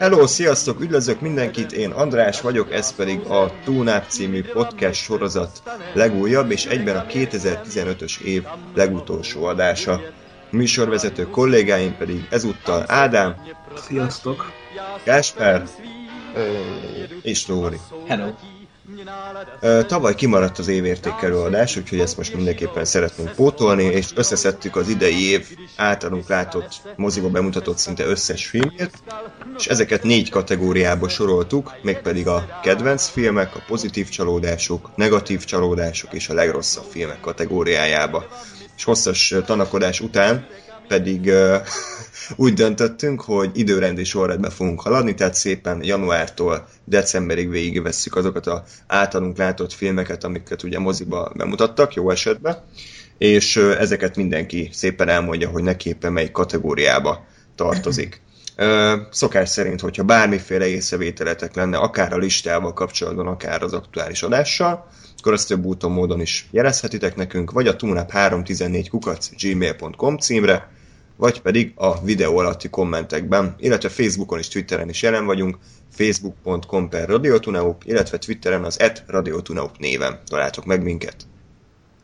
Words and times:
Hello, 0.00 0.26
sziasztok, 0.26 0.80
üdvözlök 0.80 1.20
mindenkit, 1.20 1.72
én 1.72 1.90
András 1.90 2.40
vagyok, 2.40 2.72
ez 2.72 2.94
pedig 2.94 3.20
a 3.20 3.52
Túnáp 3.64 4.04
című 4.08 4.42
podcast 4.42 5.02
sorozat 5.02 5.62
legújabb 5.92 6.50
és 6.50 6.66
egyben 6.66 6.96
a 6.96 7.06
2015-ös 7.06 8.20
év 8.20 8.44
legutolsó 8.74 9.44
adása. 9.44 10.00
Műsorvezető 10.50 11.26
kollégáim 11.30 11.96
pedig 11.96 12.26
ezúttal 12.30 12.84
Ádám, 12.86 13.34
Sziasztok! 13.76 14.52
Gáspár 15.04 15.68
és 17.22 17.46
Lóri. 17.46 17.80
Hello! 18.06 18.30
Tavaly 19.86 20.14
kimaradt 20.14 20.58
az 20.58 20.68
évértékelő 20.68 21.36
adás, 21.36 21.76
úgyhogy 21.76 22.00
ezt 22.00 22.16
most 22.16 22.34
mindenképpen 22.34 22.84
szeretnénk 22.84 23.30
pótolni, 23.30 23.84
és 23.84 24.06
összeszedtük 24.14 24.76
az 24.76 24.88
idei 24.88 25.30
év 25.30 25.46
általunk 25.76 26.28
látott, 26.28 26.82
moziba 26.96 27.28
bemutatott 27.28 27.78
szinte 27.78 28.04
összes 28.04 28.46
filmét, 28.46 28.90
és 29.56 29.66
ezeket 29.66 30.02
négy 30.02 30.30
kategóriába 30.30 31.08
soroltuk, 31.08 31.72
mégpedig 31.82 32.26
a 32.26 32.60
kedvenc 32.62 33.08
filmek, 33.08 33.56
a 33.56 33.62
pozitív 33.66 34.08
csalódások, 34.08 34.90
negatív 34.96 35.44
csalódások 35.44 36.12
és 36.12 36.28
a 36.28 36.34
legrosszabb 36.34 36.86
filmek 36.90 37.20
kategóriájába. 37.20 38.26
És 38.76 38.84
hosszas 38.84 39.34
tanakodás 39.44 40.00
után 40.00 40.46
pedig 40.88 41.32
úgy 42.36 42.54
döntöttünk, 42.54 43.20
hogy 43.20 43.50
időrendi 43.54 44.04
sorrendben 44.04 44.50
fogunk 44.50 44.80
haladni, 44.80 45.14
tehát 45.14 45.34
szépen 45.34 45.84
januártól 45.84 46.68
decemberig 46.84 47.50
végigvesszük 47.50 48.16
azokat 48.16 48.46
az 48.46 48.60
általunk 48.86 49.36
látott 49.36 49.72
filmeket, 49.72 50.24
amiket 50.24 50.62
ugye 50.62 50.78
moziba 50.78 51.32
bemutattak, 51.36 51.94
jó 51.94 52.10
esetben, 52.10 52.62
és 53.18 53.56
ezeket 53.56 54.16
mindenki 54.16 54.68
szépen 54.72 55.08
elmondja, 55.08 55.48
hogy 55.48 55.62
neki 55.62 55.88
éppen 55.88 56.12
melyik 56.12 56.32
kategóriába 56.32 57.26
tartozik. 57.54 58.20
Szokás 59.10 59.48
szerint, 59.48 59.80
hogyha 59.80 60.02
bármiféle 60.02 60.66
észrevételetek 60.66 61.54
lenne, 61.54 61.76
akár 61.76 62.12
a 62.12 62.18
listával 62.18 62.72
kapcsolatban, 62.72 63.26
akár 63.26 63.62
az 63.62 63.72
aktuális 63.72 64.22
adással, 64.22 64.88
akkor 65.18 65.32
azt 65.32 65.48
több 65.48 65.64
úton 65.64 65.90
módon 65.90 66.20
is 66.20 66.48
jelezhetitek 66.50 67.16
nekünk, 67.16 67.50
vagy 67.50 67.66
a 67.66 67.76
tunap314 67.76 68.86
kukac 68.90 69.28
gmail.com 69.42 70.18
címre, 70.18 70.68
vagy 71.20 71.40
pedig 71.40 71.72
a 71.74 72.02
videó 72.02 72.38
alatti 72.38 72.68
kommentekben, 72.68 73.54
illetve 73.58 73.88
Facebookon 73.88 74.38
és 74.38 74.48
Twitteren 74.48 74.88
is 74.88 75.02
jelen 75.02 75.26
vagyunk, 75.26 75.58
facebook.com 75.92 76.88
per 76.88 77.08
radiotunaup, 77.08 77.82
illetve 77.84 78.18
Twitteren 78.18 78.64
az 78.64 78.80
et 78.80 79.04
radiotunaup 79.06 79.78
néven 79.78 80.20
találtok 80.26 80.64
meg 80.64 80.82
minket. 80.82 81.16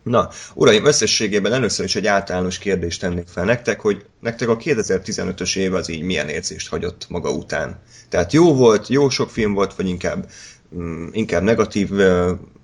Na, 0.03 0.29
uraim, 0.55 0.85
összességében 0.85 1.53
először 1.53 1.85
is 1.85 1.97
egy 1.97 2.07
általános 2.07 2.59
kérdést 2.59 3.01
tennék 3.01 3.27
fel 3.27 3.45
nektek, 3.45 3.81
hogy 3.81 4.05
nektek 4.21 4.49
a 4.49 4.57
2015-ös 4.57 5.57
év 5.57 5.75
az 5.75 5.89
így 5.89 6.03
milyen 6.03 6.29
érzést 6.29 6.69
hagyott 6.69 7.07
maga 7.09 7.31
után. 7.31 7.81
Tehát 8.09 8.33
jó 8.33 8.55
volt, 8.55 8.89
jó 8.89 9.09
sok 9.09 9.31
film 9.31 9.53
volt, 9.53 9.75
vagy 9.75 9.89
inkább, 9.89 10.31
mm, 10.77 11.07
inkább 11.13 11.43
negatív 11.43 11.91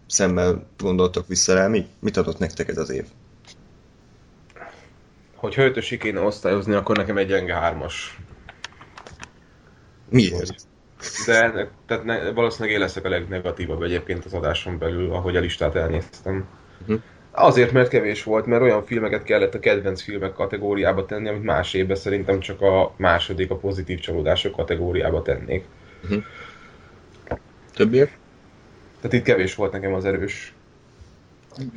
szemmel 0.07 0.67
gondoltok 0.79 1.27
vissza 1.27 1.55
rá, 1.55 1.67
mi? 1.67 1.87
Mit 2.01 2.17
adott 2.17 2.39
nektek 2.39 2.69
ez 2.69 2.79
az 2.79 2.91
év? 2.91 3.05
Hogy 5.43 5.55
ötösig 5.59 5.99
kéne 5.99 6.21
osztályozni, 6.21 6.75
akkor 6.75 6.97
nekem 6.97 7.17
egy 7.17 7.27
gyenge 7.27 7.55
hármas. 7.55 8.19
Miért? 10.09 10.55
De 11.27 11.69
tehát 11.87 12.05
ne, 12.05 12.31
valószínűleg 12.31 12.75
én 12.75 12.81
leszek 12.81 13.05
a 13.05 13.09
legnegatívabb 13.09 13.83
egyébként 13.83 14.25
az 14.25 14.35
adáson 14.35 14.79
belül, 14.79 15.13
ahogy 15.13 15.37
a 15.37 15.41
listát 15.41 15.75
elnéztem. 15.75 16.49
Uh-huh. 16.81 17.01
Azért, 17.31 17.73
mert 17.73 17.89
kevés 17.89 18.23
volt, 18.23 18.47
mert 18.47 18.63
olyan 18.63 18.85
filmeket 18.85 19.23
kellett 19.23 19.55
a 19.55 19.59
kedvenc 19.59 20.03
filmek 20.03 20.33
kategóriába 20.33 21.07
tenni, 21.07 21.29
amit 21.29 21.43
más 21.43 21.75
évben 21.75 21.97
szerintem 21.97 22.41
csak 22.41 22.61
a 22.61 22.95
második, 22.97 23.51
a 23.51 23.57
pozitív 23.57 23.99
csalódások 23.99 24.57
kategóriába 24.57 25.23
tennék. 25.23 25.65
Uh-huh. 26.03 26.23
Többiek? 27.75 28.19
Tehát 29.01 29.13
itt 29.13 29.25
kevés 29.25 29.55
volt 29.55 29.73
nekem 29.73 29.95
az 29.95 30.05
erős. 30.05 30.55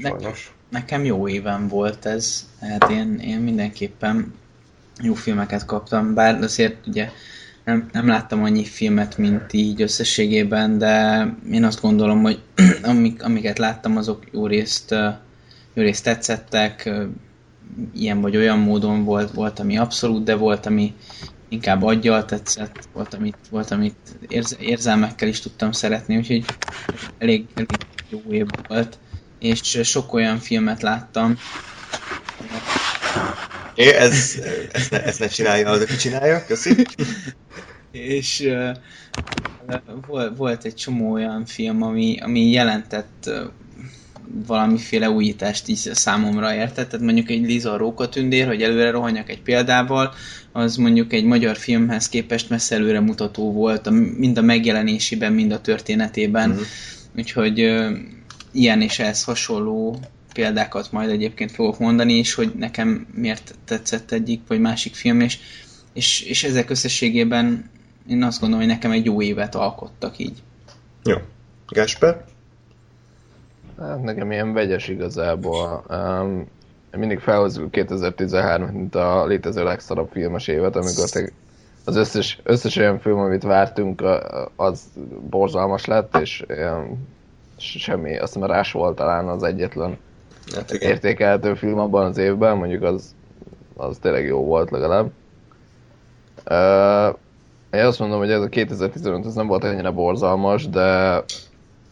Sajnos. 0.02 0.55
Ne, 0.76 0.82
nekem 0.82 1.06
jó 1.06 1.28
éven 1.28 1.68
volt 1.68 2.06
ez. 2.06 2.46
Hát 2.62 2.90
én, 2.90 3.20
én 3.20 3.40
mindenképpen 3.40 4.34
jó 5.02 5.14
filmeket 5.14 5.66
kaptam, 5.66 6.14
bár 6.14 6.42
azért 6.42 6.88
ugye 6.88 7.10
nem, 7.64 7.90
nem 7.92 8.08
láttam 8.08 8.44
annyi 8.44 8.66
filmet, 8.66 9.18
mint 9.18 9.54
így 9.54 9.82
összességében, 9.82 10.78
de 10.78 11.26
én 11.52 11.64
azt 11.64 11.82
gondolom, 11.82 12.22
hogy 12.22 12.40
amik, 12.84 13.24
amiket 13.24 13.58
láttam, 13.58 13.98
azok 13.98 14.24
jó 14.32 14.48
részt, 14.48 14.92
jó 15.74 15.84
részt 15.84 16.04
tetszettek, 16.04 16.90
ilyen 17.94 18.22
vagy 18.22 18.38
olyan 18.38 18.60
módon 18.60 19.04
volt, 19.04 19.32
volt, 19.32 19.60
ami 19.60 19.78
abszolút, 19.78 20.24
de 20.24 20.36
volt, 20.36 20.66
ami 20.66 20.94
inkább 21.50 21.84
aggyal 21.84 22.26
tetszett, 22.26 22.88
volt, 22.94 23.14
amit, 23.14 23.38
volt, 23.50 23.72
amit 23.72 24.18
érz, 24.28 24.58
érzelmekkel 24.60 25.28
is 25.28 25.40
tudtam 25.40 25.72
szeretni, 25.72 26.18
úgyhogy 26.18 26.46
elég, 27.18 27.46
elég 27.54 27.70
jó 28.10 28.22
év 28.30 28.46
volt, 28.68 28.98
és 29.46 29.80
sok 29.84 30.14
olyan 30.14 30.40
filmet 30.40 30.82
láttam. 30.82 31.38
É, 33.76 33.88
ez, 33.88 34.36
ezt, 34.72 34.92
ne, 34.92 35.04
ezt 35.04 35.20
ne 35.20 35.28
csinálja, 35.28 35.70
az 35.70 35.82
aki 35.82 35.96
csinálja, 35.96 36.46
köszi. 36.48 36.86
és 37.92 38.40
uh, 38.40 38.76
volt, 40.08 40.38
volt 40.38 40.66
egy 40.66 40.76
csomó 40.76 41.12
olyan 41.12 41.46
film, 41.46 41.82
ami, 41.82 42.18
ami 42.22 42.52
jelentett 42.52 43.24
uh, 43.28 43.36
valamiféle 44.48 45.10
újítást 45.10 45.68
is 45.68 45.80
számomra 45.80 46.54
értett. 46.54 46.90
Tehát 46.90 47.06
mondjuk 47.06 47.30
egy 47.30 47.46
Liza 47.46 47.78
Rókatündér, 47.78 48.48
hogy 48.48 48.62
előre 48.62 48.92
rohanjak 48.92 49.30
egy 49.30 49.42
példával, 49.42 50.14
az 50.52 50.76
mondjuk 50.76 51.14
egy 51.14 51.24
magyar 51.24 51.58
filmhez 51.58 52.10
képest 52.10 52.50
messze 52.50 52.76
előre 52.76 53.00
mutató 53.00 53.52
volt, 53.52 53.90
mind 54.18 54.38
a 54.38 54.42
megjelenésében, 54.42 55.34
mind 55.34 55.52
a 55.52 55.62
történetében. 55.62 56.50
Mm-hmm. 56.50 56.62
Úgyhogy 57.18 57.60
ilyen 58.56 58.82
és 58.82 59.00
ehhez 59.00 59.24
hasonló 59.24 60.00
példákat 60.34 60.92
majd 60.92 61.10
egyébként 61.10 61.52
fogok 61.52 61.80
mondani, 61.80 62.14
és 62.14 62.34
hogy 62.34 62.52
nekem 62.56 63.08
miért 63.14 63.56
tetszett 63.66 64.12
egyik 64.12 64.42
vagy 64.48 64.60
másik 64.60 64.96
film, 64.96 65.20
és, 65.20 65.40
és, 65.94 66.22
és 66.22 66.44
ezek 66.44 66.70
összességében 66.70 67.70
én 68.10 68.24
azt 68.24 68.40
gondolom, 68.40 68.66
hogy 68.66 68.74
nekem 68.74 68.92
egy 68.92 69.06
jó 69.06 69.22
évet 69.22 69.56
alkottak 69.56 70.18
így. 70.18 70.44
Jó. 71.04 71.16
Gásper? 71.68 72.26
Hát 73.80 74.04
nekem 74.04 74.32
ilyen 74.32 74.54
vegyes 74.54 74.88
igazából. 74.88 75.86
Um, 75.90 76.48
mindig 76.92 77.20
felhozzuk 77.20 77.72
2013 77.72 78.70
mint 78.70 78.96
a 78.96 79.26
létező 79.26 79.64
legszarabb 79.64 80.10
filmes 80.12 80.48
évet, 80.48 80.76
amikor 80.76 81.10
te 81.10 81.30
az 81.86 81.96
összes, 81.96 82.40
összes 82.44 82.76
olyan 82.76 83.00
film, 83.00 83.20
amit 83.20 83.44
vártunk, 83.44 84.04
az 84.56 84.84
borzalmas 85.30 85.86
lett, 85.86 86.18
és 86.18 86.44
ilyen, 86.48 87.08
semmi, 87.58 88.18
azt 88.18 88.34
hiszem 88.34 88.50
Rás 88.50 88.72
volt 88.72 88.96
talán 88.96 89.28
az 89.28 89.44
egyetlen 89.44 89.98
hát 90.56 90.72
értékelhető 90.72 91.54
film 91.54 91.80
abban 91.80 92.06
az 92.06 92.18
évben, 92.18 92.58
mondjuk 92.58 92.84
az, 92.84 93.16
az 93.76 93.98
tényleg 93.98 94.26
jó 94.26 94.44
volt 94.44 94.72
legalább. 94.72 95.12
Uh, 96.50 97.18
én 97.72 97.86
azt 97.86 98.00
mondom, 98.00 98.20
hogy 98.20 98.32
ez 98.32 98.42
a 98.42 98.48
2015 98.48 99.26
az 99.26 99.36
nem 99.36 99.48
volt 99.48 99.64
ennyire 99.64 99.90
borzalmas, 99.90 100.70
de 100.70 101.24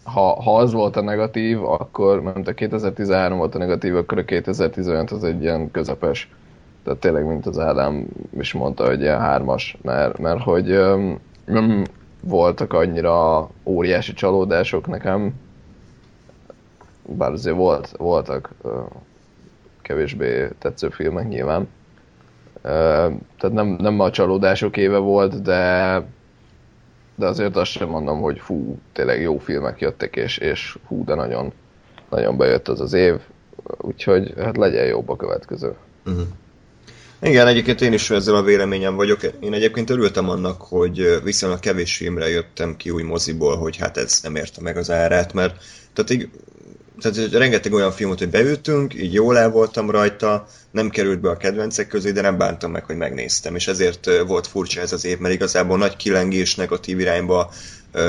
ha, 0.03 0.41
ha 0.41 0.57
az 0.57 0.73
volt 0.73 0.95
a 0.95 1.01
negatív, 1.01 1.63
akkor, 1.63 2.21
mert 2.21 2.47
a 2.47 2.53
2013 2.53 3.37
volt 3.37 3.55
a 3.55 3.57
negatív, 3.57 3.95
akkor 3.95 4.17
a 4.17 4.25
2015 4.25 5.11
az 5.11 5.23
egy 5.23 5.41
ilyen 5.41 5.71
közepes. 5.71 6.31
Tehát 6.83 6.99
tényleg, 6.99 7.25
mint 7.25 7.45
az 7.45 7.59
Ádám 7.59 8.05
is 8.39 8.53
mondta, 8.53 8.85
hogy 8.85 9.01
ilyen 9.01 9.19
hármas, 9.19 9.77
mert, 9.81 10.17
mert 10.17 10.41
hogy 10.41 10.71
um, 10.71 11.19
nem 11.45 11.83
voltak 12.21 12.73
annyira 12.73 13.49
óriási 13.63 14.13
csalódások 14.13 14.87
nekem, 14.87 15.33
bár 17.05 17.31
azért 17.31 17.55
volt, 17.55 17.91
voltak 17.97 18.49
kevésbé 19.81 20.49
tetsző 20.59 20.89
filmek 20.89 21.27
nyilván. 21.27 21.67
Tehát 22.61 23.51
nem, 23.51 23.67
nem 23.67 23.99
a 23.99 24.11
csalódások 24.11 24.77
éve 24.77 24.97
volt, 24.97 25.41
de 25.41 26.01
de 27.15 27.25
azért 27.25 27.55
azt 27.55 27.71
sem 27.71 27.87
mondom, 27.89 28.21
hogy 28.21 28.39
fú, 28.39 28.79
tényleg 28.93 29.21
jó 29.21 29.37
filmek 29.37 29.79
jöttek, 29.79 30.15
és, 30.15 30.37
és 30.37 30.77
hú, 30.87 31.03
de 31.03 31.15
nagyon, 31.15 31.53
nagyon 32.09 32.37
bejött 32.37 32.67
az 32.67 32.81
az 32.81 32.93
év, 32.93 33.15
úgyhogy 33.77 34.33
hát 34.37 34.57
legyen 34.57 34.85
jobb 34.85 35.09
a 35.09 35.15
következő. 35.15 35.73
Uh-huh. 36.05 36.25
Igen, 37.21 37.47
egyébként 37.47 37.81
én 37.81 37.93
is 37.93 38.09
ezzel 38.09 38.35
a 38.35 38.43
véleményem 38.43 38.95
vagyok. 38.95 39.19
Én 39.39 39.53
egyébként 39.53 39.89
örültem 39.89 40.29
annak, 40.29 40.61
hogy 40.61 41.19
viszonylag 41.23 41.59
kevés 41.59 41.97
filmre 41.97 42.29
jöttem 42.29 42.75
ki 42.75 42.89
új 42.89 43.03
moziból, 43.03 43.57
hogy 43.57 43.77
hát 43.77 43.97
ez 43.97 44.19
nem 44.23 44.35
érte 44.35 44.61
meg 44.61 44.77
az 44.77 44.91
árát, 44.91 45.33
mert 45.33 45.63
tehát 45.93 46.11
így 46.11 46.29
tehát 47.01 47.31
rengeteg 47.31 47.73
olyan 47.73 47.91
filmot, 47.91 48.19
hogy 48.19 48.29
beültünk, 48.29 48.93
így 48.93 49.13
jól 49.13 49.37
el 49.37 49.49
voltam 49.49 49.89
rajta, 49.89 50.47
nem 50.71 50.89
került 50.89 51.19
be 51.19 51.29
a 51.29 51.37
kedvencek 51.37 51.87
közé, 51.87 52.11
de 52.11 52.21
nem 52.21 52.37
bántam 52.37 52.71
meg, 52.71 52.85
hogy 52.85 52.95
megnéztem, 52.95 53.55
és 53.55 53.67
ezért 53.67 54.09
volt 54.27 54.47
furcsa 54.47 54.81
ez 54.81 54.93
az 54.93 55.05
év, 55.05 55.17
mert 55.17 55.33
igazából 55.33 55.77
nagy 55.77 55.95
kilengés 55.95 56.55
negatív 56.55 56.99
irányba 56.99 57.51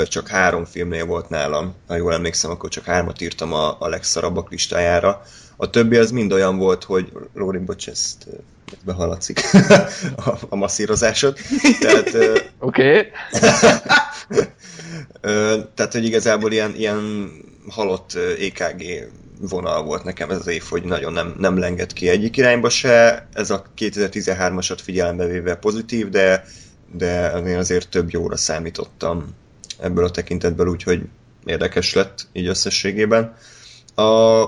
csak 0.09 0.29
három 0.29 0.65
filmnél 0.65 1.05
volt 1.05 1.29
nálam. 1.29 1.75
Ha 1.87 1.97
jól 1.97 2.13
emlékszem, 2.13 2.51
akkor 2.51 2.69
csak 2.69 2.85
hármat 2.85 3.21
írtam 3.21 3.53
a, 3.53 3.77
a 3.79 3.89
legszarabbak 3.89 4.51
listájára. 4.51 5.23
A 5.57 5.71
többi 5.71 5.97
az 5.97 6.11
mind 6.11 6.33
olyan 6.33 6.59
volt, 6.59 6.85
hogy 6.85 7.13
Lóri, 7.35 7.59
bocs, 7.59 7.89
ezt 7.89 8.27
behaladszik 8.85 9.41
a, 10.27 10.31
a 10.49 10.57
masszírozásod. 10.57 11.39
Tehát, 11.81 12.11
Oké. 12.59 13.07
Okay. 14.31 14.47
tehát, 15.75 15.93
hogy 15.93 16.05
igazából 16.05 16.53
ilyen, 16.53 16.75
ilyen 16.77 17.31
halott 17.69 18.19
EKG 18.41 19.09
vonal 19.41 19.83
volt 19.83 20.05
nekem 20.05 20.31
ez 20.31 20.39
az 20.39 20.47
év, 20.47 20.63
hogy 20.69 20.85
nagyon 20.85 21.13
nem, 21.13 21.35
nem 21.39 21.59
lengett 21.59 21.93
ki 21.93 22.09
egyik 22.09 22.37
irányba 22.37 22.69
se. 22.69 23.29
Ez 23.33 23.51
a 23.51 23.65
2013-asat 23.79 24.79
figyelembe 24.83 25.27
véve 25.27 25.55
pozitív, 25.57 26.09
de, 26.09 26.45
de 26.93 27.31
én 27.31 27.57
azért 27.57 27.89
több 27.89 28.11
jóra 28.11 28.37
számítottam 28.37 29.35
ebből 29.81 30.05
a 30.05 30.11
tekintetből, 30.11 30.69
úgyhogy 30.69 31.03
érdekes 31.45 31.95
lett 31.95 32.27
így 32.33 32.47
összességében. 32.47 33.37
A, 33.95 34.45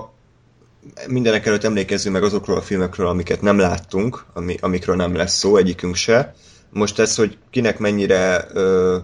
mindenek 1.07 1.45
előtt 1.45 1.63
emlékezzünk 1.63 2.15
meg 2.15 2.23
azokról 2.23 2.57
a 2.57 2.61
filmekről, 2.61 3.07
amiket 3.07 3.41
nem 3.41 3.57
láttunk, 3.57 4.25
ami, 4.33 4.55
amikről 4.59 4.95
nem 4.95 5.15
lesz 5.15 5.37
szó, 5.37 5.57
egyikünk 5.57 5.95
se. 5.95 6.33
Most 6.69 6.99
ez, 6.99 7.15
hogy 7.15 7.37
kinek 7.49 7.79
mennyire 7.79 8.47
ö, 8.53 8.97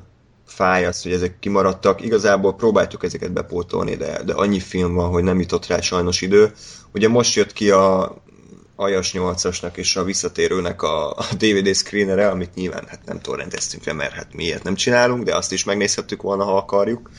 fáj 0.56 0.86
az, 0.86 1.02
hogy 1.02 1.12
ezek 1.12 1.40
kimaradtak. 1.40 2.02
Igazából 2.02 2.56
próbáltuk 2.56 3.04
ezeket 3.04 3.32
bepótolni, 3.32 3.96
de, 3.96 4.24
de 4.24 4.34
annyi 4.34 4.60
film 4.60 4.94
van, 4.94 5.10
hogy 5.10 5.24
nem 5.24 5.40
jutott 5.40 5.68
rá 5.68 5.82
sajnos 5.82 6.22
idő. 6.22 6.54
Ugye 6.94 7.08
most 7.08 7.36
jött 7.36 7.54
ki 7.54 7.70
a 7.70 8.16
Ajas 8.76 9.12
8-asnak 9.14 9.76
és 9.76 9.96
a 9.96 10.04
visszatérőnek 10.04 10.82
a, 10.82 11.16
DVD 11.38 11.76
screenere, 11.76 12.30
amit 12.30 12.54
nyilván 12.56 12.86
hát 12.88 13.06
nem 13.06 13.22
torrenteztünk 13.22 13.84
le, 13.84 13.94
mert 13.94 14.14
hát 14.14 14.34
miért 14.34 14.64
nem 14.64 14.76
csinálunk, 14.76 15.24
de 15.24 15.36
azt 15.36 15.52
is 15.52 15.64
megnézhettük 15.64 16.22
volna, 16.22 16.44
ha 16.44 16.58
akarjuk. 16.58 17.10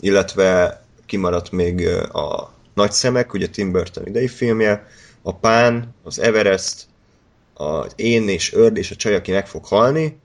Illetve 0.00 0.80
kimaradt 1.06 1.50
még 1.50 1.88
a 2.12 2.52
Nagy 2.74 2.92
Szemek, 2.92 3.32
ugye 3.32 3.48
Tim 3.48 3.72
Burton 3.72 4.06
idei 4.06 4.28
filmje, 4.28 4.86
a 5.22 5.34
Pán, 5.34 5.94
az 6.04 6.18
Everest, 6.18 6.86
az 7.54 7.92
Én 7.96 8.28
és 8.28 8.52
Örd 8.52 8.76
és 8.76 8.90
a 8.90 8.96
csaj, 8.96 9.14
aki 9.14 9.32
meg 9.32 9.48
fog 9.48 9.64
halni, 9.64 10.18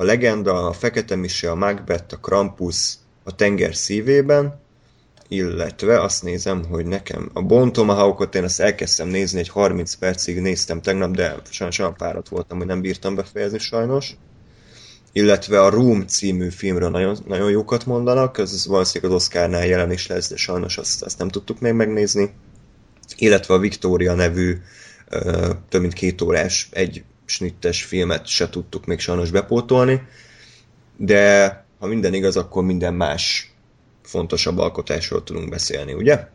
a 0.00 0.04
Legenda, 0.04 0.66
a 0.66 0.72
Fekete 0.72 1.16
Mise, 1.16 1.50
a 1.50 1.54
Macbeth, 1.54 2.14
a 2.14 2.16
Krampus, 2.16 2.94
a 3.24 3.34
Tenger 3.34 3.74
szívében, 3.74 4.60
illetve 5.28 6.00
azt 6.02 6.22
nézem, 6.22 6.64
hogy 6.64 6.86
nekem 6.86 7.30
a 7.32 7.42
Bon 7.42 7.72
Tomahawkot 7.72 8.34
én 8.34 8.44
azt 8.44 8.60
elkezdtem 8.60 9.08
nézni, 9.08 9.38
egy 9.38 9.48
30 9.48 9.94
percig 9.94 10.40
néztem 10.40 10.82
tegnap, 10.82 11.10
de 11.10 11.36
sajnos 11.50 11.78
olyan 11.78 11.94
párat 11.94 12.28
voltam, 12.28 12.58
hogy 12.58 12.66
nem 12.66 12.80
bírtam 12.80 13.14
befejezni 13.14 13.58
sajnos. 13.58 14.16
Illetve 15.12 15.62
a 15.62 15.70
Room 15.70 16.06
című 16.06 16.48
filmről 16.48 16.90
nagyon, 16.90 17.18
nagyon 17.26 17.50
jókat 17.50 17.86
mondanak, 17.86 18.38
ez 18.38 18.66
valószínűleg 18.66 19.12
az 19.14 19.22
Oscarnál 19.22 19.66
jelen 19.66 19.92
is 19.92 20.06
lesz, 20.06 20.28
de 20.28 20.36
sajnos 20.36 20.78
azt, 20.78 21.02
azt 21.02 21.18
nem 21.18 21.28
tudtuk 21.28 21.60
még 21.60 21.72
megnézni. 21.72 22.30
Illetve 23.16 23.54
a 23.54 23.58
Victoria 23.58 24.14
nevű 24.14 24.56
több 25.68 25.80
mint 25.80 25.92
két 25.92 26.20
órás, 26.20 26.68
egy 26.72 27.04
snittes 27.30 27.84
filmet 27.84 28.26
se 28.26 28.48
tudtuk 28.48 28.86
még 28.86 28.98
sajnos 28.98 29.30
bepótolni, 29.30 30.06
de 30.96 31.48
ha 31.78 31.86
minden 31.86 32.14
igaz, 32.14 32.36
akkor 32.36 32.64
minden 32.64 32.94
más 32.94 33.54
fontosabb 34.02 34.58
alkotásról 34.58 35.22
tudunk 35.22 35.48
beszélni, 35.48 35.92
ugye? 35.92 36.28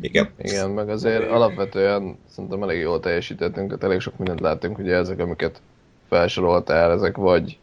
Igen. 0.00 0.30
Igen, 0.38 0.70
meg 0.70 0.88
azért 0.88 1.30
alapvetően 1.30 2.18
szerintem 2.28 2.62
elég 2.62 2.80
jól 2.80 3.00
teljesítettünk, 3.00 3.66
tehát 3.66 3.84
elég 3.84 4.00
sok 4.00 4.16
mindent 4.18 4.40
láttunk, 4.40 4.78
ugye 4.78 4.94
ezek, 4.94 5.18
amiket 5.18 5.60
felsoroltál, 6.08 6.92
ezek 6.92 7.16
vagy, 7.16 7.58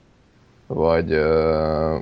vagy 0.67 1.11
ö, 1.11 1.97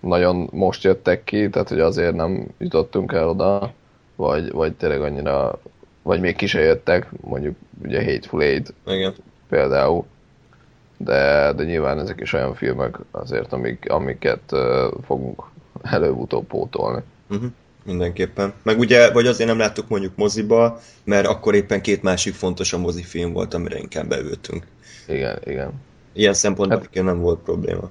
nagyon 0.00 0.48
most 0.52 0.84
jöttek 0.84 1.24
ki, 1.24 1.48
tehát 1.48 1.68
hogy 1.68 1.80
azért 1.80 2.14
nem 2.14 2.46
jutottunk 2.58 3.12
el 3.12 3.28
oda, 3.28 3.72
vagy, 4.16 4.50
vagy 4.50 4.74
tényleg 4.74 5.02
annyira 5.02 5.60
vagy 6.10 6.20
még 6.20 6.36
ki 6.36 6.46
se 6.46 6.60
jöttek, 6.60 7.06
mondjuk 7.20 7.56
ugye 7.84 8.04
Hateful 8.04 8.42
Eight 8.42 8.74
Igen. 8.86 9.14
például. 9.48 10.04
De, 10.96 11.52
de 11.52 11.64
nyilván 11.64 11.98
ezek 11.98 12.20
is 12.20 12.32
olyan 12.32 12.54
filmek 12.54 12.98
azért, 13.10 13.52
amik, 13.52 13.84
amiket 13.88 14.40
uh, 14.52 14.60
fogunk 15.04 15.42
előbb-utóbb 15.82 16.46
pótolni. 16.46 17.02
Uh-huh. 17.28 17.50
Mindenképpen. 17.84 18.52
Meg 18.62 18.78
ugye, 18.78 19.12
vagy 19.12 19.26
azért 19.26 19.48
nem 19.48 19.58
láttuk 19.58 19.88
mondjuk 19.88 20.16
moziba, 20.16 20.80
mert 21.04 21.26
akkor 21.26 21.54
éppen 21.54 21.80
két 21.80 22.02
másik 22.02 22.34
fontos 22.34 22.72
a 22.72 22.78
mozifilm 22.78 23.32
volt, 23.32 23.54
amire 23.54 23.78
inkább 23.78 24.08
beültünk. 24.08 24.66
Igen, 25.08 25.38
igen. 25.44 25.72
Ilyen 26.12 26.34
szempontból 26.34 26.88
hát, 26.94 27.04
nem 27.04 27.20
volt 27.20 27.40
probléma. 27.40 27.90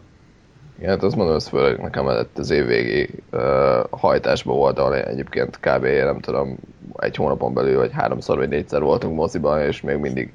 Igen, 0.79 0.91
hát 0.91 1.03
azt 1.03 1.15
mondom, 1.15 1.33
hogy 1.33 1.43
főleg 1.43 1.79
nekem 1.79 2.05
az 2.35 2.49
évvégi 2.49 3.09
uh, 3.31 3.41
hajtásban 3.89 4.55
volt, 4.55 4.79
ahol 4.79 4.95
egyébként 4.95 5.59
kb. 5.59 5.83
nem 5.85 6.19
tudom, 6.19 6.57
egy 6.97 7.15
hónapon 7.15 7.53
belül, 7.53 7.77
vagy 7.77 7.91
háromszor 7.91 8.37
vagy 8.37 8.49
négyszer 8.49 8.81
voltunk 8.81 9.15
moziban, 9.15 9.61
és 9.61 9.81
még 9.81 9.97
mindig, 9.97 10.31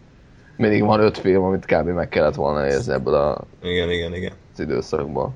mindig 0.57 0.83
van 0.83 1.01
öt 1.01 1.19
film, 1.19 1.43
amit 1.43 1.65
kb. 1.65 1.89
meg 1.89 2.09
kellett 2.09 2.35
volna 2.35 2.63
nézni 2.63 2.93
ebből 2.93 3.15
a 3.15 3.45
igen, 3.63 3.91
igen, 3.91 4.15
igen. 4.15 4.33
az 4.53 4.61
időszakból. 4.61 5.35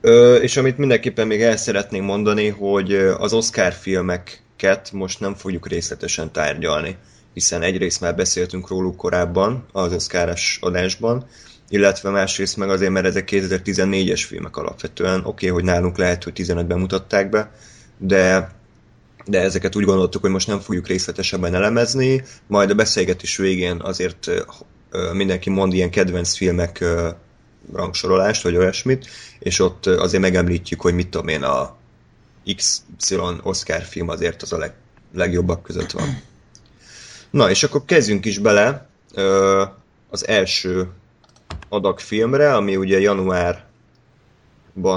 Ö, 0.00 0.34
és 0.34 0.56
amit 0.56 0.78
mindenképpen 0.78 1.26
még 1.26 1.42
el 1.42 1.56
szeretnénk 1.56 2.04
mondani, 2.04 2.48
hogy 2.48 2.92
az 3.18 3.32
Oscar 3.32 3.72
filmeket 3.72 4.92
most 4.92 5.20
nem 5.20 5.34
fogjuk 5.34 5.68
részletesen 5.68 6.32
tárgyalni, 6.32 6.96
hiszen 7.32 7.62
egyrészt 7.62 8.00
már 8.00 8.14
beszéltünk 8.14 8.68
róluk 8.68 8.96
korábban 8.96 9.66
az 9.72 9.92
Oscaros 9.92 10.58
adásban, 10.60 11.26
illetve 11.68 12.10
másrészt 12.10 12.56
meg 12.56 12.70
azért, 12.70 12.90
mert 12.90 13.06
ezek 13.06 13.28
2014-es 13.32 14.24
filmek 14.26 14.56
alapvetően. 14.56 15.18
Oké, 15.18 15.26
okay, 15.26 15.48
hogy 15.48 15.64
nálunk 15.64 15.96
lehet, 15.98 16.24
hogy 16.24 16.32
15-ben 16.36 16.78
mutatták 16.78 17.30
be, 17.30 17.50
de 17.98 18.56
de 19.28 19.40
ezeket 19.40 19.76
úgy 19.76 19.84
gondoltuk, 19.84 20.20
hogy 20.20 20.30
most 20.30 20.46
nem 20.46 20.60
fogjuk 20.60 20.86
részletesebben 20.86 21.54
elemezni, 21.54 22.24
majd 22.46 22.70
a 22.70 22.74
beszélgetés 22.74 23.36
végén 23.36 23.80
azért 23.80 24.30
mindenki 25.12 25.50
mond 25.50 25.72
ilyen 25.72 25.90
kedvenc 25.90 26.36
filmek 26.36 26.84
rangsorolást, 27.72 28.42
vagy 28.42 28.56
olyasmit, 28.56 29.06
és 29.38 29.60
ott 29.60 29.86
azért 29.86 30.22
megemlítjük, 30.22 30.80
hogy 30.80 30.94
mit 30.94 31.08
tudom 31.08 31.28
én, 31.28 31.42
a 31.42 31.76
XY 32.56 33.16
Oscar 33.42 33.82
film 33.82 34.08
azért 34.08 34.42
az 34.42 34.52
a 34.52 34.58
leg, 34.58 34.72
legjobbak 35.14 35.62
között 35.62 35.90
van. 35.90 36.22
Na, 37.30 37.50
és 37.50 37.62
akkor 37.62 37.84
kezdjünk 37.84 38.24
is 38.24 38.38
bele 38.38 38.88
az 40.10 40.28
első 40.28 40.88
adag 41.68 41.98
filmre, 42.00 42.54
ami 42.54 42.76
ugye 42.76 43.00
januárban 43.00 43.64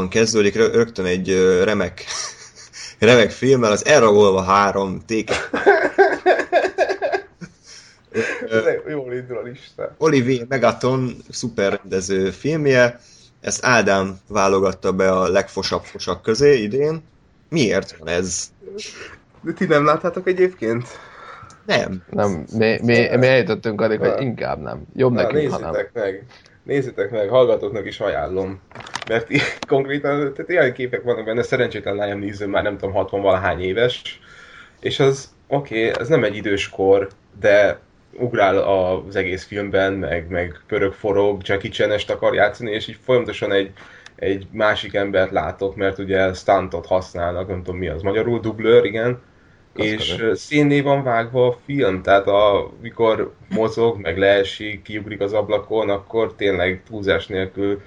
kezdődik, 0.09 0.55
rögtön 0.55 1.05
egy 1.05 1.59
remek 1.63 2.05
remek 2.99 3.31
filmmel, 3.31 3.71
az 3.71 3.85
Elragolva 3.85 4.41
három 4.41 5.01
téke. 5.05 5.35
Jól 8.87 9.13
indul 9.13 9.37
a 9.37 9.41
lista. 9.41 9.95
Olivier 9.97 10.45
Megaton 10.47 11.15
szuperrendező 11.29 12.31
filmje, 12.31 12.99
ezt 13.41 13.65
Ádám 13.65 14.19
válogatta 14.27 14.93
be 14.93 15.11
a 15.11 15.27
legfosabb 15.27 15.83
fosak 15.83 16.21
közé 16.21 16.61
idén. 16.61 17.03
Miért 17.49 17.97
van 17.97 18.07
ez? 18.07 18.51
De 19.41 19.53
ti 19.53 19.65
nem 19.65 19.85
láttátok 19.85 20.27
egyébként? 20.27 20.87
Nem. 21.65 22.03
Nem, 22.09 22.45
mi, 22.57 22.77
mi, 22.83 23.07
mi 23.17 23.27
eljutottunk 23.27 23.81
addig, 23.81 23.99
hogy 23.99 24.21
inkább 24.21 24.61
nem. 24.61 24.85
Jobb 24.95 25.13
Na, 25.13 25.21
nekünk, 25.21 25.51
ha 25.51 25.59
nem. 25.59 25.87
meg. 25.93 26.23
Nézzétek 26.63 27.11
meg, 27.11 27.29
hallgatóknak 27.29 27.85
is 27.85 27.99
ajánlom. 27.99 28.61
Mert 29.09 29.27
konkrétan 29.67 30.33
tehát 30.33 30.49
ilyen 30.49 30.73
képek 30.73 31.03
vannak 31.03 31.25
benne, 31.25 31.41
szerencsétlen 31.41 31.95
lányom 31.95 32.19
néző 32.19 32.47
már 32.47 32.63
nem 32.63 32.77
tudom 32.77 32.93
60 32.95 33.21
valahány 33.21 33.61
éves, 33.61 34.19
és 34.79 34.99
az 34.99 35.33
oké, 35.47 35.87
okay, 35.87 36.01
ez 36.01 36.07
nem 36.07 36.23
egy 36.23 36.35
idős 36.35 36.69
kor, 36.69 37.09
de 37.39 37.79
ugrál 38.13 38.57
az 38.57 39.15
egész 39.15 39.45
filmben, 39.45 39.93
meg, 39.93 40.29
meg 40.29 40.59
pörög 40.67 40.93
forog, 40.93 41.41
Jackie 41.43 41.71
chan 41.71 41.91
akar 42.07 42.33
játszani, 42.33 42.71
és 42.71 42.87
így 42.87 42.97
folyamatosan 43.03 43.51
egy, 43.51 43.71
egy 44.15 44.47
másik 44.51 44.93
embert 44.93 45.31
látok, 45.31 45.75
mert 45.75 45.97
ugye 45.97 46.33
stuntot 46.33 46.85
használnak, 46.85 47.47
nem 47.47 47.63
tudom 47.63 47.79
mi 47.79 47.87
az, 47.87 48.01
magyarul 48.01 48.39
dublőr, 48.39 48.85
igen, 48.85 49.21
és 49.75 50.23
színné 50.33 50.81
van 50.81 51.03
vágva 51.03 51.47
a 51.47 51.57
film, 51.65 52.01
tehát 52.01 52.27
amikor 52.27 53.33
mozog, 53.49 53.99
meg 53.99 54.17
leesik, 54.17 54.81
kiugrik 54.81 55.19
az 55.19 55.33
ablakon, 55.33 55.89
akkor 55.89 56.35
tényleg 56.35 56.81
túlzás 56.87 57.27
nélkül 57.27 57.81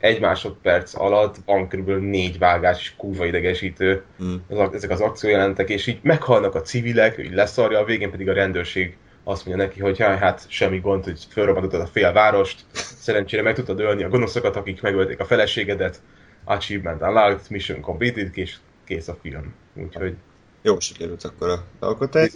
egy 0.00 0.20
másodperc 0.20 0.94
alatt 0.94 1.36
van 1.44 1.68
kb. 1.68 1.90
négy 1.90 2.38
vágás, 2.38 2.80
és 2.80 2.92
kurva 2.96 3.26
idegesítő 3.26 4.02
mm. 4.24 4.34
ezek 4.72 4.90
az 4.90 5.00
akciójelentek, 5.00 5.68
és 5.68 5.86
így 5.86 5.98
meghalnak 6.02 6.54
a 6.54 6.60
civilek, 6.60 7.18
így 7.18 7.34
leszarja, 7.34 7.78
a 7.78 7.84
végén 7.84 8.10
pedig 8.10 8.28
a 8.28 8.32
rendőrség 8.32 8.96
azt 9.24 9.46
mondja 9.46 9.64
neki, 9.64 9.80
hogy 9.80 9.98
hát 9.98 10.44
semmi 10.48 10.78
gond, 10.78 11.04
hogy 11.04 11.26
felrobbantottad 11.28 11.80
a 11.80 11.86
fél 11.86 12.12
várost, 12.12 12.64
szerencsére 12.72 13.42
meg 13.42 13.54
tudtad 13.54 13.80
ölni 13.80 14.02
a 14.02 14.08
gonoszokat, 14.08 14.56
akik 14.56 14.82
megölték 14.82 15.20
a 15.20 15.24
feleségedet, 15.24 16.00
achievement 16.44 17.02
unlocked, 17.02 17.50
mission 17.50 17.80
completed, 17.80 18.30
és 18.34 18.56
kész 18.84 19.08
a 19.08 19.18
film. 19.22 19.54
Úgyhogy 19.74 20.14
Jó 20.62 20.78
sikerült 20.78 21.24
akkor 21.24 21.48
a 21.48 21.64
alkotás. 21.78 22.32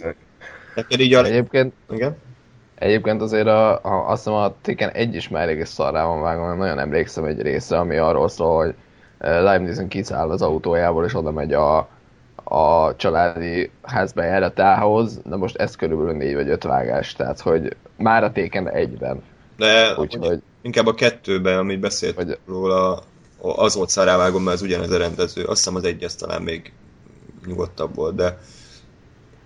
Neked 0.75 0.99
így 0.99 1.13
a... 1.13 1.23
Egyébként, 1.23 1.73
Igen? 1.89 2.17
egyébként 2.75 3.21
azért 3.21 3.47
a, 3.47 3.83
a, 3.83 4.09
azt 4.09 4.23
hiszem 4.23 4.39
a 4.39 4.53
Taken 4.61 4.89
egy 4.89 5.15
is 5.15 5.29
már 5.29 5.41
elég 5.41 5.65
szarrá 5.65 6.05
van 6.05 6.21
vágva, 6.21 6.45
mert 6.45 6.57
nagyon 6.57 6.79
emlékszem 6.79 7.23
egy 7.23 7.41
részre, 7.41 7.77
ami 7.77 7.97
arról 7.97 8.29
szól, 8.29 8.63
hogy 8.63 8.73
eh, 9.17 9.41
Liam 9.41 9.63
Neeson 9.63 9.87
kiszáll 9.87 10.29
az 10.29 10.41
autójából, 10.41 11.05
és 11.05 11.15
oda 11.15 11.31
megy 11.31 11.53
a, 11.53 11.77
a 12.43 12.95
családi 12.95 13.71
házbejáratához, 13.81 15.21
de 15.25 15.35
most 15.35 15.55
ez 15.55 15.75
körülbelül 15.75 16.13
négy 16.13 16.33
vagy 16.35 16.49
öt 16.49 16.63
vágás, 16.63 17.13
tehát 17.13 17.39
hogy 17.39 17.75
már 17.97 18.23
a 18.23 18.31
Taken 18.31 18.69
egyben. 18.69 19.23
De 19.57 19.95
Úgyhogy 19.97 20.41
inkább 20.61 20.85
a 20.85 20.93
kettőben, 20.93 21.57
amit 21.57 21.79
beszélt 21.79 22.15
Vagy- 22.15 22.37
róla, 22.47 23.03
az 23.41 23.75
volt 23.75 23.89
szarávágom, 23.89 24.43
mert 24.43 24.55
az 24.55 24.61
ugyanez 24.61 24.91
a 24.91 24.97
rendező. 24.97 25.43
Azt 25.43 25.57
hiszem 25.57 25.75
az 25.75 25.83
egyes 25.83 26.15
talán 26.15 26.41
még 26.41 26.71
nyugodtabb 27.45 27.95
volt, 27.95 28.15
de 28.15 28.37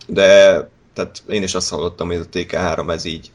de 0.07 0.69
tehát 0.93 1.23
én 1.29 1.43
is 1.43 1.55
azt 1.55 1.69
hallottam, 1.69 2.07
hogy 2.07 2.15
a 2.15 2.29
TK3 2.37 2.91
ez 2.91 3.05
így 3.05 3.31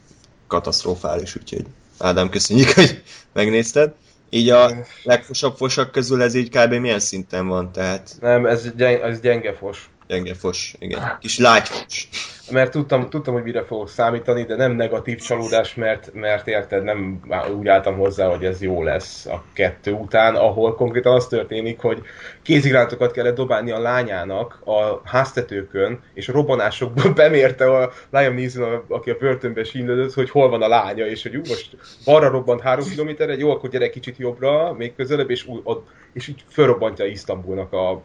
katasztrofális, 0.47 1.35
úgyhogy 1.35 1.65
Ádám, 1.99 2.29
köszönjük, 2.29 2.69
hogy 2.69 3.03
megnézted. 3.33 3.93
Így 4.29 4.49
a 4.49 4.71
legfosabb 5.03 5.57
fosak 5.57 5.91
közül 5.91 6.21
ez 6.21 6.33
így 6.33 6.49
kb. 6.49 6.73
milyen 6.73 6.99
szinten 6.99 7.47
van, 7.47 7.71
tehát 7.71 8.17
Nem, 8.19 8.45
ez, 8.45 8.71
gyeng, 8.75 9.01
ez 9.01 9.19
gyenge 9.19 9.53
fos. 9.53 9.89
Gyenge 10.07 10.33
fos, 10.33 10.75
igen. 10.79 11.17
Kis 11.19 11.39
lágy 11.39 11.67
fos. 11.67 12.07
Mert 12.51 12.71
tudtam, 12.71 13.09
tudtam, 13.09 13.33
hogy 13.33 13.43
mire 13.43 13.63
fogok 13.63 13.89
számítani, 13.89 14.43
de 14.43 14.55
nem 14.55 14.71
negatív 14.71 15.19
csalódás, 15.19 15.75
mert, 15.75 16.13
mert 16.13 16.47
érted, 16.47 16.83
nem 16.83 17.19
úgy 17.57 17.67
álltam 17.67 17.97
hozzá, 17.97 18.27
hogy 18.27 18.45
ez 18.45 18.61
jó 18.61 18.83
lesz 18.83 19.25
a 19.25 19.43
kettő 19.53 19.91
után, 19.91 20.35
ahol 20.35 20.75
konkrétan 20.75 21.13
az 21.13 21.27
történik, 21.27 21.79
hogy 21.79 22.01
kézigrátokat 22.41 23.11
kellett 23.11 23.35
dobálni 23.35 23.71
a 23.71 23.79
lányának 23.79 24.61
a 24.65 25.01
háztetőkön, 25.03 25.99
és 26.13 26.29
a 26.29 26.31
robbanásokból 26.33 27.13
bemérte 27.23 27.77
a 27.77 27.91
Liam 28.09 28.35
Neeson, 28.35 28.83
aki 28.87 29.09
a 29.09 29.17
börtönbe 29.19 29.63
sínlődött, 29.63 30.13
hogy 30.13 30.29
hol 30.29 30.49
van 30.49 30.61
a 30.61 30.67
lánya, 30.67 31.05
és 31.05 31.23
hogy 31.23 31.35
ú, 31.35 31.41
most 31.47 31.77
balra 32.05 32.29
robbant 32.29 32.61
három 32.61 32.85
kilométerre, 32.89 33.37
jó, 33.37 33.51
akkor 33.51 33.69
gyere 33.69 33.89
kicsit 33.89 34.17
jobbra, 34.17 34.73
még 34.73 34.95
közelebb, 34.95 35.29
és, 35.29 35.47
ott, 35.63 35.87
és 36.13 36.27
így 36.27 36.43
fölrobbantja 36.49 37.05
Isztambulnak 37.05 37.73
a 37.73 38.01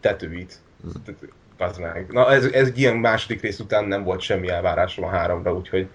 tetőit. 0.00 0.64
Bazd 1.58 1.80
meg. 1.80 2.06
Na, 2.10 2.30
ez, 2.32 2.44
ez 2.44 2.66
egy 2.66 2.78
ilyen 2.78 2.96
második 2.96 3.40
rész 3.40 3.58
után 3.58 3.84
nem 3.84 4.02
volt 4.04 4.20
semmi 4.20 4.48
elvárásom 4.48 5.04
a 5.04 5.08
háromra, 5.08 5.54
úgyhogy 5.54 5.88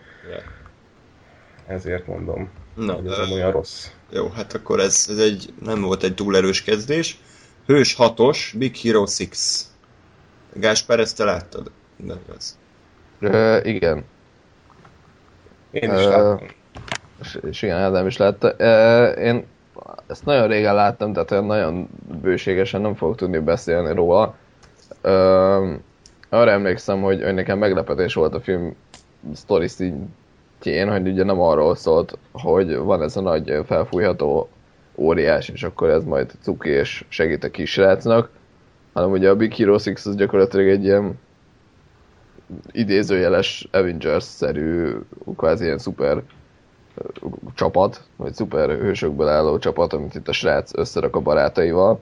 ezért 1.67 2.07
mondom, 2.07 2.49
Na, 2.75 2.93
hogy 2.93 3.07
ez 3.07 3.17
nem 3.17 3.31
olyan 3.31 3.51
rossz. 3.51 3.87
Jó, 4.09 4.29
hát 4.29 4.53
akkor 4.53 4.79
ez, 4.79 5.05
ez 5.09 5.17
egy, 5.17 5.53
nem 5.63 5.81
volt 5.81 6.03
egy 6.03 6.15
túl 6.15 6.35
erős 6.35 6.63
kezdés. 6.63 7.19
Hős 7.65 7.95
6-os, 7.99 8.37
Big 8.57 8.75
Hero 8.75 8.99
6. 8.99 9.17
Gáspár, 10.53 10.99
ezt 10.99 11.17
te 11.17 11.23
láttad? 11.23 11.71
Nem 11.95 12.19
az. 12.37 12.57
Ö, 13.19 13.59
igen, 13.63 14.05
Én 15.71 15.93
is 15.93 16.05
Ö, 16.05 16.09
láttam. 16.09 16.47
és, 17.21 17.39
és 17.49 17.61
igen, 17.61 17.77
Ádám 17.77 18.07
is 18.07 18.17
látta. 18.17 18.53
Ö, 18.57 19.09
én 19.09 19.45
ezt 20.07 20.25
nagyon 20.25 20.47
régen 20.47 20.75
láttam, 20.75 21.13
tehát 21.13 21.31
olyan 21.31 21.45
nagyon 21.45 21.89
bőségesen 22.21 22.81
nem 22.81 22.95
fogok 22.95 23.15
tudni 23.15 23.39
beszélni 23.39 23.93
róla. 23.93 24.35
Ö, 25.01 25.73
arra 26.29 26.51
emlékszem, 26.51 27.01
hogy, 27.01 27.23
hogy 27.23 27.33
nekem 27.33 27.57
meglepetés 27.57 28.13
volt 28.13 28.33
a 28.33 28.41
film 28.41 28.75
sztori 29.33 29.67
szintjén, 29.67 30.91
hogy 30.91 31.07
ugye 31.07 31.23
nem 31.23 31.39
arról 31.39 31.75
szólt, 31.75 32.17
hogy 32.31 32.75
van 32.75 33.01
ez 33.01 33.17
a 33.17 33.21
nagy 33.21 33.59
felfújható 33.65 34.49
óriás, 34.95 35.49
és 35.49 35.63
akkor 35.63 35.89
ez 35.89 36.03
majd 36.03 36.31
cuki 36.41 36.69
és 36.69 37.05
segít 37.07 37.43
a 37.43 37.51
kisrácnak, 37.51 38.29
hanem 38.93 39.11
ugye 39.11 39.29
a 39.29 39.35
Big 39.35 39.53
Hero 39.53 39.71
6 39.71 39.87
az 39.87 40.15
gyakorlatilag 40.15 40.67
egy 40.67 40.83
ilyen 40.83 41.19
idézőjeles 42.71 43.67
Avengers-szerű, 43.71 44.95
kvázi 45.35 45.63
ilyen 45.63 45.77
szuper 45.77 46.21
csapat, 47.55 48.01
vagy 48.15 48.33
szuper 48.33 48.69
hősökből 48.69 49.27
álló 49.27 49.57
csapat, 49.57 49.93
amit 49.93 50.15
itt 50.15 50.27
a 50.27 50.31
srác 50.31 50.77
összerak 50.77 51.15
a 51.15 51.19
barátaival. 51.19 51.99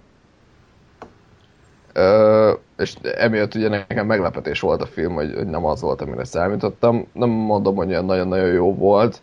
Ö, 1.93 2.51
és 2.77 2.95
emiatt 3.17 3.55
ugye 3.55 3.69
nekem 3.69 4.05
meglepetés 4.05 4.59
volt 4.59 4.81
a 4.81 4.85
film, 4.85 5.13
hogy, 5.13 5.33
hogy 5.35 5.47
nem 5.47 5.65
az 5.65 5.81
volt, 5.81 6.01
amire 6.01 6.23
számítottam. 6.23 7.07
Nem 7.13 7.29
mondom, 7.29 7.75
hogy 7.75 7.89
olyan 7.89 8.05
nagyon-nagyon 8.05 8.51
jó 8.51 8.75
volt, 8.75 9.21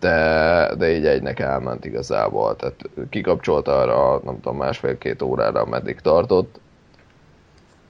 de, 0.00 0.70
de 0.78 0.90
így 0.90 1.06
egynek 1.06 1.38
elment 1.38 1.84
igazából. 1.84 2.56
Tehát 2.56 2.80
kikapcsolta 3.10 3.80
arra, 3.80 4.20
nem 4.24 4.40
tudom, 4.40 4.56
másfél-két 4.56 5.22
órára, 5.22 5.60
ameddig 5.60 6.00
tartott. 6.00 6.60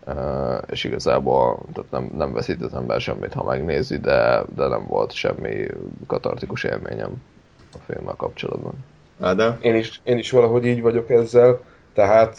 Uh, 0.07 0.63
és 0.71 0.85
igazából 0.85 1.59
tehát 1.73 1.91
nem, 1.91 2.11
nem 2.17 2.33
veszít 2.33 2.63
az 2.63 2.75
ember 2.75 3.01
semmit, 3.01 3.33
ha 3.33 3.45
megnézi, 3.45 3.99
de, 3.99 4.43
de 4.55 4.67
nem 4.67 4.87
volt 4.87 5.13
semmi 5.13 5.67
katartikus 6.07 6.65
élményem 6.65 7.23
a 7.73 7.79
filmmel 7.87 8.15
kapcsolatban. 8.15 8.73
Ádám? 9.21 9.59
Én 9.61 9.75
is, 9.75 10.01
én 10.05 10.19
is 10.19 10.31
valahogy 10.31 10.67
így 10.67 10.83
vagyok 10.83 11.11
ezzel, 11.11 11.61
tehát 11.95 12.37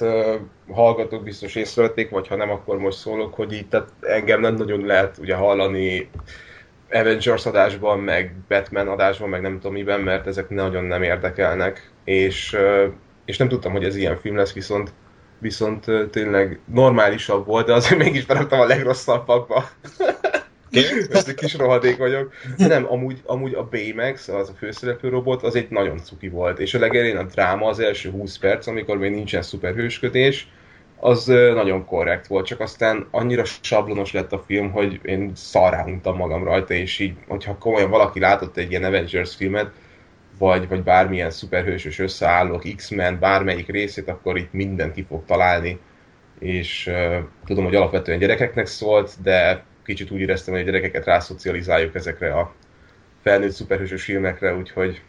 hallgatók 0.72 1.24
biztos 1.24 1.56
észrevették, 1.56 2.10
vagy 2.10 2.28
ha 2.28 2.36
nem, 2.36 2.50
akkor 2.50 2.78
most 2.78 2.98
szólok, 2.98 3.34
hogy 3.34 3.54
így 3.54 3.68
tehát 3.68 3.90
engem 4.02 4.40
nem 4.40 4.56
nagyon 4.56 4.86
lehet 4.86 5.18
ugye 5.18 5.36
hallani 5.36 6.10
Avengers 6.92 7.46
adásban, 7.46 8.00
meg 8.00 8.36
Batman 8.48 8.88
adásban, 8.88 9.30
meg 9.30 9.42
nem 9.42 9.54
tudom 9.54 9.74
miben, 9.74 10.00
mert 10.00 10.28
ezek 10.28 10.50
nagyon 10.50 10.84
nem 10.84 11.04
érdekelnek, 11.04 11.92
és, 12.04 12.58
és 13.26 13.38
nem 13.38 13.48
tudtam, 13.48 13.72
hogy 13.72 13.84
ez 13.84 13.96
ilyen 13.96 14.18
film 14.18 14.36
lesz, 14.36 14.54
viszont 14.54 14.94
viszont 15.40 15.86
tényleg 16.12 16.60
normálisabb 16.66 17.46
volt, 17.46 17.66
de 17.66 17.74
azért 17.74 18.02
mégis 18.02 18.26
beraktam 18.26 18.60
a 18.60 18.66
legrosszabbakba. 18.66 19.64
Ez 21.12 21.28
egy 21.28 21.36
kis 21.36 21.58
rohadék 21.58 21.98
vagyok. 21.98 22.34
Nem, 22.58 22.92
amúgy, 22.92 23.22
amúgy 23.26 23.54
a 23.54 23.68
Baymax, 23.70 24.28
az 24.28 24.50
a 24.50 24.54
főszereplő 24.58 25.10
robot, 25.10 25.44
az 25.44 25.56
egy 25.56 25.70
nagyon 25.70 25.98
cuki 25.98 26.30
volt. 26.30 26.60
És 26.60 26.74
a 26.74 26.80
legelején 26.80 27.18
a 27.18 27.24
dráma, 27.24 27.68
az 27.68 27.80
első 27.80 28.10
20 28.10 28.38
perc, 28.38 28.68
amikor 28.68 28.98
még 28.98 29.12
nincsen 29.12 29.42
szuperhősködés, 29.42 30.48
az 31.00 31.26
nagyon 31.26 31.86
korrekt 31.86 32.28
volt, 32.28 32.46
csak 32.46 32.60
aztán 32.60 33.08
annyira 33.12 33.44
sablonos 33.46 34.12
lett 34.12 34.32
a 34.32 34.44
film, 34.46 34.72
hogy 34.72 35.00
én 35.04 35.32
szarrá 35.36 35.86
magam 36.04 36.44
rajta, 36.44 36.74
és 36.74 37.00
így, 37.00 37.14
hogyha 37.28 37.58
komolyan 37.58 37.90
valaki 37.90 38.20
látott 38.20 38.58
egy 38.58 38.70
ilyen 38.70 38.84
Avengers 38.84 39.36
filmet, 39.36 39.72
vagy, 40.38 40.68
vagy 40.68 40.84
bármilyen 40.84 41.32
szuperhősös 41.32 42.00
összeállók, 42.00 42.64
X-Men, 42.76 43.20
bármelyik 43.20 43.68
részét, 43.68 44.10
akkor 44.10 44.38
itt 44.38 44.54
mindent 44.54 44.94
ki 44.94 45.06
fog 45.10 45.26
találni. 45.26 45.80
És 46.40 46.88
uh, 46.88 47.18
tudom, 47.46 47.64
hogy 47.64 47.76
alapvetően 47.76 48.20
gyerekeknek 48.20 48.66
szólt, 48.66 49.12
de 49.24 49.64
kicsit 49.84 50.12
úgy 50.12 50.20
éreztem, 50.20 50.54
hogy 50.54 50.64
a 50.64 50.66
gyerekeket 50.66 51.06
rászocializáljuk 51.06 51.96
ezekre 51.96 52.34
a 52.34 52.54
felnőtt 53.24 53.52
szuperhősös 53.52 54.04
filmekre, 54.04 54.56
úgyhogy 54.56 55.02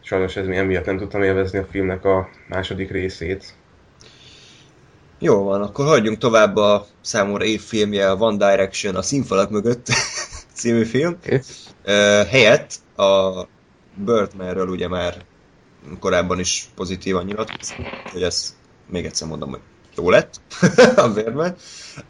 sajnos 0.00 0.36
ez 0.36 0.46
miatt 0.46 0.84
nem 0.84 0.98
tudtam 0.98 1.22
élvezni 1.22 1.58
a 1.58 1.66
filmnek 1.70 2.04
a 2.04 2.28
második 2.48 2.90
részét. 2.90 3.54
Jó 5.18 5.42
van, 5.42 5.62
akkor 5.62 5.86
hagyjunk 5.86 6.18
tovább 6.18 6.56
a 6.56 6.86
számomra 7.00 7.44
évfilmje, 7.44 8.10
a 8.10 8.16
One 8.16 8.36
Direction, 8.36 8.94
a 8.94 9.02
színfalak 9.02 9.50
mögött 9.50 9.86
című 10.54 10.84
film. 10.84 11.18
Uh, 11.28 11.40
helyett 12.26 12.74
a 12.96 13.42
Birdmanről 13.94 14.68
ugye 14.68 14.88
már 14.88 15.14
korábban 16.00 16.38
is 16.38 16.68
pozitívan 16.74 17.24
nyilatkozott, 17.24 17.76
hogy 18.12 18.22
ezt 18.22 18.54
még 18.90 19.04
egyszer 19.04 19.28
mondom, 19.28 19.50
hogy 19.50 19.60
jó 19.96 20.10
lett 20.10 20.40
a 20.96 21.08
Birdman. 21.08 21.54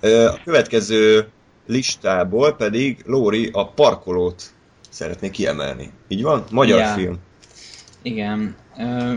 Uh, 0.03 0.33
a 0.33 0.41
következő 0.45 1.29
listából 1.67 2.57
pedig 2.57 3.03
Lóri 3.07 3.51
a 3.53 3.69
parkolót 3.69 4.43
szeretné 4.91 5.31
kiemelni. 5.31 5.91
Így 6.09 6.23
van? 6.23 6.45
Magyar 6.51 6.79
Ja. 6.79 6.87
film. 6.87 7.19
Igen. 8.03 8.57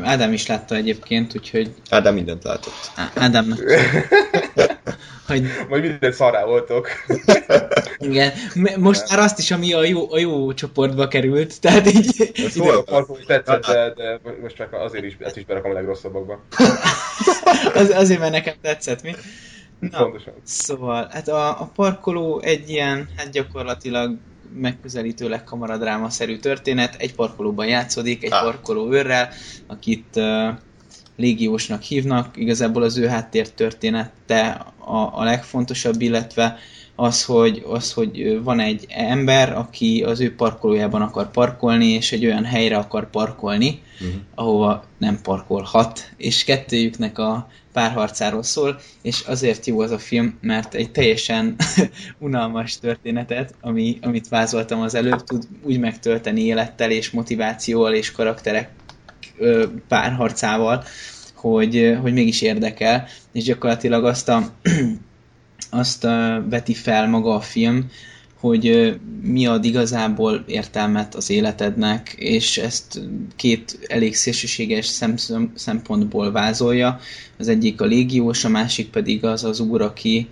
Ádám 0.04 0.34
is 0.34 0.48
látta 0.48 0.76
egyébként, 0.76 1.36
úgyhogy 1.36 1.74
Ádám 1.90 2.14
mindent 2.14 2.44
látott. 2.44 2.92
Ádámnak 3.16 3.60
hogy 5.28 5.44
Majd 5.70 5.82
minden 5.84 6.12
szarrá 6.12 6.46
voltok. 6.46 6.88
igen, 7.98 8.32
most 8.78 9.10
már 9.10 9.20
azt 9.20 9.40
is, 9.40 9.52
ami 9.52 9.74
a 9.74 9.84
jó, 9.84 10.12
a 10.14 10.20
jó 10.20 10.54
csoportba 10.54 11.08
került, 11.08 11.62
tehát 11.62 11.88
így 11.94 12.34
Szóval 12.50 12.78
a 12.78 12.84
parkoló 12.84 13.20
tetszett, 13.26 13.66
de, 13.66 13.94
de 13.96 14.20
most 14.42 14.56
csak 14.56 14.74
azért 14.74 15.04
is, 15.04 15.18
ezt 15.20 15.38
is 15.38 15.46
berakom 15.46 15.72
a 15.72 15.74
legrosszabbakba. 15.74 16.44
az, 17.82 17.90
azért, 17.90 18.20
mert 18.20 18.32
nekem 18.32 18.54
tetszett, 18.62 19.04
mi? 19.04 19.16
Na, 19.80 19.98
Pontosan. 19.98 20.34
Szóval, 20.44 21.08
hát 21.12 21.28
a, 21.28 21.62
a 21.62 21.72
parkoló 21.76 22.42
egy 22.42 22.70
ilyen, 22.70 23.10
hát 23.18 23.30
gyakorlatilag 23.30 24.18
megközelítőleg 24.54 25.44
kamaradráma-szerű 25.44 26.38
történet. 26.38 26.96
Egy 26.96 27.16
parkolóban 27.16 27.68
játszódik, 27.68 28.24
egy 28.24 28.32
Ah. 28.32 28.44
parkoló 28.44 28.92
őrrel, 28.92 29.30
akit 29.68 30.16
uh, 30.16 30.48
légiósnak 31.16 31.82
hívnak. 31.82 32.38
Igazából 32.38 32.84
az 32.84 32.98
ő 32.98 33.08
háttér 33.08 33.50
története 33.50 34.66
a, 34.78 35.20
a 35.20 35.24
legfontosabb, 35.24 36.02
illetve 36.02 36.58
az 37.00 37.24
hogy, 37.24 37.64
az, 37.68 37.94
hogy 37.94 38.44
van 38.44 38.60
egy 38.60 38.86
ember, 38.90 39.58
aki 39.58 40.04
az 40.04 40.20
ő 40.20 40.36
parkolójában 40.36 41.02
akar 41.02 41.32
parkolni, 41.32 41.86
és 41.86 42.12
egy 42.12 42.26
olyan 42.26 42.46
helyre 42.46 42.78
akar 42.78 43.10
parkolni, 43.10 43.82
uh-huh. 44.00 44.22
ahova 44.36 44.84
nem 44.98 45.20
parkolhat, 45.22 46.12
és 46.18 46.44
kettőjüknek 46.44 47.18
a 47.18 47.50
párharcáról 47.74 48.44
szól, 48.44 48.80
és 49.02 49.22
azért 49.22 49.66
jó 49.66 49.80
az 49.80 49.92
a 49.92 49.98
film, 49.98 50.38
mert 50.42 50.74
egy 50.74 50.92
teljesen 50.92 51.56
unalmas 52.20 52.80
történetet, 52.80 53.56
ami, 53.62 53.98
amit 54.02 54.28
vázoltam 54.28 54.82
az 54.82 54.96
előbb, 54.96 55.24
tud 55.24 55.48
úgy 55.64 55.80
megtölteni 55.80 56.42
élettel 56.42 56.92
és 56.92 57.12
motivációval 57.12 57.94
és 57.94 58.12
karakterek 58.12 58.70
párharcával, 59.88 60.84
hogy, 61.36 61.98
hogy 62.02 62.14
mégis 62.14 62.42
érdekel, 62.42 63.08
és 63.32 63.44
gyakorlatilag 63.44 64.06
azt 64.06 64.30
a 64.30 64.44
azt 65.70 66.08
veti 66.50 66.74
fel 66.74 67.08
maga 67.08 67.36
a 67.36 67.42
film, 67.42 67.90
hogy 68.40 68.96
mi 69.22 69.46
ad 69.46 69.66
igazából 69.66 70.44
értelmet 70.48 71.16
az 71.16 71.30
életednek, 71.30 72.16
és 72.18 72.58
ezt 72.58 73.02
két 73.36 73.80
elég 73.88 74.16
szélsőséges 74.16 74.86
szempontból 75.56 76.32
vázolja. 76.32 77.00
Az 77.38 77.48
egyik 77.48 77.82
a 77.82 77.86
légiós, 77.86 78.44
a 78.44 78.50
másik 78.50 78.90
pedig 78.90 79.26
az 79.26 79.44
az 79.44 79.60
úr, 79.60 79.82
aki 79.82 80.28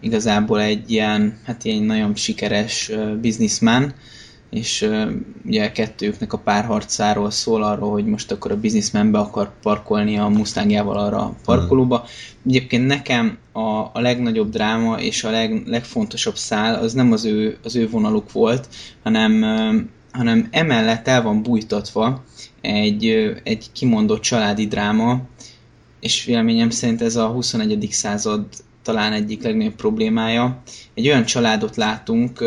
igazából 0.00 0.60
egy 0.60 0.90
ilyen, 0.90 1.38
hát 1.44 1.64
ilyen 1.64 1.82
nagyon 1.82 2.14
sikeres 2.14 2.90
bizniszmán, 3.20 3.94
és 4.50 4.90
ugye 5.44 5.72
kettőknek 5.72 6.32
a 6.32 6.38
párharcáról 6.38 7.30
szól 7.30 7.62
arról, 7.62 7.90
hogy 7.90 8.06
most 8.06 8.32
akkor 8.32 8.50
a 8.50 8.60
businessman 8.60 9.10
be 9.10 9.18
akar 9.18 9.52
parkolni 9.62 10.18
a 10.18 10.28
Mustangjával 10.28 10.98
arra 10.98 11.18
a 11.18 11.34
parkolóba. 11.44 12.06
Egyébként 12.46 12.86
nekem 12.86 13.38
a, 13.52 13.60
a 13.92 14.00
legnagyobb 14.00 14.50
dráma 14.50 15.00
és 15.00 15.24
a 15.24 15.30
leg, 15.30 15.62
legfontosabb 15.66 16.36
szál 16.36 16.74
az 16.74 16.92
nem 16.92 17.12
az 17.12 17.24
ő, 17.24 17.58
az 17.64 17.76
ő 17.76 17.88
vonaluk 17.88 18.32
volt, 18.32 18.68
hanem, 19.02 19.42
hanem 20.12 20.48
emellett 20.50 21.08
el 21.08 21.22
van 21.22 21.42
bújtatva 21.42 22.24
egy, 22.60 23.06
egy 23.44 23.72
kimondott 23.72 24.20
családi 24.20 24.66
dráma, 24.66 25.20
és 26.00 26.24
véleményem 26.24 26.70
szerint 26.70 27.02
ez 27.02 27.16
a 27.16 27.26
21. 27.26 27.88
század 27.90 28.46
talán 28.82 29.12
egyik 29.12 29.42
legnagyobb 29.42 29.74
problémája. 29.74 30.62
Egy 30.94 31.08
olyan 31.08 31.24
családot 31.24 31.76
látunk, 31.76 32.44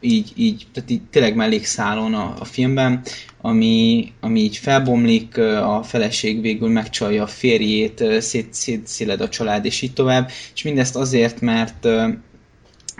így, 0.00 0.32
így, 0.34 0.66
tehát 0.72 0.90
így 0.90 1.02
tényleg 1.10 1.34
mellékszálon 1.34 2.14
a, 2.14 2.34
a 2.38 2.44
filmben, 2.44 3.02
ami, 3.40 4.12
ami 4.20 4.40
így 4.40 4.56
felbomlik, 4.56 5.38
a 5.38 5.82
feleség 5.82 6.40
végül 6.40 6.68
megcsalja 6.68 7.22
a 7.22 7.26
férjét, 7.26 8.04
szét, 8.20 8.54
szétszéled 8.54 9.20
a 9.20 9.28
család, 9.28 9.64
és 9.64 9.82
így 9.82 9.92
tovább, 9.92 10.30
és 10.54 10.62
mindezt 10.62 10.96
azért, 10.96 11.40
mert, 11.40 11.86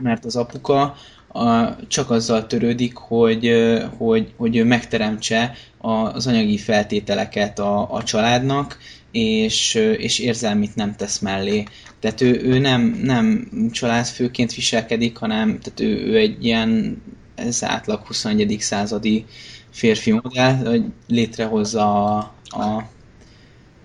mert 0.03 0.25
az 0.25 0.37
apuka 0.37 0.97
a, 1.29 1.77
csak 1.87 2.11
azzal 2.11 2.47
törődik, 2.47 2.97
hogy, 2.97 3.53
hogy, 3.97 4.33
hogy 4.37 4.57
ő 4.57 4.65
megteremtse 4.65 5.55
az 5.79 6.27
anyagi 6.27 6.59
feltételeket 6.59 7.59
a, 7.59 7.95
a 7.95 8.03
családnak, 8.03 8.79
és, 9.11 9.75
és 9.75 10.19
érzelmit 10.19 10.75
nem 10.75 10.97
tesz 10.97 11.19
mellé. 11.19 11.65
Tehát 12.01 12.21
ő, 12.21 12.41
ő 12.43 12.59
nem, 12.59 13.01
nem 13.03 13.49
családfőként 13.73 14.55
viselkedik, 14.55 15.17
hanem 15.17 15.59
tehát 15.59 15.81
ő, 15.81 16.07
ő 16.07 16.17
egy 16.17 16.45
ilyen 16.45 17.03
ez 17.35 17.65
átlag 17.65 18.07
21. 18.07 18.57
századi 18.61 19.25
férfi 19.71 20.13
modell, 20.13 20.55
hogy 20.55 20.85
létrehozza 21.07 22.17
a, 22.17 22.35
a, 22.51 22.89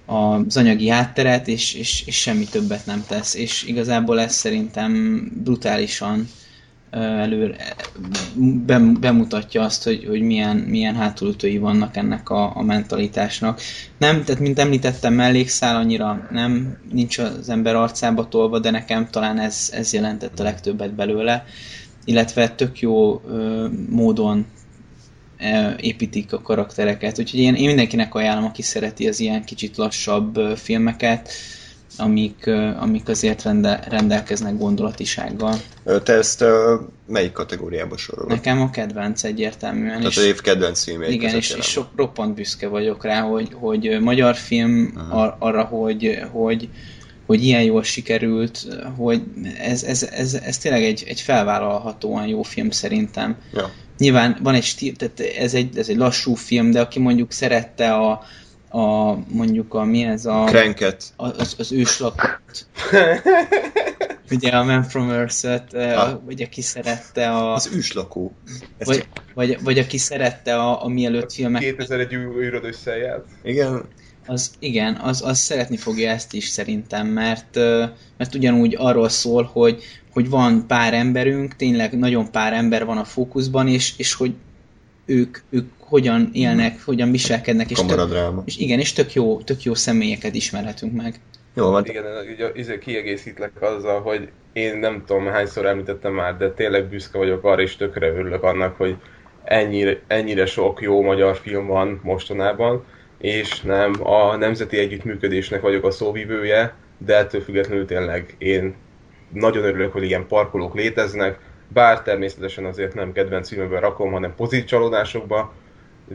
az 0.05 0.57
anyagi 0.57 0.87
hátteret, 0.87 1.47
és, 1.47 1.73
és, 1.73 2.03
és 2.05 2.15
semmi 2.15 2.45
többet 2.45 2.85
nem 2.85 3.03
tesz. 3.07 3.33
És 3.33 3.63
igazából 3.63 4.19
ez 4.19 4.33
szerintem 4.33 5.21
brutálisan 5.43 6.27
előre 6.93 7.55
bemutatja 8.99 9.61
azt, 9.61 9.83
hogy, 9.83 10.05
hogy 10.07 10.21
milyen, 10.21 10.57
milyen 10.57 10.95
hátulütői 10.95 11.57
vannak 11.57 11.97
ennek 11.97 12.29
a, 12.29 12.55
a 12.55 12.61
mentalitásnak. 12.61 13.61
Nem, 13.97 14.23
tehát 14.23 14.41
mint 14.41 14.59
említettem, 14.59 15.13
mellékszál 15.13 15.75
annyira 15.75 16.27
nem, 16.31 16.77
nincs 16.91 17.17
az 17.17 17.49
ember 17.49 17.75
arcába 17.75 18.27
tolva, 18.27 18.59
de 18.59 18.69
nekem 18.71 19.07
talán 19.09 19.39
ez, 19.39 19.69
ez 19.73 19.93
jelentett 19.93 20.39
a 20.39 20.43
legtöbbet 20.43 20.93
belőle, 20.93 21.45
illetve 22.05 22.49
tök 22.49 22.79
jó 22.79 23.21
ö, 23.27 23.67
módon 23.89 24.45
építik 25.77 26.33
a 26.33 26.41
karaktereket. 26.41 27.19
Úgyhogy 27.19 27.39
én, 27.39 27.55
én 27.55 27.65
mindenkinek 27.65 28.15
ajánlom, 28.15 28.45
aki 28.45 28.61
szereti 28.61 29.07
az 29.07 29.19
ilyen 29.19 29.43
kicsit 29.43 29.77
lassabb 29.77 30.39
filmeket, 30.55 31.29
amik, 31.97 32.47
amik 32.79 33.07
azért 33.07 33.43
rendel, 33.43 33.83
rendelkeznek 33.89 34.57
gondolatisággal. 34.57 35.55
Te 36.03 36.13
ezt 36.13 36.43
melyik 37.07 37.31
kategóriába 37.31 37.97
sorolod? 37.97 38.29
Nekem 38.29 38.61
a 38.61 38.69
kedvenc 38.69 39.23
egyértelműen. 39.23 39.97
Tehát 39.97 40.05
az 40.05 40.23
év 40.23 40.41
kedvenc 40.41 40.83
filmje. 40.83 41.09
Igen, 41.09 41.35
és, 41.35 41.49
és 41.49 41.65
sok, 41.65 41.87
roppant 41.95 42.35
büszke 42.35 42.67
vagyok 42.67 43.03
rá, 43.03 43.21
hogy, 43.21 43.49
hogy 43.53 43.97
magyar 44.01 44.35
film 44.35 44.93
ar, 45.09 45.35
arra, 45.39 45.63
hogy, 45.63 46.19
hogy, 46.31 46.69
hogy 47.25 47.43
ilyen 47.43 47.63
jól 47.63 47.83
sikerült, 47.83 48.67
hogy 48.97 49.23
ez, 49.59 49.83
ez, 49.83 50.03
ez, 50.03 50.33
ez 50.33 50.57
tényleg 50.57 50.83
egy, 50.83 51.03
egy 51.07 51.21
felvállalhatóan 51.21 52.27
jó 52.27 52.41
film 52.43 52.69
szerintem. 52.69 53.37
Ja. 53.53 53.71
Nyilván 53.97 54.37
van 54.43 54.53
egy 54.53 54.63
stíl, 54.63 54.95
tehát 54.95 55.19
ez 55.19 55.53
egy, 55.53 55.77
ez 55.77 55.89
egy 55.89 55.97
lassú 55.97 56.35
film, 56.35 56.71
de 56.71 56.81
aki 56.81 56.99
mondjuk 56.99 57.31
szerette 57.31 57.93
a, 57.93 58.23
a 58.73 59.17
mondjuk 59.27 59.73
a 59.73 59.83
mi 59.83 60.03
ez 60.03 60.25
a... 60.25 60.43
Cranket. 60.43 61.13
Az, 61.15 61.55
az 61.57 61.71
őslakot. 61.71 62.67
Ugye 64.31 64.49
a 64.49 64.63
Man 64.63 64.83
from 64.83 65.09
Earth-et, 65.09 65.73
ah. 65.73 66.19
vagy 66.25 66.41
aki 66.41 66.61
szerette 66.61 67.29
a... 67.29 67.53
Az 67.53 67.69
őslakó. 67.75 68.33
vagy, 68.79 69.07
vagy, 69.33 69.57
vagy 69.63 69.79
aki 69.79 69.97
szerette 69.97 70.55
a, 70.55 70.83
a 70.83 70.87
mielőtt 70.87 71.33
filmek... 71.33 71.61
2001 71.61 72.13
űröd 72.13 72.63
összejelt. 72.63 73.25
Igen. 73.43 73.85
Az, 74.25 74.51
igen, 74.59 74.95
az, 74.95 75.21
az 75.25 75.39
szeretni 75.39 75.77
fogja 75.77 76.09
ezt 76.09 76.33
is 76.33 76.47
szerintem, 76.47 77.07
mert, 77.07 77.55
mert 78.17 78.35
ugyanúgy 78.35 78.75
arról 78.77 79.09
szól, 79.09 79.49
hogy, 79.53 79.83
hogy 80.11 80.29
van 80.29 80.67
pár 80.67 80.93
emberünk, 80.93 81.55
tényleg 81.55 81.97
nagyon 81.97 82.31
pár 82.31 82.53
ember 82.53 82.85
van 82.85 82.97
a 82.97 83.03
fókuszban, 83.03 83.67
és, 83.67 83.93
és 83.97 84.13
hogy 84.13 84.33
ők, 85.05 85.37
ők 85.49 85.69
hogyan 85.93 86.29
élnek, 86.31 86.71
hmm. 86.71 86.81
hogyan 86.85 87.11
viselkednek, 87.11 87.71
és, 87.71 87.79
tök, 87.87 88.11
és 88.45 88.57
igen, 88.57 88.79
és 88.79 88.93
tök 88.93 89.13
jó, 89.13 89.41
tök 89.41 89.63
jó 89.63 89.73
személyeket 89.73 90.35
ismerhetünk 90.35 90.93
meg. 90.93 91.19
Jó 91.53 91.69
van. 91.69 91.85
Igen, 91.85 92.03
ugye 92.33 92.51
izé 92.53 92.77
kiegészítlek 92.79 93.61
azzal, 93.61 94.01
hogy 94.01 94.29
én 94.53 94.77
nem 94.77 95.03
tudom 95.07 95.25
hányszor 95.25 95.65
említettem 95.65 96.13
már, 96.13 96.37
de 96.37 96.51
tényleg 96.51 96.85
büszke 96.89 97.17
vagyok 97.17 97.43
arra, 97.43 97.61
és 97.61 97.75
tökre 97.75 98.07
örülök 98.07 98.43
annak, 98.43 98.77
hogy 98.77 98.95
ennyire, 99.43 99.99
ennyire 100.07 100.45
sok 100.45 100.81
jó 100.81 101.01
magyar 101.01 101.35
film 101.35 101.67
van 101.67 101.99
mostanában, 102.03 102.85
és 103.17 103.61
nem 103.61 103.93
a 104.03 104.35
nemzeti 104.35 104.77
együttműködésnek 104.77 105.61
vagyok 105.61 105.85
a 105.85 105.91
szóvivője, 105.91 106.73
de 106.97 107.17
ettől 107.17 107.41
függetlenül 107.41 107.85
tényleg 107.85 108.35
én 108.37 108.75
nagyon 109.33 109.63
örülök, 109.63 109.91
hogy 109.91 110.03
ilyen 110.03 110.27
parkolók 110.27 110.75
léteznek, 110.75 111.39
bár 111.67 112.01
természetesen 112.01 112.65
azért 112.65 112.93
nem 112.93 113.11
kedvenc 113.11 113.47
filmben 113.49 113.81
rakom, 113.81 114.11
hanem 114.11 114.35
pozitív 114.35 114.65
csalódásokba, 114.65 115.53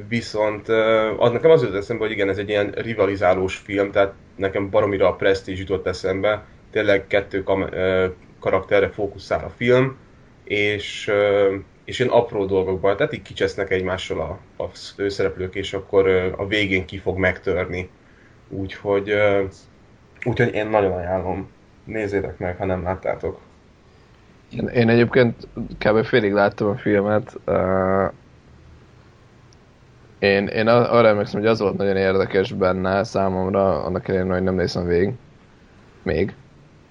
viszont 0.08 0.68
az 1.18 1.30
nekem 1.32 1.50
az 1.50 1.62
jutott 1.62 1.76
eszembe, 1.76 2.02
hogy 2.02 2.12
igen, 2.12 2.28
ez 2.28 2.38
egy 2.38 2.48
ilyen 2.48 2.70
rivalizálós 2.70 3.56
film, 3.56 3.90
tehát 3.90 4.12
nekem 4.36 4.70
baromira 4.70 5.08
a 5.08 5.14
Prestige 5.14 5.58
jutott 5.58 5.86
eszembe, 5.86 6.44
tényleg 6.70 7.06
kettő 7.06 7.42
kam- 7.42 7.74
karakterre 8.40 8.88
fókuszál 8.88 9.44
a 9.44 9.52
film, 9.56 9.96
és, 10.44 11.10
és 11.84 11.98
ilyen 11.98 12.12
apró 12.12 12.44
dolgokban, 12.44 12.96
tehát 12.96 13.12
így 13.12 13.22
kicsesznek 13.22 13.70
egymással 13.70 14.20
a, 14.20 14.62
a 14.62 14.68
főszereplők, 14.68 15.54
és 15.54 15.72
akkor 15.72 16.08
a 16.36 16.46
végén 16.46 16.84
ki 16.84 16.98
fog 16.98 17.18
megtörni. 17.18 17.90
Úgyhogy, 18.48 19.14
úgyhogy 20.24 20.54
én 20.54 20.66
nagyon 20.66 20.92
ajánlom. 20.92 21.50
Nézzétek 21.84 22.38
meg, 22.38 22.56
ha 22.56 22.64
nem 22.64 22.82
láttátok. 22.82 23.40
Én, 24.50 24.66
én 24.66 24.88
egyébként 24.88 25.46
kb. 25.78 26.04
félig 26.04 26.32
láttam 26.32 26.68
a 26.68 26.76
filmet. 26.76 27.36
Én, 30.18 30.46
én 30.46 30.68
arra 30.68 31.08
emlékszem, 31.08 31.40
hogy 31.40 31.48
az 31.48 31.60
volt 31.60 31.76
nagyon 31.76 31.96
érdekes 31.96 32.52
benne 32.52 33.04
számomra, 33.04 33.82
annak 33.82 34.08
ellenére, 34.08 34.34
hogy 34.34 34.42
nem 34.42 34.54
nézem 34.54 34.86
végig. 34.86 35.14
Még. 36.02 36.34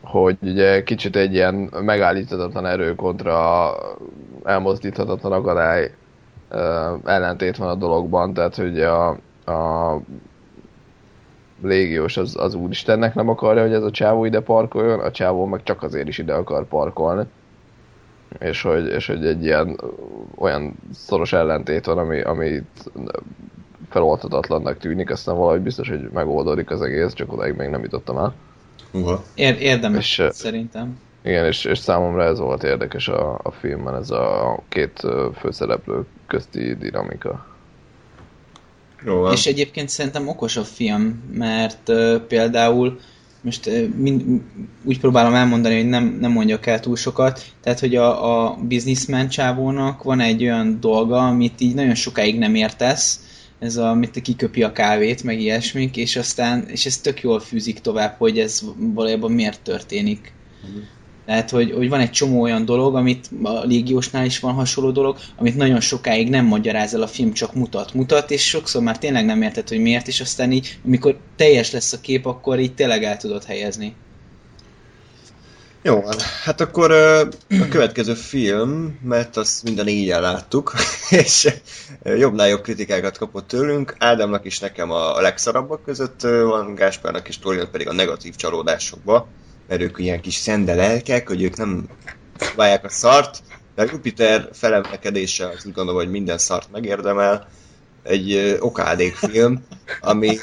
Hogy 0.01 0.37
ugye 0.41 0.83
kicsit 0.83 1.15
egy 1.15 1.33
ilyen 1.33 1.69
megállíthatatlan 1.81 2.65
erő 2.65 2.95
kontra 2.95 3.71
elmozdíthatatlan 4.43 5.31
akadály 5.31 5.91
uh, 6.51 6.59
ellentét 7.05 7.57
van 7.57 7.69
a 7.69 7.75
dologban, 7.75 8.33
tehát 8.33 8.55
hogy 8.55 8.81
a, 8.81 9.09
a 9.45 9.99
légiós 11.61 12.17
az, 12.17 12.35
az 12.39 12.53
úristennek 12.53 13.15
nem 13.15 13.29
akarja, 13.29 13.61
hogy 13.61 13.73
ez 13.73 13.83
a 13.83 13.91
csávó 13.91 14.25
ide 14.25 14.39
parkoljon, 14.39 14.99
a 14.99 15.11
csávó 15.11 15.45
meg 15.45 15.63
csak 15.63 15.83
azért 15.83 16.07
is 16.07 16.17
ide 16.17 16.33
akar 16.33 16.67
parkolni 16.67 17.23
és 18.39 18.61
hogy, 18.61 18.87
és 18.87 19.07
hogy 19.07 19.25
egy 19.25 19.43
ilyen 19.43 19.79
olyan 20.35 20.75
szoros 20.93 21.33
ellentét 21.33 21.85
van, 21.85 21.97
ami, 21.97 22.21
ami 22.21 22.61
feloldhatatlannak 23.89 24.77
tűnik, 24.77 25.09
aztán 25.09 25.37
valahogy 25.37 25.61
biztos, 25.61 25.89
hogy 25.89 26.09
megoldódik 26.13 26.71
az 26.71 26.81
egész, 26.81 27.13
csak 27.13 27.33
odáig 27.33 27.55
még 27.55 27.69
nem 27.69 27.83
jutottam 27.83 28.17
el. 28.17 28.35
Uh-huh. 28.91 29.19
Ér- 29.35 29.61
érdemes, 29.61 30.17
és, 30.17 30.27
szerintem. 30.31 30.99
Igen, 31.23 31.45
és, 31.45 31.65
és 31.65 31.77
számomra 31.77 32.23
ez 32.23 32.39
volt 32.39 32.63
érdekes 32.63 33.07
a, 33.07 33.39
a 33.43 33.51
filmben, 33.51 33.95
ez 33.95 34.09
a 34.09 34.59
két 34.69 35.07
főszereplő 35.39 36.05
közti 36.27 36.75
dinamika. 36.75 37.45
Jó, 39.05 39.29
és 39.29 39.45
egyébként 39.45 39.89
szerintem 39.89 40.27
okos 40.27 40.57
a 40.57 40.63
film, 40.63 41.23
mert 41.33 41.89
uh, 41.89 42.15
például 42.15 42.99
most 43.47 43.69
mind, 43.97 44.41
úgy 44.83 44.99
próbálom 44.99 45.33
elmondani, 45.33 45.75
hogy 45.75 45.89
nem, 45.89 46.17
nem 46.19 46.31
mondjak 46.31 46.65
el 46.65 46.79
túl 46.79 46.95
sokat, 46.95 47.45
tehát 47.61 47.79
hogy 47.79 47.95
a, 47.95 48.45
a 48.45 48.57
businessman 48.61 49.27
csávónak 49.27 50.03
van 50.03 50.19
egy 50.19 50.43
olyan 50.43 50.77
dolga, 50.79 51.27
amit 51.27 51.61
így 51.61 51.73
nagyon 51.73 51.95
sokáig 51.95 52.37
nem 52.37 52.55
értesz, 52.55 53.19
ez 53.59 53.77
a, 53.77 53.89
amit 53.89 54.21
kiköpi 54.21 54.63
a 54.63 54.71
kávét, 54.71 55.23
meg 55.23 55.39
ilyesmik, 55.39 55.97
és 55.97 56.15
aztán, 56.15 56.67
és 56.67 56.85
ez 56.85 56.97
tök 56.97 57.21
jól 57.21 57.39
fűzik 57.39 57.79
tovább, 57.79 58.15
hogy 58.17 58.39
ez 58.39 58.61
valójában 58.77 59.31
miért 59.31 59.61
történik. 59.61 60.33
Mm. 60.67 60.79
Tehát, 61.27 61.49
hogy, 61.49 61.71
hogy 61.71 61.89
van 61.89 61.99
egy 61.99 62.11
csomó 62.11 62.41
olyan 62.41 62.65
dolog, 62.65 62.95
amit 62.95 63.29
a 63.43 63.63
légiósnál 63.63 64.25
is 64.25 64.39
van 64.39 64.53
hasonló 64.53 64.91
dolog, 64.91 65.17
amit 65.35 65.55
nagyon 65.55 65.79
sokáig 65.79 66.29
nem 66.29 66.45
magyaráz 66.45 66.93
el 66.93 67.01
a 67.01 67.07
film, 67.07 67.33
csak 67.33 67.53
mutat, 67.53 67.93
mutat, 67.93 68.31
és 68.31 68.47
sokszor 68.47 68.81
már 68.81 68.97
tényleg 68.97 69.25
nem 69.25 69.41
érted, 69.41 69.67
hogy 69.67 69.79
miért, 69.79 70.07
és 70.07 70.21
aztán 70.21 70.51
így, 70.51 70.79
amikor 70.85 71.17
teljes 71.35 71.71
lesz 71.71 71.93
a 71.93 72.01
kép, 72.01 72.25
akkor 72.25 72.59
így 72.59 72.73
tényleg 72.73 73.03
el 73.03 73.17
tudod 73.17 73.43
helyezni. 73.43 73.95
Jó, 75.81 76.03
hát 76.43 76.61
akkor 76.61 76.91
a 77.49 77.67
következő 77.69 78.13
film, 78.13 78.99
mert 79.03 79.37
azt 79.37 79.63
minden 79.63 79.87
így 79.87 80.07
láttuk, 80.07 80.73
és 81.23 81.53
jobbnál 82.03 82.47
jobb 82.47 82.61
kritikákat 82.61 83.17
kapott 83.17 83.47
tőlünk. 83.47 83.95
Ádámnak 83.99 84.45
is 84.45 84.59
nekem 84.59 84.91
a 84.91 85.21
legszarabbak 85.21 85.83
között 85.83 86.21
van, 86.21 86.75
Gáspárnak 86.75 87.27
és 87.27 87.39
Torinak 87.39 87.71
pedig 87.71 87.87
a 87.87 87.93
negatív 87.93 88.35
csalódásokba 88.35 89.27
mert 89.67 89.81
ők 89.81 89.99
ilyen 89.99 90.21
kis 90.21 90.35
szende 90.35 90.75
lelkek, 90.75 91.27
hogy 91.27 91.43
ők 91.43 91.57
nem 91.57 91.87
próbálják 92.37 92.83
a 92.83 92.89
szart, 92.89 93.43
de 93.75 93.83
Jupiter 93.91 94.49
felemelkedése 94.53 95.47
az 95.47 95.65
úgy 95.65 95.73
gondolom, 95.73 96.01
hogy 96.01 96.11
minden 96.11 96.37
szart 96.37 96.71
megérdemel. 96.71 97.47
Egy 98.03 98.57
okádék 98.59 99.15
film, 99.15 99.65
ami 100.01 100.37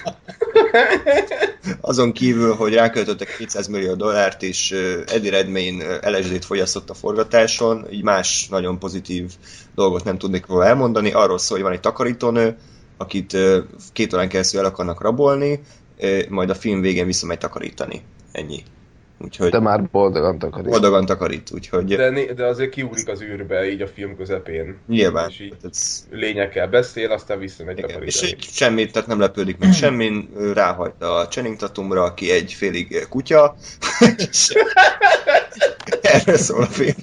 azon 1.80 2.12
kívül, 2.12 2.54
hogy 2.54 2.74
ráköltöttek 2.74 3.36
200 3.36 3.66
millió 3.66 3.94
dollárt, 3.94 4.42
és 4.42 4.70
Eddie 5.06 5.30
Redmayne 5.30 6.10
LSD-t 6.10 6.44
fogyasztott 6.44 6.90
a 6.90 6.94
forgatáson, 6.94 7.86
így 7.90 8.02
más 8.02 8.48
nagyon 8.48 8.78
pozitív 8.78 9.32
dolgot 9.74 10.04
nem 10.04 10.18
tudnék 10.18 10.46
róla 10.46 10.66
elmondani. 10.66 11.12
Arról 11.12 11.38
szól, 11.38 11.56
hogy 11.56 11.66
van 11.66 11.74
egy 11.74 11.80
takarítónő, 11.80 12.56
akit 12.96 13.36
két 13.92 14.14
órán 14.14 14.28
keresztül 14.28 14.60
el 14.60 14.66
akarnak 14.66 15.00
rabolni, 15.00 15.60
majd 16.28 16.50
a 16.50 16.54
film 16.54 16.80
végén 16.80 17.06
visszamegy 17.06 17.38
takarítani. 17.38 18.02
Ennyi. 18.32 18.62
Úgyhogy 19.24 19.50
de 19.50 19.60
már 19.60 19.82
boldogan 19.90 20.38
takarít. 20.38 20.70
Boldogan 20.70 21.06
takarít, 21.06 21.50
úgyhogy... 21.54 21.96
De, 21.96 22.32
de 22.34 22.44
azért 22.44 22.70
kiugrik 22.70 23.08
az 23.08 23.22
űrbe 23.22 23.70
így 23.70 23.80
a 23.80 23.86
film 23.86 24.16
közepén. 24.16 24.78
Nyilván. 24.86 25.28
És 25.28 25.40
így 25.40 25.54
ez... 25.70 26.06
lényekkel 26.10 26.68
beszél, 26.68 27.10
aztán 27.10 27.38
visszamegy 27.38 27.76
takarítani. 27.76 28.06
És 28.06 28.36
semmit, 28.40 28.92
tehát 28.92 29.08
nem 29.08 29.20
lepődik 29.20 29.58
meg 29.58 29.72
semmin, 29.72 30.30
ráhagyta 30.54 31.14
a 31.14 31.28
Channing 31.28 31.56
Tatumra, 31.56 32.02
aki 32.02 32.30
egy 32.30 32.52
félig 32.52 33.06
kutya. 33.08 33.56
Erről 36.02 36.36
szól 36.36 36.62
a 36.62 36.66
film. 36.66 36.94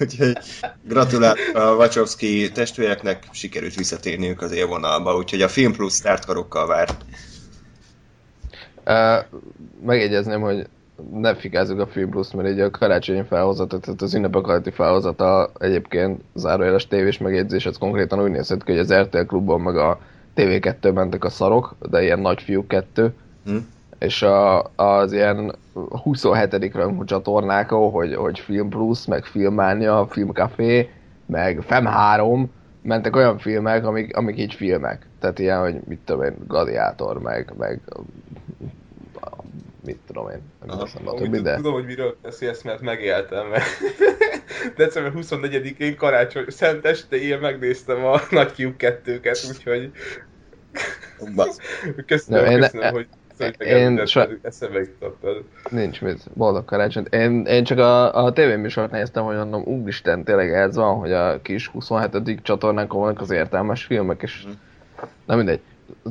Úgyhogy 0.00 0.38
gratulálok 0.82 1.38
a 1.54 1.74
Wachowski 1.74 2.50
testvéreknek, 2.52 3.22
sikerült 3.32 3.74
visszatérniük 3.74 4.42
az 4.42 4.52
élvonalba, 4.52 5.16
úgyhogy 5.16 5.42
a 5.42 5.48
Film 5.48 5.72
Plus 5.72 6.00
karokkal 6.26 6.66
vár. 6.66 6.88
Uh, 8.86 9.40
megjegyezném, 9.84 10.40
hogy 10.40 10.66
ne 11.12 11.34
fikázzuk 11.34 11.80
a 11.80 11.86
Film 11.86 12.10
Plus, 12.10 12.32
mert 12.32 12.48
egy 12.48 12.60
a 12.60 12.70
karácsonyi 12.70 13.22
felhozata, 13.22 13.78
tehát 13.78 14.02
az 14.02 14.14
ünnepek 14.14 14.46
alatti 14.46 14.70
felhozata 14.70 15.50
egyébként 15.58 16.20
zárójeles 16.34 16.86
tévés 16.86 17.18
megjegyzés, 17.18 17.66
ez 17.66 17.78
konkrétan 17.78 18.22
úgy 18.22 18.30
nézett 18.30 18.64
ki, 18.64 18.70
hogy 18.70 18.80
az 18.80 18.94
RTL 18.94 19.18
klubban 19.18 19.60
meg 19.60 19.76
a 19.76 20.00
TV2 20.36 20.92
mentek 20.92 21.24
a 21.24 21.30
szarok, 21.30 21.76
de 21.90 22.02
ilyen 22.02 22.18
nagy 22.18 22.42
fiú 22.42 22.66
kettő, 22.66 23.14
hm. 23.44 23.56
és 23.98 24.22
a, 24.22 24.62
az 24.76 25.12
ilyen 25.12 25.54
27. 26.02 26.74
rangú 26.74 27.04
csatornák, 27.04 27.70
hogy, 27.70 28.14
hogy 28.14 28.38
Film 28.38 28.68
Plus, 28.68 29.06
meg 29.06 29.24
Filmánia, 29.24 30.06
Filmcafé, 30.10 30.90
meg 31.26 31.62
Fem 31.62 31.84
3, 31.84 32.50
mentek 32.82 33.16
olyan 33.16 33.38
filmek, 33.38 33.86
amik, 33.86 34.16
amik 34.16 34.38
így 34.38 34.54
filmek. 34.54 35.06
Tehát 35.20 35.38
ilyen, 35.38 35.60
hogy 35.60 35.80
mit 35.84 35.98
tudom 36.04 36.22
én, 36.22 36.34
Gladiátor, 36.48 37.18
meg, 37.18 37.52
meg 37.58 37.80
mit 39.86 39.98
tudom 40.06 40.30
én, 40.30 40.40
nem 40.66 40.80
eszembe 40.80 41.10
a 41.10 41.14
többi, 41.14 41.40
de... 41.40 41.56
Tudom, 41.56 41.72
hogy 41.72 41.84
miről 41.84 42.16
beszélsz, 42.22 42.62
mert 42.62 42.80
megéltem, 42.80 43.46
mert 43.46 43.64
december 44.76 45.12
24-én 45.16 45.96
karácsony, 45.96 46.44
szent 46.48 46.84
este 46.84 47.38
megnéztem 47.40 48.04
a 48.04 48.20
Nagy 48.30 48.52
Kiuk 48.52 48.74
2-ket, 48.78 49.48
úgyhogy 49.48 49.90
köszönöm, 52.06 52.50
én, 52.50 52.60
köszönöm, 52.60 52.92
hogy 52.92 53.06
én 53.58 54.06
so... 54.06 54.20
eszembe 54.42 54.78
jutottad. 54.78 55.44
Nincs 55.70 56.00
mit, 56.00 56.22
boldog 56.34 56.64
karácsonyt. 56.64 57.14
Én, 57.14 57.44
én 57.44 57.64
csak 57.64 57.78
a, 57.78 58.24
a 58.24 58.32
tévéműsort 58.32 58.90
néztem, 58.90 59.24
hogy 59.24 59.36
mondom, 59.36 59.62
úristen, 59.62 60.24
tényleg 60.24 60.52
ez 60.52 60.76
van, 60.76 60.98
hogy 60.98 61.12
a 61.12 61.42
kis 61.42 61.68
27. 61.68 62.42
csatornánkon 62.42 63.00
vannak 63.00 63.20
az 63.20 63.30
értelmes 63.30 63.84
filmek, 63.84 64.22
és 64.22 64.44
mm. 64.46 64.50
nem 65.26 65.36
mindegy, 65.36 65.60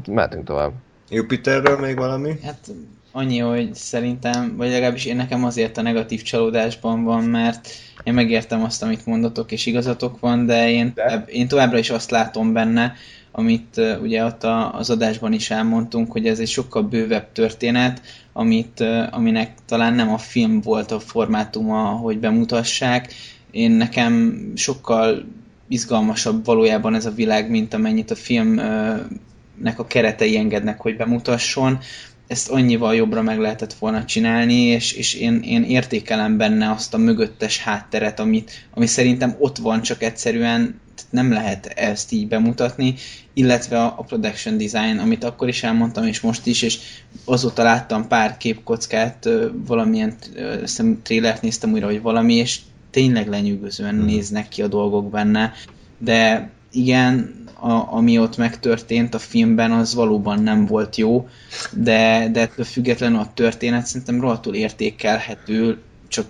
mehetünk 0.08 0.46
tovább. 0.46 0.72
Jupiterről 1.10 1.80
még 1.80 1.98
valami? 1.98 2.40
Hát 2.44 2.68
annyi, 3.16 3.38
hogy 3.38 3.76
szerintem, 3.76 4.54
vagy 4.58 4.70
legalábbis 4.70 5.06
én 5.06 5.16
nekem 5.16 5.44
azért 5.44 5.78
a 5.78 5.82
negatív 5.82 6.22
csalódásban 6.22 7.04
van, 7.04 7.24
mert 7.24 7.70
én 8.04 8.14
megértem 8.14 8.64
azt, 8.64 8.84
amit 8.84 9.06
mondatok, 9.06 9.52
és 9.52 9.66
igazatok 9.66 10.20
van, 10.20 10.46
de 10.46 10.72
én, 10.72 10.92
de? 10.96 11.24
én 11.28 11.48
továbbra 11.48 11.78
is 11.78 11.90
azt 11.90 12.12
látom 12.12 12.54
benne, 12.54 12.94
amit 13.32 13.78
uh, 13.78 14.02
ugye 14.02 14.24
ott 14.24 14.44
a, 14.44 14.74
az 14.74 14.90
adásban 14.90 15.34
is 15.34 15.52
elmondtunk, 15.52 16.12
hogy 16.12 16.28
ez 16.28 16.40
egy 16.40 16.48
sokkal 16.48 16.82
bővebb 16.82 17.32
történet, 17.32 18.02
amit, 18.34 18.80
uh, 18.80 19.08
aminek 19.12 19.52
talán 19.66 19.94
nem 19.94 20.14
a 20.14 20.18
film 20.18 20.62
volt 20.62 20.92
a 20.92 21.00
formátuma, 21.00 21.82
hogy 21.82 22.20
bemutassák. 22.20 23.14
Én 23.52 23.72
nekem 23.72 24.42
sokkal 24.56 25.26
izgalmasabb 25.68 26.46
valójában 26.46 26.96
ez 26.96 27.06
a 27.06 27.12
világ, 27.12 27.50
mint 27.50 27.74
amennyit 27.74 28.12
a 28.12 28.16
filmnek 28.16 29.80
a 29.80 29.88
keretei 29.88 30.38
engednek, 30.38 30.82
hogy 30.82 30.98
bemutasson 30.98 31.80
ezt 32.28 32.50
annyival 32.50 32.96
jobbra 32.96 33.22
meg 33.22 33.40
lehetett 33.40 33.74
volna 33.74 34.06
csinálni, 34.06 34.62
és, 34.62 34.94
és 34.94 35.14
én, 35.14 35.42
én 35.44 35.64
értékelem 35.64 36.38
benne 36.38 36.72
azt 36.72 36.94
a 36.94 36.98
mögöttes 36.98 37.60
hátteret, 37.60 38.20
amit, 38.20 38.52
ami 38.74 38.86
szerintem 38.86 39.36
ott 39.40 39.58
van, 39.58 39.82
csak 39.82 40.04
egyszerűen 40.04 40.80
nem 41.10 41.32
lehet 41.32 41.66
ezt 41.66 42.12
így 42.12 42.28
bemutatni, 42.28 42.96
illetve 43.34 43.82
a, 43.82 43.94
a 43.98 44.04
production 44.04 44.58
design, 44.58 44.98
amit 44.98 45.24
akkor 45.24 45.48
is 45.48 45.64
elmondtam, 45.64 46.06
és 46.06 46.22
most 46.22 46.46
is, 46.46 46.62
és 46.62 46.80
azóta 47.26 47.64
láttam 47.64 48.08
pár 48.08 48.38
képkockát, 48.38 49.30
valamilyen 49.66 50.16
hiszem, 50.60 51.00
trélert 51.04 51.42
néztem 51.42 51.72
újra, 51.72 51.86
hogy 51.86 52.02
valami, 52.02 52.34
és 52.34 52.60
tényleg 52.92 53.28
lenyűgözően 53.28 53.96
mm. 53.96 54.06
néznek 54.06 54.48
ki 54.48 54.62
a 54.62 54.68
dolgok 54.68 55.10
benne, 55.10 55.54
de 55.98 56.50
igen, 56.72 57.45
a, 57.66 57.94
ami 57.94 58.20
ott 58.20 58.38
megtörtént 58.38 59.14
a 59.14 59.20
filmben, 59.20 59.72
az 59.72 59.94
valóban 59.94 60.44
nem 60.44 60.66
volt 60.66 60.96
jó, 60.96 61.28
de, 61.72 62.30
de 62.32 62.40
ettől 62.42 62.66
függetlenül 62.66 63.20
a 63.20 63.32
történet 63.34 63.86
szerintem 63.86 64.22
rohadtul 64.22 64.56
értékelhető, 64.56 65.78
csak 66.08 66.26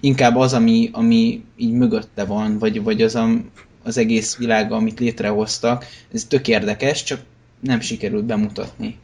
inkább 0.00 0.36
az, 0.36 0.52
ami, 0.52 0.88
ami 0.92 1.44
így 1.56 1.72
mögötte 1.72 2.24
van, 2.24 2.58
vagy, 2.58 2.82
vagy 2.82 3.02
az 3.02 3.14
a, 3.14 3.28
az 3.82 3.96
egész 3.96 4.36
világa, 4.36 4.76
amit 4.76 5.00
létrehoztak, 5.00 5.84
ez 6.12 6.24
tök 6.24 6.48
érdekes, 6.48 7.02
csak 7.02 7.20
nem 7.60 7.80
sikerült 7.80 8.24
bemutatni. 8.24 8.98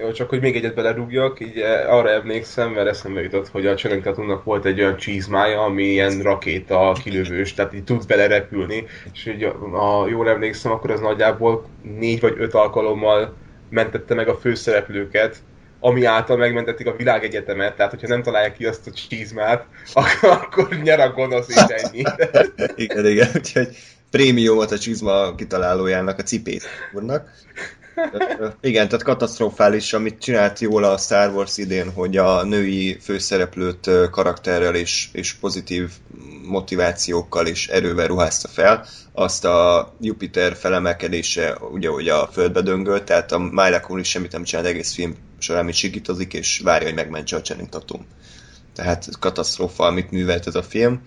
Jó, 0.00 0.12
csak 0.12 0.28
hogy 0.28 0.40
még 0.40 0.56
egyet 0.56 0.74
belerúgjak, 0.74 1.40
így 1.40 1.58
eh, 1.58 1.94
arra 1.94 2.10
emlékszem, 2.10 2.70
mert 2.70 2.88
eszembe 2.88 3.20
jutott, 3.20 3.48
hogy 3.48 3.66
a 3.66 3.74
Channing 3.74 4.02
Tatumnak 4.02 4.44
volt 4.44 4.64
egy 4.64 4.80
olyan 4.80 4.96
csizmája, 4.96 5.62
ami 5.62 5.82
ilyen 5.82 6.20
rakéta 6.20 6.96
kilövős, 7.02 7.54
tehát 7.54 7.74
így 7.74 7.84
tud 7.84 8.06
belerepülni, 8.06 8.86
és 9.12 9.26
így, 9.26 9.52
ha 9.72 10.08
jól 10.08 10.28
emlékszem, 10.28 10.72
akkor 10.72 10.90
az 10.90 11.00
nagyjából 11.00 11.64
négy 11.82 12.20
vagy 12.20 12.34
öt 12.38 12.54
alkalommal 12.54 13.34
mentette 13.70 14.14
meg 14.14 14.28
a 14.28 14.36
főszereplőket, 14.36 15.36
ami 15.80 16.04
által 16.04 16.36
megmentették 16.36 16.86
a 16.86 16.96
világegyetemet, 16.96 17.76
tehát 17.76 17.90
hogyha 17.90 18.08
nem 18.08 18.22
találják 18.22 18.56
ki 18.56 18.66
azt 18.66 18.86
a 18.86 18.90
csizmát, 18.90 19.66
akkor, 20.22 20.68
nyer 20.82 21.00
a 21.00 21.10
gonosz 21.10 21.48
és 21.48 21.56
ennyi. 21.56 22.02
igen, 22.84 23.06
igen, 23.06 23.28
úgyhogy 23.34 23.76
prémiumot 24.10 24.70
a 24.70 24.78
csizma 24.78 25.34
kitalálójának 25.34 26.18
a 26.18 26.22
cipét 26.22 26.62
úrnak. 26.92 27.30
Igen, 28.60 28.88
tehát 28.88 29.04
katasztrofális, 29.04 29.92
amit 29.92 30.20
csinált 30.20 30.58
jól 30.58 30.84
a 30.84 30.96
Star 30.96 31.34
Wars 31.34 31.56
idén, 31.56 31.92
hogy 31.92 32.16
a 32.16 32.44
női 32.44 32.98
főszereplőt 33.00 33.90
karakterrel 34.10 34.74
és, 34.74 35.08
és 35.12 35.32
pozitív 35.32 35.90
motivációkkal 36.46 37.46
és 37.46 37.68
erővel 37.68 38.06
ruházta 38.06 38.48
fel. 38.48 38.86
Azt 39.12 39.44
a 39.44 39.92
Jupiter 40.00 40.56
felemelkedése, 40.56 41.56
ugye, 41.72 41.88
hogy 41.88 42.08
a 42.08 42.28
földbe 42.32 42.60
döngölt, 42.60 43.04
tehát 43.04 43.32
a 43.32 43.38
Myla 43.38 43.80
is 43.98 44.08
semmit 44.08 44.32
nem 44.32 44.42
csinál 44.42 44.66
egész 44.66 44.94
film 44.94 45.14
során, 45.38 45.62
amit 45.62 45.74
sikítozik, 45.74 46.34
és 46.34 46.60
várja, 46.64 46.86
hogy 46.86 46.96
megmentse 46.96 47.36
a 47.36 47.40
Channing 47.40 47.68
Tatum. 47.68 48.06
tehát 48.74 49.08
katasztrófa, 49.18 49.84
amit 49.86 50.10
művelt 50.10 50.46
ez 50.46 50.54
a 50.54 50.62
film. 50.62 51.02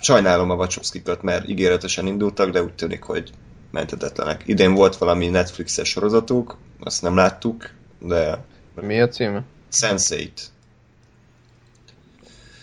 Sajnálom 0.00 0.50
a 0.50 0.54
Wachowskikat, 0.54 1.22
mert 1.22 1.48
ígéretesen 1.48 2.06
indultak, 2.06 2.50
de 2.50 2.62
úgy 2.62 2.74
tűnik, 2.74 3.02
hogy 3.02 3.30
mentetetlenek. 3.72 4.42
Idén 4.46 4.74
volt 4.74 4.96
valami 4.96 5.28
Netflixes 5.28 5.88
sorozatuk, 5.88 6.56
azt 6.80 7.02
nem 7.02 7.16
láttuk, 7.16 7.70
de... 7.98 8.44
Mi 8.80 9.00
a 9.00 9.08
címe? 9.08 9.42
Sense8. 9.72 10.28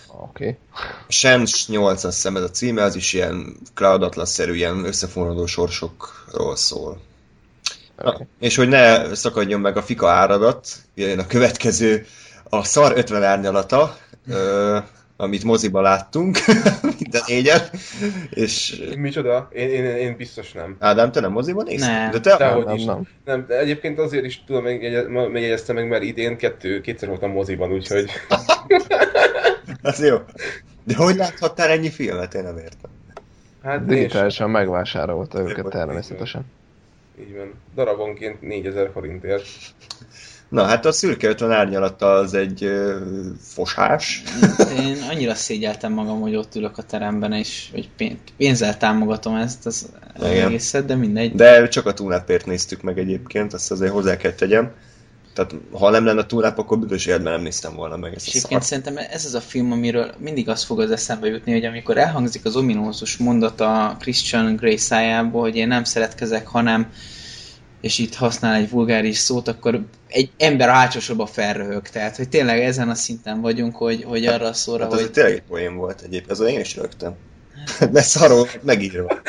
Oké. 0.08 0.43
Okay. 0.43 0.58
Sens 1.08 1.67
8 1.67 2.04
azt 2.04 2.15
hiszem 2.15 2.36
ez 2.36 2.43
a 2.43 2.50
címe, 2.50 2.84
az 2.84 2.95
is 2.95 3.13
ilyen 3.13 3.58
Cloud 3.74 4.04
Atlas-szerű, 4.04 4.54
ilyen 4.54 4.86
összefonódó 4.86 5.45
sorsokról 5.45 6.56
szól. 6.56 7.02
Okay. 7.98 8.17
Na, 8.19 8.28
és 8.39 8.56
hogy 8.56 8.67
ne 8.67 9.15
szakadjon 9.15 9.60
meg 9.60 9.78
a 9.78 9.84
fika 9.84 10.10
áradat, 10.10 10.67
jön 10.95 11.19
a 11.19 11.28
következő, 11.28 12.06
a 12.43 12.63
szar 12.63 12.98
50 12.98 13.24
árnyalata, 13.24 13.98
amit 15.21 15.43
moziba 15.43 15.82
láttunk, 15.82 16.38
minden 16.99 17.21
négyen. 17.27 17.60
És... 18.29 18.82
Micsoda? 18.97 19.49
Én, 19.51 19.69
én, 19.69 19.86
én 19.86 20.15
biztos 20.17 20.51
nem. 20.51 20.75
Ádám, 20.79 21.12
te 21.12 21.19
nem 21.19 21.32
moziba 21.32 21.63
nézted? 21.63 21.89
Nem. 21.89 22.12
De 22.12 22.19
te 22.19 22.38
Dehogy 22.38 22.65
nem, 22.65 22.75
is. 22.75 22.86
nem. 22.86 23.08
nem. 23.25 23.45
de 23.47 23.60
egyébként 23.60 23.99
azért 23.99 24.25
is 24.25 24.43
tudom, 24.45 24.63
megjegyeztem 25.32 25.75
meg, 25.75 25.88
mert 25.88 26.03
idén 26.03 26.38
kettő, 26.38 26.82
kétszer 26.82 27.10
voltam 27.10 27.32
moziban, 27.32 27.71
úgyhogy... 27.71 28.10
Az 29.82 30.03
jó. 30.05 30.17
De 30.84 30.95
hogy 30.95 31.15
láthattál 31.15 31.69
ennyi 31.69 31.89
filmet? 31.89 32.34
Én 32.34 32.43
nem 32.43 32.58
értem. 32.58 32.91
Hát 33.63 33.86
Digitálisan 33.86 34.49
megvásárolta 34.49 35.39
őket 35.39 35.65
természetesen. 35.69 36.45
Így 37.19 37.36
van. 37.36 37.53
Darabonként 37.75 38.41
4000 38.41 38.89
forintért. 38.93 39.45
Na 40.49 40.63
hát 40.63 40.85
a 40.85 40.91
szürke 40.91 41.27
50 41.27 41.51
árnyalata 41.51 42.12
az 42.12 42.33
egy 42.33 42.63
ö, 42.63 42.97
fosás. 43.41 44.23
Én 44.79 44.97
annyira 45.09 45.33
szégyeltem 45.35 45.93
magam, 45.93 46.21
hogy 46.21 46.35
ott 46.35 46.55
ülök 46.55 46.77
a 46.77 46.81
teremben, 46.83 47.33
és 47.33 47.67
hogy 47.71 47.89
pén- 47.97 48.19
pénzzel 48.38 48.77
támogatom 48.77 49.35
ezt 49.35 49.65
az 49.65 49.89
Igen. 50.19 50.47
egészet, 50.47 50.85
de 50.85 50.95
mindegy. 50.95 51.35
De 51.35 51.67
csak 51.67 51.85
a 51.85 51.93
túlnápért 51.93 52.45
néztük 52.45 52.81
meg 52.81 52.99
egyébként, 52.99 53.53
azt 53.53 53.71
azért 53.71 53.91
hozzá 53.91 54.17
kell 54.17 54.31
tegyem. 54.31 54.71
Tehát 55.33 55.55
ha 55.71 55.89
nem 55.89 56.05
lenne 56.05 56.19
a 56.19 56.25
túlnáp, 56.25 56.57
akkor 56.57 56.79
büdös 56.79 57.05
életben 57.05 57.33
nem 57.33 57.41
néztem 57.41 57.75
volna 57.75 57.97
meg 57.97 58.13
ezt 58.15 58.27
És 58.27 58.35
a 58.35 58.47
szart. 58.47 58.63
szerintem 58.63 58.97
ez 58.97 59.25
az 59.25 59.33
a 59.33 59.41
film, 59.41 59.71
amiről 59.71 60.12
mindig 60.17 60.49
az 60.49 60.63
fog 60.63 60.79
az 60.79 60.91
eszembe 60.91 61.27
jutni, 61.27 61.51
hogy 61.51 61.65
amikor 61.65 61.97
elhangzik 61.97 62.45
az 62.45 62.55
ominózus 62.55 63.17
mondat 63.17 63.62
a 63.62 63.95
Christian 63.99 64.55
Grey 64.55 64.77
szájából, 64.77 65.41
hogy 65.41 65.55
én 65.55 65.67
nem 65.67 65.83
szeretkezek, 65.83 66.47
hanem 66.47 66.91
és 67.81 67.97
itt 67.97 68.15
használ 68.15 68.55
egy 68.55 68.69
vulgáris 68.69 69.17
szót, 69.17 69.47
akkor 69.47 69.79
egy 70.07 70.29
ember 70.37 70.69
a 70.69 70.71
hátsó 70.71 70.99
sorba 70.99 71.25
felröhög. 71.25 71.87
Tehát, 71.87 72.15
hogy 72.15 72.29
tényleg 72.29 72.59
ezen 72.59 72.89
a 72.89 72.95
szinten 72.95 73.41
vagyunk, 73.41 73.75
hogy, 73.75 74.03
hogy 74.03 74.25
arra 74.25 74.45
a 74.47 74.53
szóra, 74.53 74.83
Hát 74.83 74.93
hogy... 74.93 75.11
tényleg 75.11 75.33
egy 75.33 75.41
poén 75.41 75.75
volt 75.75 76.01
egyébként, 76.01 76.31
azon 76.31 76.47
én 76.47 76.59
is 76.59 76.75
rögtem. 76.75 77.15
De 77.91 78.01
szarul 78.01 78.47
megírva. 78.61 79.21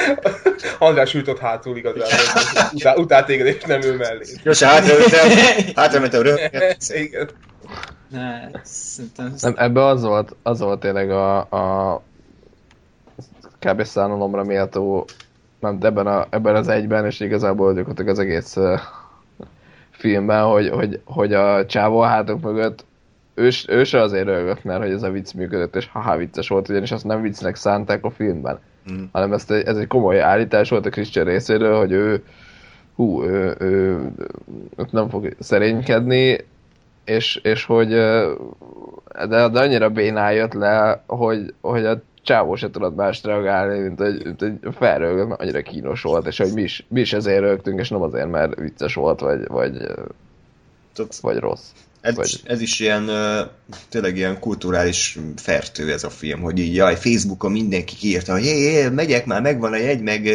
András 0.79 1.15
ültött 1.15 1.39
hátul 1.39 1.77
igazából. 1.77 2.07
Utá, 2.73 2.95
utál 2.95 3.25
téged, 3.25 3.47
és 3.47 3.63
nem 3.67 3.83
ül 3.83 3.97
mellé. 3.97 4.25
Jó, 4.43 4.53
hátramentem, 4.59 5.29
hátramentem 5.75 6.23
rögtön. 6.23 6.77
Igen. 6.89 7.31
Ne, 8.11 8.51
szerintem... 8.63 9.35
Nem, 9.41 9.55
ebbe 9.57 9.85
az 9.85 10.03
volt, 10.03 10.37
az 10.43 10.61
volt 10.61 10.81
tényleg 10.81 11.11
a, 11.11 11.39
a 11.39 12.03
kb. 13.59 13.85
szánalomra 13.85 14.45
méltó, 14.45 15.07
nem, 15.61 15.79
ebben, 15.81 16.07
a, 16.07 16.27
ebben 16.31 16.55
az 16.55 16.69
egyben, 16.69 17.07
és 17.07 17.21
igazából 17.21 17.75
gyakorlatilag 17.75 18.11
az 18.11 18.19
egész 18.19 18.57
uh, 18.57 18.81
filmben, 19.91 20.45
hogy, 20.45 20.69
hogy, 20.69 21.01
hogy 21.05 21.33
a 21.33 21.67
csávó 21.67 22.01
a 22.01 22.07
hátunk 22.07 22.43
mögött 22.43 22.85
ő, 23.35 23.51
ő 23.69 23.85
se 23.85 24.01
azért 24.01 24.27
rögött, 24.27 24.65
mert 24.65 24.83
hogy 24.83 24.91
ez 24.91 25.03
a 25.03 25.11
vicc 25.11 25.33
működött, 25.33 25.77
és 25.77 25.89
haha 25.93 26.17
vicces 26.17 26.49
volt, 26.49 26.69
ugyanis 26.69 26.93
azt 26.93 27.05
nem 27.05 27.23
viccnek 27.23 27.57
szánták 27.57 28.05
a 28.05 28.11
filmben, 28.11 28.59
Mm. 28.93 29.03
hanem 29.13 29.33
ezt 29.33 29.51
egy, 29.51 29.67
ez 29.67 29.77
egy 29.77 29.87
komoly 29.87 30.21
állítás 30.21 30.71
volt 30.71 30.87
a 30.87 30.91
Christian 30.91 31.25
részéről, 31.25 31.79
hogy 31.79 31.93
ő 31.93 32.25
hú, 32.95 33.23
ő, 33.23 33.57
ő, 33.59 34.01
ő 34.77 34.87
nem 34.91 35.09
fog 35.09 35.37
szerénykedni, 35.39 36.39
és, 37.05 37.37
és 37.37 37.65
hogy 37.65 37.89
de, 37.89 39.49
de 39.49 39.61
annyira 39.61 39.91
bénán 39.91 40.33
jött 40.33 40.53
le, 40.53 41.03
hogy, 41.07 41.55
hogy 41.61 41.85
a 41.85 42.01
csávó 42.23 42.57
se 42.57 42.71
tudott 42.71 42.97
mást 42.97 43.25
reagálni, 43.25 43.79
mint 43.79 43.99
hogy, 43.99 44.25
mint 44.25 44.41
hogy 44.41 44.75
felrögött, 44.79 45.29
mert 45.29 45.41
annyira 45.41 45.63
kínos 45.63 46.03
volt, 46.03 46.27
és 46.27 46.39
hogy 46.39 46.53
mi 46.53 46.63
is, 46.63 46.85
mi 46.89 47.01
is 47.01 47.13
ezért 47.13 47.41
rögtünk, 47.41 47.81
és 47.81 47.89
nem 47.89 48.03
azért, 48.03 48.31
mert 48.31 48.59
vicces 48.59 48.95
volt, 48.95 49.21
vagy, 49.21 49.47
vagy, 49.47 49.73
Tudod, 50.95 51.13
vagy 51.21 51.37
rossz. 51.37 51.69
Ez, 52.01 52.15
Vagy- 52.15 52.27
is, 52.27 52.41
ez 52.45 52.61
is 52.61 52.81
ilyen, 52.81 53.11
tényleg 53.89 54.17
ilyen 54.17 54.39
kulturális 54.39 55.19
fertő 55.37 55.93
ez 55.93 56.05
a 56.05 56.11
film, 56.11 56.41
hogy 56.41 56.59
így, 56.59 56.75
jaj, 56.75 56.97
Facebookon 56.97 57.53
mindenki 57.53 57.97
kiírta, 57.97 58.33
hogy 58.33 58.45
jé, 58.45 58.61
jé, 58.61 58.89
megyek 58.89 59.27
már, 59.27 59.43
megvan 59.43 59.73
a 59.73 59.77
jegy, 59.77 60.01
meg 60.01 60.27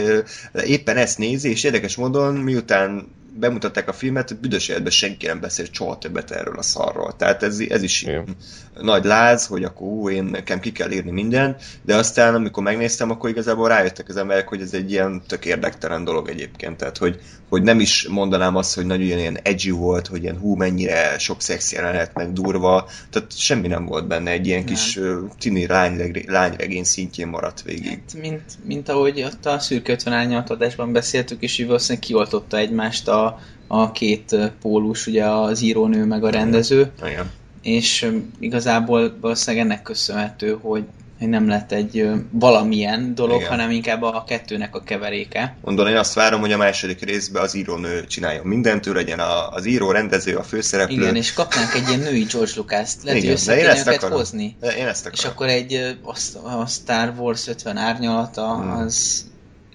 éppen 0.66 0.98
ezt 0.98 1.18
nézi, 1.18 1.50
és 1.50 1.64
érdekes 1.64 1.96
módon, 1.96 2.36
miután 2.36 3.08
bemutatták 3.40 3.88
a 3.88 3.94
filmet, 3.94 4.40
büdös 4.40 4.68
életben 4.68 4.92
senki 4.92 5.26
nem 5.26 5.40
beszélt 5.40 5.74
soha 5.74 5.98
többet 5.98 6.32
erről 6.32 6.58
a 6.58 6.62
szarról. 6.62 7.16
Tehát 7.16 7.44
ez, 7.44 7.60
ez 7.60 7.84
is 7.84 8.02
Igen. 8.02 8.36
nagy 8.82 9.04
láz, 9.04 9.46
hogy 9.46 9.64
akkor 9.64 9.88
ú, 9.88 10.10
én 10.10 10.24
nekem 10.24 10.60
ki 10.60 10.72
kell 10.72 10.92
írni 10.92 11.12
minden, 11.12 11.56
de 11.82 11.96
aztán 11.96 12.36
amikor 12.36 12.64
megnéztem, 12.64 13.10
akkor 13.12 13.30
igazából 13.30 13.68
rájöttek 13.68 14.10
az 14.10 14.18
emberek, 14.18 14.48
hogy 14.48 14.62
ez 14.62 14.74
egy 14.74 14.92
ilyen 14.92 15.22
tök 15.28 15.46
érdektelen 15.46 16.04
dolog 16.04 16.30
egyébként. 16.30 16.78
Tehát, 16.78 16.98
hogy, 16.98 17.20
hogy 17.50 17.62
nem 17.62 17.80
is 17.80 18.08
mondanám 18.08 18.56
azt, 18.56 18.76
hogy 18.76 18.86
nagyon 18.86 19.18
ilyen 19.18 19.40
edgy 19.44 19.72
volt, 19.72 20.08
hogy 20.08 20.24
ilyen 20.24 20.38
hú, 20.38 20.56
mennyire 20.56 21.18
sok 21.18 21.42
szex 21.42 21.72
jelenet, 21.72 22.14
meg 22.14 22.34
durva, 22.34 22.90
tehát 23.10 23.38
semmi 23.38 23.68
nem 23.68 23.86
volt 23.86 24.08
benne, 24.08 24.32
egy 24.32 24.48
ilyen 24.48 24.64
Nem. 24.64 24.74
kis 24.74 25.00
tini 25.40 25.68
lányregény, 25.68 26.26
lányregény 26.28 26.84
szintjén 26.84 27.28
maradt 27.28 27.62
végig. 27.62 27.90
Hát, 27.90 28.22
mint, 28.22 28.44
mint 28.64 28.90
ahogy 28.90 29.24
ott 29.24 29.46
a 29.46 29.60
szürke 29.60 29.92
50 29.92 30.14
árnyalatadásban 30.14 30.92
beszéltük, 30.92 31.42
és 31.42 31.64
valószínűleg 31.66 32.08
kioltotta 32.08 32.58
egymást 32.58 33.08
a, 33.08 33.25
a 33.68 33.92
két 33.92 34.36
pólus, 34.62 35.08
ugye 35.08 35.26
az 35.26 35.62
írónő 35.62 36.06
meg 36.06 36.24
a 36.24 36.30
rendező, 36.30 36.92
Igen. 37.06 37.32
és 37.62 38.12
igazából 38.40 39.18
valószínűleg 39.22 39.66
ennek 39.66 39.82
köszönhető, 39.82 40.58
hogy 40.62 40.84
hogy 41.20 41.30
nem 41.30 41.48
lett 41.48 41.72
egy 41.72 42.10
valamilyen 42.32 43.16
dolog, 43.16 43.38
Igen. 43.38 43.50
hanem 43.50 43.72
inkább 43.72 44.02
a 44.02 44.24
kettőnek 44.28 44.76
a 44.76 44.84
keveréke. 44.84 45.56
Mondom, 45.64 45.88
én 45.88 45.96
azt 45.96 46.14
várom, 46.14 46.40
hogy 46.40 46.52
a 46.52 46.58
második 46.58 47.04
részben 47.06 47.44
az 47.44 47.56
írónő 47.56 48.06
csináljon 48.06 48.46
mindent, 48.46 48.86
ő 48.88 48.94
legyen 48.94 49.20
a, 49.20 49.50
az 49.50 49.66
író, 49.66 49.92
rendező, 49.92 50.36
a 50.36 50.44
főszereplő. 50.44 50.96
Igen, 50.96 51.16
és 51.16 51.34
kapnánk 51.34 51.74
egy 51.74 51.88
ilyen 51.88 52.00
női 52.00 52.26
George 52.32 52.52
Lucas-t, 52.56 53.04
lehet, 53.04 53.24
Igen, 53.24 53.38
hogy 53.46 53.58
én 53.58 53.66
ezt 53.66 53.88
akarom. 53.88 54.18
hozni. 54.18 54.56
De 54.60 54.78
Én 54.78 54.88
ezt 54.88 55.10
És 55.14 55.20
akarom. 55.20 55.32
akkor 55.36 55.48
egy 55.48 55.74
a, 56.04 56.58
a 56.62 56.66
Star 56.68 57.14
Wars 57.18 57.48
50 57.48 57.78
árnyalata, 57.78 58.56
Hmm. 58.56 58.72
az 58.72 59.26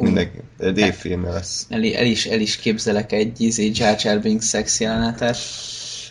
Mindenki. 0.03 0.39
Dave 0.59 0.93
filmje 0.93 1.31
lesz. 1.31 1.67
el, 1.69 1.85
el, 1.85 2.07
is, 2.07 2.27
el 2.27 2.41
is 2.41 2.57
képzelek 2.57 3.13
egy 3.13 3.41
izé, 3.41 3.71
Jar 3.75 3.97
Jar 4.03 4.21
Binks 4.21 4.45
szex 4.45 4.81
jelenetet. 4.81 5.37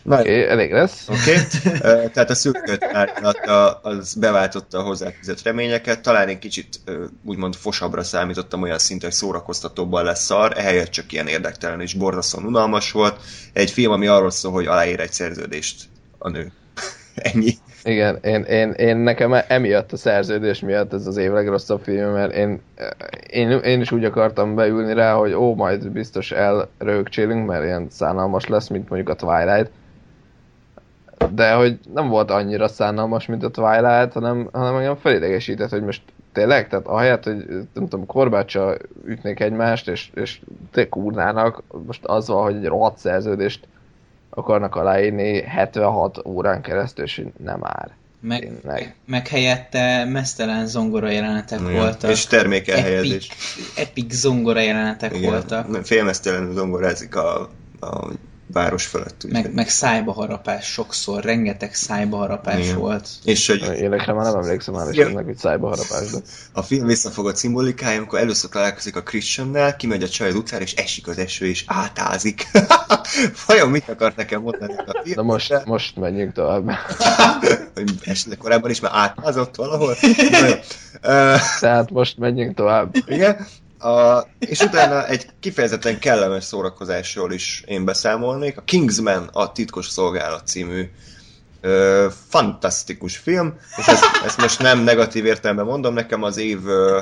Na, 0.03 0.19
okay, 0.19 0.43
elég 0.43 0.71
lesz. 0.71 1.07
Oké, 1.07 1.31
okay. 1.77 2.09
tehát 2.13 2.29
a 2.29 2.35
szürköt 2.35 2.83
árnyalata 2.83 3.71
az 3.71 4.13
beváltotta 4.13 4.77
a 4.77 4.81
hozzáfűzött 4.81 5.41
reményeket, 5.41 6.01
talán 6.01 6.27
egy 6.27 6.39
kicsit 6.39 6.79
úgymond 7.25 7.55
fosabbra 7.55 8.03
számítottam, 8.03 8.61
olyan 8.61 8.79
szinten 8.79 9.11
szórakoztatóbban 9.11 10.03
lesz 10.03 10.23
szar, 10.23 10.57
ehelyett 10.57 10.89
csak 10.89 11.11
ilyen 11.11 11.27
érdektelen 11.27 11.81
és 11.81 11.93
borzasztóan 11.93 12.45
unalmas 12.45 12.91
volt. 12.91 13.21
Egy 13.53 13.71
film, 13.71 13.91
ami 13.91 14.07
arról 14.07 14.31
szól, 14.31 14.51
hogy 14.51 14.65
aláír 14.65 14.99
egy 14.99 15.13
szerződést 15.13 15.89
a 16.17 16.29
nő. 16.29 16.51
Ennyi. 17.15 17.57
Igen, 17.89 18.17
én, 18.21 18.41
én, 18.41 18.71
én 18.71 18.97
nekem 18.97 19.33
emiatt 19.47 19.91
a 19.91 19.97
szerződés 19.97 20.59
miatt 20.59 20.93
ez 20.93 21.07
az 21.07 21.17
év 21.17 21.31
legrosszabb 21.31 21.81
film, 21.81 22.11
mert 22.11 22.33
én, 22.33 22.61
én, 23.29 23.49
én 23.49 23.81
is 23.81 23.91
úgy 23.91 24.05
akartam 24.05 24.55
beülni 24.55 24.93
rá, 24.93 25.13
hogy 25.13 25.33
ó, 25.33 25.55
majd 25.55 25.91
biztos 25.91 26.31
elrögcsélünk, 26.31 27.47
mert 27.47 27.63
ilyen 27.63 27.87
szánalmas 27.89 28.47
lesz, 28.47 28.67
mint 28.67 28.89
mondjuk 28.89 29.09
a 29.09 29.15
Twilight. 29.15 29.71
De 31.33 31.53
hogy 31.53 31.79
nem 31.93 32.07
volt 32.07 32.31
annyira 32.31 32.67
szánalmas, 32.67 33.25
mint 33.25 33.43
a 33.43 33.49
Twilight, 33.49 34.13
hanem, 34.13 34.49
hanem 34.51 34.75
engem 34.75 34.95
felidegesített, 34.95 35.69
hogy 35.69 35.83
most 35.83 36.01
tényleg, 36.33 36.67
tehát 36.67 36.87
ahelyett, 36.87 37.23
hogy 37.23 37.45
nem 37.73 37.87
tudom, 37.87 38.05
korbácsa 38.05 38.77
ütnék 39.05 39.39
egymást, 39.39 39.87
és, 39.87 40.09
és 40.13 40.41
te 40.71 40.89
kurnának, 40.89 41.63
most 41.85 42.05
az 42.05 42.27
van, 42.27 42.43
hogy 42.43 42.55
egy 42.55 42.65
rohadt 42.65 42.97
szerződést 42.97 43.67
akarnak 44.39 44.75
aláírni 44.75 45.41
76 45.41 46.25
órán 46.25 46.61
keresztül, 46.61 47.05
és 47.05 47.23
nem 47.37 47.59
áll. 47.61 47.91
Meg, 48.21 48.39
Tényleg. 48.39 48.95
meg 49.05 49.27
helyette 49.27 50.05
mesztelen 50.05 50.67
zongora 50.67 51.09
jelenetek 51.09 51.59
Igen. 51.59 51.73
voltak. 51.73 52.11
És 52.11 52.25
termékelhelyezés. 52.25 53.27
Epic, 53.29 53.77
epic 53.77 54.13
zongora 54.13 54.59
jelenetek 54.59 55.19
voltak. 55.19 55.67
Igen. 55.69 55.83
Félmeztelenül 55.83 56.53
zongorázik 56.53 57.15
a, 57.15 57.49
a 57.79 58.07
város 58.53 58.85
fölött. 58.85 59.25
Meg, 59.29 59.53
meg 59.53 59.69
szájba 59.69 60.11
harapás 60.11 60.65
sokszor, 60.65 61.23
rengeteg 61.23 61.73
szájba 61.73 62.17
harapás 62.17 62.65
Igen. 62.65 62.77
volt. 62.77 63.07
És 63.23 63.47
hogy 63.47 63.61
Élekre 63.61 64.13
már 64.13 64.25
nem 64.25 64.35
emlékszem 64.35 64.73
már 64.73 64.87
Igen. 64.87 65.03
esetleg, 65.05 65.25
hogy 65.25 65.37
szájba 65.37 65.67
harapás, 65.67 66.11
de... 66.11 66.17
a 66.51 66.61
film 66.61 66.85
visszafogott 66.85 67.35
szimbolikája, 67.35 67.97
amikor 67.97 68.19
először 68.19 68.49
találkozik 68.49 68.95
a 68.95 69.03
Christiannel, 69.03 69.75
kimegy 69.75 70.03
a 70.03 70.09
csaj 70.09 70.29
az 70.29 70.35
utcára, 70.35 70.63
és 70.63 70.73
esik 70.73 71.07
az 71.07 71.17
eső, 71.17 71.45
és 71.45 71.63
átázik. 71.67 72.47
Vajon 73.47 73.69
mit 73.69 73.89
akart 73.89 74.15
nekem 74.15 74.41
mondani 74.41 74.73
a 74.75 75.01
film? 75.03 75.15
Na 75.15 75.23
most, 75.23 75.65
most 75.65 75.95
menjünk 75.95 76.33
tovább. 76.33 76.69
Hogy 77.75 77.93
esetleg 78.01 78.37
korábban 78.37 78.69
is 78.69 78.79
már 78.79 78.91
átázott 78.93 79.55
valahol? 79.55 79.95
Tehát 81.59 81.89
most 81.89 82.17
menjünk 82.17 82.55
tovább. 82.55 82.95
Igen. 83.05 83.47
A, 83.79 84.25
és 84.39 84.59
utána 84.59 85.07
egy 85.07 85.25
kifejezetten 85.39 85.99
kellemes 85.99 86.43
szórakozásról 86.43 87.31
is 87.31 87.63
én 87.67 87.85
beszámolnék. 87.85 88.57
A 88.57 88.61
Kingsman, 88.61 89.29
a 89.33 89.51
titkos 89.51 89.87
szolgálat 89.87 90.47
című 90.47 90.89
ö, 91.61 92.07
fantasztikus 92.27 93.17
film, 93.17 93.57
és 93.77 93.87
ezt, 93.87 94.05
ezt 94.25 94.41
most 94.41 94.59
nem 94.59 94.79
negatív 94.79 95.25
értelemben 95.25 95.65
mondom, 95.65 95.93
nekem 95.93 96.23
az 96.23 96.37
év 96.37 96.67
ö, 96.67 97.01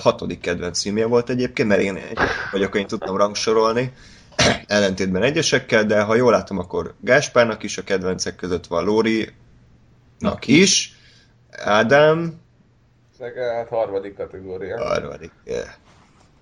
hatodik 0.00 0.40
kedvenc 0.40 0.82
filmje 0.82 1.06
volt 1.06 1.30
egyébként, 1.30 1.68
mert 1.68 1.80
én 1.80 1.96
egy 1.96 2.18
vagyok, 2.50 2.76
én 2.76 2.86
tudtam 2.86 3.16
rangsorolni, 3.16 3.92
ellentétben 4.66 5.22
egyesekkel, 5.22 5.84
de 5.84 6.00
ha 6.00 6.14
jól 6.14 6.32
látom, 6.32 6.58
akkor 6.58 6.94
Gáspárnak 7.00 7.62
is 7.62 7.78
a 7.78 7.84
kedvencek 7.84 8.36
között 8.36 8.66
van 8.66 8.84
Lóri-nak 8.84 10.46
is, 10.46 10.96
Ádám, 11.50 12.40
Hát 13.22 13.68
harmadik 13.68 14.16
kategória. 14.16 14.84
Harmadik. 14.84 15.30
Yeah. 15.44 15.64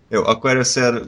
Jó, 0.08 0.24
akkor 0.24 0.50
először 0.50 1.02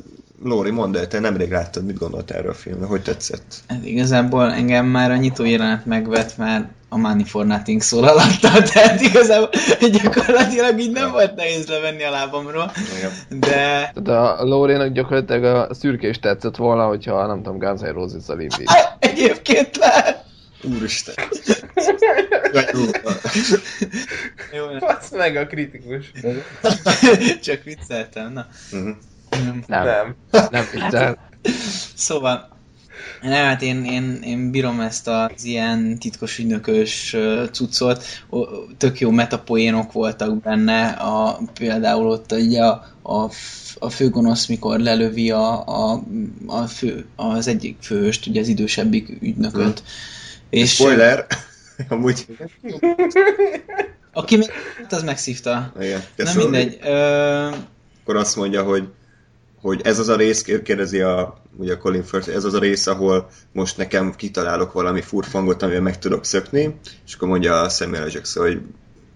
Lóri, 0.45 0.71
mondd 0.71 0.97
el, 0.97 1.07
te 1.07 1.21
nemrég 1.21 1.51
láttad, 1.51 1.85
mit 1.85 1.99
gondoltál 1.99 2.39
erről 2.39 2.51
a 2.51 2.55
filmről, 2.55 2.89
hogy 2.89 3.03
tetszett? 3.03 3.55
Hát 3.69 3.85
igazából 3.85 4.53
engem 4.53 4.87
már 4.87 5.11
a 5.11 5.17
nyitó 5.17 5.45
jelenet 5.45 5.87
megvet, 5.87 6.37
már 6.37 6.69
a 6.89 6.97
Money 6.97 7.25
for 7.25 7.47
Nothing 7.47 7.81
szól 7.81 8.05
alatta, 8.05 8.63
tehát 8.73 9.01
igazából 9.01 9.49
gyakorlatilag 10.03 10.81
így 10.81 10.93
nem 10.93 11.11
volt 11.11 11.35
nehéz 11.35 11.67
levenni 11.69 12.03
a 12.03 12.11
lábamról, 12.11 12.73
Igen. 12.99 13.41
de 13.41 13.93
Tehát 14.03 14.41
a 14.41 14.45
Lórénak 14.45 14.93
gyakorlatilag 14.93 15.45
a 15.45 15.75
szürke 15.75 16.09
is 16.09 16.19
tetszett 16.19 16.57
volna, 16.57 16.87
hogyha 16.87 17.27
nem 17.27 17.43
tudom, 17.43 17.59
Guns 17.59 17.81
N' 17.81 17.93
Roses-zal 17.93 18.41
indít. 18.41 18.71
egyébként 18.99 19.77
lehet. 19.77 20.25
Úristen. 20.65 21.15
Jó. 24.53 24.79
Fasz 24.79 25.11
meg 25.11 25.37
a 25.37 25.47
kritikus. 25.47 26.13
csak 27.43 27.63
vicceltem, 27.63 28.33
na. 28.33 28.47
Mhm. 28.71 28.91
Nem, 29.39 29.65
Nem. 29.67 30.17
nem 30.51 30.65
viccel. 30.73 31.31
Szóval, 31.95 32.53
nem, 33.23 33.45
hát 33.45 33.63
én, 33.63 33.85
én, 33.85 34.21
én 34.25 34.51
bírom 34.51 34.81
ezt 34.81 35.09
az 35.09 35.45
ilyen 35.45 35.99
titkos 35.99 36.39
ügynökös 36.39 37.17
cuccot. 37.53 38.05
Tök 38.77 39.01
jó 39.01 39.11
metapoénok 39.11 39.93
voltak 39.93 40.41
benne, 40.43 40.89
a, 40.89 41.41
például 41.55 42.11
ott 42.11 42.33
ugye 42.33 42.65
a, 42.65 42.85
a, 43.03 43.31
a 43.79 43.91
főgonosz, 43.91 44.47
mikor 44.47 44.79
lelövi 44.79 45.31
a, 45.31 45.67
a, 45.67 46.03
a 46.47 46.67
fő, 46.67 47.07
az 47.17 47.47
egyik 47.47 47.77
főhőst, 47.81 48.27
ugye 48.27 48.41
az 48.41 48.49
idősebbik 48.49 49.09
ügynököt. 49.21 49.83
És 50.53 50.75
Spoiler. 50.75 51.27
Amúgy. 51.89 52.27
aki 54.13 54.37
még 54.37 54.51
az 54.91 55.03
megszívta. 55.03 55.73
Igen. 55.81 55.99
Na 55.99 56.25
Köszönöm. 56.25 56.51
mindegy. 56.51 56.79
Ö, 56.83 57.47
Akkor 58.03 58.17
azt 58.17 58.37
mondja, 58.37 58.63
hogy 58.63 58.89
hogy 59.61 59.81
ez 59.85 59.99
az 59.99 60.09
a 60.09 60.17
rész, 60.17 60.43
kérdezi 60.65 61.01
a, 61.01 61.43
ugye 61.57 61.73
a 61.73 61.77
Colin 61.79 62.03
Firth, 62.05 62.35
ez 62.35 62.45
az 62.45 62.55
a 62.55 62.59
rész, 62.59 62.87
ahol 62.87 63.31
most 63.53 63.77
nekem 63.77 64.15
kitalálok 64.17 64.73
valami 64.73 65.01
furfangot, 65.01 65.63
amivel 65.63 65.81
meg 65.81 65.99
tudok 65.99 66.25
szökni, 66.25 66.77
és 67.07 67.15
akkor 67.15 67.29
mondja 67.29 67.61
a 67.61 67.69
Samuel. 67.69 68.09
Jackson, 68.11 68.45
hogy 68.45 68.61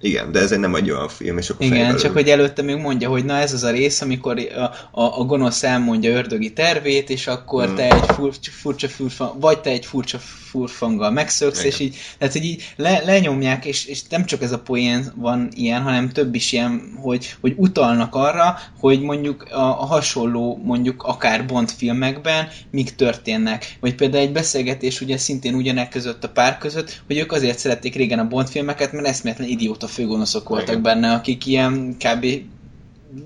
igen, 0.00 0.32
de 0.32 0.40
ez 0.40 0.52
egy 0.52 0.58
nem 0.58 0.74
egy 0.74 0.90
olyan 0.90 1.08
film, 1.08 1.38
és 1.38 1.50
akkor 1.50 1.66
Igen, 1.66 1.96
csak 1.96 2.12
hogy 2.12 2.28
előtte 2.28 2.62
még 2.62 2.76
mondja, 2.76 3.08
hogy 3.08 3.24
na 3.24 3.36
ez 3.36 3.52
az 3.52 3.62
a 3.62 3.70
rész, 3.70 4.00
amikor 4.00 4.38
a, 4.38 4.60
a, 5.00 5.20
a 5.20 5.24
gonosz 5.24 5.62
elmondja 5.62 6.10
ördögi 6.16 6.52
tervét, 6.52 7.10
és 7.10 7.26
akkor 7.26 7.68
Mm. 7.68 7.74
te 7.74 7.90
egy 7.90 8.04
furcsa, 8.14 8.50
furcsa 8.50 8.88
furfang, 8.88 9.40
vagy 9.40 9.60
te 9.60 9.70
egy 9.70 9.86
furcsa 9.86 10.18
furfanggal 10.56 11.10
megszöksz, 11.10 11.58
Igen. 11.58 11.70
és 11.70 11.78
így, 11.80 11.96
tehát 12.18 12.32
hogy 12.32 12.44
így 12.44 12.72
le, 12.76 13.02
lenyomják, 13.04 13.64
és, 13.64 13.84
és 13.84 14.02
nem 14.08 14.24
csak 14.24 14.42
ez 14.42 14.52
a 14.52 14.58
poén 14.58 15.12
van 15.16 15.48
ilyen, 15.54 15.82
hanem 15.82 16.08
több 16.08 16.34
is 16.34 16.52
ilyen, 16.52 16.98
hogy, 17.00 17.34
hogy 17.40 17.54
utalnak 17.56 18.14
arra, 18.14 18.58
hogy 18.80 19.00
mondjuk 19.00 19.42
a, 19.42 19.80
a 19.80 19.84
hasonló, 19.84 20.60
mondjuk 20.64 21.02
akár 21.02 21.46
Bond 21.46 21.70
filmekben 21.70 22.48
mik 22.70 22.94
történnek. 22.94 23.76
Vagy 23.80 23.94
például 23.94 24.22
egy 24.22 24.32
beszélgetés 24.32 25.00
ugye 25.00 25.16
szintén 25.16 25.54
ugyanek 25.54 25.88
között 25.88 26.24
a 26.24 26.28
pár 26.28 26.58
között, 26.58 27.02
hogy 27.06 27.18
ők 27.18 27.32
azért 27.32 27.58
szerették 27.58 27.94
régen 27.94 28.18
a 28.18 28.28
Bond 28.28 28.48
filmeket, 28.48 28.92
mert 28.92 29.06
eszméletlen 29.06 29.48
idióta 29.48 29.86
főgonoszok 29.86 30.48
voltak 30.48 30.68
Igen. 30.68 30.82
benne, 30.82 31.12
akik 31.12 31.46
ilyen 31.46 31.96
kb 31.98 32.26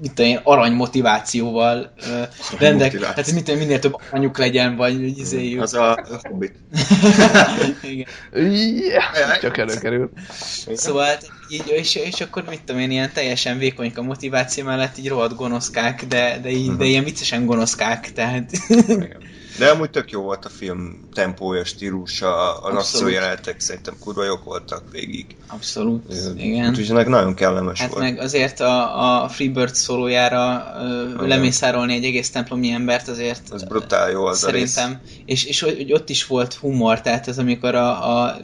mit 0.00 0.12
tudom 0.12 0.30
én, 0.30 0.40
arany 0.42 0.72
motivációval 0.72 1.92
uh, 1.98 2.58
rendek, 2.58 2.92
motiváció. 2.92 3.22
hát 3.22 3.32
mit 3.32 3.44
tudom, 3.44 3.60
minél 3.60 3.78
több 3.78 3.96
aranyuk 4.10 4.38
legyen, 4.38 4.76
vagy 4.76 4.94
hogy 4.94 5.18
izéjük. 5.18 5.62
Az 5.62 5.74
a 5.74 6.04
Hobbit. 6.22 6.54
Igen. 7.82 8.06
Yeah, 8.32 9.38
csak 9.40 9.58
előkerül. 9.58 10.10
Szóval 10.74 11.04
hát 11.04 11.30
így, 11.48 11.68
és, 11.76 11.94
és 11.94 12.20
akkor 12.20 12.44
mit 12.48 12.62
tudom 12.62 12.80
én, 12.80 12.90
ilyen 12.90 13.10
teljesen 13.12 13.58
vékonyk 13.58 13.98
a 13.98 14.02
motiváció 14.02 14.64
mellett 14.64 14.98
így 14.98 15.08
rohadt 15.08 15.36
gonoszkák, 15.36 16.04
de, 16.06 16.38
de, 16.42 16.50
így, 16.50 16.76
de 16.76 16.84
ilyen 16.84 17.04
viccesen 17.04 17.46
gonoszkák, 17.46 18.12
tehát 18.12 18.50
Igen. 18.68 19.16
De 19.60 19.68
amúgy 19.70 19.90
tök 19.90 20.10
jó 20.10 20.22
volt 20.22 20.44
a 20.44 20.48
film 20.48 21.08
tempója, 21.14 21.64
stílusa, 21.64 22.54
Abszolút. 22.54 22.78
akciójelenetek 22.78 23.60
szerintem 23.60 23.94
kurva 24.00 24.24
jók 24.24 24.44
voltak 24.44 24.82
végig. 24.92 25.26
abszolút, 25.46 26.14
igen. 26.36 26.68
Úgyhogy 26.68 26.90
ennek 26.90 27.08
nagyon 27.08 27.34
kellemes 27.34 27.80
Hát 27.80 27.90
volt. 27.90 28.02
meg 28.02 28.18
azért 28.18 28.60
a, 28.60 29.22
a 29.22 29.28
Freebird 29.28 29.74
szólójára 29.74 30.74
ö, 30.80 31.26
lemészárolni 31.26 31.94
egy 31.94 32.04
egész 32.04 32.30
templomi 32.30 32.70
embert 32.70 33.08
azért 33.08 33.42
Az 33.50 33.62
brutál 33.62 34.10
jó 34.10 34.24
az 34.24 34.44
a 34.44 34.50
rész. 34.50 34.70
szerintem. 34.70 35.00
És, 35.24 35.44
és 35.44 35.60
hogy, 35.60 35.92
ott 35.92 36.08
is 36.08 36.26
volt 36.26 36.54
humor, 36.54 37.00
tehát 37.00 37.28
ez 37.28 37.38
amikor 37.38 37.74
a, 37.74 38.22
a 38.24 38.36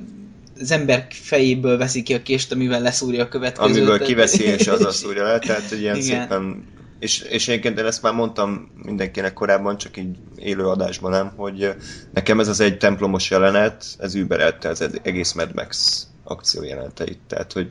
az 0.61 0.71
ember 0.71 1.07
fejéből 1.11 1.77
veszi 1.79 2.03
ki 2.03 2.15
a 2.15 2.23
kést, 2.23 2.53
amivel 2.53 2.81
leszúrja 2.81 3.23
a 3.25 3.29
következőt. 3.29 3.77
Amiből 3.77 3.99
kiveszi 3.99 4.45
és 4.45 4.67
az 4.87 4.97
szúrja 4.97 5.23
le, 5.23 5.39
tehát 5.39 5.71
egy 5.73 5.81
ilyen 5.81 5.97
Igen. 5.97 6.21
szépen... 6.21 6.65
És, 7.07 7.21
és 7.21 7.49
egyébként 7.49 7.79
én 7.79 7.85
ezt 7.85 8.03
már 8.03 8.12
mondtam 8.12 8.71
mindenkinek 8.83 9.33
korábban, 9.33 9.77
csak 9.77 9.97
így 9.97 10.16
élő 10.37 10.66
adásban 10.66 11.11
nem, 11.11 11.33
hogy 11.37 11.75
nekem 12.12 12.40
ez 12.40 12.49
az 12.49 12.61
egy 12.61 12.79
templomos 12.79 13.31
jelenet, 13.31 13.85
ez 13.99 14.14
überelte 14.14 14.69
az 14.69 14.90
egész 15.03 15.33
Mad 15.33 15.55
Max 15.55 16.03
akció 16.25 16.62
jeleneteit, 16.62 17.19
tehát 17.27 17.53
hogy 17.53 17.71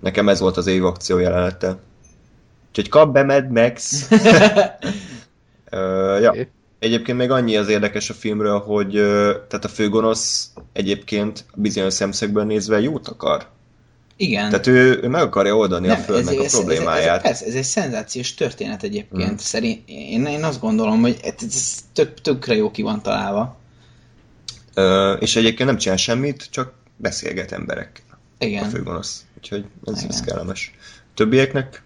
nekem 0.00 0.28
ez 0.28 0.40
volt 0.40 0.56
az 0.56 0.66
év 0.66 0.84
akció 0.84 1.18
jelenete. 1.18 1.78
Úgyhogy 2.68 2.88
kap 2.88 3.12
be 3.12 3.22
Mad 3.22 3.50
Max! 3.50 4.08
Ö, 5.70 6.18
ja. 6.20 6.34
Egyébként 6.78 7.18
még 7.18 7.30
annyi 7.30 7.56
az 7.56 7.68
érdekes 7.68 8.10
a 8.10 8.14
filmről, 8.14 8.58
hogy 8.58 8.92
tehát 9.48 9.64
a 9.64 9.68
főgonosz 9.68 10.50
egyébként 10.72 11.44
bizonyos 11.54 11.92
szemszögből 11.92 12.44
nézve 12.44 12.80
jót 12.80 13.08
akar. 13.08 13.46
Igen. 14.16 14.50
Tehát 14.50 14.66
ő, 14.66 15.00
ő 15.02 15.08
meg 15.08 15.22
akarja 15.22 15.56
oldani 15.56 15.88
a 15.88 15.92
Nem, 15.92 16.02
földnek 16.02 16.38
a 16.38 16.44
ez, 16.44 16.56
problémáját. 16.56 17.24
Ez, 17.24 17.42
ez, 17.42 17.48
ez 17.48 17.54
egy 17.54 17.64
szenzációs 17.64 18.34
történet 18.34 18.82
egyébként. 18.82 19.32
Mm. 19.32 19.36
Szerint, 19.36 19.82
én, 19.86 20.26
én 20.26 20.44
azt 20.44 20.60
gondolom, 20.60 21.00
hogy 21.00 21.18
ez, 21.22 21.34
ez 21.46 21.84
tök, 21.92 22.20
tökre 22.20 22.54
jó 22.54 22.70
ki 22.70 22.82
van 22.82 23.02
találva. 23.02 23.56
Ö, 24.74 25.12
és 25.12 25.36
egyébként 25.36 25.68
nem 25.68 25.78
csinál 25.78 25.96
semmit, 25.96 26.46
csak 26.50 26.72
beszélget 26.96 27.52
emberekkel 27.52 28.04
a 28.38 28.44
Igen. 28.44 28.68
főgonosz. 28.68 29.24
Úgyhogy 29.36 29.64
ez, 29.84 29.94
ez 29.94 30.02
Igen. 30.02 30.24
kellemes. 30.24 30.74
Többieknek? 31.14 31.82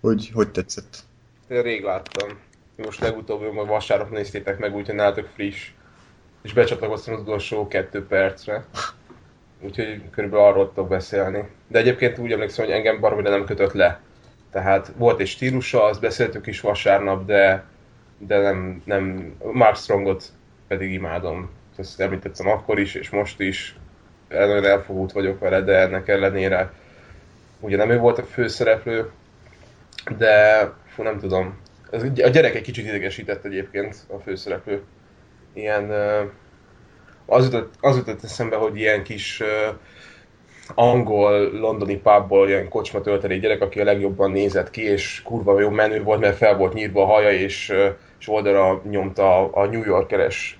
Hogy, 0.00 0.30
hogy 0.34 0.48
tetszett? 0.48 0.98
Én 1.48 1.62
rég 1.62 1.82
láttam. 1.82 2.38
Most 2.76 3.00
legutóbb, 3.00 3.52
majd 3.52 3.68
vasárnap 3.68 4.10
néztétek 4.10 4.58
meg, 4.58 4.74
úgyhogy 4.74 4.94
nálatok 4.94 5.28
friss. 5.34 5.70
És 6.42 6.52
becsatlakoztam 6.52 7.14
az 7.14 7.20
utolsó 7.20 7.68
kettő 7.68 8.06
percre. 8.06 8.66
Úgyhogy 9.64 10.02
körülbelül 10.10 10.46
arról 10.46 10.68
tudok 10.68 10.88
beszélni. 10.88 11.44
De 11.68 11.78
egyébként 11.78 12.18
úgy 12.18 12.32
emlékszem, 12.32 12.64
hogy 12.64 12.74
engem 12.74 13.00
baromira 13.00 13.30
nem 13.30 13.44
kötött 13.44 13.72
le. 13.72 14.00
Tehát 14.50 14.92
volt 14.96 15.20
egy 15.20 15.26
stílusa, 15.26 15.84
azt 15.84 16.00
beszéltük 16.00 16.46
is 16.46 16.60
vasárnap, 16.60 17.26
de, 17.26 17.64
de 18.18 18.38
nem, 18.40 18.82
nem, 18.84 19.34
Mark 19.52 19.76
Strongot 19.76 20.24
pedig 20.68 20.92
imádom. 20.92 21.50
Ezt 21.76 22.00
említettem 22.00 22.48
akkor 22.48 22.78
is, 22.78 22.94
és 22.94 23.10
most 23.10 23.40
is. 23.40 23.76
Nagyon 24.28 24.64
elfogult 24.64 25.12
vagyok 25.12 25.38
vele, 25.38 25.60
de 25.60 25.78
ennek 25.78 26.08
ellenére 26.08 26.72
ugye 27.60 27.76
nem 27.76 27.90
ő 27.90 27.98
volt 27.98 28.18
a 28.18 28.22
főszereplő, 28.22 29.10
de 30.18 30.68
fú, 30.86 31.02
nem 31.02 31.18
tudom. 31.18 31.58
A 32.16 32.28
gyerek 32.28 32.54
egy 32.54 32.62
kicsit 32.62 32.86
idegesített 32.86 33.44
egyébként 33.44 33.96
a 34.08 34.18
főszereplő. 34.18 34.82
Ilyen... 35.52 35.90
ö, 35.90 36.22
Az 37.26 37.44
jutott, 37.44 37.74
az 37.80 37.96
jutott 37.96 38.24
eszembe, 38.24 38.56
hogy 38.56 38.76
ilyen 38.76 39.02
kis... 39.02 39.40
ö, 39.40 39.68
angol, 40.74 41.50
londoni 41.52 41.96
pubból 41.96 42.48
ilyen 42.48 42.68
kocsma 42.68 43.00
töltelék 43.00 43.40
gyerek, 43.40 43.62
aki 43.62 43.80
a 43.80 43.84
legjobban 43.84 44.30
nézett 44.30 44.70
ki, 44.70 44.82
és 44.82 45.22
kurva 45.22 45.60
jó 45.60 45.70
menő 45.70 46.02
volt, 46.02 46.20
mert 46.20 46.36
fel 46.36 46.56
volt 46.56 46.72
nyírva 46.72 47.02
a 47.02 47.06
haja, 47.06 47.30
és, 47.30 47.72
és 48.20 48.28
oldalra 48.28 48.82
nyomta 48.90 49.52
a 49.52 49.66
New 49.66 49.84
Yorkeres 49.84 50.58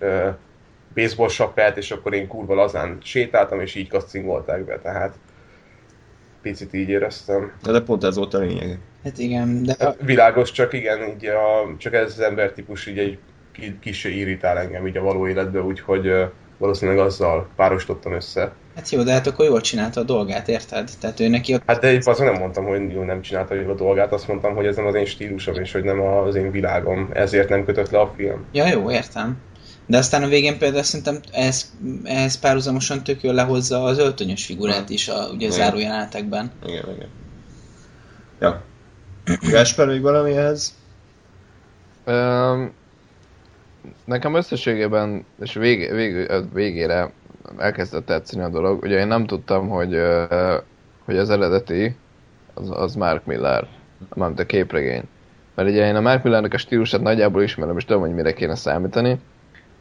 baseball 0.95 1.29
sapát, 1.29 1.77
és 1.77 1.91
akkor 1.91 2.15
én 2.15 2.27
kurva 2.27 2.55
lazán 2.55 2.99
sétáltam, 3.03 3.61
és 3.61 3.75
így 3.75 3.89
kaszcingolták 3.89 4.65
be, 4.65 4.79
tehát 4.79 5.15
picit 6.43 6.75
így 6.75 6.89
éreztem. 6.89 7.53
De, 7.63 7.73
de 7.73 7.81
pont 7.81 8.05
ez 8.05 8.17
volt 8.17 8.35
a 8.35 8.39
lényeg. 8.39 8.79
Hát 9.05 9.19
igen, 9.19 9.63
de... 9.63 9.75
Hát 9.79 9.97
világos, 10.01 10.51
csak 10.51 10.73
igen, 10.73 11.09
így 11.09 11.27
a, 11.27 11.77
csak 11.79 11.95
ez 11.95 12.13
az 12.13 12.21
embertípus 12.21 12.87
így 12.87 12.99
egy 12.99 13.19
kicsi 13.81 14.19
irritál 14.19 14.59
engem 14.59 14.87
így 14.87 14.97
a 14.97 15.03
való 15.03 15.29
életben, 15.29 15.63
úgyhogy 15.63 16.13
valószínűleg 16.65 17.01
azzal 17.01 17.49
párosítottam 17.57 18.13
össze. 18.13 18.53
Hát 18.75 18.91
jó, 18.91 19.03
de 19.03 19.13
hát 19.13 19.27
akkor 19.27 19.45
jól 19.45 19.61
csinálta 19.61 20.01
a 20.01 20.05
dolgát, 20.05 20.49
érted? 20.49 20.91
Tehát 21.01 21.21
ő 21.21 21.29
neki 21.29 21.55
ott... 21.55 21.63
Hát 21.67 21.81
de 21.81 21.99
azt 22.05 22.19
nem 22.19 22.35
mondtam, 22.35 22.65
hogy 22.65 22.93
jó, 22.93 23.03
nem 23.03 23.21
csinálta 23.21 23.55
jól 23.55 23.71
a 23.71 23.75
dolgát, 23.75 24.13
azt 24.13 24.29
mondtam, 24.29 24.55
hogy 24.55 24.67
ez 24.67 24.77
nem 24.77 24.87
az 24.87 24.95
én 24.95 25.05
stílusom, 25.05 25.55
és 25.55 25.73
hogy 25.73 25.85
nem 25.85 26.01
az 26.01 26.35
én 26.35 26.51
világom, 26.51 27.09
ezért 27.13 27.49
nem 27.49 27.65
kötött 27.65 27.91
le 27.91 28.01
a 28.01 28.13
film. 28.17 28.45
Ja, 28.53 28.67
jó, 28.67 28.91
értem. 28.91 29.37
De 29.87 29.99
aztán 29.99 30.23
a 30.23 30.27
végén 30.27 30.59
például 30.59 30.83
szerintem 30.83 31.21
ehhez, 31.33 31.73
ehhez 32.05 32.39
párhuzamosan 32.39 33.05
tök 33.05 33.23
jól 33.23 33.35
lehozza 33.35 33.83
az 33.83 33.99
öltönyös 33.99 34.45
figurát 34.45 34.91
is 34.91 35.09
a 35.09 35.29
ugye, 35.33 35.51
zárójelenetekben. 35.51 36.51
Igen, 36.67 36.85
igen. 36.97 37.09
Ja. 38.41 38.63
Gásper, 39.51 39.87
még 39.87 40.03
valami 40.03 40.37
ehhez? 40.37 40.75
Um, 42.07 42.73
nekem 44.05 44.35
összességében, 44.35 45.25
és 45.41 45.55
vég, 45.55 45.93
vég, 45.93 46.31
végére 46.53 47.13
elkezdett 47.57 48.07
tetszeni 48.07 48.43
a 48.43 48.49
dolog. 48.49 48.83
Ugye 48.83 48.99
én 48.99 49.07
nem 49.07 49.27
tudtam, 49.27 49.69
hogy, 49.69 50.01
hogy 51.05 51.17
az 51.17 51.31
eredeti 51.31 51.97
az, 52.55 52.71
az 52.71 52.95
Mark 52.95 53.25
Miller, 53.25 53.67
mármint 54.15 54.41
a 54.41 54.47
képregény. 54.47 55.03
Mert 55.55 55.69
ugye 55.69 55.87
én 55.87 55.97
a 55.97 56.01
Mark 56.01 56.23
Millernek 56.23 56.55
a 56.55 56.59
stílusát 56.59 57.01
nagyjából 57.01 57.43
ismerem, 57.43 57.77
és 57.77 57.85
tudom, 57.85 58.03
hogy 58.03 58.15
mire 58.15 58.33
kéne 58.33 58.55
számítani. 58.55 59.21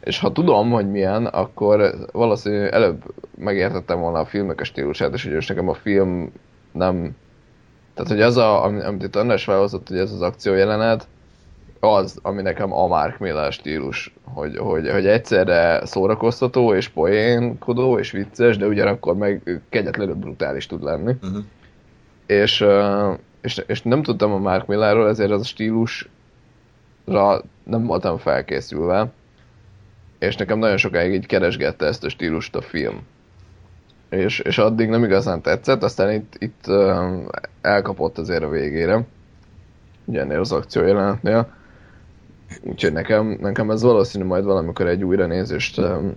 És 0.00 0.18
ha 0.18 0.32
tudom, 0.32 0.70
hogy 0.70 0.90
milyen, 0.90 1.26
akkor 1.26 1.94
valószínűleg 2.12 2.72
előbb 2.72 3.02
megértettem 3.38 4.00
volna 4.00 4.18
a 4.18 4.24
filmnek 4.24 4.60
a 4.60 4.64
stílusát, 4.64 5.14
és 5.14 5.24
ugye 5.24 5.38
nekem 5.48 5.68
a 5.68 5.74
film 5.74 6.32
nem... 6.72 7.16
Tehát, 7.94 8.10
hogy 8.10 8.20
az, 8.20 8.36
a, 8.36 8.64
amit 8.64 9.02
itt 9.02 9.16
András 9.16 9.44
felhozott, 9.44 9.88
hogy 9.88 9.98
ez 9.98 10.12
az 10.12 10.20
akció 10.20 10.54
jelenet, 10.54 11.06
az, 11.84 12.18
ami 12.22 12.42
nekem 12.42 12.72
a 12.72 12.86
Mark 12.86 13.18
Miller 13.18 13.52
stílus, 13.52 14.14
hogy, 14.22 14.56
hogy, 14.56 14.90
hogy 14.90 15.06
egyszerre 15.06 15.86
szórakoztató 15.86 16.74
és 16.74 16.88
poénkodó 16.88 17.98
és 17.98 18.10
vicces, 18.10 18.56
de 18.56 18.66
ugyanakkor 18.66 19.16
meg 19.16 19.60
kegyetlenül 19.68 20.14
brutális 20.14 20.66
tud 20.66 20.82
lenni. 20.82 21.16
Uh-huh. 21.22 21.44
És, 22.26 22.64
és, 23.40 23.62
és 23.66 23.82
nem 23.82 24.02
tudtam 24.02 24.32
a 24.32 24.38
Mark 24.38 24.66
Millerről, 24.66 25.08
ezért 25.08 25.30
az 25.30 25.40
a 25.40 25.44
stílusra 25.44 26.08
nem 27.64 27.86
voltam 27.86 28.18
felkészülve 28.18 29.12
és 30.24 30.36
nekem 30.36 30.58
nagyon 30.58 30.76
sokáig 30.76 31.12
így 31.12 31.26
keresgette 31.26 31.86
ezt 31.86 32.04
a 32.04 32.08
stílust 32.08 32.56
a 32.56 32.62
film. 32.62 33.00
És, 34.08 34.38
és 34.38 34.58
addig 34.58 34.88
nem 34.88 35.04
igazán 35.04 35.40
tetszett, 35.40 35.82
aztán 35.82 36.12
itt, 36.12 36.34
itt 36.38 36.64
elkapott 37.60 38.18
azért 38.18 38.42
a 38.42 38.48
végére, 38.48 39.06
ugye 40.04 40.20
ennél 40.20 40.40
az 40.40 40.52
akció 40.52 40.82
jelenetnél. 40.82 41.52
Úgyhogy 42.62 42.92
nekem, 42.92 43.38
nekem 43.40 43.70
ez 43.70 43.82
valószínű 43.82 44.24
majd 44.24 44.44
valamikor 44.44 44.86
egy 44.86 45.04
újra 45.04 45.26
nézést 45.26 45.78
um, 45.78 46.12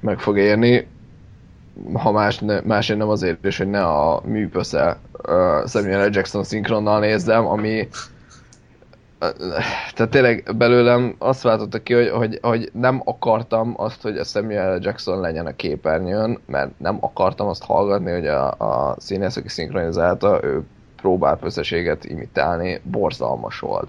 meg 0.00 0.18
fog 0.18 0.38
érni. 0.38 0.86
Ha 1.92 2.12
más, 2.12 2.38
ne, 2.38 2.60
másért 2.60 2.98
nem 2.98 3.08
azért 3.08 3.44
is, 3.44 3.58
hogy 3.58 3.70
ne 3.70 3.84
a 3.84 4.22
műpösze 4.24 4.98
uh, 5.12 5.66
Samuel 5.66 6.08
L. 6.08 6.10
Jackson 6.12 6.44
szinkronnal 6.44 7.00
nézzem, 7.00 7.46
ami 7.46 7.88
tehát 9.94 10.10
tényleg 10.10 10.56
belőlem 10.56 11.14
azt 11.18 11.42
váltotta 11.42 11.82
ki, 11.82 11.94
hogy, 11.94 12.08
hogy, 12.08 12.38
hogy 12.42 12.70
nem 12.72 13.02
akartam 13.04 13.74
azt, 13.76 14.02
hogy 14.02 14.18
a 14.18 14.24
Samuel 14.24 14.78
Jackson 14.82 15.20
legyen 15.20 15.46
a 15.46 15.56
képernyőn, 15.56 16.38
mert 16.46 16.78
nem 16.78 16.98
akartam 17.00 17.46
azt 17.46 17.64
hallgatni, 17.64 18.10
hogy 18.12 18.26
a, 18.26 18.50
a 18.50 18.96
színész, 18.98 19.36
aki 19.36 19.48
szinkronizálta, 19.48 20.40
ő 20.42 20.62
próbál 20.96 21.36
pösszeséget 21.36 22.04
imitálni, 22.04 22.80
borzalmas 22.82 23.58
volt. 23.58 23.88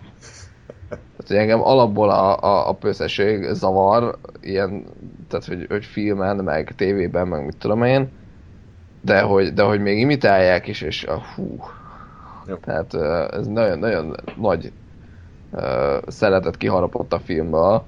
Tehát, 1.26 1.44
hogy 1.44 1.52
engem 1.52 1.68
alapból 1.68 2.10
a, 2.10 2.38
a, 2.40 2.70
a 2.70 2.74
pösszeség 2.74 3.48
zavar, 3.54 4.18
ilyen, 4.42 4.84
tehát, 5.30 5.46
hogy, 5.46 5.66
hogy 5.70 5.86
filmen, 5.86 6.36
meg 6.36 6.74
tévében, 6.76 7.28
meg 7.28 7.46
mit 7.46 7.58
tudom 7.58 7.84
én, 7.84 8.10
de 9.02 9.22
hogy, 9.22 9.54
de 9.54 9.64
hogy 9.64 9.82
még 9.82 10.00
imitálják 10.00 10.68
is, 10.68 10.82
és 10.82 11.04
a, 11.04 11.22
hú, 11.36 11.64
Jó. 12.48 12.56
tehát 12.56 12.94
ez 13.34 13.48
nagyon, 13.48 13.80
nagyon 13.80 14.16
nagy 14.38 14.72
szeretet 16.08 16.58
kiharapott 16.58 17.14
a 17.14 17.20
filmből, 17.20 17.84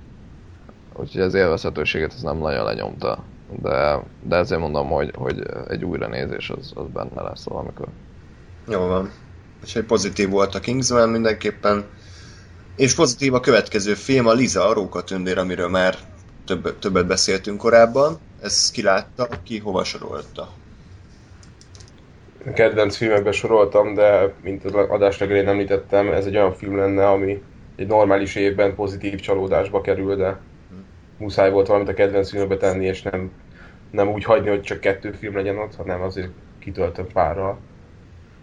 úgyhogy 0.96 1.22
az 1.22 1.34
élvezhetőséget 1.34 2.14
ez 2.14 2.22
nem 2.22 2.38
nagyon 2.38 2.64
lenyomta. 2.64 3.24
De, 3.62 4.04
de 4.24 4.36
ezért 4.36 4.62
mondom, 4.62 4.88
hogy, 4.88 5.12
hogy 5.16 5.44
egy 5.68 5.86
újranézés 5.86 6.50
az, 6.50 6.72
az 6.76 6.86
benne 6.94 7.22
lesz 7.22 7.44
valamikor. 7.44 7.88
Jó 8.68 8.80
van. 8.80 9.10
És 9.64 9.76
egy 9.76 9.86
pozitív 9.86 10.30
volt 10.30 10.56
a 10.56 10.60
Kingsman 10.60 11.10
mindenképpen. 11.10 11.86
És 12.78 12.96
pozitív 12.96 13.34
a 13.34 13.40
következő 13.40 13.94
film, 13.94 14.28
a 14.28 14.34
Liza, 14.34 14.68
a 14.68 14.74
Róka 14.74 15.04
tündér, 15.04 15.38
amiről 15.38 15.70
már 15.70 15.96
több, 16.46 16.80
többet 16.80 17.08
beszéltünk 17.08 17.58
korábban. 17.58 18.20
Ez 18.42 18.72
ki 18.72 18.82
látta, 18.82 19.28
ki 19.44 19.60
hova 19.60 19.84
sorolta? 19.84 20.54
kedvenc 22.54 22.96
filmekbe 22.96 23.32
soroltam, 23.32 23.94
de 23.94 24.34
mint 24.44 24.66
az 24.66 24.74
adás 24.74 25.18
legelén 25.18 25.48
említettem, 25.48 26.12
ez 26.12 26.26
egy 26.26 26.36
olyan 26.36 26.54
film 26.54 26.78
lenne, 26.78 27.08
ami 27.08 27.44
egy 27.76 27.88
normális 27.88 28.36
évben 28.36 28.76
pozitív 28.76 29.20
csalódásba 29.20 29.82
kerül, 29.82 30.16
de 30.16 30.40
muszáj 31.18 31.52
volt 31.52 31.68
valamit 31.68 31.90
a 31.90 31.94
kedvenc 31.94 32.30
filmbe 32.30 32.58
tenni, 32.58 32.86
és 32.86 33.02
nem, 33.02 33.32
nem 33.92 34.10
úgy 34.10 34.24
hagyni, 34.24 34.50
hogy 34.50 34.62
csak 34.62 34.80
kettő 34.80 35.12
film 35.12 35.36
legyen 35.36 35.58
ott, 35.58 35.76
hanem 35.76 36.02
azért 36.02 36.30
kitöltöm 36.60 37.08
párral. 37.14 37.60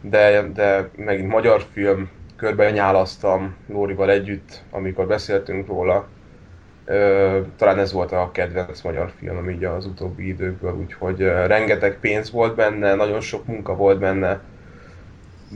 De, 0.01 0.51
de 0.55 0.91
megint 0.97 1.29
magyar 1.29 1.67
film, 1.73 2.11
körben 2.45 2.73
nyálasztam 2.73 3.57
Lórival 3.69 4.11
együtt, 4.11 4.63
amikor 4.71 5.07
beszéltünk 5.07 5.67
róla. 5.67 6.07
Ö, 6.85 7.41
talán 7.57 7.79
ez 7.79 7.93
volt 7.93 8.13
a 8.13 8.31
kedvenc 8.33 8.83
magyar 8.83 9.13
film 9.19 9.51
így 9.51 9.65
az 9.65 9.87
utóbbi 9.87 10.27
időkből, 10.27 10.73
úgyhogy 10.73 11.23
ö, 11.23 11.47
rengeteg 11.47 11.99
pénz 12.01 12.31
volt 12.31 12.55
benne, 12.55 12.95
nagyon 12.95 13.21
sok 13.21 13.47
munka 13.47 13.77
volt 13.77 13.99
benne. 13.99 14.41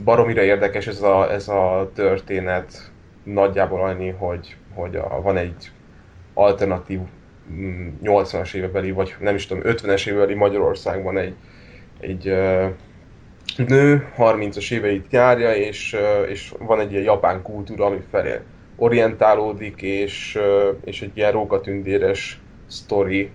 Baromira 0.03 0.41
érdekes 0.41 0.87
ez 0.87 1.01
a, 1.01 1.31
ez 1.31 1.47
a 1.47 1.91
történet, 1.93 2.91
nagyjából 3.23 3.81
annyi, 3.81 4.09
hogy, 4.09 4.55
hogy 4.73 4.95
a, 4.95 5.21
van 5.21 5.37
egy 5.37 5.71
alternatív 6.33 6.99
80-as 8.03 8.55
mm, 8.55 8.59
évekbeli, 8.59 8.91
vagy 8.91 9.15
nem 9.19 9.35
is 9.35 9.45
tudom, 9.45 9.63
50-es 9.65 10.07
évekbeli 10.07 10.33
Magyarországban 10.33 11.17
egy, 11.17 11.35
egy 11.99 12.33
nő 13.57 14.07
30-as 14.17 14.71
éveit 14.71 15.05
járja, 15.09 15.53
és, 15.53 15.95
és 16.29 16.53
van 16.59 16.79
egy 16.79 16.91
ilyen 16.91 17.03
japán 17.03 17.41
kultúra, 17.41 17.85
ami 17.85 17.99
felé 18.11 18.39
orientálódik, 18.75 19.81
és, 19.81 20.39
és 20.83 21.01
egy 21.01 21.11
ilyen 21.13 21.31
rókatündéres 21.31 22.41
sztori 22.67 23.31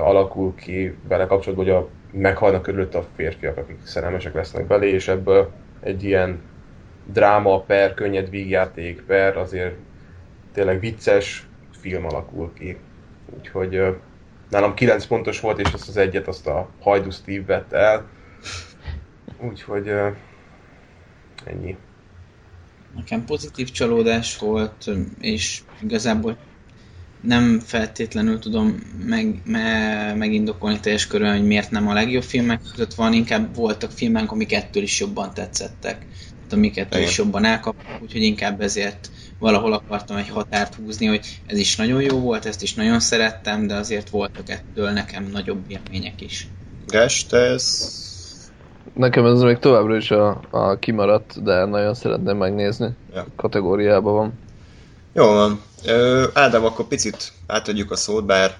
alakul 0.00 0.54
ki 0.54 0.94
vele 1.08 1.26
kapcsolatban, 1.26 1.66
hogy 1.66 1.74
a, 1.74 1.88
meghalnak 2.12 2.62
körülött 2.62 2.94
a 2.94 3.06
férfiak, 3.16 3.56
akik 3.56 3.76
szerelmesek 3.82 4.34
lesznek 4.34 4.66
belé, 4.66 4.90
és 4.90 5.08
ebből 5.08 5.50
egy 5.80 6.04
ilyen 6.04 6.40
dráma 7.04 7.60
per, 7.60 7.94
könnyed 7.94 8.30
vígjáték 8.30 9.02
per, 9.02 9.36
azért 9.36 9.74
tényleg 10.52 10.80
vicces 10.80 11.46
film 11.80 12.04
alakul 12.04 12.52
ki. 12.58 12.76
Úgyhogy 13.38 13.96
nálam 14.50 14.74
9 14.74 15.06
pontos 15.06 15.40
volt, 15.40 15.60
és 15.60 15.72
azt 15.72 15.88
az 15.88 15.96
egyet 15.96 16.28
azt 16.28 16.46
a 16.46 16.68
Hajdu 16.80 17.10
Steve 17.10 17.44
vett 17.46 17.72
el. 17.72 18.08
Úgyhogy 19.38 19.88
uh, 19.88 20.16
ennyi. 21.44 21.76
Nekem 22.94 23.24
pozitív 23.24 23.70
csalódás 23.70 24.38
volt, 24.38 24.90
és 25.20 25.62
igazából 25.82 26.38
nem 27.20 27.60
feltétlenül 27.60 28.38
tudom 28.38 28.82
meg, 29.06 29.40
me, 29.44 30.14
megindokolni 30.14 30.80
teljes 30.80 31.06
körül, 31.06 31.30
hogy 31.30 31.46
miért 31.46 31.70
nem 31.70 31.88
a 31.88 31.92
legjobb 31.92 32.22
filmek 32.22 32.60
között 32.70 32.94
van, 32.94 33.12
inkább 33.12 33.54
voltak 33.54 33.90
filmek, 33.90 34.32
amik 34.32 34.52
ettől 34.52 34.82
is 34.82 35.00
jobban 35.00 35.34
tetszettek 35.34 36.06
amiket 36.54 36.94
is 36.94 37.18
jobban 37.18 37.44
elkaptak, 37.44 38.02
úgyhogy 38.02 38.22
inkább 38.22 38.60
ezért 38.60 39.10
valahol 39.38 39.72
akartam 39.72 40.16
egy 40.16 40.28
határt 40.28 40.74
húzni, 40.74 41.06
hogy 41.06 41.40
ez 41.46 41.58
is 41.58 41.76
nagyon 41.76 42.02
jó 42.02 42.20
volt, 42.20 42.46
ezt 42.46 42.62
is 42.62 42.74
nagyon 42.74 43.00
szerettem, 43.00 43.66
de 43.66 43.74
azért 43.74 44.08
voltak 44.08 44.48
ettől 44.48 44.90
nekem 44.90 45.28
nagyobb 45.32 45.64
élmények 45.68 46.20
is. 46.20 46.48
Gás, 46.86 47.26
te 47.26 47.36
ez... 47.36 48.03
Nekem 48.94 49.26
ez 49.26 49.40
még 49.40 49.58
továbbra 49.58 49.96
is 49.96 50.10
a, 50.10 50.40
a 50.50 50.78
kimaradt, 50.78 51.42
de 51.42 51.64
nagyon 51.64 51.94
szeretném 51.94 52.36
megnézni. 52.36 52.88
Ja. 53.14 53.26
Kategóriában 53.36 54.14
van. 54.14 54.32
Jó 55.12 55.26
van. 55.26 55.60
Ö, 55.86 56.26
Ádám, 56.32 56.64
akkor 56.64 56.86
picit 56.86 57.32
átadjuk 57.46 57.90
a 57.90 57.96
szót, 57.96 58.24
bár 58.24 58.56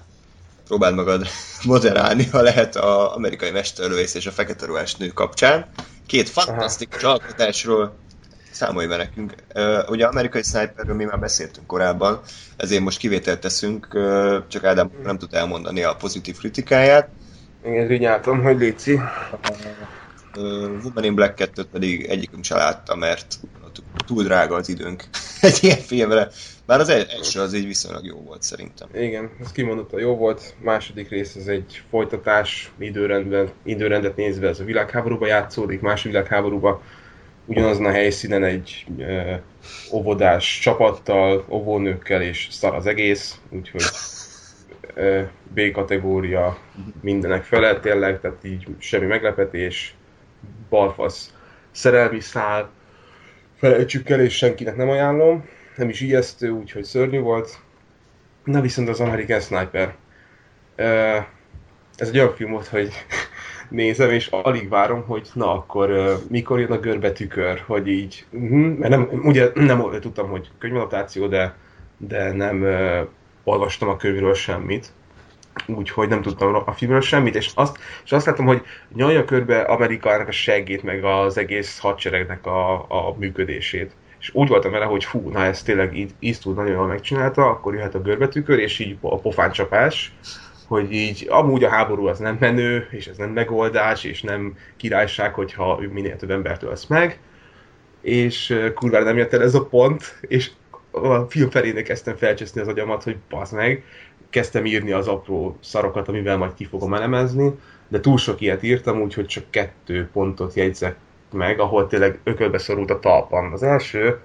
próbáld 0.67 0.95
magad 0.95 1.27
moderálni, 1.63 2.25
ha 2.25 2.41
lehet 2.41 2.75
a 2.75 3.15
amerikai 3.15 3.51
mesterlövész 3.51 4.13
és 4.13 4.25
a 4.25 4.31
fekete 4.31 4.65
ruhás 4.65 4.95
nő 4.95 5.07
kapcsán. 5.07 5.65
Két 6.05 6.29
fantasztikus 6.29 7.03
alkotásról 7.03 7.95
számolj 8.51 8.87
be 8.87 8.97
nekünk. 8.97 9.33
Uh, 9.55 9.89
ugye 9.89 10.05
amerikai 10.05 10.43
sniperről 10.43 10.95
mi 10.95 11.03
már 11.03 11.19
beszéltünk 11.19 11.67
korábban, 11.67 12.19
ezért 12.57 12.81
most 12.81 12.97
kivételt 12.97 13.39
teszünk, 13.39 13.87
uh, 13.93 14.35
csak 14.47 14.63
Ádám 14.63 14.91
nem 15.03 15.17
tud 15.17 15.33
elmondani 15.33 15.83
a 15.83 15.95
pozitív 15.95 16.37
kritikáját. 16.37 17.09
Én 17.65 17.87
rinyáltam, 17.87 18.41
hogy 18.41 18.57
léci. 18.57 18.99
Woman 20.83 21.03
in 21.03 21.15
Black 21.15 21.35
2 21.35 21.63
pedig 21.71 22.05
egyikünk 22.05 22.43
se 22.43 22.55
látta, 22.55 22.95
mert 22.95 23.39
túl 24.05 24.23
drága 24.23 24.55
az 24.55 24.69
időnk 24.69 25.03
egy 25.41 25.59
ilyen 25.61 25.77
filmre. 25.77 26.29
Bár 26.65 26.79
az 26.79 26.89
első 26.89 27.39
az 27.39 27.53
így 27.53 27.65
viszonylag 27.65 28.05
jó 28.05 28.21
volt 28.21 28.41
szerintem. 28.41 28.87
Igen, 28.93 29.31
ez 29.41 29.51
kimondottan 29.51 29.99
jó 29.99 30.15
volt. 30.15 30.55
Második 30.59 31.09
rész 31.09 31.35
az 31.35 31.47
egy 31.47 31.81
folytatás, 31.89 32.71
időrendben, 32.77 33.49
időrendet 33.63 34.15
nézve 34.15 34.47
ez 34.47 34.59
a 34.59 34.63
világháborúba 34.63 35.25
játszódik, 35.25 35.81
más 35.81 36.03
világháborúba 36.03 36.81
ugyanazon 37.45 37.85
a 37.85 37.91
helyszínen 37.91 38.43
egy 38.43 38.85
ö, 38.97 39.33
óvodás 39.91 40.59
csapattal, 40.59 41.45
óvónőkkel, 41.49 42.21
és 42.21 42.47
szar 42.51 42.75
az 42.75 42.85
egész, 42.85 43.39
úgyhogy 43.49 43.83
B 45.53 45.71
kategória 45.71 46.57
mindenek 47.01 47.43
felett 47.43 47.81
tényleg, 47.81 48.19
tehát 48.19 48.43
így 48.43 48.67
semmi 48.79 49.05
meglepetés, 49.05 49.95
balfasz 50.69 51.33
szerelmi 51.71 52.19
szál, 52.19 52.69
felejtsük 53.55 54.09
el, 54.09 54.19
és 54.19 54.35
senkinek 54.35 54.75
nem 54.75 54.89
ajánlom, 54.89 55.45
nem 55.75 55.89
is 55.89 56.01
ijesztő, 56.01 56.49
úgyhogy 56.49 56.83
szörnyű 56.83 57.19
volt. 57.19 57.59
Na 58.43 58.61
viszont 58.61 58.89
az 58.89 58.99
American 58.99 59.39
Sniper. 59.39 59.95
Ez 61.95 62.07
egy 62.07 62.17
olyan 62.17 62.35
film 62.35 62.51
volt, 62.51 62.67
hogy 62.67 62.91
nézem, 63.69 64.09
és 64.09 64.27
alig 64.27 64.69
várom, 64.69 65.03
hogy 65.03 65.29
na 65.33 65.51
akkor 65.53 66.17
mikor 66.29 66.59
jön 66.59 66.71
a 66.71 66.79
görbe 66.79 67.11
tükör, 67.11 67.63
hogy 67.65 67.87
így, 67.87 68.25
uh-huh, 68.31 68.77
mert 68.77 68.89
nem, 68.89 69.09
ugye 69.23 69.51
nem 69.53 69.99
tudtam, 69.99 70.29
hogy 70.29 70.49
könyvanotáció, 70.57 71.27
de, 71.27 71.55
de 71.97 72.31
nem 72.31 72.65
olvastam 73.43 73.89
a 73.89 73.97
könyvről 73.97 74.33
semmit, 74.33 74.91
úgyhogy 75.67 76.07
nem 76.07 76.21
tudtam 76.21 76.63
a 76.65 76.71
filmről 76.71 77.01
semmit, 77.01 77.35
és 77.35 77.51
azt, 77.55 77.77
és 78.03 78.11
azt 78.11 78.25
látom, 78.25 78.45
hogy 78.45 78.61
nyalja 78.95 79.25
körbe 79.25 79.61
Amerikának 79.61 80.27
a 80.27 80.31
seggét, 80.31 80.83
meg 80.83 81.03
az 81.03 81.37
egész 81.37 81.79
hadseregnek 81.79 82.45
a, 82.45 82.73
a 82.73 83.15
működését. 83.17 83.91
És 84.19 84.31
úgy 84.33 84.47
voltam 84.47 84.71
vele, 84.71 84.85
hogy 84.85 85.03
fú, 85.03 85.29
na 85.29 85.43
ez 85.43 85.63
tényleg 85.63 86.07
Eastwood 86.19 86.57
nagyon 86.57 86.71
jól 86.71 86.87
megcsinálta, 86.87 87.49
akkor 87.49 87.73
jöhet 87.73 87.95
a 87.95 88.01
görbetükör, 88.01 88.59
és 88.59 88.79
így 88.79 88.97
a 89.01 89.19
pofáncsapás, 89.19 90.13
hogy 90.67 90.91
így 90.91 91.27
amúgy 91.29 91.63
a 91.63 91.69
háború 91.69 92.07
az 92.07 92.19
nem 92.19 92.37
menő, 92.39 92.87
és 92.91 93.07
ez 93.07 93.17
nem 93.17 93.29
megoldás, 93.29 94.03
és 94.03 94.21
nem 94.21 94.57
királyság, 94.77 95.33
hogyha 95.33 95.79
minél 95.91 96.15
több 96.15 96.31
embert 96.31 96.63
ölsz 96.63 96.85
meg, 96.85 97.19
és 98.01 98.59
kurvára 98.75 99.03
nem 99.03 99.17
jött 99.17 99.33
el 99.33 99.41
ez 99.41 99.55
a 99.55 99.65
pont, 99.65 100.17
és 100.21 100.51
a 100.91 101.19
film 101.29 101.49
felének 101.49 101.83
kezdtem 101.83 102.15
felcseszni 102.15 102.61
az 102.61 102.67
agyamat, 102.67 103.03
hogy 103.03 103.17
bazd 103.29 103.53
meg, 103.53 103.83
kezdtem 104.35 104.65
írni 104.65 104.91
az 104.91 105.07
apró 105.07 105.57
szarokat, 105.61 106.07
amivel 106.07 106.37
majd 106.37 106.53
ki 106.53 106.65
fogom 106.65 106.93
elemezni, 106.93 107.51
de 107.87 107.99
túl 107.99 108.17
sok 108.17 108.41
ilyet 108.41 108.63
írtam, 108.63 109.01
úgyhogy 109.01 109.25
csak 109.25 109.43
kettő 109.49 110.09
pontot 110.13 110.53
jegyzek 110.53 110.95
meg, 111.31 111.59
ahol 111.59 111.87
tényleg 111.87 112.19
ökölbe 112.23 112.57
szorult 112.57 112.89
a 112.89 112.99
talpam. 112.99 113.53
Az 113.53 113.63
első, 113.63 114.19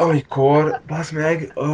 amikor, 0.00 0.80
bazd 0.86 1.14
meg, 1.14 1.50
a, 1.54 1.66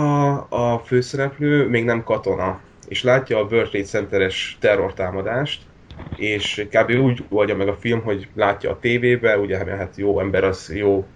a 0.48 0.82
főszereplő 0.84 1.68
még 1.68 1.84
nem 1.84 2.04
katona, 2.04 2.60
és 2.88 3.02
látja 3.02 3.38
a 3.38 3.46
World 3.50 3.68
Trade 3.68 3.84
Center-es 3.84 4.56
terrortámadást, 4.60 5.62
és 6.16 6.66
kb. 6.70 6.90
úgy 6.90 7.24
oldja 7.28 7.56
meg 7.56 7.68
a 7.68 7.76
film, 7.76 8.02
hogy 8.02 8.28
látja 8.34 8.70
a 8.70 8.78
tévébe, 8.78 9.38
ugye 9.38 9.76
hát 9.76 9.96
jó 9.96 10.20
ember 10.20 10.44
az, 10.44 10.72
jó 10.74 11.06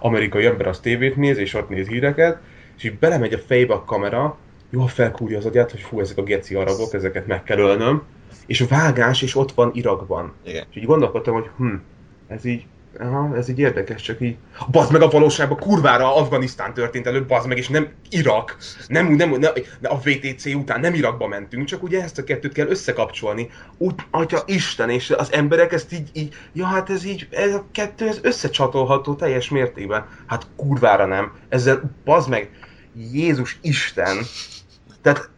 amerikai 0.00 0.46
ember 0.46 0.66
az 0.66 0.80
tévét 0.80 1.16
néz, 1.16 1.38
és 1.38 1.54
ott 1.54 1.68
néz 1.68 1.88
híreket, 1.88 2.38
és 2.76 2.84
így 2.84 2.98
belemegy 2.98 3.32
a 3.32 3.38
fejbe 3.38 3.74
a 3.74 3.84
kamera, 3.84 4.38
jól 4.70 4.88
felkúrja 4.88 5.38
az 5.38 5.46
agyát, 5.46 5.70
hogy 5.70 5.80
fú, 5.80 6.00
ezek 6.00 6.18
a 6.18 6.22
geci 6.22 6.54
arabok, 6.54 6.94
ezeket 6.94 7.26
meg 7.26 7.42
kell 7.42 7.58
ölnöm, 7.58 8.02
és 8.46 8.64
vágás, 8.68 9.22
és 9.22 9.36
ott 9.36 9.52
van 9.52 9.70
Irakban. 9.74 10.32
Igen. 10.44 10.66
És 10.70 10.76
így 10.76 10.84
gondolkodtam, 10.84 11.34
hogy 11.34 11.50
hm, 11.56 11.74
ez 12.28 12.44
így 12.44 12.66
Aha, 13.00 13.36
ez 13.36 13.48
így 13.48 13.58
érdekes, 13.58 14.02
csak 14.02 14.20
így... 14.20 14.36
Bazd 14.70 14.92
meg 14.92 15.02
a 15.02 15.08
valóságban 15.08 15.58
kurvára 15.58 16.14
Afganisztán 16.14 16.74
történt 16.74 17.06
előbb, 17.06 17.26
bazd 17.26 17.48
meg, 17.48 17.58
és 17.58 17.68
nem 17.68 17.88
Irak. 18.10 18.56
Nem, 18.86 19.12
nem, 19.12 19.30
nem, 19.30 19.52
a 19.82 19.98
VTC 19.98 20.46
után 20.46 20.80
nem 20.80 20.94
Irakba 20.94 21.26
mentünk, 21.26 21.64
csak 21.64 21.82
ugye 21.82 22.02
ezt 22.02 22.18
a 22.18 22.24
kettőt 22.24 22.52
kell 22.52 22.66
összekapcsolni. 22.66 23.50
Úgy, 23.76 23.94
atya 24.10 24.42
Isten, 24.46 24.90
és 24.90 25.10
az 25.10 25.32
emberek 25.32 25.72
ezt 25.72 25.92
így, 25.92 26.10
így 26.12 26.34
ja 26.52 26.66
hát 26.66 26.90
ez 26.90 27.04
így, 27.04 27.28
ez 27.30 27.54
a 27.54 27.64
kettő, 27.72 28.06
ez 28.06 28.18
összecsatolható 28.22 29.14
teljes 29.14 29.48
mértékben. 29.48 30.06
Hát 30.26 30.46
kurvára 30.56 31.06
nem. 31.06 31.32
Ezzel, 31.48 31.90
bazd 32.04 32.28
meg, 32.28 32.50
Jézus 33.12 33.58
Isten. 33.62 34.16
Tehát 35.08 35.30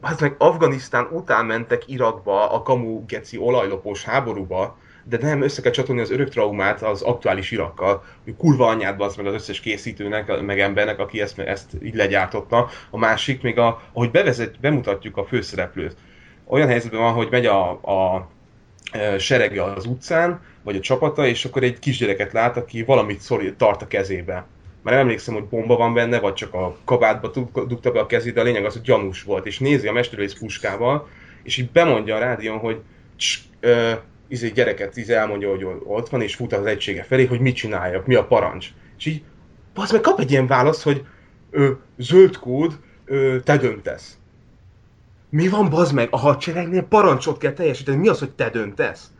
hát 0.00 0.20
meg 0.20 0.34
Afganisztán 0.38 1.08
után 1.10 1.46
mentek 1.46 1.82
Irakba 1.86 2.50
a 2.52 2.62
kamu 2.62 3.04
geci 3.06 3.38
olajlopós 3.38 4.04
háborúba, 4.04 4.78
de 5.04 5.18
nem, 5.20 5.42
össze 5.42 5.62
kell 5.62 5.72
csatolni 5.72 6.00
az 6.00 6.10
örök 6.10 6.28
traumát 6.28 6.82
az 6.82 7.02
aktuális 7.02 7.50
Irakkal, 7.50 8.04
hogy 8.24 8.36
kurva 8.36 8.66
anyád 8.66 9.00
az 9.00 9.16
meg 9.16 9.26
az 9.26 9.34
összes 9.34 9.60
készítőnek, 9.60 10.40
meg 10.40 10.60
embernek, 10.60 10.98
aki 10.98 11.20
ezt, 11.20 11.38
ezt 11.38 11.70
így 11.82 11.94
legyártotta. 11.94 12.68
A 12.90 12.98
másik 12.98 13.42
még, 13.42 13.58
a, 13.58 13.82
ahogy 13.92 14.10
bevezet, 14.10 14.60
bemutatjuk 14.60 15.16
a 15.16 15.24
főszereplőt. 15.24 15.96
Olyan 16.44 16.68
helyzetben 16.68 17.00
van, 17.00 17.12
hogy 17.12 17.28
megy 17.30 17.46
a, 17.46 17.70
a 17.70 18.28
e, 18.92 19.18
serege 19.18 19.62
az 19.62 19.86
utcán, 19.86 20.40
vagy 20.62 20.76
a 20.76 20.80
csapata, 20.80 21.26
és 21.26 21.44
akkor 21.44 21.62
egy 21.62 21.78
kisgyereket 21.78 22.32
lát, 22.32 22.56
aki 22.56 22.82
valamit 22.82 23.20
szorít, 23.20 23.56
tart 23.56 23.82
a 23.82 23.86
kezébe. 23.86 24.46
Már 24.82 24.94
nem 24.94 25.02
emlékszem, 25.02 25.34
hogy 25.34 25.44
bomba 25.44 25.76
van 25.76 25.94
benne, 25.94 26.20
vagy 26.20 26.34
csak 26.34 26.54
a 26.54 26.76
kabátba 26.84 27.28
dugta 27.54 27.90
be 27.90 28.00
a 28.00 28.06
kezét, 28.06 28.34
de 28.34 28.40
a 28.40 28.44
lényeg 28.44 28.64
az, 28.64 28.72
hogy 28.72 28.82
gyanús 28.82 29.22
volt, 29.22 29.46
és 29.46 29.58
nézi 29.58 29.88
a 29.88 29.92
mesterlövész 29.92 30.38
puskával, 30.38 31.08
és 31.42 31.56
így 31.56 31.70
bemondja 31.70 32.16
a 32.16 32.18
rádión, 32.18 32.58
hogy 32.58 32.80
cs, 33.16 33.38
ö, 33.60 33.92
izé 34.28 34.48
gyereket 34.48 34.96
izé 34.96 35.14
elmondja, 35.14 35.50
hogy 35.50 35.66
ott 35.84 36.08
van, 36.08 36.22
és 36.22 36.34
fut 36.34 36.52
az 36.52 36.66
egysége 36.66 37.02
felé, 37.02 37.24
hogy 37.24 37.40
mit 37.40 37.56
csináljak, 37.56 38.06
mi 38.06 38.14
a 38.14 38.24
parancs. 38.24 38.68
És 38.98 39.06
így, 39.06 39.22
az 39.74 39.90
meg 39.90 40.00
kap 40.00 40.20
egy 40.20 40.30
ilyen 40.30 40.46
választ, 40.46 40.82
hogy 40.82 41.04
ö, 41.50 41.70
zöld 41.96 42.36
kód, 42.36 42.78
ö, 43.04 43.36
te 43.44 43.56
döntesz. 43.56 44.18
Mi 45.30 45.48
van, 45.48 45.68
bazd 45.68 45.94
meg? 45.94 46.08
A 46.10 46.18
hadseregnél 46.18 46.82
parancsot 46.82 47.38
kell 47.38 47.52
teljesíteni. 47.52 47.96
Mi 47.96 48.08
az, 48.08 48.18
hogy 48.18 48.30
te 48.30 48.50
döntesz? 48.50 49.10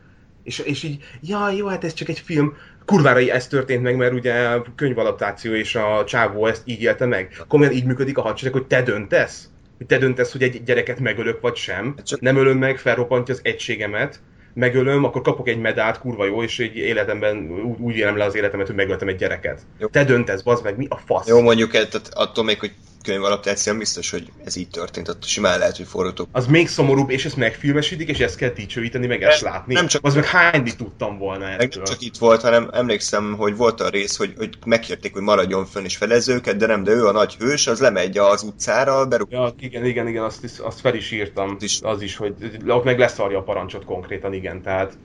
És, 0.42 0.58
és 0.58 0.82
így, 0.82 1.04
ja, 1.20 1.50
jó, 1.50 1.66
hát 1.66 1.84
ez 1.84 1.92
csak 1.92 2.08
egy 2.08 2.18
film. 2.18 2.56
Kurvára 2.90 3.18
ez 3.20 3.46
történt 3.46 3.82
meg, 3.82 3.96
mert 3.96 4.12
ugye 4.12 4.58
könyvalaptáció 4.76 5.52
és 5.52 5.74
a 5.74 6.04
csávó 6.04 6.46
ezt 6.46 6.62
így 6.64 6.82
élte 6.82 7.06
meg. 7.06 7.36
Komolyan 7.48 7.72
így 7.72 7.84
működik 7.84 8.18
a 8.18 8.22
hadsereg, 8.22 8.52
hogy 8.52 8.66
te 8.66 8.82
döntesz? 8.82 9.48
Hogy 9.76 9.86
te 9.86 9.98
döntesz, 9.98 10.32
hogy 10.32 10.42
egy 10.42 10.62
gyereket 10.64 11.00
megölök, 11.00 11.40
vagy 11.40 11.56
sem. 11.56 11.94
Hát 11.96 12.20
Nem 12.20 12.36
ölöm 12.36 12.58
meg, 12.58 12.78
felrobbantja 12.78 13.34
az 13.34 13.40
egységemet 13.42 14.20
megölöm, 14.54 15.04
akkor 15.04 15.22
kapok 15.22 15.48
egy 15.48 15.60
medált, 15.60 15.98
kurva 15.98 16.24
jó, 16.24 16.42
és 16.42 16.58
egy 16.58 16.76
életemben 16.76 17.50
úgy, 17.64 17.80
úgy 17.80 17.96
élem 17.96 18.16
le 18.16 18.24
az 18.24 18.34
életemet, 18.34 18.66
hogy 18.66 18.76
megöltem 18.76 19.08
egy 19.08 19.16
gyereket. 19.16 19.60
Jó. 19.78 19.86
Te 19.86 20.04
döntesz, 20.04 20.42
bazd 20.42 20.64
meg, 20.64 20.76
mi 20.76 20.86
a 20.88 20.96
fasz? 20.96 21.28
Jó, 21.28 21.40
mondjuk, 21.40 21.70
tehát 21.70 22.08
attól 22.10 22.44
még, 22.44 22.58
hogy 22.58 22.72
könyv 23.02 23.24
alapjátszik, 23.24 23.78
biztos, 23.78 24.10
hogy 24.10 24.30
ez 24.44 24.56
így 24.56 24.68
történt, 24.68 25.08
ott 25.08 25.24
simán 25.24 25.58
lehet, 25.58 25.76
hogy 25.76 25.86
forgatók. 25.86 26.28
Az 26.32 26.46
még 26.46 26.68
szomorúbb, 26.68 27.10
és 27.10 27.24
ezt 27.24 27.36
megfilmesítik, 27.36 28.08
és 28.08 28.18
ezt 28.18 28.36
kell 28.36 28.50
dicsőíteni, 28.50 29.06
meg 29.06 29.22
ezt 29.22 29.40
látni. 29.40 29.74
Nem 29.74 29.86
csak, 29.86 30.04
az 30.04 30.14
meg 30.14 30.24
hányni 30.24 30.76
tudtam 30.76 31.18
volna 31.18 31.44
ettől. 31.48 31.68
Nem 31.82 31.84
csak 31.84 32.00
itt 32.00 32.16
volt, 32.16 32.40
hanem 32.40 32.68
emlékszem, 32.72 33.34
hogy 33.36 33.56
volt 33.56 33.80
a 33.80 33.88
rész, 33.88 34.16
hogy, 34.16 34.34
hogy 34.36 34.58
megkérték, 34.66 35.12
hogy 35.12 35.22
maradjon 35.22 35.66
fönn 35.66 35.84
és 35.84 35.96
felező 35.96 36.34
őket, 36.34 36.56
de 36.56 36.66
nem, 36.66 36.82
de 36.82 36.92
ő 36.92 37.06
a 37.06 37.12
nagy 37.12 37.34
hős, 37.34 37.66
az 37.66 37.80
lemegy 37.80 38.18
az 38.18 38.42
utcára, 38.42 39.06
berúg. 39.06 39.30
Ja, 39.30 39.54
igen, 39.58 39.84
igen, 39.84 40.08
igen, 40.08 40.24
azt, 40.24 40.60
azt 40.60 40.80
fel 40.80 40.94
is 40.94 41.10
írtam, 41.10 41.54
az 41.56 41.62
is, 41.62 41.78
az 41.82 42.02
is 42.02 42.16
hogy 42.16 42.34
ott 42.66 42.84
meg 42.84 42.98
leszarja 42.98 43.38
a 43.38 43.42
parancsot 43.42 43.84
konkrétan, 43.84 44.32
igen, 44.32 44.62
tehát 44.62 44.98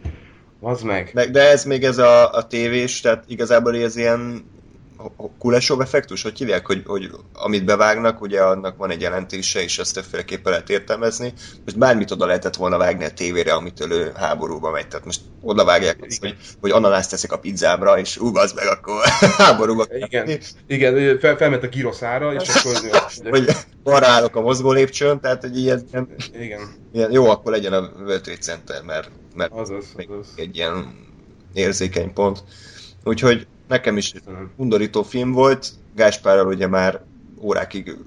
az 0.61 0.81
meg. 0.81 1.11
meg 1.13 1.31
de 1.31 1.49
ez 1.49 1.65
még 1.65 1.83
ez 1.83 1.97
a, 1.97 2.31
a 2.31 2.47
tévés, 2.47 3.01
tehát 3.01 3.23
igazából 3.27 3.75
ez 3.75 3.95
ilyen 3.95 4.45
Kulesov 5.37 5.81
effektus, 5.81 6.21
hogy 6.21 6.37
hívják, 6.37 6.65
hogy, 6.65 6.83
hogy 6.85 7.09
amit 7.33 7.65
bevágnak, 7.65 8.21
ugye 8.21 8.41
annak 8.41 8.77
van 8.77 8.91
egy 8.91 9.01
jelentése, 9.01 9.61
és 9.61 9.79
ezt 9.79 9.93
többféleképpen 9.93 10.51
lehet 10.51 10.69
értelmezni. 10.69 11.33
Most 11.65 11.77
bármit 11.77 12.11
oda 12.11 12.25
lehetett 12.25 12.55
volna 12.55 12.77
vágni 12.77 13.03
a 13.03 13.13
tévére, 13.13 13.53
amitől 13.53 13.91
ő 13.91 14.11
háborúba 14.15 14.71
megy. 14.71 14.87
Tehát 14.87 15.05
most 15.05 15.21
oda 15.41 15.65
vágják 15.65 15.97
azt, 16.07 16.19
hogy, 16.19 16.35
hogy 16.61 16.71
ananászt 16.71 17.09
teszek 17.09 17.31
a 17.31 17.39
pizzábra, 17.39 17.99
és 17.99 18.17
ú, 18.17 18.35
az 18.35 18.53
meg 18.53 18.67
akkor 18.67 19.03
háborúba. 19.37 19.85
Igen, 19.89 20.39
igen 20.67 21.19
fel, 21.19 21.37
felment 21.37 21.63
a 21.63 21.67
giroszára, 21.67 22.33
és 22.33 22.49
akkor... 22.49 22.73
vagy 23.31 23.49
barálok 23.83 24.35
a 24.35 24.41
mozgó 24.41 24.71
lépcsőn, 24.71 25.19
tehát 25.19 25.43
ilyen, 25.43 25.87
ilyen, 25.91 26.09
igen. 26.33 26.61
ilyen 26.93 27.11
jó, 27.11 27.29
akkor 27.29 27.51
legyen 27.51 27.73
a 27.73 27.79
World 27.79 28.21
Trade 28.21 28.39
Center, 28.39 28.81
mert, 28.83 29.09
mert 29.35 29.51
azaz, 29.51 29.85
azaz. 29.95 30.27
egy 30.35 30.55
ilyen 30.55 31.03
érzékeny 31.53 32.13
pont. 32.13 32.43
Úgyhogy 33.03 33.47
nekem 33.68 33.97
is 33.97 34.13
undorító 34.55 35.03
film 35.03 35.32
volt, 35.32 35.70
Gáspárral 35.95 36.47
ugye 36.47 36.68
már 36.68 37.01
órákig 37.41 37.97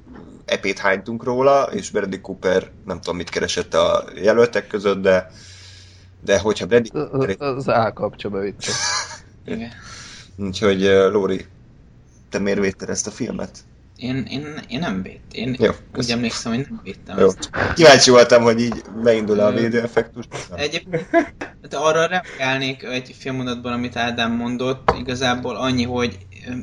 epét 0.44 0.78
hánytunk 0.78 1.24
róla, 1.24 1.62
és 1.62 1.90
Bradley 1.90 2.20
Cooper 2.20 2.70
nem 2.86 3.00
tudom 3.00 3.16
mit 3.16 3.28
keresett 3.28 3.74
a 3.74 4.04
jelöltek 4.14 4.66
között, 4.66 5.02
de 5.02 5.30
de 6.20 6.38
hogyha 6.38 6.66
Bradley 6.66 7.08
Cooper... 7.08 7.36
Az 7.40 7.68
állkapcsa 7.68 8.28
bevitte. 8.28 8.72
Igen. 9.46 9.70
Úgyhogy 10.36 10.82
Lóri, 10.82 11.46
te 12.28 12.38
miért 12.38 12.58
védted 12.58 12.88
ezt 12.88 13.06
a 13.06 13.10
filmet? 13.10 13.58
Én, 13.98 14.26
én, 14.30 14.60
én 14.68 14.78
nem 14.78 15.02
védt. 15.02 15.32
Én 15.32 15.56
Jó, 15.58 15.68
úgy 15.68 15.76
köszönöm. 15.92 16.16
emlékszem, 16.16 16.54
hogy 16.54 16.66
nem 16.68 16.80
védtem 16.84 17.18
Jó. 17.18 17.26
ezt. 17.26 17.50
Kíváncsi 17.74 18.10
voltam, 18.10 18.42
hogy 18.42 18.60
így 18.60 18.82
beindul 19.02 19.40
a 19.40 19.52
védőeffektus. 19.52 20.24
Egyébként 20.54 21.06
hát 21.62 21.74
arra 21.74 22.06
reagálnék 22.06 22.82
egy 22.82 23.14
filmmondatban, 23.18 23.72
amit 23.72 23.96
Ádám 23.96 24.32
mondott, 24.32 24.94
igazából 24.98 25.56
annyi, 25.56 25.84
hogy 25.84 26.18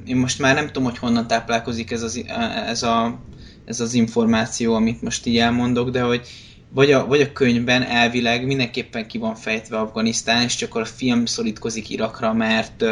én 0.05 0.15
most 0.15 0.39
már 0.39 0.55
nem 0.55 0.65
tudom, 0.65 0.83
hogy 0.83 0.97
honnan 0.97 1.27
táplálkozik 1.27 1.91
ez 1.91 2.01
az, 2.01 2.25
ez, 2.67 2.83
a, 2.83 3.19
ez 3.65 3.79
az 3.79 3.93
információ, 3.93 4.73
amit 4.73 5.01
most 5.01 5.25
így 5.25 5.37
elmondok, 5.37 5.89
de 5.89 6.01
hogy 6.01 6.27
vagy 6.75 6.91
a, 6.91 7.05
vagy 7.05 7.21
a 7.21 7.31
könyvben 7.31 7.83
elvileg 7.83 8.45
mindenképpen 8.45 9.07
ki 9.07 9.17
van 9.17 9.35
fejtve 9.35 9.77
Afganisztán, 9.77 10.41
és 10.41 10.55
csak 10.55 10.75
a 10.75 10.85
film 10.85 11.25
szorítkozik 11.25 11.89
Irakra, 11.89 12.33
mert, 12.33 12.83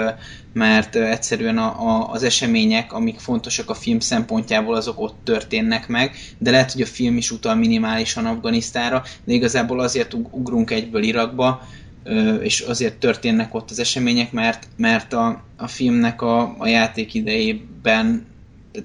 mert 0.53 0.95
egyszerűen 0.95 1.57
a, 1.57 1.88
a, 1.88 2.11
az 2.11 2.23
események, 2.23 2.93
amik 2.93 3.19
fontosak 3.19 3.69
a 3.69 3.73
film 3.73 3.99
szempontjából, 3.99 4.75
azok 4.75 4.99
ott 4.99 5.17
történnek 5.23 5.88
meg, 5.88 6.15
de 6.38 6.51
lehet, 6.51 6.71
hogy 6.71 6.81
a 6.81 6.86
film 6.86 7.17
is 7.17 7.31
utal 7.31 7.55
minimálisan 7.55 8.25
Afganisztánra, 8.25 9.03
de 9.23 9.34
igazából 9.34 9.79
azért 9.79 10.13
ugrunk 10.13 10.71
egyből 10.71 11.03
Irakba, 11.03 11.67
és 12.41 12.59
azért 12.59 12.95
történnek 12.95 13.53
ott 13.53 13.69
az 13.69 13.79
események, 13.79 14.31
mert, 14.31 14.67
mert 14.77 15.13
a, 15.13 15.43
a 15.57 15.67
filmnek 15.67 16.21
a, 16.21 16.55
a 16.57 16.67
játék 16.67 17.13
idejében 17.13 18.25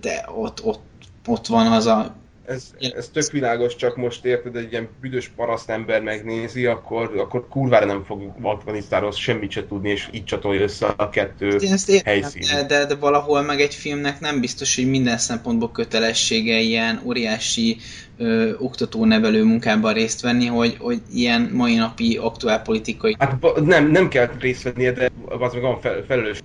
de 0.00 0.28
ott, 0.34 0.64
ott, 0.64 0.82
ott 1.26 1.46
van 1.46 1.72
az 1.72 1.86
a 1.86 2.17
ez, 2.48 2.70
ez 2.94 3.08
tök 3.12 3.30
világos, 3.30 3.76
csak 3.76 3.96
most 3.96 4.24
érted, 4.24 4.56
egy 4.56 4.72
ilyen 4.72 4.88
büdös 5.00 5.30
parasztember 5.36 6.02
megnézi, 6.02 6.66
akkor, 6.66 7.12
akkor 7.18 7.48
kurvára 7.48 7.86
nem 7.86 8.04
fog 8.04 8.32
Afganisztánról 8.42 9.12
semmit 9.12 9.50
se 9.50 9.66
tudni, 9.66 9.90
és 9.90 10.08
így 10.12 10.24
csatolja 10.24 10.60
össze 10.60 10.86
a 10.86 11.08
kettő 11.08 11.48
Én 11.48 11.72
ezt 11.72 11.88
értem, 11.88 12.12
helyszín. 12.12 12.42
De, 12.42 12.64
de, 12.64 12.86
de 12.86 12.94
valahol 12.94 13.42
meg 13.42 13.60
egy 13.60 13.74
filmnek 13.74 14.20
nem 14.20 14.40
biztos, 14.40 14.76
hogy 14.76 14.88
minden 14.90 15.18
szempontból 15.18 15.70
kötelessége 15.70 16.58
ilyen 16.58 17.00
óriási 17.04 17.76
ö, 18.18 18.52
oktató-nevelő 18.58 19.44
munkában 19.44 19.92
részt 19.92 20.20
venni, 20.20 20.46
hogy, 20.46 20.76
hogy 20.78 21.00
ilyen 21.12 21.50
mai 21.52 21.74
napi 21.74 22.16
aktuál 22.16 22.62
politikai... 22.62 23.16
Hát 23.18 23.60
nem, 23.64 23.90
nem 23.90 24.08
kell 24.08 24.30
részt 24.40 24.62
vennie, 24.62 24.92
de 24.92 25.10
az 25.24 25.52
meg 25.52 25.62
van 25.62 25.80
fel, 25.80 26.04
felelős 26.06 26.38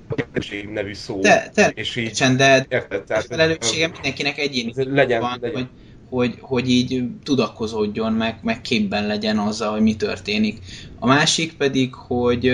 nevű 0.73 0.93
szó. 0.93 1.19
De, 1.19 1.51
de, 1.53 1.71
és 1.75 1.95
így, 1.95 2.23
de 2.35 2.65
érted, 2.69 3.03
tehát, 3.03 3.25
felelőssége 3.25 3.87
mindenkinek 3.87 4.37
egyéni 4.37 4.73
legyen, 4.75 5.21
van, 5.21 5.37
legyen. 5.41 5.55
hogy 5.55 5.67
hogy, 6.13 6.37
hogy 6.41 6.69
így 6.69 7.03
tudakozódjon, 7.23 8.13
meg, 8.13 8.39
meg 8.41 8.61
képben 8.61 9.07
legyen 9.07 9.37
azzal, 9.37 9.71
hogy 9.71 9.81
mi 9.81 9.95
történik. 9.95 10.59
A 10.99 11.07
másik 11.07 11.53
pedig, 11.53 11.93
hogy, 11.93 12.51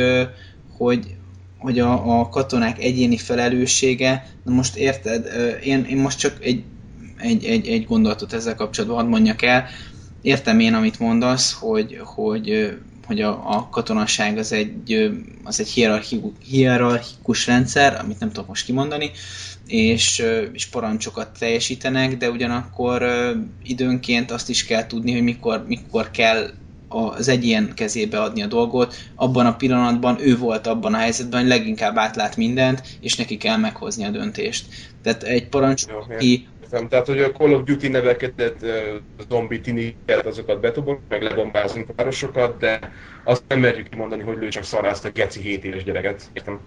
hogy, 0.78 1.16
hogy 1.57 1.80
a, 1.80 2.20
a 2.20 2.30
katonák 2.30 2.80
egyéni 2.80 3.18
felelőssége, 3.18 4.28
na 4.43 4.51
most 4.53 4.76
érted, 4.76 5.28
én, 5.64 5.84
én 5.84 5.97
most 5.97 6.20
csak 6.20 6.38
egy, 6.41 6.64
egy, 7.18 7.45
egy, 7.45 7.68
egy 7.68 7.86
gondolatot 7.86 8.34
ezzel 8.34 8.55
kapcsolatban 8.55 8.99
hadd 8.99 9.10
mondjak 9.10 9.41
el. 9.41 9.66
Értem 10.22 10.60
én, 10.60 10.74
amit 10.74 10.99
mondasz, 10.99 11.53
hogy, 11.53 11.97
hogy, 12.03 12.78
hogy 13.05 13.22
a, 13.22 13.55
a 13.55 13.70
katonasság 13.70 14.38
az 14.38 14.51
egy, 14.51 15.12
az 15.43 15.60
egy 15.60 15.70
hierarchikus 16.43 17.47
rendszer, 17.47 17.99
amit 18.03 18.20
nem 18.20 18.32
tudok 18.32 18.47
most 18.47 18.66
kimondani, 18.66 19.12
és, 19.70 20.24
és 20.53 20.65
parancsokat 20.65 21.39
teljesítenek, 21.39 22.17
de 22.17 22.30
ugyanakkor 22.30 23.05
időnként 23.63 24.32
azt 24.32 24.49
is 24.49 24.65
kell 24.65 24.86
tudni, 24.86 25.11
hogy 25.11 25.24
mikor, 25.24 25.65
mikor 25.67 26.11
kell 26.11 26.49
az 26.88 27.28
egyén 27.28 27.74
kezébe 27.76 28.22
adni 28.22 28.41
a 28.41 28.47
dolgot, 28.47 28.95
abban 29.15 29.45
a 29.45 29.55
pillanatban 29.55 30.17
ő 30.20 30.38
volt 30.38 30.67
abban 30.67 30.93
a 30.93 30.97
helyzetben, 30.97 31.39
hogy 31.39 31.49
leginkább 31.49 31.97
átlát 31.97 32.38
mindent, 32.38 32.82
és 33.01 33.15
neki 33.15 33.38
kell 33.38 33.57
meghozni 33.57 34.05
a 34.05 34.09
döntést. 34.09 34.65
Tehát 35.03 35.24
egy 35.24 35.47
parancs, 35.47 35.84
ki... 36.17 36.47
Tehát, 36.89 37.05
hogy 37.05 37.22
a 37.22 37.32
Call 37.32 37.53
of 37.53 37.63
Duty 37.63 37.88
neveket, 37.88 38.65
zombi 39.30 39.61
tiniket, 39.61 40.26
azokat 40.26 40.59
betobunk, 40.59 40.99
meg 41.09 41.22
lebombázunk 41.22 41.88
városokat, 41.95 42.57
de 42.57 42.80
azt 43.24 43.43
nem 43.47 43.59
merjük 43.59 43.89
kimondani, 43.89 44.24
hogy 44.24 44.43
ő 44.43 44.47
csak 44.47 44.63
szarázta 44.63 45.07
a 45.07 45.11
geci 45.11 45.41
7 45.41 45.63
éves 45.63 45.84
gyereket. 45.84 46.30
Értem? 46.34 46.59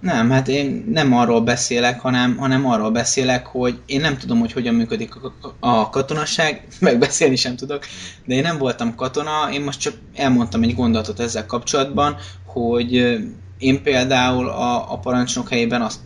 Nem, 0.00 0.30
hát 0.30 0.48
én 0.48 0.84
nem 0.92 1.14
arról 1.14 1.40
beszélek, 1.40 2.00
hanem, 2.00 2.36
hanem 2.36 2.66
arról 2.66 2.90
beszélek, 2.90 3.46
hogy 3.46 3.80
én 3.86 4.00
nem 4.00 4.16
tudom, 4.16 4.38
hogy 4.38 4.52
hogyan 4.52 4.74
működik 4.74 5.14
a 5.60 5.90
katonasság, 5.90 6.66
megbeszélni 6.80 7.36
sem 7.36 7.56
tudok, 7.56 7.84
de 8.24 8.34
én 8.34 8.42
nem 8.42 8.58
voltam 8.58 8.94
katona, 8.94 9.48
én 9.52 9.60
most 9.60 9.80
csak 9.80 9.94
elmondtam 10.14 10.62
egy 10.62 10.74
gondolatot 10.74 11.20
ezzel 11.20 11.46
kapcsolatban, 11.46 12.16
hogy 12.46 13.18
én 13.58 13.82
például 13.82 14.48
a, 14.48 14.92
a 14.92 14.98
parancsnok 14.98 15.48
helyében 15.48 15.82
azt, 15.82 15.98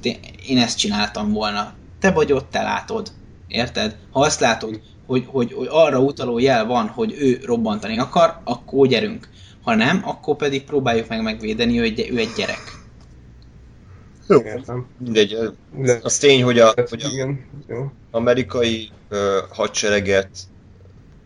én 0.47 0.59
ezt 0.59 0.79
csináltam 0.79 1.33
volna. 1.33 1.73
Te 2.01 2.11
vagy 2.11 2.33
ott, 2.33 2.51
te 2.51 2.63
látod. 2.63 3.13
Érted? 3.49 3.97
Ha 4.11 4.21
azt 4.21 4.41
látod, 4.41 4.81
hogy, 5.07 5.25
hogy, 5.27 5.53
hogy 5.53 5.69
arra 5.71 6.01
utaló 6.01 6.39
jel 6.39 6.67
van, 6.67 6.89
hogy 6.89 7.15
ő 7.19 7.41
robbantani 7.45 7.99
akar, 7.99 8.41
akkor 8.45 8.87
gyerünk. 8.87 9.29
Ha 9.63 9.75
nem, 9.75 10.03
akkor 10.05 10.37
pedig 10.37 10.65
próbáljuk 10.65 11.09
meg 11.09 11.23
megvédeni, 11.23 11.79
hogy 11.79 12.09
ő 12.11 12.19
egy 12.19 12.33
gyerek. 12.37 12.82
Jó, 14.29 14.43
mindegy. 14.99 15.37
Az 16.03 16.19
tény, 16.19 16.43
hogy 16.43 16.59
a, 16.59 16.75
hogy 16.89 17.03
a 17.03 17.09
igen, 17.13 17.45
jó. 17.69 17.91
amerikai 18.11 18.91
uh, 19.11 19.19
hadsereget 19.51 20.29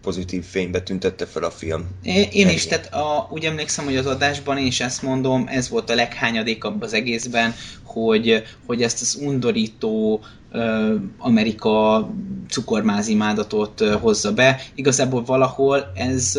pozitív 0.02 0.44
fénybe 0.44 0.80
tüntette 0.82 1.26
fel 1.26 1.42
a 1.42 1.50
film. 1.50 1.86
Én, 2.02 2.28
én 2.32 2.48
is, 2.48 2.66
tehát 2.66 2.94
a, 2.94 3.28
úgy 3.30 3.44
emlékszem, 3.44 3.84
hogy 3.84 3.96
az 3.96 4.06
adásban 4.06 4.58
én 4.58 4.66
is 4.66 4.80
ezt 4.80 5.02
mondom, 5.02 5.46
ez 5.48 5.68
volt 5.68 5.90
a 5.90 5.94
leghányadékabb 5.94 6.82
az 6.82 6.92
egészben, 6.92 7.54
hogy, 7.82 8.42
hogy 8.66 8.82
ezt 8.82 9.00
az 9.00 9.18
undorító 9.22 10.20
uh, 10.52 10.94
Amerika 11.18 12.08
cukormázimádatot 12.48 13.80
uh, 13.80 13.92
hozza 13.92 14.32
be. 14.32 14.60
Igazából 14.74 15.24
valahol 15.24 15.92
ez, 15.94 16.38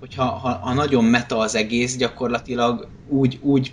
hogyha 0.00 0.24
ha, 0.24 0.48
ha 0.48 0.74
nagyon 0.74 1.04
meta 1.04 1.38
az 1.38 1.54
egész, 1.54 1.96
gyakorlatilag 1.96 2.88
úgy, 3.08 3.38
úgy 3.42 3.72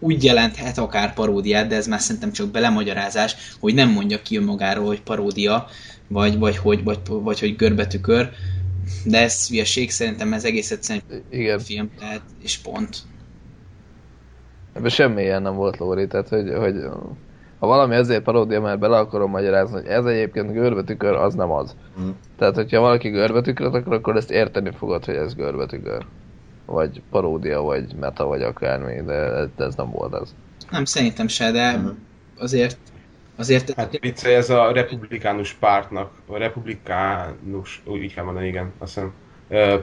úgy 0.00 0.24
jelenthet 0.24 0.78
akár 0.78 1.14
paródiát, 1.14 1.66
de 1.66 1.76
ez 1.76 1.86
már 1.86 2.00
szerintem 2.00 2.32
csak 2.32 2.50
belemagyarázás, 2.50 3.36
hogy 3.60 3.74
nem 3.74 3.90
mondja 3.90 4.22
ki 4.22 4.38
magáról, 4.38 4.86
hogy 4.86 5.02
paródia, 5.02 5.66
vagy, 6.08 6.38
vagy, 6.38 6.60
vagy, 6.62 6.84
vagy, 6.84 6.98
vagy 7.06 7.40
hogy 7.40 7.56
görbetükör, 7.56 8.30
de 9.04 9.22
ez 9.22 9.48
hülyeség, 9.48 9.90
szerintem 9.90 10.32
ez 10.32 10.44
egész 10.44 10.70
egyszerűen 10.70 11.04
Igen. 11.30 11.58
film, 11.58 11.90
tehát, 11.98 12.22
és 12.42 12.58
pont. 12.58 12.96
Ebben 14.72 14.90
semmi 14.90 15.22
ilyen 15.22 15.42
nem 15.42 15.54
volt, 15.54 15.76
Lóri, 15.76 16.06
tehát 16.06 16.28
hogy, 16.28 16.52
hogy 16.56 16.74
ha 17.58 17.66
valami 17.66 17.94
azért 17.94 18.22
paródia, 18.22 18.60
mert 18.60 18.78
bele 18.78 18.98
akarom 18.98 19.30
magyarázni, 19.30 19.74
hogy 19.74 19.86
ez 19.86 20.04
egyébként 20.04 20.52
görbetükör, 20.52 21.14
az 21.14 21.34
nem 21.34 21.50
az. 21.50 21.76
Mm. 22.00 22.08
Tehát, 22.38 22.54
hogyha 22.54 22.80
valaki 22.80 23.08
görbetükröt 23.08 23.74
akar, 23.74 23.92
akkor 23.92 24.16
ezt 24.16 24.30
érteni 24.30 24.70
fogod, 24.78 25.04
hogy 25.04 25.14
ez 25.14 25.34
görbetükör 25.34 26.06
vagy 26.70 27.02
paródia, 27.10 27.60
vagy 27.60 27.94
meta, 28.00 28.24
vagy 28.26 28.42
akármi, 28.42 29.02
de 29.04 29.48
ez 29.58 29.74
nem 29.74 29.90
volt 29.90 30.14
az. 30.14 30.34
Nem, 30.70 30.84
szerintem 30.84 31.28
se, 31.28 31.50
de 31.50 31.76
Mhm. 31.76 31.88
azért 32.38 32.76
azért 33.36 33.72
Hát 33.76 33.98
vicce, 34.00 34.36
ez 34.36 34.50
a 34.50 34.72
republikánus 34.72 35.52
pártnak, 35.52 36.10
a 36.26 36.36
republikánus, 36.36 37.82
úgy 37.84 38.02
így 38.02 38.14
kell 38.14 38.24
mondani, 38.24 38.46
igen, 38.46 38.72
azt 38.78 38.94
hiszem, 38.94 39.12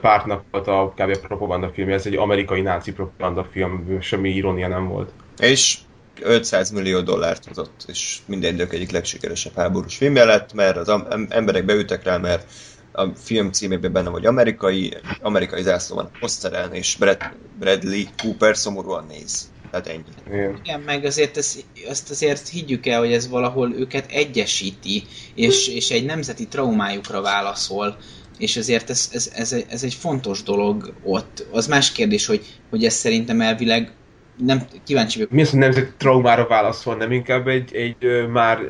pártnak 0.00 0.44
volt 0.50 0.66
a 0.66 0.92
kb. 0.96 1.16
propaganda 1.18 1.70
filmje, 1.70 1.94
ez 1.94 2.06
egy 2.06 2.16
amerikai 2.16 2.60
náci 2.60 2.92
propaganda 2.92 3.44
film, 3.44 3.98
semmi 4.00 4.30
irónia 4.30 4.68
nem 4.68 4.88
volt. 4.88 5.10
És 5.38 5.78
500 6.22 6.70
millió 6.70 7.00
dollárt 7.00 7.44
hozott, 7.46 7.84
és 7.86 8.18
minden 8.26 8.54
idők 8.54 8.72
egyik 8.72 8.90
legsikeresebb 8.90 9.54
háborús 9.54 9.96
filmje 9.96 10.24
lett, 10.24 10.52
mert 10.52 10.76
az 10.76 10.94
emberek 11.28 11.64
beültek 11.64 12.04
rá, 12.04 12.16
mert 12.16 12.50
a 12.98 13.12
film 13.16 13.52
címében 13.52 13.92
benne 13.92 14.08
vagy 14.10 14.26
amerikai, 14.26 14.96
amerikai 15.20 15.62
zászló 15.62 15.96
van 15.96 16.04
a 16.04 16.16
poszteren, 16.18 16.72
és 16.74 16.96
Brad, 16.98 17.18
Bradley 17.58 18.02
Cooper 18.22 18.56
szomorúan 18.56 19.06
néz. 19.06 19.50
Tehát 19.70 19.86
ennyi. 19.86 20.02
Igen. 20.26 20.58
Igen, 20.64 20.80
meg 20.80 21.04
azért 21.04 21.36
ez, 21.36 21.58
azt 21.88 22.10
azért 22.10 22.48
higgyük 22.48 22.86
el, 22.86 22.98
hogy 22.98 23.12
ez 23.12 23.28
valahol 23.28 23.74
őket 23.74 24.10
egyesíti, 24.10 25.04
és, 25.34 25.68
és 25.68 25.90
egy 25.90 26.04
nemzeti 26.04 26.46
traumájukra 26.48 27.20
válaszol, 27.20 27.96
és 28.38 28.56
ezért 28.56 28.90
ez, 28.90 29.08
ez, 29.12 29.30
ez, 29.34 29.52
egy- 29.52 29.66
ez 29.68 29.82
egy 29.82 29.94
fontos 29.94 30.42
dolog 30.42 30.94
ott. 31.02 31.46
Az 31.52 31.66
más 31.66 31.92
kérdés, 31.92 32.26
hogy, 32.26 32.46
hogy 32.70 32.84
ez 32.84 32.94
szerintem 32.94 33.40
elvileg 33.40 33.92
nem 34.38 34.62
kíváncsi 34.84 35.16
vagyok. 35.16 35.32
Mi 35.32 35.40
az, 35.40 35.50
hogy 35.50 35.58
nemzeti 35.58 35.90
traumára 35.96 36.46
válaszol, 36.46 36.94
nem 36.96 37.12
inkább 37.12 37.46
egy, 37.46 37.74
egy 37.74 38.28
már 38.30 38.60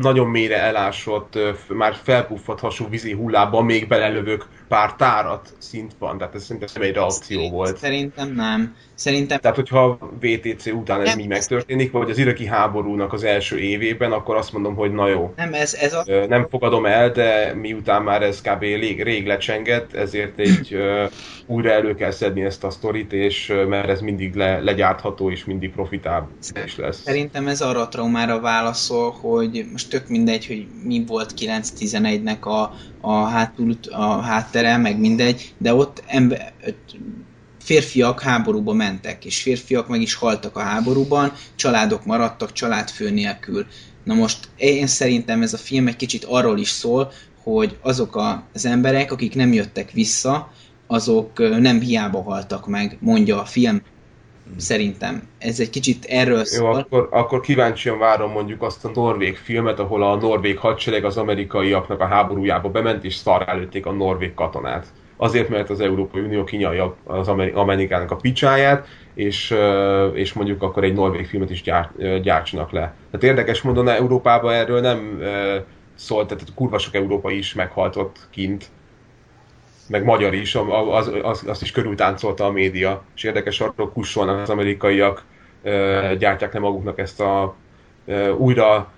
nagyon 0.00 0.26
mélyre 0.26 0.56
elásott, 0.60 1.38
már 1.68 1.94
felpuffat 2.02 2.60
hasú 2.60 2.88
vízi 2.88 3.12
hullába 3.12 3.62
még 3.62 3.88
belelövök 3.88 4.46
pár 4.68 4.94
tárat 4.94 5.52
szint 5.58 5.92
van, 5.98 6.18
tehát 6.18 6.34
ez 6.34 6.44
szerintem 6.44 6.68
nem 6.74 6.82
egy 6.82 6.94
reakció 6.94 7.50
volt. 7.50 7.76
Szerintem 7.76 8.32
nem. 8.32 8.74
Szerintem... 8.98 9.38
Tehát, 9.38 9.56
hogyha 9.56 9.98
VTC 10.20 10.66
után 10.66 11.00
ez 11.00 11.08
nem, 11.08 11.18
így 11.18 11.26
megtörténik, 11.26 11.92
vagy 11.92 12.10
az 12.10 12.18
iraki 12.18 12.46
háborúnak 12.46 13.12
az 13.12 13.24
első 13.24 13.58
évében, 13.58 14.12
akkor 14.12 14.36
azt 14.36 14.52
mondom, 14.52 14.74
hogy 14.74 14.92
na 14.92 15.08
jó. 15.08 15.32
Nem, 15.36 15.54
ez, 15.54 15.74
ez 15.74 15.94
a... 15.94 16.04
Nem 16.28 16.46
fogadom 16.50 16.86
el, 16.86 17.10
de 17.10 17.54
miután 17.54 18.02
már 18.02 18.22
ez 18.22 18.40
kb. 18.40 18.60
rég, 18.60 19.02
rég 19.02 19.26
lecsengett, 19.26 19.94
ezért 19.94 20.38
egy 20.38 20.74
uh, 20.74 21.10
újra 21.46 21.70
elő 21.70 21.94
kell 21.94 22.10
szedni 22.10 22.42
ezt 22.42 22.64
a 22.64 22.70
sztorit, 22.70 23.12
és 23.12 23.48
uh, 23.48 23.66
mert 23.66 23.88
ez 23.88 24.00
mindig 24.00 24.34
le, 24.34 24.60
legyártható, 24.60 25.30
és 25.30 25.44
mindig 25.44 25.72
profitábilis 25.72 26.76
lesz. 26.76 27.02
Szerintem 27.02 27.46
ez 27.48 27.60
arra 27.60 27.80
a 27.80 27.88
traumára 27.88 28.40
válaszol, 28.40 29.10
hogy 29.10 29.66
most 29.72 29.90
tök 29.90 30.08
mindegy, 30.08 30.46
hogy 30.46 30.66
mi 30.84 31.04
volt 31.06 31.34
9-11-nek 31.36 32.40
a, 32.40 32.70
a, 33.00 33.12
hátul, 33.12 33.76
a 33.90 34.20
háttere, 34.20 34.76
meg 34.76 34.98
mindegy, 34.98 35.54
de 35.58 35.74
ott 35.74 36.02
ember, 36.06 36.52
férfiak 37.68 38.20
háborúba 38.20 38.72
mentek, 38.72 39.24
és 39.24 39.42
férfiak 39.42 39.88
meg 39.88 40.00
is 40.00 40.14
haltak 40.14 40.56
a 40.56 40.60
háborúban, 40.60 41.32
családok 41.54 42.04
maradtak 42.04 42.52
családfő 42.52 43.10
nélkül. 43.10 43.66
Na 44.04 44.14
most 44.14 44.48
én 44.56 44.86
szerintem 44.86 45.42
ez 45.42 45.52
a 45.52 45.56
film 45.56 45.86
egy 45.86 45.96
kicsit 45.96 46.24
arról 46.24 46.58
is 46.58 46.68
szól, 46.68 47.12
hogy 47.42 47.76
azok 47.80 48.22
az 48.52 48.66
emberek, 48.66 49.12
akik 49.12 49.34
nem 49.34 49.52
jöttek 49.52 49.90
vissza, 49.90 50.52
azok 50.86 51.38
nem 51.38 51.80
hiába 51.80 52.22
haltak 52.22 52.66
meg, 52.66 52.96
mondja 53.00 53.40
a 53.40 53.44
film. 53.44 53.82
Szerintem. 54.56 55.22
Ez 55.38 55.60
egy 55.60 55.70
kicsit 55.70 56.04
erről 56.04 56.44
szól. 56.44 56.72
Jó, 56.72 56.78
akkor, 56.78 57.08
akkor 57.10 57.40
kíváncsian 57.40 57.98
várom 57.98 58.32
mondjuk 58.32 58.62
azt 58.62 58.84
a 58.84 58.90
norvég 58.94 59.36
filmet, 59.36 59.78
ahol 59.78 60.02
a 60.02 60.16
norvég 60.16 60.58
hadsereg 60.58 61.04
az 61.04 61.16
amerikaiaknak 61.16 62.00
a 62.00 62.06
háborújába 62.06 62.68
bement, 62.68 63.04
és 63.04 63.14
szar 63.14 63.48
előtték 63.48 63.86
a 63.86 63.92
norvég 63.92 64.34
katonát 64.34 64.86
azért, 65.20 65.48
mert 65.48 65.70
az 65.70 65.80
Európai 65.80 66.20
Unió 66.20 66.44
kinyalja 66.44 66.94
az 67.04 67.28
Amerikának 67.54 68.10
a 68.10 68.16
picsáját, 68.16 68.86
és, 69.14 69.54
és 70.12 70.32
mondjuk 70.32 70.62
akkor 70.62 70.84
egy 70.84 70.94
norvég 70.94 71.26
filmet 71.26 71.50
is 71.50 71.62
gyárt, 71.62 72.20
gyártsanak 72.22 72.70
le. 72.70 72.94
Tehát 73.10 73.22
érdekes 73.22 73.62
módon 73.62 73.88
Európában 73.88 74.52
erről 74.52 74.80
nem 74.80 75.22
szólt, 75.94 76.28
tehát 76.28 76.54
kurva 76.54 76.78
sok 76.78 76.94
európai 76.94 77.36
is 77.36 77.54
meghaltott 77.54 78.16
kint, 78.30 78.66
meg 79.88 80.04
magyar 80.04 80.34
is, 80.34 80.54
az, 80.54 81.10
az, 81.22 81.44
azt 81.46 81.62
is 81.62 81.70
körültáncolta 81.70 82.44
a 82.44 82.50
média, 82.50 83.02
és 83.16 83.24
érdekes 83.24 83.60
arról 83.60 83.92
kussolnak 83.92 84.40
az 84.40 84.50
amerikaiak, 84.50 85.24
gyártják 86.18 86.52
le 86.52 86.60
maguknak 86.60 86.98
ezt 86.98 87.20
a 87.20 87.54
újra 88.36 88.92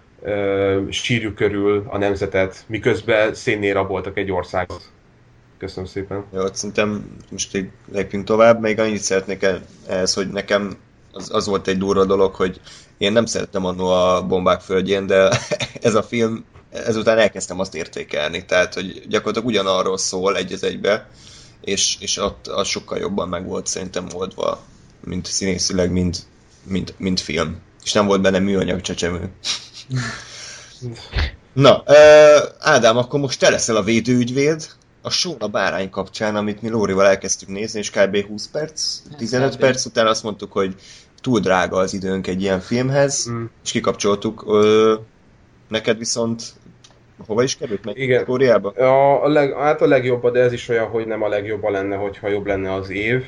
sírjuk 0.91 1.35
körül 1.35 1.85
a 1.89 1.99
nemzetet, 1.99 2.65
miközben 2.67 3.35
szénnél 3.35 3.75
raboltak 3.75 4.17
egy 4.17 4.33
országot. 4.33 4.83
Köszönöm 5.61 5.89
szépen. 5.89 6.25
Jó, 6.33 6.47
szerintem 6.53 7.17
most 7.31 7.57
így 7.57 7.71
lépjünk 7.93 8.25
tovább. 8.25 8.61
Még 8.61 8.79
annyit 8.79 9.03
szeretnék 9.03 9.47
ehhez, 9.87 10.15
hogy 10.15 10.29
nekem 10.29 10.77
az, 11.13 11.29
az 11.33 11.47
volt 11.47 11.69
egy 11.69 11.79
durva 11.79 12.05
dolog, 12.05 12.35
hogy 12.35 12.61
én 12.99 13.13
nem 13.13 13.27
szerettem 13.27 13.65
annó 13.65 13.87
a 13.87 14.27
bombák 14.27 14.61
földjén, 14.61 15.07
de 15.07 15.41
ez 15.81 15.95
a 15.95 16.03
film, 16.03 16.45
ezután 16.71 17.19
elkezdtem 17.19 17.61
azt 17.61 17.75
értékelni. 17.75 18.45
Tehát, 18.45 18.75
hogy 18.75 19.03
gyakorlatilag 19.09 19.49
ugyanarról 19.49 19.99
szól 19.99 20.37
egy 20.37 20.53
az 20.53 20.63
egybe, 20.63 21.09
és, 21.61 21.97
és 22.01 22.17
ott 22.17 22.47
az 22.47 22.69
sokkal 22.69 22.99
jobban 22.99 23.29
meg 23.29 23.47
volt 23.47 23.67
szerintem 23.67 24.07
oldva, 24.13 24.61
mint 25.05 25.27
színészileg, 25.27 25.91
mint, 25.91 26.27
mint, 26.63 26.95
mint 26.99 27.21
film. 27.21 27.61
És 27.85 27.93
nem 27.93 28.07
volt 28.07 28.21
benne 28.21 28.39
műanyag 28.39 28.81
csecsemő. 28.81 29.31
Na, 31.53 31.85
Ádám, 32.59 32.97
akkor 32.97 33.21
most 33.21 33.39
te 33.39 33.51
leszel 33.51 33.77
a 33.77 33.83
védőügyvéd, 33.83 34.79
a 35.03 35.11
show 35.11 35.35
a 35.39 35.49
bárány 35.49 35.91
kapcsán, 35.91 36.37
amit 36.37 36.63
mi 36.63 36.69
Lórival 36.69 37.07
elkezdtük 37.07 37.49
nézni, 37.49 37.79
és 37.79 37.91
kb. 37.91 38.27
20 38.27 38.49
perc, 38.49 39.03
15 39.17 39.55
kb. 39.55 39.61
perc 39.61 39.85
után 39.85 40.07
azt 40.07 40.23
mondtuk, 40.23 40.53
hogy 40.53 40.75
túl 41.21 41.41
drága 41.41 41.77
az 41.77 41.95
időnk 41.95 42.27
egy 42.27 42.43
ilyen 42.43 42.61
filmhez, 42.61 43.31
mm. 43.31 43.45
és 43.65 43.71
kikapcsoltuk. 43.71 44.45
Ö, 44.47 44.95
neked 45.69 45.99
viszont 45.99 46.43
hova 47.27 47.43
is 47.43 47.57
került 47.57 47.85
meg? 47.85 47.99
Igen. 47.99 48.25
Kóriába? 48.25 48.71
A, 48.71 49.25
a 49.25 49.29
leg, 49.29 49.53
hát 49.53 49.81
a 49.81 49.87
legjobb, 49.87 50.31
de 50.31 50.41
ez 50.41 50.53
is 50.53 50.69
olyan, 50.69 50.89
hogy 50.89 51.07
nem 51.07 51.23
a 51.23 51.29
legjobb 51.29 51.63
lenne, 51.63 51.97
hogyha 51.97 52.29
jobb 52.29 52.47
lenne 52.47 52.75
az 52.75 52.91
év. 52.91 53.25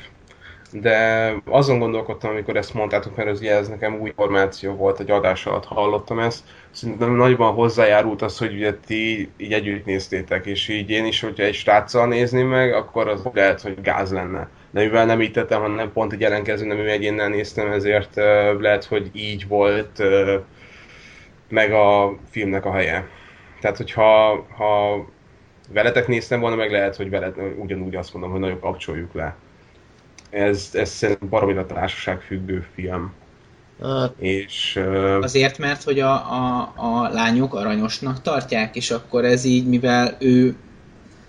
De 0.81 1.33
azon 1.45 1.79
gondolkodtam, 1.79 2.29
amikor 2.29 2.55
ezt 2.55 2.73
mondtátok, 2.73 3.15
mert 3.15 3.29
ez, 3.29 3.39
ugye, 3.39 3.55
ez 3.55 3.67
nekem 3.67 3.99
új 3.99 4.07
információ 4.07 4.73
volt, 4.73 4.99
egy 4.99 5.11
adás 5.11 5.45
alatt 5.45 5.65
hallottam 5.65 6.19
ezt, 6.19 6.43
szerintem 6.71 7.15
nagyban 7.15 7.53
hozzájárult 7.53 8.21
az, 8.21 8.37
hogy 8.37 8.53
ugye 8.53 8.73
ti 8.85 9.29
így 9.37 9.53
együtt 9.53 9.85
néztétek, 9.85 10.45
és 10.45 10.67
így 10.67 10.89
én 10.89 11.05
is, 11.05 11.21
hogyha 11.21 11.43
egy 11.43 11.53
sráccal 11.53 12.07
nézném 12.07 12.47
meg, 12.47 12.73
akkor 12.73 13.07
az 13.07 13.27
lehet, 13.33 13.61
hogy 13.61 13.81
gáz 13.81 14.11
lenne. 14.11 14.49
De 14.71 14.81
mivel 14.81 15.05
nem 15.05 15.21
így 15.21 15.31
tettem, 15.31 15.61
hanem 15.61 15.91
pont 15.91 16.13
egy 16.13 16.23
ellenkező 16.23 16.65
nemű 16.65 16.85
egyénnel 16.85 17.29
néztem, 17.29 17.71
ezért 17.71 18.17
uh, 18.17 18.61
lehet, 18.61 18.85
hogy 18.85 19.09
így 19.13 19.47
volt 19.47 19.99
uh, 19.99 20.33
meg 21.49 21.71
a 21.71 22.17
filmnek 22.29 22.65
a 22.65 22.73
helye. 22.73 23.07
Tehát, 23.61 23.77
hogyha 23.77 24.45
ha 24.57 25.05
veletek 25.73 26.07
néztem 26.07 26.39
volna, 26.39 26.55
meg 26.55 26.71
lehet, 26.71 26.95
hogy 26.95 27.09
veled 27.09 27.35
ugyanúgy 27.57 27.95
azt 27.95 28.13
mondom, 28.13 28.31
hogy 28.31 28.39
nagyon 28.39 28.59
kapcsoljuk 28.59 29.13
le. 29.13 29.35
Ez, 30.33 30.69
ez 30.73 30.89
szerintem 30.89 31.29
baromira 31.29 31.65
társaság 31.65 32.21
függő 32.21 32.65
film. 32.75 33.13
Hát, 33.81 34.13
és, 34.17 34.75
uh... 34.75 35.17
Azért, 35.21 35.57
mert 35.57 35.83
hogy 35.83 35.99
a, 35.99 36.11
a, 36.11 36.73
a 36.75 37.09
lányok 37.11 37.55
aranyosnak 37.55 38.21
tartják, 38.21 38.75
és 38.75 38.91
akkor 38.91 39.25
ez 39.25 39.43
így, 39.43 39.67
mivel 39.67 40.17
ő 40.19 40.55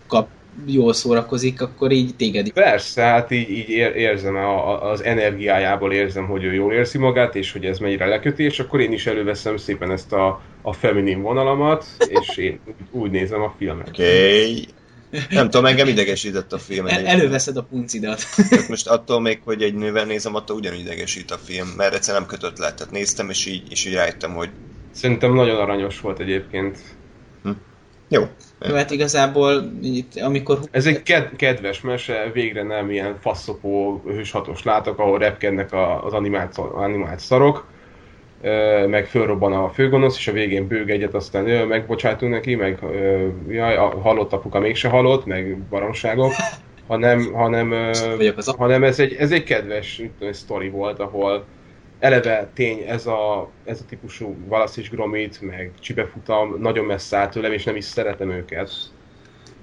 kap 0.07 0.29
jól 0.67 0.93
szórakozik, 0.93 1.63
akkor 1.63 1.93
így 1.93 2.17
téged 2.17 2.51
Persze, 2.51 3.03
hát 3.03 3.31
így, 3.31 3.51
így 3.51 3.69
érzem, 3.69 4.37
a, 4.37 4.91
az 4.91 5.03
energiájából 5.03 5.93
érzem, 5.93 6.27
hogy 6.27 6.45
ő 6.45 6.53
jól 6.53 6.73
érzi 6.73 6.99
magát, 6.99 7.35
és 7.35 7.53
hogy 7.53 7.65
ez 7.65 7.79
mennyire 7.79 8.07
leköti, 8.07 8.43
és 8.45 8.61
akkor 8.61 8.81
én 8.81 8.93
is 8.93 9.07
előveszem 9.07 9.57
szépen 9.57 9.91
ezt 9.91 10.13
a, 10.13 10.41
a 10.63 10.73
feminin 10.73 11.23
vonalamat, 11.23 11.87
és 12.09 12.37
én 12.37 12.61
úgy 12.91 13.11
nézem 13.11 13.43
a 13.43 13.55
filmet. 13.59 13.89
Oké. 13.89 14.03
Okay. 14.03 14.67
Nem 15.31 15.51
tudom, 15.51 15.67
engem 15.67 15.89
idegesített 15.89 16.53
a 16.53 16.59
film. 16.59 16.87
El, 16.87 17.07
előveszed 17.07 17.57
a 17.57 17.63
puncidat. 17.63 18.25
most 18.69 18.87
attól 18.87 19.21
még, 19.21 19.41
hogy 19.45 19.63
egy 19.63 19.75
nővel 19.75 20.05
nézem, 20.05 20.35
attól 20.35 20.57
ugyanúgy 20.57 20.79
idegesít 20.79 21.31
a 21.31 21.39
film, 21.45 21.69
mert 21.77 21.95
egyszer 21.95 22.15
nem 22.15 22.27
kötött 22.27 22.59
le. 22.59 22.75
Tehát 22.75 22.93
néztem, 22.93 23.31
és 23.31 23.47
így, 23.47 23.71
és 23.71 23.85
így 23.85 23.95
rájöttem, 23.95 24.35
hogy... 24.35 24.51
Szerintem 24.93 25.35
nagyon 25.35 25.57
aranyos 25.57 26.01
volt 26.01 26.19
egyébként. 26.19 26.79
Hm. 27.43 27.51
Jó. 28.09 28.29
Jó, 28.61 28.75
hát 28.75 28.91
igazából, 28.91 29.73
itt, 29.83 30.17
amikor... 30.17 30.59
Ez 30.71 30.87
egy 30.87 31.03
ked- 31.03 31.37
kedves 31.37 31.81
mese, 31.81 32.31
végre 32.33 32.63
nem 32.63 32.91
ilyen 32.91 33.17
faszopó 33.21 34.03
hőshatos 34.07 34.63
látok, 34.63 34.99
ahol 34.99 35.19
repkednek 35.19 35.73
az 36.05 36.13
animált, 36.13 36.59
animált 36.59 37.21
szarok, 37.21 37.67
meg 38.89 39.07
fölrobban 39.07 39.53
a 39.53 39.69
főgonosz, 39.69 40.17
és 40.19 40.29
a 40.29 40.33
végén 40.33 40.67
bőg 40.67 40.91
egyet, 40.91 41.15
aztán 41.15 41.49
ö, 41.49 41.65
megbocsátunk 41.65 42.33
neki, 42.33 42.55
meg 42.55 42.79
ö, 42.83 43.27
jaj, 43.49 43.77
a 43.77 44.01
halott 44.01 44.33
apuka 44.33 44.61
mégse 44.61 44.89
halott, 44.89 45.25
meg 45.25 45.59
baromságok, 45.59 46.33
hanem, 46.87 47.33
hanem, 47.33 47.71
ö, 47.71 47.91
hanem 48.45 48.85
ez, 48.85 49.01
egy, 49.01 49.15
ez 49.15 49.33
egy 49.33 49.45
kedves 49.45 50.03
sztori 50.31 50.69
volt, 50.69 50.99
ahol 50.99 51.45
eleve 51.99 52.51
tény, 52.55 52.85
ez 52.87 53.07
a, 53.07 53.51
ez 53.65 53.81
a 53.81 53.85
típusú 53.89 54.37
és 54.77 54.91
Gromit, 54.91 55.41
meg 55.41 55.71
Csibefutam 55.81 56.57
nagyon 56.61 56.85
messze 56.85 57.17
áll 57.17 57.29
tőlem, 57.29 57.53
és 57.53 57.65
nem 57.65 57.77
is 57.77 57.85
szeretem 57.85 58.31
őket. 58.31 58.71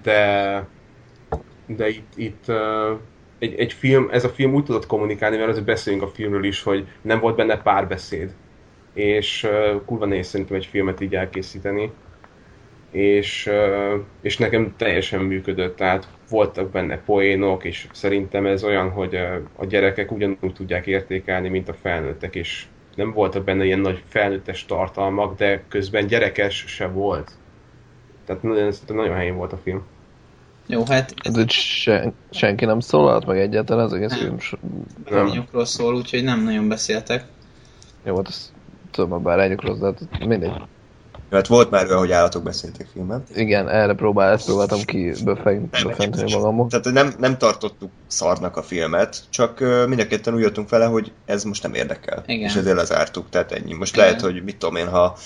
De, 0.03 0.65
de 1.65 1.89
itt, 1.89 2.13
itt 2.15 2.45
egy, 3.39 3.59
egy 3.59 3.73
film, 3.73 4.09
ez 4.11 4.23
a 4.23 4.29
film 4.29 4.53
úgy 4.53 4.63
tudott 4.63 4.85
kommunikálni, 4.85 5.37
mert 5.37 5.49
azért 5.49 5.65
beszélünk 5.65 6.01
a 6.01 6.07
filmről 6.07 6.43
is, 6.43 6.63
hogy 6.63 6.87
nem 7.01 7.19
volt 7.19 7.35
benne 7.35 7.61
párbeszéd 7.61 8.33
és 8.93 9.43
uh, 9.43 9.81
kurva 9.85 10.05
nehéz 10.05 10.27
szerintem 10.27 10.55
egy 10.55 10.65
filmet 10.65 11.01
így 11.01 11.15
elkészíteni, 11.15 11.91
és, 12.91 13.47
uh, 13.47 14.01
és 14.21 14.37
nekem 14.37 14.73
teljesen 14.77 15.21
működött, 15.21 15.75
tehát 15.75 16.07
voltak 16.29 16.71
benne 16.71 16.97
poénok, 16.97 17.63
és 17.63 17.87
szerintem 17.91 18.45
ez 18.45 18.63
olyan, 18.63 18.89
hogy 18.89 19.15
uh, 19.15 19.35
a 19.55 19.65
gyerekek 19.65 20.11
ugyanúgy 20.11 20.53
tudják 20.53 20.87
értékelni, 20.87 21.49
mint 21.49 21.69
a 21.69 21.73
felnőttek, 21.73 22.35
és 22.35 22.65
nem 22.95 23.11
voltak 23.11 23.43
benne 23.43 23.65
ilyen 23.65 23.79
nagy 23.79 24.03
felnőttes 24.07 24.65
tartalmak, 24.65 25.37
de 25.37 25.63
közben 25.67 26.07
gyerekes 26.07 26.63
se 26.67 26.87
volt. 26.87 27.31
Tehát 28.25 28.43
nagyon, 28.43 28.73
nagyon 28.87 29.15
helyén 29.15 29.35
volt 29.35 29.53
a 29.53 29.57
film. 29.57 29.83
Jó, 30.67 30.83
hát... 30.85 31.13
Ez... 31.23 31.33
De 31.33 31.43
sen, 31.47 32.13
senki 32.29 32.65
nem 32.65 32.79
szólalt 32.79 33.25
meg 33.25 33.39
egyáltalán 33.39 33.85
az 33.85 33.93
egész 33.93 34.13
film? 34.13 34.37
Nem. 35.09 35.47
szól, 35.53 35.95
úgyhogy 35.95 36.23
nem 36.23 36.43
nagyon 36.43 36.67
beszéltek. 36.67 37.25
Jó, 38.05 38.15
hát 38.15 38.27
ezt 38.27 38.51
tudom, 38.91 39.23
bár 39.23 39.37
legyek 39.37 39.61
rossz, 39.61 39.77
de 39.77 39.85
hát 39.85 40.25
mindegy. 40.27 40.51
Hát 41.31 41.47
volt 41.47 41.69
már 41.69 41.85
olyan, 41.85 41.97
hogy 41.97 42.11
állatok 42.11 42.43
beszéltek 42.43 42.87
filmen. 42.93 43.23
Igen, 43.35 43.69
erre 43.69 43.93
próbál, 43.93 44.31
ezt 44.31 44.45
próbáltam 44.45 44.81
ki 44.81 45.13
befenteni 45.25 46.33
magammal. 46.33 46.67
Tehát 46.67 46.91
nem, 46.91 47.13
nem 47.19 47.37
tartottuk 47.37 47.91
szarnak 48.07 48.57
a 48.57 48.61
filmet, 48.61 49.23
csak 49.29 49.59
mind 49.87 49.99
a 49.99 50.07
ketten 50.07 50.33
úgy 50.33 50.41
jöttünk 50.41 50.69
vele, 50.69 50.85
hogy 50.85 51.11
ez 51.25 51.43
most 51.43 51.63
nem 51.63 51.73
érdekel. 51.73 52.23
Igen. 52.25 52.49
És 52.49 52.55
ezért 52.55 52.75
lezártuk, 52.75 53.29
tehát 53.29 53.51
ennyi. 53.51 53.73
Most 53.73 53.93
Igen. 53.93 54.05
lehet, 54.05 54.21
hogy 54.21 54.43
mit 54.43 54.57
tudom 54.57 54.75
én, 54.75 54.87
ha 54.87 55.17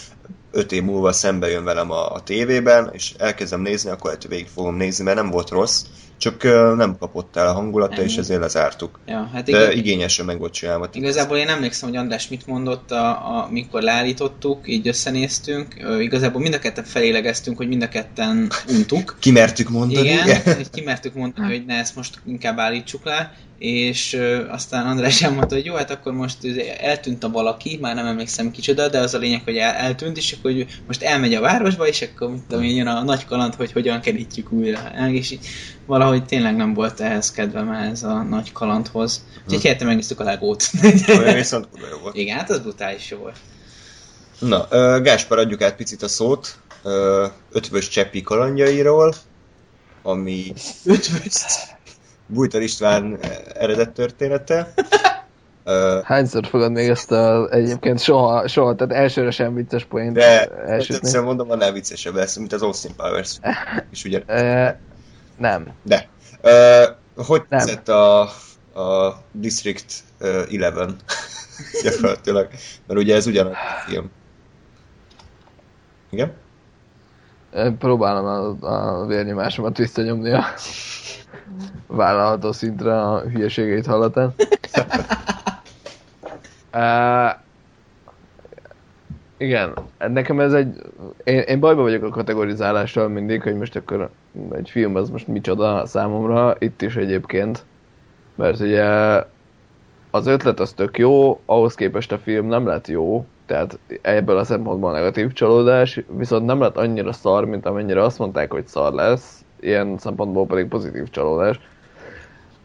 öt 0.51 0.71
év 0.71 0.83
múlva 0.83 1.11
szembe 1.11 1.49
jön 1.49 1.63
velem 1.63 1.91
a, 1.91 2.11
a 2.11 2.23
tévében, 2.23 2.89
és 2.93 3.13
elkezdem 3.17 3.61
nézni, 3.61 3.89
akkor 3.89 4.05
lehet, 4.05 4.27
végig 4.27 4.47
fogom 4.47 4.75
nézni, 4.75 5.03
mert 5.03 5.17
nem 5.17 5.29
volt 5.29 5.49
rossz, 5.49 5.85
csak 6.25 6.43
nem 6.77 6.97
kapott 6.97 7.35
el 7.35 7.47
a 7.47 7.53
hangulata, 7.53 8.01
és 8.01 8.17
ezért 8.17 8.39
lezártuk. 8.39 8.99
Ja, 9.07 9.29
hát 9.33 9.43
De 9.43 9.73
igényesen 9.73 10.25
meg 10.25 10.39
volt 10.39 10.53
csinálva. 10.53 10.89
Igazából 10.93 11.37
én 11.37 11.47
emlékszem, 11.47 11.89
hogy 11.89 11.97
András 11.97 12.27
mit 12.27 12.47
mondott, 12.47 12.91
a, 12.91 13.09
a, 13.09 13.47
mikor 13.51 13.81
leállítottuk, 13.81 14.67
így 14.67 14.87
összenéztünk. 14.87 15.67
Igazából 15.99 16.41
mind 16.41 16.53
a 16.53 16.59
ketten 16.59 16.83
felélegeztünk, 16.83 17.57
hogy 17.57 17.67
mind 17.67 17.81
a 17.81 17.87
ketten 17.89 18.51
untuk. 18.67 19.15
Kimertük 19.19 19.69
mondani. 19.69 20.07
Igen, 20.07 20.27
igen. 20.27 20.65
kimertük 20.71 21.13
mondani, 21.13 21.47
hogy 21.47 21.65
ne, 21.65 21.73
ezt 21.73 21.95
most 21.95 22.19
inkább 22.25 22.59
állítsuk 22.59 23.05
le 23.05 23.33
és 23.57 24.19
aztán 24.49 24.85
András 24.85 25.21
elmondta, 25.21 25.55
hogy 25.55 25.65
jó, 25.65 25.75
hát 25.75 25.91
akkor 25.91 26.13
most 26.13 26.37
eltűnt 26.79 27.23
a 27.23 27.29
valaki, 27.29 27.77
már 27.81 27.95
nem 27.95 28.05
emlékszem 28.05 28.51
kicsoda, 28.51 28.87
de 28.87 28.99
az 28.99 29.13
a 29.13 29.17
lényeg, 29.17 29.41
hogy 29.43 29.57
el, 29.57 29.73
eltűnt, 29.73 30.17
és 30.17 30.31
akkor 30.31 30.51
hogy 30.51 30.67
most 30.87 31.03
elmegy 31.03 31.33
a 31.33 31.41
városba, 31.41 31.87
és 31.87 32.01
akkor 32.01 32.31
mit 32.31 32.41
tudom 32.47 32.63
én, 32.63 32.75
jön 32.75 32.87
a 32.87 33.03
nagy 33.03 33.25
kaland, 33.25 33.55
hogy 33.55 33.71
hogyan 33.71 34.01
kerítjük 34.01 34.51
újra. 34.51 34.79
És 35.11 35.31
így 35.31 35.47
valahogy 35.85 36.25
tényleg 36.25 36.55
nem 36.55 36.73
volt 36.73 36.99
ehhez 36.99 37.31
kedvem 37.31 37.71
ez 37.71 38.03
a 38.03 38.23
nagy 38.23 38.51
kalandhoz. 38.51 39.23
Úgyhogy 39.43 39.55
hm. 39.55 39.61
helyette 39.61 39.85
megnéztük 39.85 40.19
a 40.19 40.23
legót. 40.23 40.69
Olyan 41.07 41.35
viszont 41.35 41.67
jó 41.91 41.97
volt. 42.01 42.15
Igen, 42.15 42.37
hát 42.37 42.49
az 42.49 42.59
brutális 42.59 43.09
jó 43.09 43.17
volt. 43.17 43.37
Na, 44.39 44.67
uh, 44.71 45.01
Gáspár, 45.01 45.39
adjuk 45.39 45.61
át 45.61 45.75
picit 45.75 46.01
a 46.01 46.07
szót. 46.07 46.57
Uh, 46.83 46.91
ötvös 47.51 47.87
Cseppi 47.87 48.21
kalandjairól, 48.21 49.15
ami... 50.03 50.53
Ötvös 50.85 51.33
Bújtor 52.27 52.61
István 52.61 53.19
eredet 53.53 53.91
története. 53.91 54.73
Hányszor 56.03 56.45
fogod 56.45 56.71
még 56.71 56.89
ezt 56.89 57.11
a, 57.11 57.49
egyébként 57.51 57.99
soha, 57.99 58.47
soha, 58.47 58.75
tehát 58.75 58.93
elsőre 58.93 59.31
sem 59.31 59.53
vicces 59.53 59.85
poént 59.85 60.13
De 60.13 60.47
elsőtni. 60.47 61.19
mondom, 61.19 61.51
annál 61.51 61.71
viccesebb 61.71 62.15
lesz, 62.15 62.35
mint 62.35 62.53
az 62.53 62.61
Austin 62.61 62.95
Powers. 62.95 63.39
És 63.91 64.03
ugye... 64.03 64.23
Nem. 65.37 65.67
De. 65.83 66.07
Uh, 66.43 67.25
hogy 67.25 67.43
nem. 67.49 67.59
tetszett 67.59 67.89
a, 67.89 68.21
a 68.81 69.17
District 69.31 69.85
uh, 70.19 70.47
11 70.47 70.95
gyakorlatilag? 71.83 72.47
Mert 72.87 72.99
ugye 72.99 73.15
ez 73.15 73.27
ugyanaz 73.27 73.53
a 73.53 73.89
film. 73.89 74.11
Igen? 76.09 76.33
Próbálom 77.79 78.25
a, 78.25 78.67
a 78.67 79.05
vérnyomásomat 79.05 79.77
visszanyomni 79.77 80.31
a 80.31 80.45
vállalható 81.87 82.51
szintre 82.51 83.01
a 83.01 83.19
hülyeségeit 83.19 83.85
hallatán. 83.85 84.33
uh, 86.73 87.43
igen, 89.37 89.73
nekem 89.97 90.39
ez 90.39 90.53
egy... 90.53 90.81
Én, 91.23 91.39
én 91.39 91.59
bajba 91.59 91.81
vagyok 91.81 92.03
a 92.03 92.09
kategorizálással 92.09 93.07
mindig, 93.07 93.41
hogy 93.41 93.55
most 93.55 93.75
akkor 93.75 94.09
egy 94.51 94.69
film 94.69 94.95
az 94.95 95.09
most 95.09 95.27
micsoda 95.27 95.85
számomra, 95.85 96.55
itt 96.59 96.81
is 96.81 96.95
egyébként. 96.95 97.65
Mert 98.35 98.59
ugye 98.59 98.85
az 100.11 100.27
ötlet 100.27 100.59
az 100.59 100.73
tök 100.73 100.97
jó, 100.97 101.39
ahhoz 101.45 101.75
képest 101.75 102.11
a 102.11 102.17
film 102.17 102.47
nem 102.47 102.65
lett 102.67 102.87
jó, 102.87 103.25
tehát 103.45 103.79
ebből 104.01 104.37
a 104.37 104.43
szempontból 104.43 104.91
negatív 104.91 105.33
csalódás, 105.33 106.01
viszont 106.07 106.45
nem 106.45 106.59
lett 106.59 106.77
annyira 106.77 107.13
szar, 107.13 107.45
mint 107.45 107.65
amennyire 107.65 108.03
azt 108.03 108.19
mondták, 108.19 108.51
hogy 108.51 108.67
szar 108.67 108.93
lesz, 108.93 109.45
ilyen 109.59 109.97
szempontból 109.97 110.45
pedig 110.45 110.67
pozitív 110.67 111.09
csalódás. 111.09 111.59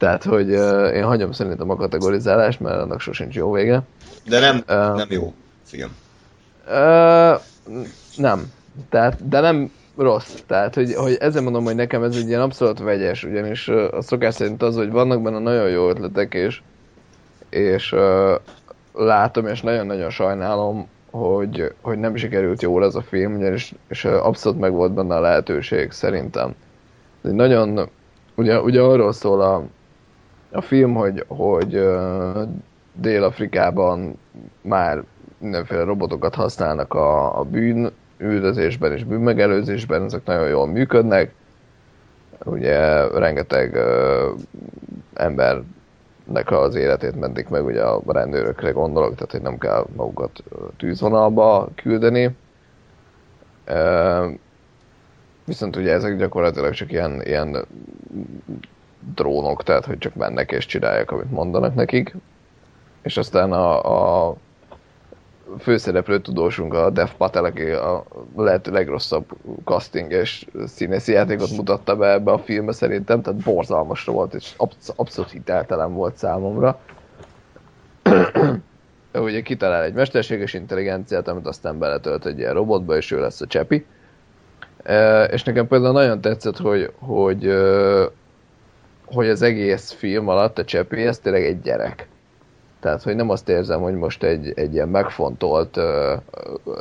Tehát, 0.00 0.24
hogy 0.24 0.50
uh, 0.50 0.94
én 0.94 1.04
hagyom 1.04 1.32
szerintem 1.32 1.70
a 1.70 1.76
kategorizálást, 1.76 2.60
mert 2.60 2.80
annak 2.80 3.00
sosincs 3.00 3.34
jó 3.34 3.52
vége. 3.52 3.82
De 4.28 4.40
nem, 4.40 4.56
uh, 4.56 4.96
nem 4.96 5.06
jó 5.10 5.34
film. 5.64 5.90
Uh, 6.66 7.40
nem. 8.16 8.52
Tehát, 8.88 9.28
de 9.28 9.40
nem 9.40 9.72
rossz. 9.96 10.34
Tehát, 10.46 10.74
hogy, 10.74 10.94
hogy 10.94 11.16
ezzel 11.20 11.42
mondom, 11.42 11.64
hogy 11.64 11.74
nekem 11.74 12.02
ez 12.02 12.16
egy 12.16 12.28
ilyen 12.28 12.40
abszolút 12.40 12.78
vegyes, 12.78 13.24
ugyanis 13.24 13.68
uh, 13.68 13.88
a 13.90 14.02
szokás 14.02 14.34
szerint 14.34 14.62
az, 14.62 14.76
hogy 14.76 14.90
vannak 14.90 15.22
benne 15.22 15.38
nagyon 15.38 15.68
jó 15.68 15.88
ötletek, 15.88 16.34
és, 16.34 16.60
és 17.48 17.92
uh, 17.92 18.34
látom, 18.92 19.46
és 19.46 19.60
nagyon-nagyon 19.60 20.10
sajnálom, 20.10 20.88
hogy, 21.10 21.72
hogy 21.80 21.98
nem 21.98 22.16
sikerült 22.16 22.62
jól 22.62 22.84
ez 22.84 22.94
a 22.94 23.02
film, 23.02 23.36
ugyanis 23.36 23.74
és 23.88 24.04
abszolút 24.04 24.60
meg 24.60 24.72
volt 24.72 24.92
benne 24.92 25.14
a 25.14 25.20
lehetőség, 25.20 25.90
szerintem. 25.90 26.54
Ez 27.22 27.30
egy 27.30 27.36
nagyon, 27.36 27.88
ugye, 28.34 28.60
ugye 28.60 28.80
arról 28.80 29.12
szól 29.12 29.40
a, 29.40 29.64
a 30.50 30.60
film, 30.60 30.94
hogy, 30.94 31.24
hogy 31.28 31.88
Dél-Afrikában 32.92 34.18
már 34.60 35.04
mindenféle 35.38 35.82
robotokat 35.82 36.34
használnak 36.34 36.94
a, 36.94 37.38
a 37.38 37.44
bűn 37.44 37.90
üldözésben 38.18 38.92
és 38.92 39.04
bűnmegelőzésben, 39.04 40.04
ezek 40.04 40.24
nagyon 40.24 40.48
jól 40.48 40.66
működnek. 40.66 41.34
Ugye 42.44 43.08
rengeteg 43.08 43.72
uh, 43.74 44.40
embernek 45.14 46.50
az 46.50 46.74
életét 46.74 47.20
mentik 47.20 47.48
meg, 47.48 47.64
ugye 47.64 47.82
a 47.82 48.02
rendőrökre 48.06 48.70
gondolok, 48.70 49.14
tehát 49.14 49.30
hogy 49.30 49.42
nem 49.42 49.58
kell 49.58 49.86
magukat 49.96 50.42
tűzvonalba 50.76 51.68
küldeni. 51.74 52.36
Uh, 53.68 54.32
viszont 55.44 55.76
ugye 55.76 55.92
ezek 55.92 56.16
gyakorlatilag 56.16 56.72
csak 56.72 56.92
ilyen, 56.92 57.22
ilyen 57.24 57.66
drónok, 59.14 59.62
tehát 59.62 59.84
hogy 59.84 59.98
csak 59.98 60.14
mennek 60.14 60.52
és 60.52 60.66
csinálják, 60.66 61.10
amit 61.10 61.30
mondanak 61.30 61.74
nekik. 61.74 62.14
És 63.02 63.16
aztán 63.16 63.52
a, 63.52 64.28
a 64.28 64.36
főszereplő 65.58 66.20
tudósunk, 66.20 66.74
a 66.74 66.90
Dev 66.90 67.08
Patel, 67.16 67.44
aki 67.44 67.70
a 67.70 68.04
lehető 68.36 68.72
legrosszabb 68.72 69.24
casting 69.64 70.12
és 70.12 70.46
színészi 70.66 71.12
játékot 71.12 71.50
mutatta 71.50 71.96
be 71.96 72.12
ebbe 72.12 72.32
a 72.32 72.38
filmbe 72.38 72.72
szerintem, 72.72 73.22
tehát 73.22 73.42
borzalmasra 73.42 74.12
volt, 74.12 74.34
és 74.34 74.52
absz- 74.56 74.92
abszolút 74.96 75.30
hiteltelen 75.30 75.94
volt 75.94 76.16
számomra. 76.16 76.80
ugye 79.14 79.42
kitalál 79.42 79.82
egy 79.82 79.94
mesterséges 79.94 80.54
intelligenciát, 80.54 81.28
amit 81.28 81.46
aztán 81.46 81.78
beletölt 81.78 82.26
egy 82.26 82.38
ilyen 82.38 82.54
robotba, 82.54 82.96
és 82.96 83.10
ő 83.10 83.20
lesz 83.20 83.40
a 83.40 83.46
csepi. 83.46 83.86
És 85.30 85.42
nekem 85.42 85.66
például 85.68 85.92
nagyon 85.92 86.20
tetszett, 86.20 86.56
hogy, 86.56 86.92
hogy 86.98 87.44
hogy 89.12 89.28
az 89.28 89.42
egész 89.42 89.90
film 89.90 90.28
alatt 90.28 90.58
a 90.58 90.64
Csepi, 90.64 91.06
ez 91.06 91.18
tényleg 91.18 91.44
egy 91.44 91.60
gyerek. 91.60 92.08
Tehát, 92.80 93.02
hogy 93.02 93.16
nem 93.16 93.30
azt 93.30 93.48
érzem, 93.48 93.80
hogy 93.80 93.94
most 93.94 94.22
egy, 94.22 94.52
egy 94.54 94.74
ilyen 94.74 94.88
megfontolt 94.88 95.76
uh, 95.76 95.84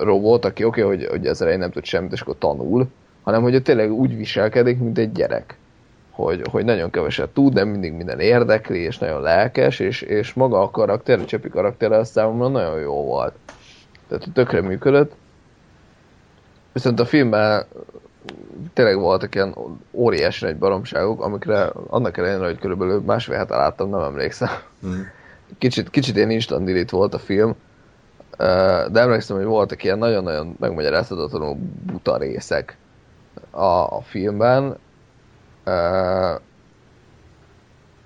robot, 0.02 0.46
aki 0.46 0.64
oké, 0.64 0.84
okay, 0.84 0.96
hogy, 0.96 1.08
hogy 1.10 1.28
az 1.28 1.42
elején 1.42 1.60
nem 1.60 1.72
tud 1.72 1.86
semmit, 1.86 2.12
és 2.12 2.22
akkor 2.22 2.36
tanul, 2.38 2.88
hanem 3.24 3.42
hogy 3.42 3.62
tényleg 3.62 3.92
úgy 3.92 4.18
viselkedik, 4.18 4.80
mint 4.80 4.98
egy 4.98 5.12
gyerek. 5.12 5.58
Hogy, 6.10 6.42
hogy 6.52 6.66
nagyon 6.66 6.90
keveset 6.90 7.30
tud, 7.30 7.54
de 7.54 7.64
mindig 7.64 7.94
minden 7.94 8.20
érdekli, 8.20 8.80
és 8.80 8.98
nagyon 8.98 9.22
lelkes, 9.22 9.80
és, 9.80 10.02
és 10.02 10.34
maga 10.34 10.62
a 10.62 10.70
karakter, 10.70 11.20
a 11.20 11.26
Csepi 11.26 11.50
karakter 11.50 11.92
az 11.92 12.10
számomra 12.10 12.48
nagyon 12.48 12.80
jó 12.80 13.04
volt. 13.04 13.34
Tehát 14.08 14.28
tökre 14.34 14.62
működött. 14.62 15.14
Viszont 16.74 17.00
a 17.00 17.06
filmben 17.06 17.66
tényleg 18.74 19.00
voltak 19.00 19.36
ilyen 19.36 19.56
óriási 19.92 20.46
nagy 20.46 20.58
baromságok, 20.58 21.22
amikre 21.22 21.72
annak 21.88 22.18
ellenére, 22.18 22.46
hogy 22.46 22.60
körülbelül 22.60 23.02
másfél 23.06 23.38
hete 23.38 23.56
láttam, 23.56 23.90
nem 23.90 24.00
emlékszem. 24.00 24.50
Mm. 24.86 25.02
Kicsit, 25.58 25.90
kicsit 25.90 26.16
ilyen 26.16 26.30
instant 26.30 26.66
delete 26.66 26.96
volt 26.96 27.14
a 27.14 27.20
film, 27.20 27.56
de 28.92 29.00
emlékszem, 29.00 29.38
hogy 29.38 29.46
voltak 29.46 29.84
ilyen 29.84 29.98
nagyon-nagyon 29.98 30.56
megmagyarázhatatlanul 30.60 31.58
buta 31.86 32.18
részek 32.18 32.78
a, 33.52 33.66
a 33.66 34.02
filmben, 34.02 34.78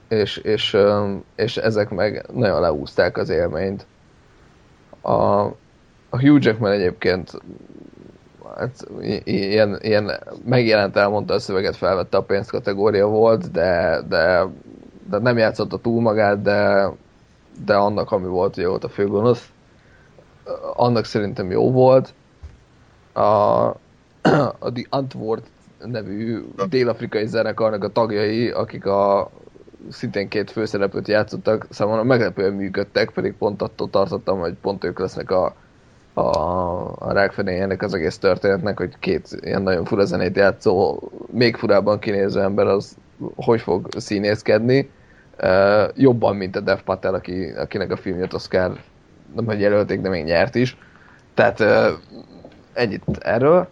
és, 0.07 0.37
és, 0.37 0.77
és 1.35 1.57
ezek 1.57 1.89
meg 1.89 2.25
nagyon 2.33 2.61
leúzták 2.61 3.17
az 3.17 3.29
élményt. 3.29 3.85
A, 5.01 5.41
a 6.09 6.19
Hugh 6.19 6.43
Jackman 6.45 6.71
egyébként 6.71 7.41
hát, 8.57 8.87
ilyen, 9.23 9.79
ilyen 9.81 10.11
megjelent, 10.45 10.95
elmondta 10.95 11.33
a 11.33 11.39
szöveget, 11.39 11.75
felvette 11.75 12.17
a 12.17 12.23
pénz 12.23 12.49
kategória 12.49 13.07
volt, 13.07 13.51
de, 13.51 14.01
de, 14.09 14.45
de 15.09 15.17
nem 15.17 15.37
játszotta 15.37 15.77
túl 15.77 16.01
magát, 16.01 16.41
de, 16.41 16.89
de 17.65 17.75
annak, 17.75 18.11
ami 18.11 18.27
volt, 18.27 18.57
ugye 18.57 18.67
volt 18.67 18.83
a 18.83 18.89
főgonosz, 18.89 19.51
annak 20.75 21.05
szerintem 21.05 21.51
jó 21.51 21.71
volt. 21.71 22.13
A, 23.13 23.21
a 24.59 24.71
The 24.73 24.85
Antwoord 24.89 25.43
nevű 25.85 26.45
dél-afrikai 26.69 27.27
zenekarnak 27.27 27.83
a 27.83 27.87
tagjai, 27.87 28.49
akik 28.49 28.85
a 28.85 29.31
szintén 29.89 30.27
két 30.27 30.51
főszereplőt 30.51 31.07
játszottak, 31.07 31.67
számomra 31.69 32.03
meglepően 32.03 32.53
működtek, 32.53 33.09
pedig 33.09 33.33
pont 33.33 33.61
attól 33.61 33.89
tartottam, 33.89 34.39
hogy 34.39 34.53
pont 34.61 34.83
ők 34.83 34.99
lesznek 34.99 35.31
a, 35.31 35.55
a, 36.13 36.21
a 36.99 37.11
rákfenéjének 37.11 37.81
az 37.81 37.93
egész 37.93 38.17
történetnek, 38.17 38.77
hogy 38.77 38.93
két 38.99 39.27
ilyen 39.41 39.61
nagyon 39.61 39.85
fura 39.85 40.05
zenét 40.05 40.35
játszó, 40.35 40.99
még 41.31 41.55
furában 41.55 41.99
kinéző 41.99 42.41
ember 42.41 42.67
az 42.67 42.95
hogy 43.35 43.61
fog 43.61 43.87
színészkedni. 43.97 44.89
Uh, 45.41 45.89
jobban, 45.95 46.35
mint 46.35 46.55
a 46.55 46.59
Dev 46.59 46.79
Patel, 46.79 47.13
aki, 47.13 47.49
akinek 47.57 47.91
a 47.91 47.95
filmjét 47.95 48.33
Oscar 48.33 48.79
nem 49.35 49.45
hogy 49.45 49.59
jelölték, 49.59 50.01
de 50.01 50.09
még 50.09 50.23
nyert 50.23 50.55
is. 50.55 50.77
Tehát 51.33 51.59
uh, 51.59 51.87
ennyit 52.73 53.03
erről. 53.19 53.67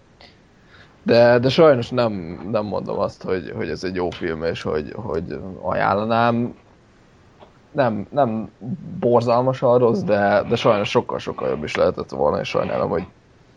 De, 1.03 1.39
de 1.39 1.49
sajnos 1.49 1.89
nem, 1.89 2.41
nem 2.51 2.65
mondom 2.65 2.99
azt, 2.99 3.23
hogy, 3.23 3.53
hogy 3.55 3.69
ez 3.69 3.83
egy 3.83 3.95
jó 3.95 4.09
film, 4.09 4.43
és 4.43 4.61
hogy, 4.61 4.93
hogy 4.95 5.39
ajánlanám. 5.61 6.55
Nem, 7.72 8.07
nem 8.11 8.49
borzalmasan 8.99 9.78
rossz, 9.78 9.99
de, 9.99 10.43
de 10.49 10.55
sajnos 10.55 10.89
sokkal-sokkal 10.89 11.49
jobb 11.49 11.63
is 11.63 11.76
lehetett 11.76 12.09
volna, 12.09 12.39
és 12.39 12.47
sajnálom, 12.47 12.89
hogy, 12.89 13.03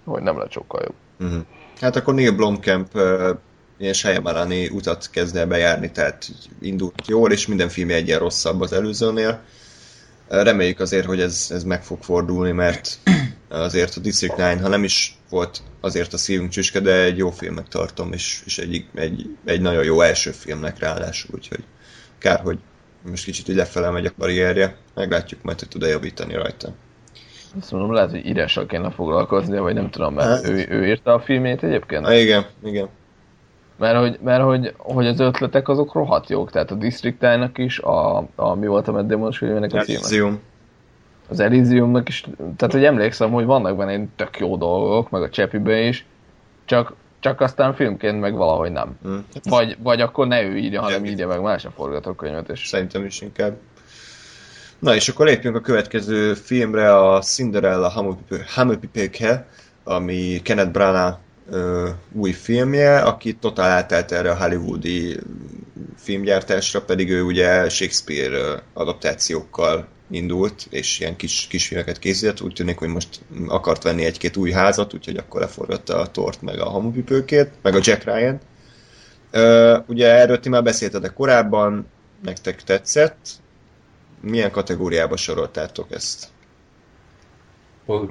hogy 0.04 0.22
nem 0.22 0.38
lett 0.38 0.50
sokkal 0.50 0.82
jobb. 0.82 1.28
Uh-huh. 1.28 1.46
Hát 1.80 1.96
akkor 1.96 2.14
Neil 2.14 2.36
Blomkamp 2.36 2.94
uh, 2.94 3.28
ilyen 3.78 3.92
Shyamalan 3.92 4.52
utat 4.70 5.10
kezd 5.10 5.46
bejárni, 5.48 5.90
tehát 5.90 6.26
indult 6.60 7.06
jól, 7.06 7.32
és 7.32 7.46
minden 7.46 7.68
filmje 7.68 7.96
egyen 7.96 8.18
rosszabb 8.18 8.60
az 8.60 8.72
előzőnél. 8.72 9.40
Reméljük 10.28 10.80
azért, 10.80 11.06
hogy 11.06 11.20
ez, 11.20 11.48
ez 11.50 11.64
meg 11.64 11.82
fog 11.82 12.02
fordulni, 12.02 12.52
mert 12.52 12.98
azért 13.48 13.96
a 13.96 14.00
District 14.00 14.34
9, 14.34 14.62
ha 14.62 14.68
nem 14.68 14.84
is 14.84 15.18
volt 15.30 15.62
azért 15.80 16.12
a 16.12 16.16
szívünk 16.16 16.50
csüske, 16.50 16.80
de 16.80 17.02
egy 17.02 17.16
jó 17.16 17.30
filmnek 17.30 17.68
tartom, 17.68 18.12
és, 18.12 18.42
és 18.44 18.58
egy, 18.58 18.86
egy, 18.94 19.36
egy 19.44 19.60
nagyon 19.60 19.84
jó 19.84 20.00
első 20.00 20.30
filmnek 20.30 20.78
ráadásul, 20.78 21.30
úgyhogy 21.34 21.64
kár, 22.18 22.40
hogy 22.40 22.58
most 23.10 23.24
kicsit 23.24 23.48
így 23.48 23.56
lefele 23.56 23.90
megy 23.90 24.06
a 24.06 24.10
karrierje, 24.18 24.76
meglátjuk 24.94 25.42
majd, 25.42 25.58
hogy 25.58 25.68
tud-e 25.68 25.86
javítani 25.86 26.34
rajta. 26.34 26.68
Azt 27.60 27.72
mondom, 27.72 27.92
lehet, 27.92 28.10
hogy 28.10 28.26
írással 28.26 28.66
kéne 28.66 28.90
foglalkozni, 28.90 29.58
vagy 29.58 29.74
nem 29.74 29.90
tudom, 29.90 30.14
mert 30.14 30.28
hát. 30.28 30.48
ő, 30.48 30.66
ő 30.68 30.86
írta 30.86 31.14
a 31.14 31.20
filmét 31.20 31.62
egyébként? 31.62 32.04
Ha, 32.04 32.14
igen, 32.14 32.46
igen. 32.64 32.88
Mert 33.78 33.98
hogy, 33.98 34.18
mert 34.22 34.42
hogy, 34.42 34.74
hogy 34.78 35.06
az 35.06 35.20
ötletek 35.20 35.68
azok 35.68 35.92
rohadt 35.92 36.28
jók, 36.28 36.50
tehát 36.50 36.70
a 36.70 36.74
District 36.74 37.58
is, 37.58 37.78
a, 37.78 38.16
a 38.34 38.54
mi 38.54 38.66
volt 38.66 38.88
a 38.88 38.92
Matt 38.92 39.06
Damon 39.06 39.32
filmének 39.32 39.72
a 39.72 39.80
címe? 39.80 39.98
Elysium. 39.98 40.40
Az 41.28 41.40
Elysiumnak 41.40 42.08
is, 42.08 42.24
tehát 42.56 42.74
hogy 42.74 42.84
emlékszem, 42.84 43.30
hogy 43.30 43.44
vannak 43.44 43.76
benne 43.76 44.06
tök 44.16 44.38
jó 44.38 44.56
dolgok, 44.56 45.10
meg 45.10 45.22
a 45.22 45.30
Csepibe 45.30 45.80
is, 45.80 46.06
csak, 46.64 46.94
csak 47.24 47.40
aztán 47.40 47.74
filmként 47.74 48.20
meg 48.20 48.34
valahogy 48.34 48.72
nem. 48.72 48.98
Hmm. 49.02 49.24
Vagy, 49.42 49.76
vagy 49.82 50.00
akkor 50.00 50.26
ne 50.26 50.42
ő 50.42 50.56
írja, 50.56 50.80
hanem 50.80 51.04
írja 51.04 51.26
meg 51.26 51.40
más 51.40 51.64
a 51.64 51.70
forgatókönyvet. 51.70 52.48
És... 52.48 52.66
Szerintem 52.66 53.04
is 53.04 53.20
inkább. 53.20 53.56
Na 54.78 54.94
és 54.94 55.08
akkor 55.08 55.26
lépjünk 55.26 55.56
a 55.56 55.60
következő 55.60 56.34
filmre, 56.34 56.96
a 56.96 57.20
Cinderella 57.20 57.92
Hamupipéke, 58.54 59.46
ami 59.84 60.40
Kenneth 60.42 60.70
Branagh 60.70 61.16
ö, 61.50 61.88
új 62.12 62.32
filmje, 62.32 62.98
aki 62.98 63.34
totál 63.34 63.70
átállt 63.70 64.12
erre 64.12 64.30
a 64.30 64.36
hollywoodi 64.36 65.18
filmgyártásra, 65.96 66.80
pedig 66.80 67.10
ő 67.10 67.22
ugye 67.22 67.68
Shakespeare 67.68 68.62
adaptációkkal 68.72 69.86
indult, 70.10 70.66
és 70.70 71.00
ilyen 71.00 71.16
kis, 71.16 71.46
kis 71.46 71.66
filmeket 71.66 71.98
készített, 71.98 72.40
úgy 72.40 72.52
tűnik, 72.52 72.78
hogy 72.78 72.88
most 72.88 73.20
akart 73.46 73.82
venni 73.82 74.04
egy-két 74.04 74.36
új 74.36 74.50
házat, 74.50 74.94
úgyhogy 74.94 75.16
akkor 75.16 75.40
leforgatta 75.40 75.98
a 75.98 76.06
tort, 76.06 76.42
meg 76.42 76.58
a 76.58 76.68
hamupipőkét, 76.68 77.50
meg 77.62 77.74
a 77.74 77.80
Jack 77.82 78.04
Ryan. 78.04 78.40
Ugye 79.86 80.08
erről 80.08 80.40
ti 80.40 80.48
már 80.48 80.62
beszéltetek 80.62 81.12
korábban, 81.12 81.86
nektek 82.22 82.62
tetszett. 82.62 83.28
Milyen 84.20 84.50
kategóriába 84.50 85.16
soroltátok 85.16 85.92
ezt? 85.92 86.28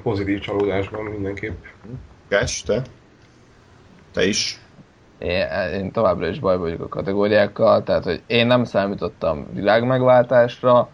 Pozitív 0.02 0.40
csalódásban 0.40 1.04
mindenképp. 1.04 1.64
Gás, 2.28 2.62
te? 2.62 2.82
Te 4.12 4.24
is? 4.26 4.58
Én, 5.18 5.46
én 5.72 5.92
továbbra 5.92 6.28
is 6.28 6.38
baj 6.38 6.56
vagyok 6.56 6.80
a 6.80 6.88
kategóriákkal, 6.88 7.82
tehát 7.82 8.04
hogy 8.04 8.22
én 8.26 8.46
nem 8.46 8.64
számítottam 8.64 9.46
világmegváltásra, 9.52 10.88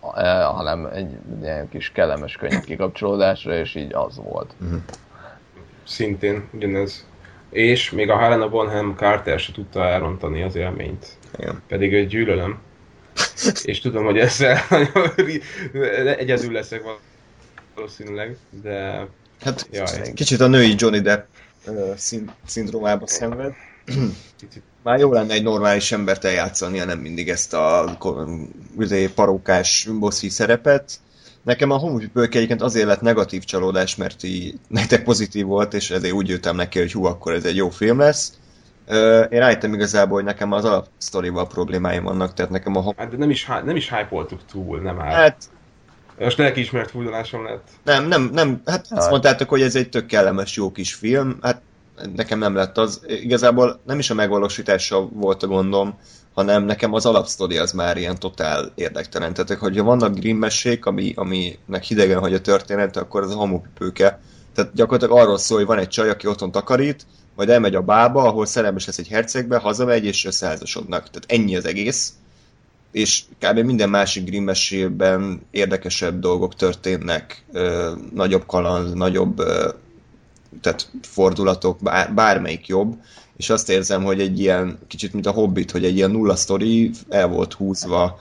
hanem 0.00 0.86
egy 0.86 1.10
ilyen 1.42 1.68
kis 1.68 1.92
kellemes 1.92 2.36
könnyű 2.36 2.60
kikapcsolódásra, 2.60 3.54
és 3.54 3.74
így 3.74 3.94
az 3.94 4.16
volt. 4.16 4.54
Uh-huh. 4.60 4.80
Szintén 5.84 6.48
ugyanez. 6.52 7.06
És 7.50 7.90
még 7.90 8.10
a 8.10 8.18
Helena 8.18 8.48
Bonham 8.48 8.94
Carter 8.96 9.40
se 9.40 9.52
tudta 9.52 9.84
elrontani 9.84 10.42
az 10.42 10.56
élményt. 10.56 11.06
Igen. 11.38 11.62
Pedig 11.68 11.94
egy 11.94 12.06
gyűlölöm. 12.06 12.58
és 13.64 13.80
tudom, 13.80 14.04
hogy 14.04 14.18
ezzel 14.18 14.58
egyedül 16.18 16.52
leszek 16.52 16.82
valószínűleg, 17.74 18.36
de... 18.62 19.06
Hát 19.40 19.68
Jaj. 19.70 20.12
kicsit 20.14 20.40
a 20.40 20.46
női 20.46 20.74
Johnny 20.76 21.00
Depp 21.00 21.24
szín, 21.96 22.30
szindrómába 22.46 23.06
szenved. 23.06 23.54
Már 24.82 24.98
jó 24.98 25.12
lenne 25.12 25.32
egy 25.32 25.42
normális 25.42 25.92
embert 25.92 26.24
eljátszania, 26.24 26.84
nem 26.84 26.98
mindig 26.98 27.28
ezt 27.28 27.54
a 27.54 27.96
üzé, 28.78 29.06
parókás 29.06 29.88
bosszi 29.98 30.28
szerepet. 30.28 31.00
Nekem 31.42 31.70
a 31.70 31.76
homopipők 31.76 32.34
egyébként 32.34 32.62
azért 32.62 32.86
lett 32.86 33.00
negatív 33.00 33.44
csalódás, 33.44 33.96
mert 33.96 34.22
így 34.22 34.54
nektek 34.68 35.04
pozitív 35.04 35.44
volt, 35.44 35.74
és 35.74 35.90
ezért 35.90 36.12
úgy 36.12 36.28
jöttem 36.28 36.56
neki, 36.56 36.78
hogy 36.78 36.92
hú, 36.92 37.04
akkor 37.04 37.32
ez 37.32 37.44
egy 37.44 37.56
jó 37.56 37.70
film 37.70 37.98
lesz. 37.98 38.32
Én 39.30 39.38
rájöttem 39.38 39.74
igazából, 39.74 40.16
hogy 40.16 40.24
nekem 40.24 40.52
az 40.52 40.64
alapsztorival 40.64 41.46
problémáim 41.46 42.02
vannak, 42.02 42.34
tehát 42.34 42.50
nekem 42.50 42.76
a... 42.76 42.94
Hát 42.96 43.10
de 43.10 43.16
nem 43.16 43.30
is, 43.30 43.46
nem 43.64 43.76
is 43.76 43.88
hype 43.88 44.26
túl, 44.50 44.80
nem 44.80 45.00
áll. 45.00 45.10
Hát 45.10 45.48
most 46.18 46.38
lelkiismert 46.38 46.90
fújdolásom 46.90 47.44
lett. 47.44 47.68
Nem, 47.84 48.06
nem, 48.06 48.30
nem, 48.32 48.62
hát 48.66 48.86
azt 48.90 49.02
hát. 49.02 49.10
mondtátok, 49.10 49.48
hogy 49.48 49.62
ez 49.62 49.76
egy 49.76 49.88
tök 49.88 50.06
kellemes, 50.06 50.56
jó 50.56 50.72
kis 50.72 50.94
film, 50.94 51.38
hát 51.40 51.60
nekem 52.14 52.38
nem 52.38 52.54
lett 52.54 52.78
az. 52.78 53.00
Igazából 53.06 53.80
nem 53.86 53.98
is 53.98 54.10
a 54.10 54.14
megvalósítása 54.14 55.08
volt 55.08 55.42
a 55.42 55.46
gondom, 55.46 55.98
hanem 56.34 56.64
nekem 56.64 56.92
az 56.94 57.06
alapsztori 57.06 57.56
az 57.56 57.72
már 57.72 57.96
ilyen 57.96 58.18
totál 58.18 58.72
érdektelen. 58.74 59.34
Tehát, 59.34 59.60
hogyha 59.60 59.84
vannak 59.84 60.18
grimmessék, 60.18 60.86
ami, 60.86 61.12
aminek 61.16 61.82
hidegen 61.82 62.18
hagy 62.18 62.34
a 62.34 62.40
történet, 62.40 62.96
akkor 62.96 63.22
az 63.22 63.30
a 63.30 63.36
hamupipőke. 63.36 64.20
Tehát 64.54 64.74
gyakorlatilag 64.74 65.18
arról 65.18 65.38
szól, 65.38 65.58
hogy 65.58 65.66
van 65.66 65.78
egy 65.78 65.88
csaj, 65.88 66.10
aki 66.10 66.26
otthon 66.26 66.50
takarít, 66.50 67.06
majd 67.36 67.48
elmegy 67.48 67.74
a 67.74 67.82
bába, 67.82 68.22
ahol 68.22 68.46
szerelmes 68.46 68.86
lesz 68.86 68.98
egy 68.98 69.08
hercegbe, 69.08 69.56
hazamegy 69.56 70.04
és 70.04 70.24
összeházasodnak. 70.24 71.10
Tehát 71.10 71.24
ennyi 71.26 71.56
az 71.56 71.66
egész 71.66 72.12
és 72.90 73.22
kb. 73.40 73.58
minden 73.58 73.90
másik 73.90 74.24
grimmesében 74.24 75.40
érdekesebb 75.50 76.20
dolgok 76.20 76.54
történnek, 76.54 77.44
ö, 77.52 77.92
nagyobb 78.14 78.46
kaland, 78.46 78.96
nagyobb 78.96 79.38
ö, 79.38 79.68
tehát 80.60 80.90
fordulatok, 81.02 81.78
bár, 81.80 82.14
bármelyik 82.14 82.66
jobb, 82.66 82.96
és 83.36 83.50
azt 83.50 83.70
érzem, 83.70 84.04
hogy 84.04 84.20
egy 84.20 84.40
ilyen, 84.40 84.78
kicsit 84.86 85.12
mint 85.12 85.26
a 85.26 85.30
Hobbit, 85.30 85.70
hogy 85.70 85.84
egy 85.84 85.96
ilyen 85.96 86.10
nulla 86.10 86.36
sztori 86.36 86.90
el 87.08 87.28
volt 87.28 87.52
húzva 87.52 88.18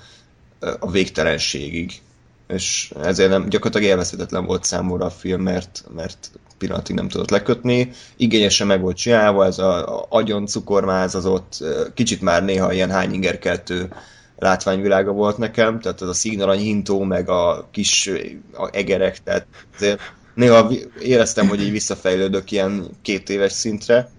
a 0.79 0.91
végtelenségig. 0.91 2.01
És 2.47 2.93
ezért 3.03 3.29
nem, 3.29 3.49
gyakorlatilag 3.49 3.91
élvezhetetlen 3.91 4.45
volt 4.45 4.63
számomra 4.63 5.05
a 5.05 5.09
film, 5.09 5.41
mert, 5.41 5.83
mert 5.95 6.31
pillanatig 6.57 6.95
nem 6.95 7.07
tudott 7.07 7.29
lekötni. 7.29 7.91
Igényesen 8.17 8.67
meg 8.67 8.81
volt 8.81 8.97
csinálva, 8.97 9.45
ez 9.45 9.59
a, 9.59 9.97
a 9.97 10.05
agyon 10.09 10.45
cukormázazott, 10.45 11.63
kicsit 11.93 12.21
már 12.21 12.43
néha 12.43 12.73
ilyen 12.73 12.91
hányingerkeltő 12.91 13.89
látványvilága 14.37 15.11
volt 15.11 15.37
nekem, 15.37 15.79
tehát 15.79 16.01
az 16.01 16.09
a 16.09 16.13
szígnarany 16.13 16.59
hintó, 16.59 17.03
meg 17.03 17.29
a 17.29 17.67
kis 17.71 18.11
a 18.53 18.69
egerek, 18.71 19.23
tehát 19.23 19.47
azért 19.75 19.99
néha 20.37 20.71
éreztem, 21.01 21.47
hogy 21.47 21.61
így 21.61 21.71
visszafejlődök 21.71 22.51
ilyen 22.51 22.87
két 23.01 23.29
éves 23.29 23.51
szintre, 23.51 24.09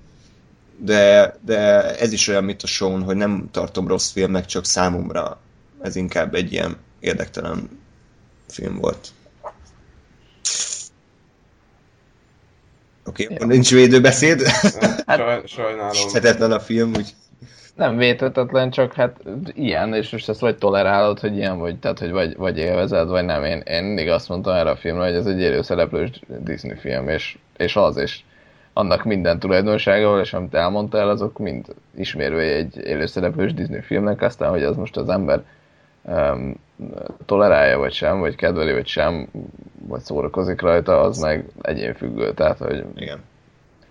de, 0.77 1.37
de 1.45 1.59
ez 1.99 2.13
is 2.13 2.29
olyan, 2.29 2.45
mint 2.45 2.63
a 2.63 2.67
show 2.67 3.05
hogy 3.05 3.17
nem 3.17 3.49
tartom 3.51 3.89
rossz 3.89 4.11
filmnek, 4.11 4.47
csak 4.47 4.65
számomra 4.65 5.41
ez 5.83 5.97
inkább 5.97 6.35
egy 6.35 6.53
ilyen 6.53 6.77
érdektelen 7.01 7.69
film 8.49 8.77
volt. 8.77 9.09
Oké, 13.05 13.25
okay, 13.31 13.47
nincs 13.47 13.71
védőbeszéd. 13.71 14.43
Hát, 15.07 15.49
sajnálom. 15.49 16.13
Hetetlen 16.13 16.53
a 16.53 16.61
film, 16.61 16.95
úgy 16.97 17.15
nem 17.79 17.97
vétetetlen, 17.97 18.71
csak 18.71 18.93
hát 18.93 19.17
ilyen, 19.55 19.95
és 19.95 20.11
most 20.11 20.29
ezt 20.29 20.41
vagy 20.41 20.59
tolerálod, 20.59 21.19
hogy 21.19 21.37
ilyen 21.37 21.59
vagy, 21.59 21.79
tehát 21.79 21.99
hogy 21.99 22.11
vagy, 22.11 22.37
vagy 22.37 22.59
élvezed, 22.59 23.09
vagy 23.09 23.25
nem. 23.25 23.45
Én, 23.45 23.63
én 23.65 23.85
mindig 23.85 24.09
azt 24.09 24.29
mondtam 24.29 24.55
erre 24.55 24.71
a 24.71 24.77
filmre, 24.77 25.05
hogy 25.05 25.15
ez 25.15 25.27
egy 25.27 25.41
élőszereplős 25.41 26.11
Disney 26.27 26.77
film, 26.77 27.09
és, 27.09 27.39
és 27.57 27.77
az, 27.77 27.97
és 27.97 28.21
annak 28.73 29.05
minden 29.05 29.39
tulajdonsága, 29.39 30.21
és 30.21 30.33
amit 30.33 30.55
elmondtál, 30.55 31.09
azok 31.09 31.39
mind 31.39 31.67
ismérője 31.97 32.57
egy 32.57 32.77
élőszereplős 32.85 33.55
Disney 33.55 33.81
filmnek, 33.81 34.23
aztán, 34.23 34.51
hogy 34.51 34.63
az 34.63 34.77
most 34.77 34.97
az 34.97 35.09
ember 35.09 35.43
um, 36.03 36.55
tolerálja, 37.27 37.79
vagy 37.79 37.93
sem, 37.93 38.19
vagy 38.21 38.35
kedveli, 38.35 38.73
vagy 38.73 38.87
sem, 38.87 39.29
vagy 39.87 40.01
szórakozik 40.01 40.61
rajta, 40.61 41.01
az 41.01 41.19
meg 41.19 41.45
egyénfüggő, 41.61 42.33
tehát, 42.33 42.59
hogy 42.59 42.85
Igen 42.97 43.19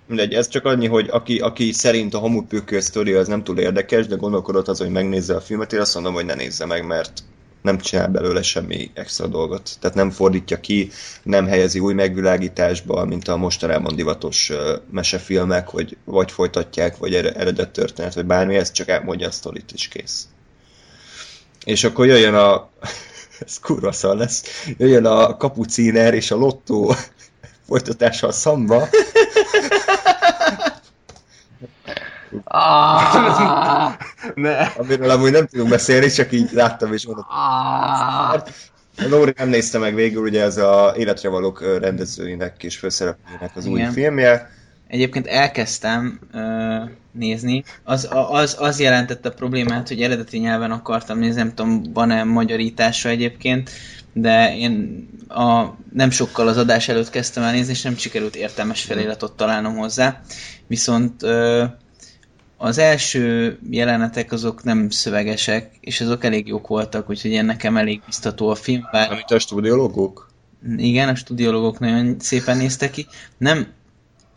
Mindegy, 0.07 0.33
ez 0.33 0.47
csak 0.47 0.65
annyi, 0.65 0.87
hogy 0.87 1.07
aki, 1.11 1.39
aki 1.39 1.71
szerint 1.71 2.13
a 2.13 2.19
hamupőkő 2.19 2.79
sztori 2.79 3.13
az 3.13 3.27
nem 3.27 3.43
túl 3.43 3.59
érdekes, 3.59 4.07
de 4.07 4.15
gondolkodott 4.15 4.67
az, 4.67 4.77
hogy 4.77 4.89
megnézze 4.89 5.35
a 5.35 5.41
filmet, 5.41 5.73
én 5.73 5.79
azt 5.79 5.93
mondom, 5.93 6.13
hogy 6.13 6.25
ne 6.25 6.33
nézze 6.33 6.65
meg, 6.65 6.85
mert 6.85 7.23
nem 7.61 7.77
csinál 7.77 8.07
belőle 8.07 8.41
semmi 8.41 8.91
extra 8.93 9.27
dolgot. 9.27 9.77
Tehát 9.79 9.95
nem 9.95 10.11
fordítja 10.11 10.59
ki, 10.59 10.91
nem 11.23 11.47
helyezi 11.47 11.79
új 11.79 11.93
megvilágításba, 11.93 13.05
mint 13.05 13.27
a 13.27 13.37
mostanában 13.37 13.95
divatos 13.95 14.51
mesefilmek, 14.91 15.67
hogy 15.67 15.97
vagy 16.03 16.31
folytatják, 16.31 16.97
vagy 16.97 17.15
eredet 17.15 17.71
történet, 17.71 18.13
vagy 18.13 18.25
bármi, 18.25 18.55
ez 18.55 18.71
csak 18.71 18.87
elmondja 18.87 19.27
a 19.27 19.31
sztorit, 19.31 19.71
és 19.73 19.87
kész. 19.87 20.27
És 21.65 21.83
akkor 21.83 22.05
jöjjön 22.05 22.35
a... 22.35 22.69
ez 23.45 23.59
kurva 23.59 23.91
szar 23.91 24.17
lesz. 24.17 24.43
Jöjjön 24.77 25.05
a 25.05 25.37
kapuciner 25.37 26.13
és 26.13 26.31
a 26.31 26.35
lottó 26.35 26.95
folytatása 27.67 28.27
a 28.27 28.31
szamba. 28.31 28.87
Ah! 32.43 33.95
Ne! 34.35 34.57
Amiről 34.57 35.09
amúgy 35.09 35.31
nem 35.31 35.47
tudunk 35.47 35.69
beszélni, 35.69 36.09
csak 36.09 36.31
így 36.31 36.49
láttam 36.51 36.93
és 36.93 37.05
mondom. 37.05 37.25
Ah! 37.29 38.43
Lóri 39.09 39.33
nem 39.37 39.49
nézte 39.49 39.77
meg 39.77 39.95
végül, 39.95 40.21
ugye 40.21 40.41
ez 40.41 40.57
a 40.57 40.93
Életre 40.97 41.29
valók 41.29 41.79
rendezőinek 41.79 42.63
és 42.63 42.77
főszereplőinek 42.77 43.55
az 43.55 43.65
új 43.65 43.79
Igen. 43.79 43.91
filmje. 43.91 44.49
Egyébként 44.87 45.27
elkezdtem 45.27 46.19
ö, 46.33 46.75
nézni. 47.11 47.63
Az, 47.83 48.09
az, 48.11 48.55
az 48.59 48.79
jelentette 48.79 49.29
a 49.29 49.33
problémát, 49.33 49.87
hogy 49.87 50.01
eredeti 50.01 50.37
nyelven 50.37 50.71
akartam 50.71 51.19
nézni, 51.19 51.41
nem 51.41 51.53
tudom, 51.53 51.81
van-e 51.93 52.23
magyarítása 52.23 53.09
egyébként, 53.09 53.69
de 54.13 54.57
én 54.57 55.07
a, 55.27 55.65
nem 55.93 56.09
sokkal 56.09 56.47
az 56.47 56.57
adás 56.57 56.87
előtt 56.87 57.09
kezdtem 57.09 57.43
el 57.43 57.51
nézni, 57.51 57.71
és 57.71 57.81
nem 57.81 57.97
sikerült 57.97 58.35
értelmes 58.35 58.83
feliratot 58.83 59.35
találnom 59.35 59.75
hozzá. 59.75 60.21
Viszont 60.67 61.23
ö, 61.23 61.63
az 62.57 62.77
első 62.77 63.57
jelenetek 63.69 64.31
azok 64.31 64.63
nem 64.63 64.89
szövegesek, 64.89 65.71
és 65.79 66.01
azok 66.01 66.23
elég 66.23 66.47
jók 66.47 66.67
voltak, 66.67 67.09
úgyhogy 67.09 67.31
én 67.31 67.45
nekem 67.45 67.77
elég 67.77 68.01
biztató 68.05 68.49
a 68.49 68.55
film. 68.55 68.87
Bár 68.91 69.11
Amit 69.11 69.31
a 69.31 69.39
stúdiológok? 69.39 70.29
igen, 70.77 71.09
a 71.09 71.15
studiológok 71.15 71.79
nagyon 71.79 72.15
szépen 72.19 72.57
néztek 72.57 72.91
ki. 72.91 73.07
Nem, 73.37 73.67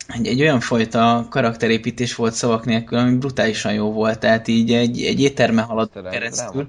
egy, 0.06 0.26
egy 0.26 0.40
olyan 0.40 0.60
fajta 0.60 1.26
karakterépítés 1.30 2.14
volt 2.14 2.32
szavak 2.34 2.64
nélkül, 2.64 2.98
ami 2.98 3.16
brutálisan 3.16 3.72
jó 3.72 3.92
volt, 3.92 4.18
tehát 4.18 4.48
így 4.48 4.72
egy, 4.72 5.02
egy 5.02 5.20
étterme 5.20 5.62
haladt 5.62 5.92
Szerelmi 5.92 6.16
keresztül. 6.16 6.68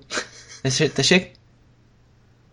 Tessék, 0.62 0.94
tessék? 0.94 1.32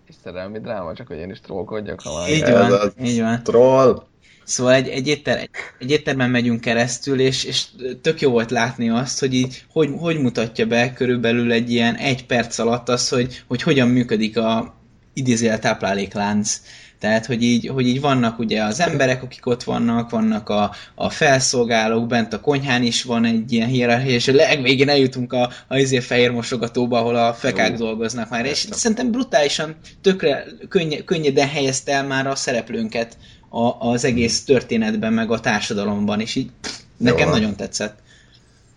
És 0.06 0.14
szerelmi 0.24 0.58
dráma, 0.58 0.94
csak 0.94 1.06
hogy 1.06 1.16
én 1.16 1.30
is 1.30 1.40
trollkodjak, 1.40 2.00
ha 2.00 2.18
már 2.18 2.28
Így 2.28 2.40
Ez 2.42 2.58
van, 2.58 2.72
az. 2.72 2.92
így 3.02 3.20
van. 3.20 3.42
Troll! 3.42 4.02
Szóval 4.48 4.74
egy, 4.74 4.88
egy, 4.88 5.08
étter, 5.08 5.48
egy, 5.78 5.90
éttermen 5.90 6.30
megyünk 6.30 6.60
keresztül, 6.60 7.20
és, 7.20 7.44
és 7.44 7.64
tök 8.02 8.20
jó 8.20 8.30
volt 8.30 8.50
látni 8.50 8.88
azt, 8.90 9.20
hogy 9.20 9.34
így, 9.34 9.64
hogy, 9.72 9.90
hogy 9.98 10.18
mutatja 10.18 10.66
be 10.66 10.92
körülbelül 10.92 11.52
egy 11.52 11.70
ilyen 11.70 11.94
egy 11.94 12.26
perc 12.26 12.58
alatt 12.58 12.88
az, 12.88 13.08
hogy, 13.08 13.42
hogy 13.46 13.62
hogyan 13.62 13.88
működik 13.88 14.36
a 14.36 14.74
idézőjel 15.12 15.58
tápláléklánc. 15.58 16.60
Tehát, 16.98 17.26
hogy 17.26 17.42
így, 17.42 17.66
hogy 17.66 17.86
így 17.86 18.00
vannak 18.00 18.38
ugye 18.38 18.62
az 18.62 18.80
emberek, 18.80 19.22
akik 19.22 19.46
ott 19.46 19.62
vannak, 19.62 20.10
vannak 20.10 20.48
a, 20.48 20.74
a 20.94 21.10
felszolgálók, 21.10 22.06
bent 22.06 22.32
a 22.32 22.40
konyhán 22.40 22.82
is 22.82 23.02
van 23.02 23.24
egy 23.24 23.52
ilyen 23.52 23.68
hierarchia, 23.68 24.14
és 24.14 24.28
a 24.28 24.32
legvégén 24.32 24.88
eljutunk 24.88 25.32
a, 25.32 25.50
a 25.68 25.76
izé 25.76 26.00
fehér 26.00 26.30
mosogatóba, 26.30 26.98
ahol 26.98 27.16
a 27.16 27.34
fekák 27.34 27.76
dolgoznak 27.76 28.30
már. 28.30 28.44
És 28.44 28.66
szerintem 28.70 29.10
brutálisan, 29.10 29.76
tökre 30.02 30.44
könnye, 30.68 31.04
könnyeden 31.04 31.48
helyezte 31.48 31.92
el 31.92 32.06
már 32.06 32.26
a 32.26 32.34
szereplőnket 32.34 33.16
a, 33.48 33.88
az 33.90 34.04
egész 34.04 34.44
történetben, 34.44 35.12
meg 35.12 35.30
a 35.30 35.40
társadalomban, 35.40 36.20
és 36.20 36.34
így 36.34 36.50
nekem 36.96 37.28
van. 37.28 37.38
nagyon 37.38 37.56
tetszett. 37.56 37.98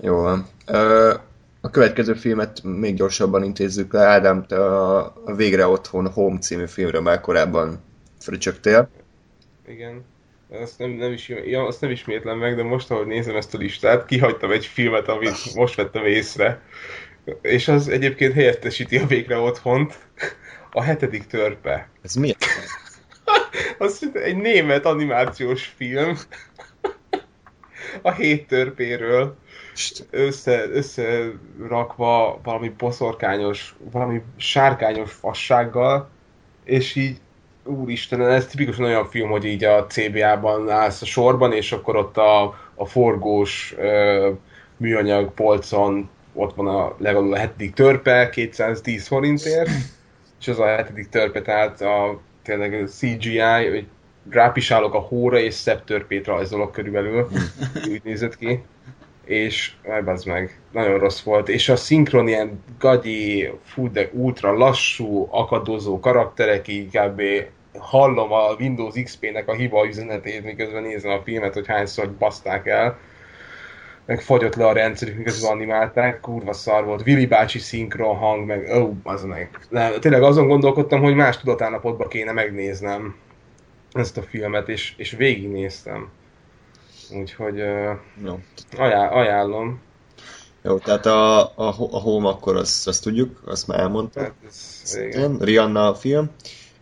Jó 0.02 0.16
van. 0.16 0.48
A 1.62 1.70
következő 1.70 2.14
filmet 2.14 2.64
még 2.64 2.96
gyorsabban 2.96 3.44
intézzük 3.44 3.94
le. 3.94 4.02
Ádám, 4.02 4.46
te 4.48 4.66
a, 4.66 4.98
a 5.26 5.36
Végre 5.36 5.68
Otthon 5.68 6.12
Home 6.12 6.40
című 6.40 6.68
filmről 6.68 7.02
már 7.02 7.22
korábban 7.22 7.80
fröcsögtél. 8.20 8.90
Igen. 9.68 10.04
Azt 10.62 10.80
nem, 10.80 10.90
nem, 10.90 11.12
is, 11.12 11.30
ja, 11.30 11.66
azt 11.66 11.82
nem 11.82 11.92
ismétlem 11.92 12.38
meg, 12.38 12.56
de 12.56 12.64
most, 12.64 12.92
ahogy 12.92 13.08
nézem 13.08 13.36
ezt 13.36 13.54
a 13.54 13.58
listát, 13.58 14.06
kihagytam 14.06 14.52
egy 14.52 14.66
filmet, 14.66 15.08
amit 15.08 15.56
most 15.56 15.76
vettem 15.76 16.06
észre. 16.06 16.62
És 17.42 17.68
az 17.68 17.88
egyébként 17.88 18.34
helyettesíti 18.34 18.98
a 18.98 19.06
végre 19.06 19.38
otthont. 19.38 19.98
A 20.72 20.82
hetedik 20.82 21.28
törpe. 21.28 21.90
Ez 22.02 22.14
mi? 22.14 22.36
Az 23.78 24.10
egy 24.14 24.38
német 24.38 24.86
animációs 24.86 25.74
film. 25.76 26.18
A 28.02 28.12
hét 28.12 28.48
törpéről 28.48 29.36
össze, 30.10 30.70
összerakva 30.70 32.40
valami 32.44 32.70
boszorkányos, 32.78 33.76
valami 33.92 34.22
sárkányos 34.38 35.12
fassággal, 35.12 36.10
és 36.64 36.96
így 36.96 37.18
úristen, 37.64 38.22
ez 38.22 38.46
tipikusan 38.46 38.86
olyan 38.86 39.06
film, 39.06 39.30
hogy 39.30 39.46
így 39.46 39.64
a 39.64 39.86
CBA-ban 39.86 40.70
állsz 40.70 41.02
a 41.02 41.06
sorban, 41.06 41.54
és 41.54 41.72
akkor 41.72 41.96
ott 41.96 42.18
a, 42.18 42.44
a 42.76 42.86
forgós 42.86 43.74
ö, 43.78 44.32
műanyag 44.78 45.34
polcon 45.34 46.10
ott 46.34 46.56
van 46.56 46.68
a 46.68 46.96
legalább 46.98 47.32
a 47.32 47.38
hetedik 47.38 47.74
törpe, 47.74 48.30
210 48.30 49.08
forintért, 49.08 49.70
és 50.40 50.48
az 50.48 50.60
a 50.60 50.66
hetedik 50.66 51.10
törpe, 51.10 51.42
tehát 51.42 51.82
a 51.82 52.20
tényleg 52.44 52.88
CGI, 52.88 53.39
hogy 53.39 53.86
rápisálok 54.30 54.94
a 54.94 55.00
hóra, 55.00 55.39
és 55.39 55.54
szebb 55.54 55.84
törpét 55.84 56.26
rajzolok 56.26 56.72
körülbelül, 56.72 57.28
úgy 57.92 58.02
nézett 58.04 58.38
ki. 58.38 58.64
És 59.26 59.72
ez 60.06 60.24
meg, 60.24 60.60
nagyon 60.72 61.00
rossz 61.00 61.22
volt, 61.22 61.50
és 61.50 61.70
a 61.70 61.76
szinkron 61.76 62.28
ilyen 62.28 62.64
gagyi, 62.80 63.50
fú, 63.64 63.92
de 63.92 64.10
ultra 64.14 64.58
lassú, 64.58 65.28
akadozó 65.32 66.00
karakterek, 66.00 66.62
kb. 66.92 67.22
hallom 67.78 68.32
a 68.32 68.56
Windows 68.60 68.94
XP-nek 69.04 69.48
a 69.48 69.54
hiba 69.54 69.88
üzenetét, 69.88 70.44
miközben 70.44 70.84
nézem 70.84 71.12
a 71.12 71.22
filmet, 71.24 71.54
hogy 71.54 71.68
hányszor 71.68 72.12
baszták 72.12 72.68
el, 72.68 72.98
meg 74.12 74.22
fagyott 74.22 74.55
le 74.55 74.68
a 74.68 74.74
rendszerük, 74.74 75.18
miközben 75.18 75.51
animálták, 75.51 76.20
kurva 76.20 76.53
szar 76.53 76.86
volt, 76.86 77.07
Willy 77.07 77.26
bácsi 77.26 77.59
szinkron 77.59 78.16
hang, 78.16 78.45
meg 78.45 78.70
ó, 78.76 78.82
oh, 78.82 78.95
az 79.03 79.24
meg. 79.24 79.59
Nem, 79.70 79.99
tényleg 79.99 80.24
azon 80.24 80.47
gondolkodtam, 80.47 81.01
hogy 81.01 81.16
más 81.16 81.38
tudatállapotba 81.38 82.07
kéne 82.07 82.32
megnéznem 82.32 83.16
ezt 83.91 84.18
a 84.18 84.22
filmet, 84.22 84.70
és, 84.70 84.93
és 84.97 85.12
végignéztem. 85.12 86.09
Úgyhogy 87.20 87.62
uh, 87.62 87.91
Jó. 88.26 88.39
ajánl, 88.78 89.14
ajánlom. 89.14 89.82
Jó, 90.62 90.78
tehát 90.78 91.05
a, 91.05 91.39
a, 91.39 91.76
a 91.91 91.99
Home 91.99 92.28
akkor 92.28 92.55
azt, 92.55 92.88
azt 92.88 93.03
tudjuk, 93.03 93.41
azt 93.45 93.68
már 93.68 93.80
elmondtam. 93.80 94.24
Hát 94.24 94.34
ez, 94.47 94.99
igen. 95.01 95.38
Rihanna 95.38 95.88
a 95.88 95.95
film. 95.95 96.30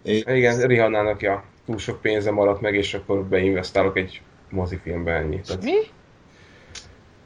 És 0.04 0.24
igen, 0.26 0.62
Rihannának 0.62 1.22
ja, 1.22 1.44
túl 1.66 1.78
sok 1.78 2.02
pénze 2.02 2.32
maradt 2.32 2.62
meg, 2.62 2.76
és 2.76 2.94
akkor 2.94 3.24
beinvestálok 3.24 3.98
egy 3.98 4.22
mozifilmbe 4.50 5.12
ennyi. 5.12 5.42
Tehát 5.42 5.64
Mi? 5.64 5.78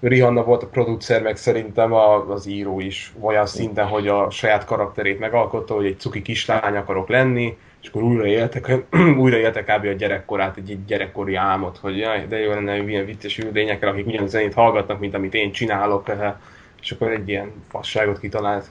Rihanna 0.08 0.44
volt 0.44 0.64
a 0.64 0.68
producer, 0.68 1.22
meg 1.22 1.36
szerintem 1.38 1.94
a, 1.94 2.30
az 2.30 2.46
író 2.46 2.80
is 2.80 3.14
olyan 3.22 3.46
szinten, 3.46 3.88
hogy 3.88 4.08
a 4.08 4.30
saját 4.30 4.66
karakterét 4.66 5.20
megalkotta, 5.20 5.74
hogy 5.74 5.86
egy 5.86 6.00
cuki 6.00 6.22
kislány 6.22 6.76
akarok 6.76 7.08
lenni, 7.08 7.58
és 7.82 7.88
akkor 7.90 8.04
újra 8.04 8.26
éltek, 8.26 8.72
újra 9.18 9.38
éltek 9.38 9.64
kb. 9.66 9.86
a 9.86 9.92
gyerekkorát, 9.92 10.58
egy, 10.58 10.70
egy 10.72 10.86
gyerekkori 10.86 11.36
álmot, 11.36 11.78
hogy 11.78 11.98
jaj, 11.98 12.26
de 12.28 12.40
jó 12.40 12.50
lenne, 12.50 12.78
ilyen 12.78 13.06
vicces 13.06 13.38
ülényekkel, 13.38 13.90
akik 13.90 14.08
ugyan 14.08 14.28
zenét 14.28 14.54
hallgatnak, 14.54 15.00
mint 15.00 15.14
amit 15.14 15.34
én 15.34 15.52
csinálok, 15.52 16.10
eh, 16.10 16.34
és 16.82 16.92
akkor 16.92 17.12
egy 17.12 17.30
ilyen 17.30 17.52
fasságot 17.70 18.20
kitalált. 18.20 18.66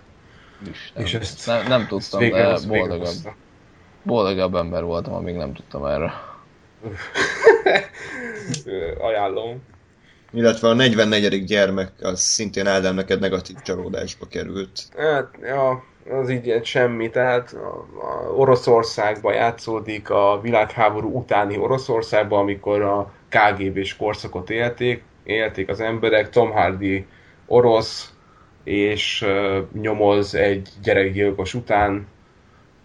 Isten. 0.70 1.02
És 1.02 1.14
ezt- 1.14 1.46
nem, 1.46 1.66
nem 1.68 1.80
Ezt 1.80 1.88
tudtam, 1.88 2.20
végre, 2.20 2.38
de 2.42 2.54
végre 2.58 2.78
boldogabb, 2.78 3.06
hozta. 3.06 3.34
boldogabb 4.02 4.54
ember 4.54 4.84
voltam, 4.84 5.14
amíg 5.14 5.34
nem 5.34 5.52
tudtam 5.52 5.84
erre. 5.84 6.12
Ajánlom. 9.00 9.62
Illetve 10.32 10.68
a 10.68 10.74
44. 10.74 11.44
gyermek, 11.44 11.90
az 12.02 12.20
szintén 12.20 12.66
Ádám 12.66 12.94
neked 12.94 13.20
negatív 13.20 13.56
csalódásba 13.56 14.26
került. 14.26 14.88
Hát, 14.96 15.28
ja, 15.42 15.84
az 16.10 16.30
így 16.30 16.64
semmi, 16.64 17.10
tehát 17.10 17.52
a, 17.52 17.86
a 18.04 18.32
Oroszországban 18.34 19.34
játszódik, 19.34 20.10
a 20.10 20.40
világháború 20.42 21.16
utáni 21.18 21.58
Oroszországban, 21.58 22.38
amikor 22.38 22.82
a 22.82 23.12
KGB-s 23.28 23.96
korszakot 23.96 24.50
élték, 24.50 25.02
élték 25.24 25.68
az 25.68 25.80
emberek, 25.80 26.30
Tom 26.30 26.50
Hardy 26.50 27.06
orosz, 27.46 28.12
és 28.64 29.22
uh, 29.22 29.80
nyomoz 29.80 30.34
egy 30.34 30.68
gyerekgyilkos 30.82 31.54
után, 31.54 32.06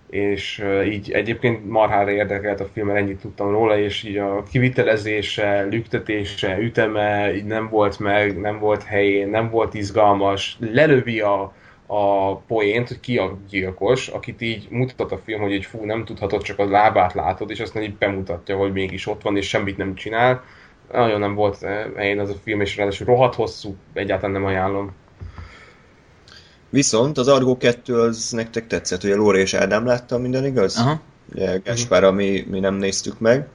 és 0.10 0.64
így 0.86 1.12
egyébként 1.12 1.70
marhára 1.70 2.12
érdekelt 2.12 2.60
a 2.60 2.66
film, 2.74 2.88
mert 2.88 2.99
ennyit 2.99 3.20
tudtam 3.20 3.51
róla, 3.51 3.80
és 3.80 4.03
így 4.03 4.18
a 4.18 4.43
kivitelezése, 4.43 5.62
lüktetése, 5.62 6.60
üteme 6.60 7.36
így 7.36 7.45
nem 7.45 7.70
volt 7.70 7.99
meg, 7.99 8.39
nem 8.39 8.60
volt 8.60 8.84
helyén, 8.84 9.30
nem 9.30 9.49
volt 9.49 9.74
izgalmas, 9.74 10.58
lelövi 10.60 11.20
a, 11.20 11.53
a 11.86 12.36
poént, 12.36 12.88
hogy 12.88 12.99
ki 12.99 13.18
a 13.18 13.38
gyilkos, 13.49 14.08
akit 14.08 14.41
így 14.41 14.68
mutat 14.70 15.12
a 15.12 15.18
film, 15.18 15.41
hogy 15.41 15.53
egy 15.53 15.66
fú, 15.66 15.86
nem 15.86 16.05
tudhatod, 16.05 16.41
csak 16.41 16.60
a 16.60 16.70
lábát 16.70 17.14
látod, 17.14 17.49
és 17.49 17.60
aztán 17.60 17.84
így 17.84 17.97
bemutatja, 17.97 18.58
hogy 18.58 18.72
mégis 18.72 19.08
ott 19.08 19.22
van, 19.22 19.38
és 19.38 19.47
semmit 19.47 19.78
nem 19.78 19.95
csinál. 19.95 20.43
Nagyon 20.91 21.20
nem 21.20 21.36
volt 21.36 21.66
helyén 21.96 22.20
az 22.20 22.29
a 22.29 22.36
film, 22.43 22.62
és 22.62 22.78
ráadásul 22.78 23.05
rohadt 23.05 23.36
hosszú, 23.36 23.75
egyáltalán 23.93 24.32
nem 24.32 24.46
ajánlom. 24.46 24.96
Viszont 26.69 27.17
az 27.17 27.27
Argo 27.27 27.57
2 27.57 27.99
az 27.99 28.31
nektek 28.31 28.67
tetszett, 28.67 29.03
ugye 29.03 29.15
Lóra 29.15 29.37
és 29.37 29.53
Ádám 29.53 29.85
látta, 29.85 30.17
minden 30.17 30.45
igaz? 30.45 30.77
Aha. 30.77 31.01
Ugye 31.33 31.57
Gáspára 31.57 32.11
mi, 32.11 32.45
mi 32.49 32.59
nem 32.59 32.75
néztük 32.75 33.19
meg. 33.19 33.47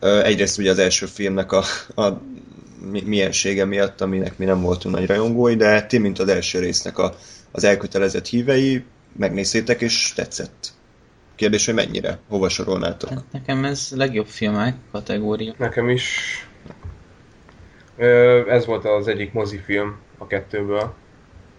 Egyrészt 0.00 0.58
ugye 0.58 0.70
az 0.70 0.78
első 0.78 1.06
filmnek 1.06 1.52
a, 1.52 1.64
a 1.94 2.20
mi- 2.90 3.04
miensége 3.06 3.64
miatt, 3.64 4.00
aminek 4.00 4.38
mi 4.38 4.44
nem 4.44 4.60
voltunk 4.60 4.94
nagy 4.94 5.06
rajongói, 5.06 5.56
de 5.56 5.86
ti, 5.86 5.98
mint 5.98 6.18
az 6.18 6.28
első 6.28 6.58
résznek 6.58 6.98
a, 6.98 7.14
az 7.50 7.64
elkötelezett 7.64 8.26
hívei, 8.26 8.84
megnéztétek 9.16 9.80
és 9.80 10.12
tetszett. 10.12 10.72
Kérdés, 11.34 11.66
hogy 11.66 11.74
mennyire? 11.74 12.18
Hova 12.28 12.48
sorolnátok? 12.48 13.08
Hát 13.10 13.24
nekem 13.32 13.64
ez 13.64 13.88
legjobb 13.94 14.26
filmek 14.26 14.74
kategória. 14.92 15.54
Nekem 15.58 15.88
is 15.88 16.18
Ez 18.48 18.66
volt 18.66 18.84
az 18.84 19.08
egyik 19.08 19.32
mozifilm 19.32 19.96
a 20.18 20.26
kettőből, 20.26 20.94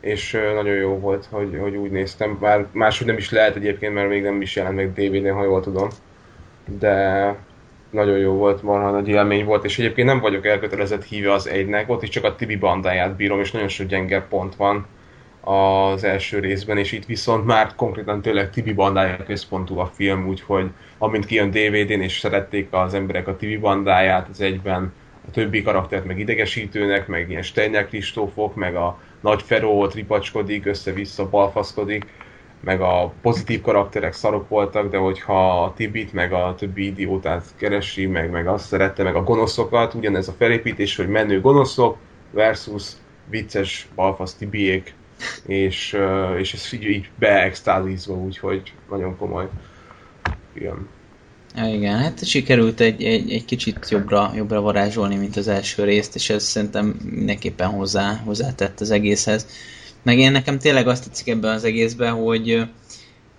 és 0.02 0.32
nagyon 0.32 0.76
jó 0.76 1.00
volt, 1.00 1.28
hogy, 1.32 1.58
hogy 1.62 1.76
úgy 1.76 1.92
néztem. 1.92 2.38
Bár 2.40 2.66
máshogy 2.72 3.08
nem 3.08 3.18
is 3.18 3.32
lehet 3.32 3.56
egyébként, 3.56 3.94
mert 3.94 4.10
még 4.10 4.24
nem 4.24 4.42
is 4.42 4.56
jelent 4.56 4.76
meg 4.76 4.94
DVD-n, 4.94 5.34
ha 5.34 5.44
jól 5.44 5.62
tudom. 5.62 5.88
De 6.80 7.36
nagyon 7.90 8.18
jó 8.18 8.34
volt, 8.34 8.64
marha 8.64 8.92
nagy 8.92 9.08
élmény 9.08 9.46
volt, 9.46 9.66
és 9.66 9.80
egyébként 9.80 10.08
nem 10.08 10.20
vagyok 10.20 10.46
elkötelezett 10.46 11.04
híve 11.04 11.34
az 11.34 11.48
egynek, 11.48 11.90
ott 11.90 12.04
is 12.04 12.10
csak 12.10 12.24
a 12.24 12.36
Tibi 12.36 12.56
bandáját 12.56 13.16
bírom, 13.16 13.40
és 13.40 13.52
nagyon 13.52 13.68
sok 13.68 13.88
gyenge 13.88 14.22
pont 14.22 14.56
van 14.56 14.86
az 15.42 16.04
első 16.04 16.40
részben, 16.40 16.78
és 16.78 16.92
itt 16.92 17.06
viszont 17.06 17.46
már 17.46 17.76
konkrétan 17.76 18.22
tényleg 18.22 18.50
Tibi 18.50 18.74
bandája 18.74 19.24
központú 19.26 19.80
a 19.80 19.86
film, 19.86 20.28
úgyhogy 20.28 20.70
amint 20.98 21.26
kijön 21.26 21.50
DVD-n, 21.50 22.02
és 22.02 22.20
szerették 22.20 22.68
az 22.72 22.94
emberek 22.94 23.28
a 23.28 23.36
Tibi 23.36 23.58
bandáját, 23.58 24.28
az 24.30 24.42
egyben 24.42 24.94
a 25.28 25.32
többi 25.32 25.62
karaktert 25.62 26.06
meg 26.06 26.20
idegesítőnek, 26.20 27.08
meg 27.08 27.30
ilyen 27.30 27.42
Steiner 27.42 27.88
Kristófok, 27.88 28.56
meg 28.56 28.76
a 28.76 29.00
nagy 29.20 29.42
Feró 29.42 29.86
ripacskodik, 29.86 30.66
össze-vissza 30.66 31.30
balfaszkodik, 31.30 32.06
meg 32.64 32.82
a 32.82 33.14
pozitív 33.22 33.62
karakterek 33.62 34.14
szarok 34.14 34.50
voltak, 34.50 34.90
de 34.90 34.98
hogyha 34.98 35.64
a 35.64 35.74
Tibit, 35.74 36.14
meg 36.14 36.34
a 36.34 36.56
többi 36.58 36.86
idiótát 36.86 37.44
keresi, 37.56 38.06
meg, 38.06 38.30
meg 38.30 38.48
azt 38.48 38.66
szerette, 38.66 39.04
meg 39.04 39.16
a 39.16 39.24
gonoszokat, 39.24 39.94
ugyanez 39.94 40.28
a 40.28 40.36
felépítés, 40.38 40.96
hogy 40.96 41.08
menő 41.08 41.42
gonoszok 41.42 41.98
versus 42.32 42.92
vicces 43.30 43.88
balfasz 43.96 44.34
Tibiék, 44.34 44.94
és, 45.46 45.98
és 46.38 46.54
ez 46.54 46.74
így, 46.74 46.86
így 46.86 47.10
beextázizva, 47.16 48.14
úgyhogy 48.14 48.74
nagyon 48.90 49.18
komoly 49.18 49.50
film. 50.54 50.90
Igen, 51.56 51.98
hát 51.98 52.26
sikerült 52.26 52.80
egy, 52.80 53.04
egy, 53.04 53.32
egy 53.32 53.46
kicsit 53.46 53.90
jobbra, 53.90 54.32
jobbra 54.36 54.62
varázsolni, 54.62 55.16
mint 55.16 55.36
az 55.36 55.48
első 55.48 55.84
részt, 55.84 56.16
és 56.16 56.30
ez 56.30 56.44
szerintem 56.44 56.86
mindenképpen 57.04 57.70
hozzá, 57.70 58.22
hozzátett 58.26 58.80
az 58.80 58.92
egészhez. 58.92 59.48
Meg 60.04 60.18
én 60.20 60.32
nekem 60.32 60.60
tényleg 60.60 60.88
azt 60.88 61.04
tetszik 61.04 61.28
ebben 61.28 61.54
az 61.54 61.64
egészben, 61.64 62.14
hogy 62.14 62.68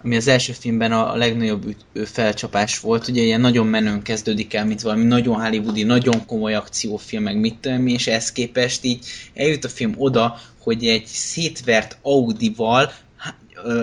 ami 0.04 0.16
az 0.16 0.28
első 0.28 0.52
filmben 0.52 0.92
a 0.92 1.16
legnagyobb 1.16 1.74
felcsapás 2.04 2.80
volt, 2.80 3.08
ugye 3.08 3.22
ilyen 3.22 3.40
nagyon 3.40 3.66
menőn 3.66 4.02
kezdődik 4.02 4.54
el, 4.54 4.66
mint 4.66 4.80
valami 4.80 5.04
nagyon 5.04 5.40
hollywoodi, 5.40 5.82
nagyon 5.82 6.26
komoly 6.26 6.54
akciófilm, 6.54 7.22
meg 7.22 7.36
mit 7.36 7.56
tudom 7.60 7.86
és 7.86 8.06
ehhez 8.06 8.32
képest 8.32 8.84
így 8.84 9.04
eljut 9.34 9.64
a 9.64 9.68
film 9.68 9.94
oda, 9.96 10.40
hogy 10.58 10.86
egy 10.86 11.06
szétvert 11.06 11.98
Audi-val 12.02 12.92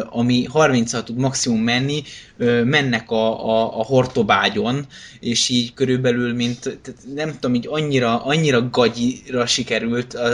ami 0.10 0.44
36 0.44 1.06
tud 1.06 1.18
maximum 1.18 1.62
menni, 1.62 2.04
mennek 2.64 3.12
a, 3.12 3.50
a, 3.50 3.80
a 3.80 3.84
hortobágyon, 3.84 4.86
és 5.20 5.50
így 5.50 5.74
körülbelül, 5.74 6.34
mint 6.34 6.80
nem 7.16 7.34
tudom, 7.34 7.56
így 7.56 7.68
annyira, 7.70 8.24
annyira 8.24 8.70
gagyira 8.70 9.46
sikerült 9.46 10.14
a, 10.14 10.28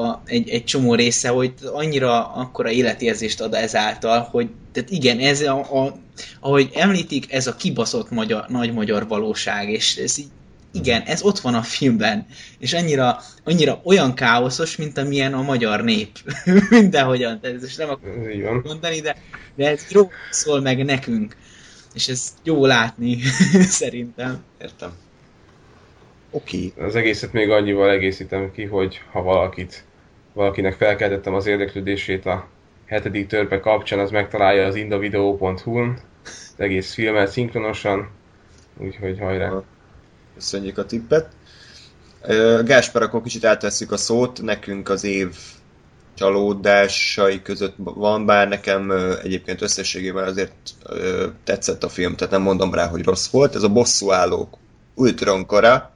a, 0.00 0.22
egy, 0.24 0.48
egy 0.48 0.64
csomó 0.64 0.94
része, 0.94 1.28
hogy 1.28 1.52
annyira 1.72 2.34
akkora 2.34 2.70
életérzést 2.70 3.40
ad 3.40 3.54
ezáltal, 3.54 4.28
hogy 4.30 4.48
tehát 4.72 4.90
igen, 4.90 5.18
ez 5.18 5.40
a, 5.40 5.84
a 5.84 5.96
ahogy 6.40 6.70
említik, 6.74 7.32
ez 7.32 7.46
a 7.46 7.56
kibaszott 7.56 8.10
magyar, 8.10 8.44
nagy 8.48 8.72
magyar 8.72 9.08
valóság, 9.08 9.68
és 9.70 9.96
ez 9.96 10.18
így 10.18 10.30
igen, 10.72 11.02
ez 11.02 11.22
ott 11.22 11.38
van 11.38 11.54
a 11.54 11.62
filmben, 11.62 12.26
és 12.58 12.72
annyira, 12.72 13.18
annyira 13.44 13.80
olyan 13.84 14.14
káoszos, 14.14 14.76
mint 14.76 14.98
amilyen 14.98 15.34
a 15.34 15.42
magyar 15.42 15.82
nép. 15.84 16.08
Mindenhogyan, 16.70 17.38
ez 17.42 17.64
is 17.64 17.76
nem 17.76 17.90
akarom 17.90 18.60
mondani, 18.64 19.00
de, 19.00 19.16
de 19.54 19.68
ez 19.68 19.86
jó 19.90 20.10
szól 20.30 20.60
meg 20.60 20.84
nekünk. 20.84 21.36
És 21.94 22.08
ez 22.08 22.34
jó 22.42 22.66
látni, 22.66 23.20
szerintem. 23.80 24.44
Értem. 24.60 24.92
Oké. 26.30 26.72
Okay. 26.74 26.86
Az 26.86 26.96
egészet 26.96 27.32
még 27.32 27.50
annyival 27.50 27.90
egészítem 27.90 28.52
ki, 28.52 28.64
hogy 28.64 29.00
ha 29.10 29.22
valakit, 29.22 29.84
valakinek 30.32 30.74
felkeltettem 30.74 31.34
az 31.34 31.46
érdeklődését 31.46 32.26
a 32.26 32.48
hetedik 32.86 33.26
törpe 33.26 33.60
kapcsán, 33.60 33.98
az 33.98 34.10
megtalálja 34.10 34.66
az 34.66 34.74
indavideo.hu-n 34.74 35.98
az 36.24 36.54
egész 36.56 36.94
filmet 36.94 37.30
szinkronosan, 37.30 38.10
úgyhogy 38.78 39.18
hajrá. 39.18 39.62
Köszönjük 40.40 40.78
a 40.78 40.86
tippet. 40.86 41.28
Gásper, 42.64 43.02
akkor 43.02 43.22
kicsit 43.22 43.44
átveszük 43.44 43.92
a 43.92 43.96
szót, 43.96 44.42
nekünk 44.42 44.88
az 44.88 45.04
év 45.04 45.36
csalódásai 46.14 47.42
között 47.42 47.74
van, 47.76 48.26
bár 48.26 48.48
nekem 48.48 48.90
egyébként 49.22 49.62
összességében 49.62 50.26
azért 50.26 50.52
tetszett 51.44 51.84
a 51.84 51.88
film, 51.88 52.16
tehát 52.16 52.32
nem 52.32 52.42
mondom 52.42 52.74
rá, 52.74 52.86
hogy 52.86 53.04
rossz 53.04 53.30
volt. 53.30 53.54
Ez 53.54 53.62
a 53.62 53.68
bosszú 53.68 54.12
állók 54.12 54.56
Ultronkora. 54.94 55.92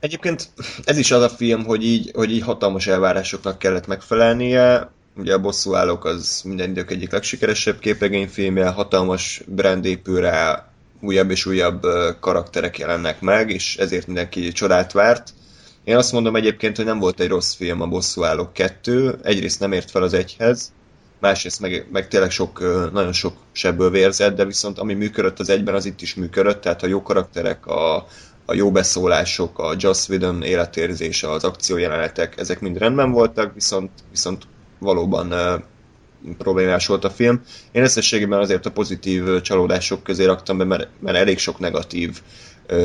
Egyébként 0.00 0.48
ez 0.84 0.98
is 0.98 1.10
az 1.10 1.22
a 1.22 1.28
film, 1.28 1.64
hogy 1.64 1.84
így, 1.84 2.10
hogy 2.14 2.30
így 2.30 2.42
hatalmas 2.42 2.86
elvárásoknak 2.86 3.58
kellett 3.58 3.86
megfelelnie. 3.86 4.90
Ugye 5.16 5.34
a 5.34 5.40
bosszú 5.40 5.74
állók 5.74 6.04
az 6.04 6.42
minden 6.44 6.70
idők 6.70 6.90
egyik 6.90 7.12
legsikeresebb 7.12 7.78
képregényfilmje, 7.78 8.68
hatalmas 8.68 9.42
brand 9.46 9.84
épül 9.84 10.20
rá, 10.20 10.70
újabb 11.00 11.30
és 11.30 11.46
újabb 11.46 11.86
karakterek 12.20 12.78
jelennek 12.78 13.20
meg, 13.20 13.50
és 13.50 13.76
ezért 13.76 14.06
mindenki 14.06 14.52
csodát 14.52 14.92
várt. 14.92 15.34
Én 15.84 15.96
azt 15.96 16.12
mondom 16.12 16.36
egyébként, 16.36 16.76
hogy 16.76 16.84
nem 16.84 16.98
volt 16.98 17.20
egy 17.20 17.28
rossz 17.28 17.54
film 17.54 17.80
a 17.80 17.86
Bosszúállók 17.86 18.52
2, 18.52 19.18
egyrészt 19.22 19.60
nem 19.60 19.72
ért 19.72 19.90
fel 19.90 20.02
az 20.02 20.12
egyhez, 20.14 20.72
másrészt 21.20 21.60
meg, 21.60 21.88
meg 21.92 22.08
tényleg 22.08 22.30
sok, 22.30 22.60
nagyon 22.92 23.12
sok 23.12 23.36
sebből 23.52 23.90
vérzett, 23.90 24.36
de 24.36 24.44
viszont 24.44 24.78
ami 24.78 24.94
működött 24.94 25.38
az 25.38 25.48
egyben, 25.48 25.74
az 25.74 25.84
itt 25.84 26.00
is 26.00 26.14
működött, 26.14 26.60
tehát 26.60 26.82
a 26.82 26.86
jó 26.86 27.02
karakterek, 27.02 27.66
a, 27.66 27.96
a 28.44 28.54
jó 28.54 28.70
beszólások, 28.70 29.58
a 29.58 29.74
Joss 29.78 30.08
Whedon 30.08 30.42
életérzése, 30.42 31.30
az 31.30 31.44
akciójelenetek, 31.44 32.38
ezek 32.38 32.60
mind 32.60 32.78
rendben 32.78 33.10
voltak, 33.10 33.54
viszont, 33.54 33.90
viszont 34.10 34.42
valóban 34.78 35.32
problémás 36.38 36.86
volt 36.86 37.04
a 37.04 37.10
film. 37.10 37.42
Én 37.72 37.82
összességében 37.82 38.38
azért 38.38 38.66
a 38.66 38.70
pozitív 38.70 39.40
csalódások 39.40 40.02
közé 40.02 40.24
raktam 40.24 40.58
be, 40.58 40.64
mert, 40.64 40.88
mert 40.98 41.16
elég 41.16 41.38
sok 41.38 41.58
negatív 41.58 42.20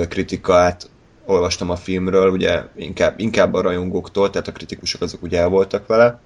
kritikát 0.10 0.90
olvastam 1.26 1.70
a 1.70 1.76
filmről, 1.76 2.30
ugye 2.30 2.64
inkább, 2.76 3.20
inkább 3.20 3.54
a 3.54 3.62
rajongóktól, 3.62 4.30
tehát 4.30 4.48
a 4.48 4.52
kritikusok 4.52 5.02
azok 5.02 5.22
ugye 5.22 5.40
el 5.40 5.48
voltak 5.48 5.88
vele. 5.88 6.20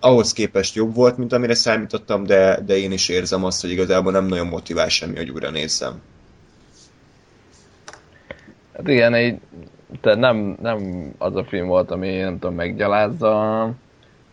Ahhoz 0.00 0.32
képest 0.32 0.74
jobb 0.74 0.94
volt, 0.94 1.16
mint 1.16 1.32
amire 1.32 1.54
számítottam, 1.54 2.24
de, 2.24 2.60
de 2.66 2.76
én 2.76 2.92
is 2.92 3.08
érzem 3.08 3.44
azt, 3.44 3.60
hogy 3.60 3.70
igazából 3.70 4.12
nem 4.12 4.26
nagyon 4.26 4.46
motivál 4.46 4.88
semmi, 4.88 5.16
hogy 5.16 5.30
újra 5.30 5.50
nézzem. 5.50 6.00
Hát 8.76 8.88
igen, 8.88 9.16
így, 9.16 9.36
tehát 10.00 10.18
nem, 10.18 10.56
nem 10.62 11.10
az 11.18 11.36
a 11.36 11.44
film 11.44 11.66
volt, 11.66 11.90
ami 11.90 12.16
nem 12.16 12.38
tudom, 12.38 12.54
meggyalázza 12.54 13.70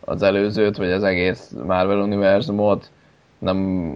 az 0.09 0.21
előzőt, 0.21 0.77
vagy 0.77 0.91
az 0.91 1.03
egész 1.03 1.53
Marvel 1.65 1.97
univerzumot, 1.97 2.91
nem 3.37 3.89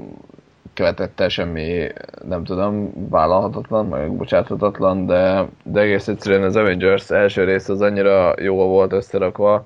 követette 0.73 1.30
semmi, 1.30 1.88
nem 2.27 2.44
tudom, 2.44 2.91
vállalhatatlan, 3.10 3.85
meg 3.85 4.15
bocsáthatatlan, 4.15 5.06
de, 5.06 5.48
de 5.64 5.80
egész 5.80 6.07
egyszerűen 6.07 6.44
az 6.44 6.56
Avengers 6.56 7.10
első 7.10 7.44
rész 7.44 7.69
az 7.69 7.81
annyira 7.81 8.34
jó 8.41 8.56
volt 8.56 8.94
összerakva 8.94 9.65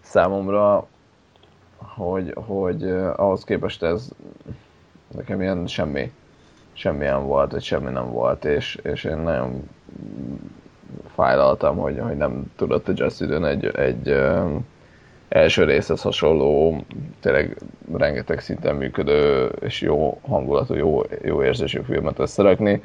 számomra, 0.00 0.86
hogy, 1.76 2.32
hogy 2.34 2.90
ahhoz 3.16 3.44
képest 3.44 3.82
ez 3.82 4.08
nekem 5.14 5.40
ilyen 5.40 5.66
semmi, 5.66 6.12
semmilyen 6.72 7.26
volt, 7.26 7.52
vagy 7.52 7.62
semmi 7.62 7.90
nem 7.90 8.10
volt, 8.10 8.44
és, 8.44 8.78
és 8.82 9.04
én 9.04 9.16
nagyon 9.16 9.68
fájlaltam, 11.14 11.76
hogy, 11.76 11.98
hogy 11.98 12.16
nem 12.16 12.52
tudott 12.56 12.88
a 12.88 12.92
Just 12.94 13.20
egy, 13.20 13.66
egy 13.66 14.14
első 15.30 15.64
részhez 15.64 16.02
hasonló, 16.02 16.80
tényleg 17.20 17.56
rengeteg 17.92 18.40
szinten 18.40 18.76
működő 18.76 19.46
és 19.60 19.80
jó 19.80 20.20
hangulatú, 20.22 20.74
jó, 20.74 21.02
jó 21.22 21.42
érzésű 21.42 21.80
filmet 21.80 22.18
összerakni, 22.18 22.82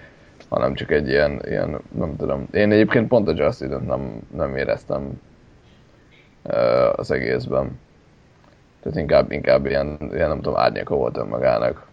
hanem 0.49 0.73
csak 0.73 0.91
egy 0.91 1.07
ilyen, 1.07 1.41
ilyen 1.45 1.79
nem 1.97 2.15
tudom. 2.15 2.47
Én 2.51 2.71
egyébként 2.71 3.07
pont 3.07 3.27
a 3.27 3.33
Just 3.35 3.67
nem, 3.85 4.21
nem 4.35 4.55
éreztem 4.55 5.21
az 6.95 7.11
egészben. 7.11 7.79
Tehát 8.81 8.97
inkább, 8.97 9.31
inkább 9.31 9.65
ilyen, 9.65 9.97
ilyen 10.13 10.27
nem 10.27 10.41
tudom, 10.41 10.59
árnyaka 10.59 10.95
volt 10.95 11.17
önmagának 11.17 11.87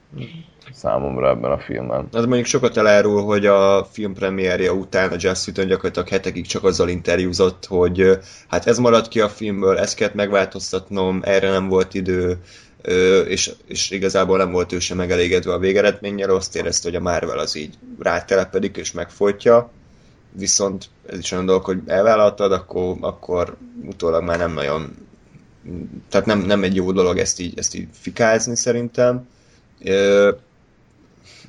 számomra 0.73 1.29
ebben 1.29 1.51
a 1.51 1.59
filmben. 1.59 2.09
Az 2.13 2.25
mondjuk 2.25 2.47
sokat 2.47 2.77
elárul, 2.77 3.25
hogy 3.25 3.47
a 3.47 3.89
film 3.93 4.15
premierje 4.15 4.73
után 4.73 5.11
a 5.11 5.17
Joss 5.19 5.47
Whedon 5.47 5.67
gyakorlatilag 5.67 6.09
hetekig 6.09 6.47
csak 6.47 6.65
azzal 6.65 6.89
interjúzott, 6.89 7.67
hogy 7.67 8.19
hát 8.49 8.67
ez 8.67 8.79
maradt 8.79 9.09
ki 9.09 9.21
a 9.21 9.29
filmből, 9.29 9.79
ezt 9.79 9.95
kellett 9.95 10.15
megváltoztatnom, 10.15 11.21
erre 11.25 11.51
nem 11.51 11.69
volt 11.69 11.95
idő, 11.95 12.39
és, 13.29 13.51
és 13.67 13.91
igazából 13.91 14.39
nem 14.39 14.53
volt 14.53 14.73
ő 14.73 14.79
sem 14.79 14.97
megelégedve 14.97 15.53
a 15.53 15.59
végeredménnyel, 15.59 16.31
azt 16.31 16.57
érezte, 16.57 16.89
hogy 16.89 16.97
a 16.97 17.01
Marvel 17.03 17.39
az 17.39 17.57
így 17.57 17.75
rátelepedik 17.99 18.77
és 18.77 18.93
megfolytja, 18.93 19.71
viszont 20.33 20.89
ez 21.07 21.19
is 21.19 21.33
olyan 21.33 21.47
dolog, 21.47 21.65
hogy 21.65 21.79
elvállaltad, 21.87 22.53
akkor, 22.53 22.97
akkor 23.01 23.57
utólag 23.87 24.23
már 24.23 24.39
nem 24.39 24.53
nagyon 24.53 24.95
tehát 26.09 26.27
nem, 26.27 26.41
nem 26.41 26.63
egy 26.63 26.75
jó 26.75 26.93
dolog 26.93 27.19
ezt 27.19 27.41
így, 27.41 27.59
ezt 27.59 27.75
így 27.75 27.89
fikázni 27.93 28.57
szerintem 28.57 29.27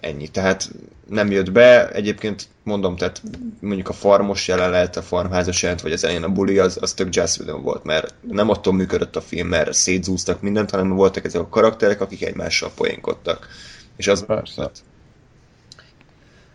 ennyi. 0.03 0.27
Tehát 0.27 0.69
nem 1.07 1.31
jött 1.31 1.51
be, 1.51 1.89
egyébként 1.89 2.47
mondom, 2.63 2.95
tehát 2.95 3.21
mondjuk 3.59 3.89
a 3.89 3.93
farmos 3.93 4.47
jelenet, 4.47 4.97
a 4.97 5.01
farmházas 5.01 5.61
jelent, 5.61 5.81
vagy 5.81 5.91
az 5.91 6.03
elején 6.03 6.23
a 6.23 6.29
buli, 6.29 6.57
az, 6.57 6.77
az 6.81 6.93
tök 6.93 7.09
Whedon 7.15 7.63
volt, 7.63 7.83
mert 7.83 8.13
nem 8.21 8.49
attól 8.49 8.73
működött 8.73 9.15
a 9.15 9.21
film, 9.21 9.47
mert 9.47 9.73
szétzúztak 9.73 10.41
mindent, 10.41 10.71
hanem 10.71 10.89
voltak 10.89 11.25
ezek 11.25 11.41
a 11.41 11.47
karakterek, 11.47 12.01
akik 12.01 12.25
egymással 12.25 12.71
poénkodtak. 12.75 13.47
És 13.95 14.07
az 14.07 14.25
Persze. 14.25 14.71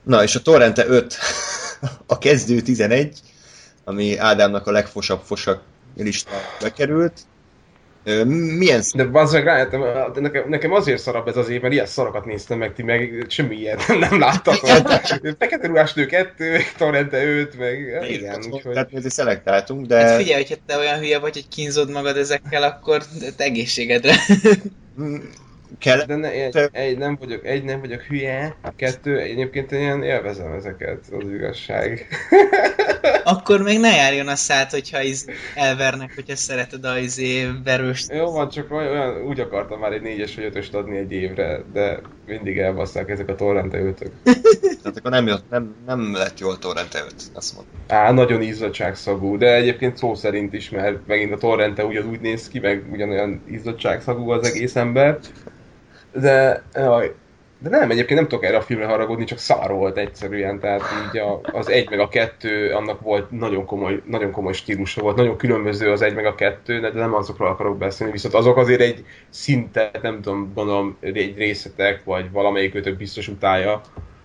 Na, 0.03 0.23
és 0.23 0.35
a 0.35 0.43
Torrente 0.43 0.87
5, 0.87 1.17
a 2.07 2.19
kezdő 2.19 2.61
11, 2.61 3.21
ami 3.85 4.17
Ádámnak 4.17 4.67
a 4.67 4.71
legfosabb 4.71 5.21
fosak 5.23 5.63
listára 5.97 6.45
bekerült. 6.61 7.21
Milyen 8.59 8.83
De 8.95 9.05
bazd 9.05 9.33
meg 9.33 9.45
rájöttem, 9.45 9.81
de 10.15 10.21
nekem, 10.21 10.49
nekem 10.49 10.73
azért 10.73 11.03
szarabb 11.03 11.29
ez 11.29 11.37
az 11.37 11.49
év, 11.49 11.61
mert 11.61 11.73
ilyen 11.73 11.87
szarokat 11.87 12.25
néztem 12.25 12.59
meg, 12.59 12.73
ti 12.75 12.83
meg 12.83 13.25
semmi 13.29 13.57
ilyet 13.57 13.87
nem 14.09 14.19
láttatok. 14.19 14.69
Fekete 15.39 15.67
ruhás 15.67 15.93
nő 15.93 16.07
2, 16.07 16.59
Torrente 16.77 17.25
5, 17.25 17.59
meg 17.59 18.05
igen, 18.11 18.45
úgyhogy... 18.51 18.73
Tehát 18.73 18.93
mi 18.93 19.01
szelektáltunk, 19.11 19.93
Hát 19.93 20.05
de 20.05 20.17
figyelj, 20.17 20.43
hogyha 20.43 20.63
te 20.67 20.79
olyan 20.79 20.99
hülye 20.99 21.19
vagy, 21.19 21.33
hogy 21.33 21.49
kínzod 21.49 21.91
magad 21.91 22.17
ezekkel, 22.17 22.63
akkor 22.63 23.03
te 23.37 23.45
egészségedre. 23.45 24.15
Kell, 25.79 26.05
De 26.05 26.17
ne, 26.17 26.31
egy, 26.31 26.69
egy, 26.73 26.99
nem 26.99 27.17
vagyok, 27.21 27.47
egy, 27.47 27.65
nem 27.65 27.81
vagyok 27.81 28.01
hülye, 28.01 28.57
kettő, 28.77 29.19
egyébként 29.19 29.73
én 29.73 29.81
ilyen 29.81 30.03
élvezem 30.03 30.53
ezeket, 30.53 30.99
az 31.19 31.31
igazság. 31.31 32.07
akkor 33.25 33.63
még 33.63 33.81
ne 33.81 33.91
járjon 33.91 34.29
a 34.29 34.37
szát, 34.37 34.71
hogyha 34.71 35.03
iz 35.03 35.27
elvernek, 35.55 36.15
hogyha 36.15 36.37
szereted 36.37 36.85
a 36.85 36.99
izé 36.99 37.49
verőst. 37.65 38.13
Jó 38.13 38.31
van, 38.31 38.49
csak 38.49 38.73
olyan, 38.73 39.23
úgy 39.23 39.41
akartam 39.41 39.79
már 39.81 39.93
egy 39.93 40.03
négyes 40.03 40.35
vagy 40.35 40.45
ötöst 40.45 40.75
adni 40.75 40.97
egy 40.97 41.13
évre, 41.13 41.63
de 41.73 42.01
mindig 42.27 42.59
elbasszák 42.59 43.09
ezek 43.09 43.29
a 43.29 43.35
torrente 43.35 43.79
ötök. 43.79 44.13
tehát 44.83 44.99
akkor 44.99 45.11
nem, 45.11 45.27
jött, 45.27 45.51
nem, 45.51 45.75
nem 45.87 46.15
lett 46.15 46.39
jól 46.39 46.59
Torrente 46.59 46.99
5, 47.05 47.15
azt 47.35 47.55
mondom. 47.55 47.73
Á, 47.89 48.13
nagyon 48.13 48.43
izzadságszagú, 48.43 49.39
de 49.39 49.55
egyébként 49.55 49.97
szó 49.97 50.15
szerint 50.15 50.53
is, 50.53 50.71
mert 50.71 51.07
megint 51.07 51.33
a 51.33 51.37
torrente 51.37 51.85
ugyan 51.85 52.09
úgy 52.09 52.21
néz 52.21 52.49
ki, 52.49 52.59
meg 52.59 52.85
ugyanolyan 52.93 53.43
izzadságszagú 53.47 54.31
az 54.31 54.47
egész 54.47 54.77
ember. 54.77 55.19
De, 56.21 56.63
jaj, 56.75 57.15
de 57.61 57.69
nem, 57.69 57.91
egyébként 57.91 58.19
nem 58.19 58.29
tudok 58.29 58.45
erre 58.45 58.57
a 58.57 58.61
filmre 58.61 58.87
haragudni, 58.87 59.25
csak 59.25 59.39
szar 59.39 59.71
volt 59.71 59.97
egyszerűen, 59.97 60.61
tehát 60.61 60.83
így 61.07 61.21
a, 61.21 61.41
az 61.43 61.71
egy 61.71 61.91
meg 61.91 61.99
a 61.99 62.09
kettő, 62.09 62.73
annak 62.73 63.01
volt 63.01 63.31
nagyon 63.31 63.65
komoly, 63.65 64.03
nagyon 64.05 64.31
komoly 64.31 64.53
stílusa 64.53 65.03
volt, 65.03 65.17
nagyon 65.17 65.37
különböző 65.37 65.91
az 65.91 66.03
egy 66.03 66.15
meg 66.15 66.27
a 66.27 66.35
kettő, 66.35 66.81
de 66.81 66.91
nem 66.93 67.15
azokról 67.15 67.49
akarok 67.49 67.79
beszélni, 67.79 68.13
viszont 68.13 68.35
azok 68.35 68.57
azért 68.57 68.81
egy 68.81 69.05
szintet, 69.29 70.03
nem 70.03 70.21
tudom, 70.21 70.53
gondolom, 70.55 70.97
egy 71.01 71.35
részletek, 71.37 72.05
vagy 72.05 72.31
valamelyik 72.31 72.75
őtök 72.75 72.97
biztos 72.97 73.29
utálja, 73.29 73.81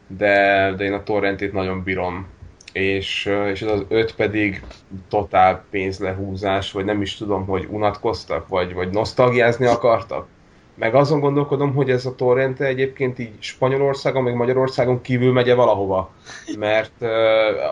de, 0.08 0.74
de 0.78 0.84
én 0.84 0.94
a 0.94 1.04
torrentét 1.04 1.54
nagyon 1.54 1.84
bírom. 1.84 2.28
És, 2.74 3.32
és 3.52 3.62
ez 3.62 3.72
az 3.72 3.86
öt 3.88 4.16
pedig 4.16 4.62
totál 5.10 5.64
pénzlehúzás, 5.70 6.72
vagy 6.72 6.86
nem 6.86 7.02
is 7.02 7.16
tudom, 7.16 7.46
hogy 7.46 7.68
unatkoztak, 7.70 8.48
vagy, 8.48 8.74
vagy 8.74 8.90
nosztalgiázni 8.90 9.66
akartak. 9.66 10.28
Meg 10.76 10.96
azon 10.96 11.20
gondolkodom, 11.20 11.74
hogy 11.74 11.90
ez 11.90 12.06
a 12.06 12.16
torrente 12.16 12.66
egyébként 12.66 13.20
így 13.20 13.34
Spanyolországon, 13.40 14.24
meg 14.24 14.36
Magyarországon 14.36 15.02
kívül 15.02 15.32
megye 15.32 15.54
valahova. 15.54 16.12
Mert 16.60 16.92
uh, 17.00 17.10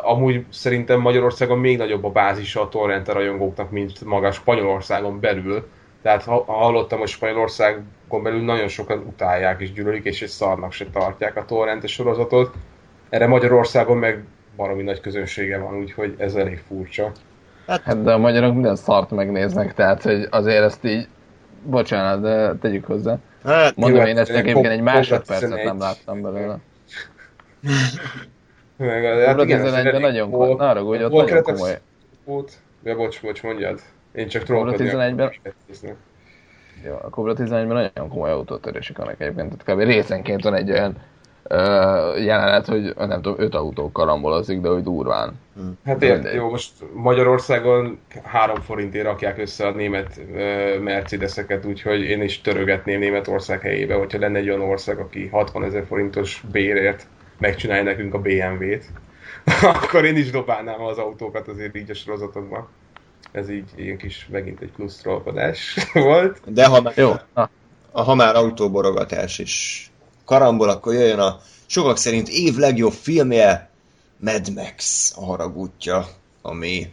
amúgy 0.01 0.45
szerintem 0.49 0.99
Magyarországon 0.99 1.59
még 1.59 1.77
nagyobb 1.77 2.03
a 2.03 2.09
bázisa 2.09 2.61
a 2.61 2.69
torrente 2.69 3.13
rajongóknak, 3.13 3.71
mint 3.71 4.05
maga 4.05 4.31
Spanyolországon 4.31 5.19
belül. 5.19 5.67
Tehát 6.01 6.23
ha, 6.23 6.43
ha 6.47 6.53
hallottam, 6.53 6.99
hogy 6.99 7.07
Spanyolországon 7.07 8.23
belül 8.23 8.43
nagyon 8.43 8.67
sokan 8.67 8.97
utálják 9.07 9.61
és 9.61 9.73
gyűlölik, 9.73 10.05
és 10.05 10.21
egy 10.21 10.29
szarnak 10.29 10.71
se 10.71 10.85
tartják 10.93 11.37
a 11.37 11.45
torrente 11.45 11.87
sorozatot. 11.87 12.53
Erre 13.09 13.27
Magyarországon 13.27 13.97
meg 13.97 14.23
baromi 14.55 14.83
nagy 14.83 15.01
közönsége 15.01 15.57
van, 15.57 15.77
úgyhogy 15.77 16.15
ez 16.17 16.35
elég 16.35 16.61
furcsa. 16.67 17.11
Hát 17.67 18.03
de 18.03 18.11
a 18.13 18.17
magyarok 18.17 18.53
minden 18.53 18.75
szart 18.75 19.11
megnéznek, 19.11 19.73
tehát 19.73 20.01
hogy 20.01 20.27
azért 20.29 20.63
ezt 20.63 20.85
így, 20.85 21.07
bocsánat, 21.63 22.21
de 22.21 22.53
tegyük 22.55 22.85
hozzá. 22.85 23.17
Hát, 23.43 23.75
Mondom, 23.75 23.99
Jó, 23.99 24.05
én 24.07 24.17
ezt 24.17 24.29
hát, 24.31 24.39
egyébként 24.39 24.65
egy 24.67 24.81
másodpercet 24.81 25.49
11. 25.49 25.65
nem 25.65 25.79
láttam 25.79 26.21
belőle. 26.21 26.57
Meg, 28.77 29.05
a- 29.05 29.25
Cobra 29.25 29.43
igen, 29.43 29.59
11-ben 29.61 29.85
elég 29.85 30.01
nagyon 30.01 30.31
komoly, 30.31 30.53
ne 30.53 30.65
haragudj, 30.65 31.03
ott 31.03 31.11
nagyon 31.11 31.43
komoly. 31.43 31.79
Volt. 32.25 32.51
Ja, 32.83 32.95
bocs, 32.95 33.21
bocs, 33.21 33.43
mondjad. 33.43 33.79
Én 34.11 34.27
csak 34.27 34.43
trollkodni 34.43 34.89
11-ben? 34.89 35.27
akartam. 35.27 35.97
Jó, 36.85 36.93
a 36.93 37.09
Cobra 37.09 37.33
11-ben 37.33 37.67
nagyon 37.67 38.09
komoly 38.09 38.29
autótörések 38.31 38.97
vannak 38.97 39.21
egyébként, 39.21 39.57
tehát 39.57 39.79
kb. 39.81 39.87
részenként 39.87 40.43
van 40.43 40.53
egy 40.53 40.71
olyan 40.71 40.97
jelenet, 42.17 42.65
hogy 42.65 42.93
nem 42.97 43.21
tudom, 43.21 43.35
öt 43.37 43.55
autó 43.55 43.91
karambolozik, 43.91 44.59
de 44.61 44.69
hogy 44.69 44.83
durván. 44.83 45.39
Hát 45.85 46.03
ért, 46.03 46.33
jó, 46.33 46.49
most 46.49 46.71
Magyarországon 46.93 47.99
3 48.23 48.55
forintért 48.55 49.05
rakják 49.05 49.37
össze 49.37 49.67
a 49.67 49.71
német 49.71 50.21
Mercedeseket, 50.83 51.65
úgyhogy 51.65 52.01
én 52.01 52.21
is 52.21 52.41
törögetném 52.41 52.99
Németország 52.99 53.61
helyébe, 53.61 53.95
hogyha 53.95 54.19
lenne 54.19 54.37
egy 54.37 54.49
olyan 54.49 54.61
ország, 54.61 54.99
aki 54.99 55.27
60 55.27 55.63
ezer 55.63 55.85
forintos 55.85 56.43
bérért 56.51 57.07
megcsinálja 57.37 57.83
nekünk 57.83 58.13
a 58.13 58.21
BMW-t, 58.21 58.85
akkor 59.83 60.05
én 60.05 60.15
is 60.15 60.31
dobálnám 60.31 60.81
az 60.81 60.97
autókat 60.97 61.47
azért 61.47 61.75
így 61.75 61.89
a 61.89 61.93
sorozatokban. 61.93 62.67
Ez 63.31 63.49
így 63.49 63.69
ilyen 63.75 63.97
kis, 63.97 64.27
megint 64.31 64.61
egy 64.61 64.71
plusz 64.71 64.97
trollkodás 64.97 65.75
volt. 65.93 66.39
de 66.45 66.65
ha 66.65 66.81
már, 66.81 66.93
Jó, 66.97 67.11
ha 67.91 68.15
már 68.15 68.35
autóborogatás 68.35 69.39
és 69.39 69.89
karambol, 70.31 70.69
akkor 70.69 70.93
jöjjön 70.93 71.19
a 71.19 71.39
sokak 71.65 71.97
szerint 71.97 72.29
év 72.29 72.55
legjobb 72.55 72.91
filmje, 72.91 73.69
Mad 74.17 74.53
Max 74.55 75.11
a 75.15 75.25
haragútja, 75.25 76.07
ami 76.41 76.89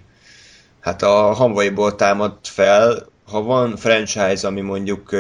hát 0.80 1.02
a 1.02 1.32
hanvaiból 1.32 1.94
támad 1.94 2.36
fel. 2.42 3.06
Ha 3.26 3.42
van 3.42 3.76
franchise, 3.76 4.46
ami 4.46 4.60
mondjuk 4.60 5.16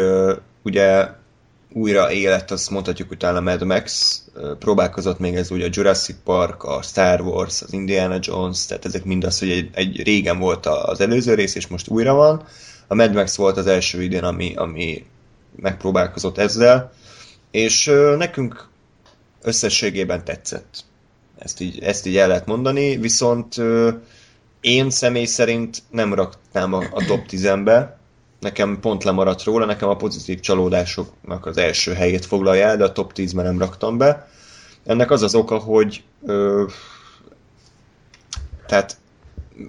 ugye 0.62 1.08
újra 1.72 2.12
élet, 2.12 2.50
azt 2.50 2.70
mondhatjuk 2.70 3.10
utána 3.10 3.40
Mad 3.40 3.64
Max, 3.64 4.22
próbálkozott 4.58 5.18
még 5.18 5.34
ez 5.34 5.50
ugye 5.50 5.66
a 5.66 5.70
Jurassic 5.72 6.16
Park, 6.24 6.64
a 6.64 6.82
Star 6.82 7.20
Wars, 7.20 7.62
az 7.62 7.72
Indiana 7.72 8.18
Jones, 8.20 8.66
tehát 8.66 8.84
ezek 8.84 9.04
mind 9.04 9.24
az, 9.24 9.38
hogy 9.38 9.50
egy, 9.50 9.70
egy 9.72 10.02
régen 10.02 10.38
volt 10.38 10.66
az 10.66 11.00
előző 11.00 11.34
rész, 11.34 11.54
és 11.54 11.66
most 11.66 11.88
újra 11.88 12.14
van. 12.14 12.44
A 12.86 12.94
Mad 12.94 13.14
Max 13.14 13.36
volt 13.36 13.56
az 13.56 13.66
első 13.66 14.02
idén, 14.02 14.24
ami, 14.24 14.54
ami 14.56 15.04
megpróbálkozott 15.56 16.38
ezzel, 16.38 16.92
és 17.50 17.84
nekünk 18.16 18.68
összességében 19.42 20.24
tetszett. 20.24 20.84
Ezt 21.38 21.60
így, 21.60 21.78
ezt 21.78 22.06
így 22.06 22.16
el 22.16 22.28
lehet 22.28 22.46
mondani, 22.46 22.96
viszont 22.96 23.54
én 24.60 24.90
személy 24.90 25.24
szerint 25.24 25.82
nem 25.90 26.14
raknám 26.14 26.72
a, 26.72 26.84
a 26.90 27.04
top 27.06 27.20
10-be, 27.30 27.98
nekem 28.40 28.80
pont 28.80 29.04
lemaradt 29.04 29.42
róla, 29.42 29.64
nekem 29.64 29.88
a 29.88 29.96
pozitív 29.96 30.40
csalódásoknak 30.40 31.46
az 31.46 31.56
első 31.56 31.92
helyét 31.92 32.26
foglalja 32.26 32.66
el, 32.66 32.76
de 32.76 32.84
a 32.84 32.92
top 32.92 33.12
10-ben 33.14 33.44
nem 33.44 33.58
raktam 33.58 33.98
be. 33.98 34.28
Ennek 34.84 35.10
az 35.10 35.22
az 35.22 35.34
oka, 35.34 35.58
hogy 35.58 36.02
ö, 36.26 36.64
tehát 38.66 38.96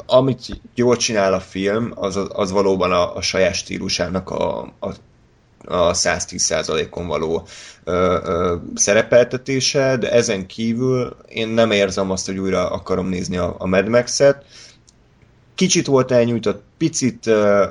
amit 0.06 0.62
jól 0.76 0.96
csinál 0.96 1.34
a 1.34 1.40
film, 1.40 1.92
az, 1.96 2.20
az 2.30 2.52
valóban 2.52 2.92
a, 2.92 3.16
a 3.16 3.22
saját 3.22 3.54
stílusának 3.54 4.30
a, 4.30 4.60
a, 4.80 4.94
a 5.66 5.92
110%-on 5.92 7.08
való 7.08 7.48
ö, 7.84 8.20
ö, 8.24 8.56
szerepeltetése, 8.76 9.98
de 9.98 10.12
ezen 10.12 10.46
kívül 10.48 11.18
én 11.28 11.48
nem 11.48 11.72
érzem 11.72 12.12
azt, 12.12 12.26
hogy 12.26 12.38
újra 12.38 12.70
akarom 12.70 13.08
nézni 13.08 13.38
a, 13.38 13.56
a 13.58 13.68
Mad 13.68 13.88
Max-et. 13.88 14.46
Kicsit 15.56 15.86
volt 15.86 16.12
elnyújtott, 16.12 16.64
picit 16.78 17.28
ö, 17.28 17.66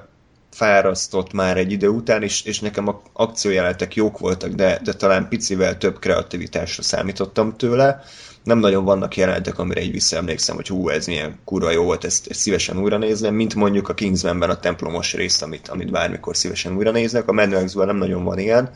fárasztott 0.51 1.33
már 1.33 1.57
egy 1.57 1.73
idő 1.73 1.89
után, 1.89 2.23
és, 2.23 2.43
és 2.43 2.61
nekem 2.61 2.89
a 2.89 3.03
akciójelenetek 3.13 3.95
jók 3.95 4.19
voltak, 4.19 4.51
de, 4.51 4.81
de 4.85 4.93
talán 4.93 5.29
picivel 5.29 5.79
több 5.79 5.99
kreativitásra 5.99 6.83
számítottam 6.83 7.57
tőle. 7.57 8.03
Nem 8.49 8.59
nagyon 8.59 8.85
vannak 8.85 9.17
jelenetek, 9.17 9.59
amire 9.59 9.81
így 9.81 9.93
visszaemlékszem, 9.93 10.57
hogy 10.57 10.69
hú, 10.69 10.89
ez 10.89 11.07
milyen 11.07 11.39
kurva 11.45 11.71
jó 11.71 11.85
volt, 11.85 12.05
ezt, 12.05 12.27
ezt 12.27 12.41
szívesen 12.41 12.79
újra 12.79 12.99
nézném, 12.99 13.35
mint 13.35 13.55
mondjuk 13.55 13.89
a 13.89 13.95
Kingsmanben 13.95 14.51
a 14.51 14.61
templomos 14.61 15.15
részt, 15.15 15.43
amit, 15.43 15.69
amit 15.69 15.91
bármikor 15.91 16.37
szívesen 16.37 16.77
újra 16.77 16.91
néznek. 16.91 17.29
A 17.29 17.33
Mad 17.33 17.51
max 17.51 17.73
nem 17.73 17.97
nagyon 17.97 18.25
van 18.25 18.39
ilyen, 18.39 18.71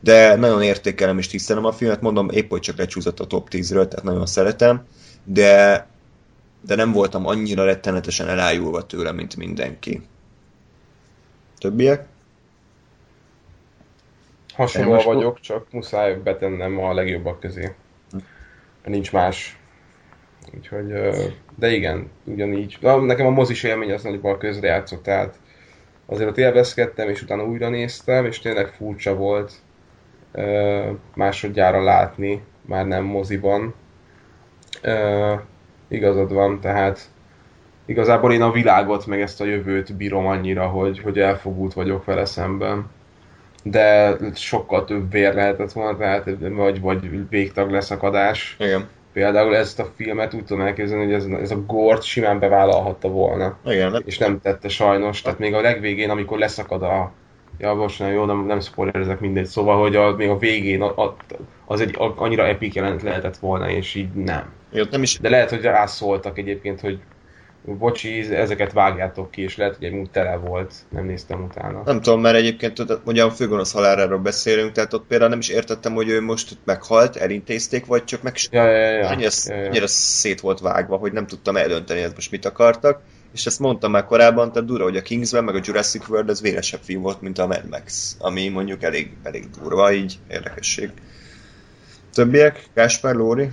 de 0.00 0.34
nagyon 0.36 0.62
értékelem 0.62 1.18
és 1.18 1.26
tisztelem 1.26 1.64
a 1.64 1.72
filmet, 1.72 2.00
mondom, 2.00 2.30
épp 2.30 2.50
hogy 2.50 2.60
csak 2.60 2.76
lecsúszott 2.76 3.20
a 3.20 3.26
top 3.26 3.48
10-ről, 3.50 3.88
tehát 3.88 4.02
nagyon 4.02 4.26
szeretem, 4.26 4.86
de, 5.24 5.86
de 6.66 6.74
nem 6.74 6.92
voltam 6.92 7.26
annyira 7.26 7.64
rettenetesen 7.64 8.28
elájulva 8.28 8.86
tőle, 8.86 9.12
mint 9.12 9.36
mindenki. 9.36 10.02
Többiek? 11.58 12.06
Most- 14.56 15.04
vagyok, 15.04 15.40
csak 15.40 15.72
muszáj 15.72 16.14
betennem 16.14 16.78
a 16.78 16.94
legjobbak 16.94 17.40
közé. 17.40 17.74
Nincs 18.84 19.12
más. 19.12 19.58
Úgyhogy, 20.56 20.92
de 21.58 21.70
igen, 21.70 22.10
ugyanígy. 22.24 22.78
Nekem 22.80 23.26
a 23.26 23.30
mozis 23.30 23.62
élmény 23.62 23.92
az 23.92 24.02
nagyban 24.02 24.38
közrejátszott, 24.38 25.02
tehát 25.02 25.38
azért 26.06 26.28
ott 26.28 26.38
élvezkedtem, 26.38 27.08
és 27.08 27.22
utána 27.22 27.44
újra 27.44 27.68
néztem, 27.68 28.24
és 28.24 28.38
tényleg 28.38 28.68
furcsa 28.68 29.14
volt. 29.14 29.52
másodjára 31.14 31.82
látni, 31.82 32.42
már 32.60 32.86
nem 32.86 33.04
moziban. 33.04 33.74
Igazad 35.88 36.32
van, 36.32 36.60
tehát 36.60 37.00
igazából 37.86 38.32
én 38.32 38.42
a 38.42 38.50
világot, 38.50 39.06
meg 39.06 39.20
ezt 39.20 39.40
a 39.40 39.44
jövőt 39.44 39.96
bírom 39.96 40.26
annyira, 40.26 40.66
hogy, 40.66 40.98
hogy 40.98 41.18
elfogult 41.18 41.72
vagyok 41.72 42.04
vele 42.04 42.24
szemben. 42.24 42.90
De 43.66 44.16
sokkal 44.34 44.84
több 44.84 45.10
vér 45.10 45.34
lehetett 45.34 45.72
volna, 45.72 45.96
tehát, 45.96 46.30
vagy, 46.38 46.80
vagy 46.80 47.28
végtag 47.28 47.70
leszakadás. 47.70 48.56
Igen. 48.58 48.88
Például 49.12 49.56
ezt 49.56 49.80
a 49.80 49.92
filmet 49.96 50.34
úgy 50.34 50.44
tudom 50.44 50.66
elképzelni, 50.66 51.04
hogy 51.04 51.12
ez, 51.12 51.24
ez 51.24 51.50
a 51.50 51.64
gort 51.66 52.02
simán 52.02 52.38
bevállalhatta 52.38 53.08
volna. 53.08 53.58
Igen. 53.64 54.02
És 54.06 54.18
nem 54.18 54.40
tette 54.40 54.68
sajnos. 54.68 55.22
Tehát 55.22 55.38
még 55.38 55.54
a 55.54 55.60
legvégén, 55.60 56.10
amikor 56.10 56.38
leszakad 56.38 56.82
a... 56.82 57.12
Ja, 57.58 57.86
nem, 57.98 58.12
jó, 58.12 58.24
nem, 58.24 58.46
nem 58.46 58.60
spoilerezek 58.60 59.20
mindegy. 59.20 59.46
Szóval, 59.46 59.80
hogy 59.80 59.96
a, 59.96 60.16
még 60.16 60.28
a 60.28 60.38
végén 60.38 60.82
a, 60.82 61.02
a, 61.04 61.16
az 61.64 61.80
egy 61.80 61.94
annyira 62.16 62.46
epik 62.46 62.74
jelent 62.74 63.02
lehetett 63.02 63.36
volna, 63.36 63.70
és 63.70 63.94
így 63.94 64.12
nem. 64.12 64.52
Jó, 64.70 64.84
nem 64.90 65.02
is... 65.02 65.18
De 65.18 65.28
lehet, 65.28 65.50
hogy 65.50 65.60
rászóltak 65.60 66.38
egyébként, 66.38 66.80
hogy 66.80 67.00
bocsi, 67.64 68.34
ezeket 68.34 68.72
vágjátok 68.72 69.30
ki, 69.30 69.42
és 69.42 69.56
lehet, 69.56 69.76
hogy 69.76 69.86
egy 69.86 69.92
múlt 69.92 70.10
tele 70.10 70.36
volt, 70.36 70.74
nem 70.88 71.04
néztem 71.04 71.42
utána. 71.42 71.82
Nem 71.84 72.00
tudom, 72.00 72.20
mert 72.20 72.36
egyébként 72.36 72.84
ugye 73.04 73.24
a 73.24 73.30
főgonosz 73.30 73.72
haláláról 73.72 74.18
beszélünk, 74.18 74.72
tehát 74.72 74.92
ott 74.92 75.06
például 75.06 75.30
nem 75.30 75.38
is 75.38 75.48
értettem, 75.48 75.94
hogy 75.94 76.08
ő 76.08 76.20
most 76.20 76.56
meghalt, 76.64 77.16
elintézték, 77.16 77.86
vagy 77.86 78.04
csak 78.04 78.22
meg... 78.22 78.34
Ja, 78.50 78.64
ja, 78.64 78.90
ja, 78.90 79.08
annyira, 79.08 79.30
ja, 79.44 79.56
ja. 79.56 79.66
annyira 79.66 79.86
szét 79.86 80.40
volt 80.40 80.60
vágva, 80.60 80.96
hogy 80.96 81.12
nem 81.12 81.26
tudtam 81.26 81.56
eldönteni, 81.56 82.00
hogy 82.00 82.12
most 82.14 82.30
mit 82.30 82.44
akartak. 82.44 83.00
És 83.32 83.46
ezt 83.46 83.58
mondtam 83.58 83.90
már 83.90 84.04
korábban, 84.04 84.52
tehát 84.52 84.68
durva, 84.68 84.84
hogy 84.84 84.96
a 84.96 85.02
Kingsman 85.02 85.44
meg 85.44 85.54
a 85.54 85.60
Jurassic 85.62 86.08
World 86.08 86.28
az 86.28 86.40
véresebb 86.40 86.80
film 86.82 87.02
volt, 87.02 87.20
mint 87.20 87.38
a 87.38 87.46
Mad 87.46 87.68
Max, 87.70 88.16
ami 88.18 88.48
mondjuk 88.48 88.82
elég, 88.82 89.10
elég 89.22 89.50
durva, 89.60 89.92
így 89.92 90.18
érdekesség. 90.28 90.90
Többiek? 92.12 92.64
Gáspár, 92.74 93.14
Lóri? 93.14 93.50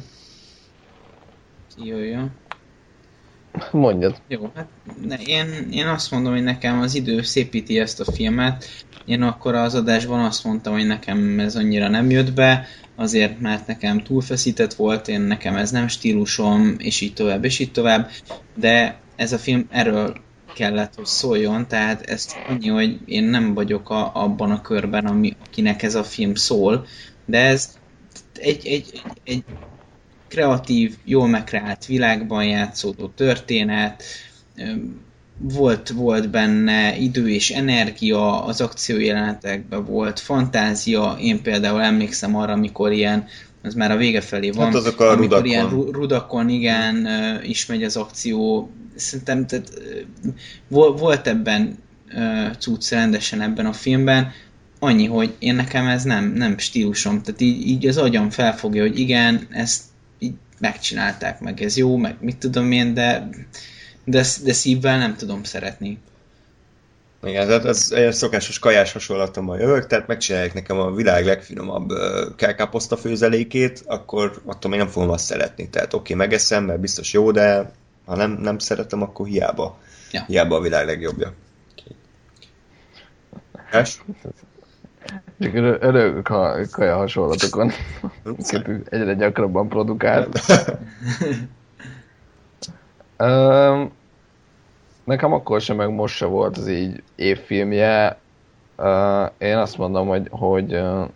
Jó, 1.77 1.97
jó. 1.97 2.19
Mondjad. 3.71 4.21
Jó, 4.27 4.51
hát 4.55 4.67
ne, 5.07 5.15
én, 5.15 5.67
én 5.71 5.87
azt 5.87 6.11
mondom, 6.11 6.33
hogy 6.33 6.43
nekem 6.43 6.79
az 6.79 6.95
idő 6.95 7.21
szépíti 7.21 7.79
ezt 7.79 7.99
a 7.99 8.11
filmet. 8.11 8.65
Én 9.05 9.21
akkor 9.21 9.55
az 9.55 9.75
adásban 9.75 10.19
azt 10.19 10.43
mondtam, 10.43 10.73
hogy 10.73 10.85
nekem 10.85 11.39
ez 11.39 11.55
annyira 11.55 11.87
nem 11.87 12.09
jött 12.09 12.33
be, 12.33 12.67
azért 12.95 13.39
mert 13.39 13.67
nekem 13.67 14.03
túlfeszített 14.03 14.73
volt, 14.73 15.07
én 15.07 15.21
nekem 15.21 15.55
ez 15.55 15.71
nem 15.71 15.87
stílusom, 15.87 16.75
és 16.77 17.01
így 17.01 17.13
tovább, 17.13 17.43
és 17.43 17.59
így 17.59 17.71
tovább, 17.71 18.09
de 18.55 18.99
ez 19.15 19.33
a 19.33 19.37
film 19.37 19.67
erről 19.69 20.15
kellett, 20.53 20.95
hogy 20.95 21.05
szóljon, 21.05 21.67
tehát 21.67 22.01
ezt 22.01 22.35
annyi, 22.47 22.67
hogy 22.67 22.99
én 23.05 23.23
nem 23.23 23.53
vagyok 23.53 23.89
a, 23.89 24.11
abban 24.13 24.51
a 24.51 24.61
körben, 24.61 25.05
ami, 25.05 25.35
akinek 25.45 25.83
ez 25.83 25.95
a 25.95 26.03
film 26.03 26.35
szól, 26.35 26.85
de 27.25 27.39
ez 27.39 27.77
egy, 28.39 28.67
egy, 28.67 28.89
egy, 28.93 29.01
egy 29.23 29.43
kreatív, 30.31 30.95
jól 31.03 31.27
megkreált 31.27 31.85
világban 31.85 32.45
játszódó 32.45 33.07
történet, 33.07 34.03
volt, 35.37 35.89
volt 35.89 36.29
benne 36.29 36.97
idő 36.97 37.29
és 37.29 37.49
energia, 37.49 38.43
az 38.45 38.61
akciójelenetekben 38.61 39.85
volt 39.85 40.19
fantázia, 40.19 41.17
én 41.19 41.41
például 41.41 41.81
emlékszem 41.81 42.35
arra, 42.35 42.53
amikor 42.53 42.91
ilyen, 42.91 43.27
ez 43.61 43.73
már 43.73 43.91
a 43.91 43.97
vége 43.97 44.21
felé 44.21 44.49
van, 44.49 44.65
hát 44.65 44.75
azok 44.75 44.99
a 44.99 45.03
amikor 45.03 45.21
rudakon. 45.21 45.45
ilyen 45.45 45.69
ru- 45.69 45.95
rudakon, 45.95 46.49
igen, 46.49 47.07
is 47.43 47.65
megy 47.65 47.83
az 47.83 47.95
akció, 47.97 48.69
szerintem 48.95 49.47
tehát, 49.47 49.71
volt 50.69 51.27
ebben 51.27 51.77
cucc 52.59 52.91
rendesen 52.91 53.41
ebben 53.41 53.65
a 53.65 53.73
filmben, 53.73 54.31
annyi, 54.79 55.05
hogy 55.05 55.33
én 55.39 55.55
nekem 55.55 55.87
ez 55.87 56.03
nem, 56.03 56.33
nem 56.33 56.57
stílusom, 56.57 57.21
tehát 57.21 57.41
így, 57.41 57.67
így 57.67 57.87
az 57.87 57.97
agyam 57.97 58.29
felfogja, 58.29 58.81
hogy 58.81 58.99
igen, 58.99 59.47
ezt 59.49 59.83
megcsinálták 60.61 61.39
meg, 61.39 61.61
ez 61.61 61.77
jó, 61.77 61.97
meg 61.97 62.15
mit 62.19 62.37
tudom 62.37 62.71
én, 62.71 62.93
de, 62.93 63.29
de, 64.03 64.25
de 64.43 64.53
szívvel 64.53 64.97
nem 64.97 65.15
tudom 65.15 65.43
szeretni. 65.43 65.99
Igen, 67.23 67.47
tehát 67.47 67.65
ez 67.65 67.91
egy 67.91 68.13
szokásos 68.13 68.59
kajás 68.59 68.91
hasonlatommal 68.91 69.59
jövök, 69.59 69.87
tehát 69.87 70.07
megcsinálják 70.07 70.53
nekem 70.53 70.79
a 70.79 70.91
világ 70.91 71.25
legfinomabb 71.25 71.89
kelkáposzta 72.35 72.97
főzelékét, 72.97 73.83
akkor 73.85 74.41
attól 74.45 74.69
még 74.69 74.79
nem 74.79 74.87
fogom 74.87 75.09
azt 75.09 75.25
szeretni. 75.25 75.69
Tehát 75.69 75.93
oké, 75.93 76.13
okay, 76.13 76.27
megeszem, 76.27 76.63
mert 76.63 76.79
biztos 76.79 77.13
jó, 77.13 77.31
de 77.31 77.71
ha 78.05 78.15
nem, 78.15 78.31
nem 78.31 78.57
szeretem, 78.57 79.01
akkor 79.01 79.27
hiába. 79.27 79.77
Ja. 80.11 80.23
Hiába 80.27 80.55
a 80.55 80.61
világ 80.61 80.85
legjobbja. 80.85 81.33
Kás? 83.71 84.01
Csak 85.39 85.53
örülök 85.53 86.29
a 86.29 86.55
kaja 86.71 86.95
hasonlatokon. 86.95 87.71
Egyre 88.89 89.13
gyakrabban 89.13 89.67
produkált. 89.67 90.39
um, 93.19 93.91
nekem 95.03 95.33
akkor 95.33 95.61
sem, 95.61 95.75
meg 95.75 95.89
most 95.89 96.15
se 96.15 96.25
volt 96.25 96.57
az 96.57 96.67
így 96.67 97.03
évfilmje. 97.15 98.17
Uh, 98.77 99.29
én 99.37 99.57
azt 99.57 99.77
mondom, 99.77 100.07
hogy, 100.07 100.27
hogy 100.31 100.73
uh, 100.73 101.07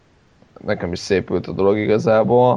nekem 0.66 0.92
is 0.92 1.00
szépült 1.00 1.48
a 1.48 1.52
dolog 1.52 1.78
igazából. 1.78 2.54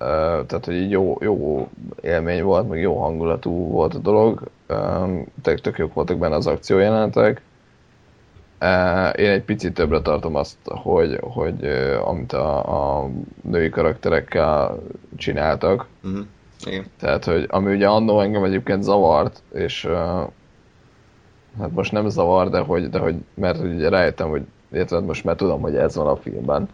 Uh, 0.00 0.46
tehát, 0.46 0.64
hogy 0.64 0.74
így 0.74 0.90
jó, 0.90 1.16
jó 1.20 1.68
élmény 2.00 2.42
volt, 2.42 2.68
meg 2.68 2.80
jó 2.80 3.00
hangulatú 3.00 3.50
volt 3.50 3.94
a 3.94 3.98
dolog. 3.98 4.42
Um, 4.68 5.26
tök, 5.42 5.60
tök 5.60 5.78
jók 5.78 5.94
voltak 5.94 6.18
benne 6.18 6.34
az 6.34 6.46
akciójelentek. 6.46 7.42
Én 9.16 9.30
egy 9.30 9.42
picit 9.42 9.74
többre 9.74 10.00
tartom 10.00 10.34
azt, 10.34 10.56
hogy, 10.64 11.18
hogy 11.20 11.64
amit 12.04 12.32
a, 12.32 13.00
a 13.00 13.08
női 13.42 13.68
karakterekkel 13.68 14.78
csináltak. 15.16 15.86
Uh-huh. 16.04 16.26
Igen. 16.66 16.84
Tehát, 16.98 17.24
hogy 17.24 17.46
ami 17.48 17.74
ugye 17.74 17.88
annó 17.88 18.20
engem 18.20 18.44
egyébként 18.44 18.82
zavart, 18.82 19.42
és 19.52 19.84
uh, 19.84 19.92
hát 21.58 21.70
most 21.70 21.92
nem 21.92 22.08
zavar, 22.08 22.50
de 22.50 22.58
hogy, 22.58 22.90
de 22.90 22.98
hogy 22.98 23.14
mert 23.34 23.58
ugye 23.58 23.88
rájöttem, 23.88 24.28
hogy 24.28 24.42
illetve 24.72 25.00
most 25.00 25.24
már 25.24 25.36
tudom, 25.36 25.60
hogy 25.60 25.76
ez 25.76 25.96
van 25.96 26.06
a 26.06 26.16
filmben. 26.16 26.68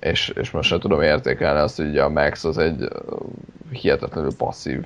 És, 0.00 0.28
és 0.28 0.50
most 0.50 0.68
sem 0.68 0.78
tudom 0.78 1.02
értékelni 1.02 1.60
azt, 1.60 1.76
hogy 1.76 1.88
ugye 1.88 2.02
a 2.02 2.08
Max 2.08 2.44
az 2.44 2.58
egy 2.58 2.88
hihetetlenül 3.70 4.36
passzív 4.36 4.84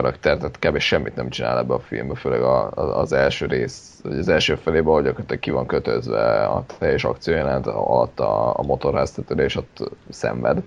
karakter, 0.00 0.36
tehát 0.36 0.58
kb. 0.58 0.78
semmit 0.78 1.16
nem 1.16 1.28
csinál 1.28 1.58
ebbe 1.58 1.74
a 1.74 1.78
filmbe, 1.78 2.14
főleg 2.14 2.42
a, 2.42 2.70
az 2.70 3.12
első 3.12 3.46
rész, 3.46 4.00
az 4.04 4.28
első 4.28 4.54
felében, 4.54 4.86
ahogy 4.86 5.02
gyakorlatilag 5.02 5.40
ki 5.40 5.50
van 5.50 5.66
kötözve 5.66 6.44
a 6.44 6.64
teljes 6.78 7.04
akciójelent 7.04 7.66
alatt 7.66 8.20
a, 8.20 8.58
a 8.58 8.62
motorháztetőre, 8.62 9.44
és 9.44 9.56
ott 9.56 9.90
szenved, 10.10 10.62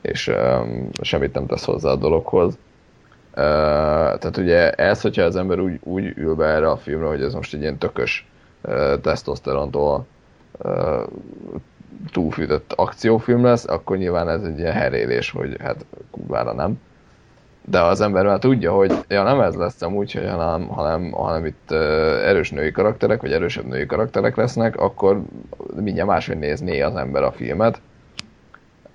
és 0.00 0.28
um, 0.28 0.88
semmit 1.02 1.34
nem 1.34 1.46
tesz 1.46 1.64
hozzá 1.64 1.90
a 1.90 1.96
dologhoz. 1.96 2.58
Uh, 3.30 3.42
tehát 4.18 4.36
ugye 4.36 4.70
ez, 4.70 5.00
hogyha 5.00 5.22
az 5.22 5.36
ember 5.36 5.58
úgy, 5.58 5.80
úgy 5.82 6.12
ül 6.16 6.34
be 6.34 6.46
erre 6.46 6.70
a 6.70 6.76
filmre, 6.76 7.06
hogy 7.06 7.22
ez 7.22 7.34
most 7.34 7.54
egy 7.54 7.60
ilyen 7.60 7.78
tökös 7.78 8.28
uh, 8.60 9.00
tesztoszterontól 9.00 10.06
uh, 10.58 11.02
túlfűtött 12.12 12.72
akciófilm 12.76 13.44
lesz, 13.44 13.68
akkor 13.68 13.96
nyilván 13.96 14.28
ez 14.28 14.42
egy 14.42 14.58
ilyen 14.58 14.72
herélés, 14.72 15.30
hogy 15.30 15.56
hát 15.60 15.84
kurvára 16.10 16.52
nem 16.52 16.78
de 17.68 17.80
az 17.80 18.00
ember 18.00 18.26
már 18.26 18.38
tudja, 18.38 18.72
hogy 18.72 18.92
ja, 19.08 19.22
nem 19.22 19.40
ez 19.40 19.54
lesz 19.54 19.82
amúgy, 19.82 20.12
hogy 20.12 20.28
hanem, 20.28 20.68
hanem, 20.68 21.10
hanem 21.10 21.46
itt 21.46 21.70
erős 22.24 22.50
női 22.50 22.70
karakterek, 22.70 23.20
vagy 23.20 23.32
erősebb 23.32 23.64
női 23.64 23.86
karakterek 23.86 24.36
lesznek, 24.36 24.76
akkor 24.76 25.22
mindjárt 25.74 26.08
máshogy 26.08 26.38
nézné 26.38 26.80
az 26.80 26.96
ember 26.96 27.22
a 27.22 27.32
filmet. 27.32 27.80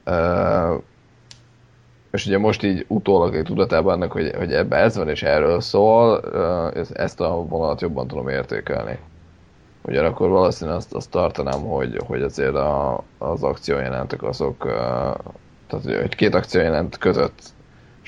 Uh, 0.06 0.82
és 2.12 2.26
ugye 2.26 2.38
most 2.38 2.64
így 2.64 2.86
utólag 2.88 3.36
egy 3.36 3.44
tudatában 3.44 3.94
annak, 3.94 4.12
hogy, 4.12 4.32
hogy 4.38 4.54
ebben 4.54 4.84
ez 4.84 4.98
van 4.98 5.10
és 5.10 5.24
erről 5.24 5.62
szól, 5.62 6.22
ezt 6.94 7.22
a 7.22 7.46
vonalat 7.48 7.82
jobban 7.82 8.08
tudom 8.08 8.28
értékelni. 8.28 9.00
Ugyanakkor 9.82 10.30
valószínűleg 10.30 10.80
azt, 10.80 10.94
azt 10.94 11.10
tartanám, 11.10 11.62
hogy, 11.62 12.00
hogy 12.08 12.22
azért 12.22 12.56
a, 12.56 13.04
az 13.18 13.44
akciójelentek 13.44 14.24
azok, 14.24 14.58
tehát 15.68 15.86
hogy 16.02 16.16
két 16.16 16.36
akciójelent 16.36 16.98
között 16.98 17.42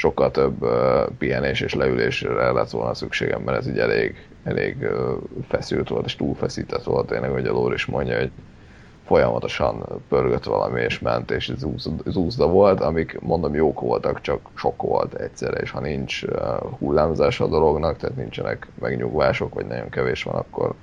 sokkal 0.03 0.31
több 0.31 0.65
pihenés 1.17 1.61
és 1.61 1.73
leülésre 1.73 2.51
lett 2.51 2.69
volna 2.69 2.93
szükségem, 2.93 3.41
mert 3.41 3.57
ez 3.57 3.67
így 3.67 3.79
elég, 3.79 4.27
elég 4.43 4.87
feszült 5.47 5.89
volt, 5.89 6.05
és 6.05 6.15
túlfeszített 6.15 6.83
volt 6.83 7.07
tényleg, 7.07 7.29
hogy 7.29 7.47
a 7.47 7.51
Lór 7.51 7.73
is 7.73 7.85
mondja, 7.85 8.17
hogy 8.17 8.31
folyamatosan 9.05 9.85
pörgött 10.09 10.43
valami, 10.43 10.81
és 10.81 10.99
ment, 10.99 11.31
és 11.31 11.51
zúzda 12.05 12.47
volt, 12.47 12.81
amik 12.81 13.19
mondom 13.19 13.55
jók 13.55 13.79
voltak, 13.79 14.21
csak 14.21 14.39
sok 14.55 14.81
volt 14.81 15.13
egyszerre, 15.13 15.57
és 15.57 15.71
ha 15.71 15.79
nincs 15.79 16.25
hullámzás 16.79 17.39
a 17.39 17.47
dolognak, 17.47 17.97
tehát 17.97 18.15
nincsenek 18.15 18.67
megnyugvások, 18.79 19.53
vagy 19.53 19.65
nagyon 19.65 19.89
kevés 19.89 20.23
van, 20.23 20.35
akkor, 20.35 20.73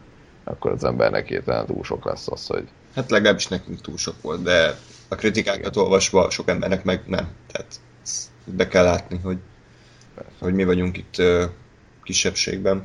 akkor 0.45 0.71
az 0.71 0.85
embernek 0.85 1.27
hirtelen 1.27 1.67
túl 1.67 1.83
sok 1.83 2.05
lesz 2.05 2.29
az, 2.29 2.47
hogy... 2.47 2.69
Hát 2.95 3.11
legalábbis 3.11 3.49
nekünk 3.49 3.81
túl 3.81 3.97
sok 3.97 4.15
volt, 4.23 4.43
de 4.43 4.75
a 5.09 5.15
kritikákat 5.15 5.77
olvasva 5.77 6.31
sok 6.31 6.49
embernek 6.49 6.85
meg 6.85 7.03
nem. 7.07 7.29
Tehát 7.53 7.81
be 8.53 8.69
kell 8.69 8.85
látni, 8.85 9.21
hogy, 9.23 9.39
hogy 10.39 10.55
mi 10.55 10.65
vagyunk 10.65 10.97
itt 10.97 11.23
kisebbségben. 12.03 12.85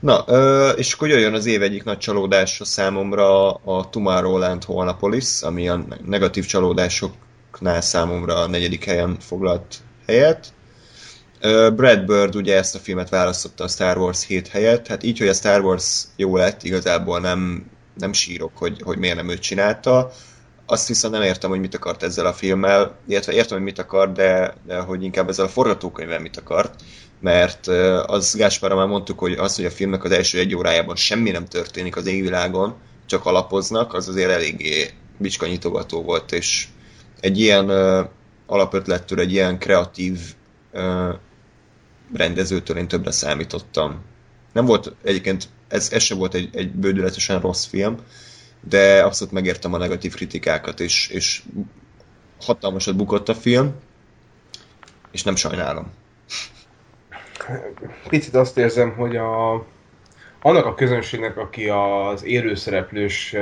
Na, 0.00 0.18
és 0.76 0.92
akkor 0.92 1.08
jöjjön 1.08 1.34
az 1.34 1.46
év 1.46 1.62
egyik 1.62 1.84
nagy 1.84 1.98
csalódása 1.98 2.64
számomra 2.64 3.52
a 3.52 3.88
Tomorrowland 3.90 4.64
Holnapolis, 4.64 5.42
ami 5.42 5.68
a 5.68 5.84
negatív 6.04 6.46
csalódásoknál 6.46 7.80
számomra 7.80 8.34
a 8.34 8.46
negyedik 8.46 8.84
helyen 8.84 9.16
foglalt 9.20 9.76
helyet. 10.06 10.52
Brad 11.74 12.04
Bird 12.04 12.34
ugye 12.34 12.56
ezt 12.56 12.74
a 12.74 12.78
filmet 12.78 13.08
választotta 13.08 13.64
a 13.64 13.68
Star 13.68 13.98
Wars 13.98 14.26
7 14.26 14.48
helyett, 14.48 14.86
hát 14.86 15.02
így, 15.02 15.18
hogy 15.18 15.28
a 15.28 15.32
Star 15.32 15.60
Wars 15.60 16.02
jó 16.16 16.36
lett, 16.36 16.62
igazából 16.62 17.20
nem, 17.20 17.70
nem 17.98 18.12
sírok, 18.12 18.52
hogy, 18.54 18.82
hogy 18.82 18.98
miért 18.98 19.16
nem 19.16 19.28
ő 19.28 19.38
csinálta. 19.38 20.12
Azt 20.66 20.88
viszont 20.88 21.14
nem 21.14 21.22
értem, 21.22 21.50
hogy 21.50 21.60
mit 21.60 21.74
akart 21.74 22.02
ezzel 22.02 22.26
a 22.26 22.32
filmmel, 22.32 22.96
illetve 23.06 23.32
értem, 23.32 23.56
hogy 23.56 23.66
mit 23.66 23.78
akar, 23.78 24.12
de, 24.12 24.54
de 24.66 24.78
hogy 24.78 25.02
inkább 25.02 25.28
ezzel 25.28 25.44
a 25.44 25.48
forgatókönyvvel 25.48 26.20
mit 26.20 26.36
akart, 26.36 26.74
mert 27.20 27.66
az 28.06 28.34
Gáspára 28.34 28.74
már 28.74 28.86
mondtuk, 28.86 29.18
hogy 29.18 29.32
az, 29.32 29.56
hogy 29.56 29.64
a 29.64 29.70
filmnek 29.70 30.04
az 30.04 30.10
első 30.10 30.38
egy 30.38 30.54
órájában 30.54 30.96
semmi 30.96 31.30
nem 31.30 31.44
történik 31.44 31.96
az 31.96 32.06
égvilágon, 32.06 32.74
csak 33.06 33.26
alapoznak, 33.26 33.94
az 33.94 34.08
azért 34.08 34.30
eléggé 34.30 34.90
bicskanyitogató 35.18 36.02
volt, 36.02 36.32
és 36.32 36.66
egy 37.20 37.40
ilyen 37.40 37.70
uh, 37.70 38.08
alapötlettől, 38.46 39.20
egy 39.20 39.32
ilyen 39.32 39.58
kreatív 39.58 40.18
uh, 40.72 41.14
rendezőtől 42.14 42.76
én 42.76 42.88
többre 42.88 43.10
számítottam. 43.10 44.02
Nem 44.52 44.64
volt 44.64 44.92
egyébként, 45.02 45.48
ez, 45.68 45.92
ez 45.92 46.02
sem 46.02 46.18
volt 46.18 46.34
egy, 46.34 46.48
egy 46.52 46.70
bődületesen 46.70 47.40
rossz 47.40 47.64
film, 47.64 47.96
de 48.68 49.02
abszolút 49.02 49.32
megértem 49.32 49.74
a 49.74 49.78
negatív 49.78 50.14
kritikákat, 50.14 50.80
és, 50.80 51.08
és 51.08 51.42
hatalmasat 52.40 52.96
bukott 52.96 53.28
a 53.28 53.34
film, 53.34 53.74
és 55.10 55.22
nem 55.22 55.36
sajnálom. 55.36 55.92
Picit 58.08 58.34
azt 58.34 58.58
érzem, 58.58 58.94
hogy 58.94 59.16
a, 59.16 59.52
annak 60.40 60.66
a 60.66 60.74
közönségnek, 60.74 61.36
aki 61.36 61.68
az 61.68 62.24
élőszereplős 62.24 63.34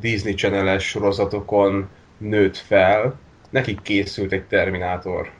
Disney 0.00 0.34
channel 0.34 0.78
sorozatokon 0.78 1.88
nőtt 2.18 2.56
fel, 2.56 3.18
nekik 3.50 3.82
készült 3.82 4.32
egy 4.32 4.44
Terminátor 4.44 5.30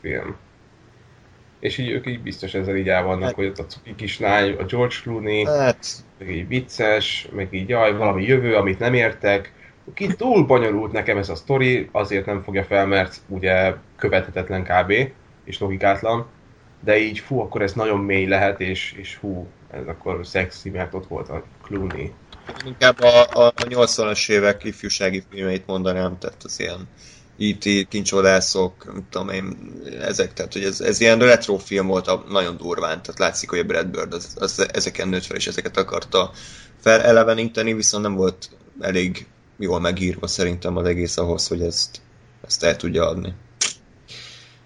film 0.00 0.36
és 1.62 1.78
így 1.78 1.90
ők 1.90 2.06
így 2.06 2.20
biztos 2.20 2.54
ezzel 2.54 2.76
így 2.76 2.88
el 2.88 3.02
vannak, 3.02 3.24
hát, 3.24 3.34
hogy 3.34 3.46
ott 3.46 3.58
a 3.58 3.66
cuki 3.66 3.94
kislány, 3.94 4.52
a 4.52 4.64
George 4.64 4.94
Clooney, 5.02 5.44
hát, 5.44 5.86
meg 6.18 6.30
így 6.30 6.48
vicces, 6.48 7.28
meg 7.32 7.48
így 7.50 7.68
jaj, 7.68 7.96
valami 7.96 8.24
jövő, 8.24 8.54
amit 8.54 8.78
nem 8.78 8.94
értek. 8.94 9.52
Ki 9.94 10.14
túl 10.14 10.46
bonyolult 10.46 10.92
nekem 10.92 11.18
ez 11.18 11.28
a 11.28 11.34
sztori, 11.34 11.88
azért 11.92 12.26
nem 12.26 12.42
fogja 12.42 12.64
fel, 12.64 12.86
mert 12.86 13.20
ugye 13.28 13.74
követhetetlen 13.96 14.62
kb. 14.62 14.92
és 15.44 15.58
logikátlan, 15.58 16.26
de 16.80 16.98
így 16.98 17.18
fú, 17.18 17.40
akkor 17.40 17.62
ez 17.62 17.72
nagyon 17.72 17.98
mély 17.98 18.26
lehet, 18.26 18.60
és, 18.60 18.94
és 18.96 19.16
hú, 19.16 19.46
ez 19.70 19.86
akkor 19.86 20.26
szexi, 20.26 20.70
mert 20.70 20.94
ott 20.94 21.06
volt 21.06 21.28
a 21.28 21.44
Clooney. 21.62 22.12
Inkább 22.66 23.00
a, 23.00 23.22
a, 23.22 23.46
a 23.46 23.52
80-as 23.54 24.30
évek 24.30 24.64
ifjúsági 24.64 25.22
filmeit 25.30 25.66
mondanám, 25.66 26.18
tehát 26.18 26.42
az 26.42 26.60
ilyen 26.60 26.88
E.T. 27.38 27.88
kincsodászok, 27.88 29.02
tudom 29.10 29.28
én, 29.28 29.72
ezek, 30.00 30.32
tehát 30.32 30.52
hogy 30.52 30.64
ez, 30.64 30.80
ez 30.80 31.00
ilyen 31.00 31.18
retro 31.18 31.56
film 31.56 31.86
volt 31.86 32.28
nagyon 32.28 32.56
durván, 32.56 33.02
tehát 33.02 33.18
látszik, 33.18 33.50
hogy 33.50 33.58
a 33.58 33.64
Brad 33.64 33.86
Bird 33.86 34.12
az, 34.12 34.34
az 34.38 34.66
ezeken 34.72 35.08
nőtt 35.08 35.24
fel, 35.24 35.36
és 35.36 35.46
ezeket 35.46 35.76
akarta 35.76 36.30
feleleveníteni, 36.80 37.74
viszont 37.74 38.02
nem 38.02 38.14
volt 38.14 38.50
elég 38.80 39.26
jól 39.58 39.80
megírva 39.80 40.26
szerintem 40.26 40.76
az 40.76 40.86
egész 40.86 41.16
ahhoz, 41.16 41.48
hogy 41.48 41.62
ezt, 41.62 42.00
ezt 42.46 42.64
el 42.64 42.76
tudja 42.76 43.08
adni. 43.08 43.34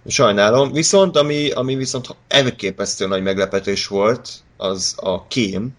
Sajnálom. 0.07 0.73
Viszont, 0.73 1.17
ami, 1.17 1.51
ami 1.51 1.75
viszont 1.75 2.17
elképesztő 2.29 3.07
nagy 3.07 3.23
meglepetés 3.23 3.87
volt, 3.87 4.29
az 4.57 4.95
a 4.97 5.27
kém, 5.27 5.75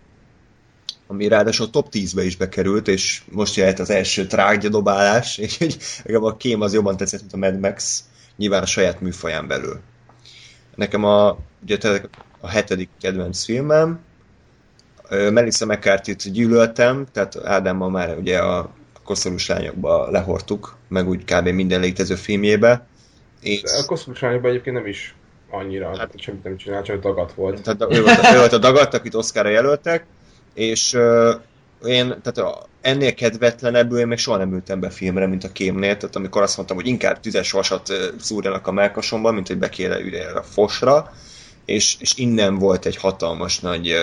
ami 1.08 1.28
ráadásul 1.28 1.70
top 1.70 1.88
10-be 1.92 2.24
is 2.24 2.36
bekerült, 2.36 2.88
és 2.88 3.22
most 3.32 3.56
jöhet 3.56 3.80
az 3.80 3.90
első 3.90 4.28
trágyadobálás, 4.28 5.38
és 5.38 5.58
hogy 6.04 6.14
a 6.14 6.38
kém 6.38 6.62
az 6.62 6.74
jobban 6.74 6.98
tetszett, 6.98 7.20
mint 7.20 7.34
a 7.34 7.38
Mad 7.38 7.60
Max, 7.60 8.04
nyilván 8.36 8.62
a 8.62 8.66
saját 8.66 9.02
műfaján 9.02 9.48
belül. 9.48 9.80
Nekem 10.76 11.04
a, 11.04 11.38
ugye 11.64 11.78
a 12.40 12.50
hetedik 12.50 12.90
kedvenc 13.00 13.44
filmem, 13.44 14.00
Melissa 15.10 15.66
McCarthy-t 15.66 16.32
gyűlöltem, 16.32 17.06
tehát 17.12 17.36
Ádámmal 17.46 17.90
már 17.90 18.18
ugye 18.18 18.40
a 18.40 18.70
koszorús 19.04 19.48
lányokba 19.48 20.10
lehortuk, 20.12 20.78
meg 20.88 21.08
úgy 21.08 21.24
kb. 21.24 21.48
minden 21.48 21.80
létező 21.80 22.16
filmjébe. 22.16 22.86
És... 23.42 23.62
A 23.64 23.86
koszorús 23.86 24.20
lányokban 24.20 24.50
egyébként 24.50 24.76
nem 24.76 24.86
is 24.86 25.16
annyira, 25.50 25.98
hát, 25.98 26.12
semmit 26.16 26.44
nem 26.44 26.58
csinált, 26.58 26.86
csak 26.86 27.02
dagat 27.02 27.34
volt. 27.34 27.62
Tehát 27.62 27.82
ő 27.94 28.02
volt, 28.02 28.20
a, 28.20 28.34
ő 28.34 28.38
volt 28.38 28.54
a 28.54 28.58
dagat, 28.58 28.94
akit 28.94 29.16
Oscarra 29.16 29.50
jelöltek, 29.50 30.06
és 30.58 30.94
uh, 30.94 31.34
én, 31.86 32.08
tehát 32.08 32.38
a, 32.38 32.66
ennél 32.82 33.14
kedvetlenebbül 33.14 34.00
én 34.00 34.08
még 34.08 34.18
soha 34.18 34.38
nem 34.38 34.54
ültem 34.54 34.80
be 34.80 34.90
filmre, 34.90 35.28
mint 35.28 35.44
a 35.44 35.52
kémnél, 35.52 35.98
tehát 35.98 36.16
amikor 36.16 36.42
azt 36.42 36.56
mondtam, 36.56 36.78
hogy 36.78 36.88
inkább 36.88 37.20
tüzes 37.20 37.52
vasat 37.52 37.94
szúrjanak 38.20 38.68
a 38.68 38.72
melkasomban, 38.72 39.34
mint 39.34 39.48
hogy 39.48 39.58
be 39.58 39.70
kéne 39.70 40.00
ülni 40.00 40.20
a 40.20 40.44
fosra, 40.44 41.14
és, 41.66 41.96
és 42.00 42.16
innen 42.16 42.58
volt 42.58 42.86
egy 42.86 42.98
hatalmas 42.98 43.60
nagy 43.60 43.96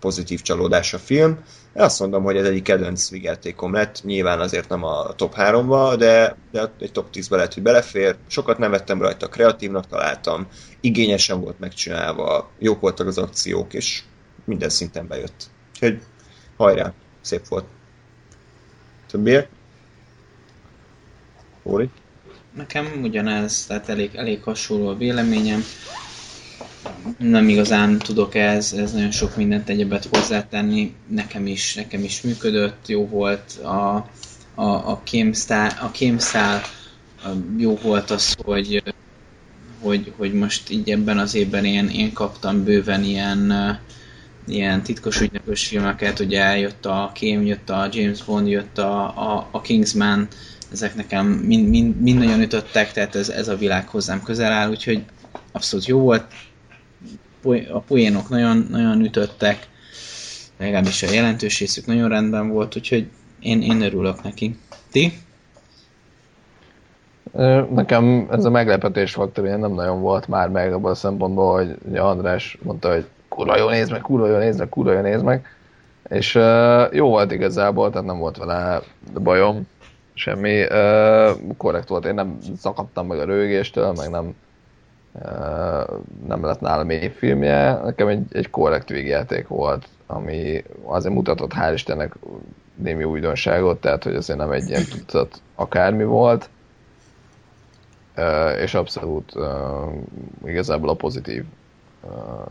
pozitív 0.00 0.40
csalódás 0.40 0.94
a 0.94 0.98
film. 0.98 1.38
Én 1.76 1.82
azt 1.82 2.00
mondom, 2.00 2.22
hogy 2.22 2.36
ez 2.36 2.46
egyik 2.46 2.62
kedvenc 2.62 3.10
vigyátékom 3.10 3.72
lett, 3.72 4.02
nyilván 4.04 4.40
azért 4.40 4.68
nem 4.68 4.84
a 4.84 5.12
top 5.12 5.34
3-ba, 5.36 5.94
de, 5.98 6.36
de 6.50 6.70
egy 6.80 6.92
top 6.92 7.06
10-be 7.12 7.36
lehet, 7.36 7.54
hogy 7.54 7.62
belefér. 7.62 8.16
Sokat 8.26 8.58
nem 8.58 8.70
vettem 8.70 9.02
rajta, 9.02 9.28
kreatívnak 9.28 9.86
találtam, 9.86 10.46
igényesen 10.80 11.40
volt 11.40 11.58
megcsinálva, 11.58 12.50
jók 12.58 12.80
voltak 12.80 13.06
az 13.06 13.18
akciók, 13.18 13.74
és 13.74 14.02
minden 14.44 14.68
szinten 14.68 15.06
bejött. 15.08 15.50
Úgyhogy 15.82 16.02
hajrá, 16.56 16.92
szép 17.20 17.46
volt. 17.48 17.64
Többiek? 19.10 19.48
Óri? 21.62 21.88
Nekem 22.56 23.00
ugyanez, 23.02 23.66
tehát 23.66 23.88
elég, 23.88 24.14
elég 24.14 24.42
hasonló 24.42 24.88
a 24.88 24.96
véleményem. 24.96 25.62
Nem 27.18 27.48
igazán 27.48 27.98
tudok 27.98 28.34
ez, 28.34 28.72
ez 28.72 28.92
nagyon 28.92 29.10
sok 29.10 29.36
mindent 29.36 29.68
egyebet 29.68 30.08
hozzátenni. 30.10 30.94
Nekem 31.06 31.46
is, 31.46 31.74
nekem 31.74 32.02
is 32.02 32.20
működött, 32.20 32.88
jó 32.88 33.06
volt 33.06 33.58
a, 33.62 33.96
a, 34.54 34.64
a, 34.64 35.00
kémszál, 35.04 35.78
a 35.80 35.90
kémszál, 35.90 36.60
jó 37.56 37.76
volt 37.76 38.10
az, 38.10 38.34
hogy, 38.44 38.94
hogy, 39.80 40.12
hogy 40.16 40.32
most 40.32 40.70
így 40.70 40.90
ebben 40.90 41.18
az 41.18 41.34
évben 41.34 41.64
én, 41.64 41.88
én 41.88 42.12
kaptam 42.12 42.64
bőven 42.64 43.02
ilyen 43.04 43.52
ilyen 44.46 44.82
titkos 44.82 45.20
ügynökös 45.20 45.66
filmeket, 45.66 46.20
ugye 46.20 46.58
jött 46.58 46.86
a 46.86 47.10
Kém, 47.14 47.46
jött 47.46 47.70
a 47.70 47.88
James 47.92 48.24
Bond, 48.24 48.48
jött 48.48 48.78
a, 48.78 49.02
a, 49.04 49.48
a 49.50 49.60
Kingsman, 49.60 50.28
ezek 50.72 50.94
nekem 50.94 51.26
mind, 51.26 51.68
mind, 51.68 52.00
mind 52.00 52.18
nagyon 52.18 52.40
ütöttek, 52.40 52.92
tehát 52.92 53.14
ez, 53.14 53.28
ez 53.28 53.48
a 53.48 53.56
világ 53.56 53.88
hozzám 53.88 54.22
közel 54.22 54.52
áll, 54.52 54.70
úgyhogy 54.70 55.04
abszolút 55.52 55.86
jó 55.86 55.98
volt. 56.00 56.24
A 57.72 57.78
poénok 57.78 58.28
nagyon, 58.28 58.66
nagyon 58.70 59.00
ütöttek, 59.00 59.68
legalábbis 60.58 61.02
a 61.02 61.12
jelentős 61.12 61.58
részük 61.58 61.86
nagyon 61.86 62.08
rendben 62.08 62.48
volt, 62.48 62.76
úgyhogy 62.76 63.06
én, 63.40 63.62
én 63.62 63.82
örülök 63.82 64.22
neki. 64.22 64.58
Ti? 64.90 65.12
Nekem 67.74 68.28
ez 68.30 68.44
a 68.44 68.50
meglepetés 68.50 69.12
faktor 69.12 69.44
nem 69.44 69.72
nagyon 69.72 70.00
volt 70.00 70.28
már 70.28 70.48
meg 70.48 70.72
abban 70.72 70.90
a 70.90 70.94
szempontból, 70.94 71.56
hogy 71.56 71.96
András 71.96 72.58
mondta, 72.62 72.92
hogy 72.92 73.06
kurva 73.32 73.56
jó 73.56 73.68
nézd 73.68 73.90
meg, 73.90 74.00
kurva 74.00 74.26
jó 74.26 74.36
nézd 74.36 74.58
meg, 74.58 74.68
kurva 74.68 74.92
jó 74.92 75.00
nézd 75.00 75.24
meg. 75.24 75.46
És 76.08 76.34
uh, 76.34 76.94
jó 76.94 77.08
volt 77.08 77.32
igazából, 77.32 77.90
tehát 77.90 78.06
nem 78.06 78.18
volt 78.18 78.36
vele 78.36 78.80
bajom, 79.22 79.68
semmi. 80.14 80.62
Uh, 80.62 81.56
korrekt 81.56 81.88
volt, 81.88 82.04
én 82.04 82.14
nem 82.14 82.38
szakadtam 82.56 83.06
meg 83.06 83.18
a 83.18 83.24
rögéstől, 83.24 83.92
meg 83.92 84.10
nem 84.10 84.34
uh, 85.12 85.98
nem 86.26 86.44
lett 86.44 86.60
nálam 86.60 86.86
mély 86.86 87.08
filmje. 87.08 87.80
Nekem 87.84 88.08
egy, 88.08 88.24
egy 88.30 88.50
korrekt 88.50 88.88
végjáték 88.88 89.48
volt, 89.48 89.86
ami 90.06 90.64
azért 90.84 91.14
mutatott, 91.14 91.52
hál' 91.54 91.72
Istennek, 91.74 92.14
némi 92.74 93.04
újdonságot, 93.04 93.80
tehát 93.80 94.04
hogy 94.04 94.14
azért 94.14 94.38
nem 94.38 94.50
egy 94.50 94.68
ilyen 94.68 94.84
tudat 95.06 95.40
akármi 95.54 96.04
volt. 96.04 96.48
Uh, 98.16 98.60
és 98.60 98.74
abszolút 98.74 99.34
uh, 99.34 99.44
igazából 100.44 100.88
a 100.88 100.94
pozitív 100.94 101.44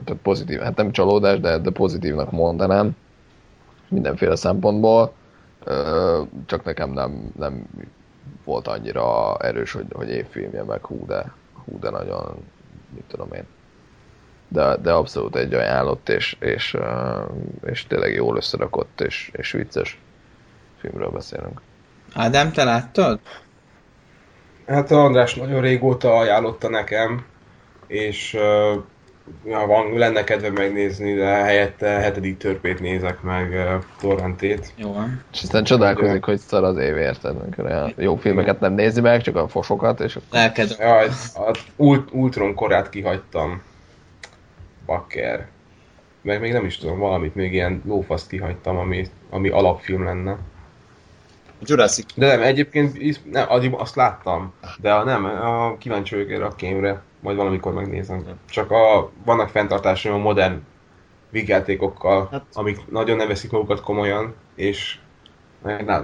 tehát 0.03 0.21
pozitív, 0.21 0.59
hát 0.59 0.75
nem 0.75 0.91
csalódás, 0.91 1.39
de, 1.39 1.57
de 1.57 1.69
pozitívnak 1.71 2.31
mondanám 2.31 2.95
mindenféle 3.87 4.35
szempontból, 4.35 5.13
csak 6.45 6.63
nekem 6.63 6.91
nem, 6.91 7.31
nem 7.37 7.67
volt 8.43 8.67
annyira 8.67 9.37
erős, 9.37 9.71
hogy, 9.71 9.85
hogy 9.91 10.09
évfilmje, 10.09 10.63
meg 10.63 10.85
hú 10.85 11.05
de, 11.05 11.33
hú 11.65 11.79
de 11.79 11.89
nagyon, 11.89 12.35
mit 12.93 13.03
tudom 13.07 13.33
én. 13.33 13.43
De, 14.47 14.75
de 14.77 14.91
abszolút 14.91 15.35
egy 15.35 15.53
ajánlott, 15.53 16.09
és, 16.09 16.37
és, 16.39 16.77
és 17.65 17.87
tényleg 17.87 18.13
jól 18.13 18.37
összerakott, 18.37 19.01
és, 19.01 19.31
és 19.33 19.51
vicces 19.51 19.99
filmről 20.77 21.09
beszélünk. 21.09 21.61
Ádám, 22.13 22.51
te 22.51 22.63
láttad? 22.63 23.19
Hát 24.67 24.91
András 24.91 25.35
nagyon 25.35 25.61
régóta 25.61 26.17
ajánlotta 26.17 26.69
nekem, 26.69 27.25
és 27.87 28.37
ja, 29.45 29.65
van, 29.65 29.97
lenne 29.97 30.23
kedve 30.23 30.49
megnézni, 30.49 31.13
de 31.13 31.25
helyette 31.25 31.87
hetedik 31.87 32.37
törpét 32.37 32.79
nézek 32.79 33.21
meg 33.21 33.51
uh, 33.51 33.83
torrentét. 33.99 34.73
Jó 34.75 34.93
van. 34.93 35.23
És 35.33 35.41
aztán 35.41 35.63
csodálkozik, 35.63 36.23
hogy 36.23 36.39
szar 36.39 36.63
az 36.63 36.77
év, 36.77 36.97
érted? 36.97 37.35
Amikor 37.41 37.65
olyan 37.65 37.93
jó 37.97 38.15
filmeket 38.15 38.59
nem 38.59 38.73
nézi 38.73 39.01
meg, 39.01 39.21
csak 39.21 39.35
a 39.35 39.47
fosokat, 39.47 39.99
és 39.99 40.15
akkor... 40.15 40.27
Lelked. 40.31 40.75
Ja, 40.79 40.97
a 41.33 41.55
Ult- 41.75 42.11
Ultron 42.11 42.55
korát 42.55 42.89
kihagytam. 42.89 43.61
Bakker. 44.85 45.47
Meg 46.21 46.39
még 46.39 46.51
nem 46.51 46.65
is 46.65 46.77
tudom, 46.77 46.99
valamit 46.99 47.35
még 47.35 47.53
ilyen 47.53 47.81
lófaszt 47.85 48.29
kihagytam, 48.29 48.77
ami, 48.77 49.07
ami 49.29 49.49
alapfilm 49.49 50.03
lenne. 50.03 50.31
A 51.61 51.63
Jurassic 51.65 52.05
De 52.15 52.27
nem, 52.27 52.41
egyébként 52.41 53.31
nem, 53.31 53.45
azt 53.71 53.95
láttam, 53.95 54.53
de 54.77 54.93
a, 54.93 55.03
nem, 55.03 55.25
a 55.25 55.77
kíváncsi 55.77 56.15
vagyok 56.15 56.31
erre 56.31 56.45
a 56.45 56.55
kémre, 56.55 57.01
majd 57.21 57.37
valamikor 57.37 57.73
megnézem. 57.73 58.25
Csak 58.49 58.71
a, 58.71 59.11
vannak 59.25 59.49
fenntartásaim 59.49 60.15
a 60.15 60.17
modern 60.17 60.61
vígjátékokkal, 61.29 62.27
Hát- 62.31 62.45
amik 62.53 62.89
nagyon 62.89 63.17
nem 63.17 63.27
veszik 63.27 63.51
magukat 63.51 63.81
komolyan, 63.81 64.35
és 64.55 64.97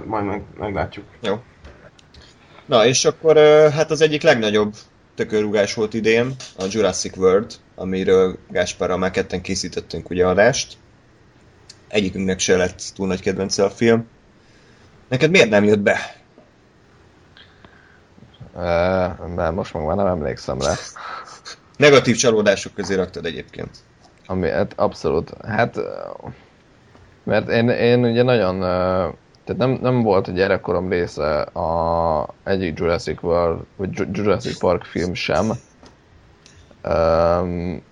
majd 0.04 0.24
meg, 0.24 0.42
meglátjuk. 0.58 1.04
Na, 2.66 2.86
és 2.86 3.04
akkor 3.04 3.36
hát 3.70 3.90
az 3.90 4.00
egyik 4.00 4.22
legnagyobb 4.22 4.74
tökörrugás 5.14 5.74
volt 5.74 5.94
idén, 5.94 6.34
a 6.58 6.64
Jurassic 6.70 7.16
World, 7.16 7.52
amiről 7.74 8.38
Gáspárral 8.50 8.98
már 8.98 9.10
ketten 9.10 9.42
készítettünk 9.42 10.10
ugye 10.10 10.26
adást. 10.26 10.76
Egyikünknek 11.88 12.38
se 12.38 12.56
lett 12.56 12.82
túl 12.94 13.06
nagy 13.06 13.20
kedvence 13.20 13.64
a 13.64 13.70
film. 13.70 14.08
Neked 15.08 15.30
miért 15.30 15.50
nem 15.50 15.64
jött 15.64 15.80
be? 15.80 16.16
Mert 19.34 19.54
most 19.54 19.74
meg 19.74 19.84
már 19.84 19.96
nem 19.96 20.06
emlékszem 20.06 20.60
rá. 20.60 20.72
Negatív 21.76 22.16
csalódások 22.16 22.74
közé 22.74 22.94
raktad 22.94 23.26
egyébként. 23.26 23.70
Ami, 24.26 24.48
hát 24.48 24.72
abszolút. 24.76 25.32
Hát, 25.46 25.80
mert 27.24 27.48
én, 27.48 27.68
én 27.68 28.04
ugye 28.04 28.22
nagyon, 28.22 28.60
tehát 29.44 29.56
nem, 29.56 29.78
nem 29.80 30.02
volt 30.02 30.28
a 30.28 30.32
gyerekkorom 30.32 30.88
része 30.88 31.40
a 31.40 32.28
egyik 32.44 32.78
Jurassic 32.78 33.22
World, 33.22 33.60
vagy 33.76 33.98
Ju- 33.98 34.16
Jurassic 34.16 34.58
Park 34.58 34.84
film 34.84 35.14
sem. 35.14 35.46
Um, 36.84 37.82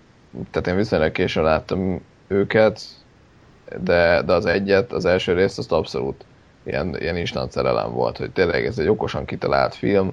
tehát 0.51 0.66
én 0.66 0.76
viszonylag 0.76 1.12
későn 1.12 1.43
láttam 1.43 2.01
őket, 2.26 2.80
de, 3.80 4.22
de 4.22 4.32
az 4.32 4.47
egyet, 4.47 4.93
az 4.93 5.05
első 5.05 5.32
részt, 5.32 5.59
azt 5.59 5.72
abszolút 5.72 6.24
ilyen, 6.64 6.97
ilyen 7.01 7.16
instant 7.16 7.52
szerelem 7.52 7.93
volt, 7.93 8.16
hogy 8.16 8.30
tényleg 8.30 8.66
ez 8.66 8.78
egy 8.78 8.88
okosan 8.88 9.24
kitalált 9.24 9.74
film, 9.74 10.12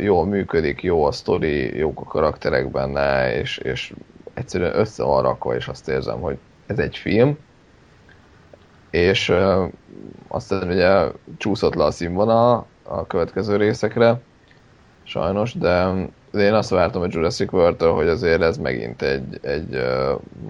jól 0.00 0.26
működik, 0.26 0.82
jó 0.82 1.04
a 1.04 1.12
sztori, 1.12 1.76
jók 1.76 2.00
a 2.00 2.04
karakterek 2.04 2.70
benne, 2.70 3.34
és, 3.34 3.58
és 3.58 3.92
egyszerűen 4.34 4.78
össze 4.78 5.02
van 5.02 5.22
rakva, 5.22 5.54
és 5.54 5.68
azt 5.68 5.88
érzem, 5.88 6.20
hogy 6.20 6.38
ez 6.66 6.78
egy 6.78 6.96
film, 6.96 7.38
és 8.90 9.32
aztán 10.28 10.68
ugye 10.68 11.06
csúszott 11.36 11.74
le 11.74 11.84
a 11.84 11.90
színvonal 11.90 12.66
a 12.82 13.06
következő 13.06 13.56
részekre, 13.56 14.20
sajnos, 15.02 15.54
de 15.54 15.92
én 16.32 16.54
azt 16.54 16.70
vártam 16.70 17.02
a 17.02 17.06
Jurassic 17.08 17.52
world 17.52 17.82
hogy 17.82 18.08
azért 18.08 18.42
ez 18.42 18.56
megint 18.56 19.02
egy, 19.02 19.38
egy 19.42 19.82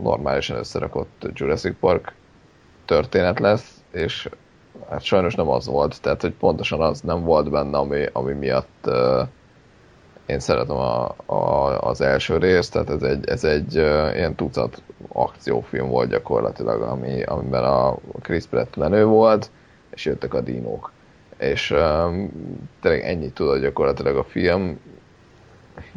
normálisan 0.03 0.57
összerakott 0.57 1.27
Jurassic 1.33 1.75
Park 1.81 2.13
történet 2.85 3.39
lesz, 3.39 3.83
és 3.93 4.29
hát 4.91 5.03
sajnos 5.03 5.35
nem 5.35 5.49
az 5.49 5.67
volt, 5.67 6.01
tehát 6.01 6.21
hogy 6.21 6.33
pontosan 6.33 6.81
az 6.81 7.01
nem 7.01 7.25
volt 7.25 7.51
benne, 7.51 7.79
ami, 7.79 8.07
ami 8.13 8.33
miatt 8.33 8.85
uh, 8.87 9.21
én 10.27 10.41
szeretem 10.41 10.77
a, 10.77 11.15
a, 11.27 11.79
az 11.81 12.01
első 12.01 12.37
részt, 12.37 12.73
tehát 12.73 12.91
ez 12.91 13.03
egy, 13.03 13.29
ez 13.29 13.45
egy 13.45 13.79
uh, 13.79 14.11
ilyen 14.15 14.35
tucat 14.35 14.83
akciófilm 15.09 15.89
volt 15.89 16.09
gyakorlatilag, 16.09 16.83
ami, 16.83 17.23
amiben 17.23 17.65
a 17.65 17.97
Chris 18.23 18.45
Pratt 18.45 18.77
menő 18.77 19.05
volt, 19.05 19.51
és 19.91 20.05
jöttek 20.05 20.35
a 20.35 20.41
dinók. 20.41 20.93
És 21.39 21.71
um, 21.71 22.31
tényleg 22.81 23.05
ennyit 23.05 23.35
tudod 23.35 23.61
gyakorlatilag 23.61 24.17
a 24.17 24.25
film. 24.25 24.81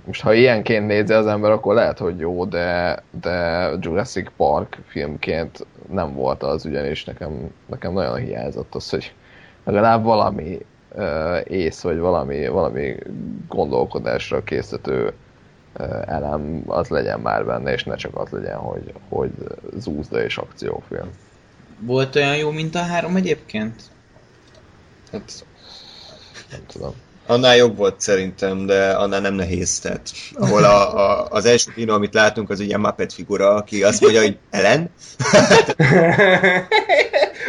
Most 0.06 0.22
ha 0.22 0.34
ilyenként 0.34 0.88
nézi 0.88 1.14
az 1.14 1.28
ember, 1.28 1.52
akkor 1.52 1.74
lehet, 1.74 1.98
hogy 1.98 2.20
jó, 2.20 2.46
de, 2.46 3.02
de 3.22 3.70
Jurassic 3.80 4.32
Park 4.38 4.78
filmként 4.88 5.66
nem 5.92 6.14
volt 6.14 6.44
az, 6.44 6.66
ugyanis 6.66 7.06
nekem, 7.06 7.52
nekem 7.66 7.94
nagyon 7.94 8.16
hiányzott 8.16 8.76
az, 8.76 8.90
hogy 8.90 9.14
legalább 9.64 10.04
valami 10.04 10.66
uh, 10.96 11.40
ész, 11.48 11.82
vagy 11.82 11.98
valami, 11.98 12.48
valami 12.48 12.96
gondolkodásra 13.48 14.44
készítő 14.44 15.14
uh, 15.80 16.02
elem 16.06 16.64
az 16.66 16.88
legyen 16.88 17.20
már 17.20 17.46
benne, 17.46 17.72
és 17.72 17.84
ne 17.84 17.96
csak 17.96 18.18
az 18.18 18.30
legyen, 18.30 18.58
hogy, 18.58 18.94
hogy 19.10 19.32
zúzda 19.78 20.24
és 20.24 20.38
akciófilm. 20.38 21.10
Volt 21.80 22.16
olyan 22.16 22.38
jó, 22.38 22.52
mint 22.52 22.76
a 22.76 22.82
három 22.82 23.16
egyébként? 23.16 23.82
Hát, 25.12 25.46
Nem 26.52 26.62
tudom. 26.68 26.94
Annál 27.26 27.56
jobb 27.56 27.78
volt 27.78 28.02
szerintem, 28.02 28.66
de 28.66 28.91
annál 28.91 29.22
nem 29.22 29.34
nehéz. 29.34 29.80
Tehát, 29.80 30.12
ahol 30.34 30.64
a, 30.64 30.98
a, 30.98 31.28
az 31.30 31.45
első 31.45 31.72
dino, 31.76 31.94
amit 31.94 32.14
látunk, 32.14 32.50
az 32.50 32.60
egy 32.60 32.68
ilyen 32.68 32.80
Muppet 32.80 33.14
figura, 33.14 33.56
aki 33.56 33.84
azt 33.84 34.02
mondja, 34.02 34.22
hogy 34.22 34.38
Ellen, 34.50 34.90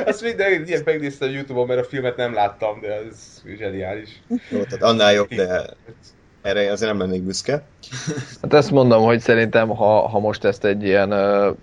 Azt 0.07 0.23
minden 0.23 0.67
ilyen 0.67 0.83
megnéztem 0.85 1.31
Youtube-on, 1.31 1.67
mert 1.67 1.81
a 1.81 1.85
filmet 1.85 2.17
nem 2.17 2.35
láttam, 2.35 2.81
de 2.81 2.89
ez 2.89 3.43
zseniális. 3.59 4.23
Jó, 4.29 4.63
tehát 4.63 4.83
annál 4.83 5.13
jobb, 5.13 5.29
de 5.29 5.67
erre 6.43 6.73
azért 6.73 6.91
nem 6.91 7.01
lennék 7.01 7.23
büszke. 7.23 7.63
Hát 8.43 8.55
ezt 8.55 8.71
mondom, 8.71 9.05
hogy 9.05 9.21
szerintem, 9.21 9.69
ha, 9.69 10.09
ha 10.09 10.19
most 10.19 10.45
ezt 10.45 10.65
egy 10.65 10.85
ilyen 10.85 11.13
uh, 11.13 11.57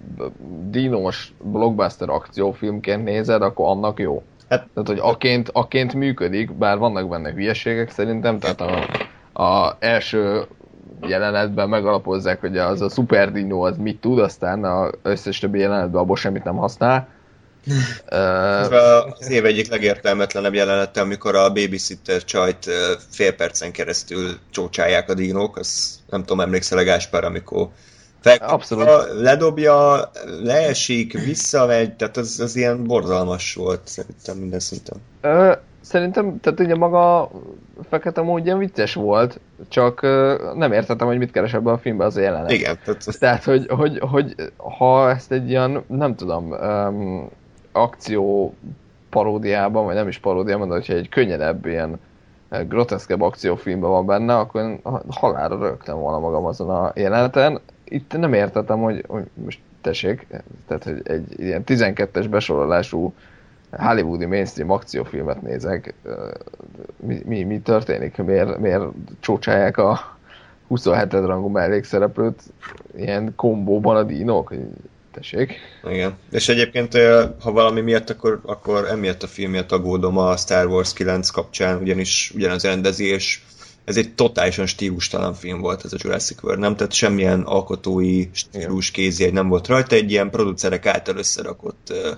dinos 0.70 1.34
blockbuster 1.44 2.10
akciófilmként 2.10 3.04
nézed, 3.04 3.42
akkor 3.42 3.68
annak 3.68 4.00
jó. 4.00 4.24
Hát- 4.52 4.70
Tehát, 4.74 4.88
hogy 4.90 5.00
aként, 5.02 5.50
aként 5.54 5.94
működik, 5.94 6.54
bár 6.54 6.78
vannak 6.78 7.10
benne 7.10 7.32
hülyeségek 7.32 7.92
szerintem, 7.92 8.40
tehát 8.40 8.62
a, 8.62 8.88
a 9.44 9.76
első 9.80 10.48
jelenetben 11.08 11.70
megalapozzák, 11.70 12.40
hogy 12.40 12.58
az 12.58 12.82
a 12.82 12.90
Super 12.90 13.32
Dino 13.32 13.66
az 13.66 13.78
mit 13.78 14.02
tud, 14.02 14.20
aztán 14.20 14.64
az 14.64 14.92
összes 15.02 15.40
többi 15.40 15.60
jelenetben 15.60 16.02
abból 16.02 16.16
semmit 16.16 16.44
nem 16.44 16.56
használ. 16.56 17.08
Az 19.20 19.30
év 19.30 19.46
egyik 19.46 19.70
legértelmetlenebb 19.70 20.54
jelenete, 20.54 21.02
amikor 21.02 21.36
a 21.36 21.54
babysitter 21.54 22.24
csajt 22.24 22.70
fél 23.10 23.36
percen 23.36 23.72
keresztül 23.72 24.38
csócsálják 24.50 25.10
a 25.10 25.14
dinók, 25.14 25.58
az 25.58 26.00
nem 26.10 26.20
tudom, 26.22 26.40
emlékszel-e 26.40 26.84
Gáspár, 26.84 27.24
amikor 27.24 27.70
felkapja, 28.22 28.54
Abszolút. 28.56 29.22
ledobja, 29.22 30.10
leesik, 30.44 31.24
visszamegy, 31.26 31.94
tehát 31.96 32.18
az, 32.18 32.40
az 32.40 32.56
ilyen 32.56 32.84
borzalmas 32.84 33.56
volt 33.56 33.82
szerintem 33.84 34.38
minden 34.38 34.60
szinten. 34.60 34.98
Ö, 35.22 35.52
szerintem, 35.82 36.40
tehát 36.40 36.60
ugye 36.60 36.76
maga 36.76 37.30
fekete 37.90 38.22
módján 38.22 38.58
vicces 38.58 38.94
volt, 38.94 39.40
csak 39.68 40.02
ö, 40.02 40.52
nem 40.56 40.72
értettem, 40.72 41.08
hogy 41.08 41.18
mit 41.18 41.32
keres 41.32 41.54
ebben 41.54 41.74
a 41.74 41.78
filmben 41.78 42.08
az 42.08 42.18
a 42.18 42.22
jelenet. 42.22 42.52
Igen, 42.52 42.80
tehát 42.86 43.20
Tehát, 43.20 43.44
hogy, 43.44 43.68
hogy, 43.70 44.00
hogy 44.00 44.36
ha 44.58 45.10
ezt 45.10 45.32
egy 45.32 45.50
ilyen, 45.50 45.84
nem 45.88 46.16
tudom, 46.16 46.52
um, 46.52 47.30
akció 47.72 48.54
paródiában, 49.10 49.86
vagy 49.86 49.96
nem 49.96 50.08
is 50.08 50.18
paródiában, 50.18 50.68
de 50.68 50.74
hogyha 50.74 50.94
egy 50.94 51.10
könnyedebb, 51.10 51.66
ilyen 51.66 52.00
groteszkebb 52.68 53.22
akciófilmben 53.22 53.90
van 53.90 54.06
benne, 54.06 54.38
akkor 54.38 54.62
én 54.62 54.82
halálra 55.10 55.58
rögtem 55.60 55.98
volna 55.98 56.20
magam 56.20 56.46
azon 56.46 56.70
a 56.70 56.92
jeleneten. 56.96 57.60
Itt 57.92 58.18
nem 58.18 58.34
értettem, 58.34 58.80
hogy, 58.80 59.04
hogy 59.08 59.24
most 59.34 59.60
tessék, 59.82 60.28
tehát 60.68 60.84
hogy 60.84 61.02
egy 61.04 61.40
ilyen 61.40 61.64
12-es 61.66 62.28
besorolású 62.30 63.14
hollywoodi 63.72 64.26
mainstream 64.26 64.72
akciófilmet 64.72 65.42
nézek, 65.42 65.94
mi, 66.96 67.22
mi, 67.26 67.44
mi 67.44 67.60
történik? 67.60 68.18
Miért, 68.18 68.58
miért 68.58 68.84
csócsálják 69.20 69.78
a 69.78 70.18
27 70.68 71.12
rangú 71.12 71.48
mellékszereplőt 71.48 72.42
ilyen 72.98 73.34
kombóban 73.36 73.96
a 73.96 74.04
dínok? 74.04 74.54
Tessék? 75.12 75.54
igen. 75.90 76.14
És 76.32 76.50
egyébként, 76.50 76.98
ha 77.42 77.52
valami 77.52 77.82
miatt, 77.82 78.10
akkor, 78.10 78.40
akkor 78.46 78.88
emiatt 78.88 79.24
a 79.24 79.28
film 79.28 79.52
miatt 79.52 79.72
aggódom 79.72 80.18
a 80.18 80.38
Star 80.38 80.66
Wars 80.66 80.94
9 80.94 81.30
kapcsán, 81.30 81.82
ugyanis 81.82 82.32
ugyanaz 82.36 82.64
rendezi, 82.64 83.06
és 83.06 83.42
ez 83.86 83.98
egy 83.98 84.14
totálisan 84.14 84.66
stílustalan 84.66 85.34
film 85.34 85.60
volt 85.60 85.86
ez 85.86 85.94
a 85.94 85.98
Jurassic 86.00 86.44
World, 86.44 86.60
nem? 86.60 86.76
Tehát 86.76 86.94
semmilyen 86.94 87.42
alkotói 87.42 88.28
stílus 88.32 88.92
kézjegy 88.92 89.34
nem 89.34 89.48
volt 89.48 89.68
rajta, 89.68 89.96
egy 89.96 90.12
ilyen 90.12 90.30
producerek 90.30 90.86
által 90.86 91.18
összerakott 91.18 91.88
uh, 91.90 92.18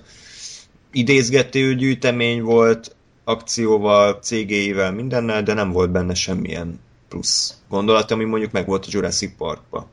idézgető 0.92 1.76
gyűjtemény 1.76 2.42
volt, 2.42 2.96
akcióval, 3.24 4.20
CG-vel, 4.22 4.92
mindennel, 4.92 5.44
de 5.44 5.54
nem 5.54 5.72
volt 5.72 5.92
benne 5.92 6.14
semmilyen 6.14 6.80
plusz 7.10 7.58
gondolat, 7.70 8.12
ami 8.12 8.24
mondjuk 8.24 8.52
meg 8.52 8.68
volt 8.68 8.86
a 8.86 8.90
Jurassic 8.92 9.38
Parkba. 9.38 9.88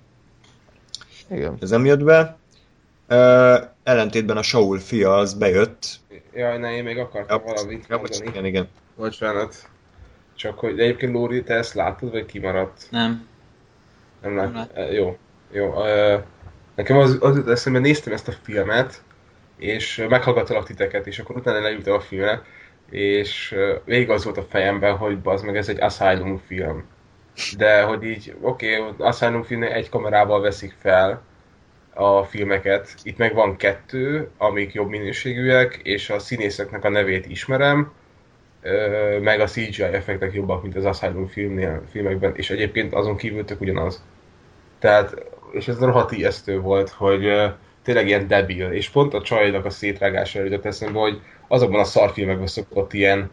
Igen. 1.30 1.56
Ez 1.60 1.70
nem 1.70 1.84
jött 1.84 2.04
be. 2.04 2.38
Uh, 3.08 3.68
ellentétben 3.82 4.36
a 4.36 4.42
Saul 4.42 4.78
fia 4.78 5.16
az 5.16 5.34
bejött. 5.34 6.00
Jaj, 6.34 6.58
ne, 6.58 6.76
én 6.76 6.82
még 6.82 6.98
akartam 6.98 7.42
valamit 7.44 7.86
Ja, 7.88 7.98
bocs, 7.98 8.10
mondani. 8.10 8.30
igen, 8.30 8.44
igen. 8.44 8.68
Bocsánat. 8.96 9.69
Csak 10.40 10.58
hogy 10.58 10.74
de 10.74 10.82
egyébként 10.82 11.12
Lóri, 11.12 11.42
te 11.42 11.54
ezt 11.54 11.74
láttad, 11.74 12.10
vagy 12.10 12.26
kimaradt? 12.26 12.86
Nem. 12.90 13.28
Nem 14.22 14.32
Nem 14.32 14.54
lát. 14.54 14.92
Jó. 14.92 15.18
Jó, 15.52 15.72
nekem 16.74 16.96
az, 16.96 17.18
az 17.20 17.48
eszembe 17.48 17.78
néztem 17.78 18.12
ezt 18.12 18.28
a 18.28 18.32
filmet, 18.42 19.02
és 19.56 20.06
meghallgattalak 20.08 20.66
titeket, 20.66 21.06
és 21.06 21.18
akkor 21.18 21.36
utána 21.36 21.60
leültem 21.60 21.94
a 21.94 22.00
filmre, 22.00 22.42
és 22.90 23.56
végig 23.84 24.10
az 24.10 24.24
volt 24.24 24.36
a 24.36 24.46
fejemben, 24.50 24.96
hogy 24.96 25.18
az 25.22 25.42
meg 25.42 25.56
ez 25.56 25.68
egy 25.68 25.80
Asylum 25.80 26.40
film. 26.46 26.84
De 27.56 27.82
hogy 27.82 28.02
így, 28.02 28.34
oké, 28.40 28.76
okay, 28.76 29.06
Asylum 29.06 29.42
filmnél 29.42 29.72
egy 29.72 29.88
kamerával 29.88 30.40
veszik 30.40 30.74
fel 30.78 31.22
a 31.94 32.22
filmeket. 32.22 32.94
Itt 33.02 33.16
meg 33.16 33.34
van 33.34 33.56
kettő, 33.56 34.30
amik 34.36 34.72
jobb 34.72 34.88
minőségűek, 34.88 35.80
és 35.82 36.10
a 36.10 36.18
színészeknek 36.18 36.84
a 36.84 36.88
nevét 36.88 37.26
ismerem, 37.26 37.92
meg 39.20 39.40
a 39.40 39.46
CGI 39.46 39.82
effektek 39.82 40.32
jobbak, 40.32 40.62
mint 40.62 40.76
az 40.76 40.84
Asylum 40.84 41.26
filmnél, 41.26 41.82
filmekben, 41.90 42.32
és 42.36 42.50
egyébként 42.50 42.94
azon 42.94 43.16
kívül 43.16 43.44
tök 43.44 43.60
ugyanaz. 43.60 44.04
Tehát, 44.78 45.24
és 45.52 45.68
ez 45.68 45.78
rohadt 45.78 46.12
ijesztő 46.12 46.60
volt, 46.60 46.88
hogy 46.88 47.52
tényleg 47.82 48.06
ilyen 48.06 48.26
debil, 48.26 48.70
és 48.70 48.88
pont 48.88 49.14
a 49.14 49.22
csajnak 49.22 49.64
a 49.64 49.70
szétrágása 49.70 50.38
előtt 50.38 50.64
eszembe, 50.64 50.98
hogy 50.98 51.20
azokban 51.48 51.80
a 51.80 51.84
szarfilmekben 51.84 52.46
szokott 52.46 52.92
ilyen 52.92 53.30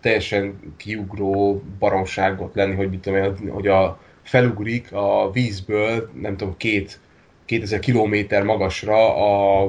teljesen 0.00 0.74
kiugró 0.76 1.62
baromságot 1.78 2.54
lenni, 2.54 2.74
hogy 2.74 2.90
mit 2.90 3.00
tudom 3.00 3.22
én, 3.22 3.50
hogy 3.50 3.66
a 3.66 4.00
felugrik 4.22 4.92
a 4.92 5.30
vízből, 5.32 6.10
nem 6.14 6.36
tudom, 6.36 6.56
két, 6.56 7.00
2000 7.44 7.78
kilométer 7.78 8.42
magasra 8.42 9.16
a, 9.16 9.62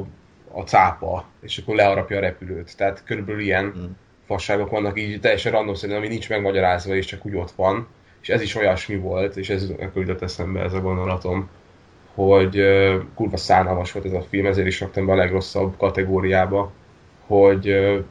a 0.51 0.61
cápa, 0.61 1.25
és 1.41 1.57
akkor 1.57 1.75
learapja 1.75 2.17
a 2.17 2.21
repülőt. 2.21 2.77
Tehát 2.77 3.03
körülbelül 3.03 3.41
ilyen 3.41 3.71
hmm. 3.71 3.97
Fasságok 4.31 4.69
vannak 4.69 4.99
így 4.99 5.19
teljesen 5.19 5.51
random 5.51 5.73
szerint, 5.73 5.97
ami 5.97 6.07
nincs 6.07 6.29
megmagyarázva, 6.29 6.95
és 6.95 7.05
csak 7.05 7.25
úgy 7.25 7.35
ott 7.35 7.51
van. 7.51 7.87
És 8.21 8.29
ez 8.29 8.41
is 8.41 8.55
olyasmi 8.55 8.95
volt, 8.95 9.37
és 9.37 9.49
ez 9.49 9.67
jutott 9.95 10.21
eszembe 10.21 10.61
ez 10.61 10.73
a 10.73 10.81
gondolatom, 10.81 11.49
hogy 12.13 12.59
uh, 12.59 12.95
kurva 13.15 13.37
szánalmas 13.37 13.91
volt 13.91 14.05
ez 14.05 14.13
a 14.13 14.21
film, 14.29 14.45
ezért 14.45 14.67
is 14.67 14.79
raktam 14.79 15.05
be 15.05 15.11
a 15.11 15.15
legrosszabb 15.15 15.77
kategóriába, 15.77 16.71
hogy 17.27 17.69
uh, 17.69 18.03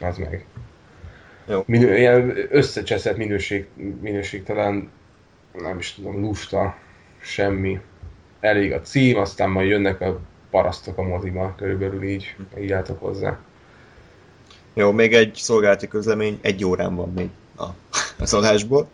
az 0.00 0.18
meg. 0.18 0.46
Jó. 1.48 1.62
Minő, 1.66 1.96
ilyen 1.96 2.36
összecseszett 2.50 3.16
minőség, 3.16 3.66
minőségtelen, 4.00 4.90
nem 5.52 5.78
is 5.78 5.94
tudom, 5.94 6.20
lusta, 6.20 6.76
semmi. 7.20 7.80
Elég 8.40 8.72
a 8.72 8.80
cím, 8.80 9.16
aztán 9.16 9.50
majd 9.50 9.68
jönnek 9.68 10.00
a 10.00 10.20
parasztok 10.50 10.98
a 10.98 11.02
moziba, 11.02 11.54
körülbelül 11.56 12.02
így, 12.02 12.36
így 12.58 12.72
álltok 12.72 13.00
hozzá. 13.00 13.38
Jó, 14.78 14.92
még 14.92 15.14
egy 15.14 15.34
szolgálati 15.34 15.88
közlemény, 15.88 16.38
egy 16.40 16.64
órán 16.64 16.94
van 16.94 17.12
még 17.14 17.28
a, 17.56 17.64
az 18.18 18.34
adásból. 18.34 18.88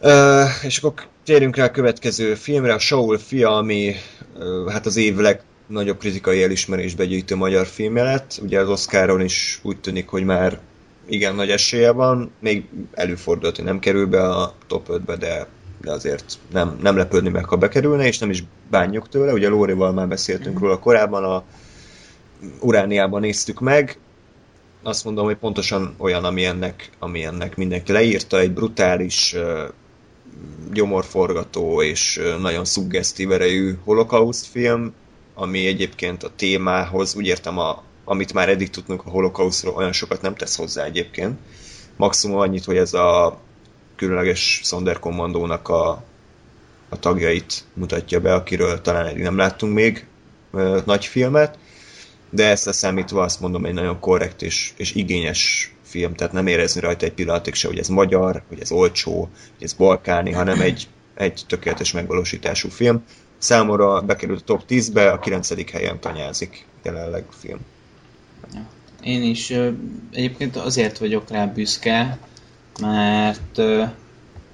Uh, 0.00 0.64
és 0.64 0.78
akkor 0.78 1.06
térjünk 1.24 1.56
rá 1.56 1.64
a 1.64 1.70
következő 1.70 2.34
filmre, 2.34 2.74
a 2.74 2.78
Saul 2.78 3.18
fia, 3.18 3.56
ami 3.56 3.94
uh, 4.34 4.70
hát 4.70 4.86
az 4.86 4.96
év 4.96 5.16
legnagyobb 5.16 5.98
kritikai 5.98 6.42
elismerésbe 6.42 7.04
gyűjtő 7.04 7.36
magyar 7.36 7.66
filmje 7.66 8.02
lett. 8.02 8.40
Ugye 8.42 8.60
az 8.60 8.68
Oscaron 8.68 9.20
is 9.20 9.60
úgy 9.62 9.80
tűnik, 9.80 10.08
hogy 10.08 10.24
már 10.24 10.58
igen 11.06 11.34
nagy 11.34 11.50
esélye 11.50 11.90
van, 11.90 12.30
még 12.40 12.64
előfordult, 12.92 13.56
hogy 13.56 13.64
nem 13.64 13.78
kerül 13.78 14.06
be 14.06 14.28
a 14.28 14.54
top 14.66 14.88
5-be, 14.90 15.16
de, 15.16 15.46
de 15.80 15.92
azért 15.92 16.38
nem, 16.52 16.78
nem 16.82 16.96
lepődni 16.96 17.28
meg, 17.28 17.44
ha 17.44 17.56
bekerülne, 17.56 18.06
és 18.06 18.18
nem 18.18 18.30
is 18.30 18.44
bánjuk 18.70 19.08
tőle. 19.08 19.32
Ugye 19.32 19.48
Lórival 19.48 19.92
már 19.92 20.08
beszéltünk 20.08 20.58
mm. 20.58 20.62
róla 20.62 20.78
korábban, 20.78 21.24
a 21.24 21.44
Urániában 22.60 23.20
néztük 23.20 23.60
meg, 23.60 23.98
azt 24.82 25.04
mondom, 25.04 25.24
hogy 25.24 25.36
pontosan 25.36 25.94
olyan, 25.98 26.24
ami 26.24 26.44
ennek, 26.44 26.90
ami 26.98 27.24
ennek 27.24 27.56
mindenki 27.56 27.92
leírta, 27.92 28.38
egy 28.38 28.52
brutális, 28.52 29.36
gyomorforgató 30.72 31.82
és 31.82 32.20
nagyon 32.40 32.64
szuggesztív 32.64 33.32
erejű 33.32 33.76
holokauszt 33.84 34.46
film, 34.46 34.94
ami 35.34 35.66
egyébként 35.66 36.22
a 36.22 36.30
témához, 36.36 37.14
úgy 37.14 37.26
értem 37.26 37.58
a, 37.58 37.82
amit 38.04 38.32
már 38.32 38.48
eddig 38.48 38.70
tudunk 38.70 39.02
a 39.06 39.10
holokauszról, 39.10 39.74
olyan 39.74 39.92
sokat 39.92 40.22
nem 40.22 40.34
tesz 40.34 40.56
hozzá 40.56 40.84
egyébként. 40.84 41.38
Maximum 41.96 42.38
annyit, 42.38 42.64
hogy 42.64 42.76
ez 42.76 42.94
a 42.94 43.40
különleges 43.96 44.60
Sonderkommandónak 44.64 45.68
a, 45.68 45.90
a 46.88 46.98
tagjait 46.98 47.64
mutatja 47.74 48.20
be, 48.20 48.34
akiről 48.34 48.80
talán 48.80 49.06
eddig 49.06 49.22
nem 49.22 49.36
láttunk 49.36 49.74
még 49.74 50.06
nagy 50.84 51.04
filmet, 51.04 51.58
de 52.30 52.48
ezt 52.48 52.64
leszámítva 52.64 53.22
azt 53.22 53.40
mondom, 53.40 53.64
egy 53.64 53.74
nagyon 53.74 54.00
korrekt 54.00 54.42
és, 54.42 54.72
és 54.76 54.94
igényes 54.94 55.72
film, 55.82 56.14
tehát 56.14 56.32
nem 56.32 56.46
érezni 56.46 56.80
rajta 56.80 57.06
egy 57.06 57.12
pillanatig 57.12 57.54
se, 57.54 57.68
hogy 57.68 57.78
ez 57.78 57.88
magyar, 57.88 58.42
hogy 58.48 58.60
ez 58.60 58.70
olcsó, 58.70 59.18
hogy 59.56 59.64
ez 59.64 59.72
balkáni, 59.72 60.32
hanem 60.32 60.60
egy, 60.60 60.88
egy 61.14 61.42
tökéletes 61.46 61.92
megvalósítású 61.92 62.68
film. 62.68 63.04
Számomra 63.38 64.00
bekerült 64.00 64.40
a 64.40 64.44
top 64.44 64.62
10-be, 64.68 65.10
a 65.10 65.18
9. 65.18 65.70
helyen 65.72 66.00
tanyázik 66.00 66.66
jelenleg 66.82 67.24
a 67.28 67.32
film. 67.32 67.58
Én 69.02 69.22
is 69.22 69.52
egyébként 70.12 70.56
azért 70.56 70.98
vagyok 70.98 71.30
rá 71.30 71.46
büszke, 71.46 72.18
mert 72.80 73.60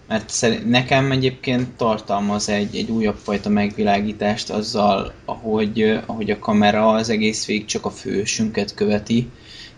mert 0.08 0.46
nekem 0.66 1.10
egyébként 1.10 1.68
tartalmaz 1.68 2.48
egy, 2.48 2.76
egy 2.76 2.90
újabb 2.90 3.16
fajta 3.22 3.48
megvilágítást 3.48 4.50
azzal, 4.50 5.12
ahogy, 5.24 6.00
ahogy 6.06 6.30
a 6.30 6.38
kamera 6.38 6.88
az 6.88 7.08
egész 7.08 7.46
végig 7.46 7.64
csak 7.64 7.84
a 7.84 7.90
fősünket 7.90 8.74
követi, 8.74 9.28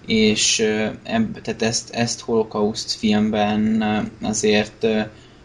és 0.07 0.61
ebb, 1.03 1.41
tehát 1.41 1.63
ezt, 1.63 1.91
ezt 1.91 2.21
holokauszt 2.21 2.93
filmben 2.93 3.85
azért, 4.23 4.87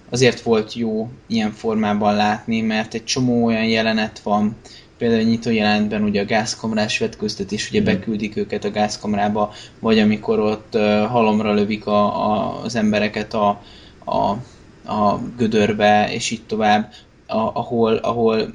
azért 0.10 0.42
volt 0.42 0.74
jó 0.74 1.10
ilyen 1.28 1.52
formában 1.52 2.16
látni, 2.16 2.62
mert 2.62 2.94
egy 2.94 3.04
csomó 3.04 3.46
olyan 3.46 3.66
jelenet 3.66 4.20
van, 4.20 4.56
például 4.98 5.22
nyitó 5.22 5.52
jelentben 5.52 6.04
ugye 6.04 6.22
a 6.22 6.26
gázkamrás 6.26 6.98
vetköztetés, 6.98 7.70
ugye 7.70 7.82
beküldik 7.82 8.36
őket 8.36 8.64
a 8.64 8.72
gázkamrába, 8.72 9.54
vagy 9.80 10.00
amikor 10.00 10.40
ott 10.40 10.78
halomra 11.08 11.54
lövik 11.54 11.86
a, 11.86 12.32
a, 12.32 12.60
az 12.64 12.76
embereket 12.76 13.34
a, 13.34 13.62
a, 14.06 14.36
a 14.86 15.18
gödörbe, 15.38 16.14
és 16.14 16.32
így 16.32 16.46
tovább, 16.46 16.94
a, 17.28 17.38
ahol, 17.38 17.96
ahol 17.96 18.54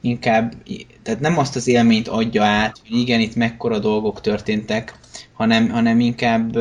inkább, 0.00 0.54
tehát 1.02 1.20
nem 1.20 1.38
azt 1.38 1.56
az 1.56 1.66
élményt 1.66 2.08
adja 2.08 2.44
át, 2.44 2.80
hogy 2.88 2.98
igen, 2.98 3.20
itt 3.20 3.34
mekkora 3.34 3.78
dolgok 3.78 4.20
történtek, 4.20 4.98
hanem, 5.32 5.68
hanem 5.68 6.00
inkább 6.00 6.56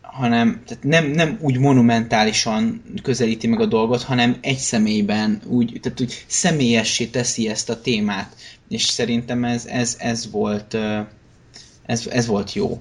hanem 0.00 0.62
tehát 0.66 0.82
nem, 0.82 1.06
nem 1.06 1.38
úgy 1.40 1.58
monumentálisan 1.58 2.82
közelíti 3.02 3.46
meg 3.46 3.60
a 3.60 3.66
dolgot, 3.66 4.02
hanem 4.02 4.36
egy 4.40 4.56
személyben, 4.56 5.40
úgy, 5.46 5.78
tehát 5.82 6.00
úgy 6.00 6.24
személyessé 6.26 7.06
teszi 7.06 7.48
ezt 7.48 7.70
a 7.70 7.80
témát. 7.80 8.36
És 8.68 8.82
szerintem 8.82 9.44
ez, 9.44 9.66
ez, 9.66 9.96
ez 9.98 10.30
volt 10.30 10.76
ez, 11.86 12.06
ez 12.06 12.26
volt 12.26 12.52
jó 12.52 12.80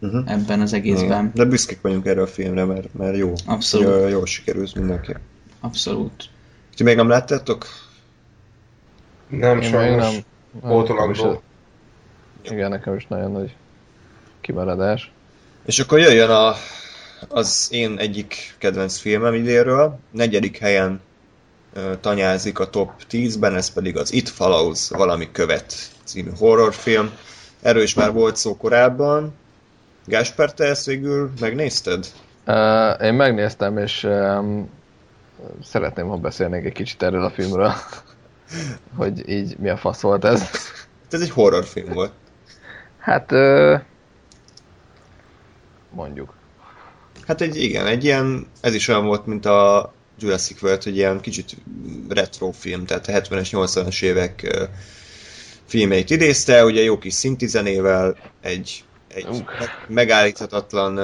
uh-huh. 0.00 0.32
ebben 0.32 0.60
az 0.60 0.72
egészben. 0.72 1.30
De 1.34 1.44
büszkék 1.44 1.80
vagyunk 1.80 2.06
erre 2.06 2.22
a 2.22 2.26
filmre, 2.26 2.64
mert, 2.64 2.94
mert 2.94 3.16
jó. 3.16 3.32
Abszolút. 3.46 3.86
Jól, 3.86 4.08
jól 4.08 4.26
sikerült 4.26 4.74
mindenki. 4.74 5.14
Abszolút. 5.60 6.28
Ti 6.76 6.82
még 6.82 6.96
nem 6.96 7.08
láttátok? 7.08 7.66
Nem, 9.28 9.62
sajnos. 9.62 10.12
Nem. 10.12 10.24
Igen, 12.42 12.70
nekem 12.70 12.94
is 12.94 13.06
nagyon 13.06 13.32
nagy 13.32 13.56
kimaradás. 14.40 15.12
És 15.64 15.78
akkor 15.78 15.98
jöjjön 15.98 16.30
a, 16.30 16.54
az 17.28 17.68
én 17.70 17.98
egyik 17.98 18.54
kedvenc 18.58 18.96
filmem 18.98 19.34
idéről. 19.34 19.98
Negyedik 20.10 20.58
helyen 20.58 21.00
tanyázik 22.00 22.58
a 22.58 22.70
top 22.70 22.90
10-ben, 23.10 23.54
ez 23.54 23.72
pedig 23.72 23.96
az 23.96 24.12
It 24.12 24.28
Follows, 24.28 24.88
valami 24.88 25.28
követ 25.32 25.74
című 26.04 26.30
horrorfilm. 26.38 27.10
Erről 27.62 27.82
is 27.82 27.94
már 27.94 28.12
volt 28.12 28.36
szó 28.36 28.56
korábban. 28.56 29.34
Gásper, 30.10 30.54
te 30.54 30.64
ezt 30.64 30.86
végül 30.86 31.30
megnézted? 31.40 32.06
Uh, 32.46 33.04
én 33.04 33.14
megnéztem, 33.14 33.78
és 33.78 34.04
um, 34.04 34.70
szeretném, 35.62 36.08
ha 36.08 36.16
beszélnék 36.16 36.64
egy 36.64 36.72
kicsit 36.72 37.02
erről 37.02 37.24
a 37.24 37.30
filmről. 37.30 37.72
hogy 38.96 39.28
így 39.28 39.58
mi 39.58 39.68
a 39.68 39.76
fasz 39.76 40.00
volt 40.00 40.24
ez. 40.24 40.50
Ez 41.10 41.20
egy 41.20 41.30
horrorfilm 41.30 41.92
volt. 41.92 42.12
Hát 42.98 43.32
uh, 43.32 43.80
mondjuk. 45.90 46.34
Hát 47.26 47.40
egy, 47.40 47.62
igen, 47.62 47.86
egy 47.86 48.04
ilyen, 48.04 48.46
ez 48.60 48.74
is 48.74 48.88
olyan 48.88 49.06
volt, 49.06 49.26
mint 49.26 49.46
a 49.46 49.92
Jurassic 50.18 50.62
World, 50.62 50.82
hogy 50.82 50.96
ilyen 50.96 51.20
kicsit 51.20 51.56
retro 52.08 52.50
film, 52.50 52.84
tehát 52.84 53.08
a 53.08 53.12
70-es, 53.12 53.48
80-as 53.50 54.02
évek 54.02 54.66
filmeit 55.64 56.10
idézte, 56.10 56.64
ugye 56.64 56.82
jó 56.82 56.98
kis 56.98 57.14
szintizenével, 57.14 58.16
egy, 58.40 58.84
egy 59.14 59.44
megállíthatatlan 59.86 60.94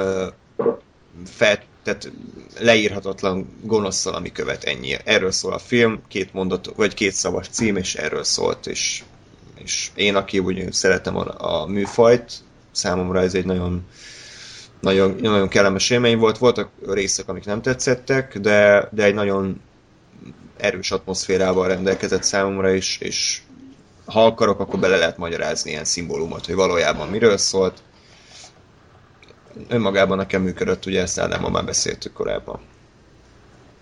fel, 1.26 1.58
tehát 1.82 2.12
leírhatatlan 2.58 3.56
gonoszszal, 3.62 4.14
ami 4.14 4.32
követ 4.32 4.64
ennyi. 4.64 4.96
Erről 5.04 5.30
szól 5.30 5.52
a 5.52 5.58
film, 5.58 6.02
két 6.08 6.32
mondat, 6.32 6.72
vagy 6.76 6.94
két 6.94 7.12
szavas 7.12 7.48
cím, 7.48 7.76
és 7.76 7.94
erről 7.94 8.24
szólt, 8.24 8.66
és, 8.66 9.02
és 9.54 9.90
én, 9.94 10.14
aki 10.14 10.38
úgy 10.38 10.72
szeretem 10.72 11.16
a, 11.16 11.60
a 11.60 11.66
műfajt, 11.66 12.32
számomra 12.72 13.20
ez 13.20 13.34
egy 13.34 13.44
nagyon 13.44 13.86
nagyon, 14.80 15.16
nagyon 15.20 15.48
kellemes 15.48 15.90
élmény 15.90 16.18
volt. 16.18 16.38
Voltak 16.38 16.70
részek, 16.86 17.28
amik 17.28 17.44
nem 17.44 17.62
tetszettek, 17.62 18.38
de, 18.38 18.88
de 18.92 19.04
egy 19.04 19.14
nagyon 19.14 19.60
erős 20.56 20.90
atmoszférával 20.90 21.68
rendelkezett 21.68 22.22
számomra, 22.22 22.74
és, 22.74 22.98
és 22.98 23.40
ha 24.04 24.24
akarok, 24.24 24.60
akkor 24.60 24.78
bele 24.78 24.96
lehet 24.96 25.16
magyarázni 25.16 25.70
ilyen 25.70 25.84
szimbólumot, 25.84 26.46
hogy 26.46 26.54
valójában 26.54 27.08
miről 27.08 27.36
szólt. 27.36 27.82
Önmagában 29.68 30.16
nekem 30.16 30.42
működött, 30.42 30.86
ugye 30.86 31.00
ezt 31.00 31.20
Ádámmal 31.20 31.50
már 31.50 31.64
beszéltük 31.64 32.12
korábban. 32.12 32.60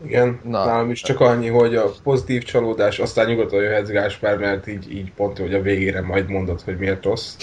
Igen, 0.05 0.41
Na. 0.45 0.65
nálam 0.65 0.91
is 0.91 1.01
csak 1.01 1.21
annyi, 1.21 1.49
hogy 1.49 1.77
a 1.77 1.91
pozitív 2.03 2.43
csalódás, 2.43 2.99
aztán 2.99 3.27
nyugodtan 3.27 3.63
jöhetsz 3.63 3.89
Gáspár, 3.89 4.39
mert 4.39 4.67
így, 4.67 4.93
így 4.93 5.13
pont, 5.13 5.39
hogy 5.39 5.55
a 5.55 5.63
végére 5.63 6.01
majd 6.01 6.29
mondod, 6.29 6.61
hogy 6.61 6.77
miért 6.77 7.05
rossz. 7.05 7.37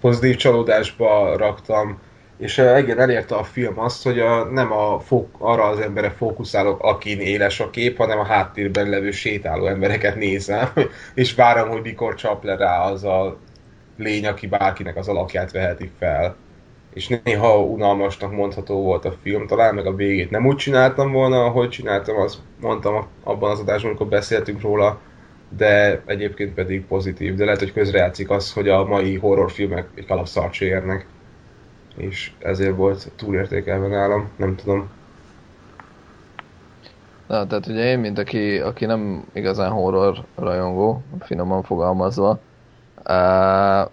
Pozitív 0.00 0.36
csalódásba 0.36 1.36
raktam, 1.36 1.98
és 2.38 2.58
igen, 2.58 3.00
elérte 3.00 3.34
a 3.34 3.44
film 3.44 3.78
azt, 3.78 4.02
hogy 4.02 4.18
a, 4.20 4.44
nem 4.44 4.72
a 4.72 5.00
fók, 5.00 5.28
arra 5.38 5.64
az 5.64 5.78
emberre 5.78 6.10
fókuszálok, 6.10 6.82
akin 6.82 7.20
éles 7.20 7.60
a 7.60 7.70
kép, 7.70 7.96
hanem 7.96 8.18
a 8.18 8.24
háttérben 8.24 8.88
levő 8.88 9.10
sétáló 9.10 9.66
embereket 9.66 10.16
nézem, 10.16 10.68
és 11.14 11.34
várom, 11.34 11.68
hogy 11.68 11.82
mikor 11.82 12.14
csap 12.14 12.44
le 12.44 12.56
rá 12.56 12.80
az 12.80 13.04
a 13.04 13.36
lény, 13.96 14.26
aki 14.26 14.46
bárkinek 14.46 14.96
az 14.96 15.08
alakját 15.08 15.52
veheti 15.52 15.90
fel 15.98 16.36
és 16.94 17.08
néha 17.08 17.60
unalmasnak 17.60 18.32
mondható 18.32 18.82
volt 18.82 19.04
a 19.04 19.14
film, 19.22 19.46
talán 19.46 19.74
meg 19.74 19.86
a 19.86 19.94
végét. 19.94 20.30
Nem 20.30 20.46
úgy 20.46 20.56
csináltam 20.56 21.12
volna, 21.12 21.44
ahogy 21.44 21.68
csináltam, 21.68 22.16
azt 22.16 22.38
mondtam 22.60 23.06
abban 23.22 23.50
az 23.50 23.60
adásban, 23.60 23.90
amikor 23.90 24.06
beszéltünk 24.06 24.60
róla, 24.60 25.00
de 25.56 26.02
egyébként 26.06 26.54
pedig 26.54 26.86
pozitív, 26.86 27.34
de 27.34 27.44
lehet, 27.44 27.58
hogy 27.58 27.72
közrejátszik 27.72 28.30
az, 28.30 28.52
hogy 28.52 28.68
a 28.68 28.84
mai 28.84 29.16
horrorfilmek 29.16 29.88
egy 29.94 30.06
kalapszart 30.06 30.60
érnek, 30.60 31.06
és 31.96 32.30
ezért 32.38 32.76
volt 32.76 33.10
túlértékelve 33.16 33.86
nálam, 33.86 34.28
nem 34.36 34.56
tudom. 34.56 34.90
Na, 37.26 37.46
tehát 37.46 37.66
ugye 37.66 37.90
én, 37.90 37.98
mint 37.98 38.18
aki, 38.18 38.58
aki 38.58 38.84
nem 38.84 39.24
igazán 39.32 39.70
horror 39.70 40.24
rajongó, 40.34 41.02
finoman 41.20 41.62
fogalmazva, 41.62 42.40
uh, 43.08 43.90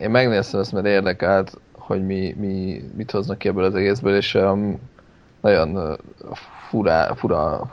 én 0.00 0.10
megnéztem 0.10 0.60
ezt, 0.60 0.72
mert 0.72 0.86
érdekelt, 0.86 1.58
hogy 1.86 2.06
mi, 2.06 2.34
mi 2.38 2.84
mit 2.96 3.10
hoznak 3.10 3.38
ki 3.38 3.48
ebből 3.48 3.64
az 3.64 3.74
egészből, 3.74 4.16
és 4.16 4.34
um, 4.34 4.80
nagyon 5.40 5.76
uh, 5.76 5.98
fura, 6.68 7.14
fura, 7.14 7.72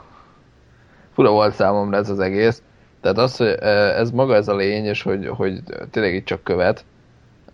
fura 1.12 1.30
volt 1.30 1.54
számomra 1.54 1.96
ez 1.96 2.10
az 2.10 2.18
egész. 2.18 2.62
Tehát 3.00 3.18
az, 3.18 3.36
hogy 3.36 3.56
uh, 3.60 3.98
ez 3.98 4.10
maga 4.10 4.34
ez 4.34 4.48
a 4.48 4.56
lény, 4.56 4.84
és 4.84 5.02
hogy, 5.02 5.26
hogy 5.26 5.62
tényleg 5.90 6.14
itt 6.14 6.24
csak 6.24 6.42
követ, 6.42 6.84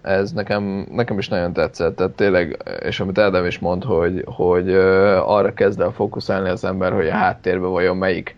ez 0.03 0.33
nekem, 0.33 0.87
nekem 0.91 1.19
is 1.19 1.29
nagyon 1.29 1.53
tetszett. 1.53 1.97
Tehát 1.97 2.13
tényleg, 2.13 2.63
és 2.83 3.01
amit 3.01 3.19
Ádám 3.19 3.47
is 3.47 3.59
mond, 3.59 3.85
hogy, 3.85 4.25
hogy 4.27 4.69
uh, 4.71 5.31
arra 5.31 5.55
kezd 5.55 5.81
el 5.81 5.91
fókuszálni 5.91 6.49
az 6.49 6.65
ember, 6.65 6.93
hogy 6.93 7.09
a 7.09 7.15
háttérben 7.15 7.71
vajon 7.71 7.97
melyik 7.97 8.37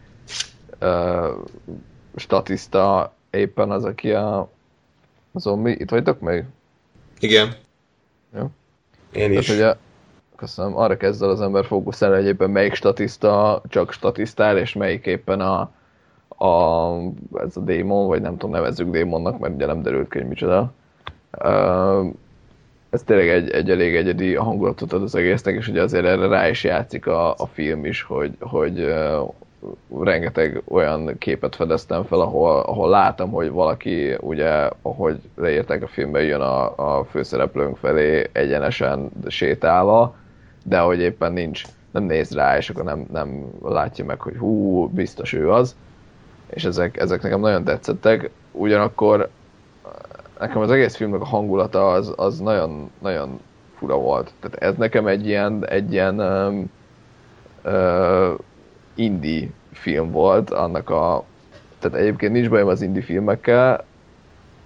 uh, 0.80 1.26
statiszta 2.16 3.12
éppen 3.30 3.70
az, 3.70 3.84
aki 3.84 4.12
a, 4.12 4.48
zombi. 5.34 5.70
Itt 5.70 5.90
vagytok 5.90 6.20
még? 6.20 6.44
Igen. 7.20 7.54
Én 9.12 9.32
is. 9.32 9.46
Tehát, 9.46 9.60
ugye, 9.60 9.74
köszönöm, 10.36 10.76
arra 10.76 10.96
kezd 10.96 11.22
el 11.22 11.30
az 11.30 11.40
ember 11.40 11.64
fókuszálni, 11.64 12.16
hogy 12.16 12.26
éppen 12.26 12.50
melyik 12.50 12.74
statiszta 12.74 13.62
csak 13.68 13.92
statisztál, 13.92 14.58
és 14.58 14.72
melyik 14.72 15.06
éppen 15.06 15.40
a, 15.40 15.70
a, 16.44 16.92
ez 17.34 17.56
a 17.56 17.60
démon, 17.60 18.06
vagy 18.06 18.20
nem 18.20 18.32
tudom, 18.32 18.50
nevezzük 18.50 18.90
démonnak, 18.90 19.38
mert 19.38 19.54
ugye 19.54 19.66
nem 19.66 19.82
derült 19.82 20.10
ki, 20.10 20.18
hogy 20.18 20.28
micsoda. 20.28 20.72
Ez 22.90 23.02
tényleg 23.02 23.28
egy, 23.28 23.50
egy 23.50 23.70
elég 23.70 23.96
egyedi 23.96 24.34
hangulatot 24.34 24.92
ad 24.92 25.02
az 25.02 25.14
egésznek, 25.14 25.54
és 25.54 25.68
ugye 25.68 25.82
azért 25.82 26.04
erre 26.04 26.26
rá 26.26 26.48
is 26.48 26.64
játszik 26.64 27.06
a, 27.06 27.30
a 27.30 27.46
film 27.52 27.84
is, 27.84 28.02
hogy, 28.02 28.36
hogy 28.40 28.94
rengeteg 30.02 30.62
olyan 30.68 31.18
képet 31.18 31.56
fedeztem 31.56 32.04
fel, 32.04 32.20
ahol, 32.20 32.60
ahol 32.60 32.88
látom, 32.88 33.30
hogy 33.30 33.50
valaki, 33.50 34.16
ugye, 34.20 34.70
ahogy 34.82 35.20
leírták 35.34 35.82
a 35.82 35.86
filmben, 35.86 36.22
jön 36.22 36.40
a, 36.40 36.98
a 36.98 37.04
főszereplőnk 37.04 37.76
felé 37.76 38.28
egyenesen 38.32 39.10
sétálva, 39.28 40.14
de 40.64 40.78
hogy 40.78 41.00
éppen 41.00 41.32
nincs, 41.32 41.62
nem 41.90 42.02
néz 42.02 42.34
rá, 42.34 42.56
és 42.56 42.70
akkor 42.70 42.84
nem, 42.84 43.06
nem 43.12 43.44
látja 43.62 44.04
meg, 44.04 44.20
hogy 44.20 44.36
hú, 44.36 44.86
biztos 44.88 45.32
ő 45.32 45.50
az. 45.50 45.76
És 46.46 46.64
ezek, 46.64 46.96
ezek 46.96 47.22
nekem 47.22 47.40
nagyon 47.40 47.64
tetszettek. 47.64 48.30
Ugyanakkor 48.52 49.28
nekem 50.38 50.60
az 50.60 50.70
egész 50.70 50.96
filmnek 50.96 51.20
a 51.20 51.24
hangulata 51.24 51.90
az, 51.90 52.12
az 52.16 52.38
nagyon, 52.38 52.90
nagyon 52.98 53.40
fura 53.78 53.96
volt. 53.96 54.32
Tehát 54.40 54.56
ez 54.56 54.78
nekem 54.78 55.06
egy 55.06 55.26
ilyen, 55.26 55.66
egy 55.66 55.92
ilyen 55.92 56.20
um, 56.20 56.70
uh, 57.64 58.38
indie 59.00 59.48
film 59.72 60.10
volt, 60.10 60.50
annak 60.50 60.90
a... 60.90 61.24
Tehát 61.78 61.98
egyébként 61.98 62.32
nincs 62.32 62.48
bajom 62.48 62.68
az 62.68 62.82
indie 62.82 63.02
filmekkel, 63.02 63.84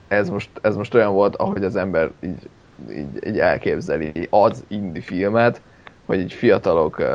ez 0.08 0.30
most, 0.30 0.50
ez 0.60 0.76
most 0.76 0.94
olyan 0.94 1.12
volt, 1.12 1.36
ahogy 1.36 1.64
az 1.64 1.76
ember 1.76 2.10
így, 2.20 2.48
így, 2.90 3.26
így 3.26 3.38
elképzeli 3.38 4.28
az 4.30 4.64
indie 4.68 5.02
filmet, 5.02 5.60
hogy 6.06 6.18
így 6.18 6.32
fiatalok 6.32 6.98
uh, 6.98 7.06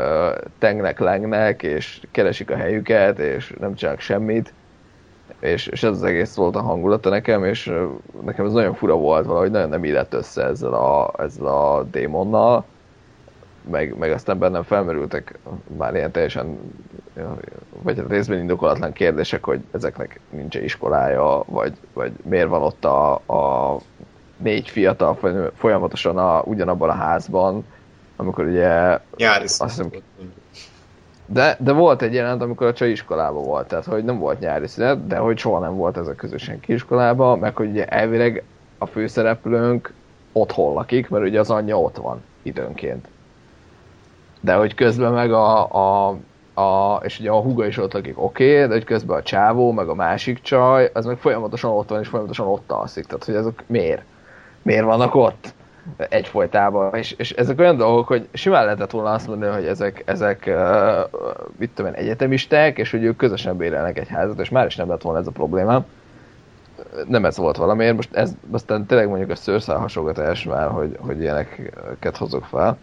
tengnek, 0.58 1.00
lengnek, 1.00 1.64
és 1.64 2.02
keresik 2.12 2.52
a 2.52 2.56
helyüket, 2.56 3.20
és 3.20 3.54
nem 3.60 3.76
csinálnak 3.76 4.02
semmit, 4.02 4.54
és, 5.40 5.68
és 5.68 5.84
ez 5.84 5.92
az 5.92 6.04
egész 6.04 6.36
volt 6.36 6.56
a 6.56 6.62
hangulata 6.62 7.10
nekem, 7.10 7.44
és 7.44 7.68
uh, 7.68 7.90
nekem 8.26 8.46
ez 8.46 8.52
nagyon 8.52 8.74
fura 8.74 8.96
volt, 8.96 9.26
valahogy 9.26 9.52
nagyon 9.52 9.70
nem 9.70 9.84
illett 9.84 10.14
össze 10.14 10.44
ezzel 10.44 10.74
a, 10.74 11.14
ezzel 11.18 11.48
a 11.48 11.84
démonnal, 11.84 12.66
meg, 13.70 13.98
meg 13.98 14.12
aztán 14.12 14.40
bennem 14.40 14.64
felmerültek 14.64 15.40
már 15.78 15.96
ilyen 15.96 16.12
teljesen, 16.12 16.58
vagy 17.82 18.04
részben 18.08 18.40
indokolatlan 18.40 18.94
kérdések, 18.94 19.44
hogy 19.44 19.60
ezeknek 19.72 20.20
nincs 20.30 20.56
-e 20.56 20.64
iskolája, 20.64 21.44
vagy, 21.46 21.74
vagy 21.94 22.12
miért 22.24 22.48
van 22.48 22.62
ott 22.62 22.86
a, 22.86 23.14
a 23.14 23.78
négy 24.38 24.70
fiatal 24.70 25.18
folyamatosan 25.56 26.18
a, 26.18 26.42
ugyanabban 26.42 26.90
a 26.90 26.94
házban, 26.94 27.66
amikor 28.16 28.46
ugye... 28.46 29.00
Nyári 29.16 29.44
azt 29.44 29.62
hiszem, 29.62 29.90
de, 31.26 31.58
de 31.60 31.72
volt 31.72 32.02
egy 32.02 32.14
jelent, 32.14 32.42
amikor 32.42 32.68
a 32.68 32.74
csaj 32.74 32.90
iskolában 32.90 33.44
volt, 33.44 33.68
tehát 33.68 33.86
hogy 33.86 34.04
nem 34.04 34.20
volt 34.20 34.40
nyári 34.40 34.68
szünet, 34.68 35.08
de 35.08 35.18
hogy 35.18 35.38
soha 35.38 35.60
nem 35.60 35.76
volt 35.76 35.98
ezek 35.98 36.16
közösen 36.16 36.60
kiskolában, 36.60 37.40
meg 37.40 37.56
hogy 37.56 37.70
ugye 37.70 37.86
elvileg 37.86 38.44
a 38.78 38.86
főszereplőnk 38.86 39.94
otthon 40.32 40.74
lakik, 40.74 41.10
mert 41.10 41.26
ugye 41.26 41.40
az 41.40 41.50
anyja 41.50 41.80
ott 41.80 41.98
van 41.98 42.24
időnként 42.42 43.08
de 44.40 44.54
hogy 44.54 44.76
közben 44.76 45.12
meg 45.12 45.32
a, 45.32 45.72
a, 45.72 46.18
a 46.62 47.00
és 47.04 47.20
ugye 47.20 47.30
a 47.30 47.42
huga 47.42 47.66
is 47.66 47.78
ott 47.78 47.94
lakik, 47.94 48.22
oké, 48.22 48.56
okay, 48.56 48.68
de 48.68 48.74
hogy 48.74 48.84
közben 48.84 49.18
a 49.18 49.24
csávó, 49.24 49.72
meg 49.72 49.88
a 49.88 49.96
másik 49.96 50.42
csaj, 50.42 50.90
az 50.94 51.06
meg 51.06 51.18
folyamatosan 51.18 51.72
ott 51.72 51.90
van, 51.90 52.00
és 52.00 52.08
folyamatosan 52.08 52.48
ott 52.48 52.72
alszik, 52.72 53.06
tehát 53.06 53.26
hogy 53.26 53.36
ezek 53.36 53.64
miért? 53.68 54.04
Miért 54.62 54.86
vannak 54.86 55.16
ott? 55.16 55.54
egyfolytában, 55.98 56.96
és, 56.96 57.12
és 57.12 57.32
ezek 57.32 57.60
olyan 57.60 57.78
dolgok, 57.78 58.08
hogy 58.08 58.28
simán 58.34 58.64
lehetett 58.66 58.92
volna 58.92 59.12
azt 59.12 59.28
mondani, 59.28 59.54
hogy 59.54 59.66
ezek, 59.66 60.04
ezek 60.06 60.44
uh, 60.48 61.20
mit 61.58 61.70
tudom 61.70 61.92
én, 61.92 61.98
egyetemisták, 61.98 62.78
és 62.78 62.92
hogy 62.92 63.04
ők 63.04 63.16
közösen 63.16 63.58
bérelnek 63.58 64.00
egy 64.00 64.08
házat, 64.08 64.40
és 64.40 64.50
már 64.50 64.66
is 64.66 64.76
nem 64.76 64.90
lett 64.90 65.02
volna 65.02 65.20
ez 65.20 65.28
a 65.28 65.32
problémám. 65.32 65.86
Nem 67.08 67.26
ez 67.26 67.38
volt 67.38 67.58
valamiért, 67.58 67.96
most 67.96 68.14
ez, 68.14 68.32
aztán 68.52 68.86
tényleg 68.86 69.08
mondjuk 69.08 69.30
a 69.30 69.36
szőrszál 69.36 69.78
hasogatás 69.78 70.44
már, 70.44 70.70
hogy, 70.70 70.98
hogy 71.00 71.22
ilyeneket 71.22 72.18
hozok 72.18 72.46
fel 72.46 72.78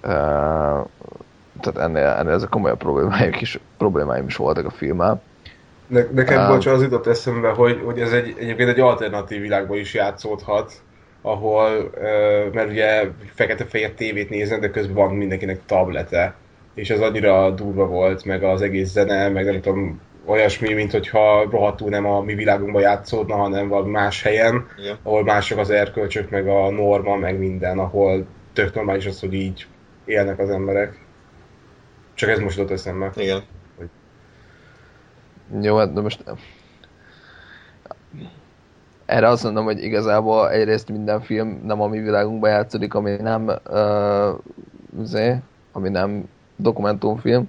tehát 0.00 1.78
ennél, 1.78 2.06
ennél 2.06 2.32
ezek 2.32 2.48
komolyabb 2.48 2.78
problémáim 2.78 3.32
is, 3.40 3.58
problémáim 3.78 4.26
is 4.26 4.36
voltak 4.36 4.66
a 4.66 4.70
filmmel. 4.70 5.22
Ne, 5.86 6.02
nekem, 6.12 6.42
uh, 6.42 6.48
bocs, 6.48 6.66
az 6.66 6.82
jutott 6.82 7.06
eszembe, 7.06 7.48
hogy, 7.48 7.80
hogy 7.84 8.00
ez 8.00 8.12
egy, 8.12 8.34
egyébként 8.38 8.68
egy 8.68 8.80
alternatív 8.80 9.40
világban 9.40 9.78
is 9.78 9.94
játszódhat, 9.94 10.72
ahol, 11.22 11.90
uh, 11.94 12.52
mert 12.52 12.70
ugye 12.70 13.08
fekete-fehér 13.34 13.92
tévét 13.92 14.30
néznek, 14.30 14.60
de 14.60 14.70
közben 14.70 14.94
van 14.94 15.14
mindenkinek 15.14 15.60
tablete, 15.66 16.34
és 16.74 16.90
ez 16.90 17.00
annyira 17.00 17.50
durva 17.50 17.86
volt, 17.86 18.24
meg 18.24 18.42
az 18.42 18.62
egész 18.62 18.90
zene, 18.90 19.28
meg 19.28 19.44
nem 19.44 19.60
tudom, 19.60 20.00
olyasmi, 20.24 20.72
mint 20.72 20.92
hogyha 20.92 21.48
rohadtul 21.50 21.88
nem 21.88 22.06
a 22.06 22.20
mi 22.20 22.34
világunkban 22.34 22.82
játszódna, 22.82 23.34
hanem 23.34 23.68
valami 23.68 23.90
más 23.90 24.22
helyen, 24.22 24.66
Igen. 24.78 24.96
ahol 25.02 25.24
mások 25.24 25.58
az 25.58 25.70
erkölcsök, 25.70 26.30
meg 26.30 26.48
a 26.48 26.70
norma, 26.70 27.16
meg 27.16 27.38
minden, 27.38 27.78
ahol 27.78 28.26
tök 28.52 28.74
normális 28.74 29.06
az, 29.06 29.20
hogy 29.20 29.32
így 29.32 29.66
élnek 30.10 30.38
az 30.38 30.50
emberek. 30.50 31.04
Csak 32.14 32.28
ez 32.30 32.38
most 32.38 32.56
jutott 32.56 32.72
eszembe. 32.72 33.10
Igen. 33.14 33.42
Hogy... 33.76 33.88
Jó, 35.60 35.76
hát 35.76 35.92
de 35.92 36.00
most... 36.00 36.24
Erre 39.06 39.28
azt 39.28 39.44
mondom, 39.44 39.64
hogy 39.64 39.82
igazából 39.82 40.50
egyrészt 40.50 40.88
minden 40.88 41.20
film 41.20 41.60
nem 41.64 41.80
a 41.80 41.86
mi 41.86 42.00
világunkban 42.00 42.50
játszódik, 42.50 42.94
ami 42.94 43.16
nem 43.16 43.50
uh, 43.70 44.38
zé, 45.02 45.36
ami 45.72 45.88
nem 45.88 46.28
dokumentumfilm. 46.56 47.48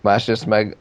Másrészt 0.00 0.46
meg 0.46 0.76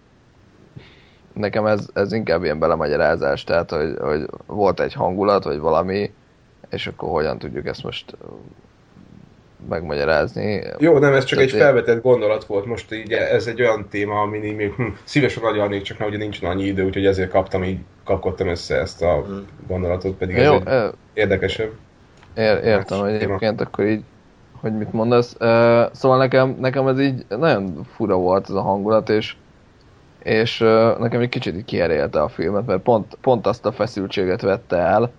nekem 1.33 1.65
ez, 1.65 1.89
ez 1.93 2.11
inkább 2.11 2.43
ilyen 2.43 2.59
belemagyarázás, 2.59 3.43
tehát 3.43 3.69
hogy, 3.69 3.97
hogy 3.99 4.29
volt 4.45 4.79
egy 4.79 4.93
hangulat, 4.93 5.43
vagy 5.43 5.59
valami, 5.59 6.13
és 6.69 6.87
akkor 6.87 7.09
hogyan 7.09 7.37
tudjuk 7.37 7.65
ezt 7.65 7.83
most 7.83 8.17
megmagyarázni. 9.69 10.61
Jó, 10.77 10.97
nem, 10.97 11.13
ez 11.13 11.23
csak 11.23 11.37
Tehát 11.37 11.53
egy 11.53 11.59
felvetett 11.59 12.01
gondolat 12.01 12.45
volt. 12.45 12.65
Most 12.65 12.93
így 12.93 13.11
ez 13.11 13.47
egy 13.47 13.61
olyan 13.61 13.87
téma, 13.89 14.21
amin 14.21 14.55
még 14.55 14.71
hm, 14.71 14.87
szívesen 15.03 15.43
agyalnék, 15.43 15.81
csak 15.81 16.07
ugye 16.07 16.17
nincs 16.17 16.43
annyi 16.43 16.63
idő, 16.63 16.85
úgyhogy 16.85 17.05
ezért 17.05 17.29
kaptam 17.29 17.63
így, 17.63 17.79
kapkodtam 18.03 18.47
össze 18.47 18.75
ezt 18.75 19.01
a 19.01 19.21
hmm. 19.21 19.45
gondolatot, 19.67 20.15
pedig 20.15 20.35
ez 20.35 20.45
Jó, 20.45 20.53
egy 20.53 20.67
e... 20.67 20.91
érdekesebb. 21.13 21.71
Ér, 22.37 22.59
értem, 22.63 22.99
hogy 22.99 23.13
egyébként 23.13 23.61
akkor 23.61 23.85
így, 23.85 24.03
hogy 24.61 24.77
mit 24.77 24.93
mondasz. 24.93 25.35
Uh, 25.39 25.91
szóval 25.91 26.17
nekem, 26.17 26.57
nekem 26.59 26.87
ez 26.87 26.99
így 26.99 27.25
nagyon 27.29 27.87
fura 27.95 28.15
volt 28.15 28.49
ez 28.49 28.55
a 28.55 28.61
hangulat, 28.61 29.09
és 29.09 29.35
és 30.23 30.61
uh, 30.61 30.97
nekem 30.97 31.21
egy 31.21 31.29
kicsit 31.29 31.55
így 31.55 31.65
kierélte 31.65 32.21
a 32.21 32.27
filmet, 32.27 32.65
mert 32.65 32.81
pont, 32.81 33.17
pont 33.21 33.47
azt 33.47 33.65
a 33.65 33.71
feszültséget 33.71 34.41
vette 34.41 34.77
el 34.77 35.11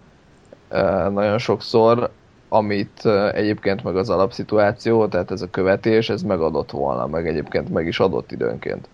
uh, 0.70 1.12
nagyon 1.12 1.38
sokszor, 1.38 2.10
amit 2.48 3.06
egyébként 3.32 3.84
meg 3.84 3.96
az 3.96 4.10
alapszituáció, 4.10 5.06
tehát 5.06 5.30
ez 5.30 5.42
a 5.42 5.50
követés, 5.50 6.08
ez 6.08 6.22
megadott 6.22 6.70
volna, 6.70 7.06
meg 7.06 7.28
egyébként 7.28 7.72
meg 7.72 7.86
is 7.86 8.00
adott 8.00 8.32
időnként. 8.32 8.88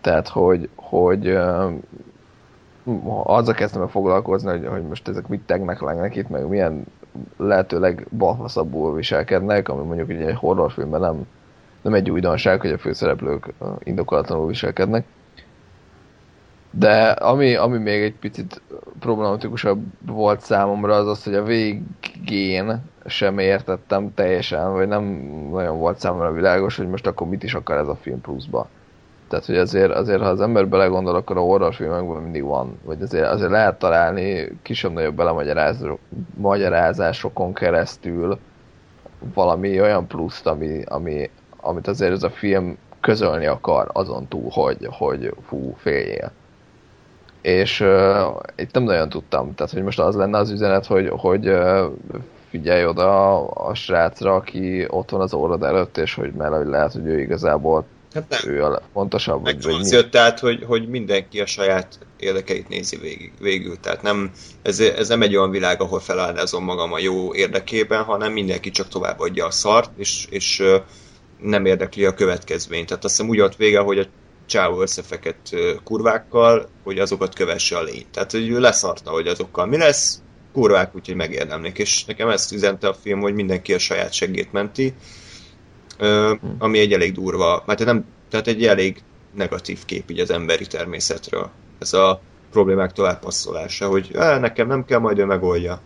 Tehát, 0.00 0.28
hogy, 0.28 0.68
hogy 0.74 1.38
azzal 3.22 3.54
kezdtem 3.54 3.82
el 3.82 3.88
foglalkozni, 3.88 4.50
hogy, 4.50 4.66
hogy 4.66 4.82
most 4.82 5.08
ezek 5.08 5.28
mit 5.28 5.40
tegnek 5.46 5.80
lennek 5.80 6.16
itt, 6.16 6.28
meg 6.28 6.48
milyen 6.48 6.84
lehetőleg 7.36 8.06
balfaszabbul 8.16 8.94
viselkednek, 8.94 9.68
ami 9.68 9.86
mondjuk 9.86 10.10
egy 10.10 10.34
horrorfilmben 10.34 11.00
nem, 11.00 11.26
nem 11.82 11.94
egy 11.94 12.10
újdonság, 12.10 12.60
hogy 12.60 12.72
a 12.72 12.78
főszereplők 12.78 13.52
indokolatlanul 13.78 14.46
viselkednek. 14.46 15.04
De 16.70 17.10
ami, 17.10 17.54
ami 17.54 17.78
még 17.78 18.02
egy 18.02 18.14
picit 18.14 18.62
problematikusabb 19.00 19.82
volt 20.06 20.40
számomra, 20.40 20.94
az 20.94 21.06
az, 21.06 21.24
hogy 21.24 21.34
a 21.34 21.42
végén 21.42 22.82
sem 23.06 23.38
értettem 23.38 24.14
teljesen, 24.14 24.72
vagy 24.72 24.88
nem 24.88 25.04
nagyon 25.52 25.78
volt 25.78 25.98
számomra 25.98 26.32
világos, 26.32 26.76
hogy 26.76 26.88
most 26.88 27.06
akkor 27.06 27.28
mit 27.28 27.42
is 27.42 27.54
akar 27.54 27.76
ez 27.76 27.88
a 27.88 27.96
film 27.96 28.20
pluszba. 28.20 28.68
Tehát, 29.28 29.44
hogy 29.44 29.56
azért, 29.56 29.92
azért 29.92 30.20
ha 30.20 30.28
az 30.28 30.40
ember 30.40 30.68
belegondol, 30.68 31.14
akkor 31.14 31.36
a 31.36 31.40
horrorfilmekben 31.40 32.22
mindig 32.22 32.42
van, 32.42 32.78
vagy 32.84 33.02
azért, 33.02 33.26
azért 33.26 33.50
lehet 33.50 33.78
találni 33.78 34.58
kisebb-nagyobb 34.62 35.14
belemagyarázássokon 35.14 37.54
keresztül 37.54 38.38
valami 39.34 39.80
olyan 39.80 40.06
pluszt, 40.06 40.46
ami, 40.46 40.82
ami, 40.84 41.30
amit 41.56 41.86
azért 41.86 42.12
ez 42.12 42.22
a 42.22 42.30
film 42.30 42.78
közölni 43.00 43.46
akar 43.46 43.90
azon 43.92 44.28
túl, 44.28 44.50
hogy, 44.50 44.88
hogy 44.90 45.34
fú, 45.46 45.74
féljél. 45.76 46.32
És 47.48 47.80
uh, 47.80 47.88
itt 48.56 48.72
nem 48.72 48.82
nagyon 48.82 49.08
tudtam, 49.08 49.54
tehát 49.54 49.72
hogy 49.72 49.82
most 49.82 49.98
az 49.98 50.14
lenne 50.14 50.38
az 50.38 50.50
üzenet, 50.50 50.86
hogy, 50.86 51.08
hogy 51.08 51.48
uh, 51.48 51.84
figyelj 52.50 52.86
oda 52.86 53.44
a 53.46 53.74
srácra, 53.74 54.34
aki 54.34 54.84
ott 54.88 55.10
van 55.10 55.20
az 55.20 55.34
órad 55.34 55.62
előtt, 55.62 55.96
és 55.96 56.14
hogy 56.14 56.32
mert 56.32 56.66
lehet, 56.66 56.92
hogy 56.92 57.06
ő 57.06 57.20
igazából 57.20 57.86
Hát 58.14 58.28
nem. 58.28 58.54
Ő 58.54 58.64
a 58.64 58.82
fontosabb. 58.92 59.42
Meg 59.42 59.60
vagy 59.60 59.74
az 59.74 59.92
jött 59.92 60.16
át, 60.16 60.38
hogy, 60.38 60.64
hogy 60.66 60.88
mindenki 60.88 61.40
a 61.40 61.46
saját 61.46 61.98
érdekeit 62.16 62.68
nézi 62.68 62.96
végig, 62.96 63.32
végül. 63.40 63.76
Tehát 63.80 64.02
nem, 64.02 64.30
ez, 64.62 64.80
ez 64.80 65.08
nem 65.08 65.22
egy 65.22 65.36
olyan 65.36 65.50
világ, 65.50 65.80
ahol 65.80 66.00
feláldozom 66.00 66.64
magam 66.64 66.92
a 66.92 66.98
jó 66.98 67.34
érdekében, 67.34 68.02
hanem 68.02 68.32
mindenki 68.32 68.70
csak 68.70 68.88
továbbadja 68.88 69.46
a 69.46 69.50
szart, 69.50 69.90
és, 69.96 70.26
és 70.30 70.62
nem 71.40 71.64
érdekli 71.64 72.04
a 72.04 72.14
következményt. 72.14 72.86
Tehát 72.86 73.04
azt 73.04 73.16
hiszem 73.16 73.30
úgy 73.30 73.38
volt 73.38 73.56
vége, 73.56 73.78
hogy 73.78 73.98
a 73.98 74.06
csávó 74.48 74.80
összefekett 74.80 75.48
kurvákkal, 75.84 76.68
hogy 76.84 76.98
azokat 76.98 77.34
kövesse 77.34 77.76
a 77.76 77.82
lény. 77.82 78.06
Tehát, 78.12 78.30
hogy 78.30 78.48
ő 78.48 78.60
leszarta, 78.60 79.10
hogy 79.10 79.26
azokkal 79.26 79.66
mi 79.66 79.76
lesz, 79.76 80.22
kurvák, 80.52 80.94
úgyhogy 80.94 81.14
megérdemlik. 81.14 81.78
És 81.78 82.04
nekem 82.04 82.28
ezt 82.28 82.52
üzente 82.52 82.88
a 82.88 82.94
film, 82.94 83.20
hogy 83.20 83.34
mindenki 83.34 83.74
a 83.74 83.78
saját 83.78 84.12
segét 84.12 84.52
menti, 84.52 84.94
ami 86.58 86.78
egy 86.78 86.92
elég 86.92 87.12
durva, 87.12 87.62
mert 87.66 87.84
nem, 87.84 88.04
tehát 88.30 88.46
egy 88.46 88.66
elég 88.66 89.02
negatív 89.34 89.84
kép 89.84 90.10
így 90.10 90.20
az 90.20 90.30
emberi 90.30 90.66
természetről. 90.66 91.50
Ez 91.78 91.92
a 91.92 92.20
problémák 92.50 92.92
továbbpasszolása, 92.92 93.88
hogy 93.88 94.10
á, 94.16 94.38
nekem 94.38 94.66
nem 94.66 94.84
kell, 94.84 94.98
majd 94.98 95.18
ő 95.18 95.24
megoldja. 95.24 95.80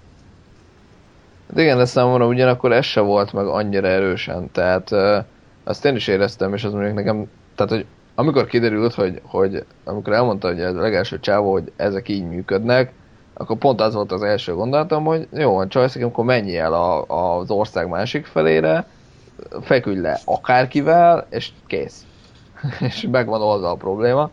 Hát 1.48 1.58
igen, 1.58 1.76
de 1.76 1.84
számomra 1.84 2.26
ugyanakkor 2.26 2.72
ez 2.72 2.84
se 2.84 3.00
volt 3.00 3.32
meg 3.32 3.46
annyira 3.46 3.86
erősen, 3.86 4.50
tehát 4.52 4.90
uh, 4.90 5.24
azt 5.64 5.84
én 5.84 5.96
is 5.96 6.06
éreztem, 6.06 6.54
és 6.54 6.64
az 6.64 6.72
mondjuk 6.72 6.94
nekem, 6.94 7.30
tehát 7.54 7.72
hogy 7.72 7.86
amikor 8.14 8.46
kiderült, 8.46 8.94
hogy, 8.94 9.20
hogy 9.24 9.64
amikor 9.84 10.12
elmondta, 10.12 10.48
hogy 10.48 10.60
ez 10.60 10.74
a 10.74 10.80
legelső 10.80 11.20
csávó, 11.20 11.52
hogy 11.52 11.72
ezek 11.76 12.08
így 12.08 12.28
működnek, 12.28 12.92
akkor 13.34 13.56
pont 13.56 13.80
az 13.80 13.94
volt 13.94 14.12
az 14.12 14.22
első 14.22 14.54
gondolatom, 14.54 15.04
hogy 15.04 15.28
jó, 15.32 15.54
van 15.54 15.68
csajszik, 15.68 16.04
akkor 16.04 16.24
menj 16.24 16.58
el 16.58 16.72
a, 16.72 17.02
az 17.38 17.50
ország 17.50 17.88
másik 17.88 18.26
felére, 18.26 18.86
feküdj 19.60 20.00
le 20.00 20.18
akárkivel, 20.24 21.26
és 21.30 21.50
kész. 21.66 22.06
és 22.88 23.06
megvan 23.10 23.42
oldva 23.42 23.70
a 23.70 23.74
probléma. 23.74 24.30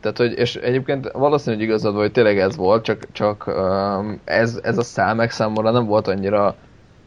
Tehát, 0.00 0.16
hogy, 0.16 0.32
és 0.38 0.56
egyébként 0.56 1.10
valószínűleg 1.12 1.66
igazad 1.66 1.94
hogy 1.94 2.12
tényleg 2.12 2.38
ez 2.38 2.56
volt, 2.56 2.84
csak, 2.84 3.06
csak 3.12 3.46
um, 3.46 4.20
ez, 4.24 4.60
ez 4.62 4.78
a 4.78 4.82
számek 4.82 5.30
számomra 5.30 5.70
nem 5.70 5.86
volt 5.86 6.08
annyira 6.08 6.54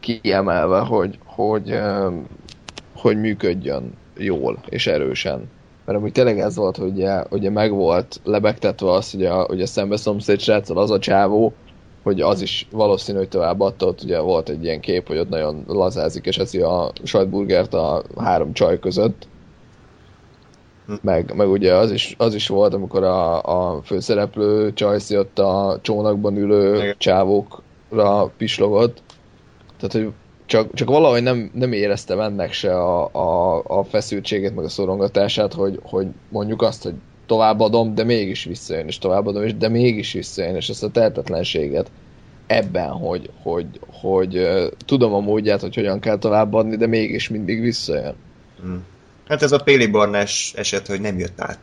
kiemelve, 0.00 0.78
hogy, 0.78 1.18
hogy, 1.24 1.72
um, 1.72 2.26
hogy 2.96 3.20
működjön 3.20 3.92
jól 4.16 4.58
és 4.68 4.86
erősen. 4.86 5.50
Mert 5.84 5.98
amúgy 5.98 6.12
tényleg 6.12 6.38
ez 6.38 6.56
volt, 6.56 6.76
hogy 6.76 6.90
ugye, 6.90 7.24
ugye 7.30 7.50
meg 7.50 7.72
volt 7.72 8.20
lebegtetve 8.24 8.90
az, 8.90 9.10
hogy 9.10 9.24
a, 9.24 9.42
hogy 9.42 9.62
a 9.62 9.66
szembe 9.66 9.96
szomszéd 9.96 10.40
sráccal 10.40 10.78
az 10.78 10.90
a 10.90 10.98
csávó, 10.98 11.52
hogy 12.02 12.20
az 12.20 12.40
is 12.40 12.68
valószínű, 12.70 13.18
hogy 13.18 13.28
tovább 13.28 13.60
adta, 13.60 13.86
ott 13.86 14.02
ugye 14.02 14.20
volt 14.20 14.48
egy 14.48 14.64
ilyen 14.64 14.80
kép, 14.80 15.06
hogy 15.06 15.18
ott 15.18 15.28
nagyon 15.28 15.64
lazázik, 15.66 16.26
és 16.26 16.38
eszi 16.38 16.60
a 16.60 16.92
sajtburgert 17.02 17.74
a 17.74 18.02
három 18.16 18.52
csaj 18.52 18.78
között. 18.78 19.26
Meg, 21.00 21.34
meg 21.34 21.48
ugye 21.48 21.74
az 21.74 21.90
is, 21.90 22.14
az 22.18 22.34
is 22.34 22.48
volt, 22.48 22.74
amikor 22.74 23.02
a, 23.02 23.42
a 23.42 23.82
főszereplő 23.82 24.72
csajszi 24.72 25.18
ott 25.18 25.38
a 25.38 25.78
csónakban 25.82 26.36
ülő 26.36 26.94
csávókra 26.98 28.32
pislogott. 28.36 29.02
Tehát, 29.76 29.92
hogy 29.92 30.12
csak, 30.54 30.74
csak 30.74 30.88
valahogy 30.88 31.22
nem, 31.22 31.50
nem 31.54 31.72
éreztem 31.72 32.20
ennek 32.20 32.52
se 32.52 32.76
a, 32.76 33.08
a, 33.12 33.62
a 33.66 33.84
feszültséget, 33.84 34.54
meg 34.54 34.64
a 34.64 34.68
szorongatását, 34.68 35.52
hogy, 35.52 35.80
hogy 35.82 36.06
mondjuk 36.28 36.62
azt, 36.62 36.82
hogy 36.82 36.94
továbbadom, 37.26 37.94
de 37.94 38.04
mégis 38.04 38.44
visszajön, 38.44 38.86
és 38.86 38.98
továbbadom, 38.98 39.42
és 39.42 39.56
de 39.56 39.68
mégis 39.68 40.12
visszajön, 40.12 40.54
és 40.54 40.68
ezt 40.68 40.82
a 40.82 40.90
tehetetlenséget 40.90 41.90
ebben, 42.46 42.88
hogy, 42.88 43.30
hogy, 43.42 43.66
hogy 44.00 44.38
uh, 44.38 44.66
tudom 44.86 45.14
a 45.14 45.20
módját, 45.20 45.60
hogy 45.60 45.74
hogyan 45.74 46.00
kell 46.00 46.18
továbbadni, 46.18 46.76
de 46.76 46.86
mégis 46.86 47.28
mindig 47.28 47.60
visszajön. 47.60 48.14
Hmm. 48.60 48.84
Hát 49.28 49.42
ez 49.42 49.52
a 49.52 49.58
Péli 49.58 49.86
Barnás 49.86 50.52
eset, 50.56 50.86
hogy 50.86 51.00
nem 51.00 51.18
jött 51.18 51.40
át. 51.40 51.60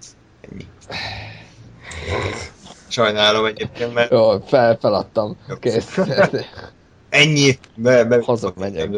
Ennyi. 0.52 0.66
Sajnálom 2.88 3.46
egyébként, 3.46 3.94
mert... 3.94 4.12
Jó, 4.12 4.40
fel, 4.46 4.78
feladtam. 4.82 5.38
Kész. 5.60 5.98
Ennyi. 7.12 7.60
Be, 7.76 8.04
be, 8.06 8.22
Hazak 8.24 8.56
megyek. 8.56 8.90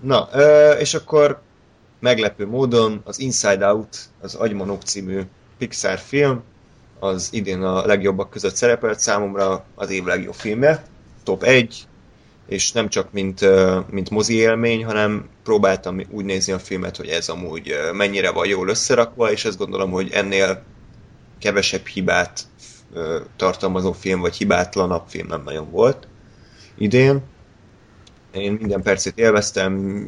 Na, 0.00 0.28
ö, 0.32 0.72
és 0.72 0.94
akkor 0.94 1.40
meglepő 2.00 2.46
módon 2.46 3.00
az 3.04 3.18
Inside 3.18 3.66
Out, 3.66 3.96
az 4.20 4.34
Agymanok 4.34 4.82
című 4.82 5.20
Pixar 5.58 5.98
film, 5.98 6.42
az 6.98 7.28
idén 7.32 7.62
a 7.62 7.86
legjobbak 7.86 8.30
között 8.30 8.54
szerepelt 8.54 8.98
számomra 8.98 9.64
az 9.74 9.90
év 9.90 10.04
legjobb 10.04 10.34
filmje, 10.34 10.82
top 11.22 11.42
1, 11.42 11.86
és 12.48 12.72
nem 12.72 12.88
csak 12.88 13.12
mint, 13.12 13.40
mint 13.90 14.10
mozi 14.10 14.34
élmény, 14.34 14.84
hanem 14.84 15.28
próbáltam 15.44 16.00
úgy 16.10 16.24
nézni 16.24 16.52
a 16.52 16.58
filmet, 16.58 16.96
hogy 16.96 17.08
ez 17.08 17.28
amúgy 17.28 17.74
mennyire 17.92 18.30
van 18.30 18.46
jól 18.46 18.68
összerakva, 18.68 19.30
és 19.30 19.44
ezt 19.44 19.58
gondolom, 19.58 19.90
hogy 19.90 20.10
ennél 20.12 20.62
kevesebb 21.38 21.86
hibát 21.86 22.40
tartalmazó 23.36 23.92
film, 23.92 24.20
vagy 24.20 24.36
hibátlanabb 24.36 25.04
film 25.08 25.26
nem 25.26 25.42
nagyon 25.42 25.70
volt 25.70 26.06
idén. 26.82 27.22
Én 28.32 28.52
minden 28.52 28.82
percét 28.82 29.18
élveztem, 29.18 30.02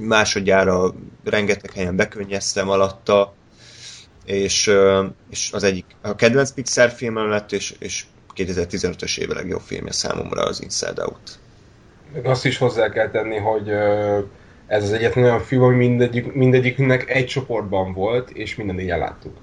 másodjára 0.00 0.94
rengeteg 1.24 1.72
helyen 1.72 1.96
bekönnyeztem 1.96 2.68
alatta, 2.68 3.34
és, 4.24 4.70
és 5.30 5.52
az 5.52 5.62
egyik 5.62 5.84
a 6.00 6.14
kedvenc 6.14 6.50
Pixar 6.50 6.90
filmem 6.90 7.28
lett, 7.28 7.52
és, 7.52 7.74
és 7.78 8.04
2015-ös 8.36 9.18
éve 9.18 9.34
legjobb 9.34 9.60
filmje 9.60 9.92
számomra 9.92 10.42
az 10.42 10.62
Inside 10.62 11.02
Out. 11.02 11.38
Azt 12.22 12.44
is 12.44 12.58
hozzá 12.58 12.88
kell 12.88 13.10
tenni, 13.10 13.36
hogy 13.36 13.68
ez 14.66 14.82
az 14.82 14.92
egyetlen 14.92 15.24
olyan 15.24 15.40
film, 15.40 15.62
ami 15.62 15.76
mindegyik, 15.76 16.32
mindegyikünknek 16.32 17.10
egy 17.10 17.26
csoportban 17.26 17.92
volt, 17.92 18.30
és 18.30 18.54
minden 18.56 18.80
így 18.80 18.88
láttuk. 18.88 19.36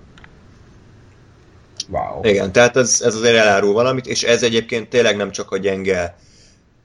Wow. 1.89 2.23
Igen, 2.23 2.51
tehát 2.51 2.77
ez, 2.77 3.01
ez 3.05 3.15
azért 3.15 3.35
elárul 3.35 3.73
valamit, 3.73 4.07
és 4.07 4.23
ez 4.23 4.43
egyébként 4.43 4.89
tényleg 4.89 5.15
nem 5.15 5.31
csak 5.31 5.51
a 5.51 5.57
gyenge 5.57 6.15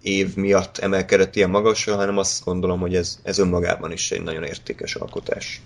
év 0.02 0.36
miatt 0.36 0.78
emelkedett 0.78 1.36
ilyen 1.36 1.50
magasra, 1.50 1.96
hanem 1.96 2.18
azt 2.18 2.44
gondolom, 2.44 2.80
hogy 2.80 2.94
ez, 2.94 3.18
ez 3.22 3.38
önmagában 3.38 3.92
is 3.92 4.10
egy 4.10 4.22
nagyon 4.22 4.42
értékes 4.42 4.94
alkotás. 4.94 5.62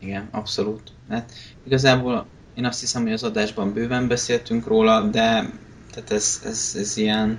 Igen, 0.00 0.28
abszolút. 0.30 0.92
Hát 1.08 1.32
igazából 1.66 2.26
én 2.54 2.64
azt 2.64 2.80
hiszem, 2.80 3.02
hogy 3.02 3.12
az 3.12 3.22
adásban 3.22 3.72
bőven 3.72 4.08
beszéltünk 4.08 4.66
róla, 4.66 5.02
de 5.02 5.50
tehát 5.90 6.10
ez, 6.10 6.40
ez, 6.44 6.74
ez 6.78 6.96
ilyen 6.96 7.38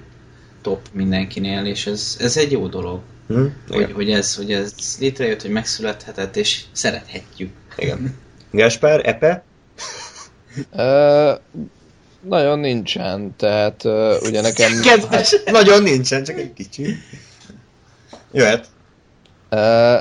top 0.61 0.79
mindenkinél, 0.91 1.65
és 1.65 1.88
ez, 1.88 2.17
ez 2.19 2.38
egy 2.38 2.51
jó 2.51 2.67
dolog. 2.67 3.01
Hm? 3.27 3.45
Hogy, 3.67 3.91
hogy, 3.91 4.11
ez, 4.11 4.35
hogy 4.35 4.51
ez 4.51 4.97
létrejött, 4.99 5.41
hogy 5.41 5.51
megszülethetett, 5.51 6.35
és 6.35 6.63
szerethetjük. 6.71 7.51
Igen. 7.77 8.17
Gáspár, 8.51 9.07
Epe? 9.07 9.43
Ö, 10.71 11.33
nagyon 12.22 12.60
nincsen, 12.60 13.34
tehát 13.38 13.85
ö, 13.85 14.15
ugye 14.27 14.41
nekem... 14.41 14.72
Kedves! 14.84 15.31
Hát, 15.31 15.52
nagyon 15.52 15.84
nincsen, 15.84 16.23
csak 16.23 16.38
egy 16.38 16.53
kicsi. 16.53 16.85
Jöhet. 18.31 18.68
Ö, 19.49 19.98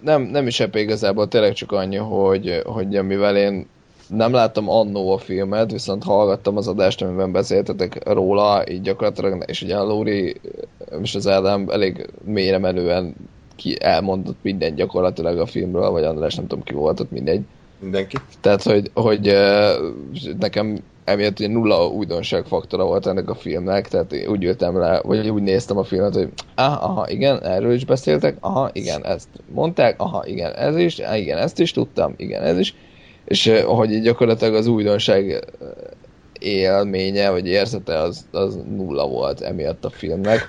nem, 0.00 0.22
nem 0.22 0.46
is 0.46 0.60
ebbe 0.60 0.80
igazából, 0.80 1.28
tényleg 1.28 1.52
csak 1.52 1.72
annyi, 1.72 1.96
hogy, 1.96 2.62
hogy 2.64 3.02
mivel 3.02 3.36
én 3.36 3.68
nem 4.06 4.32
láttam 4.32 4.68
annó 4.68 5.12
a 5.12 5.18
filmet, 5.18 5.70
viszont 5.70 6.04
hallgattam 6.04 6.56
az 6.56 6.68
adást, 6.68 7.02
amiben 7.02 7.32
beszéltetek 7.32 8.08
róla, 8.08 8.70
így 8.70 8.80
gyakorlatilag, 8.80 9.44
és 9.46 9.62
ugye 9.62 9.76
a 9.76 9.84
Lóri 9.84 10.40
és 11.02 11.14
az 11.14 11.26
Ádám 11.26 11.68
elég 11.70 12.08
mélyre 12.24 12.58
menően 12.58 13.14
ki 13.56 13.76
elmondott 13.80 14.38
minden 14.42 14.74
gyakorlatilag 14.74 15.38
a 15.38 15.46
filmről, 15.46 15.90
vagy 15.90 16.04
András 16.04 16.34
nem 16.34 16.46
tudom 16.46 16.64
ki 16.64 16.74
volt 16.74 17.00
ott, 17.00 17.10
mindegy. 17.10 17.40
Mindenki. 17.80 18.16
Tehát, 18.40 18.62
hogy, 18.62 18.90
hogy 18.94 19.34
nekem 20.38 20.78
emiatt 21.04 21.38
ugye 21.38 21.48
nulla 21.48 21.86
újdonság 21.86 22.44
faktora 22.46 22.84
volt 22.84 23.06
ennek 23.06 23.30
a 23.30 23.34
filmnek, 23.34 23.88
tehát 23.88 24.26
úgy 24.28 24.42
jöttem 24.42 24.78
le, 24.78 25.00
vagy 25.04 25.28
úgy 25.28 25.42
néztem 25.42 25.78
a 25.78 25.84
filmet, 25.84 26.14
hogy 26.14 26.28
aha, 26.54 26.84
aha, 26.84 27.10
igen, 27.10 27.42
erről 27.42 27.72
is 27.72 27.84
beszéltek, 27.84 28.36
aha, 28.40 28.70
igen, 28.72 29.04
ezt 29.04 29.28
mondták, 29.52 30.00
aha, 30.00 30.26
igen, 30.26 30.54
ez 30.54 30.76
is, 30.76 30.98
igen, 31.14 31.38
ezt 31.38 31.58
is 31.58 31.72
tudtam, 31.72 32.14
igen, 32.16 32.42
ez 32.42 32.58
is, 32.58 32.74
és 33.24 33.52
hogy 33.66 34.00
gyakorlatilag 34.00 34.54
az 34.54 34.66
újdonság 34.66 35.44
élménye, 36.38 37.30
vagy 37.30 37.46
érzete 37.46 37.98
az, 37.98 38.26
az 38.30 38.58
nulla 38.76 39.08
volt 39.08 39.40
emiatt 39.40 39.84
a 39.84 39.90
filmnek. 39.90 40.46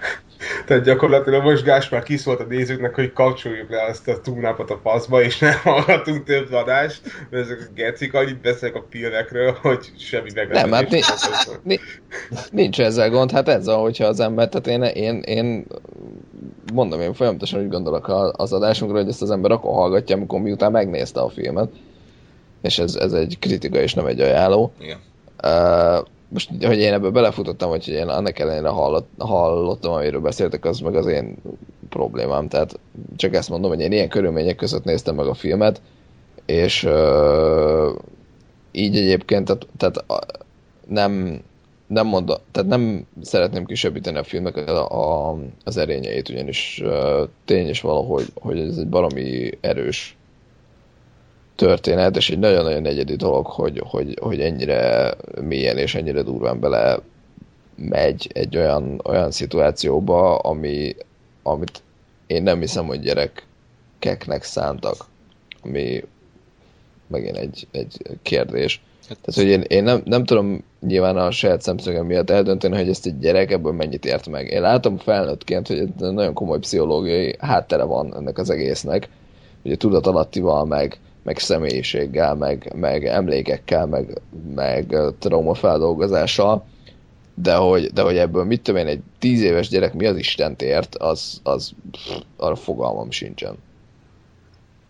Tehát 0.65 0.83
gyakorlatilag 0.83 1.43
most 1.43 1.63
Gáspár 1.63 2.03
kiszólt 2.03 2.39
a 2.39 2.43
nézőknek, 2.43 2.95
hogy 2.95 3.13
kapcsoljuk 3.13 3.69
le 3.69 3.83
azt 3.83 4.07
a 4.07 4.21
túlnapot 4.21 4.69
a 4.69 4.79
faszba, 4.83 5.21
és 5.21 5.39
nem 5.39 5.53
hallgatunk 5.63 6.23
több 6.23 6.53
adást, 6.53 7.01
mert 7.29 7.43
ezek 7.43 7.59
a 7.69 7.73
gecik 7.75 8.13
annyit 8.13 8.41
beszélnek 8.41 8.81
a 8.81 8.85
filmekről, 8.89 9.57
hogy 9.61 9.91
semmi 9.97 10.29
meg 10.35 10.49
Nem, 10.49 10.71
hát 10.71 10.89
nincs, 10.89 11.81
nincs 12.51 12.79
ezzel 12.79 13.09
gond, 13.09 13.31
hát 13.31 13.47
ez 13.47 13.67
a, 13.67 13.75
hogyha 13.75 14.05
az 14.05 14.19
ember, 14.19 14.49
tehát 14.49 14.67
én, 14.67 14.83
én, 15.03 15.19
én 15.19 15.65
mondom, 16.73 17.01
én 17.01 17.13
folyamatosan 17.13 17.61
úgy 17.61 17.69
gondolok 17.69 18.31
az 18.31 18.53
adásunkra, 18.53 18.97
hogy 18.97 19.09
ezt 19.09 19.21
az 19.21 19.31
ember 19.31 19.51
akkor 19.51 19.73
hallgatja, 19.73 20.15
amikor 20.15 20.39
miután 20.39 20.71
megnézte 20.71 21.19
a 21.19 21.29
filmet 21.29 21.69
és 22.61 22.79
ez, 22.79 22.95
ez 22.95 23.13
egy 23.13 23.37
kritika 23.39 23.79
és 23.79 23.93
nem 23.93 24.05
egy 24.05 24.19
ajánló. 24.19 24.73
Igen. 24.79 24.99
Uh, 25.43 26.05
most, 26.31 26.49
hogy 26.61 26.79
én 26.79 26.93
ebbe 26.93 27.09
belefutottam, 27.09 27.69
hogy 27.69 27.87
én 27.87 28.07
annak 28.07 28.39
ellenére 28.39 28.67
hallott, 28.67 29.09
hallottam, 29.17 29.93
amiről 29.93 30.21
beszéltek, 30.21 30.65
az 30.65 30.79
meg 30.79 30.95
az 30.95 31.05
én 31.05 31.37
problémám. 31.89 32.47
Tehát 32.47 32.79
csak 33.15 33.35
ezt 33.35 33.49
mondom, 33.49 33.69
hogy 33.69 33.79
én 33.79 33.91
ilyen 33.91 34.09
körülmények 34.09 34.55
között 34.55 34.83
néztem 34.83 35.15
meg 35.15 35.27
a 35.27 35.33
filmet, 35.33 35.81
és 36.45 36.83
uh, 36.83 37.89
így 38.71 38.97
egyébként, 38.97 39.45
tehát, 39.45 39.67
tehát 39.77 40.05
nem, 40.87 41.41
nem 41.87 42.07
mondom, 42.07 42.37
tehát 42.51 42.69
nem 42.69 43.05
szeretném 43.21 43.65
kisebbíteni 43.65 44.17
a 44.17 44.23
filmek 44.23 44.57
a, 44.57 45.29
a, 45.29 45.37
az 45.63 45.77
erényeit, 45.77 46.29
ugyanis 46.29 46.81
uh, 46.83 47.29
tény 47.45 47.69
is 47.69 47.81
valahogy, 47.81 48.25
hogy 48.33 48.59
ez 48.59 48.77
egy 48.77 48.87
baromi 48.87 49.57
erős 49.61 50.17
történet, 51.55 52.15
és 52.15 52.29
egy 52.29 52.39
nagyon-nagyon 52.39 52.85
egyedi 52.85 53.15
dolog, 53.15 53.45
hogy, 53.45 53.81
hogy, 53.85 54.17
hogy 54.21 54.41
ennyire 54.41 55.13
mélyen 55.41 55.77
és 55.77 55.95
ennyire 55.95 56.21
durván 56.21 56.59
bele 56.59 56.99
megy 57.75 58.29
egy 58.33 58.57
olyan, 58.57 59.01
olyan 59.03 59.31
szituációba, 59.31 60.37
ami, 60.37 60.95
amit 61.43 61.81
én 62.27 62.43
nem 62.43 62.59
hiszem, 62.59 62.85
hogy 62.85 62.99
gyerekeknek 62.99 64.43
szántak, 64.43 64.95
ami 65.63 66.03
megint 67.07 67.37
egy, 67.37 67.67
egy 67.71 67.97
kérdés. 68.21 68.81
Hát 69.07 69.17
Tehát, 69.21 69.41
hogy 69.41 69.59
én, 69.59 69.77
én 69.77 69.83
nem, 69.83 70.01
nem 70.05 70.23
tudom 70.23 70.63
nyilván 70.79 71.17
a 71.17 71.31
saját 71.31 71.61
szemszögem 71.61 72.05
miatt 72.05 72.29
eldönteni, 72.29 72.75
hogy 72.75 72.89
ezt 72.89 73.05
egy 73.05 73.19
gyerek 73.19 73.51
ebből 73.51 73.71
mennyit 73.71 74.05
ért 74.05 74.27
meg. 74.27 74.47
Én 74.47 74.61
látom 74.61 74.97
felnőttként, 74.97 75.67
hogy 75.67 75.87
nagyon 75.97 76.33
komoly 76.33 76.59
pszichológiai 76.59 77.35
háttere 77.39 77.83
van 77.83 78.15
ennek 78.15 78.37
az 78.37 78.49
egésznek, 78.49 79.09
ugye 79.63 79.77
tudatalattival, 79.77 80.65
meg, 80.65 80.99
meg 81.23 81.37
személyiséggel, 81.37 82.35
meg, 82.35 82.71
meg 82.75 83.05
emlékekkel, 83.05 83.85
meg, 83.85 84.21
meg 84.55 84.95
traumafeldolgozással, 85.19 86.65
de 87.33 87.55
hogy, 87.55 87.85
de 87.93 88.01
hogy 88.01 88.17
ebből 88.17 88.43
mit 88.43 88.61
tudom 88.61 88.81
én, 88.81 88.87
egy 88.87 89.01
tíz 89.19 89.41
éves 89.41 89.67
gyerek 89.67 89.93
mi 89.93 90.05
az 90.05 90.17
Istent 90.17 90.61
ért, 90.61 90.95
az, 90.95 91.39
az 91.43 91.71
pff, 91.91 92.21
arra 92.37 92.55
fogalmam 92.55 93.11
sincsen. 93.11 93.55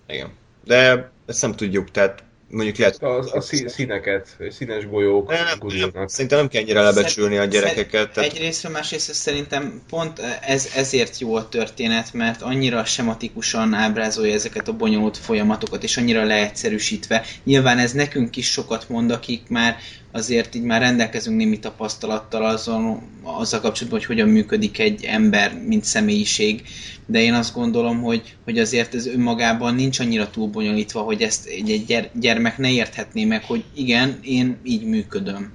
Igen. 0.07 0.29
De 0.63 1.09
ezt 1.25 1.41
nem 1.41 1.55
tudjuk, 1.55 1.91
tehát 1.91 2.23
mondjuk 2.51 2.77
lehet... 2.77 3.03
A, 3.03 3.17
a 3.17 3.41
színeket, 3.65 4.37
színes 4.49 4.87
golyók 4.87 5.29
nem, 5.29 5.45
nem, 5.93 6.07
Szerintem 6.07 6.39
nem 6.39 6.47
kell 6.47 6.61
ennyire 6.61 6.81
lebecsülni 6.81 7.37
a 7.37 7.45
gyerekeket. 7.45 8.11
Tehát... 8.11 8.31
Egyrészt, 8.31 8.71
másrészt 8.71 9.13
szerintem 9.13 9.81
pont 9.89 10.19
ez, 10.41 10.69
ezért 10.75 11.19
jó 11.19 11.35
a 11.35 11.49
történet, 11.49 12.13
mert 12.13 12.41
annyira 12.41 12.85
sematikusan 12.85 13.73
ábrázolja 13.73 14.33
ezeket 14.33 14.67
a 14.67 14.73
bonyolult 14.73 15.17
folyamatokat, 15.17 15.83
és 15.83 15.97
annyira 15.97 16.23
leegyszerűsítve. 16.23 17.25
Nyilván 17.43 17.77
ez 17.77 17.91
nekünk 17.91 18.35
is 18.35 18.51
sokat 18.51 18.89
mond, 18.89 19.11
akik 19.11 19.41
már 19.47 19.77
azért 20.11 20.55
így 20.55 20.63
már 20.63 20.81
rendelkezünk 20.81 21.37
némi 21.37 21.59
tapasztalattal 21.59 22.45
azon, 22.45 23.01
azzal 23.23 23.59
kapcsolatban, 23.59 23.99
hogy 23.99 24.07
hogyan 24.07 24.29
működik 24.29 24.79
egy 24.79 25.03
ember, 25.03 25.61
mint 25.67 25.83
személyiség, 25.83 26.63
de 27.05 27.21
én 27.21 27.33
azt 27.33 27.53
gondolom, 27.53 28.01
hogy, 28.01 28.35
hogy 28.43 28.59
azért 28.59 28.95
ez 28.95 29.07
önmagában 29.07 29.75
nincs 29.75 29.99
annyira 29.99 30.29
túl 30.29 30.47
bonyolítva, 30.47 31.01
hogy 31.01 31.21
ezt 31.21 31.45
egy, 31.45 32.09
gyermek 32.13 32.57
ne 32.57 32.71
érthetné 32.71 33.25
meg, 33.25 33.43
hogy 33.43 33.63
igen, 33.75 34.19
én 34.21 34.57
így 34.63 34.83
működöm. 34.83 35.51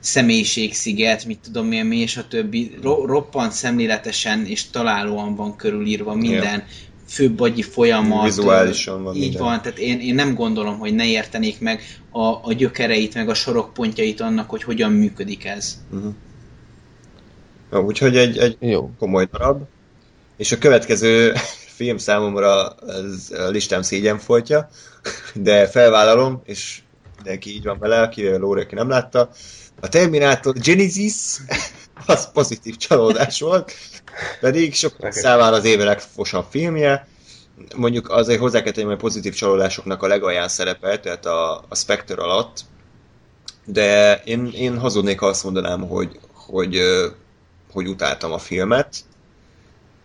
Személyiségsziget, 0.00 1.24
mit 1.24 1.38
tudom 1.42 1.72
én 1.72 1.84
mi, 1.84 1.96
és 1.96 2.16
a 2.16 2.28
többi. 2.28 2.70
Ro- 2.82 3.06
roppant 3.06 3.52
szemléletesen 3.52 4.46
és 4.46 4.70
találóan 4.70 5.34
van 5.34 5.56
körülírva 5.56 6.14
minden. 6.14 6.42
Yeah 6.42 6.62
főbb 7.10 7.40
agyi 7.40 7.62
folyamat. 7.62 8.24
Vizuálisan 8.24 9.02
van 9.02 9.14
Így 9.14 9.20
minden. 9.20 9.42
van, 9.42 9.62
tehát 9.62 9.78
én, 9.78 10.00
én 10.00 10.14
nem 10.14 10.34
gondolom, 10.34 10.78
hogy 10.78 10.94
ne 10.94 11.06
értenék 11.06 11.60
meg 11.60 11.82
a, 12.10 12.20
a 12.20 12.52
gyökereit, 12.52 13.14
meg 13.14 13.28
a 13.28 13.34
sorokpontjait 13.34 14.20
annak, 14.20 14.50
hogy 14.50 14.62
hogyan 14.62 14.92
működik 14.92 15.44
ez. 15.44 15.78
Uh-huh. 15.90 16.14
Ja, 17.72 17.80
úgyhogy 17.80 18.16
egy, 18.16 18.38
egy 18.38 18.56
Jó. 18.60 18.90
komoly 18.98 19.28
darab. 19.32 19.62
És 20.36 20.52
a 20.52 20.58
következő 20.58 21.32
film 21.78 21.98
számomra 21.98 22.74
ez 22.86 23.30
a 23.30 23.48
listám 23.48 23.82
szégyen 23.82 24.18
folytja, 24.18 24.68
de 25.34 25.66
felvállalom, 25.66 26.40
és 26.44 26.80
mindenki 27.16 27.54
így 27.54 27.64
van 27.64 27.78
vele, 27.78 28.00
aki 28.00 28.28
Lóri, 28.28 28.60
aki 28.60 28.74
nem 28.74 28.88
látta. 28.88 29.30
A 29.80 29.88
Terminator 29.88 30.54
Genesis 30.58 31.14
az 32.06 32.30
pozitív 32.32 32.76
csalódás 32.76 33.40
volt, 33.40 33.72
pedig 34.40 34.74
sok 34.74 34.96
számára 35.08 35.56
az 35.56 35.64
éve 35.64 35.84
legfosabb 35.84 36.44
filmje. 36.50 37.06
Mondjuk 37.76 38.10
azért 38.10 38.40
hozzá 38.40 38.62
kell 38.62 38.72
tenni, 38.72 38.86
hogy 38.86 38.96
pozitív 38.96 39.34
csalódásoknak 39.34 40.02
a 40.02 40.06
legalján 40.06 40.48
szerepel, 40.48 41.00
tehát 41.00 41.26
a, 41.26 41.64
a 41.68 41.74
Spectre 41.74 42.22
alatt, 42.22 42.60
de 43.64 44.20
én, 44.24 44.50
én 44.54 44.78
hazudnék, 44.78 45.18
ha 45.18 45.26
azt 45.26 45.44
mondanám, 45.44 45.88
hogy, 45.88 46.18
hogy, 46.32 46.80
hogy 47.72 47.86
utáltam 47.86 48.32
a 48.32 48.38
filmet. 48.38 48.96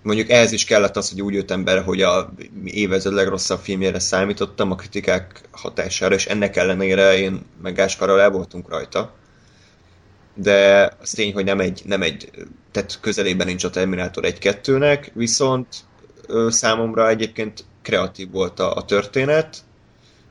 Mondjuk 0.02 0.30
ehhez 0.30 0.52
is 0.52 0.66
kellett 0.66 0.98
az, 0.98 1.10
hogy 1.10 1.22
úgy 1.22 1.34
jöttem 1.34 1.64
be, 1.64 1.80
hogy 1.80 2.02
a 2.02 2.34
évezred 2.64 3.14
legrosszabb 3.14 3.60
filmjére 3.60 4.00
számítottam 4.00 4.72
a 4.72 4.76
kritikák 4.76 5.42
hatására, 5.52 6.16
és 6.16 6.26
ennek 6.26 6.56
ellenére 6.56 7.18
én 7.18 7.46
meg 7.62 7.74
Gásparral 7.74 8.22
el 8.22 8.30
voltunk 8.30 8.70
rajta 8.70 9.14
de 10.36 10.92
az 11.02 11.10
tény, 11.10 11.34
hogy 11.34 11.46
nem 11.46 11.60
egy, 11.60 11.82
nem 11.86 12.02
egy 12.02 12.30
tehát 12.72 13.00
közelében 13.02 13.48
nincs 13.48 13.64
a 13.64 13.70
Terminator 13.70 14.24
1-2-nek, 14.28 15.08
viszont 15.14 15.68
számomra 16.48 17.10
egyébként 17.10 17.64
kreatív 17.82 18.32
volt 18.32 18.60
a, 18.60 18.76
a 18.76 18.86
történet, 18.86 19.58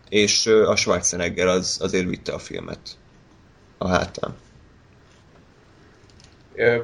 és 0.08 0.46
a 0.46 0.76
Schwarzenegger 0.76 1.46
az, 1.46 1.78
azért 1.82 2.08
vitte 2.08 2.32
a 2.32 2.38
filmet 2.38 2.80
a 3.78 3.88
hátán. 3.88 4.34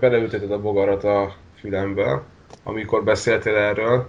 Beleülteted 0.01 0.53
a 0.53 0.61
bogarat 0.61 1.05
a 1.05 1.35
fülembe, 1.59 2.23
amikor 2.63 3.05
beszéltél 3.05 3.55
erről, 3.55 4.09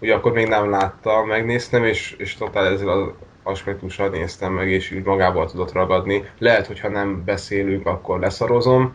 ugye 0.00 0.14
akkor 0.14 0.32
még 0.32 0.48
nem 0.48 0.70
látta, 0.70 1.24
megnéztem, 1.24 1.84
és, 1.84 2.14
és 2.18 2.34
totál 2.34 2.66
ezzel 2.66 2.88
az 2.88 3.10
aspektussal 3.48 4.08
néztem 4.08 4.52
meg, 4.52 4.70
és 4.70 4.92
úgy 4.92 5.04
magából 5.04 5.50
tudott 5.50 5.72
ragadni. 5.72 6.24
Lehet, 6.38 6.66
hogyha 6.66 6.88
nem 6.88 7.24
beszélünk, 7.24 7.86
akkor 7.86 8.20
leszarozom, 8.20 8.94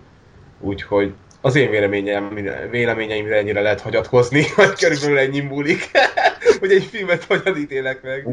úgyhogy 0.59 1.13
az 1.41 1.55
én 1.55 1.69
véleményem, 1.69 2.37
véleményeimre 2.69 3.37
ennyire 3.37 3.61
lehet 3.61 3.81
hagyatkozni, 3.81 4.43
vagy 4.55 4.73
körülbelül 4.79 5.17
ennyi 5.17 5.39
múlik, 5.39 5.91
hogy 6.59 6.71
egy 6.71 6.83
filmet 6.83 7.23
hogyan 7.23 7.57
ítélek 7.57 8.01
meg. 8.03 8.27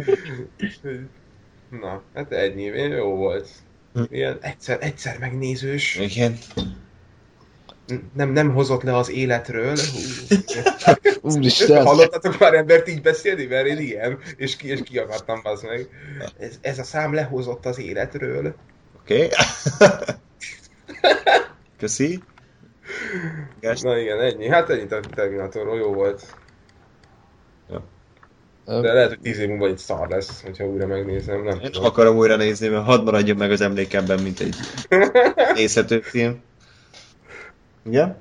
Na, 1.81 2.03
hát 2.15 2.33
ennyi, 2.33 2.65
jó 2.65 3.17
volt. 3.17 3.49
Ilyen 4.11 4.39
egyszer, 4.41 4.79
egyszer 4.81 5.19
megnézős. 5.19 5.97
Igen. 5.97 6.39
Nem, 8.15 8.31
nem 8.31 8.53
hozott 8.53 8.83
le 8.83 8.97
az 8.97 9.11
életről. 9.11 9.77
Úristen! 11.21 11.85
Hallottatok 11.85 12.39
már 12.39 12.55
embert 12.55 12.89
így 12.89 13.03
beszélni? 13.03 13.47
Mert 13.47 13.67
én 13.67 13.79
ilyen, 13.79 14.19
és, 14.37 14.57
ki, 14.57 14.69
és 14.69 14.81
kiakadtam 14.83 15.41
az 15.43 15.63
meg. 15.63 15.89
Ez, 16.39 16.59
ez 16.61 16.79
a 16.79 16.85
szám 16.85 17.15
lehozott 17.15 17.67
az 17.67 17.79
életről. 17.79 18.55
Oké. 19.01 19.25
Okay. 19.25 19.29
Köszi. 21.79 22.23
Gást. 23.61 23.83
Na 23.83 23.99
igen, 23.99 24.21
ennyi. 24.21 24.49
Hát 24.49 24.71
ennyi 24.71 24.87
Terminatorról 25.15 25.77
jó 25.79 25.93
volt. 25.93 26.37
Ja. 27.71 27.83
De 28.65 28.93
lehet, 28.93 29.09
hogy 29.09 29.21
tíz 29.21 29.39
év 29.39 29.49
múlva 29.49 29.67
egy 29.67 29.79
szar 29.79 30.09
lesz, 30.09 30.43
hogyha 30.43 30.65
újra 30.65 30.87
megnézem. 30.87 31.43
Nem 31.43 31.59
Én 31.61 31.71
tudom. 31.71 31.85
akarom 31.85 32.17
újra 32.17 32.37
nézni, 32.37 32.69
mert 32.69 32.85
hadd 32.85 33.05
maradjon 33.05 33.37
meg 33.37 33.51
az 33.51 33.61
emlékemben, 33.61 34.23
mint 34.23 34.41
egy 34.41 34.57
nézhető 35.55 36.01
film. 36.01 36.43
Igen? 37.83 38.17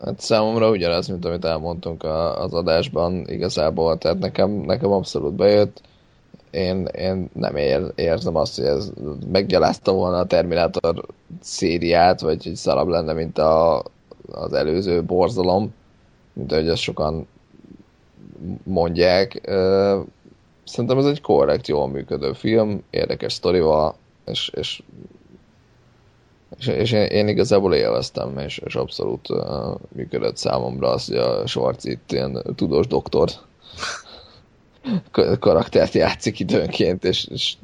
Hát 0.00 0.20
számomra 0.20 0.70
ugyanaz, 0.70 1.08
mint 1.08 1.24
amit 1.24 1.44
elmondtunk 1.44 2.02
a, 2.02 2.42
az 2.42 2.54
adásban 2.54 3.28
igazából, 3.28 3.98
tehát 3.98 4.18
nekem, 4.18 4.50
nekem 4.50 4.90
abszolút 4.90 5.32
bejött. 5.32 5.80
Én, 6.50 6.84
én 6.84 7.30
nem 7.32 7.56
ér, 7.56 7.92
érzem 7.94 8.36
azt, 8.36 8.56
hogy 8.56 8.64
ez 8.64 8.92
meggyalázta 9.30 9.92
volna 9.92 10.18
a 10.18 10.26
Terminátor 10.26 11.06
szériát, 11.40 12.20
vagy 12.20 12.44
hogy 12.44 12.54
szarabb 12.54 12.88
lenne, 12.88 13.12
mint 13.12 13.38
a, 13.38 13.82
az 14.32 14.52
előző 14.52 15.04
borzalom, 15.04 15.74
mint 16.32 16.52
ahogy 16.52 16.68
ezt 16.68 16.82
sokan 16.82 17.26
mondják. 18.62 19.40
Szerintem 20.64 20.98
ez 20.98 21.06
egy 21.06 21.20
korrekt, 21.20 21.68
jól 21.68 21.88
működő 21.88 22.32
film, 22.32 22.82
érdekes 22.90 23.32
sztorival, 23.32 23.94
és, 24.24 24.52
és 24.54 24.82
és, 26.58 26.66
és 26.66 26.92
én, 26.92 27.06
én 27.06 27.28
igazából 27.28 27.74
élveztem, 27.74 28.38
és, 28.38 28.58
és 28.58 28.74
abszolút 28.74 29.30
uh, 29.30 29.38
működött 29.92 30.36
számomra 30.36 30.88
az, 30.88 31.06
hogy 31.06 31.16
a 31.16 31.46
Schwarz 31.46 31.84
itt 31.84 32.12
ilyen 32.12 32.42
tudós 32.56 32.86
doktor 32.86 33.28
karaktert 35.40 35.94
játszik 35.94 36.40
időnként, 36.40 37.04
és, 37.04 37.26
és 37.26 37.54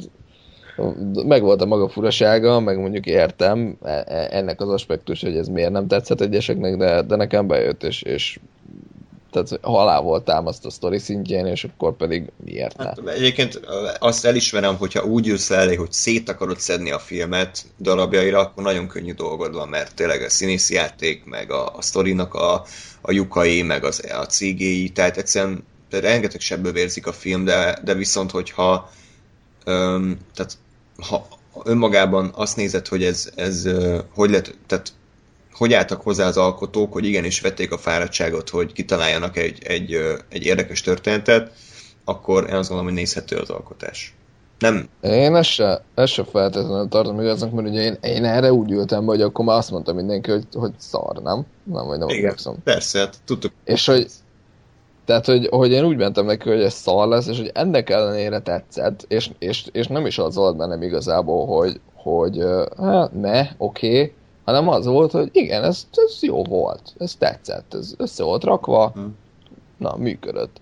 megvolt 1.27 1.63
a 1.63 1.67
maga 1.67 1.89
furasága, 1.89 2.61
meg 2.61 2.79
mondjuk 2.79 3.07
értem 3.07 3.77
e- 3.83 4.05
e- 4.07 4.29
ennek 4.31 4.61
az 4.61 4.69
aspektus, 4.69 5.23
hogy 5.23 5.37
ez 5.37 5.49
miért 5.49 5.71
nem 5.71 5.87
tetszett 5.87 6.21
egyeseknek, 6.21 6.77
de, 6.77 7.03
de 7.03 7.17
nekem 7.17 7.47
bejött, 7.47 7.83
és, 7.83 8.03
és 8.03 8.39
tehát 9.31 9.59
halál 9.63 10.01
volt 10.01 10.25
támaszt 10.25 10.65
a 10.65 10.71
sztori 10.71 10.99
szintjén, 10.99 11.47
és 11.47 11.65
akkor 11.65 11.97
pedig 11.97 12.33
miért? 12.45 12.83
Hát, 12.83 13.01
egyébként 13.07 13.61
azt 13.99 14.25
elismerem, 14.25 14.77
hogyha 14.77 15.05
úgy 15.05 15.29
ülsz 15.29 15.51
elé, 15.51 15.75
hogy 15.75 15.93
szét 15.93 16.29
akarod 16.29 16.61
szedni 16.61 16.91
a 16.91 16.99
filmet 16.99 17.65
darabjaira, 17.79 18.39
akkor 18.39 18.63
nagyon 18.63 18.89
könnyű 18.89 19.13
dolgod 19.13 19.55
van, 19.55 19.69
mert 19.69 19.95
tényleg 19.95 20.23
a 20.23 20.31
színészi 20.31 20.75
játék, 20.75 21.25
meg 21.25 21.53
a, 21.53 21.77
a 21.77 21.83
sztorinak 21.83 22.35
a, 22.35 22.65
a 23.01 23.13
lyukai, 23.13 23.63
meg 23.63 23.85
az, 23.85 24.03
a 24.21 24.27
cégéi, 24.27 24.89
tehát 24.89 25.17
egyszerűen 25.17 25.65
tehát 25.91 26.05
rengeteg 26.05 26.41
sebből 26.41 26.73
vérzik 26.73 27.07
a 27.07 27.13
film, 27.13 27.45
de, 27.45 27.79
de 27.85 27.95
viszont, 27.95 28.31
hogyha 28.31 28.91
öm, 29.65 30.19
tehát 30.35 30.59
ha 31.09 31.27
önmagában 31.65 32.31
azt 32.35 32.57
nézed, 32.57 32.87
hogy 32.87 33.05
ez, 33.05 33.31
ez 33.35 33.69
hogy 34.15 34.31
lett, 34.31 34.55
tehát 34.67 34.93
hogy 35.53 35.73
álltak 35.73 36.03
hozzá 36.03 36.27
az 36.27 36.37
alkotók, 36.37 36.93
hogy 36.93 37.05
igenis 37.05 37.41
vették 37.41 37.73
a 37.73 37.79
fáradtságot, 37.79 38.49
hogy 38.49 38.73
kitaláljanak 38.73 39.37
egy, 39.37 39.63
egy, 39.65 39.99
egy 40.29 40.45
érdekes 40.45 40.81
történetet, 40.81 41.53
akkor 42.05 42.47
én 42.49 42.55
azt 42.55 42.69
gondolom, 42.69 42.85
hogy 42.85 43.01
nézhető 43.01 43.37
az 43.37 43.51
alkotás. 43.51 44.15
Nem, 44.59 44.89
Én 45.01 45.35
ezt 45.35 45.51
se, 45.51 45.83
ezt 45.95 46.13
se 46.13 46.25
feltétlenül 46.25 46.89
tartom 46.89 47.21
igaznak, 47.21 47.53
mert 47.53 47.69
ugye 47.69 47.81
én, 47.81 47.99
én 48.03 48.25
erre 48.25 48.53
úgy 48.53 48.71
ültem 48.71 49.01
be, 49.01 49.11
hogy 49.11 49.23
akkor 49.23 49.45
már 49.45 49.57
azt 49.57 49.71
mondta 49.71 49.93
mindenki, 49.93 50.31
hogy, 50.31 50.47
hogy 50.53 50.73
szar, 50.77 51.17
nem? 51.23 51.47
Nem, 51.63 51.87
vagy 51.87 51.99
nem 51.99 52.09
igen, 52.09 52.37
persze, 52.65 52.99
hát 52.99 53.17
tudtuk. 53.25 53.53
És 53.65 53.87
hogy, 53.87 54.07
tehát, 55.05 55.27
hogy, 55.27 55.47
hogy 55.51 55.71
én 55.71 55.85
úgy 55.85 55.97
mentem 55.97 56.27
neki, 56.27 56.49
hogy 56.49 56.63
ez 56.63 56.75
szar 56.75 57.09
lesz, 57.09 57.27
és 57.27 57.37
hogy 57.37 57.51
ennek 57.55 57.91
ellenére 57.91 58.39
tetszett, 58.39 59.05
és, 59.09 59.31
és, 59.39 59.65
és 59.73 59.87
nem 59.87 60.07
is 60.07 60.19
az 60.19 60.35
volt 60.35 60.57
bennem 60.57 60.83
igazából, 60.83 61.47
hogy, 61.47 61.81
hogy 61.95 62.45
hát 62.79 63.13
ne, 63.13 63.41
oké, 63.41 64.01
okay, 64.01 64.13
hanem 64.51 64.69
az 64.69 64.87
volt, 64.87 65.11
hogy 65.13 65.29
igen, 65.33 65.65
ez, 65.65 65.87
ez 65.93 66.23
jó 66.23 66.45
volt, 66.45 66.95
ez 66.99 67.15
tetszett, 67.15 67.75
ez 67.75 67.95
össze 67.97 68.23
volt 68.23 68.45
rakva, 68.45 68.91
Hm. 68.95 69.01
na, 69.77 69.97
működött. 69.97 70.61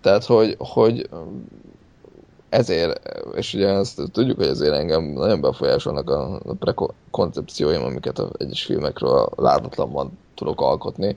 Tehát, 0.00 0.24
hogy, 0.24 0.56
hogy 0.58 1.08
ezért, 2.48 3.00
és 3.34 3.54
ugye 3.54 3.68
ezt 3.68 4.00
tudjuk, 4.12 4.36
hogy 4.36 4.46
ezért 4.46 4.74
engem 4.74 5.02
nagyon 5.04 5.40
befolyásolnak 5.40 6.10
a, 6.10 6.40
a 6.44 6.54
prekoncepcióim, 6.58 7.82
amiket 7.82 8.18
a 8.18 8.30
egyes 8.38 8.64
filmekről 8.64 9.28
láthatatlanban 9.36 10.18
tudok 10.34 10.60
alkotni. 10.60 11.16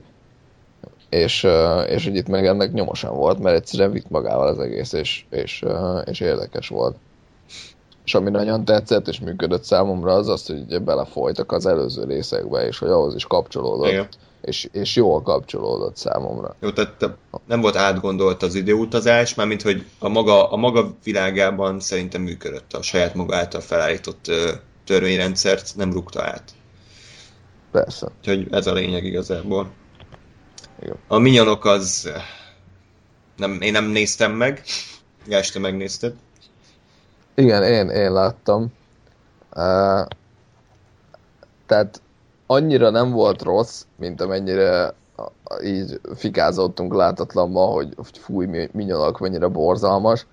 És, 1.08 1.46
és 1.86 2.04
hogy 2.04 2.16
itt 2.16 2.28
meg 2.28 2.46
ennek 2.46 2.72
nyomosan 2.72 3.16
volt, 3.16 3.38
mert 3.38 3.56
egyszerűen 3.56 3.92
vitt 3.92 4.10
magával 4.10 4.46
az 4.46 4.58
egész, 4.58 4.92
és, 4.92 5.24
és, 5.30 5.64
és 6.04 6.20
érdekes 6.20 6.68
volt. 6.68 6.96
És 8.04 8.14
ami 8.14 8.30
nagyon 8.30 8.64
tetszett 8.64 9.08
és 9.08 9.20
működött 9.20 9.64
számomra 9.64 10.12
az 10.12 10.28
az, 10.28 10.46
hogy 10.46 10.82
belefolytak 10.82 11.52
az 11.52 11.66
előző 11.66 12.04
részekbe, 12.04 12.66
és 12.66 12.78
hogy 12.78 12.88
ahhoz 12.88 13.14
is 13.14 13.24
kapcsolódott, 13.24 13.90
Igen. 13.90 14.08
és, 14.40 14.68
és 14.72 14.96
jól 14.96 15.22
kapcsolódott 15.22 15.96
számomra. 15.96 16.56
Jó, 16.60 16.70
tehát 16.70 16.92
te- 16.92 17.16
nem 17.46 17.60
volt 17.60 17.76
átgondolt 17.76 18.42
az 18.42 18.54
időutazás, 18.54 19.34
mármint 19.34 19.62
hogy 19.62 19.86
a 19.98 20.08
maga, 20.08 20.50
a 20.50 20.56
maga 20.56 20.94
világában 21.04 21.80
szerintem 21.80 22.22
működött 22.22 22.72
a 22.72 22.82
saját 22.82 23.14
maga 23.14 23.36
által 23.36 23.60
felállított 23.60 24.30
törvényrendszert, 24.84 25.72
nem 25.76 25.92
rúgta 25.92 26.22
át. 26.22 26.42
Persze. 27.72 28.08
Úgyhogy 28.18 28.46
ez 28.50 28.66
a 28.66 28.72
lényeg 28.72 29.04
igazából. 29.04 29.70
Igen. 30.82 30.96
A 31.08 31.18
minyonok 31.18 31.64
az... 31.64 32.10
Nem, 33.36 33.60
én 33.60 33.72
nem 33.72 33.84
néztem 33.84 34.32
meg. 34.32 34.62
Gás, 35.26 35.50
te 35.50 35.58
megnézted. 35.58 36.14
Igen, 37.34 37.62
én, 37.62 37.88
én 37.88 38.12
láttam. 38.12 38.62
Uh, 39.56 40.06
tehát 41.66 42.02
annyira 42.46 42.90
nem 42.90 43.10
volt 43.10 43.42
rossz, 43.42 43.84
mint 43.96 44.20
amennyire 44.20 44.94
így 45.64 46.00
fikázottunk 46.14 46.94
látatlanban, 46.94 47.72
hogy, 47.72 47.94
fúj, 48.12 48.46
mi- 48.46 48.70
minyonok 48.72 49.18
mennyire 49.18 49.46
borzalmas. 49.46 50.26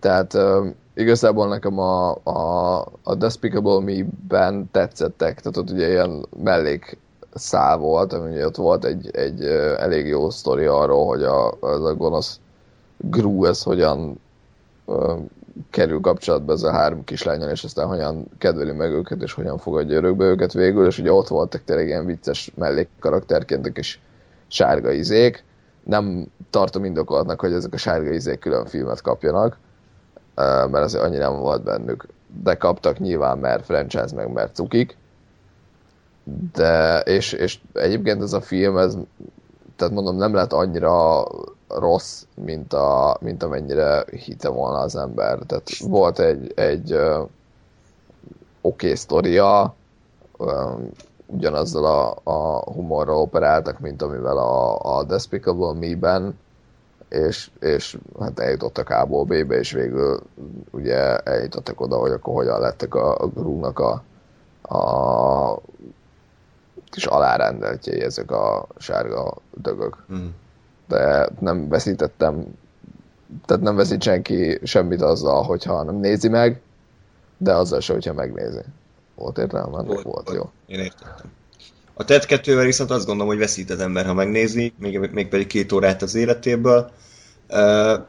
Tehát 0.00 0.34
uh, 0.34 0.66
igazából 0.94 1.48
nekem 1.48 1.78
a, 1.78 2.14
a, 2.22 2.78
a 3.02 3.14
Despicable 3.14 3.80
Me-ben 3.80 4.68
tetszettek, 4.70 5.40
tehát 5.40 5.56
ott 5.56 5.70
ugye 5.70 5.88
ilyen 5.88 6.26
mellék 6.42 6.98
szál 7.34 7.76
volt, 7.76 8.12
ami 8.12 8.30
ugye 8.30 8.46
ott 8.46 8.56
volt 8.56 8.84
egy, 8.84 9.10
egy 9.12 9.44
elég 9.78 10.06
jó 10.06 10.30
sztori 10.30 10.64
arról, 10.64 11.06
hogy 11.06 11.22
a, 11.22 11.50
az 11.60 11.84
a 11.84 11.94
gonosz 11.94 12.40
Gru 12.96 13.44
ez 13.44 13.62
hogyan 13.62 14.20
kerül 15.70 16.00
kapcsolatba 16.00 16.52
ez 16.52 16.62
a 16.62 16.72
három 16.72 17.04
kislányon, 17.04 17.48
és 17.48 17.64
aztán 17.64 17.86
hogyan 17.86 18.26
kedveli 18.38 18.72
meg 18.72 18.90
őket, 18.90 19.22
és 19.22 19.32
hogyan 19.32 19.58
fogadja 19.58 19.96
örökbe 19.96 20.24
őket 20.24 20.52
végül, 20.52 20.86
és 20.86 20.98
ugye 20.98 21.12
ott 21.12 21.28
voltak 21.28 21.64
tényleg 21.64 21.86
ilyen 21.86 22.06
vicces 22.06 22.52
mellékkarakterként 22.54 23.66
a 23.66 23.72
kis 23.72 24.00
sárga 24.46 24.90
izék. 24.90 25.44
Nem 25.84 26.26
tartom 26.50 26.84
indokoltnak, 26.84 27.40
hogy 27.40 27.52
ezek 27.52 27.72
a 27.72 27.76
sárga 27.76 28.10
izék 28.10 28.38
külön 28.38 28.66
filmet 28.66 29.00
kapjanak, 29.00 29.58
mert 30.34 30.84
azért 30.84 31.04
annyi 31.04 31.16
nem 31.16 31.36
volt 31.36 31.62
bennük. 31.62 32.06
De 32.42 32.54
kaptak 32.54 32.98
nyilván, 32.98 33.38
mert 33.38 33.64
franchise, 33.64 34.14
meg 34.14 34.32
mert 34.32 34.54
cukik. 34.54 34.96
De, 36.52 37.00
és, 37.00 37.32
és 37.32 37.60
egyébként 37.72 38.22
ez 38.22 38.32
a 38.32 38.40
film, 38.40 38.76
ez, 38.76 38.96
tehát 39.76 39.94
mondom, 39.94 40.16
nem 40.16 40.34
lett 40.34 40.52
annyira 40.52 41.24
rossz, 41.78 42.22
mint, 42.34 42.72
a, 42.72 43.16
mint 43.20 43.42
amennyire 43.42 44.04
hitte 44.24 44.48
volna 44.48 44.78
az 44.78 44.96
ember. 44.96 45.38
Tehát 45.46 45.76
volt 45.78 46.18
egy, 46.18 46.52
egy 46.54 46.92
oké 46.92 47.26
okay 48.60 48.94
sztoria, 48.94 49.74
ugyanazzal 51.26 51.84
a, 51.84 52.30
a 52.30 52.72
humorral 52.72 53.16
operáltak, 53.16 53.78
mint 53.78 54.02
amivel 54.02 54.38
a, 54.38 54.78
a 54.96 55.04
Despicable 55.04 55.72
Me-ben, 55.72 56.38
és, 57.08 57.50
és 57.60 57.98
hát 58.20 58.38
eljutottak 58.38 58.88
A-ból 58.88 59.24
B-be, 59.24 59.58
és 59.58 59.72
végül 59.72 60.20
ugye 60.70 61.18
eljutottak 61.18 61.80
oda, 61.80 61.96
hogy 61.96 62.10
akkor 62.10 62.34
hogyan 62.34 62.60
lettek 62.60 62.94
a, 62.94 63.16
a 63.18 63.26
Gru-nak 63.26 63.78
a, 63.78 64.02
a 64.74 65.60
kis 66.90 67.04
alárendeltjei 67.06 68.00
ezek 68.00 68.30
a 68.30 68.66
sárga 68.78 69.34
dögök 69.54 69.96
Mm. 70.12 70.26
De 70.90 71.28
nem 71.40 71.68
veszítettem, 71.68 72.46
tehát 73.46 73.62
nem 73.62 73.76
veszít 73.76 74.02
senki 74.02 74.58
semmit 74.62 75.02
azzal, 75.02 75.42
hogyha 75.42 75.82
nem 75.82 75.96
nézi 75.96 76.28
meg, 76.28 76.60
de 77.38 77.54
azzal 77.54 77.80
se, 77.80 77.92
hogyha 77.92 78.12
megnézi. 78.12 78.60
Volt 79.14 79.38
értelme? 79.38 79.78
Ennek 79.78 79.86
volt, 79.86 80.02
volt, 80.02 80.30
jó. 80.32 80.50
Én 80.66 80.78
értettem. 80.78 81.30
A 81.94 82.04
TED 82.04 82.24
2-vel 82.28 82.62
viszont 82.64 82.90
azt 82.90 83.06
gondolom, 83.06 83.32
hogy 83.32 83.38
veszít 83.38 83.70
az 83.70 83.80
ember, 83.80 84.06
ha 84.06 84.14
megnézi, 84.14 84.72
még, 84.78 84.98
még 84.98 85.28
pedig 85.28 85.46
két 85.46 85.72
órát 85.72 86.02
az 86.02 86.14
életéből. 86.14 86.90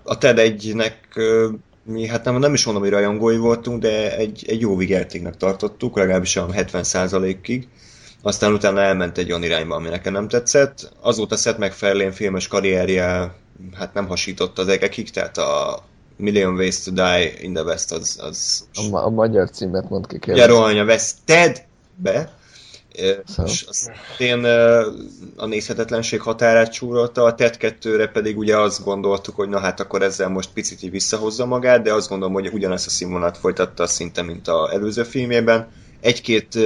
A 0.03 0.17
TED 0.17 0.37
1-nek 0.39 0.93
ö, 1.15 1.49
mi, 1.83 2.07
hát 2.07 2.23
nem, 2.23 2.37
nem 2.37 2.53
is 2.53 2.65
mondom, 2.65 2.83
hogy 2.83 2.91
rajongói 2.91 3.37
voltunk, 3.37 3.81
de 3.81 4.17
egy, 4.17 4.45
egy 4.47 4.61
jó 4.61 4.75
vígjátéknak 4.75 5.37
tartottuk, 5.37 5.97
legalábbis 5.97 6.35
a 6.35 6.45
70%-ig. 6.45 7.67
Aztán 8.21 8.53
utána 8.53 8.81
elment 8.81 9.17
egy 9.17 9.29
olyan 9.29 9.43
irányba, 9.43 9.75
ami 9.75 9.89
nekem 9.89 10.13
nem 10.13 10.27
tetszett. 10.27 10.91
Azóta 11.01 11.35
Seth 11.35 11.59
MacFarlane 11.59 12.11
filmes 12.11 12.47
karrierje 12.47 13.35
hát 13.73 13.93
nem 13.93 14.07
hasított 14.07 14.59
az 14.59 14.67
egekig, 14.67 15.09
tehát 15.09 15.37
a 15.37 15.83
Million 16.17 16.53
Ways 16.53 16.83
to 16.83 16.91
Die 16.91 17.31
in 17.41 17.53
the 17.53 17.63
West 17.63 17.91
az... 17.91 18.19
az 18.21 18.67
a, 18.73 18.89
ma- 18.89 19.03
a 19.03 19.09
magyar 19.09 19.49
címet 19.49 19.89
mond 19.89 20.07
ki 20.07 20.31
Ugye 20.31 20.45
rohanj 20.45 20.79
a 20.79 20.83
Wested 20.83 21.63
be, 21.95 22.39
Szóval. 23.25 23.51
És 23.51 23.65
azt 23.67 23.91
én 24.17 24.43
a 25.35 25.45
nézhetetlenség 25.45 26.21
határát 26.21 26.71
csúrolta, 26.71 27.23
a 27.23 27.35
TED 27.35 27.55
2-re 27.59 28.07
pedig 28.07 28.37
ugye 28.37 28.57
azt 28.57 28.83
gondoltuk, 28.83 29.35
hogy 29.35 29.49
na 29.49 29.59
hát 29.59 29.79
akkor 29.79 30.01
ezzel 30.01 30.29
most 30.29 30.49
picit 30.53 30.83
így 30.83 30.91
visszahozza 30.91 31.45
magát, 31.45 31.81
de 31.81 31.93
azt 31.93 32.09
gondolom, 32.09 32.33
hogy 32.33 32.49
ugyanezt 32.53 32.87
a 32.87 32.89
színvonalat 32.89 33.37
folytatta 33.37 33.87
szinte, 33.87 34.21
mint 34.21 34.47
a 34.47 34.69
előző 34.73 35.03
filmében. 35.03 35.67
Egy-két 36.01 36.57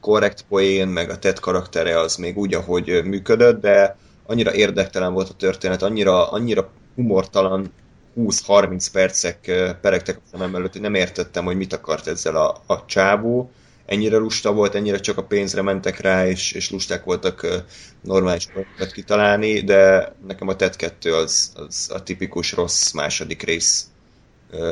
korrekt 0.00 0.44
poén, 0.48 0.88
meg 0.88 1.10
a 1.10 1.18
TED 1.18 1.38
karaktere 1.38 2.00
az 2.00 2.16
még 2.16 2.38
úgy, 2.38 2.54
ahogy 2.54 3.04
működött, 3.04 3.60
de 3.60 3.96
annyira 4.26 4.54
érdektelen 4.54 5.12
volt 5.12 5.28
a 5.28 5.34
történet, 5.34 5.82
annyira, 5.82 6.30
annyira 6.30 6.70
humortalan, 6.94 7.72
20-30 8.16 8.86
percek 8.92 9.40
peregtek 9.80 10.16
a 10.16 10.28
szemem 10.30 10.54
előtt, 10.54 10.72
hogy 10.72 10.80
nem 10.80 10.94
értettem, 10.94 11.44
hogy 11.44 11.56
mit 11.56 11.72
akart 11.72 12.06
ezzel 12.06 12.36
a, 12.36 12.62
a 12.66 12.84
csávó 12.86 13.50
ennyire 13.86 14.16
lusta 14.16 14.52
volt, 14.52 14.74
ennyire 14.74 14.98
csak 14.98 15.18
a 15.18 15.24
pénzre 15.24 15.62
mentek 15.62 16.00
rá, 16.00 16.26
és, 16.26 16.52
és 16.52 16.70
lusták 16.70 17.04
voltak 17.04 17.64
normális 18.00 18.46
projektet 18.46 18.92
kitalálni, 18.92 19.60
de 19.60 20.12
nekem 20.26 20.48
a 20.48 20.56
TED 20.56 20.76
2 20.76 21.14
az, 21.14 21.52
az 21.54 21.90
a 21.94 22.02
tipikus 22.02 22.52
rossz 22.52 22.90
második 22.90 23.42
rész 23.42 23.86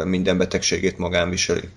minden 0.05 0.39
betegségét 0.39 0.99
magán 0.99 1.31
viseli. 1.31 1.69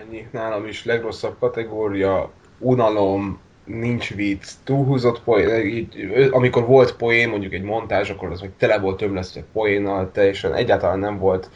Ennyi. 0.00 0.26
Nálam 0.30 0.66
is 0.66 0.84
legrosszabb 0.84 1.38
kategória, 1.38 2.30
unalom, 2.58 3.38
nincs 3.64 4.14
vicc, 4.14 4.50
túlhúzott 4.64 5.22
poén, 5.22 5.66
így, 5.66 6.08
amikor 6.30 6.66
volt 6.66 6.96
poén, 6.96 7.28
mondjuk 7.28 7.52
egy 7.52 7.62
montázs, 7.62 8.10
akkor 8.10 8.30
az 8.30 8.40
hogy 8.40 8.50
tele 8.50 8.78
volt 8.78 8.96
tömlesztve 8.96 9.44
poénnal, 9.52 10.10
teljesen 10.12 10.54
egyáltalán 10.54 10.98
nem 10.98 11.18
volt 11.18 11.50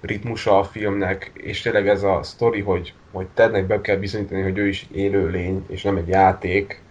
ritmusa 0.00 0.58
a 0.58 0.64
filmnek, 0.64 1.30
és 1.34 1.60
tényleg 1.60 1.88
ez 1.88 2.02
a 2.02 2.22
sztori, 2.22 2.60
hogy, 2.60 2.94
hogy 3.12 3.26
Tednek 3.34 3.66
be 3.66 3.80
kell 3.80 3.96
bizonyítani, 3.96 4.42
hogy 4.42 4.58
ő 4.58 4.68
is 4.68 4.86
egy 4.90 4.96
élőlény, 4.96 5.64
és 5.68 5.82
nem 5.82 5.96
egy 5.96 6.08
játék, 6.08 6.82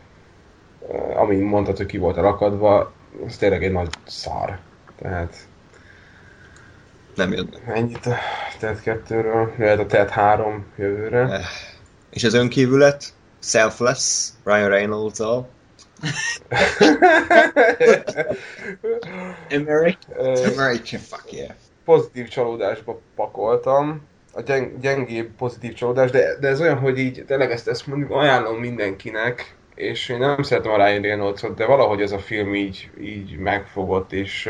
eh, 0.92 1.22
ami 1.22 1.36
mondtad, 1.36 1.78
hogy 1.78 1.86
ki 1.86 1.98
volt 1.98 2.16
rakadva, 2.16 2.94
ez 3.26 3.38
tényleg 3.38 3.64
egy 3.64 3.72
nagy 3.72 3.90
szar. 4.06 4.60
Tehát 4.96 5.49
nem 7.20 7.34
jön. 7.34 7.50
Ennyit 7.68 8.06
a 8.06 8.16
TED 8.60 8.80
2-ről, 8.86 9.58
jöhet 9.58 9.80
a 9.80 9.86
TED 9.86 10.10
3 10.10 10.66
jövőre. 10.78 11.20
Eh. 11.20 11.46
És 12.10 12.24
az 12.24 12.34
önkívület? 12.34 13.14
Selfless, 13.40 14.30
Ryan 14.44 14.70
Reynolds-al. 14.70 15.50
American. 19.60 20.18
Uh, 20.18 20.58
American, 20.58 21.00
fuck 21.00 21.32
yeah 21.32 21.56
pozitív 21.90 22.28
csalódásba 22.28 23.02
pakoltam, 23.16 24.02
a 24.34 24.42
gyeng, 24.42 24.80
gyengébb 24.80 25.30
pozitív 25.38 25.74
csalódás, 25.74 26.12
de, 26.12 26.38
de 26.40 26.48
ez 26.48 26.62
olyan, 26.62 26.78
hogy 26.78 26.98
így 26.98 27.24
tényleg 27.28 27.52
ezt, 27.52 27.68
ezt 27.68 27.88
mondjuk 27.88 28.12
ajánlom 28.12 28.60
mindenkinek, 28.60 29.56
és 29.76 30.10
én 30.10 30.18
nem 30.18 30.44
szeretem 30.44 30.72
a 30.72 30.86
Ryan 30.86 31.02
reynolds 31.02 31.42
de 31.56 31.66
valahogy 31.66 32.02
ez 32.02 32.12
a 32.12 32.20
film 32.20 32.56
így, 32.56 32.90
így 33.02 33.38
megfogott, 33.38 34.12
és, 34.12 34.50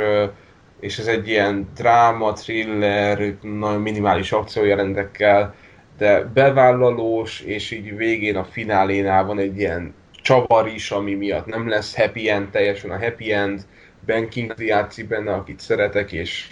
és 0.80 0.98
ez 0.98 1.08
egy 1.08 1.28
ilyen 1.28 1.70
dráma, 1.76 2.34
thriller, 2.34 3.36
nagyon 3.42 3.82
minimális 3.82 4.32
akciójelendekkel, 4.32 5.56
de 5.98 6.24
bevállalós, 6.24 7.42
és 7.42 7.72
így 7.72 7.96
végén 7.96 8.36
a 8.36 8.44
finálénál 8.44 9.26
van 9.26 9.40
egy 9.40 9.58
ilyen 9.58 9.94
csavar 10.22 10.68
is, 10.68 10.92
ami 10.92 11.14
miatt 11.14 11.46
nem 11.46 11.70
lesz 11.70 11.96
happy 11.96 12.30
end, 12.30 12.50
teljesen 12.50 12.92
a 12.92 13.00
happy 13.00 13.32
end, 13.32 13.62
Ben 14.06 14.30
Kingsley 14.30 14.68
játszik 14.68 15.08
benne, 15.08 15.34
akit 15.34 15.60
szeretek, 15.60 16.12
és 16.12 16.48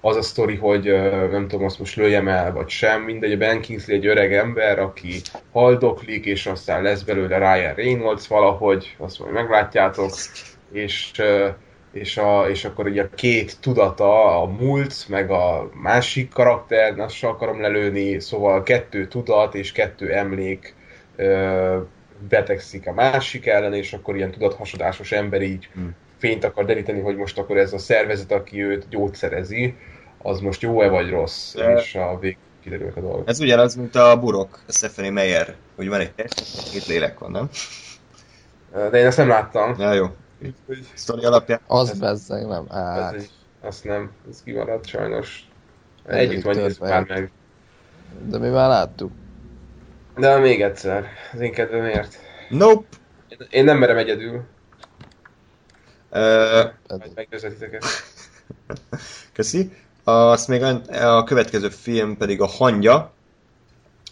az 0.00 0.16
a 0.16 0.22
sztori, 0.22 0.56
hogy 0.56 0.84
nem 1.30 1.48
tudom, 1.48 1.64
azt 1.64 1.78
most 1.78 1.96
lőjem 1.96 2.28
el, 2.28 2.52
vagy 2.52 2.68
sem, 2.68 3.02
mindegy, 3.02 3.32
a 3.32 3.36
Ben 3.36 3.60
Kingsley 3.60 3.96
egy 3.96 4.06
öreg 4.06 4.34
ember, 4.34 4.78
aki 4.78 5.20
haldoklik, 5.52 6.24
és 6.24 6.46
aztán 6.46 6.82
lesz 6.82 7.02
belőle 7.02 7.38
Ryan 7.38 7.74
Reynolds 7.74 8.28
valahogy, 8.28 8.96
azt 8.98 9.18
majd 9.18 9.32
meglátjátok, 9.32 10.10
és, 10.72 11.10
és, 11.92 12.16
a, 12.16 12.48
és 12.48 12.64
akkor 12.64 12.86
ugye 12.86 13.02
a 13.02 13.08
két 13.14 13.60
tudata, 13.60 14.40
a 14.42 14.46
múlt, 14.46 15.08
meg 15.08 15.30
a 15.30 15.70
másik 15.82 16.32
karakter, 16.32 16.98
azt 16.98 17.14
sem 17.14 17.30
akarom 17.30 17.60
lelőni, 17.60 18.20
szóval 18.20 18.62
kettő 18.62 19.06
tudat 19.06 19.54
és 19.54 19.72
kettő 19.72 20.12
emlék 20.12 20.74
betegszik 22.28 22.86
a 22.86 22.92
másik 22.92 23.46
ellen, 23.46 23.74
és 23.74 23.92
akkor 23.92 24.16
ilyen 24.16 24.30
tudathasadásos 24.30 25.12
ember 25.12 25.42
így 25.42 25.68
hmm 25.74 25.94
fényt 26.22 26.44
akar 26.44 26.64
deríteni, 26.64 27.00
hogy 27.00 27.16
most 27.16 27.38
akkor 27.38 27.56
ez 27.56 27.72
a 27.72 27.78
szervezet, 27.78 28.32
aki 28.32 28.64
őt 28.64 28.88
gyógyszerezi, 28.88 29.74
az 30.18 30.40
most 30.40 30.62
jó-e 30.62 30.88
vagy 30.88 31.10
rossz, 31.10 31.54
De... 31.54 31.72
és 31.72 31.94
a 31.94 32.18
vég 32.20 32.36
kiderülnek 32.62 32.96
a 32.96 33.00
dolgok. 33.00 33.28
Ez 33.28 33.40
ugyanaz, 33.40 33.74
mint 33.74 33.94
a 33.94 34.20
burok, 34.20 34.60
a 34.68 34.72
Stephanie 34.72 35.10
Meyer, 35.10 35.54
hogy 35.76 35.88
van 35.88 36.00
egy 36.00 36.12
test, 36.12 36.70
két 36.72 36.86
lélek 36.86 37.18
van, 37.18 37.30
nem? 37.30 37.48
De 38.90 38.98
én 38.98 39.06
ezt 39.06 39.16
nem 39.16 39.28
láttam. 39.28 39.74
Ja, 39.78 39.92
jó. 39.92 40.06
Sztori 40.94 41.24
alapján. 41.24 41.60
Az 41.66 41.98
bezzeg, 41.98 42.46
nem? 42.46 42.68
Hát. 42.68 43.14
Ez, 43.14 43.30
azt 43.60 43.84
nem, 43.84 44.10
ez 44.30 44.42
kimaradt 44.42 44.86
sajnos. 44.86 45.48
Együtt 46.06 46.42
vagy 46.42 46.76
már 46.80 47.04
meg. 47.08 47.30
De 48.26 48.38
mi 48.38 48.48
már 48.48 48.68
láttuk. 48.68 49.10
De 50.16 50.38
még 50.38 50.62
egyszer, 50.62 51.06
az 51.32 51.40
én 51.40 51.52
kedvemért. 51.52 52.18
Nope. 52.48 52.86
Én 53.50 53.64
nem 53.64 53.78
merem 53.78 53.96
egyedül. 53.96 54.44
Uh. 56.10 56.70
Köszi. 59.32 59.72
Azt 60.04 60.48
még 60.48 60.62
a 60.90 61.24
következő 61.24 61.68
film 61.68 62.16
pedig 62.16 62.40
a 62.40 62.46
Hangya, 62.46 63.12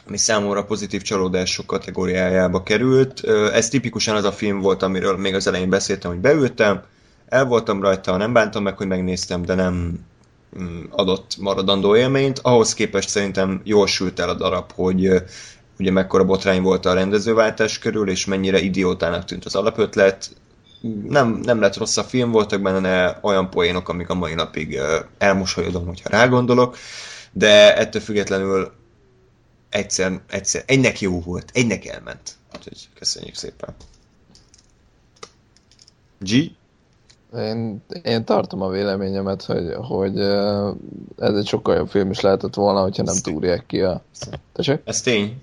ami 0.06 0.16
számomra 0.16 0.64
pozitív 0.64 1.02
csalódások 1.02 1.66
kategóriájába 1.66 2.62
került. 2.62 3.24
Ez 3.52 3.68
tipikusan 3.68 4.16
az 4.16 4.24
a 4.24 4.32
film 4.32 4.60
volt, 4.60 4.82
amiről 4.82 5.16
még 5.16 5.35
az 5.35 5.47
elején 5.47 5.68
beszéltem, 5.68 6.10
hogy 6.10 6.20
beültem, 6.20 6.82
el 7.28 7.44
voltam 7.44 7.82
rajta, 7.82 8.16
nem 8.16 8.32
bántam 8.32 8.62
meg, 8.62 8.77
hogy 8.77 8.86
megnéztem, 8.86 9.43
de 9.43 9.55
nem 9.55 9.98
mm, 10.59 10.82
adott 10.90 11.36
maradandó 11.39 11.97
élményt. 11.97 12.39
Ahhoz 12.39 12.74
képest 12.74 13.09
szerintem 13.09 13.60
jól 13.64 13.86
sült 13.86 14.20
el 14.20 14.28
a 14.28 14.35
darab, 14.35 14.72
hogy 14.74 15.22
ugye 15.78 15.90
mekkora 15.90 16.24
botrány 16.24 16.62
volt 16.62 16.86
a 16.86 16.94
rendezőváltás 16.94 17.78
körül, 17.78 18.10
és 18.10 18.24
mennyire 18.24 18.60
idiótának 18.60 19.24
tűnt 19.24 19.44
az 19.44 19.55
alapötlet 19.55 20.31
nem, 21.09 21.40
nem 21.43 21.60
lett 21.60 21.77
rossz 21.77 21.97
a 21.97 22.02
film, 22.02 22.31
voltak 22.31 22.60
benne 22.60 23.18
olyan 23.22 23.51
poénok, 23.51 23.89
amik 23.89 24.10
a 24.10 24.14
mai 24.14 24.35
napig 24.35 24.78
elmosolyodom, 25.18 25.86
hogyha 25.86 26.09
rágondolok, 26.09 26.77
de 27.32 27.77
ettől 27.77 28.02
függetlenül 28.02 28.72
egyszer, 29.71 30.21
egyszer, 30.27 30.63
egynek 30.67 31.01
jó 31.01 31.21
volt, 31.21 31.51
egynek 31.55 31.87
elment. 31.87 32.37
Úgyhogy 32.57 32.89
köszönjük 32.95 33.35
szépen. 33.35 33.75
G? 36.19 36.31
Én, 37.37 37.83
én 38.03 38.25
tartom 38.25 38.63
a 38.63 38.69
véleményemet, 38.69 39.43
hogy, 39.43 39.75
hogy 39.75 40.19
ez 41.19 41.35
egy 41.35 41.47
sokkal 41.47 41.77
jobb 41.77 41.89
film 41.89 42.11
is 42.11 42.21
lehetett 42.21 42.55
volna, 42.55 42.83
hogyha 42.83 43.03
nem 43.03 43.17
túrják 43.17 43.67
ki 43.67 43.81
a... 43.81 44.03
Tessék? 44.53 44.81
Ez 44.85 45.01
tény 45.01 45.43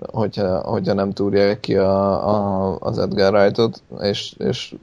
hogyha, 0.00 0.58
hogyha 0.58 0.92
nem 0.92 1.12
túrják 1.12 1.60
ki 1.60 1.76
a, 1.76 2.28
a, 2.28 2.76
az 2.80 2.98
Edgar 2.98 3.34
Wright-ot, 3.34 3.82
és, 4.00 4.34
és 4.38 4.74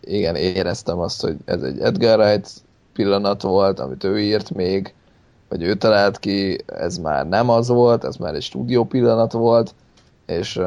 igen, 0.00 0.36
éreztem 0.36 0.98
azt, 0.98 1.20
hogy 1.20 1.36
ez 1.44 1.62
egy 1.62 1.80
Edgar 1.80 2.18
Wright 2.18 2.50
pillanat 2.92 3.42
volt, 3.42 3.80
amit 3.80 4.04
ő 4.04 4.20
írt 4.20 4.50
még, 4.50 4.94
vagy 5.48 5.62
ő 5.62 5.74
talált 5.74 6.18
ki, 6.18 6.58
ez 6.66 6.98
már 6.98 7.28
nem 7.28 7.48
az 7.50 7.68
volt, 7.68 8.04
ez 8.04 8.16
már 8.16 8.34
egy 8.34 8.42
stúdió 8.42 8.84
pillanat 8.84 9.32
volt, 9.32 9.74
és, 10.26 10.60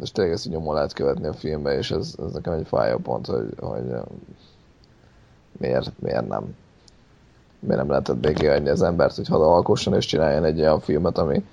és 0.00 0.12
tényleg 0.12 0.32
ezt 0.34 0.48
nyomon 0.48 0.74
lehet 0.74 0.92
követni 0.92 1.26
a 1.26 1.32
filmbe, 1.32 1.76
és 1.76 1.90
ez, 1.90 2.14
ez 2.26 2.32
nekem 2.32 2.52
egy 2.52 2.66
fájó 2.66 2.96
pont, 2.96 3.26
hogy, 3.26 3.54
hogy 3.60 3.84
miért, 5.58 5.92
miért 6.00 6.28
nem 6.28 6.54
miért 7.64 7.80
nem 7.80 7.90
lehetett 7.90 8.16
béké 8.16 8.48
adni 8.48 8.68
az 8.68 8.82
embert, 8.82 9.14
hogy 9.16 9.28
hadd 9.28 9.40
alkosson 9.40 9.94
és 9.94 10.06
csináljon 10.06 10.44
egy 10.44 10.60
olyan 10.60 10.80
filmet, 10.80 11.18
ami, 11.18 11.44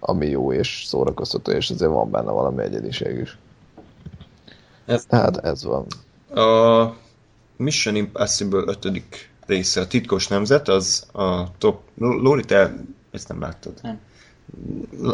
ami 0.00 0.26
jó 0.26 0.52
és 0.52 0.84
szórakoztató, 0.86 1.52
és 1.52 1.70
azért 1.70 1.90
van 1.90 2.10
benne 2.10 2.30
valami 2.30 2.62
egyediség 2.62 3.18
is. 3.18 3.38
Ez, 4.84 5.04
Tehát 5.04 5.36
ez 5.36 5.64
van. 5.64 5.86
A 6.46 6.94
Mission 7.56 7.94
Impossible 7.94 8.62
5. 8.66 9.30
része, 9.46 9.80
a 9.80 9.86
titkos 9.86 10.28
nemzet, 10.28 10.68
az 10.68 11.06
a 11.12 11.56
top... 11.58 11.80
Lóri, 11.98 12.44
te 12.44 12.74
ezt 13.10 13.28
nem 13.28 13.40
láttad? 13.40 13.72
Nem. 13.82 14.00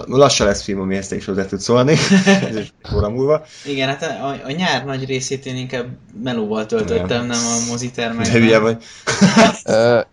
Lassan 0.07 0.47
lesz 0.47 0.63
film, 0.63 0.81
ami 0.81 0.97
ezt 0.97 1.13
is 1.13 1.25
hozzá 1.25 1.45
tud 1.47 1.61
szólni, 1.61 1.97
ez 2.49 2.57
is 2.57 2.73
óra 2.95 3.09
múlva. 3.09 3.45
Igen, 3.65 3.89
hát 3.89 4.03
a, 4.03 4.47
a, 4.47 4.51
nyár 4.51 4.85
nagy 4.85 5.05
részét 5.05 5.47
én 5.47 5.57
inkább 5.57 5.87
melóval 6.23 6.67
töltöttem, 6.67 7.27
nem, 7.27 7.27
nem 7.27 7.39
a 7.39 7.71
mozitermekben. 7.71 8.33
De 8.33 8.39
hülye 8.39 8.59
vagy. 8.59 8.83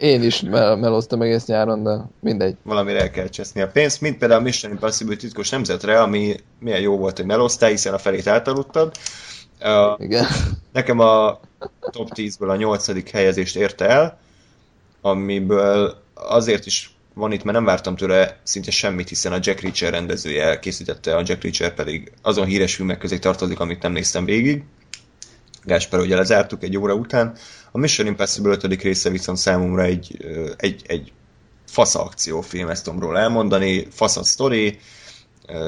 Én 0.00 0.22
is 0.22 0.40
mel- 0.40 0.76
meloztam 0.76 1.22
egész 1.22 1.46
nyáron, 1.46 1.82
de 1.82 2.04
mindegy. 2.20 2.56
Valamire 2.62 3.00
el 3.00 3.10
kell 3.10 3.28
cseszni 3.28 3.60
a 3.60 3.68
pénzt, 3.68 4.00
mint 4.00 4.18
például 4.18 4.40
a 4.40 4.42
Mission 4.42 4.72
Impossible 4.72 5.16
titkos 5.16 5.48
nemzetre, 5.50 6.00
ami 6.00 6.36
milyen 6.58 6.80
jó 6.80 6.96
volt, 6.96 7.16
hogy 7.16 7.26
meloztál, 7.26 7.70
hiszen 7.70 7.94
a 7.94 7.98
felét 7.98 8.26
átaludtad. 8.26 8.94
Uh, 9.60 10.04
Igen. 10.04 10.26
Nekem 10.72 10.98
a 10.98 11.40
top 11.90 12.08
10-ből 12.14 12.48
a 12.48 12.56
nyolcadik 12.56 13.10
helyezést 13.10 13.56
érte 13.56 13.88
el, 13.88 14.18
amiből 15.00 16.02
azért 16.14 16.66
is 16.66 16.94
van 17.14 17.32
itt, 17.32 17.42
mert 17.42 17.56
nem 17.56 17.66
vártam 17.66 17.96
tőle 17.96 18.40
szinte 18.42 18.70
semmit, 18.70 19.08
hiszen 19.08 19.32
a 19.32 19.38
Jack 19.40 19.60
Reacher 19.60 19.92
rendezője 19.92 20.58
készítette, 20.58 21.16
a 21.16 21.22
Jack 21.24 21.42
Reacher 21.42 21.74
pedig 21.74 22.12
azon 22.22 22.46
híres 22.46 22.74
filmek 22.74 22.98
közé 22.98 23.18
tartozik, 23.18 23.60
amit 23.60 23.82
nem 23.82 23.92
néztem 23.92 24.24
végig. 24.24 24.64
Gásper, 25.64 26.00
ugye 26.00 26.16
lezártuk 26.16 26.62
egy 26.62 26.76
óra 26.76 26.94
után. 26.94 27.36
A 27.70 27.78
Mission 27.78 28.06
Impossible 28.06 28.50
5. 28.50 28.82
része 28.82 29.10
viszont 29.10 29.38
számomra 29.38 29.82
egy, 29.82 30.16
egy, 30.56 30.82
egy 30.86 31.12
fasza 31.66 32.02
akciófilm, 32.02 32.68
ezt 32.68 32.84
tudom 32.84 33.00
róla 33.00 33.18
elmondani, 33.18 33.86
fasza 33.90 34.24
sztori, 34.24 34.78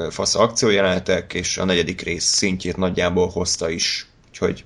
fasza 0.09 0.39
akciójelenetek, 0.39 1.33
és 1.33 1.57
a 1.57 1.65
negyedik 1.65 2.01
rész 2.01 2.25
szintjét 2.25 2.77
nagyjából 2.77 3.27
hozta 3.27 3.69
is. 3.69 4.07
Úgyhogy 4.29 4.65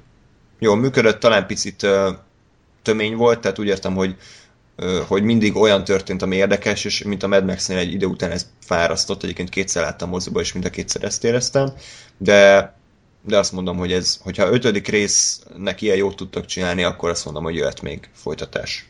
jól 0.60 0.76
működött, 0.76 1.20
talán 1.20 1.48
picit 1.48 1.88
tömény 2.82 3.16
volt, 3.16 3.40
tehát 3.40 3.60
úgy 3.60 3.68
értem, 3.68 3.96
hogy 3.96 4.16
hogy 5.08 5.24
mindig 5.24 5.56
olyan 5.56 5.84
történt, 5.84 6.22
ami 6.22 6.36
érdekes, 6.36 6.86
és 6.86 7.04
mint 7.04 7.24
a 7.24 7.28
Mad 7.28 7.46
Max-nél 7.46 7.78
egy 7.78 7.94
idő 7.94 8.06
után 8.06 8.32
ez 8.32 8.48
fárasztott, 8.60 9.24
egyébként 9.24 9.50
kétszer 9.50 9.84
láttam 9.84 10.10
moziba, 10.10 10.40
és 10.40 10.54
mind 10.54 10.66
a 10.66 10.70
kétszer 10.70 11.04
ezt 11.04 11.24
éreztem, 11.24 11.74
de, 12.18 12.74
de 13.22 13.38
azt 13.38 13.52
mondom, 13.52 13.78
hogy 13.78 13.92
ez, 13.92 14.20
hogyha 14.24 14.52
ötödik 14.52 14.88
résznek 14.88 15.82
ilyen 15.82 15.98
jót 15.98 16.16
tudtak 16.16 16.46
csinálni, 16.46 16.84
akkor 16.84 17.10
azt 17.10 17.26
mondom, 17.26 17.44
hogy 17.44 17.56
jöhet 17.56 17.82
még 17.82 18.10
folytatás. 18.14 18.90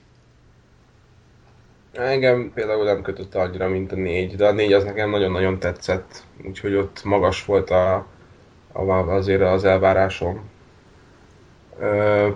Engem 1.93 2.51
például 2.53 2.83
nem 2.83 3.01
kötött 3.01 3.35
annyira, 3.35 3.67
mint 3.67 3.91
a 3.91 3.95
négy, 3.95 4.35
de 4.35 4.47
a 4.47 4.51
négy 4.51 4.73
az 4.73 4.83
nekem 4.83 5.09
nagyon-nagyon 5.09 5.59
tetszett, 5.59 6.23
úgyhogy 6.45 6.75
ott 6.75 7.03
magas 7.03 7.45
volt 7.45 7.69
a, 7.69 8.07
a 8.71 8.81
azért 8.91 9.41
az 9.41 9.63
elvárásom. 9.63 10.49
Ö, 11.79 12.29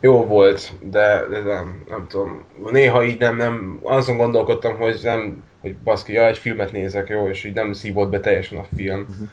jó 0.00 0.24
volt, 0.24 0.72
de, 0.80 1.26
de 1.30 1.40
nem, 1.40 1.84
nem 1.88 2.06
tudom. 2.08 2.44
Néha 2.70 3.04
így 3.04 3.18
nem, 3.18 3.36
nem, 3.36 3.80
azon 3.82 4.16
gondolkodtam, 4.16 4.76
hogy 4.76 5.00
nem, 5.02 5.44
hogy 5.60 5.76
baszki, 5.76 6.12
ja, 6.12 6.26
egy 6.26 6.38
filmet 6.38 6.72
nézek, 6.72 7.08
jó, 7.08 7.28
és 7.28 7.44
így 7.44 7.54
nem 7.54 7.72
szívott 7.72 8.10
be 8.10 8.20
teljesen 8.20 8.58
a 8.58 8.66
film. 8.76 9.00
Uh-huh. 9.00 9.28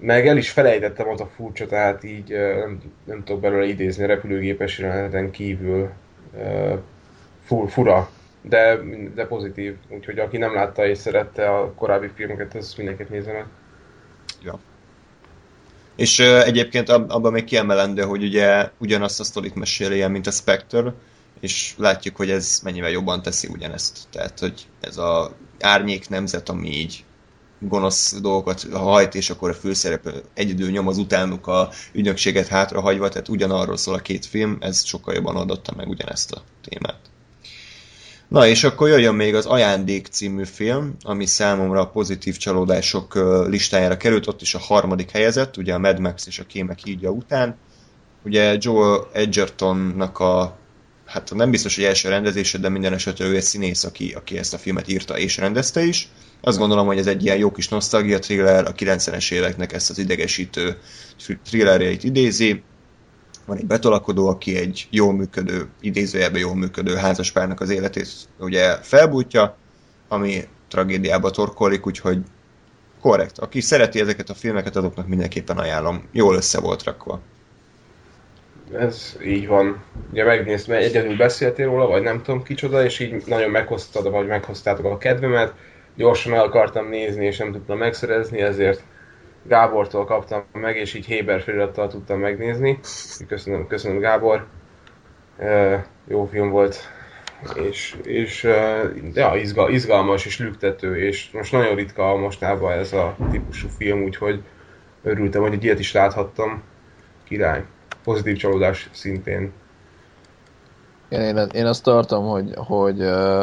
Meg 0.00 0.26
el 0.26 0.36
is 0.36 0.50
felejtettem 0.50 1.08
ott 1.08 1.20
a 1.20 1.30
furcsa, 1.36 1.66
tehát 1.66 2.04
így 2.04 2.28
nem, 2.30 2.80
nem 3.04 3.24
tudok 3.24 3.40
belőle 3.40 3.64
idézni 3.64 4.04
a 4.04 4.06
repülőgépes 4.06 4.78
jeleneten 4.78 5.30
kívül. 5.30 5.90
Fur, 7.44 7.70
fura, 7.70 8.08
de, 8.42 8.78
de 9.14 9.26
pozitív. 9.26 9.76
Úgyhogy 9.88 10.18
aki 10.18 10.36
nem 10.36 10.54
látta 10.54 10.86
és 10.86 10.98
szerette 10.98 11.48
a 11.48 11.72
korábbi 11.74 12.08
filmeket, 12.14 12.54
az 12.54 12.74
mindenképp 12.74 13.08
nézze 13.08 13.32
meg. 13.32 13.44
Ja. 14.44 14.58
És 16.00 16.18
uh, 16.18 16.46
egyébként 16.46 16.88
ab, 16.88 17.10
abban 17.10 17.32
még 17.32 17.44
kiemelendő, 17.44 18.02
hogy 18.02 18.22
ugye 18.22 18.70
ugyanazt 18.78 19.20
a 19.20 19.24
sztorit 19.24 19.54
meséli 19.54 20.06
mint 20.06 20.26
a 20.26 20.30
Spectre, 20.30 20.94
és 21.40 21.74
látjuk, 21.76 22.16
hogy 22.16 22.30
ez 22.30 22.60
mennyivel 22.62 22.90
jobban 22.90 23.22
teszi 23.22 23.48
ugyanezt. 23.48 23.98
Tehát, 24.10 24.38
hogy 24.38 24.66
ez 24.80 24.96
a 24.96 25.36
árnyék 25.58 26.08
nemzet, 26.08 26.48
ami 26.48 26.68
így 26.68 27.04
gonosz 27.58 28.20
dolgokat 28.20 28.66
hajt, 28.72 29.14
és 29.14 29.30
akkor 29.30 29.50
a 29.50 29.54
főszereplő 29.54 30.22
egyedül 30.34 30.70
nyom 30.70 30.88
az 30.88 30.98
utánuk 30.98 31.46
a 31.46 31.70
ügynökséget 31.92 32.46
hátrahagyva, 32.46 33.08
tehát 33.08 33.28
ugyanarról 33.28 33.76
szól 33.76 33.94
a 33.94 33.98
két 33.98 34.26
film, 34.26 34.56
ez 34.60 34.84
sokkal 34.84 35.14
jobban 35.14 35.36
adotta 35.36 35.72
meg 35.76 35.88
ugyanezt 35.88 36.32
a 36.32 36.42
témát. 36.68 37.00
Na 38.30 38.46
és 38.46 38.64
akkor 38.64 38.88
jöjjön 38.88 39.14
még 39.14 39.34
az 39.34 39.46
Ajándék 39.46 40.06
című 40.06 40.44
film, 40.44 40.94
ami 41.02 41.26
számomra 41.26 41.80
a 41.80 41.88
pozitív 41.88 42.36
csalódások 42.36 43.14
listájára 43.48 43.96
került, 43.96 44.26
ott 44.26 44.40
is 44.40 44.54
a 44.54 44.58
harmadik 44.58 45.10
helyezett, 45.10 45.56
ugye 45.56 45.74
a 45.74 45.78
Mad 45.78 45.98
Max 45.98 46.26
és 46.26 46.38
a 46.38 46.44
Kémek 46.46 46.78
hídja 46.78 47.10
után. 47.10 47.56
Ugye 48.24 48.56
Joel 48.58 49.08
Edgertonnak 49.12 50.18
a, 50.18 50.58
hát 51.06 51.34
nem 51.34 51.50
biztos, 51.50 51.74
hogy 51.74 51.84
első 51.84 52.08
rendezése, 52.08 52.58
de 52.58 52.68
minden 52.68 52.92
esetre 52.92 53.24
ő 53.24 53.36
egy 53.36 53.42
színész, 53.42 53.84
aki, 53.84 54.12
aki 54.12 54.38
ezt 54.38 54.54
a 54.54 54.58
filmet 54.58 54.88
írta 54.88 55.18
és 55.18 55.36
rendezte 55.36 55.82
is. 55.82 56.08
Azt 56.40 56.58
gondolom, 56.58 56.86
hogy 56.86 56.98
ez 56.98 57.06
egy 57.06 57.24
ilyen 57.24 57.38
jó 57.38 57.50
kis 57.50 57.68
nosztalgia 57.68 58.18
thriller, 58.18 58.66
a 58.66 58.72
90-es 58.72 59.32
éveknek 59.32 59.72
ezt 59.72 59.90
az 59.90 59.98
idegesítő 59.98 60.76
thrillerjeit 61.44 62.04
idézi, 62.04 62.62
van 63.50 63.58
egy 63.58 63.66
betolakodó, 63.66 64.28
aki 64.28 64.56
egy 64.56 64.86
jól 64.90 65.12
működő, 65.12 65.68
idézőjelben 65.80 66.40
jól 66.40 66.54
működő 66.54 66.94
házaspárnak 66.94 67.60
az 67.60 67.70
életét 67.70 68.08
ugye 68.38 68.76
felbújtja, 68.76 69.56
ami 70.08 70.40
tragédiába 70.68 71.30
torkolik, 71.30 71.86
úgyhogy 71.86 72.18
korrekt. 73.00 73.38
Aki 73.38 73.60
szereti 73.60 74.00
ezeket 74.00 74.28
a 74.28 74.34
filmeket, 74.34 74.76
azoknak 74.76 75.08
mindenképpen 75.08 75.58
ajánlom. 75.58 76.08
Jól 76.12 76.34
össze 76.34 76.60
volt 76.60 76.84
rakva. 76.84 77.20
Ez 78.78 79.16
így 79.24 79.46
van. 79.46 79.82
Ugye 80.12 80.24
megnéztem, 80.24 80.76
egyedül 80.76 81.16
beszéltél 81.16 81.66
róla, 81.66 81.86
vagy 81.86 82.02
nem 82.02 82.22
tudom 82.22 82.42
kicsoda, 82.42 82.84
és 82.84 82.98
így 82.98 83.22
nagyon 83.26 83.50
meghoztad, 83.50 84.10
vagy 84.10 84.26
meghoztátok 84.26 84.84
a 84.84 84.98
kedvemet. 84.98 85.54
Gyorsan 85.96 86.34
el 86.34 86.44
akartam 86.44 86.88
nézni, 86.88 87.26
és 87.26 87.38
nem 87.38 87.52
tudtam 87.52 87.78
megszerezni, 87.78 88.40
ezért 88.40 88.82
Gábortól 89.42 90.04
kaptam 90.04 90.44
meg, 90.52 90.76
és 90.76 90.94
így 90.94 91.06
Héber 91.06 91.40
felirattal 91.40 91.88
tudtam 91.88 92.18
megnézni. 92.18 92.78
Köszönöm, 93.28 93.66
köszönöm 93.66 93.98
Gábor. 93.98 94.46
Jó 96.08 96.24
film 96.24 96.50
volt, 96.50 96.76
és, 97.54 97.96
és 98.02 98.42
ja, 99.14 99.34
izgal, 99.36 99.70
izgalmas 99.70 100.26
és 100.26 100.38
lüktető, 100.38 100.96
és 100.96 101.30
most 101.30 101.52
nagyon 101.52 101.74
ritka 101.74 102.16
mostában 102.16 102.72
ez 102.72 102.92
a 102.92 103.16
típusú 103.30 103.68
film, 103.76 104.02
úgyhogy 104.02 104.42
örültem, 105.02 105.42
hogy 105.42 105.52
egy 105.52 105.64
ilyet 105.64 105.78
is 105.78 105.92
láthattam. 105.92 106.62
Király. 107.24 107.64
Pozitív 108.04 108.36
csalódás 108.36 108.88
szintén. 108.92 109.52
Én, 111.08 111.36
én 111.52 111.66
azt 111.66 111.84
tartom, 111.84 112.26
hogy, 112.26 112.52
hogy 112.54 112.98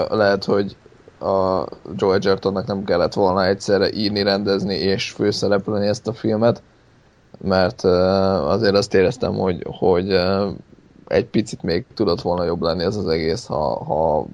lehet, 0.10 0.44
hogy 0.44 0.76
a 1.20 1.68
Joe 1.96 2.16
Edgertonnak 2.16 2.66
nem 2.66 2.84
kellett 2.84 3.14
volna 3.14 3.46
egyszerre 3.46 3.92
írni, 3.92 4.24
rendezni 4.24 4.76
és 4.76 5.12
főszereplőni 5.12 5.88
ezt 5.88 6.08
a 6.08 6.14
filmet, 6.14 6.62
mert 7.38 7.84
azért 8.44 8.76
azt 8.76 8.94
éreztem, 8.94 9.34
hogy, 9.34 9.66
hogy 9.70 10.20
egy 11.08 11.26
picit 11.26 11.62
még 11.62 11.86
tudott 11.94 12.22
volna 12.22 12.44
jobb 12.44 12.62
lenni 12.62 12.84
ez 12.84 12.96
az 12.96 13.08
egész, 13.08 13.46
ha, 13.46 13.84
ha 13.84 14.26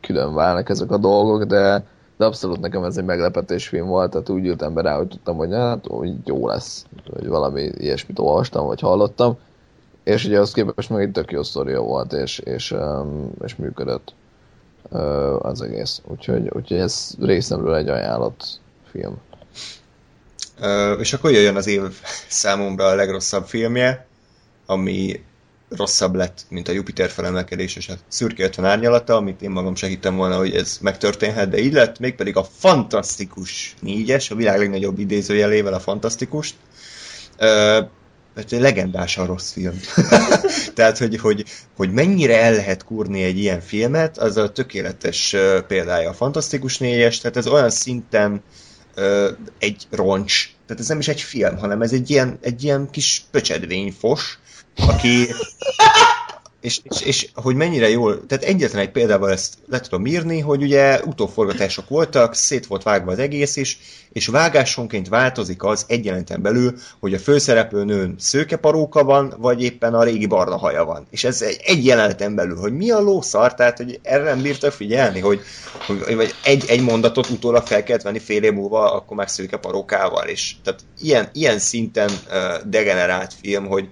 külön 0.00 0.34
válnak 0.34 0.68
ezek 0.68 0.90
a 0.90 0.98
dolgok, 0.98 1.44
de, 1.44 1.84
de 2.16 2.24
abszolút 2.24 2.60
nekem 2.60 2.84
ez 2.84 2.96
egy 2.96 3.04
meglepetés 3.04 3.68
film 3.68 3.86
volt, 3.86 4.10
tehát 4.10 4.28
úgy 4.28 4.46
ültem 4.46 4.74
be 4.74 4.82
rá, 4.82 4.96
hogy 4.96 5.08
tudtam, 5.08 5.36
hogy 5.36 5.52
hát, 5.52 5.86
hogy 5.86 6.14
jó 6.24 6.46
lesz, 6.46 6.86
hogy 7.12 7.28
valami 7.28 7.70
ilyesmit 7.76 8.18
olvastam, 8.18 8.66
vagy 8.66 8.80
hallottam, 8.80 9.36
és 10.02 10.24
ugye 10.24 10.40
az 10.40 10.52
képest 10.52 10.90
meg 10.90 11.02
egy 11.02 11.12
tök 11.12 11.30
jó 11.30 11.42
sztoria 11.42 11.80
volt, 11.80 12.12
és, 12.12 12.38
és, 12.38 12.74
és 13.44 13.56
működött 13.56 14.14
az 15.38 15.62
egész. 15.62 16.00
Úgyhogy, 16.04 16.48
úgyhogy 16.52 16.78
ez 16.78 17.14
részemről 17.20 17.74
egy 17.74 17.88
ajánlott 17.88 18.60
film. 18.90 19.16
Uh, 20.60 21.00
és 21.00 21.12
akkor 21.12 21.30
jöjjön 21.30 21.56
az 21.56 21.66
év 21.66 21.82
számomra 22.28 22.84
a 22.84 22.94
legrosszabb 22.94 23.46
filmje, 23.46 24.06
ami 24.66 25.24
rosszabb 25.68 26.14
lett, 26.14 26.44
mint 26.48 26.68
a 26.68 26.72
Jupiter 26.72 27.10
felemelkedés 27.10 27.76
és 27.76 27.88
a 27.88 27.94
szürke 28.08 28.44
50 28.44 28.64
árnyalata, 28.64 29.16
amit 29.16 29.42
én 29.42 29.50
magam 29.50 29.74
se 29.74 29.86
hittem 29.86 30.16
volna, 30.16 30.36
hogy 30.36 30.54
ez 30.54 30.78
megtörténhet, 30.80 31.48
de 31.48 31.58
így 31.58 31.72
lett, 31.72 31.98
mégpedig 31.98 32.36
a 32.36 32.44
fantasztikus 32.44 33.74
négyes, 33.80 34.30
a 34.30 34.34
világ 34.34 34.58
legnagyobb 34.58 34.98
idézőjelével 34.98 35.74
a 35.74 35.80
fantasztikust. 35.80 36.54
Uh, 37.40 37.88
mert 38.38 38.52
egy 38.52 38.60
legendásan 38.60 39.26
rossz 39.26 39.52
film. 39.52 39.80
Tehát, 40.74 40.98
hogy, 40.98 41.18
hogy, 41.18 41.44
hogy 41.76 41.92
mennyire 41.92 42.42
el 42.42 42.52
lehet 42.52 42.84
kurni 42.84 43.22
egy 43.22 43.38
ilyen 43.38 43.60
filmet, 43.60 44.18
az 44.18 44.36
a 44.36 44.52
tökéletes 44.52 45.36
példája 45.66 46.10
a 46.10 46.14
Fantasztikus 46.14 46.78
négyes, 46.78 47.18
tehát 47.18 47.36
ez 47.36 47.46
olyan 47.46 47.70
szinten 47.70 48.42
uh, 48.96 49.28
egy 49.58 49.86
roncs, 49.90 50.50
tehát 50.66 50.82
ez 50.82 50.88
nem 50.88 50.98
is 50.98 51.08
egy 51.08 51.20
film, 51.20 51.56
hanem 51.56 51.82
ez 51.82 51.92
egy 51.92 52.10
ilyen, 52.10 52.38
egy 52.40 52.64
ilyen 52.64 52.88
kis 52.90 53.22
pöcsedvényfos, 53.30 54.38
aki 54.76 55.28
és, 56.60 56.80
és, 56.82 57.00
és 57.00 57.28
hogy 57.34 57.54
mennyire 57.54 57.88
jól, 57.88 58.26
tehát 58.26 58.44
egyetlen 58.44 58.82
egy 58.82 58.90
példával 58.90 59.30
ezt 59.30 59.54
le 59.66 59.80
tudom 59.80 60.06
írni, 60.06 60.40
hogy 60.40 60.62
ugye 60.62 61.00
utóforgatások 61.04 61.88
voltak, 61.88 62.34
szét 62.34 62.66
volt 62.66 62.82
vágva 62.82 63.12
az 63.12 63.18
egész 63.18 63.56
is, 63.56 63.78
és 64.12 64.26
vágásonként 64.26 65.08
változik 65.08 65.62
az 65.62 65.84
egy 65.88 66.04
jeleneten 66.04 66.42
belül, 66.42 66.74
hogy 67.00 67.14
a 67.14 67.18
főszereplő 67.18 67.84
nőn 67.84 68.14
szőkeparóka 68.18 69.04
van, 69.04 69.34
vagy 69.38 69.62
éppen 69.62 69.94
a 69.94 70.02
régi 70.02 70.26
barna 70.26 70.56
haja 70.56 70.84
van. 70.84 71.06
És 71.10 71.24
ez 71.24 71.42
egy, 71.42 71.60
egy 71.64 71.84
jeleneten 71.84 72.34
belül, 72.34 72.56
hogy 72.56 72.72
mi 72.72 72.90
a 72.90 73.00
lószar, 73.00 73.54
tehát 73.54 73.76
hogy 73.76 74.00
erre 74.02 74.22
nem 74.22 74.42
bírtak 74.42 74.72
figyelni, 74.72 75.20
hogy, 75.20 75.40
hogy 75.86 76.14
vagy 76.14 76.34
egy, 76.44 76.64
egy 76.68 76.80
mondatot 76.80 77.30
utólag 77.30 77.66
fel 77.66 77.82
kellett 77.82 78.02
venni 78.02 78.18
fél 78.18 78.42
év 78.42 78.52
múlva, 78.52 78.92
akkor 78.92 79.16
már 79.16 79.30
szőkeparókával, 79.30 80.26
és 80.26 80.54
tehát 80.64 80.80
ilyen, 81.00 81.28
ilyen 81.32 81.58
szinten 81.58 82.10
uh, 82.10 82.68
degenerált 82.68 83.34
film, 83.42 83.66
hogy 83.66 83.88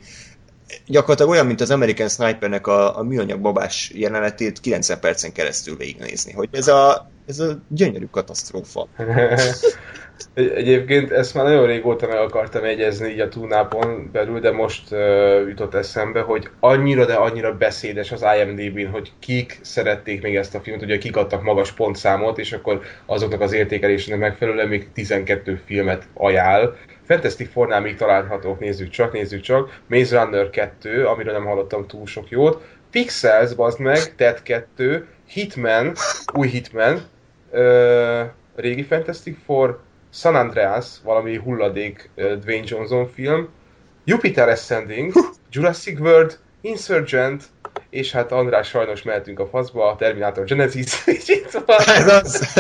gyakorlatilag 0.87 1.31
olyan, 1.31 1.47
mint 1.47 1.61
az 1.61 1.71
American 1.71 2.09
Snipernek 2.09 2.67
a, 2.67 2.99
a 2.99 3.03
műanyag 3.03 3.41
babás 3.41 3.91
jelenetét 3.95 4.61
90 4.61 5.01
percen 5.01 5.33
keresztül 5.33 5.77
végignézni, 5.77 6.33
hogy 6.33 6.49
ez 6.53 6.69
a, 6.69 7.11
ez 7.27 7.39
a 7.39 7.59
gyönyörű 7.69 8.07
katasztrófa. 8.11 8.89
Egyébként 10.35 11.11
ezt 11.11 11.35
már 11.35 11.45
nagyon 11.45 11.67
régóta 11.67 12.07
meg 12.07 12.19
akartam 12.19 12.65
egyezni 12.65 13.09
így 13.09 13.21
a 13.21 13.29
túlnápon 13.29 14.11
belül, 14.13 14.41
de 14.41 14.51
most 14.51 14.93
uh, 14.93 15.49
jutott 15.49 15.75
eszembe, 15.75 16.21
hogy 16.21 16.49
annyira, 16.61 17.05
de 17.05 17.15
annyira 17.15 17.57
beszédes 17.57 18.13
az 18.13 18.25
IMDb-n, 18.41 18.91
hogy 18.91 19.13
kik 19.19 19.59
szerették 19.63 20.23
még 20.23 20.37
ezt 20.37 20.55
a 20.55 20.61
filmet, 20.61 20.83
ugye 20.83 20.99
kik 20.99 21.17
adtak 21.17 21.43
magas 21.43 21.73
pontszámot, 21.73 22.39
és 22.39 22.53
akkor 22.53 22.81
azoknak 23.07 23.41
az 23.41 23.53
értékelésének 23.53 24.21
megfelelően 24.21 24.69
még 24.69 24.89
12 24.93 25.63
filmet 25.67 26.09
ajánl. 26.15 26.77
Fantastic 27.07 27.51
Four-nál 27.53 27.81
még 27.81 27.97
találhatók, 27.97 28.61
nézzük 28.61 28.91
csak, 28.91 29.13
nézzük 29.13 29.41
csak. 29.41 29.81
Maze 29.87 30.23
Runner 30.23 30.51
2, 30.51 31.07
amiről 31.07 31.33
nem 31.33 31.45
hallottam 31.45 31.87
túl 31.87 32.07
sok 32.07 32.29
jót. 32.29 32.65
Pixels, 32.91 33.55
bazd 33.55 33.81
meg, 33.81 34.15
Ted 34.15 34.43
2, 34.43 35.07
Hitman, 35.29 35.93
új 36.33 36.49
Hitman, 36.49 37.03
uh, 37.51 38.21
régi 38.55 38.83
Fantastic 38.83 39.37
Four, 39.45 39.81
San 40.13 40.35
Andreas, 40.35 40.87
valami 41.03 41.37
hulladék 41.37 42.11
Dwayne 42.15 42.65
Johnson 42.67 43.11
film, 43.15 43.49
Jupiter 44.05 44.49
Ascending, 44.49 45.13
Jurassic 45.51 46.01
World, 46.01 46.39
Insurgent, 46.61 47.45
és 47.91 48.13
hát 48.13 48.33
András 48.33 48.69
sajnos 48.69 49.03
mehetünk 49.03 49.39
a 49.39 49.47
faszba, 49.47 49.91
a 49.91 49.97
Terminator 49.97 50.45
Genesis, 50.45 51.07
és 51.07 51.29
itt 51.29 51.51
van. 51.67 51.79
Ez 51.87 52.09
az. 52.09 52.55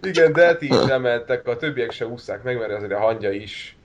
Igen, 0.00 0.32
de 0.32 0.56
ti 0.56 0.66
is 0.66 0.84
nem 0.86 1.02
mehettek, 1.02 1.46
a 1.48 1.56
többiek 1.56 1.90
se 1.90 2.06
úszták 2.06 2.42
meg, 2.42 2.58
mert 2.58 2.72
azért 2.72 2.92
a 2.92 2.98
hangja 2.98 3.30
is 3.30 3.76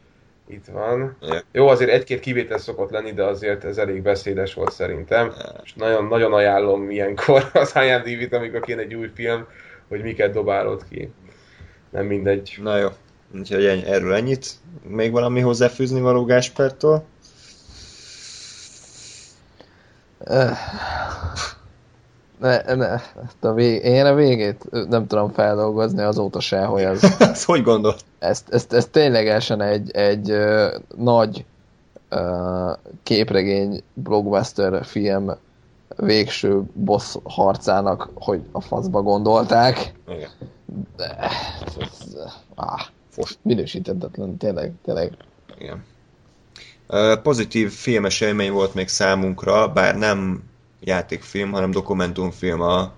itt 0.47 0.65
van. 0.71 1.17
Ja. 1.21 1.41
Jó, 1.51 1.67
azért 1.67 1.89
egy-két 1.89 2.19
kivétel 2.19 2.57
szokott 2.57 2.89
lenni, 2.89 3.13
de 3.13 3.23
azért 3.23 3.63
ez 3.63 3.77
elég 3.77 4.01
beszédes 4.01 4.53
volt 4.53 4.71
szerintem. 4.71 5.33
És 5.63 5.73
nagyon, 5.73 6.05
nagyon 6.05 6.33
ajánlom 6.33 6.89
ilyenkor 6.89 7.49
az 7.53 7.73
IMDb-t, 7.75 8.33
amikor 8.33 8.59
kéne 8.59 8.81
egy 8.81 8.93
új 8.93 9.11
film, 9.13 9.47
hogy 9.87 10.01
miket 10.01 10.33
dobálod 10.33 10.83
ki. 10.89 11.11
Nem 11.89 12.05
mindegy. 12.05 12.57
Na 12.61 12.77
jó, 12.77 12.87
úgyhogy 13.35 13.65
ennyi, 13.65 13.85
erről 13.85 14.13
ennyit. 14.13 14.47
Még 14.87 15.11
valami 15.11 15.39
hozzáfűzni 15.39 16.01
való 16.01 16.25
Gáspertól? 16.25 17.05
Ne, 22.39 22.75
ne, 22.75 22.99
a 23.39 23.53
vég, 23.53 23.83
én 23.83 24.05
a 24.05 24.13
végét 24.13 24.87
nem 24.89 25.07
tudom 25.07 25.31
feldolgozni 25.31 26.01
azóta 26.01 26.39
se, 26.39 26.63
hogy 26.63 26.83
az, 26.83 27.15
Ezt 27.19 27.45
hogy 27.45 27.63
gondol? 27.63 27.95
ezt, 28.19 28.49
ezt, 28.49 28.73
ezt 28.73 28.89
ténylegesen 28.89 29.61
egy, 29.61 29.91
egy 29.91 30.29
ö, 30.29 30.77
nagy 30.97 31.45
ö, 32.09 32.71
képregény 33.03 33.83
blockbuster 33.93 34.85
film 34.85 35.31
végső 35.95 36.61
boss 36.73 37.15
harcának, 37.23 38.09
hogy 38.13 38.41
a 38.51 38.61
faszba 38.61 39.01
gondolták. 39.01 39.93
Igen. 40.07 40.29
De, 40.97 41.17
ez, 41.65 41.75
ez, 41.79 42.15
áh, 42.55 42.85
Fos. 43.09 43.37
minősítetlen, 43.41 44.37
tényleg, 44.37 44.73
tényleg. 44.83 45.13
Igen. 45.57 45.83
Pozitív 47.23 47.71
filmes 47.71 48.21
élmény 48.21 48.51
volt 48.51 48.73
még 48.73 48.87
számunkra, 48.87 49.67
bár 49.73 49.97
nem 49.97 50.43
játékfilm, 50.79 51.51
hanem 51.51 51.71
dokumentumfilm 51.71 52.61
a 52.61 52.93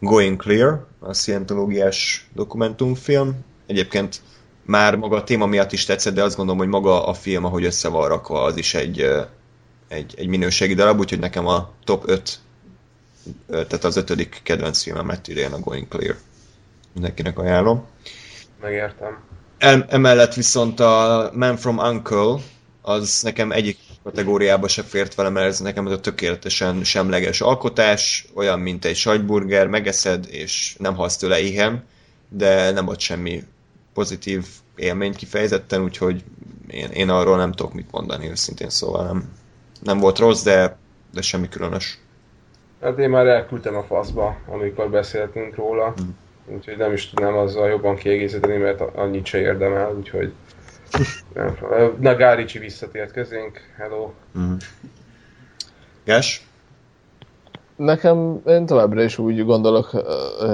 Going 0.00 0.40
Clear, 0.40 0.86
a 0.98 1.12
szientológiás 1.12 2.28
dokumentumfilm. 2.34 3.44
Egyébként 3.66 4.20
már 4.62 4.96
maga 4.96 5.16
a 5.16 5.24
téma 5.24 5.46
miatt 5.46 5.72
is 5.72 5.84
tetszett, 5.84 6.14
de 6.14 6.22
azt 6.22 6.36
gondolom, 6.36 6.60
hogy 6.60 6.70
maga 6.70 7.06
a 7.06 7.14
film, 7.14 7.44
ahogy 7.44 7.64
össze 7.64 7.88
van 7.88 8.08
rakva, 8.08 8.42
az 8.42 8.56
is 8.56 8.74
egy, 8.74 9.06
egy, 9.88 10.14
egy 10.16 10.26
minőségi 10.26 10.74
darab, 10.74 10.98
úgyhogy 10.98 11.18
nekem 11.18 11.46
a 11.46 11.70
top 11.84 12.08
5, 12.08 12.38
ö, 13.46 13.64
tehát 13.64 13.84
az 13.84 13.96
ötödik 13.96 14.40
kedvenc 14.42 14.82
filmem 14.82 15.08
lett 15.08 15.28
idén 15.28 15.52
a 15.52 15.58
Going 15.58 15.88
Clear. 15.88 16.16
Mindenkinek 16.92 17.38
ajánlom. 17.38 17.86
Megértem. 18.60 19.18
Em- 19.58 19.92
emellett 19.92 20.34
viszont 20.34 20.80
a 20.80 21.30
Man 21.34 21.56
from 21.56 21.78
Uncle, 21.78 22.34
az 22.82 23.22
nekem 23.22 23.52
egyik 23.52 23.78
kategóriába 24.06 24.68
se 24.68 24.82
fért 24.82 25.14
vele, 25.14 25.28
mert 25.28 25.46
ez 25.46 25.60
nekem 25.60 25.86
ez 25.86 25.92
a 25.92 26.00
tökéletesen 26.00 26.84
semleges 26.84 27.40
alkotás, 27.40 28.26
olyan, 28.34 28.60
mint 28.60 28.84
egy 28.84 28.96
sajtburger, 28.96 29.66
megeszed, 29.66 30.26
és 30.30 30.76
nem 30.78 30.94
halsz 30.94 31.16
tőle 31.16 31.40
éhen, 31.40 31.84
de 32.28 32.70
nem 32.70 32.88
ad 32.88 32.98
semmi 32.98 33.42
pozitív 33.94 34.46
élményt 34.76 35.16
kifejezetten, 35.16 35.82
úgyhogy 35.82 36.24
én, 36.70 36.90
én 36.90 37.08
arról 37.08 37.36
nem 37.36 37.52
tudok 37.52 37.74
mit 37.74 37.90
mondani, 37.90 38.28
őszintén 38.30 38.70
szóval 38.70 39.04
nem, 39.04 39.32
nem 39.82 39.98
volt 39.98 40.18
rossz, 40.18 40.42
de, 40.42 40.76
de 41.12 41.20
semmi 41.22 41.48
különös. 41.48 41.98
Hát 42.80 42.98
én 42.98 43.10
már 43.10 43.26
elküldtem 43.26 43.76
a 43.76 43.82
faszba, 43.82 44.36
amikor 44.46 44.90
beszéltünk 44.90 45.54
róla. 45.54 45.94
Úgyhogy 46.46 46.76
nem 46.76 46.92
is 46.92 47.10
tudnám 47.10 47.36
azzal 47.36 47.68
jobban 47.68 47.96
kiegészíteni, 47.96 48.56
mert 48.56 48.80
annyit 48.80 49.26
se 49.26 49.38
érdemel, 49.38 49.94
úgyhogy... 49.96 50.32
Na, 52.00 52.14
Gáricsi 52.14 52.58
visszatért 52.58 53.12
közénk. 53.12 53.60
Hello. 53.76 54.10
Mm. 54.38 54.54
Gás? 56.04 56.46
Nekem 57.76 58.40
én 58.46 58.66
továbbra 58.66 59.02
is 59.02 59.18
úgy 59.18 59.44
gondolok 59.44 59.90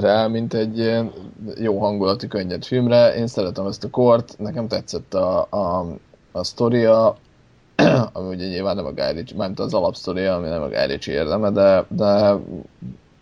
rá, 0.00 0.26
mint 0.26 0.54
egy 0.54 0.78
ilyen 0.78 1.12
jó 1.56 1.78
hangulatú 1.78 2.28
könnyed 2.28 2.64
filmre. 2.64 3.14
Én 3.14 3.26
szeretem 3.26 3.66
ezt 3.66 3.84
a 3.84 3.90
kort, 3.90 4.34
nekem 4.38 4.68
tetszett 4.68 5.14
a, 5.14 5.46
a, 5.50 5.86
a 6.32 6.44
sztoria, 6.44 7.16
ami 8.12 8.34
ugye 8.34 8.46
nyilván 8.46 8.76
nem 8.76 8.84
a 8.84 8.92
Guy 8.92 9.12
Ritchie, 9.12 9.36
mármint 9.36 9.60
az 9.60 9.74
alapsztoria, 9.74 10.34
ami 10.34 10.48
nem 10.48 10.62
a 10.62 10.68
Guy 10.68 10.86
Ritchie 10.86 11.14
érdeme, 11.14 11.50
de, 11.50 11.84
de 11.88 12.34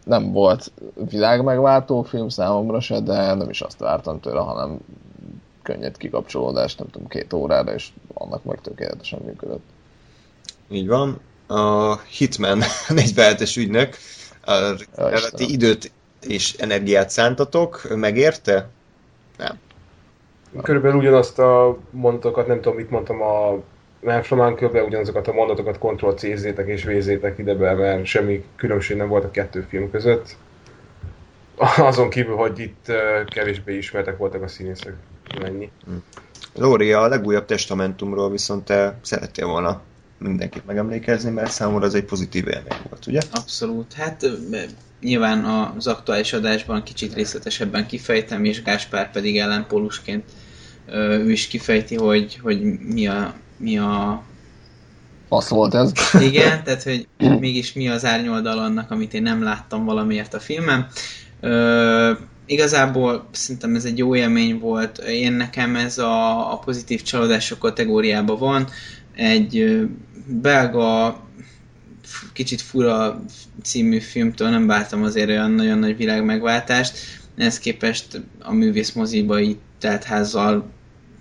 nem 0.05 0.32
volt 0.32 0.73
világmegváltó 1.11 2.03
film 2.03 2.28
számomra 2.28 2.81
se, 2.81 3.01
de 3.01 3.35
nem 3.35 3.49
is 3.49 3.61
azt 3.61 3.78
vártam 3.78 4.20
tőle, 4.20 4.41
hanem 4.41 4.78
könnyed 5.71 5.97
kikapcsolódást, 5.97 6.79
nem 6.79 6.89
tudom, 6.91 7.09
két 7.09 7.33
órára, 7.33 7.75
és 7.75 7.89
annak 8.15 8.45
meg 8.45 8.61
tökéletesen 8.61 9.21
működött. 9.25 9.63
Így 10.69 10.87
van. 10.87 11.21
A 11.47 11.97
Hitman 11.97 12.61
47-es 12.89 13.59
ügynök, 13.59 13.97
a 14.45 14.53
eredeti 14.97 15.53
időt 15.53 15.93
és 16.27 16.55
energiát 16.55 17.11
szántatok, 17.11 17.87
megérte? 17.97 18.69
Nem. 19.39 19.59
Körülbelül 20.63 20.99
ugyanazt 20.99 21.39
a 21.39 21.79
mondatokat, 21.91 22.47
nem 22.47 22.61
tudom, 22.61 22.77
mit 22.77 22.91
mondtam 22.91 23.23
a 23.23 23.63
from 24.23 24.39
Uncle-be, 24.39 24.83
ugyanazokat 24.83 25.29
a 25.29 25.33
mondatokat 25.33 25.79
ctrl 25.79 26.11
c 26.11 26.23
és 26.67 26.85
vézzétek 26.85 27.39
ide 27.39 27.55
be, 27.55 27.75
mert 27.75 28.05
semmi 28.05 28.45
különbség 28.57 28.97
nem 28.97 29.09
volt 29.09 29.25
a 29.25 29.31
kettő 29.31 29.61
film 29.69 29.91
között. 29.91 30.37
Azon 31.77 32.11
kívül, 32.11 32.37
hogy 32.37 32.59
itt 32.59 32.93
kevésbé 33.27 33.77
ismertek 33.77 34.17
voltak 34.17 34.43
a 34.43 34.49
színészek. 34.49 34.95
Mennyi. 35.40 35.70
Lóri, 36.55 36.93
a 36.93 37.09
legújabb 37.09 37.44
testamentumról 37.44 38.31
viszont 38.31 38.65
te 38.65 38.98
szerettél 39.02 39.47
volna 39.47 39.81
mindenkit 40.19 40.66
megemlékezni, 40.66 41.31
mert 41.31 41.51
számomra 41.51 41.86
az 41.86 41.94
egy 41.94 42.05
pozitív 42.05 42.48
élmény 42.48 42.78
volt, 42.89 43.07
ugye? 43.07 43.20
Abszolút. 43.32 43.93
Hát 43.93 44.27
nyilván 45.01 45.44
az 45.44 45.86
aktuális 45.86 46.32
adásban 46.32 46.82
kicsit 46.82 47.15
részletesebben 47.15 47.86
kifejtem, 47.86 48.44
és 48.44 48.62
Gáspár 48.62 49.11
pedig 49.11 49.39
ellenpólusként 49.39 50.24
ő 50.93 51.31
is 51.31 51.47
kifejti, 51.47 51.94
hogy, 51.97 52.39
hogy 52.43 52.62
mi 52.78 53.07
a, 53.07 53.35
mi 53.57 53.78
a 53.78 54.23
Az 55.28 55.48
volt 55.48 55.74
ez. 55.74 55.93
igen, 56.20 56.65
tehát 56.65 56.82
hogy 56.82 57.09
mégis 57.40 57.73
mi 57.73 57.89
az 57.89 58.05
árnyoldal 58.05 58.59
annak, 58.59 58.90
amit 58.90 59.15
én 59.15 59.23
nem 59.23 59.43
láttam 59.43 59.85
valamiért 59.85 60.35
a 60.35 60.40
filmem. 60.40 60.86
Ö, 61.40 62.12
igazából 62.51 63.29
szerintem 63.31 63.75
ez 63.75 63.85
egy 63.85 63.99
jó 63.99 64.15
élmény 64.15 64.59
volt. 64.59 64.99
Én 64.99 65.33
nekem 65.33 65.77
ez 65.77 65.99
a, 65.99 66.53
a 66.53 66.59
pozitív 66.59 67.03
csalódások 67.03 67.59
kategóriában 67.59 68.39
van. 68.39 68.69
Egy 69.15 69.81
belga 70.27 71.21
kicsit 72.33 72.61
fura 72.61 73.25
című 73.63 73.99
filmtől 73.99 74.49
nem 74.49 74.67
vártam 74.67 75.03
azért 75.03 75.29
olyan 75.29 75.51
nagyon 75.51 75.79
nagy 75.79 75.97
világ 75.97 76.25
megváltást. 76.25 76.99
Ehhez 77.37 77.59
képest 77.59 78.21
a 78.39 78.53
művész 78.53 78.93
moziba 78.93 79.41
így 79.41 79.59
teltházzal 79.79 80.71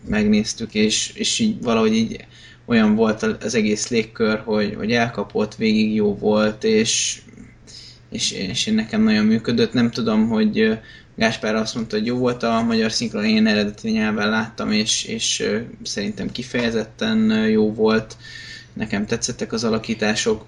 megnéztük, 0.08 0.74
és, 0.74 1.12
és 1.16 1.40
így 1.40 1.62
valahogy 1.62 1.94
így 1.94 2.26
olyan 2.66 2.96
volt 2.96 3.24
az 3.24 3.56
egész 3.56 3.90
légkör, 3.90 4.40
hogy, 4.40 4.76
hogy 4.76 4.92
elkapott, 4.92 5.56
végig 5.56 5.94
jó 5.96 6.16
volt, 6.16 6.64
és, 6.64 7.22
és, 8.12 8.32
és 8.32 8.66
nekem 8.66 9.04
nagyon 9.04 9.26
működött. 9.26 9.74
Nem 9.74 9.92
tudom, 9.92 10.28
hogy 10.28 10.80
Gáspár 11.20 11.56
azt 11.56 11.76
mondta, 11.76 11.98
hogy 11.98 12.06
jó 12.06 12.18
volt 12.18 12.44
a 12.44 12.62
magyar 12.62 12.92
szinkron, 12.92 13.26
én 13.26 13.48
eredeti 13.48 13.90
nyelven 13.90 14.30
láttam, 14.30 14.72
és, 14.72 15.04
és 15.04 15.44
szerintem 15.84 16.32
kifejezetten 16.32 17.48
jó 17.50 17.74
volt. 17.74 18.18
Nekem 18.74 19.06
tetszettek 19.06 19.54
az 19.54 19.64
alakítások, 19.64 20.46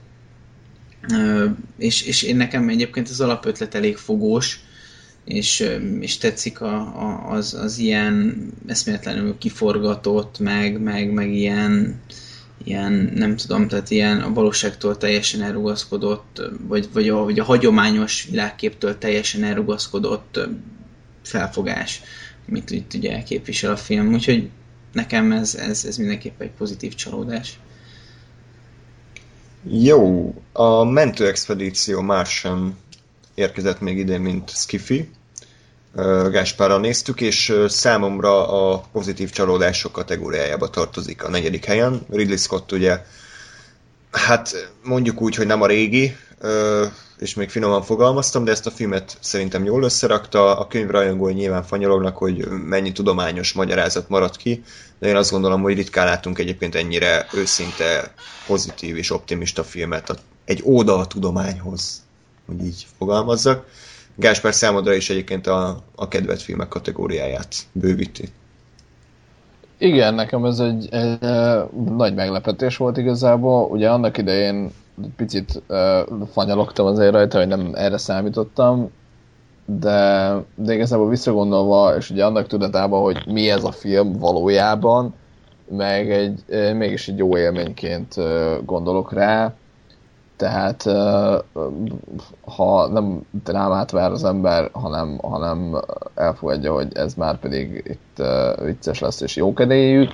és, 1.78 2.02
és 2.02 2.24
én 2.24 2.36
nekem 2.36 2.70
egyébként 2.70 3.10
az 3.10 3.22
alapötlet 3.22 3.76
elég 3.76 3.98
fogós, 3.98 4.60
és, 5.26 5.70
és 6.00 6.18
tetszik 6.18 6.62
a, 6.62 6.76
a, 6.76 7.32
az, 7.32 7.54
az 7.54 7.78
ilyen 7.78 8.48
eszméletlenül 8.68 9.38
kiforgatott, 9.38 10.40
meg, 10.40 10.80
meg, 10.80 11.12
meg 11.12 11.34
ilyen, 11.34 12.00
ilyen, 12.64 13.12
nem 13.16 13.36
tudom, 13.36 13.68
tehát 13.68 13.90
ilyen 13.90 14.20
a 14.20 14.34
valóságtól 14.34 14.98
teljesen 14.98 15.42
elrugaszkodott, 15.42 16.42
vagy, 16.68 16.90
vagy, 16.94 17.10
a, 17.10 17.24
vagy 17.24 17.40
a 17.40 17.44
hagyományos 17.44 18.28
világképtől 18.30 18.98
teljesen 18.98 19.44
elrugaszkodott 19.44 20.40
felfogás, 21.24 22.02
amit 22.48 22.70
itt 22.70 22.94
ugye 22.94 23.24
képvisel 23.24 23.72
a 23.72 23.78
film. 23.78 24.14
Úgyhogy 24.14 24.50
nekem 24.92 25.32
ez, 25.32 25.56
ez, 25.56 25.86
ez 25.86 25.98
mindenképpen 25.98 26.48
egy 26.48 26.54
pozitív 26.54 26.96
csalódás. 26.96 27.60
Jó, 29.64 30.34
a 30.54 30.84
mentőexpedíció 30.84 32.02
már 32.02 32.26
sem 32.26 32.78
érkezett 33.34 33.80
még 33.80 33.98
ide, 33.98 34.18
mint 34.18 34.50
Skiffy. 34.50 35.10
Gáspárral 36.32 36.80
néztük, 36.80 37.22
és 37.22 37.54
számomra 37.68 38.48
a 38.48 38.84
pozitív 38.92 39.30
csalódások 39.30 39.92
kategóriájába 39.92 40.70
tartozik 40.70 41.24
a 41.24 41.30
negyedik 41.30 41.66
helyen. 41.66 42.06
Ridley 42.10 42.38
Scott 42.38 42.72
ugye, 42.72 43.06
hát 44.12 44.72
mondjuk 44.84 45.22
úgy, 45.22 45.36
hogy 45.36 45.46
nem 45.46 45.62
a 45.62 45.68
régi, 45.68 46.16
és 47.20 47.34
még 47.34 47.50
finoman 47.50 47.82
fogalmaztam, 47.82 48.44
de 48.44 48.52
ezt 48.52 48.66
a 48.66 48.72
filmet 48.72 49.18
szerintem 49.20 49.64
jól 49.64 49.84
összerakta. 49.84 50.60
A 50.60 50.68
könyvrajongói 50.68 51.34
nyilván 51.34 51.64
fanyalognak, 51.64 52.18
hogy 52.18 52.48
mennyi 52.48 52.92
tudományos 52.92 53.54
magyarázat 53.54 54.10
maradt 54.10 54.38
ki, 54.38 54.64
de 55.00 55.08
én 55.08 55.16
azt 55.16 55.32
gondolom, 55.32 55.62
hogy 55.62 55.76
ritkán 55.76 56.06
látunk 56.06 56.40
egyébként 56.40 56.76
ennyire 56.76 57.28
őszinte, 57.34 58.14
pozitív 58.48 58.98
és 58.98 59.12
optimista 59.12 59.64
filmet 59.64 60.20
egy 60.46 60.62
óda 60.66 60.98
a 60.98 61.08
tudományhoz, 61.08 62.02
hogy 62.46 62.66
így 62.66 62.88
fogalmazzak. 62.98 63.66
Gáspár 64.16 64.54
számodra 64.54 64.94
is 64.94 65.10
egyébként 65.10 65.48
a, 65.48 65.84
a 65.96 66.08
kedvelt 66.08 66.42
filmek 66.42 66.68
kategóriáját 66.68 67.56
bővíti. 67.72 68.30
Igen, 69.78 70.14
nekem 70.14 70.46
ez 70.46 70.60
egy, 70.60 70.88
egy, 70.92 71.24
egy 71.24 71.70
nagy 71.96 72.14
meglepetés 72.14 72.78
volt 72.78 72.98
igazából. 72.98 73.70
Ugye 73.70 73.90
annak 73.90 74.18
idején 74.18 74.72
picit 75.16 75.62
uh, 75.68 76.28
fanyalogtam 76.32 76.86
azért 76.86 77.12
rajta, 77.12 77.38
hogy 77.38 77.48
nem 77.48 77.72
erre 77.74 77.98
számítottam, 77.98 78.92
de, 79.66 80.32
de 80.56 80.74
igazából 80.74 81.10
visszagondolva, 81.10 81.96
és 81.98 82.10
ugye 82.10 82.26
annak 82.26 82.48
tudatában, 82.48 83.02
hogy 83.02 83.24
mi 83.28 83.50
ez 83.50 83.64
a 83.64 83.72
film 83.72 84.12
valójában, 84.20 85.14
meg 85.70 86.12
egy, 86.12 86.44
mégis 86.76 87.08
egy 87.08 87.18
jó 87.18 87.38
élményként 87.38 88.16
gondolok 88.66 89.14
rá, 89.14 89.54
tehát 90.42 90.84
ha 92.42 92.88
nem 92.88 93.22
drámát 93.44 93.92
vár 93.92 94.12
az 94.12 94.24
ember, 94.24 94.70
hanem, 94.72 95.18
hanem 95.18 95.82
elfogadja, 96.16 96.74
hogy 96.74 96.88
ez 96.94 97.14
már 97.14 97.40
pedig 97.40 97.84
itt 97.88 98.24
vicces 98.64 99.00
lesz 99.00 99.22
és 99.22 99.36
jókedélyű, 99.36 100.08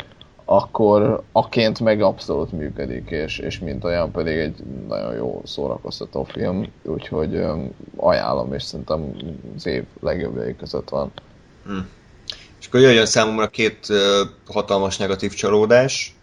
akkor 0.45 1.23
aként 1.31 1.79
meg 1.79 2.01
abszolút 2.01 2.51
működik, 2.51 3.09
és, 3.09 3.37
és 3.37 3.59
mint 3.59 3.83
olyan 3.83 4.11
pedig 4.11 4.37
egy 4.37 4.63
nagyon 4.87 5.13
jó 5.13 5.41
szórakoztató 5.45 6.23
film, 6.23 6.71
úgyhogy 6.83 7.45
ajánlom, 7.95 8.53
és 8.53 8.63
szerintem 8.63 9.15
az 9.55 9.65
év 9.65 9.83
legjobbjai 9.99 10.55
között 10.55 10.89
van. 10.89 11.11
Hmm. 11.65 11.89
És 12.59 12.67
akkor 12.67 12.79
jöjjön 12.79 13.05
számomra 13.05 13.47
két 13.47 13.87
hatalmas 14.47 14.97
negatív 14.97 15.33
csalódás. 15.33 16.16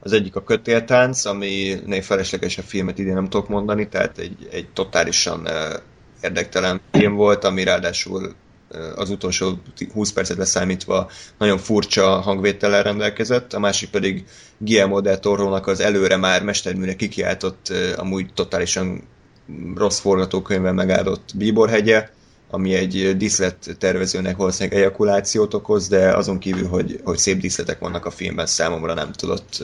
Az 0.00 0.12
egyik 0.12 0.36
a 0.36 0.42
kötéltánc, 0.42 1.24
ami 1.24 1.80
felesleges 2.00 2.58
a 2.58 2.62
filmet 2.62 2.98
idén 2.98 3.14
nem 3.14 3.28
tudok 3.28 3.48
mondani, 3.48 3.88
tehát 3.88 4.18
egy, 4.18 4.48
egy 4.50 4.68
totálisan 4.72 5.48
érdektelen 6.22 6.80
film 6.92 7.14
volt, 7.14 7.44
ami 7.44 7.64
ráadásul 7.64 8.34
az 8.94 9.10
utolsó 9.10 9.58
20 9.92 10.12
percet 10.12 10.36
leszámítva 10.36 11.10
nagyon 11.38 11.58
furcsa 11.58 12.20
hangvétellel 12.20 12.82
rendelkezett, 12.82 13.52
a 13.52 13.58
másik 13.58 13.90
pedig 13.90 14.24
Guillermo 14.58 15.00
del 15.00 15.20
Toro-nak 15.20 15.66
az 15.66 15.80
előre 15.80 16.16
már 16.16 16.42
mesterműre 16.42 16.96
kikiáltott, 16.96 17.72
amúgy 17.96 18.32
totálisan 18.34 19.02
rossz 19.74 19.98
forgatókönyvben 19.98 20.74
megáldott 20.74 21.30
Bíborhegye, 21.36 22.08
ami 22.50 22.74
egy 22.74 23.16
díszlet 23.16 23.76
tervezőnek 23.78 24.36
valószínűleg 24.36 24.78
ejakulációt 24.78 25.54
okoz, 25.54 25.88
de 25.88 26.16
azon 26.16 26.38
kívül, 26.38 26.68
hogy, 26.68 27.00
hogy 27.04 27.18
szép 27.18 27.40
díszletek 27.40 27.78
vannak 27.78 28.06
a 28.06 28.10
filmben, 28.10 28.46
számomra 28.46 28.94
nem 28.94 29.12
tudott 29.12 29.62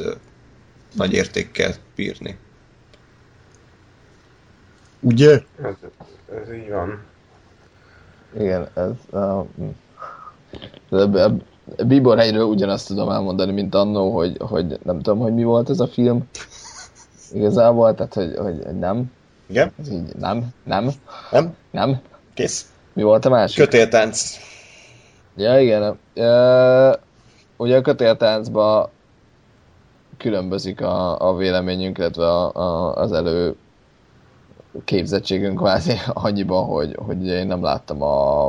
nagy 0.95 1.13
értékkel 1.13 1.75
bírni. 1.95 2.37
Ugye? 5.01 5.43
Ez, 5.63 5.75
ez 6.43 6.55
így 6.55 6.71
van. 6.71 7.03
Igen, 8.39 8.69
ez... 8.75 8.91
Uh, 9.11 9.47
Bíbor 11.87 12.19
hegyről 12.19 12.45
ugyanazt 12.45 12.87
tudom 12.87 13.11
elmondani, 13.11 13.53
mint 13.53 13.75
annó, 13.75 14.15
hogy, 14.15 14.37
hogy 14.39 14.79
nem 14.83 14.97
tudom, 14.97 15.19
hogy 15.19 15.35
mi 15.35 15.45
volt 15.45 15.71
ez 15.71 15.81
a 15.81 15.87
film. 15.87 16.29
Igazából, 17.33 17.95
tehát, 17.95 18.15
hogy, 18.15 18.37
hogy 18.37 18.77
nem. 18.79 19.13
Igen? 19.47 19.73
Ez 19.81 19.91
így 19.91 20.15
nem, 20.19 20.49
nem. 20.65 20.91
Nem? 21.31 21.55
Nem. 21.71 22.01
Kész. 22.35 22.71
Mi 22.97 23.03
volt 23.03 23.25
a 23.25 23.29
másik? 23.29 23.65
Kötéltánc. 23.65 24.37
Ja, 25.37 25.61
igen. 25.61 25.83
Uh, 26.15 26.95
ugye 27.57 27.77
a 27.77 27.81
kötéltáncban 27.81 28.89
különbözik 30.17 30.81
a, 30.81 31.29
a 31.29 31.35
véleményünk, 31.35 31.99
illetve 31.99 32.27
a, 32.27 32.53
a, 32.55 32.95
az 32.95 33.13
elő 33.13 33.57
képzettségünk 34.85 35.59
kvázi 35.59 35.93
annyiban, 36.13 36.65
hogy, 36.65 36.97
hogy 37.07 37.27
én 37.27 37.47
nem 37.47 37.63
láttam 37.63 38.03
a, 38.03 38.47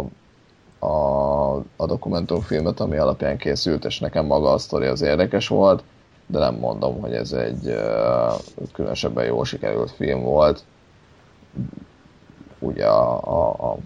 a, 0.79 1.55
a 1.75 1.85
dokumentumfilmet, 1.85 2.79
ami 2.79 2.97
alapján 2.97 3.37
készült, 3.37 3.85
és 3.85 3.99
nekem 3.99 4.25
maga 4.25 4.51
a 4.51 4.57
sztori 4.57 4.85
az 4.85 5.01
érdekes 5.01 5.47
volt, 5.47 5.83
de 6.27 6.39
nem 6.39 6.55
mondom, 6.55 7.01
hogy 7.01 7.13
ez 7.13 7.31
egy 7.31 7.67
uh, 7.67 8.63
különösebben 8.73 9.25
jól 9.25 9.45
sikerült 9.45 9.91
film 9.91 10.21
volt. 10.21 10.63
Ugye 12.59 12.85
a, 12.85 13.21
a, 13.23 13.49
a, 13.49 13.77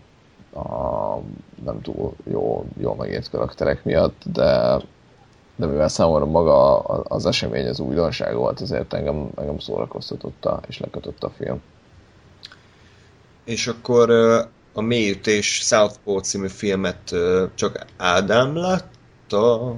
a 0.53 1.18
nem 1.64 1.82
túl 1.82 2.14
jó, 2.23 2.65
jól 2.78 2.95
megért 2.95 3.30
karakterek 3.30 3.84
miatt, 3.84 4.22
de 4.34 4.80
de 5.61 5.68
mivel 5.68 5.88
számomra 5.88 6.26
maga 6.26 6.80
az 7.03 7.26
esemény 7.26 7.68
az 7.68 7.80
újdonság 7.80 8.36
volt, 8.36 8.61
ezért 8.61 8.94
engem, 8.94 9.30
engem 9.36 9.60
szórakoztatotta 9.60 10.61
és 10.68 10.80
lekötött 10.80 11.23
a 11.23 11.30
film. 11.30 11.61
És 13.44 13.68
akkor 13.68 14.10
a 14.73 14.82
Mélyütés 14.82 15.56
Southpaw 15.56 16.19
című 16.19 16.48
filmet 16.48 17.15
csak 17.56 17.86
Ádám 17.98 18.55
látta? 18.55 19.76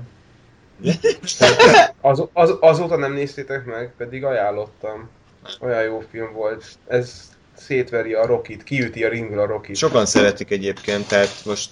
az, 2.02 2.24
az, 2.34 2.58
azóta 2.60 2.98
nem 2.98 3.14
néztétek 3.14 3.66
meg, 3.66 3.94
pedig 3.98 4.24
ajánlottam. 4.24 5.10
Olyan 5.60 5.84
jó 5.84 6.00
film 6.10 6.34
volt. 6.34 6.64
Ez 6.88 7.33
szétveri 7.56 8.14
a 8.14 8.26
Rokit, 8.26 8.64
kiüti 8.64 9.04
a 9.04 9.10
ringről 9.10 9.40
a 9.40 9.46
Rokit. 9.46 9.76
Sokan 9.76 10.06
szeretik 10.06 10.52
egyébként, 10.52 11.08
tehát 11.08 11.42
most... 11.46 11.70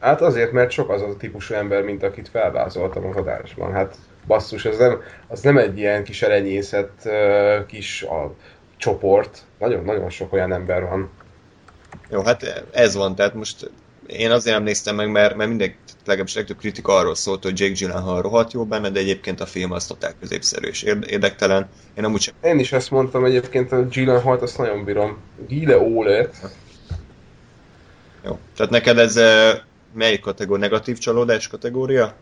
Hát 0.00 0.20
azért, 0.20 0.52
mert 0.52 0.70
sok 0.70 0.90
az 0.90 1.02
a 1.02 1.16
típusú 1.16 1.54
ember, 1.54 1.82
mint 1.82 2.02
akit 2.02 2.28
felvázoltam 2.28 3.06
az 3.06 3.16
adásban. 3.16 3.72
Hát 3.72 3.94
basszus, 4.26 4.64
ez 4.64 4.78
nem, 4.78 5.02
az 5.28 5.40
nem 5.40 5.58
egy 5.58 5.78
ilyen 5.78 6.04
kis 6.04 6.22
elenyészet 6.22 6.90
uh, 7.04 7.66
kis 7.66 8.02
a, 8.02 8.34
csoport. 8.78 9.42
Nagyon-nagyon 9.58 10.10
sok 10.10 10.32
olyan 10.32 10.52
ember 10.52 10.82
van. 10.82 11.10
Jó, 12.10 12.22
hát 12.22 12.64
ez 12.72 12.94
van, 12.94 13.14
tehát 13.14 13.34
most 13.34 13.70
én 14.08 14.30
azért 14.30 14.56
nem 14.56 14.64
néztem 14.64 14.94
meg, 14.94 15.10
mert, 15.10 15.36
mert 15.36 15.48
mindegy, 15.48 15.74
legalábbis 16.04 16.34
legtöbb 16.34 16.56
kritika 16.56 16.96
arról 16.96 17.14
szólt, 17.14 17.42
hogy 17.42 17.60
Jake 17.60 17.72
Gyllenhaal 17.72 18.22
rohadt 18.22 18.52
jó 18.52 18.64
benne, 18.64 18.90
de 18.90 18.98
egyébként 18.98 19.40
a 19.40 19.46
film 19.46 19.72
az 19.72 19.86
totál 19.86 20.14
középszerű 20.20 20.68
és 20.68 20.82
érdektelen. 21.06 21.68
Én 21.94 22.04
amúgy 22.04 22.20
sem... 22.20 22.34
Én 22.42 22.58
is 22.58 22.72
ezt 22.72 22.90
mondtam 22.90 23.24
egyébként, 23.24 23.72
a 23.72 23.82
Gyllenhaal-t 23.82 24.42
azt 24.42 24.58
nagyon 24.58 24.84
bírom. 24.84 25.18
Gile 25.48 25.78
Ólet. 25.78 26.36
Jó, 28.24 28.38
tehát 28.56 28.72
neked 28.72 28.98
ez 28.98 29.20
melyik 29.94 30.20
kategória? 30.20 30.62
Negatív 30.62 30.98
csalódás 30.98 31.48
kategória? 31.48 32.14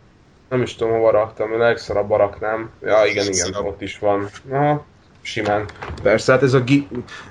Nem 0.48 0.62
is 0.62 0.74
tudom, 0.74 0.92
hova 0.92 1.10
raktam, 1.10 1.52
a 1.52 1.56
legszarabb 1.56 2.08
baraknám. 2.08 2.70
Ja, 2.82 3.04
igen, 3.04 3.26
igen, 3.26 3.54
ott 3.54 3.80
is 3.80 3.98
van. 3.98 4.28
Aha 4.50 4.84
simán. 5.26 5.68
Persze, 6.02 6.32
hát 6.32 6.42
ez 6.42 6.52
a 6.52 6.64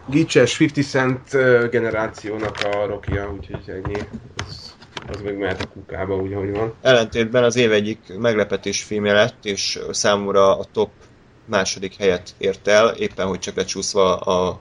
gicses 0.08 0.60
50 0.60 0.84
Cent 0.84 1.30
generációnak 1.70 2.58
a 2.64 2.86
rokia, 2.86 3.32
úgyhogy 3.32 3.70
ennyi. 3.70 4.00
Ez, 4.48 4.74
az 5.08 5.22
meg 5.22 5.38
mehet 5.38 5.62
a 5.62 5.68
kukába, 5.68 6.16
úgy, 6.16 6.34
ahogy 6.34 6.52
van. 6.52 6.74
Ellentétben 6.82 7.44
az 7.44 7.56
év 7.56 7.72
egyik 7.72 8.00
meglepetés 8.18 8.84
filmje 8.84 9.14
lett, 9.14 9.46
és 9.46 9.80
számomra 9.92 10.58
a 10.58 10.66
top 10.72 10.90
második 11.46 11.96
helyet 11.96 12.34
ért 12.38 12.68
el, 12.68 12.88
éppen 12.90 13.28
hogy 13.28 13.40
csak 13.40 13.56
lecsúszva 13.56 14.18
a 14.18 14.60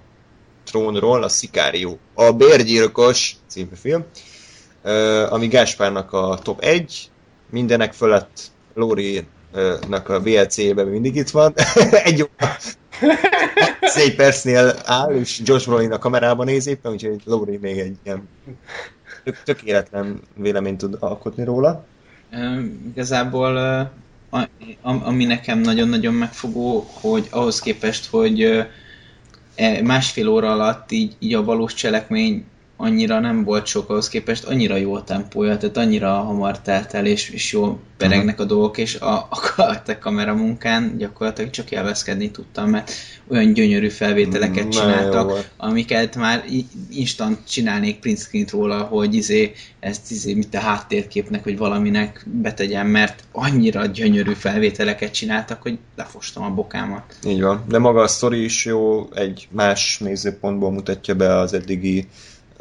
trónról, 0.64 1.22
a 1.22 1.28
Sicario. 1.28 1.96
A 2.14 2.32
Bérgyilkos 2.32 3.36
című 3.46 3.74
film, 3.74 4.04
ami 5.28 5.46
Gáspárnak 5.46 6.12
a 6.12 6.38
top 6.42 6.60
1, 6.60 7.10
mindenek 7.50 7.92
fölött 7.92 8.40
Lóri-nak 8.74 10.08
a 10.08 10.20
VLC-ben 10.20 10.86
mindig 10.86 11.16
itt 11.16 11.30
van. 11.30 11.54
Egy 12.04 12.28
Négy 13.94 14.14
percnél 14.14 14.74
áll, 14.84 15.14
és 15.14 15.40
Josh 15.44 15.66
Brolin 15.66 15.92
a 15.92 15.98
kamerában 15.98 16.46
néz 16.46 16.66
éppen, 16.66 16.92
úgyhogy 16.92 17.22
Lori 17.24 17.56
még 17.56 17.78
egy 17.78 17.96
ilyen 18.02 18.28
tök, 19.24 19.42
tökéletlen 19.42 20.20
véleményt 20.36 20.78
tud 20.78 20.96
alkotni 21.00 21.44
róla. 21.44 21.84
E, 22.30 22.60
igazából 22.90 23.56
ami 24.82 25.24
nekem 25.24 25.58
nagyon-nagyon 25.58 26.14
megfogó, 26.14 26.86
hogy 27.00 27.28
ahhoz 27.30 27.60
képest, 27.60 28.06
hogy 28.10 28.42
e, 29.54 29.82
másfél 29.82 30.28
óra 30.28 30.52
alatt 30.52 30.92
így, 30.92 31.16
így 31.18 31.34
a 31.34 31.44
valós 31.44 31.74
cselekmény 31.74 32.44
annyira 32.76 33.20
nem 33.20 33.44
volt 33.44 33.66
sok 33.66 33.90
ahhoz 33.90 34.08
képest, 34.08 34.44
annyira 34.44 34.76
jó 34.76 34.94
a 34.94 35.04
tempója, 35.04 35.56
tehát 35.56 35.76
annyira 35.76 36.12
hamar 36.12 36.60
telt 36.60 36.94
el, 36.94 37.06
és, 37.06 37.30
és 37.30 37.52
jó 37.52 37.78
peregnek 37.96 38.40
a 38.40 38.44
dolgok, 38.44 38.78
és 38.78 38.94
a, 38.94 39.28
a 39.56 39.82
te 39.84 39.98
kamera 39.98 40.34
munkán 40.34 40.96
gyakorlatilag 40.98 41.50
csak 41.50 41.70
élvezkedni 41.70 42.30
tudtam, 42.30 42.70
mert 42.70 42.90
olyan 43.28 43.52
gyönyörű 43.52 43.88
felvételeket 43.88 44.68
csináltak, 44.68 45.50
amiket 45.56 46.16
már 46.16 46.44
instant 46.90 47.38
csinálnék 47.48 47.98
print 47.98 48.18
screen 48.18 48.46
róla, 48.50 48.82
hogy 48.82 49.14
izé, 49.14 49.52
ezt 49.80 50.10
izé, 50.10 50.34
mit 50.34 50.54
a 50.54 50.58
háttérképnek, 50.58 51.42
hogy 51.42 51.58
valaminek 51.58 52.26
betegyem, 52.32 52.86
mert 52.86 53.24
annyira 53.32 53.86
gyönyörű 53.86 54.32
felvételeket 54.32 55.12
csináltak, 55.12 55.62
hogy 55.62 55.78
lefostam 55.96 56.42
a 56.42 56.50
bokámat. 56.50 57.16
Így 57.26 57.42
van, 57.42 57.64
de 57.68 57.78
maga 57.78 58.00
a 58.00 58.08
sztori 58.08 58.44
is 58.44 58.64
jó, 58.64 59.08
egy 59.14 59.48
más 59.50 59.98
nézőpontból 59.98 60.70
mutatja 60.70 61.14
be 61.14 61.36
az 61.36 61.52
eddigi 61.52 62.08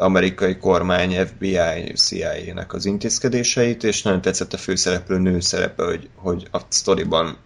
amerikai 0.04 0.58
kormány, 0.58 1.26
FBI, 1.26 1.94
CIA-nek 1.96 2.74
az 2.74 2.86
intézkedéseit, 2.86 3.84
és 3.84 4.02
nagyon 4.02 4.22
tetszett 4.22 4.54
a 4.54 4.58
főszereplő 4.58 5.18
nő 5.18 5.40
szerepe, 5.40 5.84
hogy, 5.84 6.10
hogy 6.16 6.48
a 6.52 6.60
sztoriban 6.68 7.38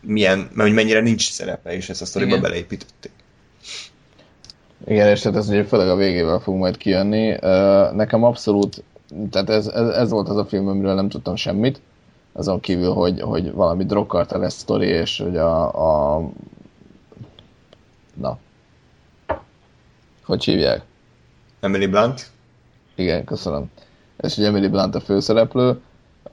milyen, 0.00 0.38
mert 0.38 0.68
hogy 0.68 0.72
mennyire 0.72 1.00
nincs 1.00 1.30
szerepe, 1.30 1.74
és 1.74 1.88
ezt 1.88 2.02
a 2.02 2.04
sztoriba 2.04 2.30
Igen. 2.30 2.42
beleépítették. 2.42 3.12
Igen, 4.86 5.08
és 5.08 5.20
tehát 5.20 5.38
ez 5.38 5.48
ugye 5.48 5.64
főleg 5.64 5.88
a 5.88 5.96
végével 5.96 6.38
fog 6.38 6.56
majd 6.56 6.76
kijönni. 6.76 7.36
Nekem 7.92 8.24
abszolút, 8.24 8.82
tehát 9.30 9.50
ez, 9.50 9.66
ez, 9.66 9.88
ez 9.88 10.10
volt 10.10 10.28
az 10.28 10.36
a 10.36 10.44
film, 10.44 10.68
amiről 10.68 10.94
nem 10.94 11.08
tudtam 11.08 11.36
semmit, 11.36 11.80
azon 12.32 12.60
kívül, 12.60 12.92
hogy, 12.92 13.20
hogy 13.20 13.52
valami 13.52 13.86
lesz 14.28 14.58
sztori, 14.58 14.86
és 14.86 15.18
hogy 15.18 15.36
a, 15.36 16.16
a 16.16 16.30
na, 18.14 18.38
hogy 20.24 20.44
hívják? 20.44 20.82
Emily 21.60 21.86
Blunt. 21.86 22.26
Igen, 22.94 23.24
köszönöm. 23.24 23.70
És 24.18 24.36
ugye 24.36 24.46
Emily 24.46 24.68
Blunt 24.68 24.94
a 24.94 25.00
főszereplő. 25.00 25.80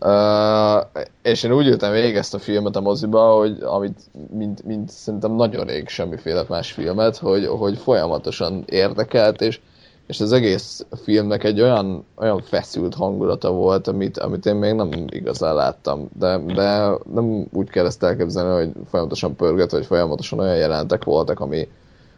Uh, 0.02 1.04
és 1.22 1.44
én 1.44 1.52
úgy 1.52 1.68
ültem 1.68 1.92
végig 1.92 2.16
ezt 2.16 2.34
a 2.34 2.40
filmet 2.40 2.76
a 2.76 2.82
moziba, 2.82 3.38
hogy 3.38 3.58
amit, 3.62 4.00
mint, 4.34 4.64
mint 4.64 4.90
szerintem 4.90 5.32
nagyon 5.32 5.66
rég 5.66 5.88
semmiféle 5.88 6.44
más 6.48 6.72
filmet, 6.72 7.18
hogy, 7.18 7.46
hogy 7.46 7.78
folyamatosan 7.78 8.64
érdekelt, 8.66 9.42
és, 9.42 9.60
és 10.08 10.20
az 10.20 10.32
egész 10.32 10.86
filmnek 11.04 11.44
egy 11.44 11.62
olyan, 11.62 12.06
olyan 12.16 12.42
feszült 12.42 12.96
hangulata 12.96 13.52
volt, 13.52 13.88
amit, 13.88 14.18
amit 14.18 14.46
én 14.46 14.56
még 14.56 14.74
nem 14.74 14.90
igazán 15.08 15.56
láttam. 15.56 16.10
De, 16.20 16.38
de 16.38 16.90
nem 17.14 17.48
úgy 17.52 17.70
kell 17.70 17.86
ezt 17.86 18.04
elképzelni, 18.04 18.64
hogy 18.64 18.72
folyamatosan 18.90 19.36
pörgött, 19.36 19.72
vagy 19.72 19.86
folyamatosan 19.86 20.40
olyan 20.40 20.58
jelentek 20.58 21.04
voltak, 21.04 21.40
ami, 21.40 21.68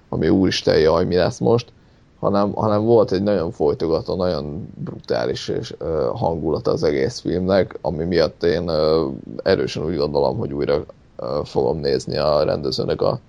ami 0.10 0.30
úristen, 0.30 0.80
jaj, 0.80 1.06
mi 1.06 1.16
lesz 1.16 1.40
most 1.40 1.72
hanem, 2.20 2.52
hanem 2.54 2.84
volt 2.84 3.12
egy 3.12 3.24
nagyon 3.24 3.52
folytogató, 3.52 4.16
nagyon 4.16 4.70
brutális 4.76 5.48
és, 5.48 5.76
uh, 5.80 5.88
hangulata 6.14 6.72
az 6.72 6.84
egész 6.84 7.20
filmnek, 7.20 7.78
ami 7.82 8.04
miatt 8.04 8.44
én 8.44 8.70
uh, 8.70 9.14
erősen 9.44 9.86
úgy 9.86 9.98
gondolom, 9.98 10.38
hogy 10.38 10.54
újra 10.54 10.76
uh, 11.18 11.46
fogom 11.46 11.80
nézni 11.80 12.18
a 12.18 12.44
rendezőnek 12.44 13.02
a 13.02 13.20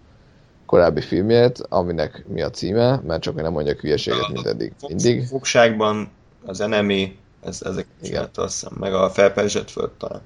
korábbi 0.67 1.01
filmjét, 1.01 1.67
aminek 1.69 2.25
mi 2.29 2.43
a 2.43 2.51
címe, 2.51 3.01
mert 3.07 3.23
csak 3.23 3.35
hogy 3.35 3.43
nem 3.43 3.53
mondjak 3.53 3.81
hülyeséget, 3.81 4.29
mint 4.33 4.47
eddig. 4.47 4.73
Mindig. 4.89 5.27
Fogságban 5.27 6.11
az 6.47 6.61
enemi, 6.61 7.19
ez, 7.41 7.63
ezek 7.63 7.87
Igen. 8.03 8.29
azt 8.35 8.53
hiszem, 8.53 8.77
meg 8.81 8.95
a 8.95 9.11
felperzsett 9.11 9.71
föld 9.71 9.91
talán. 9.91 10.21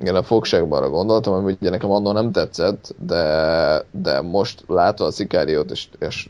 Igen, 0.00 0.14
a 0.14 0.22
fogságban 0.22 0.78
arra 0.78 0.90
gondoltam, 0.90 1.42
hogy 1.42 1.56
ugye 1.60 1.70
nekem 1.70 1.90
annól 1.90 2.12
nem 2.12 2.32
tetszett, 2.32 2.94
de, 2.98 3.84
de 3.90 4.20
most 4.20 4.64
látva 4.66 5.04
a 5.04 5.10
szikáriót, 5.10 5.70
és, 5.70 5.88
és 5.98 6.28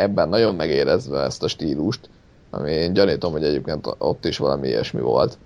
ebben 0.00 0.28
nagyon 0.28 0.54
megérezve 0.54 1.20
ezt 1.20 1.42
a 1.42 1.48
stílust, 1.48 2.00
ami 2.50 2.70
én 2.70 2.92
gyanítom, 2.92 3.32
hogy 3.32 3.44
egyébként 3.44 3.86
ott 3.98 4.24
is 4.24 4.38
valami 4.38 4.68
ilyesmi 4.68 5.00
volt. 5.00 5.38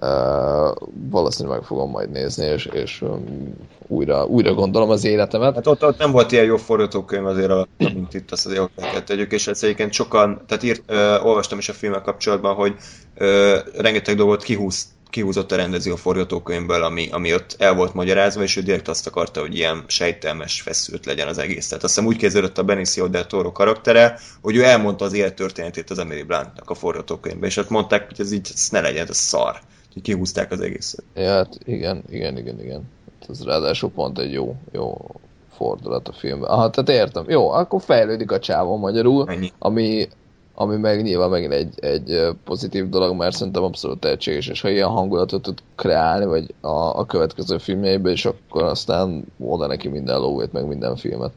Uh, 0.00 0.74
valószínűleg 1.10 1.58
meg 1.58 1.66
fogom 1.66 1.90
majd 1.90 2.10
nézni, 2.10 2.44
és, 2.44 2.66
és 2.66 3.02
um, 3.02 3.54
újra, 3.86 4.24
újra 4.26 4.54
gondolom 4.54 4.90
az 4.90 5.04
életemet. 5.04 5.54
Hát 5.54 5.66
ott, 5.66 5.84
ott 5.84 5.98
nem 5.98 6.10
volt 6.10 6.32
ilyen 6.32 6.44
jó 6.44 6.56
forgatókönyv 6.56 7.26
azért 7.26 7.52
mint 7.76 8.14
itt, 8.14 8.32
azt 8.32 8.46
azért 8.46 8.70
kell 8.74 9.02
tegyük, 9.02 9.32
és 9.32 9.46
ezt 9.46 9.64
egyébként 9.64 9.92
sokan, 9.92 10.40
tehát 10.46 10.62
írt, 10.62 10.82
uh, 10.90 11.26
olvastam 11.26 11.58
is 11.58 11.68
a 11.68 11.72
filmmel 11.72 12.00
kapcsolatban, 12.00 12.54
hogy 12.54 12.74
uh, 13.18 13.56
rengeteg 13.76 14.16
dolgot 14.16 14.42
kihúzt 14.42 14.86
kihúzott 15.12 15.52
a 15.52 15.56
rendező 15.56 15.92
a 15.92 15.96
forgatókönyvből, 15.96 16.82
ami, 16.82 17.08
ami 17.10 17.34
ott 17.34 17.56
el 17.58 17.74
volt 17.74 17.94
magyarázva, 17.94 18.42
és 18.42 18.56
ő 18.56 18.60
direkt 18.60 18.88
azt 18.88 19.06
akarta, 19.06 19.40
hogy 19.40 19.54
ilyen 19.54 19.84
sejtelmes, 19.86 20.60
feszült 20.60 21.06
legyen 21.06 21.28
az 21.28 21.38
egész. 21.38 21.68
Tehát 21.68 21.84
azt 21.84 21.94
hiszem 21.94 22.08
úgy 22.08 22.16
kezdődött 22.16 22.58
a 22.58 22.64
Benicio 22.64 23.08
del 23.08 23.26
Toro 23.26 23.52
karaktere, 23.52 24.18
hogy 24.42 24.56
ő 24.56 24.64
elmondta 24.64 25.04
az 25.04 25.12
élettörténetét 25.12 25.90
az 25.90 25.98
Emily 25.98 26.22
Bluntnak 26.22 26.70
a 26.70 26.74
forgatókönyvben, 26.74 27.48
és 27.48 27.56
ott 27.56 27.68
mondták, 27.68 28.06
hogy 28.06 28.20
ez 28.20 28.32
így 28.32 28.50
ez 28.54 28.68
ne 28.70 28.80
legyen, 28.80 29.06
ez 29.08 29.16
szar. 29.16 29.60
Úgyhogy 29.86 30.02
kihúzták 30.02 30.52
az 30.52 30.60
egészet. 30.60 31.04
Ja, 31.14 31.30
hát 31.30 31.58
igen, 31.64 32.04
igen, 32.10 32.38
igen, 32.38 32.60
igen. 32.60 32.82
Ez 33.28 33.44
ráadásul 33.44 33.90
pont 33.90 34.18
egy 34.18 34.32
jó, 34.32 34.56
jó 34.72 35.10
fordulat 35.56 36.08
a 36.08 36.12
filmben. 36.12 36.50
Aha, 36.50 36.70
tehát 36.70 37.00
értem. 37.00 37.24
Jó, 37.28 37.50
akkor 37.50 37.82
fejlődik 37.82 38.30
a 38.30 38.38
csávon 38.38 38.78
magyarul, 38.78 39.28
Ennyi. 39.28 39.52
ami 39.58 40.08
ami 40.54 40.76
meg 40.76 41.02
nyilván 41.02 41.30
megint 41.30 41.52
egy, 41.52 41.74
egy 41.80 42.26
pozitív 42.44 42.88
dolog, 42.88 43.16
mert 43.16 43.36
szerintem 43.36 43.62
abszolút 43.62 44.00
tehetséges, 44.00 44.48
és 44.48 44.60
ha 44.60 44.70
ilyen 44.70 44.88
hangulatot 44.88 45.42
tud 45.42 45.58
kreálni, 45.76 46.24
vagy 46.24 46.54
a, 46.60 46.98
a 46.98 47.06
következő 47.06 47.58
filmjeiben, 47.58 48.12
és 48.12 48.24
akkor 48.24 48.62
aztán 48.62 49.24
oda 49.38 49.66
neki 49.66 49.88
minden 49.88 50.18
lóvét, 50.18 50.52
meg 50.52 50.66
minden 50.66 50.96
filmet. 50.96 51.32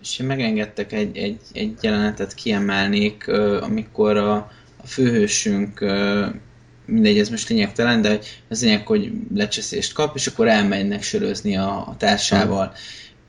És 0.00 0.18
én 0.18 0.26
megengedtek 0.26 0.92
egy, 0.92 1.16
egy, 1.16 1.40
egy 1.52 1.76
jelenetet 1.80 2.34
kiemelnék, 2.34 3.28
amikor 3.60 4.16
a, 4.16 4.34
a 4.82 4.86
főhősünk 4.86 5.84
mindegy, 6.84 7.18
ez 7.18 7.28
most 7.28 7.48
lényegtelen, 7.48 8.02
de 8.02 8.18
az 8.48 8.62
lényeg, 8.62 8.86
hogy 8.86 9.12
lecseszést 9.34 9.92
kap, 9.92 10.16
és 10.16 10.26
akkor 10.26 10.48
elmennek 10.48 11.02
sörözni 11.02 11.56
a, 11.56 11.76
a 11.76 11.94
társával. 11.98 12.66
Hmm. 12.66 12.74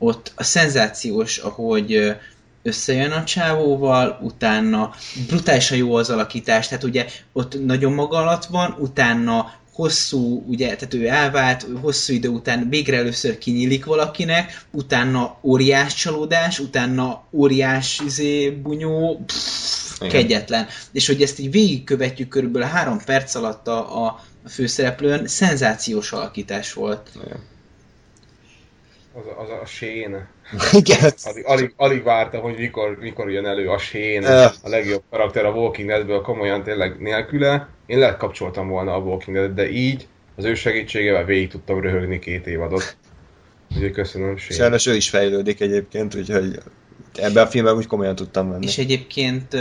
Ott 0.08 0.32
a 0.36 0.42
szenzációs, 0.42 1.38
ahogy 1.38 2.16
összejön 2.62 3.10
a 3.10 3.24
csávóval, 3.24 4.18
utána 4.22 4.94
brutálisan 5.26 5.76
jó 5.76 5.94
az 5.94 6.10
alakítás, 6.10 6.68
tehát 6.68 6.84
ugye 6.84 7.06
ott 7.32 7.64
nagyon 7.64 7.92
maga 7.92 8.16
alatt 8.16 8.44
van, 8.44 8.76
utána 8.78 9.52
hosszú, 9.72 10.44
ugye, 10.46 10.66
tehát 10.66 10.94
ő 10.94 11.06
elvált, 11.06 11.66
hosszú 11.80 12.12
idő 12.12 12.28
után 12.28 12.68
végre 12.68 12.96
először 12.96 13.38
kinyílik 13.38 13.84
valakinek, 13.84 14.64
utána 14.70 15.38
óriás 15.42 15.94
csalódás, 15.94 16.58
utána 16.58 17.24
óriás 17.30 18.00
izé, 18.06 18.50
bunyó, 18.50 19.24
pff, 19.26 19.98
kegyetlen. 20.08 20.66
És 20.92 21.06
hogy 21.06 21.22
ezt 21.22 21.38
így 21.38 21.50
végigkövetjük 21.50 22.28
körülbelül 22.28 22.68
három 22.68 23.00
perc 23.04 23.34
alatt 23.34 23.68
a, 23.68 24.04
a, 24.04 24.20
a 24.44 24.48
főszereplőn, 24.48 25.26
szenzációs 25.26 26.12
alakítás 26.12 26.72
volt. 26.72 27.10
Igen. 27.24 27.50
Az, 29.14 29.24
az 29.44 29.50
a 29.62 29.66
sén. 29.66 30.26
Igen. 30.80 31.12
Alig, 31.22 31.44
alig, 31.46 31.72
alig 31.76 32.02
várta, 32.02 32.38
hogy 32.38 32.56
mikor, 32.56 32.96
mikor 33.00 33.30
jön 33.30 33.46
elő 33.46 33.68
a 33.68 33.78
sén, 33.78 34.24
a 34.24 34.68
legjobb 34.68 35.02
karakter 35.10 35.44
a 35.44 35.50
Walking 35.50 35.88
Deadből, 35.88 36.20
komolyan 36.20 36.62
tényleg 36.62 37.00
nélküle. 37.00 37.68
Én 37.86 37.98
lekapcsoltam 37.98 38.68
volna 38.68 38.94
a 38.94 38.98
Walking 38.98 39.36
Dead, 39.36 39.54
de 39.54 39.70
így 39.70 40.06
az 40.36 40.44
ő 40.44 40.54
segítségével 40.54 41.24
végig 41.24 41.48
tudtam 41.48 41.80
röhögni 41.80 42.18
két 42.18 42.46
évadot. 42.46 42.96
Úgyhogy 43.74 43.90
köszönöm, 43.90 44.36
Shane. 44.36 44.58
Sajnos 44.58 44.86
ő 44.86 44.94
is 44.94 45.10
fejlődik 45.10 45.60
egyébként, 45.60 46.14
úgyhogy 46.14 46.58
ebben 47.14 47.44
a 47.44 47.48
filmben 47.48 47.76
úgy 47.76 47.86
komolyan 47.86 48.14
tudtam 48.14 48.50
venni. 48.50 48.66
És 48.66 48.78
egyébként 48.78 49.56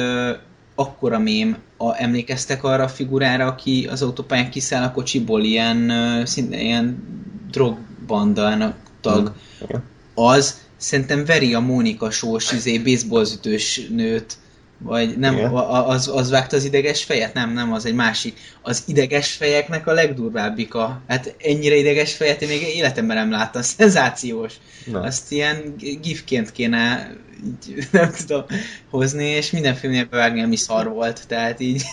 akkora 0.76 1.20
mém, 1.20 1.58
a, 1.78 2.02
emlékeztek 2.02 2.64
arra 2.64 2.84
a 2.84 2.88
figurára, 2.88 3.46
aki 3.46 3.88
az 3.92 4.02
autópályán 4.02 4.50
kiszáll 4.50 4.84
a 4.84 4.92
kocsiból, 4.92 5.44
ilyen, 5.44 5.92
szinte 6.26 6.58
ilyen 6.58 7.04
drogbanda 7.52 8.76
tag, 9.02 9.34
mm. 9.74 9.78
az 10.14 10.62
szerintem 10.78 11.26
veri 11.26 11.54
a 11.54 11.60
Mónika 11.60 12.12
sós, 12.12 12.52
izé, 12.52 12.80
baseballzütős 12.80 13.88
nőt, 13.90 14.38
vagy 14.84 15.18
nem, 15.18 15.34
Igen. 15.34 15.52
az, 15.54 16.08
az 16.08 16.30
vágta 16.30 16.56
az 16.56 16.64
ideges 16.64 17.04
fejet? 17.04 17.34
Nem, 17.34 17.54
nem, 17.54 17.74
az 17.74 17.86
egy 17.86 17.94
másik. 17.94 18.38
Az 18.62 18.84
ideges 18.88 19.32
fejeknek 19.32 19.88
a 19.88 19.94
legdurvábbika. 19.94 21.02
Hát 21.08 21.36
ennyire 21.38 21.76
ideges 21.76 22.16
fejet 22.16 22.42
én 22.42 22.48
még 22.48 22.62
életemben 22.62 23.18
nem 23.18 23.32
láttam. 23.32 23.62
Szenzációs. 23.78 24.54
Na. 24.86 25.02
Azt 25.02 25.32
ilyen 25.32 25.76
gifként 26.02 26.52
kéne 26.52 27.12
így, 27.46 27.78
nem 27.92 28.12
tudom 28.12 28.46
hozni, 28.90 29.26
és 29.26 29.52
minden 29.52 29.76
filmnél 29.76 30.06
bevágni, 30.06 30.42
ami 30.42 30.56
szar 30.56 30.90
volt. 30.90 31.28
Tehát 31.28 31.60
így 31.60 31.84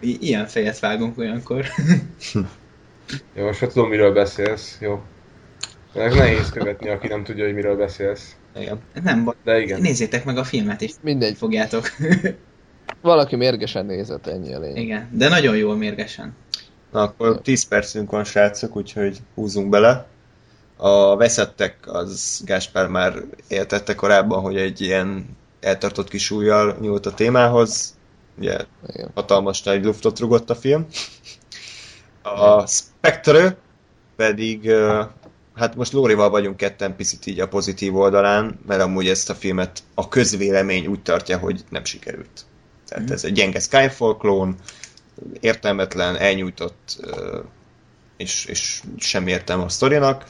ilyen 0.00 0.46
fejet 0.46 0.78
vágunk 0.78 1.18
olyankor. 1.18 1.66
Jó, 3.34 3.44
most 3.44 3.66
tudom, 3.66 3.88
miről 3.88 4.12
beszélsz. 4.12 4.76
Jó. 4.80 5.02
Ez 5.94 6.14
nehéz 6.14 6.50
követni, 6.50 6.88
aki 6.88 7.06
nem 7.06 7.24
tudja, 7.24 7.44
hogy 7.44 7.54
miről 7.54 7.76
beszélsz. 7.76 8.36
Igen. 8.56 8.80
Nem 9.02 9.24
baj. 9.24 9.34
De 9.44 9.60
igen. 9.60 9.80
Nézzétek 9.80 10.24
meg 10.24 10.36
a 10.36 10.44
filmet 10.44 10.80
is. 10.80 10.92
Mindegy. 11.00 11.36
Fogjátok. 11.36 11.88
Valaki 13.00 13.36
mérgesen 13.36 13.86
nézett, 13.86 14.26
ennyi 14.26 14.54
a 14.54 14.58
lényeg. 14.58 14.82
Igen, 14.82 15.08
de 15.12 15.28
nagyon 15.28 15.56
jól 15.56 15.76
mérgesen. 15.76 16.36
Na 16.92 17.02
akkor 17.02 17.40
10 17.40 17.64
percünk 17.64 18.10
van, 18.10 18.24
srácok, 18.24 18.76
úgyhogy 18.76 19.18
húzunk 19.34 19.68
bele. 19.68 20.06
A 20.76 21.16
veszettek, 21.16 21.76
az 21.82 22.42
Gáspár 22.44 22.88
már 22.88 23.14
értette 23.48 23.94
korábban, 23.94 24.40
hogy 24.40 24.56
egy 24.56 24.80
ilyen 24.80 25.36
eltartott 25.60 26.08
kis 26.08 26.30
ujjal 26.30 26.76
nyúlt 26.80 27.06
a 27.06 27.14
témához. 27.14 27.98
Ugye 28.38 28.58
Igen. 28.86 29.10
hatalmas 29.14 29.62
nagy 29.62 29.84
luftot 29.84 30.18
rugott 30.18 30.50
a 30.50 30.54
film. 30.54 30.86
A 32.22 32.66
Spectre 32.66 33.56
pedig, 34.16 34.72
hát 35.60 35.76
most 35.76 35.92
Lórival 35.92 36.30
vagyunk 36.30 36.56
ketten 36.56 36.96
picit 36.96 37.26
így 37.26 37.40
a 37.40 37.48
pozitív 37.48 37.96
oldalán, 37.96 38.58
mert 38.66 38.80
amúgy 38.80 39.08
ezt 39.08 39.30
a 39.30 39.34
filmet 39.34 39.82
a 39.94 40.08
közvélemény 40.08 40.86
úgy 40.86 41.02
tartja, 41.02 41.38
hogy 41.38 41.64
nem 41.68 41.84
sikerült. 41.84 42.44
Tehát 42.88 43.10
mm. 43.10 43.12
ez 43.12 43.24
egy 43.24 43.32
gyenge 43.32 43.58
Skyfall 43.58 44.16
klón, 44.16 44.56
értelmetlen, 45.40 46.16
elnyújtott, 46.16 47.00
és, 48.16 48.44
és 48.44 48.82
sem 48.98 49.26
értem 49.26 49.60
a 49.60 49.68
sztorinak. 49.68 50.24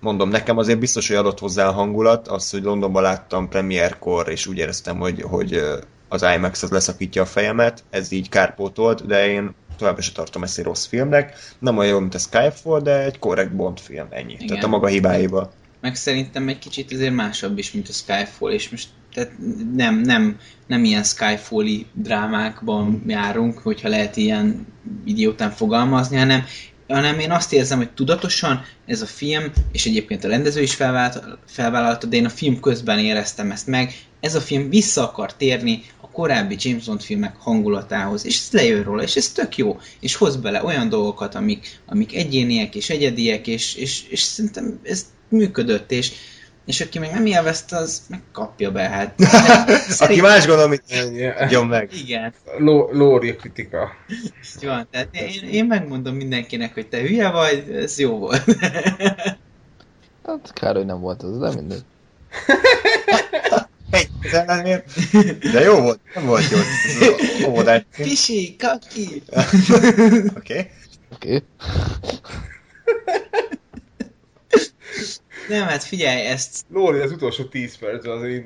Mondom, 0.00 0.28
nekem 0.28 0.58
azért 0.58 0.78
biztos, 0.78 1.08
hogy 1.08 1.16
adott 1.16 1.38
hozzá 1.38 1.68
a 1.68 1.72
hangulat, 1.72 2.28
az, 2.28 2.50
hogy 2.50 2.62
Londonban 2.62 3.02
láttam 3.02 3.48
premierkor, 3.48 4.28
és 4.28 4.46
úgy 4.46 4.58
éreztem, 4.58 4.98
hogy, 4.98 5.22
hogy 5.22 5.60
az 6.08 6.22
IMAX 6.34 6.62
az 6.62 6.70
leszakítja 6.70 7.22
a 7.22 7.26
fejemet, 7.26 7.84
ez 7.90 8.12
így 8.12 8.28
kárpótolt, 8.28 9.06
de 9.06 9.28
én 9.28 9.54
továbbra 9.76 10.02
se 10.02 10.12
tartom 10.12 10.42
ezt 10.42 10.58
egy 10.58 10.64
rossz 10.64 10.86
filmnek. 10.86 11.36
Nem 11.58 11.78
olyan 11.78 11.92
jó, 11.92 11.98
mint 11.98 12.14
a 12.14 12.18
Skyfall, 12.18 12.80
de 12.80 13.04
egy 13.04 13.18
korrekt 13.18 13.56
Bond 13.56 13.78
film, 13.78 14.06
ennyi. 14.10 14.32
Igen. 14.32 14.46
Tehát 14.46 14.64
a 14.64 14.68
maga 14.68 14.86
hibáiba. 14.86 15.52
Meg 15.80 15.94
szerintem 15.94 16.48
egy 16.48 16.58
kicsit 16.58 16.92
azért 16.92 17.14
másabb 17.14 17.58
is, 17.58 17.72
mint 17.72 17.88
a 17.88 17.92
Skyfall, 17.92 18.52
és 18.52 18.68
most 18.68 18.88
tehát 19.14 19.32
nem, 19.74 20.00
nem, 20.00 20.38
nem 20.66 20.84
ilyen 20.84 21.02
Skyfall-i 21.02 21.86
drámákban 21.92 23.02
járunk, 23.06 23.58
hogyha 23.58 23.88
lehet 23.88 24.16
ilyen 24.16 24.66
idiótán 25.04 25.50
fogalmazni, 25.50 26.16
hanem 26.16 26.44
hanem 26.88 27.18
én 27.18 27.30
azt 27.30 27.52
érzem, 27.52 27.78
hogy 27.78 27.90
tudatosan 27.90 28.64
ez 28.86 29.02
a 29.02 29.06
film, 29.06 29.52
és 29.72 29.86
egyébként 29.86 30.24
a 30.24 30.28
rendező 30.28 30.62
is 30.62 30.74
felvállalt, 30.74 31.38
felvállalta, 31.46 32.06
de 32.06 32.16
én 32.16 32.24
a 32.24 32.28
film 32.28 32.60
közben 32.60 32.98
éreztem 32.98 33.50
ezt 33.50 33.66
meg, 33.66 33.94
ez 34.20 34.34
a 34.34 34.40
film 34.40 34.68
vissza 34.68 35.02
akar 35.02 35.34
térni 35.34 35.82
a 36.00 36.10
korábbi 36.10 36.56
James 36.58 36.84
Bond 36.84 37.02
filmek 37.02 37.36
hangulatához, 37.36 38.26
és 38.26 38.38
ez 38.38 38.48
lejön 38.50 38.82
róla, 38.82 39.02
és 39.02 39.16
ez 39.16 39.28
tök 39.28 39.56
jó, 39.56 39.80
és 40.00 40.14
hoz 40.14 40.36
bele 40.36 40.64
olyan 40.64 40.88
dolgokat, 40.88 41.34
amik, 41.34 41.80
amik 41.86 42.14
egyéniek 42.14 42.74
és 42.74 42.90
egyediek, 42.90 43.46
és, 43.46 43.74
és, 43.74 44.02
és 44.08 44.20
szerintem 44.20 44.80
ez 44.82 45.06
működött, 45.28 45.90
és, 45.90 46.12
és 46.66 46.80
aki 46.80 46.98
meg 46.98 47.10
nem 47.10 47.26
élvezte, 47.26 47.76
az 47.76 48.02
meg 48.08 48.22
kapja 48.32 48.70
be, 48.70 48.88
hát. 48.88 49.20
aki 50.08 50.20
más 50.20 50.46
gondol, 50.46 50.68
mit 50.68 50.82
adjon 51.38 51.66
meg. 51.66 51.92
Igen. 51.92 52.32
Lóri 52.92 53.36
kritika. 53.36 53.90
Így 54.56 54.66
van, 54.66 54.88
tehát 54.90 55.08
én, 55.12 55.48
én 55.50 55.64
megmondom 55.64 56.14
mindenkinek, 56.14 56.74
hogy 56.74 56.86
te 56.86 57.00
hülye 57.00 57.30
vagy, 57.30 57.70
ez 57.70 57.98
jó 57.98 58.18
volt. 58.18 58.44
hát 60.26 60.52
kár, 60.52 60.74
hogy 60.74 60.86
nem 60.86 61.00
volt 61.00 61.22
az, 61.22 61.38
de 61.38 61.50
mindegy. 61.54 61.84
De 65.52 65.60
jó 65.60 65.80
volt, 65.80 66.00
nem 66.14 66.26
volt 66.26 66.42
jó. 67.40 67.62
Pisi, 67.96 68.56
kaki. 68.58 69.22
Oké. 70.36 70.70
Oké. 71.14 71.42
Nem, 75.48 75.66
hát 75.66 75.82
figyelj, 75.82 76.26
ezt... 76.26 76.64
Lóri, 76.72 76.98
az 76.98 77.12
utolsó 77.12 77.44
10 77.44 77.78
perc 77.78 78.06
azért 78.06 78.32
így 78.32 78.44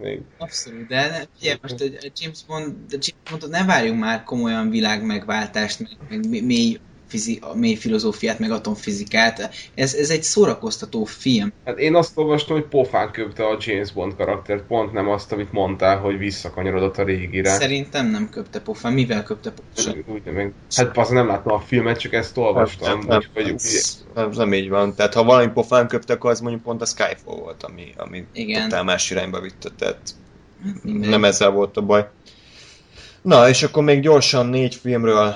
még. 0.00 0.20
Abszolút, 0.38 0.86
de 0.86 1.08
ne, 1.08 1.18
figyelj, 1.38 1.58
most 1.62 1.80
a 1.80 2.10
James 2.20 2.44
Bond, 2.46 2.66
a 2.66 2.98
James 3.00 3.14
Bondot 3.30 3.50
ne 3.50 3.64
várjunk 3.64 4.00
már 4.00 4.24
komolyan 4.24 4.70
világ 4.70 5.04
megváltást, 5.04 5.78
meg, 5.78 5.96
meg 6.08 6.44
mély 6.44 6.80
fizi, 7.12 7.40
mély 7.54 7.74
filozófiát, 7.74 8.38
meg 8.38 8.50
atomfizikát. 8.50 9.50
Ez, 9.74 9.94
ez 9.94 10.10
egy 10.10 10.22
szórakoztató 10.22 11.04
film. 11.04 11.52
Hát 11.64 11.78
én 11.78 11.94
azt 11.94 12.18
olvastam, 12.18 12.56
hogy 12.56 12.64
pofán 12.64 13.10
köpte 13.10 13.44
a 13.46 13.58
James 13.60 13.92
Bond 13.92 14.14
karaktert, 14.16 14.62
pont 14.62 14.92
nem 14.92 15.08
azt, 15.08 15.32
amit 15.32 15.52
mondtál, 15.52 15.98
hogy 15.98 16.18
visszakanyarodott 16.18 16.98
a 16.98 17.04
régire. 17.04 17.50
Szerintem 17.50 18.10
nem 18.10 18.28
köpte 18.30 18.60
pofán. 18.60 18.92
Mivel 18.92 19.22
köpte 19.22 19.52
pofán? 19.52 20.04
Úgy, 20.06 20.22
meg, 20.24 20.52
hát 20.76 20.98
az 20.98 21.08
nem 21.08 21.26
láttam 21.26 21.52
a 21.52 21.60
filmet, 21.60 21.98
csak 21.98 22.12
ezt 22.12 22.36
olvastam. 22.36 22.88
Hát, 22.88 23.06
nem, 23.06 23.18
úgy, 23.18 23.28
vagy, 23.34 23.52
ez, 23.54 24.04
nem, 24.14 24.30
nem, 24.30 24.52
így 24.52 24.68
van. 24.68 24.94
Tehát 24.94 25.14
ha 25.14 25.24
valami 25.24 25.50
pofán 25.52 25.88
köpte, 25.88 26.12
akkor 26.12 26.30
az 26.30 26.40
mondjuk 26.40 26.62
pont 26.62 26.82
a 26.82 26.86
Skyfall 26.86 27.36
volt, 27.36 27.62
ami, 27.62 27.92
ami 27.96 28.24
Igen. 28.32 28.62
totál 28.62 28.84
más 28.84 29.10
irányba 29.10 29.40
vitte. 29.40 29.68
Tehát 29.78 29.98
hát 30.64 30.82
nem 30.84 31.24
ezzel 31.24 31.50
volt 31.50 31.76
a 31.76 31.80
baj. 31.80 32.08
Na, 33.22 33.48
és 33.48 33.62
akkor 33.62 33.82
még 33.82 34.00
gyorsan 34.00 34.46
négy 34.46 34.74
filmről 34.74 35.34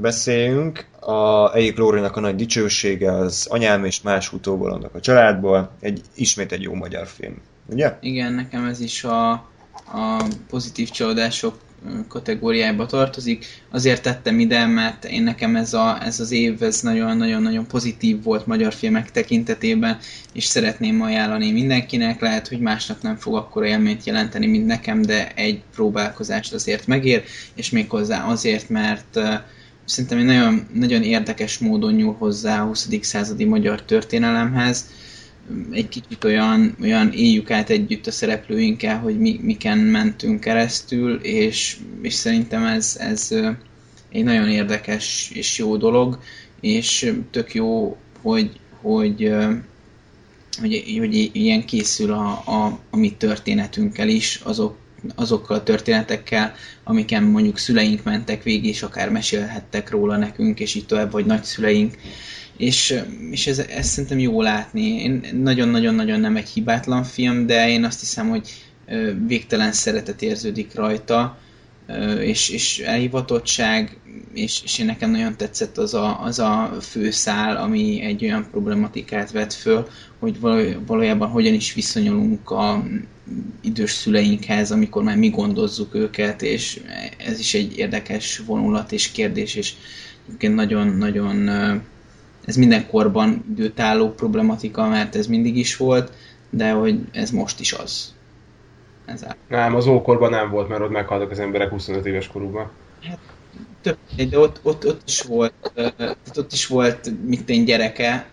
beszéljünk. 0.00 0.84
A 1.00 1.52
egyik 1.54 1.76
Lórinak 1.76 2.16
a 2.16 2.20
nagy 2.20 2.34
dicsősége 2.34 3.12
az 3.12 3.46
Anyám 3.50 3.84
és 3.84 4.02
más 4.02 4.32
utóbolondok 4.32 4.94
a 4.94 5.00
családból. 5.00 5.70
Egy, 5.80 6.00
ismét 6.14 6.52
egy 6.52 6.62
jó 6.62 6.74
magyar 6.74 7.06
film, 7.06 7.40
ugye? 7.66 7.98
Igen, 8.00 8.32
nekem 8.32 8.64
ez 8.64 8.80
is 8.80 9.04
a, 9.04 9.30
a 9.92 10.24
pozitív 10.48 10.90
csalódások 10.90 11.54
kategóriájába 12.08 12.86
tartozik. 12.86 13.46
Azért 13.70 14.02
tettem 14.02 14.38
ide, 14.38 14.66
mert 14.66 15.04
én 15.04 15.22
nekem 15.22 15.56
ez, 15.56 15.74
a, 15.74 15.98
ez 16.02 16.20
az 16.20 16.30
év 16.32 16.62
ez 16.62 16.80
nagyon-nagyon-nagyon 16.80 17.66
pozitív 17.66 18.22
volt 18.22 18.46
magyar 18.46 18.72
filmek 18.72 19.10
tekintetében, 19.10 19.98
és 20.32 20.44
szeretném 20.44 21.02
ajánlani 21.02 21.52
mindenkinek. 21.52 22.20
Lehet, 22.20 22.48
hogy 22.48 22.60
másnak 22.60 23.02
nem 23.02 23.16
fog 23.16 23.34
akkor 23.34 23.64
élményt 23.64 24.04
jelenteni, 24.04 24.46
mint 24.46 24.66
nekem, 24.66 25.02
de 25.02 25.32
egy 25.34 25.62
próbálkozást 25.74 26.52
azért 26.52 26.86
megér, 26.86 27.24
és 27.54 27.70
méghozzá 27.70 28.24
azért, 28.24 28.68
mert 28.68 29.20
szerintem 29.84 30.18
egy 30.18 30.24
nagyon, 30.24 30.66
nagyon 30.74 31.02
érdekes 31.02 31.58
módon 31.58 31.94
nyúl 31.94 32.14
hozzá 32.18 32.62
a 32.62 32.66
20. 32.66 32.88
századi 33.00 33.44
magyar 33.44 33.82
történelemhez. 33.82 34.90
Egy 35.70 35.88
kicsit 35.88 36.24
olyan, 36.24 36.76
olyan 36.82 37.12
éljük 37.12 37.50
át 37.50 37.70
együtt 37.70 38.06
a 38.06 38.10
szereplőinkkel, 38.10 38.98
hogy 38.98 39.18
mi, 39.18 39.40
miken 39.42 39.78
mentünk 39.78 40.40
keresztül, 40.40 41.14
és, 41.22 41.76
és 42.02 42.14
szerintem 42.14 42.64
ez, 42.64 42.96
ez 43.00 43.34
egy 44.12 44.24
nagyon 44.24 44.48
érdekes 44.48 45.30
és 45.34 45.58
jó 45.58 45.76
dolog, 45.76 46.18
és 46.60 47.12
tök 47.30 47.54
jó, 47.54 47.96
hogy, 48.22 48.50
hogy, 48.80 49.34
hogy, 50.60 50.96
hogy 50.98 51.30
ilyen 51.32 51.64
készül 51.64 52.12
a, 52.12 52.42
a, 52.46 52.80
a 52.90 52.96
mi 52.96 53.12
történetünkkel 53.12 54.08
is, 54.08 54.40
azok 54.44 54.76
azokkal 55.14 55.56
a 55.56 55.62
történetekkel, 55.62 56.54
amiken 56.84 57.22
mondjuk 57.22 57.58
szüleink 57.58 58.02
mentek 58.02 58.42
végig, 58.42 58.64
és 58.64 58.82
akár 58.82 59.10
mesélhettek 59.10 59.90
róla 59.90 60.16
nekünk, 60.16 60.60
és 60.60 60.74
így 60.74 60.86
tovább, 60.86 61.10
vagy 61.10 61.26
nagyszüleink. 61.26 61.96
És, 62.56 63.00
és 63.30 63.46
ez, 63.46 63.58
ez 63.58 63.86
szerintem 63.86 64.18
jó 64.18 64.42
látni. 64.42 65.02
Én 65.02 65.40
nagyon-nagyon-nagyon 65.42 66.20
nem 66.20 66.36
egy 66.36 66.48
hibátlan 66.48 67.02
film, 67.04 67.46
de 67.46 67.68
én 67.68 67.84
azt 67.84 68.00
hiszem, 68.00 68.28
hogy 68.28 68.48
végtelen 69.26 69.72
szeretet 69.72 70.22
érződik 70.22 70.74
rajta, 70.74 71.38
és, 72.20 72.48
és 72.48 72.78
elhivatottság, 72.78 73.98
és, 74.34 74.60
és 74.64 74.78
én 74.78 74.86
nekem 74.86 75.10
nagyon 75.10 75.36
tetszett 75.36 75.78
az 75.78 75.94
a, 75.94 76.22
az 76.22 76.38
a 76.38 76.76
főszál, 76.80 77.56
ami 77.56 78.00
egy 78.02 78.24
olyan 78.24 78.46
problematikát 78.50 79.30
vet 79.30 79.52
föl, 79.52 79.88
hogy 80.24 80.40
valójában 80.86 81.28
hogyan 81.28 81.54
is 81.54 81.74
viszonyulunk 81.74 82.50
a 82.50 82.84
idős 83.60 83.90
szüleinkhez, 83.90 84.72
amikor 84.72 85.02
már 85.02 85.16
mi 85.16 85.28
gondozzuk 85.28 85.94
őket, 85.94 86.42
és 86.42 86.80
ez 87.16 87.38
is 87.38 87.54
egy 87.54 87.76
érdekes 87.76 88.38
vonulat 88.38 88.92
és 88.92 89.10
kérdés, 89.10 89.54
és 89.54 89.72
egyébként 90.26 90.54
nagyon-nagyon 90.54 91.48
ez 92.44 92.56
mindenkorban 92.56 93.44
időtálló 93.50 94.10
problematika, 94.10 94.88
mert 94.88 95.16
ez 95.16 95.26
mindig 95.26 95.56
is 95.56 95.76
volt, 95.76 96.12
de 96.50 96.70
hogy 96.70 97.00
ez 97.12 97.30
most 97.30 97.60
is 97.60 97.72
az. 97.72 98.14
Ez 99.04 99.26
nem, 99.48 99.74
az 99.74 99.86
ókorban 99.86 100.30
nem 100.30 100.50
volt, 100.50 100.68
mert 100.68 100.80
ott 100.80 100.90
meghaltak 100.90 101.30
az 101.30 101.38
emberek 101.38 101.70
25 101.70 102.06
éves 102.06 102.28
korukban. 102.28 102.70
Hát, 103.02 103.18
több, 103.80 103.96
de 104.28 104.38
ott, 104.38 104.60
ott, 104.62 104.86
ott 104.86 105.02
is 105.06 105.22
volt, 105.22 105.52
ott 106.34 106.52
is 106.52 106.66
volt 106.66 107.10
mit 107.26 107.48
én 107.48 107.64
gyereke 107.64 108.26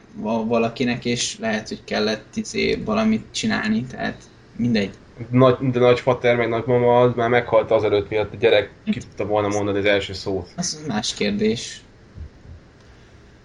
valakinek, 0.47 1.05
és 1.05 1.37
lehet, 1.39 1.67
hogy 1.67 1.83
kellett 1.83 2.35
izé, 2.35 2.75
valamit 2.85 3.25
csinálni, 3.31 3.83
tehát 3.83 4.21
mindegy. 4.55 4.89
Nagy, 5.29 5.55
de 5.71 5.79
nagyfater, 5.79 6.35
meg 6.35 6.49
nagymama 6.49 6.99
az 7.01 7.11
már 7.15 7.29
meghalt 7.29 7.71
azelőtt, 7.71 8.09
miatt 8.09 8.33
a 8.33 8.37
gyerek 8.37 8.71
ki 8.85 8.99
tudta 8.99 9.25
volna 9.25 9.47
mondani 9.47 9.77
az 9.77 9.85
első 9.85 10.13
szót. 10.13 10.49
Az 10.55 10.83
más 10.87 11.13
kérdés. 11.13 11.81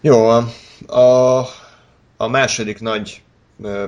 Jó, 0.01 0.27
a, 0.87 1.39
a 2.17 2.29
második 2.29 2.81
nagy 2.81 3.23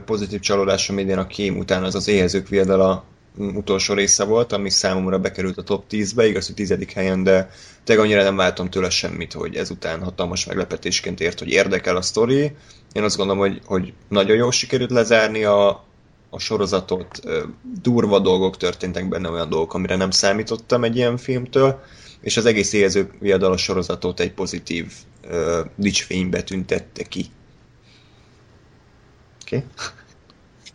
pozitív 0.05 0.41
csalódásom 0.41 0.99
idén 0.99 1.19
a 1.19 1.27
kém 1.27 1.59
után 1.59 1.83
az 1.85 1.95
az 1.95 2.09
éhezők 2.09 2.49
viadala 2.49 3.05
utolsó 3.39 3.95
része 3.95 4.25
volt, 4.25 4.53
ami 4.53 4.71
számomra 4.71 5.19
bekerült 5.19 5.59
a 5.59 5.63
top 5.63 5.85
10-be, 5.91 6.27
igaz, 6.27 6.47
hogy 6.47 6.55
tizedik 6.55 6.93
helyen, 6.93 7.23
de 7.23 7.51
tényleg 7.85 8.05
annyira 8.05 8.23
nem 8.23 8.37
váltam 8.37 8.71
tőle 8.71 8.91
semmit, 8.91 9.33
hogy 9.33 9.57
ezután 9.57 10.03
hatalmas 10.03 10.47
meglepetésként 10.47 11.21
ért, 11.21 11.39
hogy 11.39 11.49
érdekel 11.49 11.97
a 11.97 12.03
sztori. 12.03 12.53
Én 12.93 13.03
azt 13.03 13.17
gondolom, 13.17 13.41
hogy, 13.41 13.61
hogy 13.65 13.93
nagyon 14.09 14.37
jól 14.37 14.53
sikerült 14.53 14.91
lezárni 14.91 15.45
a, 15.45 15.69
a 16.31 16.39
sorozatot, 16.39 17.21
durva 17.83 18.19
dolgok 18.19 18.57
történtek 18.57 19.09
benne, 19.09 19.31
olyan 19.31 19.49
dolgok, 19.49 19.75
amire 19.75 19.97
nem 19.97 20.11
számítottam 20.11 20.85
egy 20.85 20.97
ilyen 20.97 21.17
filmtől, 21.17 21.81
és 22.21 22.37
az 22.37 22.47
egész 22.47 22.73
érző 22.73 23.11
viadalos 23.19 23.63
sorozatot 23.63 24.21
egy 24.21 24.33
pozitív 24.33 24.93
uh, 25.31 25.59
dicsfénybe 25.77 26.43
tüntette 26.43 27.03
ki. 27.03 27.27
Oké? 29.43 29.57
Okay? 29.57 29.69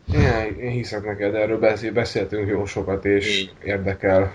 Igen, 0.07 0.59
én 0.59 0.71
hiszek 0.71 1.05
neked, 1.05 1.35
erről 1.35 1.59
beszéltünk 1.93 2.49
jó 2.49 2.65
sokat, 2.65 3.05
és 3.05 3.39
Így. 3.39 3.53
érdekel. 3.63 4.33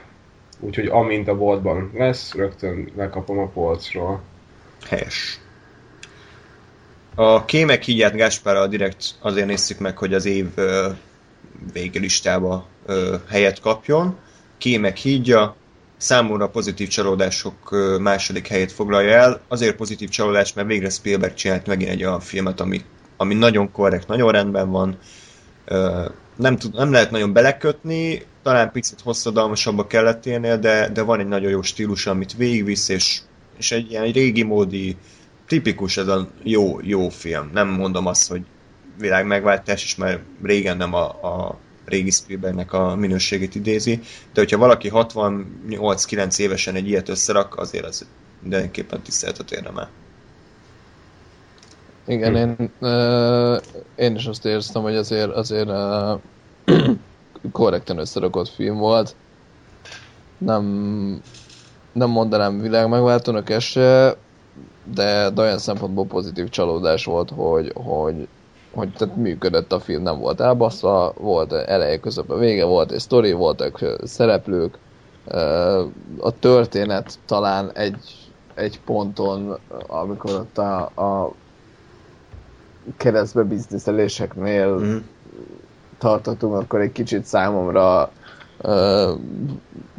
Úgyhogy 0.60 0.86
amint 0.86 1.28
a 1.28 1.36
boltban 1.36 1.90
lesz, 1.94 2.34
rögtön 2.34 2.92
lekapom 2.96 3.38
a 3.38 3.46
polcról. 3.46 4.22
Helyes. 4.88 5.40
A 7.14 7.44
kémek 7.44 7.82
híját 7.82 8.16
Gáspárral 8.16 8.68
direkt 8.68 9.14
azért 9.20 9.46
nézzük 9.46 9.78
meg, 9.78 9.98
hogy 9.98 10.14
az 10.14 10.24
év 10.24 10.46
végelistába 11.72 12.66
helyet 13.28 13.60
kapjon. 13.60 14.16
Kémek 14.58 14.96
hídja, 14.96 15.56
számomra 15.96 16.48
pozitív 16.48 16.88
csalódások 16.88 17.76
második 18.00 18.46
helyét 18.46 18.72
foglalja 18.72 19.10
el. 19.10 19.40
Azért 19.48 19.76
pozitív 19.76 20.08
csalódás, 20.08 20.52
mert 20.52 20.68
végre 20.68 20.88
Spielberg 20.88 21.34
csinált 21.34 21.66
megint 21.66 21.90
egy 21.90 22.04
olyan 22.04 22.20
filmet, 22.20 22.60
ami, 22.60 22.80
ami 23.16 23.34
nagyon 23.34 23.72
korrekt, 23.72 24.08
nagyon 24.08 24.32
rendben 24.32 24.70
van, 24.70 24.98
nem, 26.36 26.56
tud, 26.56 26.74
nem 26.74 26.92
lehet 26.92 27.10
nagyon 27.10 27.32
belekötni, 27.32 28.22
talán 28.42 28.72
picit 28.72 29.00
hosszadalmasabb 29.00 29.78
a 29.78 29.86
kelleténél, 29.86 30.58
de, 30.58 30.88
de 30.88 31.02
van 31.02 31.20
egy 31.20 31.26
nagyon 31.26 31.50
jó 31.50 31.62
stílus, 31.62 32.06
amit 32.06 32.36
végigvisz, 32.36 32.88
és, 32.88 33.20
és 33.58 33.72
egy 33.72 33.90
ilyen 33.90 34.12
régi 34.12 34.42
módi, 34.42 34.96
tipikus 35.46 35.96
ez 35.96 36.08
a 36.08 36.28
jó, 36.42 36.78
jó 36.82 37.08
film. 37.08 37.50
Nem 37.52 37.68
mondom 37.68 38.06
azt, 38.06 38.28
hogy 38.28 38.42
világ 38.98 39.26
megváltás, 39.26 39.84
és 39.84 39.96
már 39.96 40.20
régen 40.42 40.76
nem 40.76 40.94
a, 40.94 41.04
a 41.04 41.58
régi 41.84 42.10
Spielbergnek 42.10 42.72
a 42.72 42.94
minőségét 42.94 43.54
idézi, 43.54 44.00
de 44.32 44.40
hogyha 44.40 44.58
valaki 44.58 44.90
68-9 44.92 46.38
évesen 46.38 46.74
egy 46.74 46.88
ilyet 46.88 47.08
összerak, 47.08 47.56
azért 47.56 47.84
az 47.84 48.06
mindenképpen 48.42 49.02
tiszteletet 49.02 49.52
érdemel. 49.52 49.90
Igen, 52.08 52.30
hm. 52.30 52.36
én, 52.36 52.70
uh, 52.80 53.56
én 53.94 54.14
is 54.14 54.26
azt 54.26 54.44
érztem, 54.44 54.82
hogy 54.82 54.96
azért, 54.96 55.30
azért 55.30 55.68
uh, 55.68 56.20
korrekten 57.52 57.98
összerakott 57.98 58.48
film 58.48 58.76
volt. 58.76 59.14
Nem, 60.38 60.64
nem 61.92 62.10
mondanám 62.10 62.60
világ 62.60 62.88
megváltónak 62.88 63.50
esse, 63.50 64.16
de, 64.94 65.30
de 65.30 65.42
olyan 65.42 65.58
szempontból 65.58 66.06
pozitív 66.06 66.48
csalódás 66.48 67.04
volt, 67.04 67.30
hogy, 67.30 67.72
hogy, 67.74 68.28
hogy 68.74 68.92
tehát 68.92 69.16
működött 69.16 69.72
a 69.72 69.80
film, 69.80 70.02
nem 70.02 70.18
volt 70.18 70.40
elbaszva, 70.40 71.12
volt 71.16 71.52
eleje, 71.52 72.00
közben 72.00 72.38
vége, 72.38 72.64
volt 72.64 72.92
egy 72.92 72.98
sztori, 72.98 73.32
voltak 73.32 73.84
szereplők, 74.04 74.78
a 76.18 76.38
történet 76.38 77.18
talán 77.26 77.70
egy, 77.74 78.30
egy 78.54 78.80
ponton, 78.84 79.58
amikor 79.86 80.30
ott 80.30 80.58
a, 80.58 80.80
a 80.80 81.32
keresztbe 82.96 83.42
bizniszeléseknél 83.42 84.78
mm. 84.78 84.96
tartottunk, 85.98 86.54
akkor 86.54 86.80
egy 86.80 86.92
kicsit 86.92 87.24
számomra 87.24 88.10
uh, 88.62 89.10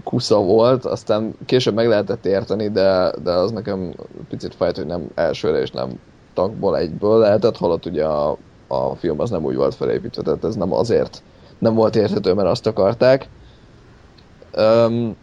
kusza 0.03 0.37
volt, 0.37 0.85
aztán 0.85 1.33
később 1.45 1.73
meg 1.73 1.87
lehetett 1.87 2.25
érteni, 2.25 2.69
de, 2.69 3.11
de 3.23 3.31
az 3.31 3.51
nekem 3.51 3.93
picit 4.29 4.55
fájt, 4.55 4.75
hogy 4.75 4.85
nem 4.85 5.09
elsőre 5.15 5.61
és 5.61 5.71
nem 5.71 5.99
tagból 6.33 6.77
egyből 6.77 7.17
lehetett, 7.17 7.57
holott 7.57 7.85
ugye 7.85 8.05
a, 8.05 8.37
a 8.67 8.95
film 8.95 9.19
az 9.19 9.29
nem 9.29 9.43
úgy 9.43 9.55
volt 9.55 9.75
felépítve, 9.75 10.21
tehát 10.21 10.43
ez 10.43 10.55
nem 10.55 10.73
azért 10.73 11.21
nem 11.57 11.73
volt 11.73 11.95
érthető, 11.95 12.33
mert 12.33 12.49
azt 12.49 12.67
akarták. 12.67 13.27
Um, 14.57 15.15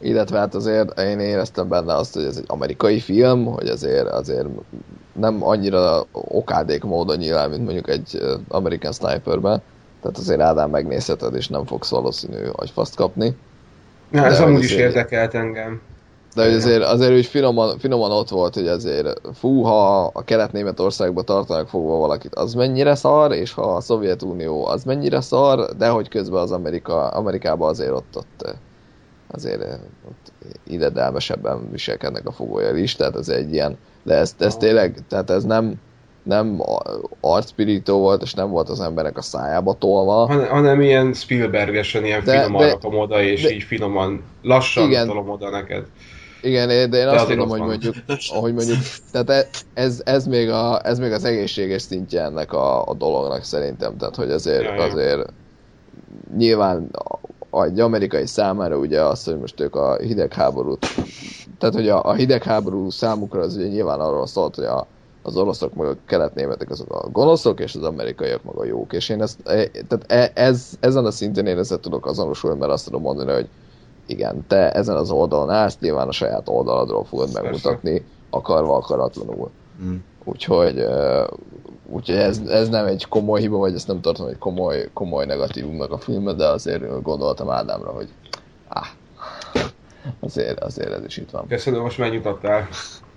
illetve 0.00 0.38
hát 0.38 0.54
azért 0.54 1.00
én 1.00 1.18
éreztem 1.18 1.68
benne 1.68 1.94
azt, 1.94 2.14
hogy 2.14 2.24
ez 2.24 2.36
egy 2.36 2.44
amerikai 2.46 3.00
film, 3.00 3.44
hogy 3.44 3.68
azért, 3.68 4.06
azért 4.06 4.46
nem 5.12 5.46
annyira 5.46 6.06
okádék 6.12 6.84
módon 6.84 7.16
nyilván, 7.16 7.50
mint 7.50 7.64
mondjuk 7.64 7.88
egy 7.88 8.18
American 8.48 8.92
Sniperben, 8.92 9.62
tehát 10.02 10.18
azért 10.18 10.40
Ádám 10.40 10.70
megnézheted, 10.70 11.34
és 11.34 11.48
nem 11.48 11.66
fogsz 11.66 11.90
valószínű 11.90 12.46
agyfaszt 12.52 12.96
kapni. 12.96 13.36
Ja, 14.12 14.24
ez 14.24 14.40
amúgy 14.40 14.62
is 14.62 14.72
érdekelt 14.72 15.34
engem. 15.34 15.80
De 16.34 16.44
hogy 16.44 16.54
azért, 16.54 16.82
azért 16.82 17.12
úgy 17.12 17.26
finoman, 17.26 17.78
finoman 17.78 18.10
ott 18.10 18.28
volt, 18.28 18.54
hogy 18.54 18.68
azért 18.68 19.20
fú, 19.34 19.62
ha 19.62 20.04
a 20.04 20.24
kelet-németországba 20.24 21.22
tartanak 21.22 21.68
fogva 21.68 21.96
valakit, 21.96 22.34
az 22.34 22.54
mennyire 22.54 22.94
szar, 22.94 23.32
és 23.32 23.52
ha 23.52 23.62
a 23.62 23.80
Szovjetunió 23.80 24.66
az 24.66 24.84
mennyire 24.84 25.20
szar, 25.20 25.76
de 25.76 25.88
hogy 25.88 26.08
közben 26.08 26.40
az 26.40 26.52
Amerika, 26.52 27.08
Amerikában 27.08 27.68
azért 27.68 27.92
ott, 27.92 28.16
ott 28.16 28.54
azért 29.32 29.62
ott 30.08 30.32
idedelmesebben 30.66 31.70
viselkednek 31.70 32.26
a 32.26 32.32
fogója 32.32 32.74
is, 32.74 32.96
tehát 32.96 33.16
ez 33.16 33.28
egy 33.28 33.52
ilyen, 33.52 33.78
de 34.02 34.14
ez, 34.14 34.34
ez 34.38 34.56
tényleg, 34.56 34.98
tehát 35.08 35.30
ez 35.30 35.44
nem, 35.44 35.80
nem 36.22 36.62
arcpirító 37.20 37.98
volt, 37.98 38.22
és 38.22 38.34
nem 38.34 38.50
volt 38.50 38.68
az 38.68 38.80
emberek 38.80 39.16
a 39.16 39.22
szájába 39.22 39.76
tolva. 39.78 40.26
Han, 40.26 40.46
hanem 40.46 40.80
ilyen 40.80 41.12
Spielbergesen, 41.12 42.04
ilyen 42.04 42.24
de, 42.24 42.40
finoman 42.40 42.66
de, 42.66 42.70
rakom 42.70 42.98
oda, 42.98 43.22
és 43.22 43.42
de, 43.42 43.50
így 43.50 43.62
finoman, 43.62 44.22
lassan 44.42 44.88
igen, 44.88 45.06
tolom 45.06 45.28
oda 45.28 45.50
neked. 45.50 45.84
Igen, 46.42 46.68
de 46.68 46.74
én 46.74 46.90
de 46.90 47.10
azt 47.10 47.28
mondom, 47.28 47.48
hogy 47.48 47.60
mondjuk, 47.60 47.94
hogy 48.28 48.54
mondjuk, 48.54 48.78
tehát 49.12 49.30
e- 49.30 49.48
ez, 49.74 50.02
ez, 50.04 50.26
még 50.26 50.50
a, 50.50 50.86
ez 50.86 50.98
még 50.98 51.12
az 51.12 51.24
egészséges 51.24 51.82
szintje 51.82 52.22
ennek 52.22 52.52
a, 52.52 52.86
a 52.86 52.94
dolognak 52.94 53.44
szerintem, 53.44 53.96
tehát 53.96 54.16
hogy 54.16 54.30
azért, 54.30 54.62
ja, 54.62 54.74
ja. 54.74 54.82
azért 54.82 55.32
nyilván 56.36 56.90
egy 57.50 57.80
amerikai 57.80 58.26
számára 58.26 58.76
ugye 58.76 59.02
az, 59.02 59.24
hogy 59.24 59.38
most 59.38 59.60
ők 59.60 59.74
a 59.74 59.96
hidegháborút, 59.96 60.86
tehát 61.58 61.74
hogy 61.74 61.88
a, 61.88 62.04
a 62.04 62.12
hidegháború 62.12 62.90
számukra 62.90 63.40
az 63.40 63.56
ugye 63.56 63.66
nyilván 63.66 64.00
arról 64.00 64.26
szólt, 64.26 64.54
hogy 64.54 64.64
a, 64.64 64.86
az 65.22 65.36
oroszok 65.36 65.74
meg 65.74 65.86
a 65.86 65.96
keletnémetek 66.06 66.70
azok 66.70 66.92
a 66.92 67.08
gonoszok, 67.08 67.60
és 67.60 67.74
az 67.74 67.82
amerikaiak 67.82 68.42
meg 68.44 68.56
a 68.56 68.64
jók. 68.64 68.92
És 68.92 69.08
én 69.08 69.22
ezt, 69.22 69.48
e, 69.48 69.68
tehát 69.88 70.04
e, 70.06 70.30
ez, 70.34 70.70
ezen 70.80 71.04
a 71.04 71.10
szinten 71.10 71.46
én 71.46 71.58
ezzel 71.58 71.78
tudok 71.78 72.06
azonosulni, 72.06 72.58
mert 72.58 72.72
azt 72.72 72.84
tudom 72.84 73.02
mondani, 73.02 73.32
hogy 73.32 73.48
igen, 74.06 74.46
te 74.46 74.72
ezen 74.72 74.96
az 74.96 75.10
oldalon 75.10 75.50
állsz, 75.50 75.78
nyilván 75.78 76.08
a 76.08 76.12
saját 76.12 76.48
oldaladról 76.48 77.04
fogod 77.04 77.32
megmutatni, 77.32 78.06
akarva 78.30 78.76
akaratlanul. 78.76 79.50
Mm. 79.82 79.96
Úgyhogy, 80.24 80.84
úgyhogy 81.86 82.16
ez, 82.16 82.38
ez 82.38 82.68
nem 82.68 82.86
egy 82.86 83.06
komoly 83.08 83.40
hiba, 83.40 83.56
vagy 83.56 83.74
ezt 83.74 83.86
nem 83.86 84.00
tartom 84.00 84.26
egy 84.26 84.38
komoly, 84.38 84.88
komoly 84.92 85.26
negatívumnak 85.26 85.92
a 85.92 85.98
filmet, 85.98 86.36
de 86.36 86.46
azért 86.46 87.02
gondoltam 87.02 87.50
Ádámra, 87.50 87.90
hogy 87.90 88.08
áh, 88.68 88.88
azért, 90.20 90.60
azért 90.60 90.92
ez 90.92 91.04
is 91.04 91.16
itt 91.16 91.30
van. 91.30 91.46
Köszönöm, 91.48 91.82
most 91.82 91.98
megnyugtattál. 91.98 92.68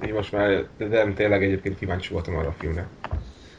Én 0.06 0.14
most 0.14 0.32
már, 0.32 0.66
de 0.78 0.88
nem, 0.88 1.14
tényleg 1.14 1.44
egyébként 1.44 1.78
kíváncsi 1.78 2.14
voltam 2.14 2.36
arra 2.36 2.48
a 2.48 2.56
filmre. 2.60 2.88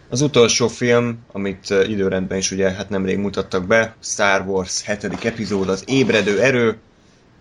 Az 0.08 0.20
utolsó 0.20 0.68
film, 0.68 1.24
amit 1.32 1.70
időrendben 1.70 2.38
is 2.38 2.50
ugye 2.50 2.70
hát 2.70 2.88
nemrég 2.88 3.18
mutattak 3.18 3.66
be, 3.66 3.94
Star 4.00 4.46
Wars 4.46 4.86
7. 4.86 5.24
epizód, 5.24 5.68
az 5.68 5.84
Ébredő 5.86 6.40
Erő, 6.40 6.78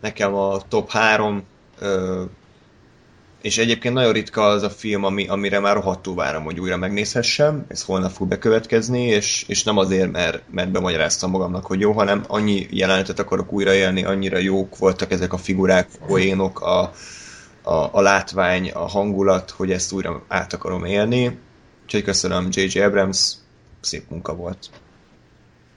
nekem 0.01 0.33
a 0.33 0.57
top 0.67 0.90
3 0.90 1.43
és 3.43 3.57
egyébként 3.57 3.93
nagyon 3.93 4.11
ritka 4.11 4.41
az 4.47 4.63
a 4.63 4.69
film, 4.69 5.03
ami, 5.03 5.27
amire 5.27 5.59
már 5.59 5.75
rohadtul 5.75 6.15
várom, 6.15 6.43
hogy 6.43 6.59
újra 6.59 6.77
megnézhessem, 6.77 7.65
ez 7.67 7.83
holnap 7.83 8.11
fog 8.11 8.27
bekövetkezni, 8.27 9.01
és, 9.05 9.45
és 9.47 9.63
nem 9.63 9.77
azért, 9.77 10.11
mert, 10.11 10.43
mert 10.51 10.72
bemagyaráztam 10.72 11.31
magamnak, 11.31 11.65
hogy 11.65 11.80
jó, 11.80 11.91
hanem 11.91 12.23
annyi 12.27 12.67
jelenetet 12.69 13.19
akarok 13.19 13.53
újraélni, 13.53 14.03
annyira 14.03 14.38
jók 14.38 14.77
voltak 14.77 15.11
ezek 15.11 15.33
a 15.33 15.38
figurák, 15.38 15.88
poénok, 16.07 16.61
a, 16.61 16.91
a, 17.61 17.89
a 17.91 18.01
látvány, 18.01 18.72
a 18.72 18.88
hangulat, 18.88 19.49
hogy 19.49 19.72
ezt 19.72 19.91
újra 19.91 20.23
át 20.27 20.53
akarom 20.53 20.85
élni. 20.85 21.38
Úgyhogy 21.83 22.03
köszönöm 22.03 22.47
J.J. 22.51 22.80
Abrams, 22.80 23.33
szép 23.81 24.09
munka 24.09 24.35
volt. 24.35 24.69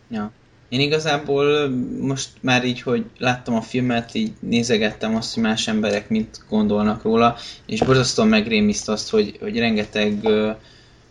Ja. 0.09 0.33
Én 0.69 0.81
igazából 0.81 1.69
most 2.01 2.29
már 2.41 2.65
így, 2.65 2.83
hogy 2.83 3.05
láttam 3.19 3.55
a 3.55 3.61
filmet, 3.61 4.15
így 4.15 4.33
nézegettem 4.41 5.17
azt, 5.17 5.35
hogy 5.35 5.43
más 5.43 5.69
emberek 5.69 6.09
mit 6.09 6.41
gondolnak 6.49 7.03
róla, 7.03 7.37
és 7.67 7.81
borzasztóan 7.81 8.29
megrémiszt 8.29 8.89
azt, 8.89 9.11
hogy, 9.11 9.37
hogy 9.41 9.59
rengeteg 9.59 10.19
ö, 10.23 10.51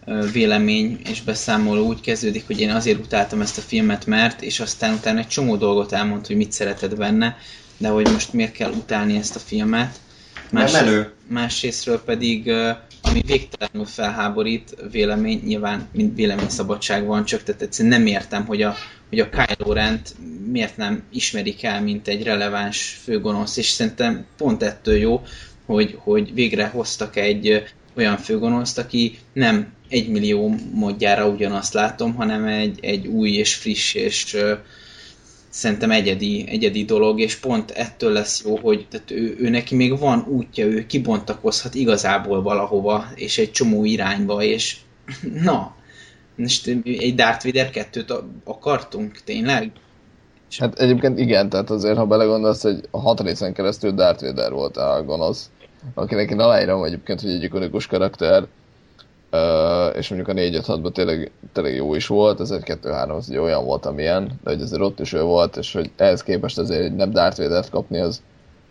ö, 0.05 0.31
vélemény 0.31 0.99
és 1.09 1.21
beszámoló 1.21 1.85
úgy 1.85 2.01
kezdődik, 2.01 2.47
hogy 2.47 2.59
én 2.59 2.69
azért 2.69 2.99
utáltam 2.99 3.41
ezt 3.41 3.57
a 3.57 3.61
filmet, 3.61 4.05
mert, 4.05 4.41
és 4.41 4.59
aztán 4.59 4.93
utána 4.93 5.19
egy 5.19 5.27
csomó 5.27 5.55
dolgot 5.55 5.91
elmond, 5.91 6.27
hogy 6.27 6.35
mit 6.35 6.51
szereted 6.51 6.95
benne, 6.95 7.37
de 7.77 7.87
hogy 7.87 8.11
most 8.11 8.33
miért 8.33 8.51
kell 8.51 8.71
utálni 8.71 9.17
ezt 9.17 9.35
a 9.35 9.39
filmet. 9.39 9.99
Más, 10.51 10.71
másrésztről 11.27 12.01
pedig, 12.03 12.49
ami 13.01 13.21
végtelenül 13.25 13.85
felháborít 13.85 14.75
vélemény, 14.91 15.41
nyilván 15.45 15.87
mint 15.91 16.15
véleményszabadság 16.15 17.05
van, 17.05 17.25
csak 17.25 17.43
tehát 17.43 17.61
egyszerűen 17.61 17.97
nem 17.99 18.07
értem, 18.07 18.45
hogy 18.45 18.61
a, 18.61 18.75
hogy 19.09 19.19
a 19.19 19.29
Kylo 19.29 19.73
Rent 19.73 20.15
miért 20.51 20.77
nem 20.77 21.03
ismerik 21.11 21.63
el, 21.63 21.81
mint 21.81 22.07
egy 22.07 22.23
releváns 22.23 22.99
főgonosz, 23.03 23.57
és 23.57 23.65
szerintem 23.67 24.25
pont 24.37 24.63
ettől 24.63 24.97
jó, 24.97 25.21
hogy, 25.65 25.95
hogy 25.99 26.33
végre 26.33 26.67
hoztak 26.67 27.15
egy 27.15 27.63
olyan 27.95 28.17
főgonoszt, 28.17 28.77
aki 28.77 29.17
nem 29.33 29.73
egy 29.89 30.09
millió 30.09 30.55
módjára 30.73 31.27
ugyanazt 31.27 31.73
látom, 31.73 32.13
hanem 32.15 32.45
egy, 32.45 32.79
egy 32.81 33.07
új 33.07 33.29
és 33.29 33.55
friss 33.55 33.93
és 33.93 34.37
szerintem 35.55 35.91
egyedi, 35.91 36.45
egyedi 36.47 36.85
dolog, 36.85 37.19
és 37.19 37.35
pont 37.35 37.71
ettől 37.71 38.11
lesz 38.11 38.43
jó, 38.45 38.57
hogy 38.57 38.87
tehát 38.89 39.11
ő, 39.11 39.35
ő 39.39 39.49
neki 39.49 39.75
még 39.75 39.99
van 39.99 40.25
útja, 40.27 40.65
ő 40.65 40.85
kibontakozhat 40.85 41.75
igazából 41.75 42.41
valahova, 42.41 43.05
és 43.15 43.37
egy 43.37 43.51
csomó 43.51 43.85
irányba, 43.85 44.41
és 44.41 44.77
na, 45.43 45.75
most 46.35 46.67
egy 46.83 47.15
Darth 47.15 47.45
Vader 47.45 47.69
2-t 47.73 48.23
akartunk, 48.43 49.19
tényleg? 49.23 49.71
Hát 50.57 50.79
egyébként 50.79 51.19
igen, 51.19 51.49
tehát 51.49 51.69
azért, 51.69 51.97
ha 51.97 52.05
belegondolsz, 52.05 52.61
hogy 52.61 52.79
a 52.91 52.99
hat 52.99 53.21
részen 53.21 53.53
keresztül 53.53 53.91
Darth 53.91 54.23
Vader 54.23 54.51
volt 54.51 54.77
a 54.77 55.03
gonosz, 55.05 55.49
akinek 55.93 56.29
én 56.29 56.39
aláírom 56.39 56.83
egyébként, 56.83 57.21
hogy 57.21 57.29
egy 57.29 57.43
ikonikus 57.43 57.87
karakter, 57.87 58.47
És 59.93 60.09
mondjuk 60.09 60.37
a 60.37 60.41
4-5-6-ban 60.41 60.91
tényleg, 60.91 61.31
tényleg 61.53 61.75
jó 61.75 61.95
is 61.95 62.07
volt, 62.07 62.39
ez 62.39 62.51
egy 62.51 62.79
2-3 62.83 63.15
az 63.15 63.29
ugye 63.29 63.41
olyan 63.41 63.65
volt, 63.65 63.85
amilyen, 63.85 64.39
de 64.43 64.51
hogy 64.51 64.61
azért 64.61 64.81
ott 64.81 64.99
is 64.99 65.13
ő 65.13 65.21
volt, 65.21 65.57
és 65.57 65.73
hogy 65.73 65.91
ehhez 65.95 66.23
képest 66.23 66.57
azért 66.57 66.95
nem 66.95 67.11
Darth 67.11 67.37
Vader-t 67.37 67.69
kapni, 67.69 67.99
az 67.99 68.21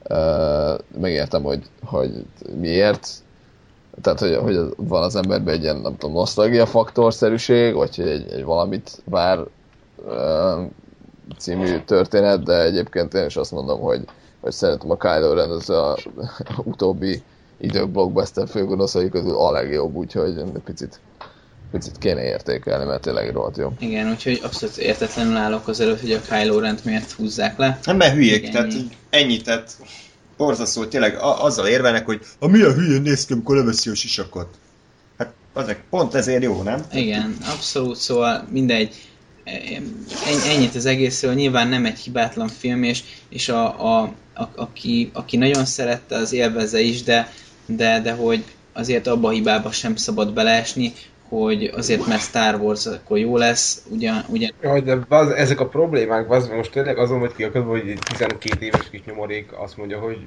uh, 0.09 0.79
megértem, 1.01 1.43
hogy, 1.43 1.63
hogy 1.85 2.25
miért, 2.61 3.09
tehát 4.03 4.21
hogy, 4.21 4.37
hogy 4.37 4.59
van 4.77 5.03
az 5.03 5.17
emberben 5.17 5.55
egy 5.55 5.63
ilyen, 5.63 5.77
nem 5.77 5.97
tudom, 5.97 6.15
nosztalgia 6.15 6.67
faktorszerűség, 6.67 7.75
vagy 7.75 7.97
hogy 7.97 8.09
egy, 8.09 8.33
egy 8.33 8.45
valamit 8.45 9.03
vár 9.05 9.39
uh, 9.97 10.67
című 11.39 11.79
történet, 11.79 12.43
de 12.43 12.63
egyébként 12.63 13.15
én 13.15 13.25
is 13.25 13.37
azt 13.37 13.53
mondom, 13.53 13.81
hogy, 13.81 14.05
hogy 14.41 14.53
szerintem 14.53 14.91
a 14.91 14.97
Kylo 14.97 15.35
Ren 15.35 15.51
az 15.51 15.71
a 15.71 15.97
utóbbi 16.65 17.23
idők 17.61 17.91
blockbuster 17.91 18.49
főgonoszai 18.49 19.09
közül 19.09 19.37
a 19.37 19.51
legjobb, 19.51 19.95
úgyhogy 19.95 20.39
egy 20.39 20.63
picit, 20.65 21.01
picit 21.71 21.99
kéne 21.99 22.23
értékelni, 22.25 22.85
mert 22.85 23.03
tényleg 23.03 23.33
rohadt 23.33 23.57
jó. 23.57 23.73
Igen, 23.79 24.11
úgyhogy 24.11 24.41
abszolút 24.43 24.77
értetlenül 24.77 25.37
állok 25.37 25.69
az 25.69 25.81
előtt, 25.81 26.01
hogy 26.01 26.13
a 26.13 26.21
Kylo 26.21 26.59
Rent 26.59 26.85
miért 26.85 27.11
húzzák 27.11 27.59
le. 27.59 27.79
Nem, 27.85 27.97
mert 27.97 28.15
hülyék, 28.15 28.39
Igen, 28.39 28.53
tehát 28.53 28.73
ennyi. 28.73 28.89
ennyi, 29.11 29.41
tehát 29.41 29.77
borzasztó, 30.37 30.85
tényleg 30.85 31.15
a, 31.17 31.45
azzal 31.45 31.67
érvelnek, 31.67 32.07
hogy 32.07 32.21
a 32.39 32.47
milyen 32.47 32.75
hülyén 32.75 33.03
néz 33.03 33.25
ki, 33.25 33.33
amikor 33.33 33.57
leveszi 33.57 33.91
a 33.91 33.95
sisakot. 33.95 34.49
Hát 35.19 35.33
azek 35.53 35.85
pont 35.91 36.15
ezért 36.15 36.43
jó, 36.43 36.63
nem? 36.63 36.85
Igen, 36.93 37.37
abszolút, 37.53 37.97
szóval 37.97 38.47
mindegy 38.51 38.95
ennyit 40.47 40.75
az 40.75 40.87
egészről, 40.87 41.35
nyilván 41.35 41.69
nem 41.69 41.85
egy 41.85 41.99
hibátlan 41.99 42.49
film, 42.49 42.83
és, 42.83 43.03
és 43.29 43.49
a, 43.49 43.99
a, 44.01 44.13
a, 44.35 44.45
aki, 44.55 45.11
aki 45.13 45.37
nagyon 45.37 45.65
szerette, 45.65 46.17
az 46.17 46.33
élvezze 46.33 46.81
is, 46.81 47.03
de, 47.03 47.33
de, 47.67 48.01
de 48.01 48.13
hogy 48.13 48.45
azért 48.73 49.07
abba 49.07 49.29
a 49.29 49.33
hibába 49.33 49.73
sem 49.73 49.97
szabad 49.97 50.33
beleesni, 50.33 50.93
hogy 51.29 51.65
azért 51.77 52.07
mert 52.07 52.23
Star 52.23 52.61
Wars 52.61 52.87
akkor 52.87 53.19
jó 53.19 53.37
lesz, 53.37 53.83
ugyan... 53.89 54.25
ugyan... 54.29 54.53
Jaj, 54.63 54.81
de 54.81 54.97
baz, 54.97 55.31
ezek 55.31 55.61
a 55.61 55.69
problémák, 55.69 56.31
az 56.31 56.49
most 56.49 56.71
tényleg 56.71 56.99
azon 56.99 57.21
vagy 57.21 57.35
kiakadva, 57.37 57.71
hogy 57.71 57.89
egy 57.89 57.99
12 57.99 58.65
éves 58.67 58.91
kis 58.91 59.01
nyomorék 59.07 59.53
azt 59.53 59.77
mondja, 59.77 59.99
hogy 59.99 60.19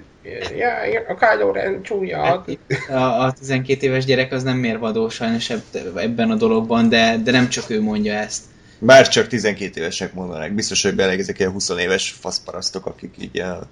ja, 0.58 0.70
a 1.08 1.16
Kylo 1.16 1.52
Ren 1.52 1.82
csúnya. 1.82 2.24
Hát, 2.24 2.58
a, 2.90 3.24
a 3.24 3.34
12 3.40 3.86
éves 3.86 4.06
gyerek 4.06 4.32
az 4.32 4.44
nem 4.44 4.58
mérvadó 4.58 5.10
sajnos 5.10 5.52
ebben 5.96 6.32
a 6.32 6.36
dologban, 6.36 6.90
de, 6.90 7.18
de 7.24 7.32
nem 7.32 7.50
csak 7.50 7.70
ő 7.70 7.82
mondja 7.82 8.14
ezt. 8.14 8.44
Bár 8.80 9.08
csak 9.08 9.28
12 9.28 9.80
évesek 9.80 10.14
mondanák. 10.14 10.54
Biztos, 10.54 10.84
hogy 10.84 10.96
belegezek 10.96 11.40
ilyen 11.40 11.52
20 11.52 11.70
éves 11.70 12.16
faszparasztok, 12.20 12.86
akik 12.86 13.14
így 13.20 13.38
el, 13.38 13.68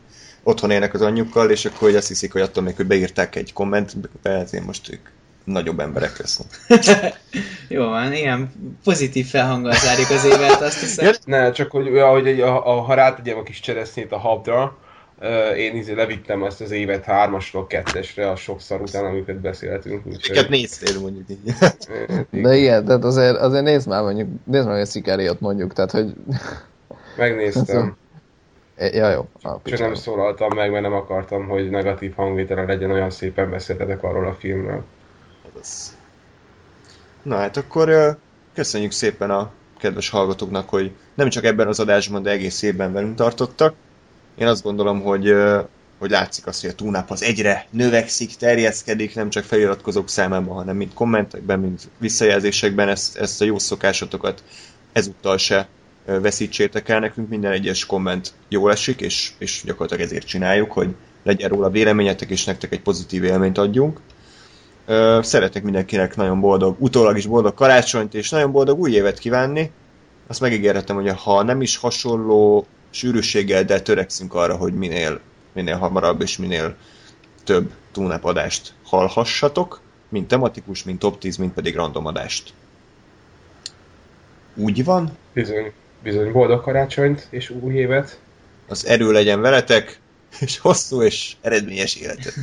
otthon 0.45 0.72
élnek 0.72 0.93
az 0.93 1.01
anyjukkal, 1.01 1.49
és 1.49 1.65
akkor 1.65 1.80
hogy 1.80 1.95
azt 1.95 2.07
hiszik, 2.07 2.32
hogy 2.32 2.41
attól 2.41 2.64
még, 2.64 2.75
hogy 2.75 2.88
beírták 2.88 3.35
egy 3.35 3.53
kommentbe, 3.53 4.09
ezért 4.22 4.65
most 4.65 4.91
ők 4.91 5.09
nagyobb 5.43 5.80
emberek 5.80 6.17
lesznek. 6.17 6.48
Jó 7.67 7.85
van, 7.85 8.14
ilyen 8.14 8.51
pozitív 8.83 9.25
felhanggal 9.25 9.74
zárjuk 9.74 10.09
az 10.09 10.25
évet, 10.25 10.61
azt 10.61 10.80
hiszem. 10.80 11.14
Ne, 11.25 11.51
csak 11.51 11.72
hogy, 11.72 11.88
hogy 11.99 12.41
a, 12.41 12.77
a, 12.77 12.82
ha 12.82 12.93
rátegyem 12.93 13.38
a 13.38 13.43
kis 13.43 13.59
cseresznyét 13.59 14.11
a 14.11 14.17
habdra, 14.17 14.77
én 15.57 15.75
izé 15.75 15.93
levittem 15.93 16.43
ezt 16.43 16.61
az 16.61 16.72
évet 16.72 17.03
hármasról 17.03 17.67
kettesre 17.67 18.30
a 18.30 18.35
sok 18.35 18.61
szar 18.61 18.82
után, 18.82 19.06
amiket 19.06 19.40
beszéltünk. 19.40 20.06
Úgyhogy... 20.06 20.30
Miket 20.30 20.49
néztél 20.49 20.99
mondjuk 20.99 21.30
így. 21.30 21.53
De 22.43 22.56
igen, 22.56 22.85
tehát 22.85 23.03
azért, 23.03 23.38
azért 23.38 23.64
nézd 23.64 23.88
már 23.88 24.01
mondjuk, 24.01 24.27
nézd 24.43 24.67
már 24.67 24.80
a 24.80 24.85
szikáriot 24.85 25.40
mondjuk, 25.40 25.74
tehát 25.74 25.91
hogy... 25.91 26.14
Megnéztem. 27.17 27.98
Ja, 28.77 29.09
jó. 29.09 29.27
Ah, 29.41 29.61
Csak 29.63 29.79
nem 29.79 29.93
szólaltam 29.93 30.55
meg, 30.55 30.71
mert 30.71 30.83
nem 30.83 30.93
akartam, 30.93 31.47
hogy 31.47 31.69
negatív 31.69 32.13
hangvétele 32.15 32.63
legyen, 32.63 32.91
olyan 32.91 33.09
szépen 33.09 33.49
beszéltetek 33.49 34.03
arról 34.03 34.27
a 34.27 34.33
filmről. 34.33 34.83
Na 37.23 37.35
hát 37.35 37.57
akkor 37.57 38.17
köszönjük 38.53 38.91
szépen 38.91 39.29
a 39.31 39.51
kedves 39.77 40.09
hallgatóknak, 40.09 40.69
hogy 40.69 40.91
nem 41.13 41.29
csak 41.29 41.43
ebben 41.43 41.67
az 41.67 41.79
adásban, 41.79 42.23
de 42.23 42.29
egész 42.29 42.61
évben 42.61 42.93
velünk 42.93 43.15
tartottak. 43.15 43.75
Én 44.35 44.47
azt 44.47 44.63
gondolom, 44.63 45.01
hogy, 45.01 45.33
hogy 45.99 46.09
látszik 46.09 46.47
azt, 46.47 46.61
hogy 46.61 46.69
a 46.69 46.75
túnáp 46.75 47.11
az 47.11 47.23
egyre 47.23 47.65
növekszik, 47.69 48.35
terjeszkedik, 48.35 49.15
nem 49.15 49.29
csak 49.29 49.43
feliratkozók 49.43 50.09
számában, 50.09 50.55
hanem 50.55 50.75
mind 50.75 50.93
kommentekben, 50.93 51.59
mind 51.59 51.79
visszajelzésekben 51.97 52.89
ezt, 52.89 53.17
ezt 53.17 53.41
a 53.41 53.45
jó 53.45 53.57
szokásotokat 53.57 54.43
ezúttal 54.93 55.37
se 55.37 55.67
veszítsétek 56.06 56.90
el 56.90 57.00
nekünk, 57.00 57.30
minden 57.30 57.51
egyes 57.51 57.85
komment 57.85 58.34
jól 58.48 58.72
esik, 58.72 59.01
és, 59.01 59.32
és 59.38 59.61
gyakorlatilag 59.66 60.03
ezért 60.03 60.27
csináljuk, 60.27 60.72
hogy 60.72 60.95
legyen 61.24 61.50
róla 61.50 61.69
véleményetek, 61.69 62.30
és 62.30 62.43
nektek 62.43 62.72
egy 62.72 62.82
pozitív 62.82 63.24
élményt 63.24 63.58
adjunk. 63.58 64.00
Szeretnék 65.22 65.64
mindenkinek 65.64 66.16
nagyon 66.16 66.40
boldog, 66.40 66.75
utólag 66.80 67.17
is 67.17 67.25
boldog 67.25 67.53
karácsonyt, 67.53 68.14
és 68.14 68.30
nagyon 68.30 68.51
boldog 68.51 68.80
új 68.80 68.92
évet 68.92 69.19
kívánni. 69.19 69.72
Azt 70.27 70.40
megígérhetem, 70.40 70.95
hogy 70.95 71.09
ha 71.09 71.43
nem 71.43 71.61
is 71.61 71.77
hasonló 71.77 72.66
sűrűséggel, 72.90 73.64
de 73.64 73.82
törekszünk 73.82 74.34
arra, 74.34 74.56
hogy 74.56 74.74
minél, 74.74 75.19
minél 75.53 75.77
hamarabb 75.77 76.22
és 76.22 76.38
minél 76.38 76.75
több 77.43 77.72
túlnapadást 77.92 78.74
hallhassatok, 78.84 79.82
mint 80.09 80.27
tematikus, 80.27 80.84
mint 80.84 81.00
top 81.00 81.19
10, 81.19 81.38
mint 81.38 81.53
pedig 81.53 81.75
random 81.75 82.06
adást. 82.06 82.53
Úgy 84.56 84.84
van? 84.84 85.17
Bizony, 85.34 85.72
bizony 86.06 86.32
boldog 86.32 86.61
karácsonyt 86.61 87.27
és 87.30 87.50
új 87.50 87.74
évet. 87.74 88.19
Az 88.67 88.85
erő 88.85 89.11
legyen 89.11 89.42
veletek, 89.42 90.00
és 90.40 90.58
hosszú 90.58 91.01
és 91.01 91.35
eredményes 91.42 91.95
életet. 91.95 92.34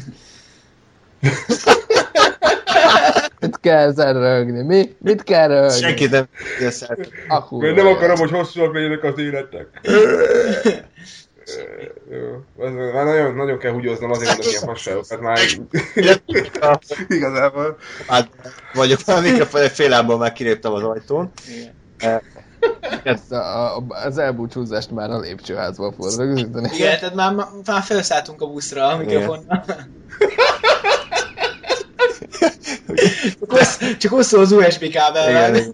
Mit 3.41 3.61
kell 3.61 3.89
ezen 3.89 4.21
rögni? 4.21 4.63
Mi? 4.63 4.97
Mit 4.99 5.23
kell 5.23 5.49
rögni? 5.49 5.79
Senki 5.79 6.07
nem 6.07 6.29
Mert 7.61 7.77
nem 7.77 7.87
akarom, 7.87 8.19
hogy 8.19 8.31
hosszúak 8.31 8.75
legyenek 8.75 9.05
az 9.05 9.19
életek. 9.19 9.67
Már 12.93 13.05
nagyon, 13.05 13.35
nagyon 13.35 13.59
kell 13.59 13.73
húgyoznom, 13.73 14.11
azért 14.11 14.29
mondok 14.29 14.51
ilyen 14.51 14.63
fasságokat 14.63 15.21
már. 15.21 15.39
Igazából. 17.09 17.79
Hát 18.07 18.29
vagyok 18.73 19.01
a 19.07 19.21
mikrofon, 19.21 19.69
fél 19.69 20.03
már 20.03 20.33
kiléptem 20.33 20.73
az 20.73 20.83
ajtón. 20.83 21.33
Az 24.07 24.19
elbúcsúzást 24.19 24.91
már 24.91 25.11
a 25.11 25.19
lépcsőházban 25.19 25.93
fogod 25.93 26.17
rögzíteni. 26.17 26.71
Igen, 26.75 26.99
tehát 26.99 27.15
már, 27.15 27.35
már 27.65 27.83
felszálltunk 27.83 28.41
a 28.41 28.47
buszra 28.47 28.87
a 28.87 28.97
mikrofonnal. 28.97 29.65
csak, 33.99 34.11
hosszú 34.11 34.39
az 34.39 34.53
USB 34.53 34.89
kábel. 34.89 35.65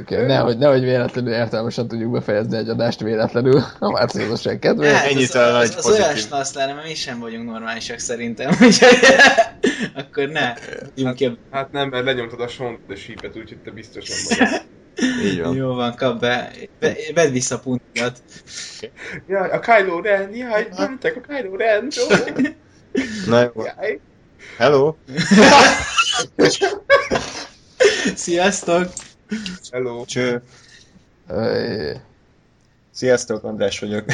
Okay, 0.00 0.26
nehogy, 0.26 0.58
nehogy 0.58 0.80
véletlenül 0.80 1.32
értelmesen 1.32 1.88
tudjuk 1.88 2.12
befejezni 2.12 2.56
egy 2.56 2.68
adást 2.68 3.00
véletlenül, 3.00 3.62
ha 3.78 3.90
már 3.90 4.10
célosság 4.10 4.58
kedve. 4.58 4.88
Hát, 4.88 5.10
Ennyit 5.10 5.34
az, 5.34 5.54
az, 5.54 5.74
az, 5.76 5.86
az 5.86 6.00
olyan 6.00 6.16
snasz 6.16 6.54
lenne, 6.54 6.72
mert 6.72 6.86
mi 6.86 6.94
sem 6.94 7.20
vagyunk 7.20 7.50
normálisak 7.50 7.98
szerintem, 7.98 8.50
úgyhogy 8.66 8.98
akkor 9.94 10.28
ne. 10.28 10.40
Hát, 11.04 11.38
hát 11.50 11.72
nem, 11.72 11.88
mert 11.88 12.04
lenyomtad 12.04 12.40
a 12.40 12.48
sont 12.48 12.78
a 12.88 12.94
sípet, 12.94 13.36
úgyhogy 13.36 13.58
te 13.58 13.70
biztos 13.70 14.08
nem 14.08 14.38
vagy. 14.38 14.60
Így 15.24 15.40
van. 15.42 15.54
Jó 15.56 15.74
van, 15.74 15.94
kap 15.94 16.20
be. 16.20 16.52
be 16.80 16.96
vedd 17.14 17.32
vissza 17.32 17.54
a 17.54 17.58
puntokat. 17.58 18.22
Jaj, 19.28 19.50
a 19.50 19.58
Kylo 19.58 20.00
Ren, 20.00 20.34
jaj, 20.34 20.68
mentek 20.76 21.16
a 21.16 21.20
Kylo 21.20 21.56
Ren. 21.56 21.88
Na 23.26 23.40
jó. 23.40 23.64
Jaj. 23.64 24.00
Hello! 24.58 24.94
Sziasztok! 28.14 28.92
Hello! 29.72 30.04
Cső! 30.04 30.42
Sziasztok, 32.94 33.44
András 33.44 33.78
vagyok. 33.78 34.04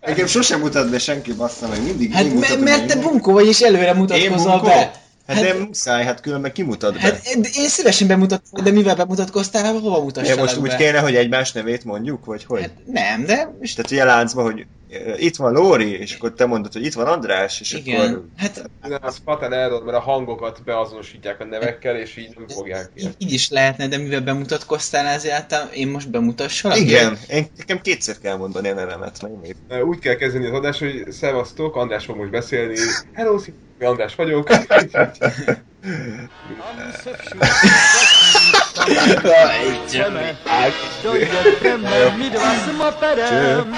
Engem 0.00 0.26
sosem 0.26 0.60
mutat 0.60 0.90
be 0.90 0.98
senki, 0.98 1.32
bassza 1.32 1.68
meg, 1.68 1.82
mindig 1.82 2.12
Hát 2.12 2.24
m- 2.32 2.60
mert 2.60 2.86
te 2.86 2.96
bunkó 2.96 3.32
vagy, 3.32 3.46
és 3.46 3.60
előre 3.60 3.92
mutatkozol 3.92 4.60
be. 4.60 4.92
Hát, 5.26 5.36
hát 5.36 5.44
de 5.44 5.64
muszáj, 5.64 6.04
hát 6.04 6.20
különben 6.20 6.52
kimutat 6.52 6.92
be. 6.92 7.00
Hát 7.00 7.26
én 7.56 7.68
szívesen 7.68 8.08
bemutatkozom, 8.08 8.64
de 8.64 8.70
mivel 8.70 8.94
bemutatkoztál, 8.94 9.72
hova 9.72 10.02
mutassál 10.02 10.34
ja, 10.34 10.40
most 10.42 10.60
be? 10.60 10.60
úgy 10.60 10.76
kéne, 10.76 10.98
hogy 10.98 11.14
egymás 11.14 11.52
nevét 11.52 11.84
mondjuk, 11.84 12.24
vagy 12.24 12.44
hogy? 12.44 12.60
Hát 12.60 12.72
nem, 12.86 13.24
de... 13.24 13.54
Most... 13.58 13.76
Tehát 13.76 13.90
ugye 13.90 14.04
láncba, 14.04 14.42
hogy 14.42 14.66
itt 15.16 15.36
van 15.36 15.52
Lóri, 15.52 15.98
és 15.98 16.14
akkor 16.14 16.32
te 16.32 16.46
mondod, 16.46 16.72
hogy 16.72 16.84
itt 16.84 16.92
van 16.92 17.06
András, 17.06 17.60
és 17.60 17.72
Igen. 17.72 18.00
akkor... 18.00 18.24
Hát 18.36 18.70
De 18.88 18.98
az 19.00 19.18
Paten 19.24 19.52
Error, 19.52 19.82
mert 19.82 19.96
a 19.96 20.00
hangokat 20.00 20.62
beazonosítják 20.64 21.40
a 21.40 21.44
nevekkel, 21.44 21.96
és 21.96 22.16
így 22.16 22.34
nem 22.36 22.48
fogják 22.48 22.90
ki. 22.94 23.02
így, 23.02 23.14
így 23.18 23.32
is 23.32 23.50
lehetne, 23.50 23.88
de 23.88 23.96
mivel 23.96 24.20
bemutatkoztál 24.20 25.06
ezért, 25.06 25.68
én 25.74 25.88
most 25.88 26.10
bemutassalak? 26.10 26.78
Igen, 26.78 27.18
én, 27.30 27.46
nekem 27.56 27.80
kétszer 27.80 28.18
kell 28.18 28.36
mondani 28.36 28.68
a 28.68 28.74
nevemet, 28.74 29.22
meg 29.22 29.32
még. 29.40 29.56
Úgy 29.82 29.98
kell 29.98 30.14
kezdeni 30.14 30.46
az 30.46 30.52
adást, 30.52 30.78
hogy 30.78 31.04
szevasztok, 31.10 31.76
András 31.76 32.04
fog 32.04 32.16
most 32.16 32.30
beszélni. 32.30 32.76
Hello, 33.12 33.38
András 33.80 34.14
vagyok. 34.14 34.48
Dojdete, 41.02 41.76
mi 42.18 42.28
dva 42.28 42.54
jsme 42.54 42.92
perem, 43.00 43.70